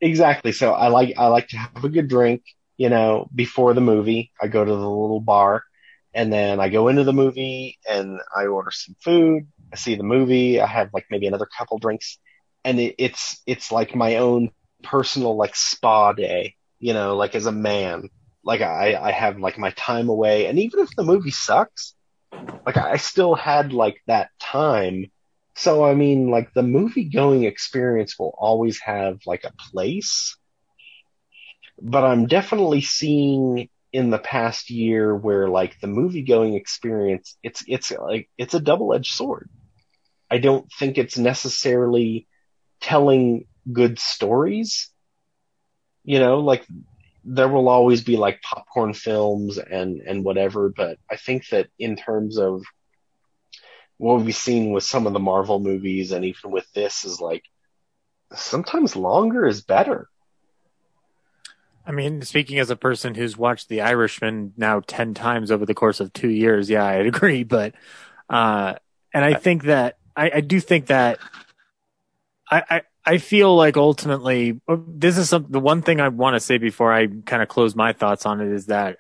exactly. 0.01 0.51
So 0.51 0.73
I 0.73 0.87
like 0.87 1.13
I 1.17 1.27
like 1.27 1.49
to 1.49 1.57
have 1.57 1.83
a 1.83 1.89
good 1.89 2.07
drink, 2.07 2.43
you 2.77 2.89
know, 2.89 3.29
before 3.33 3.73
the 3.73 3.81
movie. 3.81 4.31
I 4.41 4.47
go 4.47 4.63
to 4.65 4.71
the 4.71 4.89
little 4.89 5.21
bar, 5.21 5.63
and 6.13 6.31
then 6.33 6.59
I 6.59 6.69
go 6.69 6.87
into 6.87 7.03
the 7.03 7.13
movie 7.13 7.77
and 7.89 8.19
I 8.35 8.47
order 8.47 8.71
some 8.71 8.95
food. 9.01 9.47
I 9.71 9.75
see 9.77 9.95
the 9.95 10.03
movie. 10.03 10.59
I 10.59 10.67
have 10.67 10.89
like 10.93 11.05
maybe 11.09 11.27
another 11.27 11.47
couple 11.57 11.77
drinks, 11.77 12.17
and 12.63 12.79
it, 12.79 12.95
it's 12.97 13.41
it's 13.45 13.71
like 13.71 13.95
my 13.95 14.17
own 14.17 14.51
personal 14.83 15.35
like 15.35 15.55
spa 15.55 16.13
day, 16.13 16.55
you 16.85 16.93
know, 16.93 17.15
like 17.15 17.35
as 17.35 17.45
a 17.45 17.51
man. 17.51 18.09
Like 18.43 18.61
I 18.61 18.95
I 18.95 19.11
have 19.11 19.39
like 19.39 19.57
my 19.57 19.71
time 19.71 20.07
away, 20.07 20.45
and 20.45 20.59
even 20.59 20.79
if 20.81 20.89
the 20.95 21.03
movie 21.03 21.31
sucks, 21.31 21.95
like 22.65 22.77
I 22.77 22.97
still 22.97 23.33
had 23.33 23.73
like 23.73 23.97
that 24.05 24.29
time 24.39 25.11
so 25.55 25.85
I 25.85 25.95
mean, 25.95 26.29
like 26.29 26.53
the 26.53 26.63
movie 26.63 27.05
going 27.05 27.45
experience 27.45 28.19
will 28.19 28.35
always 28.37 28.79
have 28.81 29.19
like 29.25 29.45
a 29.45 29.53
place, 29.71 30.37
but 31.81 32.03
I'm 32.03 32.27
definitely 32.27 32.81
seeing 32.81 33.69
in 33.93 34.09
the 34.09 34.19
past 34.19 34.69
year 34.69 35.15
where 35.15 35.47
like 35.47 35.79
the 35.79 35.87
movie 35.87 36.23
going 36.23 36.55
experience, 36.55 37.37
it's, 37.41 37.63
it's 37.67 37.91
like, 37.91 38.29
it's 38.37 38.53
a 38.53 38.59
double 38.59 38.93
edged 38.93 39.13
sword. 39.13 39.49
I 40.29 40.39
don't 40.39 40.69
think 40.77 40.97
it's 40.97 41.17
necessarily 41.17 42.27
telling 42.81 43.45
good 43.71 43.97
stories. 43.97 44.91
You 46.05 46.19
know, 46.19 46.39
like 46.39 46.65
there 47.25 47.49
will 47.49 47.67
always 47.67 48.03
be 48.03 48.15
like 48.15 48.41
popcorn 48.41 48.93
films 48.93 49.57
and, 49.57 50.01
and 50.01 50.23
whatever, 50.23 50.69
but 50.69 50.99
I 51.09 51.17
think 51.17 51.49
that 51.49 51.67
in 51.77 51.95
terms 51.95 52.37
of 52.37 52.63
what 53.97 54.21
we've 54.21 54.35
seen 54.35 54.71
with 54.71 54.83
some 54.83 55.07
of 55.07 55.13
the 55.13 55.19
Marvel 55.19 55.59
movies 55.59 56.11
and 56.11 56.23
even 56.25 56.51
with 56.51 56.71
this 56.73 57.03
is 57.03 57.19
like 57.19 57.43
sometimes 58.33 58.95
longer 58.95 59.45
is 59.47 59.61
better. 59.61 60.09
I 61.87 61.91
mean, 61.91 62.21
speaking 62.23 62.59
as 62.59 62.69
a 62.69 62.75
person 62.75 63.13
who's 63.13 63.37
watched 63.37 63.69
The 63.69 63.81
Irishman 63.81 64.53
now 64.57 64.81
ten 64.85 65.13
times 65.13 65.51
over 65.51 65.65
the 65.65 65.75
course 65.75 65.99
of 65.99 66.11
two 66.13 66.29
years, 66.29 66.69
yeah, 66.69 66.85
I'd 66.85 67.05
agree. 67.05 67.43
But 67.55 67.75
uh, 68.29 68.75
and 69.13 69.23
I 69.23 69.35
think 69.35 69.63
that 69.63 69.97
I, 70.15 70.31
I 70.35 70.41
do 70.41 70.59
think 70.59 70.87
that 70.87 71.19
I, 72.49 72.63
I, 72.69 72.81
I 73.05 73.17
feel 73.19 73.55
like 73.55 73.77
ultimately 73.77 74.59
oh, 74.67 74.83
this 74.87 75.17
is 75.17 75.29
some, 75.29 75.45
the 75.49 75.59
one 75.59 75.81
thing 75.81 76.01
I 76.01 76.07
want 76.07 76.35
to 76.35 76.39
say 76.39 76.57
before 76.57 76.91
I 76.91 77.07
kind 77.07 77.43
of 77.43 77.47
close 77.47 77.75
my 77.75 77.93
thoughts 77.93 78.25
on 78.25 78.41
it 78.41 78.51
is 78.51 78.67
that 78.67 78.97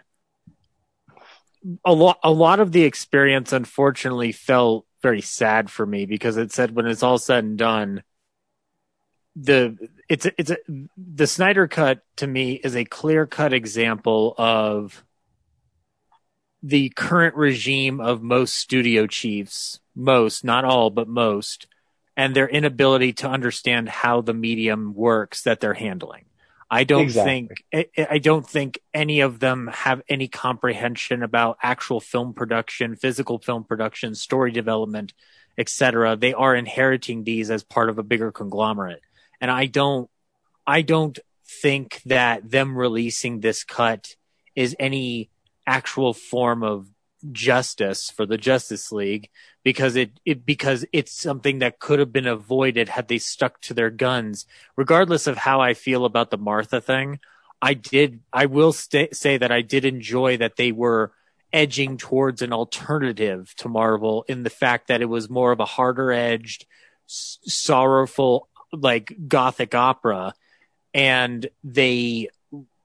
a 1.83 1.93
lot 1.93 2.19
a 2.23 2.31
lot 2.31 2.59
of 2.59 2.71
the 2.71 2.83
experience 2.83 3.51
unfortunately 3.51 4.31
felt 4.31 4.85
very 5.01 5.21
sad 5.21 5.69
for 5.69 5.85
me 5.85 6.05
because 6.05 6.37
it 6.37 6.51
said 6.51 6.71
when 6.75 6.85
it's 6.85 7.03
all 7.03 7.17
said 7.17 7.43
and 7.43 7.57
done 7.57 8.03
the 9.35 9.77
it's 10.07 10.27
it's 10.37 10.51
a, 10.51 10.57
the 10.97 11.27
Snyder 11.27 11.67
cut 11.67 12.01
to 12.17 12.27
me 12.27 12.53
is 12.53 12.75
a 12.75 12.85
clear 12.85 13.25
cut 13.25 13.53
example 13.53 14.35
of 14.37 15.03
the 16.63 16.89
current 16.89 17.35
regime 17.35 17.99
of 17.99 18.21
most 18.21 18.53
studio 18.55 19.07
chiefs 19.07 19.79
most 19.95 20.43
not 20.43 20.65
all 20.65 20.89
but 20.89 21.07
most 21.07 21.67
and 22.17 22.35
their 22.35 22.47
inability 22.47 23.13
to 23.13 23.29
understand 23.29 23.89
how 23.89 24.21
the 24.21 24.33
medium 24.33 24.93
works 24.93 25.43
that 25.43 25.59
they're 25.59 25.73
handling 25.73 26.25
I 26.69 26.83
don't 26.83 27.03
Exactly. 27.03 27.49
think 27.71 27.89
I, 27.97 28.07
I 28.11 28.17
don't 28.17 28.47
think 28.47 28.79
any 28.93 29.19
of 29.19 29.39
them 29.39 29.67
have 29.67 30.01
any 30.09 30.27
comprehension 30.27 31.21
about 31.21 31.57
actual 31.61 31.99
film 31.99 32.33
production, 32.33 32.95
physical 32.95 33.39
film 33.39 33.63
production, 33.63 34.15
story 34.15 34.51
development, 34.51 35.13
etc. 35.57 36.15
They 36.15 36.33
are 36.33 36.55
inheriting 36.55 37.23
these 37.23 37.51
as 37.51 37.63
part 37.63 37.89
of 37.89 37.99
a 37.99 38.03
bigger 38.03 38.31
conglomerate. 38.31 39.01
And 39.39 39.51
I 39.51 39.67
don't 39.67 40.09
I 40.65 40.81
don't 40.81 41.17
think 41.61 42.01
that 42.05 42.49
them 42.49 42.75
releasing 42.75 43.39
this 43.39 43.63
cut 43.63 44.15
is 44.55 44.75
any 44.79 45.29
actual 45.67 46.13
form 46.13 46.63
of 46.63 46.87
justice 47.31 48.09
for 48.09 48.25
the 48.25 48.37
Justice 48.37 48.91
League 48.91 49.29
because 49.63 49.95
it, 49.95 50.19
it 50.25 50.45
because 50.45 50.85
it's 50.93 51.11
something 51.11 51.59
that 51.59 51.79
could 51.79 51.99
have 51.99 52.13
been 52.13 52.27
avoided 52.27 52.89
had 52.89 53.07
they 53.07 53.17
stuck 53.17 53.61
to 53.61 53.73
their 53.73 53.89
guns. 53.89 54.45
Regardless 54.75 55.27
of 55.27 55.37
how 55.37 55.59
I 55.61 55.73
feel 55.73 56.05
about 56.05 56.29
the 56.29 56.37
Martha 56.37 56.81
thing, 56.81 57.19
I 57.61 57.73
did 57.73 58.21
I 58.31 58.45
will 58.45 58.73
sta 58.73 59.07
say 59.11 59.37
that 59.37 59.51
I 59.51 59.61
did 59.61 59.85
enjoy 59.85 60.37
that 60.37 60.55
they 60.55 60.71
were 60.71 61.13
edging 61.51 61.97
towards 61.97 62.41
an 62.41 62.53
alternative 62.53 63.53
to 63.57 63.69
Marvel 63.69 64.25
in 64.27 64.43
the 64.43 64.49
fact 64.49 64.87
that 64.87 65.01
it 65.01 65.05
was 65.05 65.29
more 65.29 65.51
of 65.51 65.59
a 65.59 65.65
harder 65.65 66.11
edged, 66.11 66.65
s- 67.07 67.39
sorrowful 67.43 68.49
like 68.71 69.15
gothic 69.27 69.73
opera. 69.73 70.33
And 70.93 71.47
they 71.63 72.29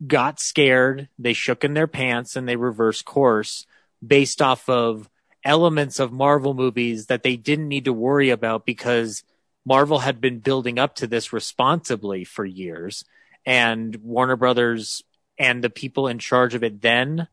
got 0.07 0.41
scared, 0.41 1.09
they 1.19 1.33
shook 1.33 1.65
in 1.65 1.75
their 1.75 1.87
pants 1.87 2.37
and 2.37 2.49
they 2.49 2.57
reversed 2.57 3.05
course 3.05 3.67
based 4.05 4.41
off 4.41 4.69
of 4.69 5.09
elements 5.45 5.99
of 5.99 6.13
Marvel 6.13 6.55
movies 6.55 7.07
that 7.07 7.23
they 7.23 7.37
didn't 7.37 7.69
need 7.69 7.87
to 7.87 7.93
worry 7.93 8.31
about 8.31 8.67
because 8.67 9.23
Marvel 9.65 9.99
had 9.99 10.21
been 10.21 10.39
building 10.39 10.79
up 10.79 10.97
to 10.97 11.07
this 11.07 11.33
responsibly 11.33 12.25
for 12.25 12.45
years 12.45 13.05
and 13.47 13.97
Warner 13.97 14.37
Brothers 14.37 15.03
and 15.39 15.65
the 15.65 15.71
people 15.71 16.09
in 16.09 16.19
charge 16.19 16.55
of 16.55 16.63
it 16.63 16.81
then 16.83 17.29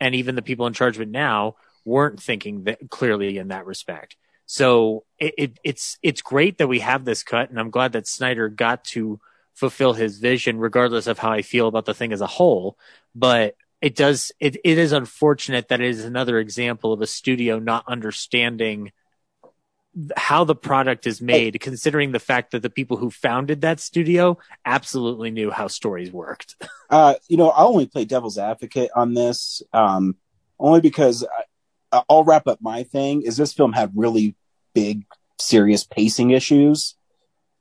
and 0.00 0.14
even 0.14 0.34
the 0.34 0.42
people 0.42 0.66
in 0.66 0.72
charge 0.72 0.96
of 0.96 1.02
it 1.02 1.08
now 1.08 1.56
weren't 1.84 2.22
thinking 2.22 2.64
that 2.64 2.90
clearly 2.90 3.38
in 3.38 3.48
that 3.48 3.66
respect. 3.66 4.16
So 4.46 5.04
it, 5.18 5.34
it, 5.36 5.60
it's 5.64 5.98
it's 6.02 6.22
great 6.22 6.58
that 6.58 6.68
we 6.68 6.80
have 6.80 7.04
this 7.04 7.22
cut, 7.22 7.50
and 7.50 7.58
I'm 7.58 7.70
glad 7.70 7.92
that 7.92 8.06
Snyder 8.06 8.48
got 8.48 8.84
to 8.84 9.20
fulfill 9.54 9.92
his 9.92 10.18
vision, 10.18 10.58
regardless 10.58 11.06
of 11.06 11.18
how 11.18 11.32
I 11.32 11.42
feel 11.42 11.68
about 11.68 11.84
the 11.84 11.94
thing 11.94 12.12
as 12.12 12.20
a 12.20 12.26
whole. 12.26 12.78
But 13.14 13.56
it 13.80 13.94
does 13.94 14.32
it, 14.40 14.56
it 14.64 14.78
is 14.78 14.92
unfortunate 14.92 15.68
that 15.68 15.80
it 15.80 15.88
is 15.88 16.04
another 16.04 16.38
example 16.38 16.92
of 16.92 17.00
a 17.00 17.06
studio 17.06 17.58
not 17.58 17.84
understanding 17.86 18.92
how 20.16 20.44
the 20.44 20.54
product 20.54 21.06
is 21.06 21.20
made, 21.20 21.58
considering 21.60 22.12
the 22.12 22.20
fact 22.20 22.52
that 22.52 22.62
the 22.62 22.70
people 22.70 22.96
who 22.96 23.10
founded 23.10 23.62
that 23.62 23.80
studio 23.80 24.38
absolutely 24.64 25.30
knew 25.30 25.50
how 25.50 25.68
stories 25.68 26.12
worked. 26.12 26.56
Uh, 26.90 27.12
you 27.28 27.36
know, 27.36 27.50
I'll 27.50 27.68
only 27.68 27.86
play 27.86 28.06
devil's 28.06 28.38
advocate 28.38 28.90
on 28.96 29.12
this, 29.12 29.60
um, 29.74 30.16
only 30.58 30.80
because 30.80 31.22
I, 31.92 32.02
I'll 32.08 32.24
wrap 32.24 32.46
up 32.46 32.62
my 32.62 32.84
thing. 32.84 33.20
Is 33.20 33.36
this 33.36 33.52
film 33.52 33.74
had 33.74 33.92
really 33.94 34.36
big, 34.72 35.04
serious 35.38 35.84
pacing 35.84 36.30
issues? 36.30 36.94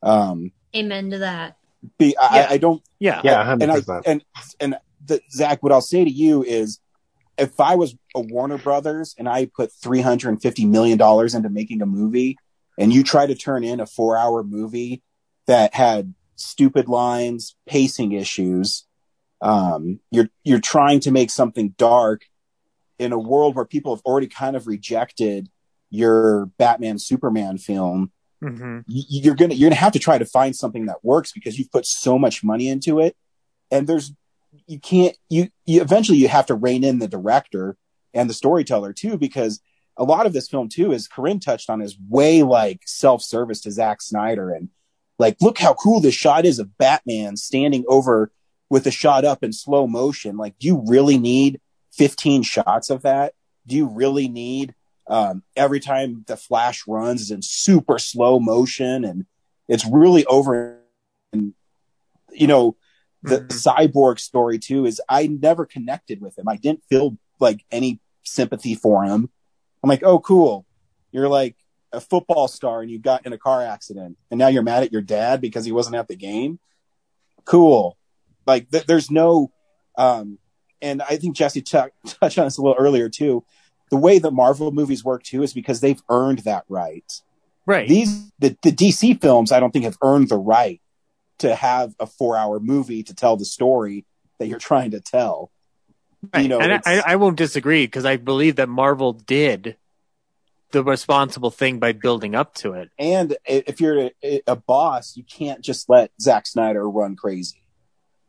Um, 0.02 0.54
Amen 0.74 1.12
to 1.12 1.18
that. 1.18 1.58
be, 1.98 2.16
I, 2.16 2.38
Yeah. 2.38 2.48
I 2.52 2.58
don't, 2.58 2.82
Yeah. 3.00 3.22
Yeah, 3.22 3.52
and 3.52 3.70
I 3.70 3.82
and 4.06 4.24
and 4.62 4.78
the, 5.08 5.22
Zack, 5.32 5.64
what 5.64 5.72
I'll 5.72 5.82
say 5.82 6.03
to 6.03 6.11
you 6.11 6.44
is, 6.44 6.80
if 7.38 7.60
I 7.60 7.76
was 7.76 7.95
a 8.16 8.22
Warner 8.22 8.58
Brothers 8.58 9.14
and 9.18 9.30
I 9.30 9.45
put 9.45 9.72
three 9.72 10.02
hundred 10.02 10.30
and 10.30 10.42
fifty 10.42 10.66
million 10.66 10.98
dollars 10.98 11.36
into 11.36 11.50
making 11.50 11.82
a 11.82 11.86
movie, 11.86 12.38
and 12.77 12.92
you 12.92 13.03
try 13.03 13.26
to 13.26 13.36
turn 13.36 13.64
in 13.64 13.80
a 13.80 13.86
four-hour 13.86 14.44
movie 14.44 15.03
that 15.45 15.74
had 15.74 16.14
stupid 16.36 16.88
lines, 16.88 17.56
pacing 17.68 18.11
issues, 18.14 18.86
um, 19.42 20.00
you're 20.11 20.30
you're 20.44 20.60
trying 20.60 21.00
to 21.02 21.11
make 21.11 21.30
something 21.30 21.76
dark 21.77 22.24
in 22.98 23.11
a 23.11 23.19
world 23.19 23.56
where 23.56 23.66
people 23.66 23.95
have 23.95 24.03
already 24.03 24.27
kind 24.27 24.56
of 24.56 24.66
rejected 24.66 25.50
your 25.90 26.48
Batman 26.58 26.98
Superman 26.98 27.58
film 27.58 28.11
mm-hmm. 28.44 28.80
you're 28.88 29.36
gonna 29.36 29.53
you're 29.53 29.69
gonna 29.69 29.80
have 29.80 29.94
to 29.94 30.00
try 30.00 30.18
to 30.18 30.26
find 30.26 30.56
something 30.56 30.86
that 30.88 31.03
works 31.03 31.32
because 31.32 31.58
you've 31.58 31.72
put 31.72 31.86
so 31.86 32.18
much 32.18 32.44
money 32.44 32.68
into 32.68 33.00
it 33.00 33.16
and 33.72 33.88
there's 33.88 34.14
you 34.68 34.80
can't 34.80 35.18
you 35.30 35.50
you 35.66 35.82
eventually 35.82 36.18
you 36.18 36.28
have 36.28 36.46
to 36.46 36.56
rein 36.56 36.84
in 36.84 37.00
the 37.00 37.08
director 37.08 37.78
and 38.14 38.30
the 38.30 38.34
storyteller 38.34 38.94
too 38.94 39.18
because 39.18 39.62
a 39.98 40.04
lot 40.04 40.26
of 40.26 40.34
this 40.34 40.48
film 40.48 40.70
too 40.70 40.94
as 40.94 41.08
corinne 41.08 41.40
touched 41.40 41.70
on 41.70 41.82
is 41.82 41.98
way 42.10 42.44
like 42.44 42.82
self-service 42.86 43.62
to 43.62 43.72
Zack 43.72 44.02
snyder 44.02 44.52
and 44.52 44.70
like 45.18 45.38
look 45.42 45.58
how 45.58 45.74
cool 45.74 46.00
this 46.00 46.14
shot 46.14 46.46
is 46.46 46.60
of 46.60 46.78
batman 46.78 47.38
standing 47.38 47.84
over 47.88 48.32
with 48.70 48.86
a 48.86 48.92
shot 48.92 49.26
up 49.26 49.44
in 49.44 49.54
slow 49.54 49.88
motion. 49.88 50.38
Like 50.38 50.58
do 50.60 50.68
you 50.68 50.84
really 50.88 51.18
need 51.18 51.62
15 51.94 52.44
shots 52.44 52.90
of 52.90 53.04
that? 53.04 53.34
Do 53.66 53.76
you 53.76 53.88
really 53.88 54.28
need 54.28 54.76
um, 55.08 55.44
every 55.56 55.80
time 55.80 56.26
the 56.28 56.38
flash 56.38 56.84
runs 56.88 57.22
is 57.22 57.32
in 57.32 57.42
super 57.42 57.98
slow 57.98 58.40
motion 58.40 59.06
and 59.06 59.26
it's 59.68 59.86
really 59.86 60.26
over 60.26 60.80
and 61.32 61.54
you 62.32 62.48
know 62.48 62.76
the 63.28 63.40
cyborg 63.50 64.20
story 64.20 64.60
too 64.60 64.86
is 64.86 65.02
i 65.10 65.28
never 65.28 65.66
connected 65.66 66.22
with 66.22 66.38
him. 66.38 66.48
I 66.48 66.56
didn't 66.56 66.84
feel 66.90 67.18
like 67.40 67.66
any 67.72 68.00
sympathy 68.24 68.76
for 68.76 69.04
him. 69.04 69.30
I'm 69.84 69.90
like 69.90 70.04
oh 70.04 70.20
cool. 70.20 70.66
You're 71.12 71.30
like 71.30 71.56
a 71.94 72.02
football 72.02 72.48
star 72.48 72.82
and 72.82 72.92
you 72.92 73.00
got 73.00 73.26
in 73.26 73.34
a 73.34 73.38
car 73.38 73.62
accident 73.64 74.18
and 74.30 74.38
now 74.38 74.48
you're 74.48 74.64
mad 74.64 74.84
at 74.84 74.92
your 74.92 75.02
dad 75.02 75.42
because 75.42 75.66
he 75.66 75.72
wasn't 75.72 75.96
at 75.96 76.08
the 76.08 76.16
game? 76.16 76.60
Cool. 77.46 77.98
Like 78.46 78.70
th- 78.72 78.86
there's 78.86 79.10
no 79.12 79.52
um 79.98 80.38
and 80.82 81.02
i 81.02 81.18
think 81.18 81.36
jesse 81.36 81.62
t- 81.62 81.80
touched 82.06 82.38
on 82.38 82.46
this 82.46 82.58
a 82.58 82.62
little 82.62 82.78
earlier 82.78 83.10
too. 83.10 83.44
The 83.90 83.98
way 83.98 84.20
the 84.20 84.32
marvel 84.32 84.72
movies 84.72 85.04
work 85.04 85.24
too 85.24 85.44
is 85.44 85.54
because 85.54 85.80
they've 85.80 86.02
earned 86.10 86.40
that 86.40 86.66
right. 86.68 87.10
Right. 87.66 87.88
these 87.90 88.32
the, 88.40 88.56
the 88.64 88.72
dc 88.72 89.22
films 89.22 89.52
i 89.52 89.60
don't 89.60 89.72
think 89.72 89.84
have 89.84 89.98
earned 90.02 90.30
the 90.30 90.38
right 90.38 90.82
to 91.40 91.56
have 91.56 91.94
a 92.00 92.06
four 92.08 92.36
hour 92.38 92.60
movie 92.60 93.04
to 93.04 93.14
tell 93.14 93.38
the 93.38 93.46
story 93.46 94.06
that 94.40 94.48
you're 94.48 94.60
trying 94.60 94.92
to 94.92 95.00
tell 95.00 95.52
Right. 96.34 96.42
you 96.44 96.48
know 96.50 96.60
and 96.60 96.82
I, 96.86 97.02
I 97.06 97.16
won't 97.18 97.38
disagree 97.38 97.86
because 97.86 98.04
I 98.06 98.18
believe 98.18 98.56
that 98.56 98.68
Marvel 98.70 99.14
did 99.14 99.78
the 100.72 100.84
responsible 100.84 101.52
thing 101.52 101.78
by 101.80 101.92
building 101.94 102.34
up 102.36 102.56
to 102.56 102.74
it. 102.74 102.90
and 102.98 103.38
if 103.46 103.80
you're 103.80 104.10
a, 104.24 104.42
a 104.48 104.56
boss 104.56 105.16
you 105.16 105.24
can't 105.24 105.62
just 105.62 105.88
let 105.90 106.12
Zack 106.20 106.48
snyder 106.48 106.90
run 106.90 107.16
crazy 107.16 107.64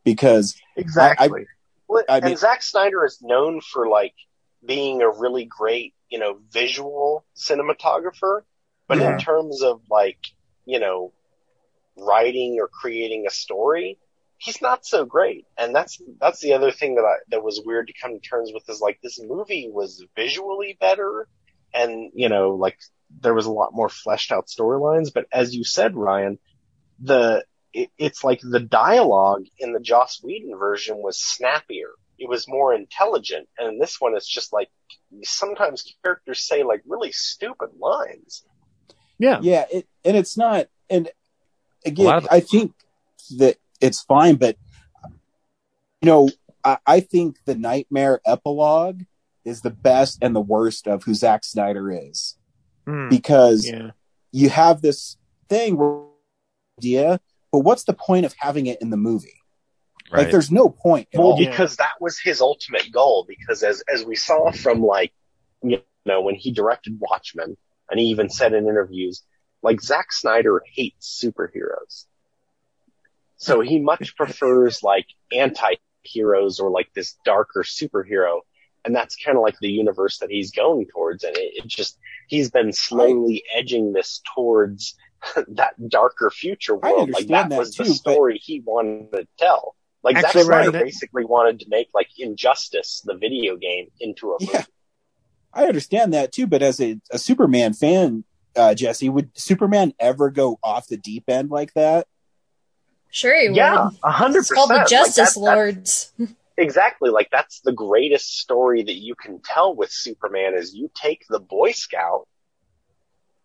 because 0.04 0.54
Exactly. 0.76 1.46
Well, 1.88 2.04
I 2.08 2.16
and 2.18 2.24
mean- 2.26 2.36
Zack 2.36 2.62
Snyder 2.62 3.04
is 3.06 3.18
known 3.22 3.60
for 3.62 3.88
like 3.88 4.14
being 4.64 5.00
a 5.02 5.08
really 5.08 5.46
great, 5.46 5.94
you 6.10 6.18
know, 6.18 6.38
visual 6.52 7.24
cinematographer, 7.36 8.42
but 8.86 8.98
Yeah. 8.98 9.14
in 9.14 9.18
terms 9.18 9.62
of 9.62 9.80
like, 9.90 10.18
you 10.66 10.78
know, 10.80 11.12
writing 12.00 12.58
or 12.60 12.68
creating 12.68 13.26
a 13.26 13.30
story, 13.30 13.98
he's 14.38 14.62
not 14.62 14.86
so 14.86 15.04
great. 15.04 15.46
And 15.56 15.74
that's 15.74 16.00
that's 16.20 16.40
the 16.40 16.54
other 16.54 16.70
thing 16.70 16.94
that 16.96 17.04
I 17.04 17.16
that 17.30 17.44
was 17.44 17.62
weird 17.64 17.88
to 17.88 17.94
come 18.00 18.12
to 18.12 18.20
terms 18.20 18.50
with 18.52 18.68
is 18.68 18.80
like 18.80 18.98
this 19.02 19.20
movie 19.22 19.68
was 19.70 20.04
visually 20.16 20.76
better 20.80 21.28
and, 21.74 22.10
you 22.14 22.28
know, 22.28 22.50
like 22.50 22.78
there 23.20 23.34
was 23.34 23.46
a 23.46 23.52
lot 23.52 23.74
more 23.74 23.88
fleshed 23.88 24.32
out 24.32 24.46
storylines, 24.46 25.12
but 25.12 25.26
as 25.32 25.54
you 25.54 25.64
said, 25.64 25.96
Ryan, 25.96 26.38
the 27.00 27.44
it, 27.72 27.90
it's 27.98 28.24
like 28.24 28.40
the 28.42 28.60
dialogue 28.60 29.44
in 29.58 29.72
the 29.72 29.80
Joss 29.80 30.20
Whedon 30.22 30.56
version 30.58 30.96
was 30.98 31.18
snappier. 31.18 31.90
It 32.18 32.28
was 32.28 32.48
more 32.48 32.74
intelligent, 32.74 33.48
and 33.58 33.68
in 33.68 33.78
this 33.78 34.00
one, 34.00 34.16
it's 34.16 34.28
just 34.28 34.52
like 34.52 34.68
sometimes 35.22 35.94
characters 36.02 36.46
say 36.46 36.64
like 36.64 36.82
really 36.86 37.12
stupid 37.12 37.70
lines. 37.78 38.44
Yeah. 39.18 39.38
yeah 39.42 39.64
it, 39.70 39.88
and 40.04 40.16
it's 40.16 40.36
not 40.36 40.66
and 40.90 41.08
A 41.08 41.12
again 41.86 42.06
lot 42.06 42.26
i 42.30 42.40
think 42.40 42.72
that 43.38 43.56
it's 43.80 44.02
fine 44.02 44.36
but 44.36 44.56
you 46.02 46.06
know 46.06 46.28
I, 46.64 46.78
I 46.86 47.00
think 47.00 47.36
the 47.44 47.54
nightmare 47.54 48.20
epilogue 48.26 49.02
is 49.44 49.60
the 49.62 49.70
best 49.70 50.18
and 50.22 50.34
the 50.34 50.40
worst 50.40 50.86
of 50.86 51.04
who 51.04 51.14
Zack 51.14 51.44
Snyder 51.44 51.90
is 51.90 52.36
Hmm. 52.86 53.08
because 53.08 53.66
Yeah. 53.66 53.90
you 54.32 54.48
have 54.50 54.80
this 54.82 55.16
thing 55.48 55.76
where 55.76 56.04
idea, 56.78 57.20
but 57.52 57.60
what's 57.60 57.84
the 57.84 57.92
point 57.92 58.24
of 58.24 58.34
having 58.38 58.66
it 58.66 58.80
in 58.80 58.90
the 58.90 58.96
movie? 58.96 59.40
Like, 60.12 60.30
there's 60.30 60.50
no 60.50 60.68
point. 60.70 61.08
At 61.12 61.18
Well, 61.18 61.32
all. 61.32 61.36
because 61.38 61.76
that 61.76 61.94
was 62.00 62.18
his 62.18 62.40
ultimate 62.40 62.90
goal. 62.92 63.26
Because 63.28 63.62
as 63.62 63.82
as 63.92 64.04
we 64.04 64.14
saw 64.16 64.50
from 64.52 64.80
like 64.82 65.12
you 65.62 65.82
know 66.06 66.20
when 66.22 66.34
he 66.34 66.50
directed 66.52 66.98
Watchmen, 67.00 67.56
and 67.90 68.00
he 68.00 68.06
even 68.06 68.30
said 68.30 68.54
in 68.54 68.66
interviews, 68.68 69.22
like 69.62 69.80
Zack 69.80 70.12
Snyder 70.12 70.62
hates 70.74 71.22
superheroes, 71.22 72.06
so 73.38 73.60
he 73.60 73.78
much 73.78 74.16
prefers 74.16 74.82
like 74.82 75.06
anti-heroes 75.32 76.60
or 76.60 76.70
like 76.70 76.92
this 76.94 77.16
darker 77.24 77.62
superhero, 77.62 78.40
and 78.84 78.94
that's 78.94 79.16
kind 79.16 79.36
of 79.36 79.42
like 79.42 79.58
the 79.60 79.70
universe 79.70 80.18
that 80.18 80.30
he's 80.30 80.50
going 80.50 80.86
towards. 80.86 81.24
And 81.24 81.36
it, 81.36 81.52
it 81.56 81.66
just 81.66 81.98
he's 82.26 82.50
been 82.50 82.72
slowly 82.72 83.44
edging 83.54 83.92
this 83.92 84.20
towards 84.34 84.96
that 85.48 85.74
darker 85.88 86.30
future 86.30 86.76
world. 86.76 87.10
Like 87.10 87.28
that, 87.28 87.50
that 87.50 87.58
was 87.58 87.74
the 87.74 87.84
too, 87.84 87.90
but- 87.90 88.12
story 88.12 88.40
he 88.42 88.60
wanted 88.60 89.12
to 89.12 89.26
tell. 89.38 89.74
Like 90.02 90.16
Actually, 90.16 90.42
Zack 90.42 90.46
Snyder 90.46 90.70
right. 90.70 90.84
basically 90.84 91.24
wanted 91.24 91.60
to 91.60 91.66
make 91.68 91.88
like 91.92 92.08
Injustice, 92.18 93.02
the 93.04 93.14
video 93.14 93.56
game, 93.56 93.88
into 94.00 94.30
a 94.30 94.36
movie. 94.40 94.52
Yeah. 94.52 94.64
I 95.52 95.64
understand 95.64 96.14
that 96.14 96.32
too, 96.32 96.46
but 96.46 96.62
as 96.62 96.80
a, 96.80 97.00
a 97.10 97.18
Superman 97.18 97.72
fan, 97.74 98.24
uh, 98.58 98.74
Jesse, 98.74 99.08
would 99.08 99.30
Superman 99.38 99.94
ever 99.98 100.30
go 100.30 100.58
off 100.62 100.88
the 100.88 100.96
deep 100.98 101.24
end 101.28 101.50
like 101.50 101.72
that? 101.74 102.06
Sure, 103.10 103.34
he 103.40 103.48
Yeah, 103.54 103.84
would. 103.86 103.94
a 104.04 104.10
hundred 104.10 104.40
It's 104.40 104.50
called 104.50 104.68
the 104.70 104.80
percent. 104.80 104.90
Like, 105.00 105.06
Justice 105.06 105.34
that- 105.34 105.40
that- 105.40 105.54
Lords. 105.56 106.12
Exactly. 106.60 107.10
Like 107.10 107.28
that's 107.30 107.60
the 107.60 107.70
greatest 107.70 108.40
story 108.40 108.82
that 108.82 108.96
you 108.96 109.14
can 109.14 109.40
tell 109.40 109.76
with 109.76 109.92
Superman 109.92 110.54
is 110.54 110.74
you 110.74 110.90
take 110.92 111.24
the 111.28 111.38
Boy 111.38 111.70
Scout 111.70 112.26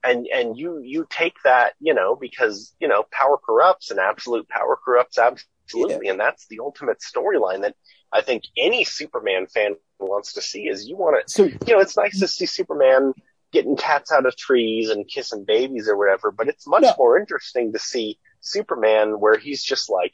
and, 0.03 0.25
and 0.33 0.57
you, 0.57 0.81
you 0.83 1.05
take 1.11 1.35
that, 1.43 1.73
you 1.79 1.93
know, 1.93 2.15
because, 2.15 2.73
you 2.79 2.87
know, 2.87 3.05
power 3.11 3.37
corrupts 3.37 3.91
and 3.91 3.99
absolute 3.99 4.49
power 4.49 4.79
corrupts 4.83 5.19
absolutely. 5.19 6.07
And 6.07 6.19
that's 6.19 6.47
the 6.47 6.59
ultimate 6.59 7.01
storyline 7.01 7.61
that 7.61 7.75
I 8.11 8.21
think 8.21 8.45
any 8.57 8.83
Superman 8.83 9.45
fan 9.45 9.75
wants 9.99 10.33
to 10.33 10.41
see 10.41 10.63
is 10.67 10.87
you 10.87 10.97
want 10.97 11.23
to, 11.27 11.31
So 11.31 11.43
you 11.43 11.57
know, 11.75 11.81
it's 11.81 11.95
nice 11.95 12.19
to 12.19 12.27
see 12.27 12.47
Superman 12.47 13.13
getting 13.53 13.77
cats 13.77 14.11
out 14.11 14.25
of 14.25 14.35
trees 14.35 14.89
and 14.89 15.07
kissing 15.07 15.45
babies 15.45 15.87
or 15.87 15.95
whatever, 15.97 16.31
but 16.31 16.47
it's 16.49 16.67
much 16.67 16.81
No. 16.81 16.93
more 16.97 17.17
interesting 17.17 17.71
to 17.71 17.79
see 17.79 18.19
Superman 18.41 19.19
where 19.19 19.37
he's 19.37 19.63
just 19.63 19.89
like, 19.89 20.11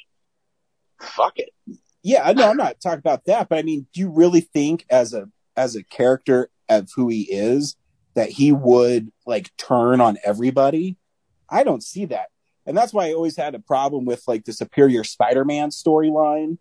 fuck 1.01 1.33
it. 1.39 1.49
yeah, 2.03 2.21
I 2.23 2.33
know 2.33 2.49
I'm 2.49 2.57
not 2.57 2.79
talking 2.81 2.99
about 2.99 3.25
that, 3.25 3.49
but 3.49 3.57
I 3.57 3.63
mean, 3.63 3.87
do 3.93 4.01
you 4.01 4.09
really 4.09 4.41
think 4.41 4.85
as 4.89 5.13
a 5.13 5.29
as 5.55 5.75
a 5.75 5.83
character 5.83 6.49
of 6.69 6.89
who 6.95 7.07
he 7.09 7.21
is 7.23 7.75
that 8.13 8.29
he 8.29 8.51
would 8.51 9.11
like 9.25 9.55
turn 9.57 9.99
on 10.01 10.17
everybody? 10.23 10.97
I 11.49 11.63
don't 11.63 11.83
see 11.83 12.05
that. 12.05 12.27
And 12.65 12.77
that's 12.77 12.93
why 12.93 13.07
I 13.07 13.13
always 13.13 13.35
had 13.35 13.55
a 13.55 13.59
problem 13.59 14.05
with 14.05 14.23
like 14.27 14.45
the 14.45 14.53
superior 14.53 15.03
Spider-Man 15.03 15.69
storyline 15.69 16.57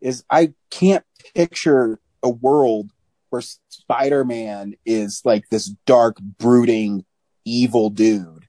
is 0.00 0.22
I 0.30 0.52
can't 0.70 1.04
picture 1.34 1.98
a 2.22 2.28
world 2.28 2.92
where 3.30 3.42
Spider-Man 3.68 4.74
is 4.84 5.22
like 5.24 5.48
this 5.48 5.66
dark, 5.86 6.18
brooding, 6.20 7.04
evil 7.44 7.90
dude, 7.90 8.46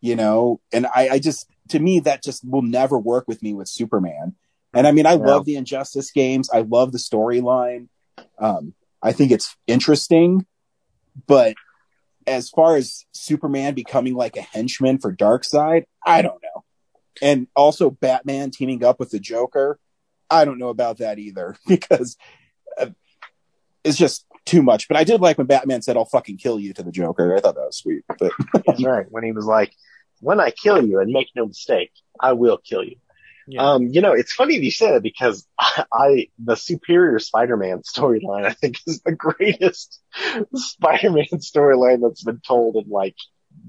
you 0.00 0.16
know? 0.16 0.60
And 0.72 0.86
I, 0.86 1.08
I 1.12 1.18
just, 1.18 1.48
to 1.68 1.78
me, 1.78 2.00
that 2.00 2.22
just 2.22 2.48
will 2.48 2.62
never 2.62 2.98
work 2.98 3.26
with 3.28 3.42
me 3.42 3.54
with 3.54 3.68
Superman. 3.68 4.34
And 4.72 4.86
I 4.86 4.92
mean, 4.92 5.06
I 5.06 5.12
Yeah. 5.12 5.26
love 5.26 5.44
the 5.44 5.56
Injustice 5.56 6.10
games. 6.10 6.48
I 6.52 6.60
love 6.60 6.92
the 6.92 6.98
storyline. 6.98 7.88
Um, 8.38 8.74
I 9.02 9.12
think 9.12 9.32
it's 9.32 9.56
interesting, 9.66 10.46
but 11.26 11.54
as 12.26 12.50
far 12.50 12.76
as 12.76 13.06
Superman 13.12 13.74
becoming 13.74 14.14
like 14.14 14.36
a 14.36 14.42
henchman 14.42 14.98
for 14.98 15.14
Darkseid, 15.14 15.84
I 16.06 16.22
don't 16.22 16.42
know. 16.42 16.64
And 17.22 17.48
also 17.56 17.90
Batman 17.90 18.50
teaming 18.50 18.84
up 18.84 19.00
with 19.00 19.10
the 19.10 19.18
Joker, 19.18 19.78
I 20.30 20.44
don't 20.44 20.58
know 20.58 20.68
about 20.68 20.98
that 20.98 21.18
either 21.18 21.56
because 21.66 22.16
it's 23.84 23.96
just 23.98 24.26
too 24.44 24.62
much. 24.62 24.88
But 24.88 24.96
I 24.96 25.04
did 25.04 25.20
like 25.20 25.38
when 25.38 25.46
Batman 25.46 25.82
said, 25.82 25.96
"I'll 25.96 26.04
fucking 26.04 26.38
kill 26.38 26.58
you" 26.58 26.72
to 26.74 26.82
the 26.82 26.92
Joker. 26.92 27.36
I 27.36 27.40
thought 27.40 27.54
that 27.54 27.66
was 27.66 27.76
sweet. 27.78 28.04
But 28.18 28.32
That's 28.66 28.82
right. 28.84 29.06
When 29.10 29.24
he 29.24 29.32
was 29.32 29.44
like, 29.46 29.72
when 30.20 30.40
I 30.40 30.50
kill 30.50 30.84
you, 30.84 31.00
and 31.00 31.12
make 31.12 31.28
no 31.34 31.46
mistake, 31.46 31.92
I 32.18 32.32
will 32.32 32.58
kill 32.58 32.84
you. 32.84 32.96
Yeah. 33.46 33.62
Um, 33.72 33.88
you 33.88 34.00
know, 34.00 34.12
it's 34.12 34.32
funny 34.32 34.58
that 34.58 34.64
you 34.64 34.70
said 34.70 34.94
it 34.94 35.02
because 35.02 35.46
I, 35.58 35.84
I 35.92 36.28
the 36.38 36.54
Superior 36.56 37.18
Spider-Man 37.18 37.82
storyline, 37.82 38.44
I 38.44 38.52
think, 38.52 38.76
is 38.86 39.00
the 39.02 39.12
greatest 39.12 40.00
Spider-Man 40.54 41.26
storyline 41.38 42.00
that's 42.02 42.22
been 42.22 42.40
told 42.46 42.76
in 42.76 42.88
like 42.90 43.16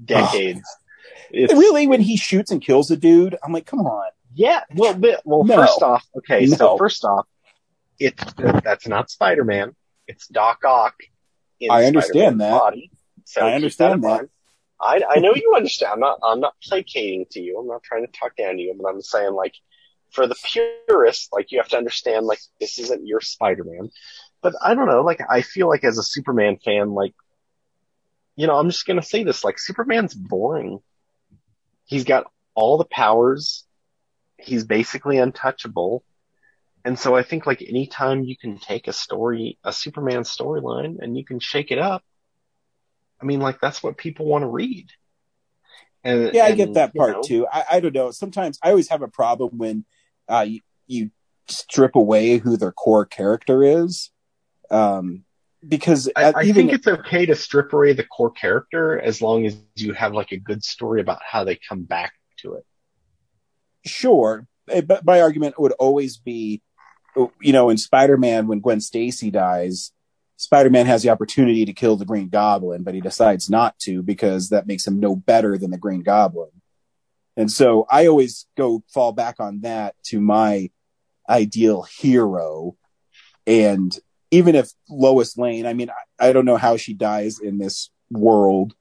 decades. 0.04 0.62
It's, 1.34 1.52
really, 1.54 1.86
when 1.86 2.02
he 2.02 2.18
shoots 2.18 2.50
and 2.50 2.60
kills 2.60 2.90
a 2.90 2.96
dude, 2.96 3.36
I'm 3.42 3.54
like, 3.54 3.64
come 3.64 3.80
on. 3.80 4.10
yeah. 4.34 4.64
Well, 4.74 4.92
but, 4.92 5.22
well, 5.24 5.44
No. 5.44 5.56
first 5.56 5.82
off, 5.82 6.06
okay. 6.18 6.44
No. 6.44 6.56
So 6.56 6.76
first 6.76 7.06
off, 7.06 7.26
it's 7.98 8.22
that's 8.62 8.86
not 8.86 9.10
Spider-Man. 9.10 9.74
It's 10.06 10.26
Doc 10.28 10.64
Ock. 10.64 10.94
In 11.60 11.70
I 11.70 11.84
understand 11.84 12.40
that. 12.40 12.58
Body. 12.58 12.90
So 13.24 13.40
I 13.46 13.52
understand 13.54 13.94
in 13.94 14.00
that. 14.02 14.28
I, 14.80 15.00
I 15.08 15.18
know 15.20 15.32
you 15.34 15.54
understand. 15.56 15.92
I'm 15.92 16.00
not, 16.00 16.18
I'm 16.24 16.40
not 16.40 16.54
placating 16.62 17.26
to 17.30 17.40
you. 17.40 17.58
I'm 17.58 17.68
not 17.68 17.84
trying 17.84 18.04
to 18.04 18.12
talk 18.12 18.36
down 18.36 18.56
to 18.56 18.62
you, 18.62 18.74
but 18.76 18.88
I'm 18.88 19.00
saying 19.00 19.32
like, 19.32 19.54
for 20.10 20.26
the 20.26 20.36
purist, 20.44 21.30
like 21.32 21.52
you 21.52 21.58
have 21.58 21.68
to 21.70 21.78
understand 21.78 22.26
like 22.26 22.40
this 22.60 22.78
isn't 22.78 23.06
your 23.06 23.20
Spider-Man. 23.20 23.90
But 24.42 24.54
I 24.62 24.74
don't 24.74 24.86
know, 24.86 25.02
like 25.02 25.20
I 25.30 25.42
feel 25.42 25.68
like 25.68 25.84
as 25.84 25.98
a 25.98 26.02
Superman 26.02 26.58
fan, 26.62 26.90
like, 26.90 27.14
you 28.36 28.46
know, 28.46 28.58
I'm 28.58 28.68
just 28.68 28.86
gonna 28.86 29.02
say 29.02 29.24
this, 29.24 29.44
like 29.44 29.58
Superman's 29.58 30.14
boring. 30.14 30.80
He's 31.84 32.04
got 32.04 32.30
all 32.54 32.76
the 32.76 32.84
powers. 32.84 33.64
He's 34.36 34.64
basically 34.64 35.18
untouchable. 35.18 36.04
And 36.84 36.98
so 36.98 37.14
I 37.14 37.22
think 37.22 37.46
like 37.46 37.62
anytime 37.62 38.24
you 38.24 38.36
can 38.36 38.58
take 38.58 38.88
a 38.88 38.92
story, 38.92 39.58
a 39.62 39.72
Superman 39.72 40.22
storyline 40.22 40.96
and 41.00 41.16
you 41.16 41.24
can 41.24 41.38
shake 41.38 41.70
it 41.70 41.78
up, 41.78 42.02
I 43.20 43.24
mean, 43.24 43.40
like 43.40 43.60
that's 43.60 43.82
what 43.82 43.96
people 43.96 44.26
want 44.26 44.42
to 44.42 44.48
read. 44.48 44.88
And, 46.02 46.34
Yeah, 46.34 46.44
I 46.44 46.52
get 46.52 46.74
that 46.74 46.94
part 46.94 47.12
know, 47.12 47.22
too. 47.22 47.46
I, 47.46 47.64
I 47.72 47.80
don't 47.80 47.94
know. 47.94 48.10
Sometimes 48.10 48.58
I 48.62 48.70
always 48.70 48.88
have 48.88 49.02
a 49.02 49.08
problem 49.08 49.58
when 49.58 49.84
uh, 50.28 50.44
you, 50.48 50.60
you 50.88 51.10
strip 51.46 51.94
away 51.94 52.38
who 52.38 52.56
their 52.56 52.72
core 52.72 53.06
character 53.06 53.62
is, 53.62 54.10
um, 54.70 55.24
because 55.66 56.10
I, 56.16 56.32
I 56.32 56.42
even 56.42 56.54
think 56.54 56.72
it's 56.72 56.88
okay 56.88 57.26
to 57.26 57.36
strip 57.36 57.72
away 57.72 57.92
the 57.92 58.04
core 58.04 58.32
character 58.32 59.00
as 59.00 59.22
long 59.22 59.46
as 59.46 59.56
you 59.76 59.92
have 59.92 60.12
like 60.12 60.32
a 60.32 60.36
good 60.36 60.64
story 60.64 61.00
about 61.00 61.20
how 61.24 61.44
they 61.44 61.58
come 61.68 61.82
back 61.82 62.12
to 62.38 62.54
it. 62.54 62.66
sure, 63.86 64.48
eh, 64.68 64.80
but 64.80 65.04
my 65.04 65.20
argument 65.20 65.60
would 65.60 65.72
always 65.72 66.16
be, 66.16 66.60
you 67.40 67.52
know, 67.52 67.70
in 67.70 67.76
Spider-Man 67.76 68.46
when 68.46 68.60
Gwen 68.60 68.80
Stacy 68.80 69.30
dies, 69.30 69.92
Spider-Man 70.36 70.86
has 70.86 71.02
the 71.02 71.10
opportunity 71.10 71.64
to 71.64 71.72
kill 71.72 71.96
the 71.96 72.04
Green 72.04 72.28
Goblin, 72.28 72.82
but 72.82 72.94
he 72.94 73.00
decides 73.00 73.48
not 73.48 73.78
to 73.80 74.02
because 74.02 74.48
that 74.48 74.66
makes 74.66 74.86
him 74.86 74.98
no 74.98 75.14
better 75.14 75.56
than 75.56 75.70
the 75.70 75.78
Green 75.78 76.02
Goblin. 76.02 76.50
And 77.36 77.50
so 77.50 77.86
I 77.90 78.06
always 78.06 78.46
go 78.56 78.82
fall 78.92 79.12
back 79.12 79.36
on 79.38 79.60
that 79.60 79.94
to 80.06 80.20
my 80.20 80.70
ideal 81.28 81.82
hero. 81.82 82.76
And 83.46 83.96
even 84.30 84.54
if 84.54 84.70
Lois 84.88 85.36
Lane, 85.38 85.66
I 85.66 85.74
mean, 85.74 85.90
I, 85.90 86.28
I 86.28 86.32
don't 86.32 86.44
know 86.44 86.56
how 86.56 86.76
she 86.76 86.94
dies 86.94 87.38
in 87.38 87.58
this 87.58 87.90
world, 88.10 88.74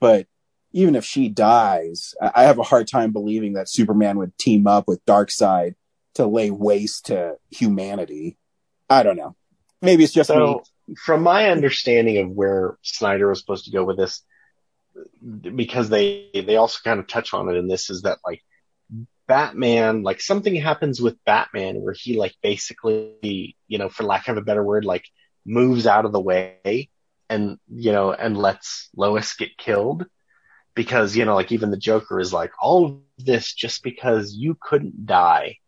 but 0.00 0.26
even 0.72 0.96
if 0.96 1.04
she 1.04 1.28
dies, 1.28 2.14
I 2.20 2.44
have 2.44 2.58
a 2.58 2.64
hard 2.64 2.88
time 2.88 3.12
believing 3.12 3.52
that 3.52 3.68
Superman 3.68 4.18
would 4.18 4.36
team 4.38 4.66
up 4.66 4.88
with 4.88 5.04
Darkseid 5.04 5.74
to 6.14 6.26
lay 6.26 6.50
waste 6.50 7.06
to 7.06 7.36
humanity. 7.50 8.36
I 8.88 9.02
don't 9.02 9.16
know. 9.16 9.36
Maybe 9.82 10.04
it's 10.04 10.12
just 10.12 10.30
me. 10.30 10.60
From 11.04 11.22
my 11.22 11.50
understanding 11.50 12.18
of 12.18 12.30
where 12.30 12.76
Snyder 12.82 13.28
was 13.28 13.40
supposed 13.40 13.64
to 13.64 13.70
go 13.70 13.84
with 13.84 13.96
this, 13.96 14.22
because 15.42 15.88
they 15.88 16.30
they 16.34 16.56
also 16.56 16.78
kind 16.84 17.00
of 17.00 17.06
touch 17.06 17.32
on 17.32 17.48
it 17.48 17.56
in 17.56 17.68
this, 17.68 17.90
is 17.90 18.02
that 18.02 18.18
like 18.26 18.42
Batman, 19.26 20.02
like 20.02 20.20
something 20.20 20.54
happens 20.54 21.00
with 21.00 21.22
Batman 21.24 21.80
where 21.80 21.94
he 21.94 22.18
like 22.18 22.34
basically, 22.42 23.56
you 23.66 23.78
know, 23.78 23.88
for 23.88 24.02
lack 24.04 24.28
of 24.28 24.36
a 24.36 24.42
better 24.42 24.62
word, 24.62 24.84
like 24.84 25.06
moves 25.46 25.86
out 25.86 26.04
of 26.04 26.12
the 26.12 26.20
way 26.20 26.90
and 27.28 27.58
you 27.68 27.92
know 27.92 28.12
and 28.12 28.36
lets 28.36 28.88
Lois 28.96 29.34
get 29.34 29.56
killed 29.56 30.06
because 30.74 31.16
you 31.16 31.24
know 31.24 31.34
like 31.34 31.52
even 31.52 31.70
the 31.70 31.76
Joker 31.76 32.20
is 32.20 32.32
like 32.32 32.52
all 32.60 32.84
of 32.86 32.96
this 33.18 33.52
just 33.52 33.82
because 33.82 34.34
you 34.34 34.56
couldn't 34.60 35.06
die. 35.06 35.58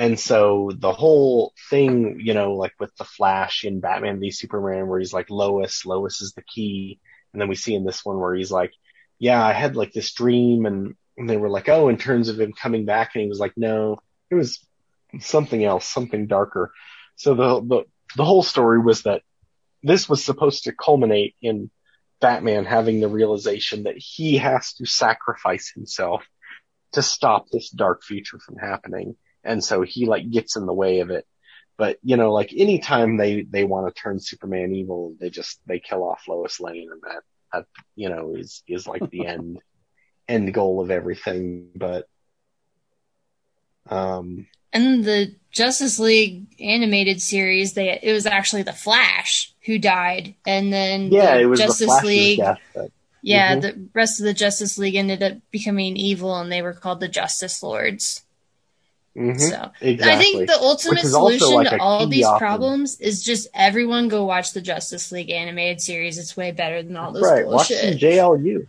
And 0.00 0.18
so 0.18 0.70
the 0.74 0.94
whole 0.94 1.52
thing, 1.68 2.20
you 2.24 2.32
know, 2.32 2.54
like 2.54 2.72
with 2.80 2.96
the 2.96 3.04
Flash 3.04 3.64
in 3.64 3.80
Batman 3.80 4.18
v 4.18 4.30
Superman, 4.30 4.88
where 4.88 4.98
he's 4.98 5.12
like 5.12 5.28
Lois, 5.28 5.84
Lois 5.84 6.22
is 6.22 6.32
the 6.32 6.42
key, 6.42 6.98
and 7.34 7.42
then 7.42 7.50
we 7.50 7.54
see 7.54 7.74
in 7.74 7.84
this 7.84 8.02
one 8.02 8.18
where 8.18 8.34
he's 8.34 8.50
like, 8.50 8.72
yeah, 9.18 9.44
I 9.44 9.52
had 9.52 9.76
like 9.76 9.92
this 9.92 10.14
dream, 10.14 10.64
and, 10.64 10.94
and 11.18 11.28
they 11.28 11.36
were 11.36 11.50
like, 11.50 11.68
oh, 11.68 11.90
in 11.90 11.98
terms 11.98 12.30
of 12.30 12.40
him 12.40 12.54
coming 12.54 12.86
back, 12.86 13.10
and 13.12 13.20
he 13.20 13.28
was 13.28 13.40
like, 13.40 13.52
no, 13.58 13.98
it 14.30 14.36
was 14.36 14.66
something 15.18 15.62
else, 15.62 15.86
something 15.86 16.26
darker. 16.26 16.72
So 17.16 17.34
the 17.34 17.60
the 17.60 17.84
the 18.16 18.24
whole 18.24 18.42
story 18.42 18.78
was 18.78 19.02
that 19.02 19.20
this 19.82 20.08
was 20.08 20.24
supposed 20.24 20.64
to 20.64 20.72
culminate 20.72 21.34
in 21.42 21.70
Batman 22.22 22.64
having 22.64 23.00
the 23.00 23.08
realization 23.08 23.82
that 23.82 23.98
he 23.98 24.38
has 24.38 24.72
to 24.76 24.86
sacrifice 24.86 25.70
himself 25.74 26.24
to 26.92 27.02
stop 27.02 27.50
this 27.52 27.68
dark 27.68 28.02
future 28.02 28.38
from 28.38 28.56
happening. 28.56 29.16
And 29.44 29.62
so 29.64 29.82
he 29.82 30.06
like 30.06 30.30
gets 30.30 30.56
in 30.56 30.66
the 30.66 30.72
way 30.74 31.00
of 31.00 31.10
it. 31.10 31.26
But 31.78 31.98
you 32.02 32.16
know, 32.16 32.32
like 32.32 32.52
anytime 32.56 33.16
they 33.16 33.42
they 33.42 33.64
want 33.64 33.94
to 33.94 34.00
turn 34.00 34.20
Superman 34.20 34.74
evil, 34.74 35.14
they 35.18 35.30
just 35.30 35.60
they 35.66 35.80
kill 35.80 36.04
off 36.04 36.28
Lois 36.28 36.60
Lane, 36.60 36.88
and 36.92 37.00
that 37.02 37.22
that 37.52 37.66
you 37.96 38.08
know 38.10 38.34
is 38.36 38.62
is 38.68 38.86
like 38.86 39.08
the 39.10 39.26
end 39.34 39.58
end 40.28 40.52
goal 40.52 40.80
of 40.80 40.90
everything. 40.90 41.70
But 41.74 42.06
um, 43.88 44.46
And 44.72 45.04
the 45.04 45.34
Justice 45.50 45.98
League 45.98 46.46
animated 46.60 47.20
series, 47.20 47.72
they 47.72 47.98
it 48.02 48.12
was 48.12 48.26
actually 48.26 48.62
the 48.62 48.72
Flash 48.72 49.52
who 49.64 49.78
died, 49.78 50.34
and 50.46 50.72
then 50.72 51.10
yeah, 51.10 51.34
the 51.34 51.40
it 51.40 51.46
was 51.46 51.60
Justice 51.60 51.78
the 51.78 51.86
Flash's 51.86 52.08
League. 52.08 52.38
death. 52.38 52.60
That, 52.74 52.90
Yeah, 53.22 53.56
Mhm. 53.56 53.60
the 53.62 53.88
rest 53.94 54.20
of 54.20 54.24
the 54.24 54.32
Justice 54.34 54.78
League 54.78 54.94
ended 54.94 55.22
up 55.22 55.38
becoming 55.50 55.96
evil, 55.96 56.36
and 56.36 56.50
they 56.52 56.62
were 56.62 56.72
called 56.72 57.00
the 57.00 57.08
Justice 57.08 57.62
Lords. 57.62 58.22
Mhm, 59.16 59.40
So 59.40 59.70
exactly. 59.80 60.12
I 60.12 60.16
think 60.18 60.48
the 60.48 60.58
ultimate 60.60 60.96
Which 60.96 61.04
is 61.04 61.14
also, 61.14 61.38
solution 61.38 61.54
like, 61.56 61.68
to 61.70 61.78
all 61.80 62.06
these 62.06 62.28
problems 62.38 63.00
is 63.00 63.24
just 63.24 63.48
everyone 63.54 64.08
go 64.08 64.24
watch 64.24 64.52
the 64.52 64.60
Justice 64.60 65.10
League 65.10 65.30
animated 65.30 65.80
series. 65.80 66.16
It's 66.16 66.36
way 66.36 66.52
better 66.52 66.82
than 66.82 66.96
all 66.96 67.12
this 67.12 67.24
right. 67.24 67.46
Watch 67.46 67.68
bullshit. 67.68 67.98
JLU. 67.98 68.68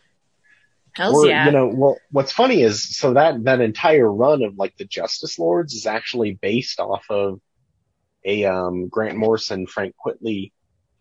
Hells 0.94 1.26
or, 1.26 1.30
yeah. 1.30 1.46
You 1.46 1.52
know, 1.52 1.68
well, 1.68 1.98
what's 2.12 2.32
funny 2.32 2.64
is 2.64 2.98
so 2.98 3.14
that 3.14 3.44
that 3.44 3.62
entire 3.62 4.12
run 4.12 4.44
of 4.44 4.58
like 4.58 4.76
the 4.78 4.86
Justice 4.86 5.38
Lords 5.38 5.74
is 5.74 5.86
actually 5.86 6.34
based 6.34 6.80
off 6.80 7.06
of 7.10 7.40
a 8.26 8.46
um, 8.46 8.88
Grant 8.88 9.18
Morrison, 9.18 9.68
Frank 9.68 9.96
Quitely 10.04 10.52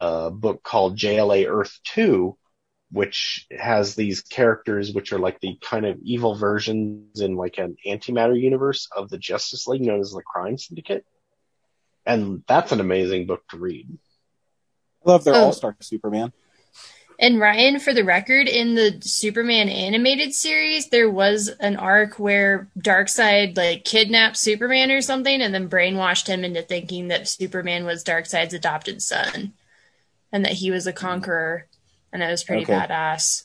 uh, 0.01 0.31
book 0.31 0.63
called 0.63 0.97
JLA 0.97 1.51
Earth 1.51 1.81
Two, 1.85 2.37
which 2.93 3.47
has 3.57 3.95
these 3.95 4.23
characters 4.23 4.93
which 4.93 5.13
are 5.13 5.19
like 5.19 5.41
the 5.41 5.57
kind 5.61 5.87
of 5.87 5.99
evil 6.03 6.35
versions 6.35 7.21
in 7.21 7.37
like 7.37 7.59
an 7.59 7.77
antimatter 7.87 8.39
universe 8.39 8.89
of 8.95 9.09
the 9.09 9.19
Justice 9.19 9.67
League 9.67 9.83
known 9.83 10.01
as 10.01 10.11
the 10.11 10.23
Crime 10.23 10.59
Syndicate, 10.59 11.05
and 12.05 12.43
that's 12.49 12.73
an 12.73 12.81
amazing 12.81 13.27
book 13.27 13.43
to 13.51 13.59
read. 13.59 13.87
I 15.07 15.11
love 15.11 15.25
their 15.25 15.35
Oh. 15.35 15.45
All 15.47 15.53
Star 15.53 15.77
Superman. 15.81 16.33
And 17.23 17.39
Ryan, 17.39 17.81
for 17.81 17.93
the 17.93 18.03
record, 18.03 18.49
in 18.49 18.75
the 18.75 18.99
Superman 19.03 19.69
animated 19.69 20.33
series, 20.33 20.89
there 20.89 21.11
was 21.11 21.49
an 21.49 21.77
arc 21.77 22.19
where 22.19 22.71
Darkseid 22.79 23.59
like 23.59 23.85
kidnapped 23.85 24.39
Superman 24.39 24.91
or 24.91 25.03
something, 25.03 25.43
and 25.43 25.53
then 25.53 25.69
brainwashed 25.69 26.29
him 26.29 26.45
into 26.45 26.63
thinking 26.63 27.09
that 27.09 27.29
Superman 27.29 27.85
was 27.85 28.03
Darkseid's 28.03 28.55
adopted 28.55 29.03
son, 29.03 29.53
and 30.33 30.47
that 30.47 30.55
he 30.55 30.71
was 30.71 30.87
a 30.87 30.95
conqueror, 30.95 31.67
and 32.13 32.23
that 32.23 32.31
was 32.31 32.45
pretty 32.45 32.65
Okay. 32.65 32.73
badass. 32.73 33.45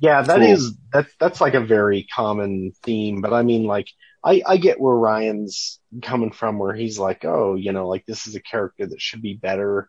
Yeah, 0.00 0.22
that 0.22 0.40
Cool. 0.40 0.50
is 0.50 0.74
that 0.92 1.06
that's 1.18 1.40
like 1.40 1.54
a 1.54 1.60
very 1.60 2.06
common 2.14 2.72
theme, 2.82 3.20
but 3.20 3.32
I 3.32 3.42
mean 3.42 3.64
like 3.64 3.88
I 4.24 4.42
I 4.46 4.56
get 4.58 4.80
where 4.80 4.94
Ryan's 4.94 5.80
coming 6.02 6.30
from 6.32 6.58
where 6.58 6.74
he's 6.74 6.98
like, 6.98 7.24
"Oh, 7.24 7.54
you 7.54 7.72
know, 7.72 7.88
like 7.88 8.04
this 8.06 8.26
is 8.26 8.34
a 8.34 8.42
character 8.42 8.86
that 8.86 9.00
should 9.00 9.22
be 9.22 9.34
better." 9.34 9.88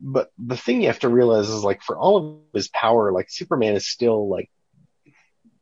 But 0.00 0.30
the 0.38 0.56
thing 0.56 0.80
you 0.82 0.88
have 0.88 1.00
to 1.00 1.08
realize 1.08 1.48
is 1.50 1.64
like 1.64 1.82
for 1.82 1.98
all 1.98 2.16
of 2.18 2.54
his 2.54 2.68
power, 2.68 3.12
like 3.12 3.28
Superman 3.30 3.74
is 3.76 3.88
still 3.88 4.28
like 4.28 4.50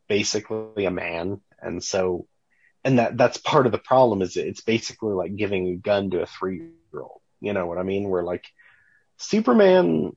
basically 0.08 0.84
a 0.84 0.90
man, 0.90 1.40
and 1.60 1.82
so 1.82 2.26
and 2.84 2.98
that 2.98 3.16
that's 3.16 3.38
part 3.38 3.66
of 3.66 3.72
the 3.72 3.78
problem 3.78 4.22
is 4.22 4.36
it's 4.36 4.62
basically 4.62 5.14
like 5.14 5.36
giving 5.36 5.68
a 5.68 5.76
gun 5.76 6.10
to 6.10 6.22
a 6.22 6.26
3-year-old. 6.26 7.20
You 7.40 7.52
know 7.52 7.66
what 7.66 7.78
I 7.78 7.82
mean? 7.82 8.08
Where 8.08 8.22
like 8.22 8.44
Superman 9.18 10.12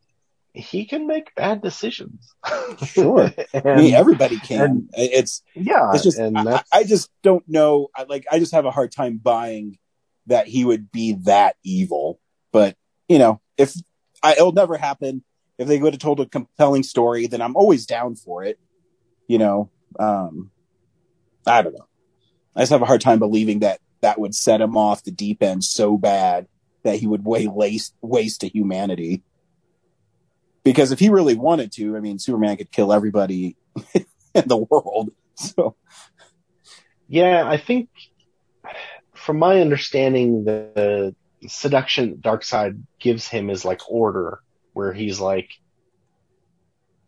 he 0.58 0.86
can 0.86 1.08
make 1.08 1.34
bad 1.36 1.62
decisions. 1.62 2.34
Sure. 2.86 3.32
I 3.54 3.76
mean, 3.76 3.94
everybody 3.94 4.40
can. 4.40 4.60
and- 4.62 4.90
it's 4.94 5.44
yeah, 5.54 5.92
it's 5.94 6.04
just 6.04 6.18
and 6.18 6.38
I, 6.38 6.64
I 6.72 6.84
just 6.84 7.10
don't 7.24 7.48
know. 7.48 7.90
I, 7.96 8.04
like 8.04 8.26
I 8.32 8.40
just 8.40 8.54
have 8.54 8.66
a 8.66 8.72
hard 8.72 8.92
time 8.92 9.18
buying 9.18 9.78
that 10.26 10.48
he 10.48 10.66
would 10.66 10.92
be 10.92 11.14
that 11.24 11.56
evil. 11.64 12.20
But 12.52 12.76
you 13.08 13.20
know, 13.20 13.40
if 13.58 13.74
I, 14.24 14.34
it'll 14.34 14.52
never 14.52 14.78
happen. 14.78 15.24
If 15.58 15.68
they 15.68 15.80
would 15.80 15.94
have 15.94 16.02
told 16.02 16.20
a 16.20 16.26
compelling 16.28 16.84
story, 16.84 17.26
then 17.28 17.42
I'm 17.42 17.56
always 17.56 17.86
down 17.88 18.16
for 18.16 18.44
it. 18.44 18.60
You 19.28 19.40
know, 19.40 19.70
um, 20.00 20.52
I 21.48 21.62
don't 21.62 21.74
know. 21.74 21.88
I 22.56 22.62
just 22.62 22.72
have 22.72 22.82
a 22.82 22.86
hard 22.86 23.02
time 23.02 23.20
believing 23.20 23.60
that 23.60 23.80
that 24.02 24.20
would 24.20 24.36
set 24.36 24.62
him 24.62 24.78
off 24.78 25.04
the 25.04 25.12
deep 25.12 25.42
end 25.42 25.64
so 25.64 25.98
bad 25.98 26.48
that 26.84 26.98
he 26.98 27.08
would 27.08 27.26
way 27.26 27.48
waste 27.48 27.94
waste 28.02 28.42
to 28.42 28.48
humanity. 28.50 29.24
Because 30.68 30.92
if 30.92 31.00
he 31.00 31.08
really 31.08 31.36
wanted 31.36 31.72
to, 31.72 31.96
I 31.96 32.02
mean, 32.02 32.20
Superman 32.20 32.58
could 32.58 32.74
kill 32.74 32.92
everybody 32.92 33.56
in 33.94 34.48
the 34.48 34.58
world. 34.58 35.12
So 35.36 35.78
Yeah, 37.08 37.48
I 37.48 37.56
think 37.56 37.88
from 39.16 39.40
my 39.40 39.62
understanding, 39.62 40.44
the, 40.44 41.16
the 41.42 41.48
seduction 41.48 42.18
Darkseid 42.18 42.84
gives 43.00 43.30
him 43.30 43.50
is 43.50 43.64
like 43.64 43.80
order, 43.90 44.42
where 44.74 44.92
he's 44.92 45.22
like, 45.22 45.50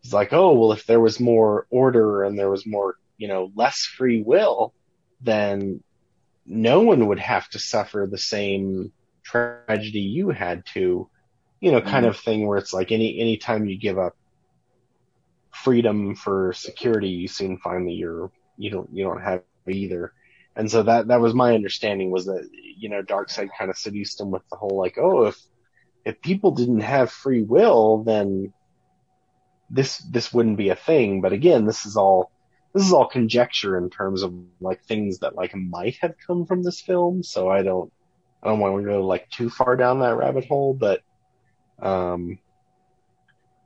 he's 0.00 0.14
like, 0.14 0.32
oh, 0.32 0.54
well, 0.54 0.72
if 0.72 0.86
there 0.86 1.00
was 1.00 1.20
more 1.20 1.66
order 1.68 2.22
and 2.22 2.38
there 2.38 2.48
was 2.48 2.66
more, 2.66 2.96
you 3.18 3.28
know, 3.28 3.52
less 3.54 3.82
free 3.84 4.22
will, 4.22 4.72
then 5.20 5.82
no 6.46 6.80
one 6.80 7.08
would 7.08 7.18
have 7.18 7.46
to 7.50 7.58
suffer 7.58 8.08
the 8.10 8.16
same 8.16 8.90
tragedy 9.22 10.00
you 10.00 10.30
had 10.30 10.64
to, 10.72 11.10
you 11.60 11.70
know, 11.72 11.80
kind 11.80 12.06
Mhm. 12.06 12.08
of 12.08 12.16
thing 12.18 12.46
where 12.46 12.58
it's 12.58 12.72
like 12.72 12.90
any, 12.92 13.20
anytime 13.20 13.66
you 13.66 13.78
give 13.78 13.98
up 13.98 14.14
freedom 15.52 16.14
for 16.14 16.52
security, 16.54 17.08
you 17.08 17.28
soon 17.28 17.58
find 17.58 17.86
that 17.86 17.92
you're, 17.92 18.30
you 18.56 18.70
don't, 18.70 18.88
you 18.92 19.04
don't 19.04 19.20
have 19.20 19.42
either. 19.68 20.12
And 20.56 20.70
so 20.70 20.82
that, 20.82 21.08
that 21.08 21.20
was 21.20 21.34
my 21.34 21.54
understanding 21.54 22.10
was 22.10 22.26
that, 22.26 22.48
you 22.52 22.88
know, 22.88 23.02
Darkseid 23.02 23.50
kind 23.58 23.70
of 23.70 23.76
seduced 23.76 24.20
him 24.20 24.30
with 24.30 24.42
the 24.50 24.56
whole 24.56 24.76
like, 24.78 24.96
oh, 24.98 25.26
if, 25.26 25.36
if 26.04 26.20
people 26.22 26.52
didn't 26.52 26.80
have 26.80 27.10
free 27.12 27.42
will, 27.42 28.04
then 28.04 28.52
this, 29.68 29.98
this 29.98 30.32
wouldn't 30.32 30.56
be 30.56 30.70
a 30.70 30.76
thing. 30.76 31.20
But 31.20 31.32
again, 31.32 31.66
this 31.66 31.84
is 31.86 31.96
all, 31.96 32.32
this 32.72 32.84
is 32.84 32.92
all 32.92 33.06
conjecture 33.06 33.76
in 33.76 33.90
terms 33.90 34.22
of 34.22 34.32
like 34.60 34.82
things 34.84 35.18
that 35.18 35.36
like 35.36 35.54
might 35.54 35.96
have 36.00 36.14
come 36.26 36.46
from 36.46 36.62
this 36.62 36.80
film. 36.80 37.22
So 37.22 37.48
I 37.48 37.62
don't, 37.62 37.92
I 38.42 38.48
don't 38.48 38.60
want 38.60 38.78
to 38.78 38.90
go 38.90 39.06
like 39.06 39.28
too 39.28 39.50
far 39.50 39.76
down 39.76 40.00
that 40.00 40.16
rabbit 40.16 40.46
hole, 40.46 40.72
but, 40.72 41.02
um, 41.82 42.38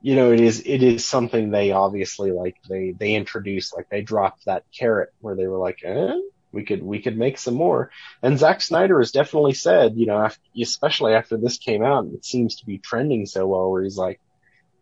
you 0.01 0.15
know, 0.15 0.31
it 0.31 0.39
is, 0.39 0.61
it 0.65 0.83
is 0.83 1.03
something 1.03 1.49
they 1.49 1.71
obviously 1.71 2.31
like, 2.31 2.57
they, 2.69 2.91
they 2.91 3.15
introduced, 3.15 3.75
like 3.75 3.89
they 3.89 4.01
dropped 4.01 4.45
that 4.45 4.63
carrot 4.77 5.09
where 5.19 5.35
they 5.35 5.47
were 5.47 5.57
like, 5.57 5.79
eh, 5.83 6.13
we 6.51 6.63
could, 6.63 6.83
we 6.83 7.01
could 7.01 7.17
make 7.17 7.37
some 7.37 7.55
more. 7.55 7.89
And 8.21 8.37
Zack 8.37 8.61
Snyder 8.61 8.99
has 8.99 9.11
definitely 9.11 9.53
said, 9.53 9.95
you 9.95 10.05
know, 10.05 10.17
after, 10.21 10.41
especially 10.61 11.13
after 11.13 11.37
this 11.37 11.57
came 11.57 11.83
out, 11.83 12.05
it 12.13 12.23
seems 12.23 12.57
to 12.57 12.65
be 12.65 12.77
trending 12.77 13.25
so 13.25 13.47
well 13.47 13.71
where 13.71 13.83
he's 13.83 13.97
like, 13.97 14.21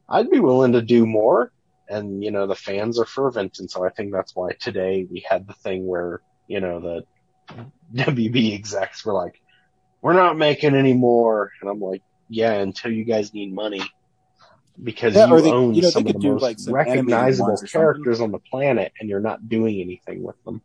I'd 0.09 0.29
be 0.29 0.39
willing 0.39 0.73
to 0.73 0.81
do 0.81 1.05
more. 1.05 1.51
And, 1.89 2.23
you 2.23 2.31
know, 2.31 2.45
the 2.47 2.55
fans 2.55 2.99
are 2.99 3.05
fervent. 3.05 3.59
And 3.59 3.71
so 3.71 3.85
I 3.85 3.89
think 3.89 4.11
that's 4.11 4.35
why 4.35 4.51
today 4.59 5.07
we 5.09 5.25
had 5.27 5.47
the 5.47 5.53
thing 5.53 5.85
where, 5.85 6.21
you 6.47 6.59
know, 6.59 6.79
the 6.79 7.05
WB 7.95 8.53
execs 8.53 9.05
were 9.05 9.13
like, 9.13 9.39
we're 10.01 10.13
not 10.13 10.37
making 10.37 10.75
any 10.75 10.93
more. 10.93 11.51
And 11.61 11.69
I'm 11.69 11.79
like, 11.79 12.01
yeah, 12.30 12.53
until 12.53 12.92
you 12.92 13.03
guys 13.03 13.34
need 13.34 13.53
money 13.53 13.82
because 14.82 15.14
Yeah, 15.16 15.27
you 15.27 15.42
they- 15.42 15.52
own 15.52 15.74
you 15.76 15.82
know, 15.84 15.90
some 15.90 16.08
of 16.08 16.14
the 16.14 16.19
do, 16.19 16.32
most 16.34 16.42
like, 16.42 16.60
some 16.60 16.74
recognizable 16.74 17.50
ones 17.50 17.64
or 17.64 17.68
something. 17.68 17.80
characters 17.82 18.22
on 18.22 18.32
the 18.32 18.40
planet 18.40 18.92
and 19.00 19.08
you're 19.10 19.19
not 19.19 19.48
doing 19.48 19.80
anything 19.82 20.24
with 20.24 20.42
them. 20.45 20.61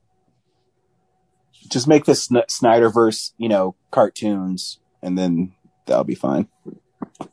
just 1.68 1.86
make 1.88 2.04
this 2.06 2.24
Sn- 2.24 2.44
Snyderverse, 2.48 3.32
you 3.36 3.48
know, 3.48 3.74
cartoons, 3.90 4.78
and 5.02 5.18
then 5.18 5.52
that'll 5.86 6.04
be 6.04 6.14
fine. 6.14 6.48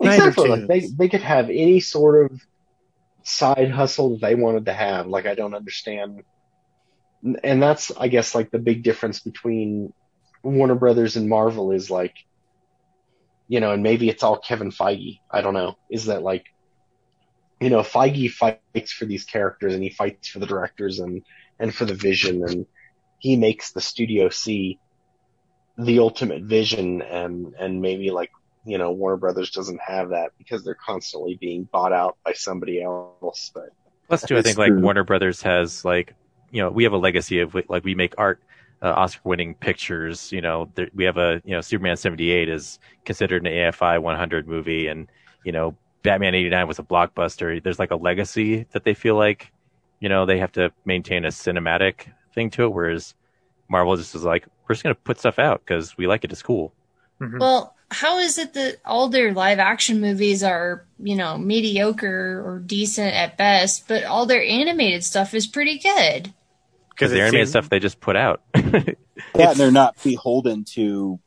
Exactly. 0.01 0.49
Like 0.49 0.67
they, 0.67 0.79
they 0.81 1.07
could 1.07 1.21
have 1.21 1.49
any 1.49 1.79
sort 1.79 2.25
of 2.31 2.41
side 3.23 3.71
hustle 3.71 4.09
that 4.11 4.21
they 4.21 4.35
wanted 4.35 4.65
to 4.65 4.73
have. 4.73 5.07
Like, 5.07 5.25
I 5.25 5.35
don't 5.35 5.53
understand. 5.53 6.23
And 7.43 7.61
that's, 7.63 7.91
I 7.97 8.07
guess, 8.09 8.35
like 8.35 8.51
the 8.51 8.59
big 8.59 8.83
difference 8.83 9.19
between 9.19 9.93
Warner 10.43 10.75
Brothers 10.75 11.15
and 11.15 11.29
Marvel 11.29 11.71
is 11.71 11.89
like, 11.89 12.15
you 13.47 13.59
know, 13.59 13.71
and 13.71 13.83
maybe 13.83 14.09
it's 14.09 14.23
all 14.23 14.37
Kevin 14.37 14.71
Feige. 14.71 15.19
I 15.29 15.41
don't 15.41 15.53
know. 15.53 15.77
Is 15.89 16.05
that 16.05 16.23
like, 16.23 16.45
you 17.59 17.69
know, 17.69 17.81
Feige 17.81 18.31
fights 18.31 18.91
for 18.91 19.05
these 19.05 19.23
characters 19.23 19.73
and 19.73 19.83
he 19.83 19.89
fights 19.89 20.27
for 20.27 20.39
the 20.39 20.45
directors 20.45 20.99
and, 20.99 21.21
and 21.59 21.73
for 21.73 21.85
the 21.85 21.93
vision 21.93 22.43
and 22.43 22.65
he 23.19 23.37
makes 23.37 23.71
the 23.71 23.81
studio 23.81 24.29
see 24.29 24.79
the 25.77 25.99
ultimate 25.99 26.43
vision 26.43 27.01
and, 27.01 27.53
and 27.59 27.81
maybe 27.81 28.11
like, 28.11 28.31
you 28.65 28.77
know, 28.77 28.91
Warner 28.91 29.17
Brothers 29.17 29.51
doesn't 29.51 29.79
have 29.79 30.09
that 30.09 30.31
because 30.37 30.63
they're 30.63 30.75
constantly 30.75 31.37
being 31.39 31.63
bought 31.71 31.93
out 31.93 32.17
by 32.25 32.33
somebody 32.33 32.81
else. 32.81 33.51
But 33.53 33.69
Plus, 34.07 34.23
too, 34.23 34.37
I 34.37 34.41
think 34.41 34.57
like. 34.57 34.71
Warner 34.73 35.03
Brothers 35.03 35.41
has 35.43 35.85
like, 35.85 36.13
you 36.51 36.61
know, 36.61 36.69
we 36.69 36.83
have 36.83 36.93
a 36.93 36.97
legacy 36.97 37.39
of 37.39 37.55
like 37.69 37.83
we 37.83 37.95
make 37.95 38.15
art, 38.17 38.41
uh, 38.81 38.93
Oscar-winning 38.95 39.55
pictures. 39.55 40.31
You 40.31 40.41
know, 40.41 40.69
there, 40.75 40.89
we 40.93 41.03
have 41.05 41.17
a 41.17 41.41
you 41.45 41.51
know 41.51 41.61
Superman 41.61 41.97
'78 41.97 42.49
is 42.49 42.79
considered 43.05 43.45
an 43.45 43.51
AFI 43.51 44.01
100 44.01 44.47
movie, 44.47 44.87
and 44.87 45.07
you 45.43 45.51
know 45.51 45.75
Batman 46.03 46.35
'89 46.35 46.67
was 46.67 46.79
a 46.79 46.83
blockbuster. 46.83 47.61
There's 47.61 47.79
like 47.79 47.91
a 47.91 47.95
legacy 47.95 48.65
that 48.71 48.83
they 48.83 48.93
feel 48.93 49.15
like, 49.15 49.51
you 49.99 50.09
know, 50.09 50.25
they 50.25 50.39
have 50.39 50.51
to 50.53 50.71
maintain 50.85 51.25
a 51.25 51.29
cinematic 51.29 52.07
thing 52.33 52.49
to 52.51 52.63
it. 52.65 52.73
Whereas 52.73 53.15
Marvel 53.69 53.95
just 53.97 54.15
is 54.15 54.23
like, 54.23 54.45
we're 54.67 54.75
just 54.75 54.83
gonna 54.83 54.95
put 54.95 55.19
stuff 55.19 55.39
out 55.39 55.61
because 55.65 55.97
we 55.97 56.07
like 56.07 56.23
it. 56.23 56.31
It's 56.31 56.43
cool. 56.43 56.73
Mhm. 57.21 57.39
Well, 57.39 57.75
how 57.91 58.17
is 58.19 58.37
it 58.37 58.53
that 58.53 58.77
all 58.85 59.09
their 59.09 59.33
live 59.33 59.59
action 59.59 60.01
movies 60.01 60.43
are, 60.43 60.85
you 60.99 61.15
know, 61.15 61.37
mediocre 61.37 62.41
or 62.45 62.59
decent 62.59 63.13
at 63.13 63.37
best, 63.37 63.87
but 63.87 64.03
all 64.03 64.25
their 64.25 64.43
animated 64.43 65.03
stuff 65.03 65.33
is 65.33 65.47
pretty 65.47 65.77
good? 65.77 66.33
Because 66.95 67.11
the 67.11 67.17
it 67.17 67.21
animated 67.21 67.47
seems- 67.47 67.49
stuff 67.51 67.69
they 67.69 67.79
just 67.79 67.99
put 67.99 68.15
out. 68.15 68.41
Yeah, 69.33 69.51
and 69.51 69.57
they're 69.59 69.71
not 69.71 69.95
beholden 70.03 70.65
to, 70.73 71.19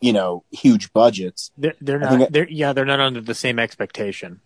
you 0.00 0.12
know, 0.14 0.42
huge 0.50 0.90
budgets. 0.94 1.50
They're, 1.58 1.74
they're 1.80 1.98
not. 1.98 2.20
it- 2.20 2.32
They're 2.32 2.48
yeah. 2.48 2.72
They're 2.72 2.86
not 2.86 2.98
under 3.00 3.20
the 3.20 3.34
same 3.34 3.58
expectation. 3.58 4.40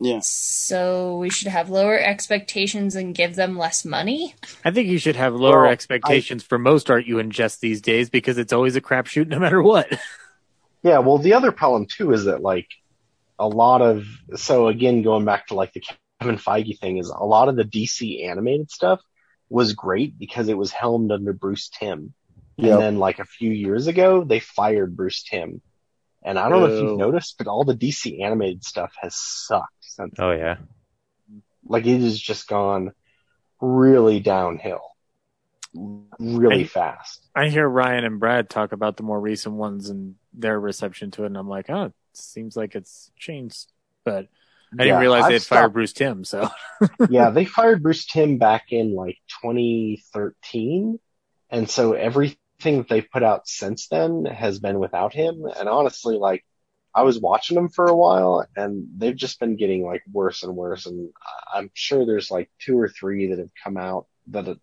Yeah. 0.00 0.20
So 0.22 1.18
we 1.18 1.28
should 1.30 1.48
have 1.48 1.70
lower 1.70 1.98
expectations 1.98 2.94
and 2.94 3.14
give 3.14 3.34
them 3.34 3.56
less 3.58 3.84
money? 3.84 4.34
I 4.64 4.70
think 4.70 4.88
you 4.88 4.98
should 4.98 5.16
have 5.16 5.34
lower 5.34 5.62
Well, 5.62 5.72
expectations 5.72 6.42
for 6.44 6.56
most 6.58 6.88
art 6.90 7.04
you 7.06 7.16
ingest 7.16 7.60
these 7.60 7.80
days 7.80 8.10
because 8.10 8.38
it's 8.38 8.52
always 8.52 8.76
a 8.76 8.80
crapshoot 8.80 9.26
no 9.28 9.38
matter 9.38 9.62
what. 9.62 9.88
Yeah, 10.84 10.98
well, 10.98 11.16
the 11.16 11.32
other 11.32 11.50
problem 11.50 11.86
too 11.86 12.12
is 12.12 12.26
that 12.26 12.42
like 12.42 12.68
a 13.38 13.48
lot 13.48 13.80
of 13.80 14.04
so 14.36 14.68
again 14.68 15.00
going 15.02 15.24
back 15.24 15.46
to 15.46 15.54
like 15.54 15.72
the 15.72 15.82
Kevin 16.20 16.36
Feige 16.36 16.78
thing 16.78 16.98
is 16.98 17.08
a 17.08 17.24
lot 17.24 17.48
of 17.48 17.56
the 17.56 17.64
DC 17.64 18.28
animated 18.28 18.70
stuff 18.70 19.00
was 19.48 19.72
great 19.74 20.18
because 20.18 20.48
it 20.48 20.56
was 20.58 20.72
helmed 20.72 21.12
under 21.12 21.32
Bruce 21.32 21.68
Timm, 21.68 22.12
Yep. 22.56 22.72
and 22.72 22.80
then 22.82 22.98
like 22.98 23.18
a 23.18 23.24
few 23.24 23.50
years 23.50 23.86
ago 23.88 24.24
they 24.24 24.38
fired 24.40 24.96
Bruce 24.96 25.22
Timm, 25.24 25.60
and 26.22 26.38
I 26.38 26.48
don't 26.48 26.60
know 26.60 26.66
if 26.74 26.82
you've 26.82 26.98
noticed, 26.98 27.36
but 27.38 27.46
all 27.48 27.64
the 27.64 27.74
DC 27.74 28.22
animated 28.22 28.64
stuff 28.64 28.92
has 29.00 29.14
sucked 29.16 29.72
since. 29.80 30.14
oh 30.18 30.30
yeah. 30.32 30.56
Like 31.66 31.86
it 31.86 32.00
has 32.00 32.18
just 32.18 32.46
gone 32.48 32.92
really 33.60 34.20
downhill, 34.20 34.82
really 36.18 36.64
I- 36.64 36.68
fast. 36.68 37.20
I 37.34 37.48
hear 37.48 37.68
Ryan 37.68 38.04
and 38.04 38.20
Brad 38.20 38.48
talk 38.48 38.72
about 38.72 38.96
the 38.96 39.02
more 39.02 39.20
recent 39.20 39.54
ones 39.56 39.88
and 39.90 40.14
their 40.32 40.58
reception 40.58 41.10
to 41.12 41.22
it, 41.24 41.26
and 41.26 41.36
I'm 41.36 41.48
like, 41.48 41.68
oh, 41.70 41.86
it 41.86 41.92
seems 42.12 42.56
like 42.56 42.74
it's 42.74 43.10
changed. 43.16 43.72
But 44.04 44.28
I 44.78 44.84
didn't 44.84 44.98
Yeah, 44.98 44.98
realize 44.98 45.26
they 45.26 45.34
had 45.34 45.46
fired 45.46 45.72
Bruce 45.72 45.92
Timm. 45.92 46.24
So 46.24 46.48
yeah, 47.06 47.30
they 47.30 47.44
fired 47.44 47.82
Bruce 47.82 48.06
Timm 48.06 48.38
back 48.38 48.66
in 48.72 48.94
like 48.94 49.18
2013. 49.42 50.98
And 51.50 51.68
so 51.68 51.92
everything 51.92 52.38
that 52.78 52.88
they 52.88 53.02
put 53.02 53.22
out 53.22 53.46
since 53.48 53.88
then 53.88 54.24
has 54.24 54.58
been 54.58 54.78
without 54.78 55.12
him. 55.12 55.44
And 55.58 55.68
honestly, 55.68 56.16
like, 56.16 56.44
I 56.94 57.02
was 57.02 57.20
watching 57.20 57.56
them 57.56 57.68
for 57.68 57.86
a 57.86 57.96
while 57.96 58.46
and 58.56 58.86
they've 58.96 59.16
just 59.16 59.40
been 59.40 59.56
getting 59.56 59.84
like 59.84 60.02
worse 60.10 60.42
and 60.42 60.56
worse. 60.56 60.86
And 60.86 61.10
I- 61.54 61.58
I'm 61.58 61.70
sure 61.74 62.06
there's 62.06 62.30
like 62.30 62.50
two 62.60 62.78
or 62.78 62.88
three 62.88 63.28
that 63.30 63.38
have 63.38 63.50
come 63.62 63.76
out 63.76 64.06
that 64.28 64.56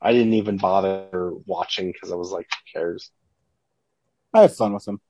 I 0.00 0.12
didn't 0.12 0.34
even 0.34 0.58
bother 0.58 1.32
watching 1.46 1.90
because 1.92 2.12
I 2.12 2.16
was 2.16 2.30
like, 2.30 2.46
who 2.74 2.80
cares? 2.80 3.10
I 4.34 4.42
have 4.42 4.56
fun 4.56 4.72
with 4.74 4.84
them. 4.84 5.00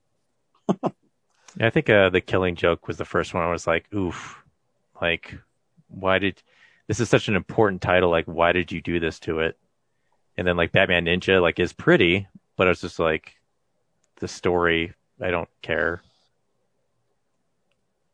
Yeah, 1.57 1.67
I 1.67 1.71
think 1.71 1.91
uh, 1.91 2.09
the 2.11 2.21
Killing 2.21 2.55
Joke 2.57 2.87
was 2.89 2.97
the 2.99 3.05
first 3.05 3.35
one. 3.35 3.43
I 3.43 3.51
was 3.51 3.67
like, 3.67 3.93
oof, 3.95 4.43
like, 5.01 5.35
why 5.89 6.19
did 6.19 6.43
this 6.87 7.01
is 7.01 7.09
such 7.09 7.29
an 7.29 7.37
important 7.37 7.83
title? 7.83 8.11
Like, 8.11 8.27
why 8.27 8.53
did 8.53 8.73
you 8.73 8.81
do 8.81 9.01
this 9.01 9.19
to 9.21 9.41
it? 9.41 9.59
And 10.37 10.47
then 10.47 10.57
like 10.57 10.73
Batman 10.73 11.07
Ninja, 11.07 11.43
like, 11.43 11.59
is 11.59 11.73
pretty, 11.73 12.27
but 12.57 12.67
I 12.67 12.71
was 12.71 12.81
just 12.81 12.99
like, 12.99 13.35
the 14.21 14.29
story, 14.29 14.95
I 15.21 15.31
don't 15.31 15.49
care. 15.63 16.03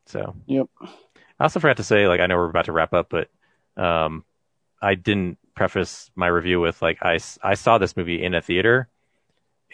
So 0.07 0.35
Yep. 0.47 0.67
I 0.83 1.45
also 1.45 1.61
forgot 1.61 1.79
to 1.79 1.85
say, 1.85 2.07
like, 2.09 2.21
I 2.21 2.27
know 2.27 2.37
we're 2.37 2.51
about 2.51 2.67
to 2.67 2.73
wrap 2.73 2.93
up, 2.93 3.09
but 3.11 3.29
um, 3.77 4.25
I 4.81 4.95
didn't 4.95 5.39
preface 5.55 6.11
my 6.15 6.27
review 6.27 6.61
with 6.61 6.83
like 6.83 6.99
I 7.03 7.19
I 7.43 7.55
saw 7.55 7.79
this 7.79 7.97
movie 7.97 8.23
in 8.23 8.35
a 8.35 8.43
theater, 8.43 8.89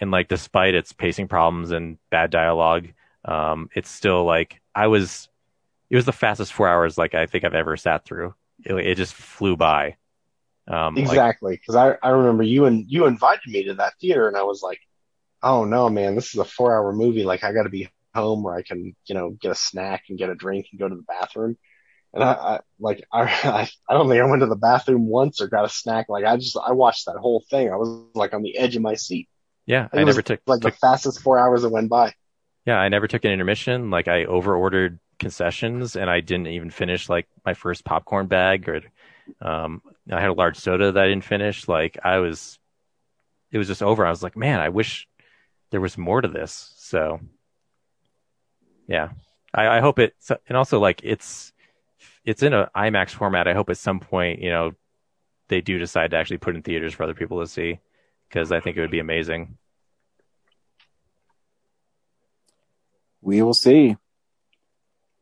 and 0.00 0.10
like 0.10 0.28
despite 0.28 0.74
its 0.74 0.92
pacing 0.92 1.28
problems 1.28 1.70
and 1.70 1.98
bad 2.10 2.30
dialogue, 2.30 2.88
um, 3.24 3.68
it's 3.74 3.90
still 3.90 4.24
like 4.24 4.60
I 4.74 4.86
was. 4.86 5.28
It 5.90 5.96
was 5.96 6.04
the 6.04 6.12
fastest 6.12 6.52
four 6.52 6.68
hours 6.68 6.96
like 6.96 7.14
I 7.14 7.26
think 7.26 7.44
I've 7.44 7.54
ever 7.54 7.76
sat 7.76 8.04
through. 8.04 8.34
It, 8.64 8.74
it 8.74 8.94
just 8.96 9.14
flew 9.14 9.56
by. 9.56 9.96
Um, 10.68 10.96
Exactly. 10.96 11.60
Cause 11.66 11.74
I, 11.74 11.96
I 12.02 12.10
remember 12.10 12.44
you 12.44 12.66
and 12.66 12.84
you 12.88 13.06
invited 13.06 13.50
me 13.50 13.64
to 13.64 13.74
that 13.74 13.94
theater 14.00 14.28
and 14.28 14.36
I 14.36 14.44
was 14.44 14.62
like, 14.62 14.78
oh 15.42 15.64
no, 15.64 15.88
man, 15.88 16.14
this 16.14 16.32
is 16.32 16.40
a 16.40 16.44
four 16.44 16.74
hour 16.74 16.92
movie. 16.92 17.24
Like 17.24 17.42
I 17.42 17.52
got 17.52 17.64
to 17.64 17.70
be 17.70 17.88
home 18.14 18.42
where 18.42 18.54
I 18.54 18.62
can, 18.62 18.94
you 19.06 19.14
know, 19.14 19.30
get 19.30 19.50
a 19.50 19.56
snack 19.56 20.04
and 20.08 20.18
get 20.18 20.30
a 20.30 20.34
drink 20.34 20.66
and 20.70 20.78
go 20.80 20.88
to 20.88 20.94
the 20.94 21.02
bathroom. 21.02 21.56
And 22.12 22.22
I, 22.22 22.32
I 22.32 22.60
like, 22.78 23.04
I, 23.12 23.22
I, 23.22 23.68
I 23.88 23.94
don't 23.94 24.08
think 24.08 24.22
I 24.22 24.26
went 24.26 24.40
to 24.40 24.46
the 24.46 24.56
bathroom 24.56 25.06
once 25.06 25.40
or 25.40 25.48
got 25.48 25.64
a 25.64 25.68
snack. 25.68 26.06
Like 26.08 26.24
I 26.24 26.36
just, 26.36 26.56
I 26.56 26.72
watched 26.72 27.06
that 27.06 27.16
whole 27.16 27.44
thing. 27.50 27.72
I 27.72 27.76
was 27.76 28.04
like 28.14 28.32
on 28.32 28.42
the 28.42 28.56
edge 28.56 28.76
of 28.76 28.82
my 28.82 28.94
seat. 28.94 29.28
yeah, 29.66 29.88
I 29.92 30.04
was 30.04 30.14
never 30.14 30.22
took 30.22 30.40
like 30.46 30.60
took 30.60 30.74
the 30.74 30.78
fastest 30.78 31.20
four 31.20 31.38
hours 31.38 31.62
that 31.62 31.70
went 31.70 31.88
by. 31.88 32.14
Yeah, 32.66 32.76
I 32.76 32.88
never 32.88 33.08
took 33.08 33.24
an 33.24 33.32
intermission. 33.32 33.90
Like 33.90 34.06
I 34.06 34.26
over 34.26 34.54
ordered 34.54 35.00
concessions 35.20 35.94
and 35.94 36.10
I 36.10 36.20
didn't 36.20 36.48
even 36.48 36.70
finish 36.70 37.08
like 37.08 37.28
my 37.44 37.54
first 37.54 37.84
popcorn 37.84 38.26
bag 38.26 38.68
or 38.68 38.80
um 39.40 39.82
I 40.10 40.20
had 40.20 40.30
a 40.30 40.34
large 40.34 40.56
soda 40.56 40.90
that 40.90 41.04
I 41.04 41.06
didn't 41.08 41.24
finish. 41.24 41.68
Like 41.68 41.98
I 42.02 42.18
was 42.18 42.58
it 43.52 43.58
was 43.58 43.68
just 43.68 43.82
over. 43.82 44.04
I 44.04 44.10
was 44.10 44.22
like, 44.22 44.36
man, 44.36 44.60
I 44.60 44.70
wish 44.70 45.08
there 45.70 45.80
was 45.80 45.96
more 45.96 46.20
to 46.20 46.28
this. 46.28 46.72
So 46.76 47.20
yeah. 48.88 49.10
I, 49.54 49.78
I 49.78 49.80
hope 49.80 49.98
it 49.98 50.14
and 50.48 50.56
also 50.56 50.80
like 50.80 51.00
it's 51.04 51.52
it's 52.24 52.42
in 52.42 52.52
a 52.52 52.70
IMAX 52.74 53.10
format. 53.10 53.48
I 53.48 53.54
hope 53.54 53.70
at 53.70 53.78
some 53.78 54.00
point, 54.00 54.40
you 54.40 54.50
know, 54.50 54.72
they 55.48 55.60
do 55.60 55.78
decide 55.78 56.10
to 56.12 56.16
actually 56.16 56.38
put 56.38 56.56
in 56.56 56.62
theaters 56.62 56.94
for 56.94 57.02
other 57.02 57.14
people 57.14 57.40
to 57.40 57.46
see 57.46 57.80
because 58.28 58.52
I 58.52 58.60
think 58.60 58.76
it 58.76 58.80
would 58.80 58.90
be 58.90 59.00
amazing. 59.00 59.58
We 63.22 63.42
will 63.42 63.54
see. 63.54 63.96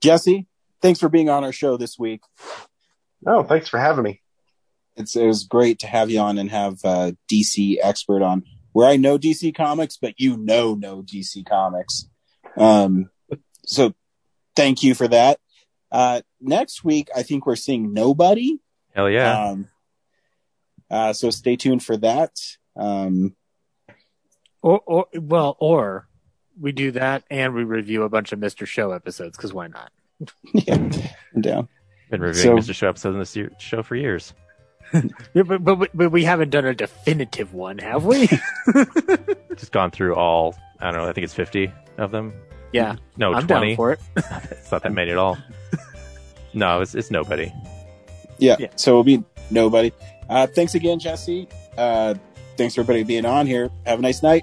Jesse, 0.01 0.47
thanks 0.81 1.01
for 1.01 1.09
being 1.09 1.28
on 1.28 1.44
our 1.44 1.52
show 1.52 1.77
this 1.77 1.99
week. 1.99 2.20
No, 3.23 3.43
thanks 3.43 3.68
for 3.68 3.78
having 3.78 4.05
me. 4.05 4.23
It's 4.97 5.17
it 5.17 5.27
was 5.27 5.44
great 5.44 5.78
to 5.81 5.86
have 5.86 6.10
you 6.10 6.20
on 6.20 6.39
and 6.39 6.51
have 6.51 6.78
uh, 6.85 7.12
DC 7.31 7.77
expert 7.83 8.23
on. 8.23 8.44
Where 8.73 8.89
I 8.89 8.97
know 8.97 9.18
DC 9.18 9.55
Comics, 9.55 9.97
but 9.97 10.15
you 10.18 10.36
know 10.36 10.75
no 10.75 11.02
DC 11.02 11.47
Comics. 11.49 12.09
Um, 12.57 13.10
so 13.67 13.94
thank 14.57 14.83
you 14.83 14.94
for 14.94 15.09
that. 15.09 15.39
Uh, 15.91 16.20
next 16.41 16.85
week, 16.85 17.09
I 17.15 17.23
think 17.23 17.47
we're 17.47 17.57
seeing 17.57 17.93
Nobody. 17.93 18.60
Hell 18.94 19.09
yeah. 19.09 19.49
Um, 19.49 19.68
uh, 20.91 21.12
so 21.12 21.31
stay 21.31 21.57
tuned 21.57 21.83
for 21.83 21.97
that. 21.99 22.33
Um, 22.77 23.35
or 24.62 24.81
or 24.86 25.07
well, 25.15 25.57
or 25.60 26.09
we 26.60 26.72
do 26.72 26.90
that 26.92 27.24
and 27.30 27.54
we 27.54 27.64
review 27.64 28.02
a 28.02 28.08
bunch 28.08 28.32
of 28.32 28.38
Mister 28.38 28.66
Show 28.66 28.92
episodes 28.92 29.36
because 29.36 29.52
why 29.52 29.68
not? 29.68 29.90
yeah, 30.54 30.74
I'm 31.34 31.40
down. 31.40 31.68
Been 32.10 32.20
reviewing 32.20 32.62
So- 32.62 32.72
Mr. 32.72 32.74
Show 32.74 32.88
episodes 32.88 33.14
in 33.14 33.18
this 33.20 33.36
year, 33.36 33.50
show 33.58 33.82
for 33.82 33.96
years. 33.96 34.32
Yeah, 35.34 35.42
but, 35.42 35.62
but 35.62 35.90
but 35.92 36.10
we 36.10 36.24
haven't 36.24 36.48
done 36.48 36.64
a 36.64 36.74
definitive 36.74 37.52
one, 37.52 37.76
have 37.78 38.06
we? 38.06 38.26
Just 39.56 39.70
gone 39.70 39.90
through 39.90 40.14
all. 40.14 40.56
I 40.80 40.90
don't 40.90 41.02
know. 41.02 41.08
I 41.08 41.12
think 41.12 41.24
it's 41.24 41.34
fifty 41.34 41.70
of 41.98 42.10
them. 42.10 42.32
yeah, 42.72 42.96
No, 43.18 43.34
I'm 43.34 43.46
twenty. 43.46 43.68
down 43.68 43.76
for 43.76 43.92
it. 43.92 44.00
It's 44.16 44.72
not 44.72 44.82
that 44.84 44.92
many 44.94 45.10
at 45.10 45.18
all. 45.18 45.36
no, 46.54 46.80
it's 46.80 46.94
it's 46.94 47.10
nobody. 47.10 47.52
Yeah, 48.38 48.56
Yeah. 48.58 48.68
so 48.76 48.92
it'll 48.92 49.04
be 49.04 49.22
Nobody. 49.50 49.92
Uh, 50.28 50.46
thanks 50.46 50.74
again, 50.74 50.98
Jesse. 50.98 51.48
Uh, 51.76 52.14
thanks 52.56 52.74
for 52.74 52.80
everybody 52.82 53.02
being 53.04 53.24
on 53.26 53.46
here. 53.46 53.70
Have 53.86 53.98
a 53.98 54.02
nice 54.02 54.22
night. 54.22 54.42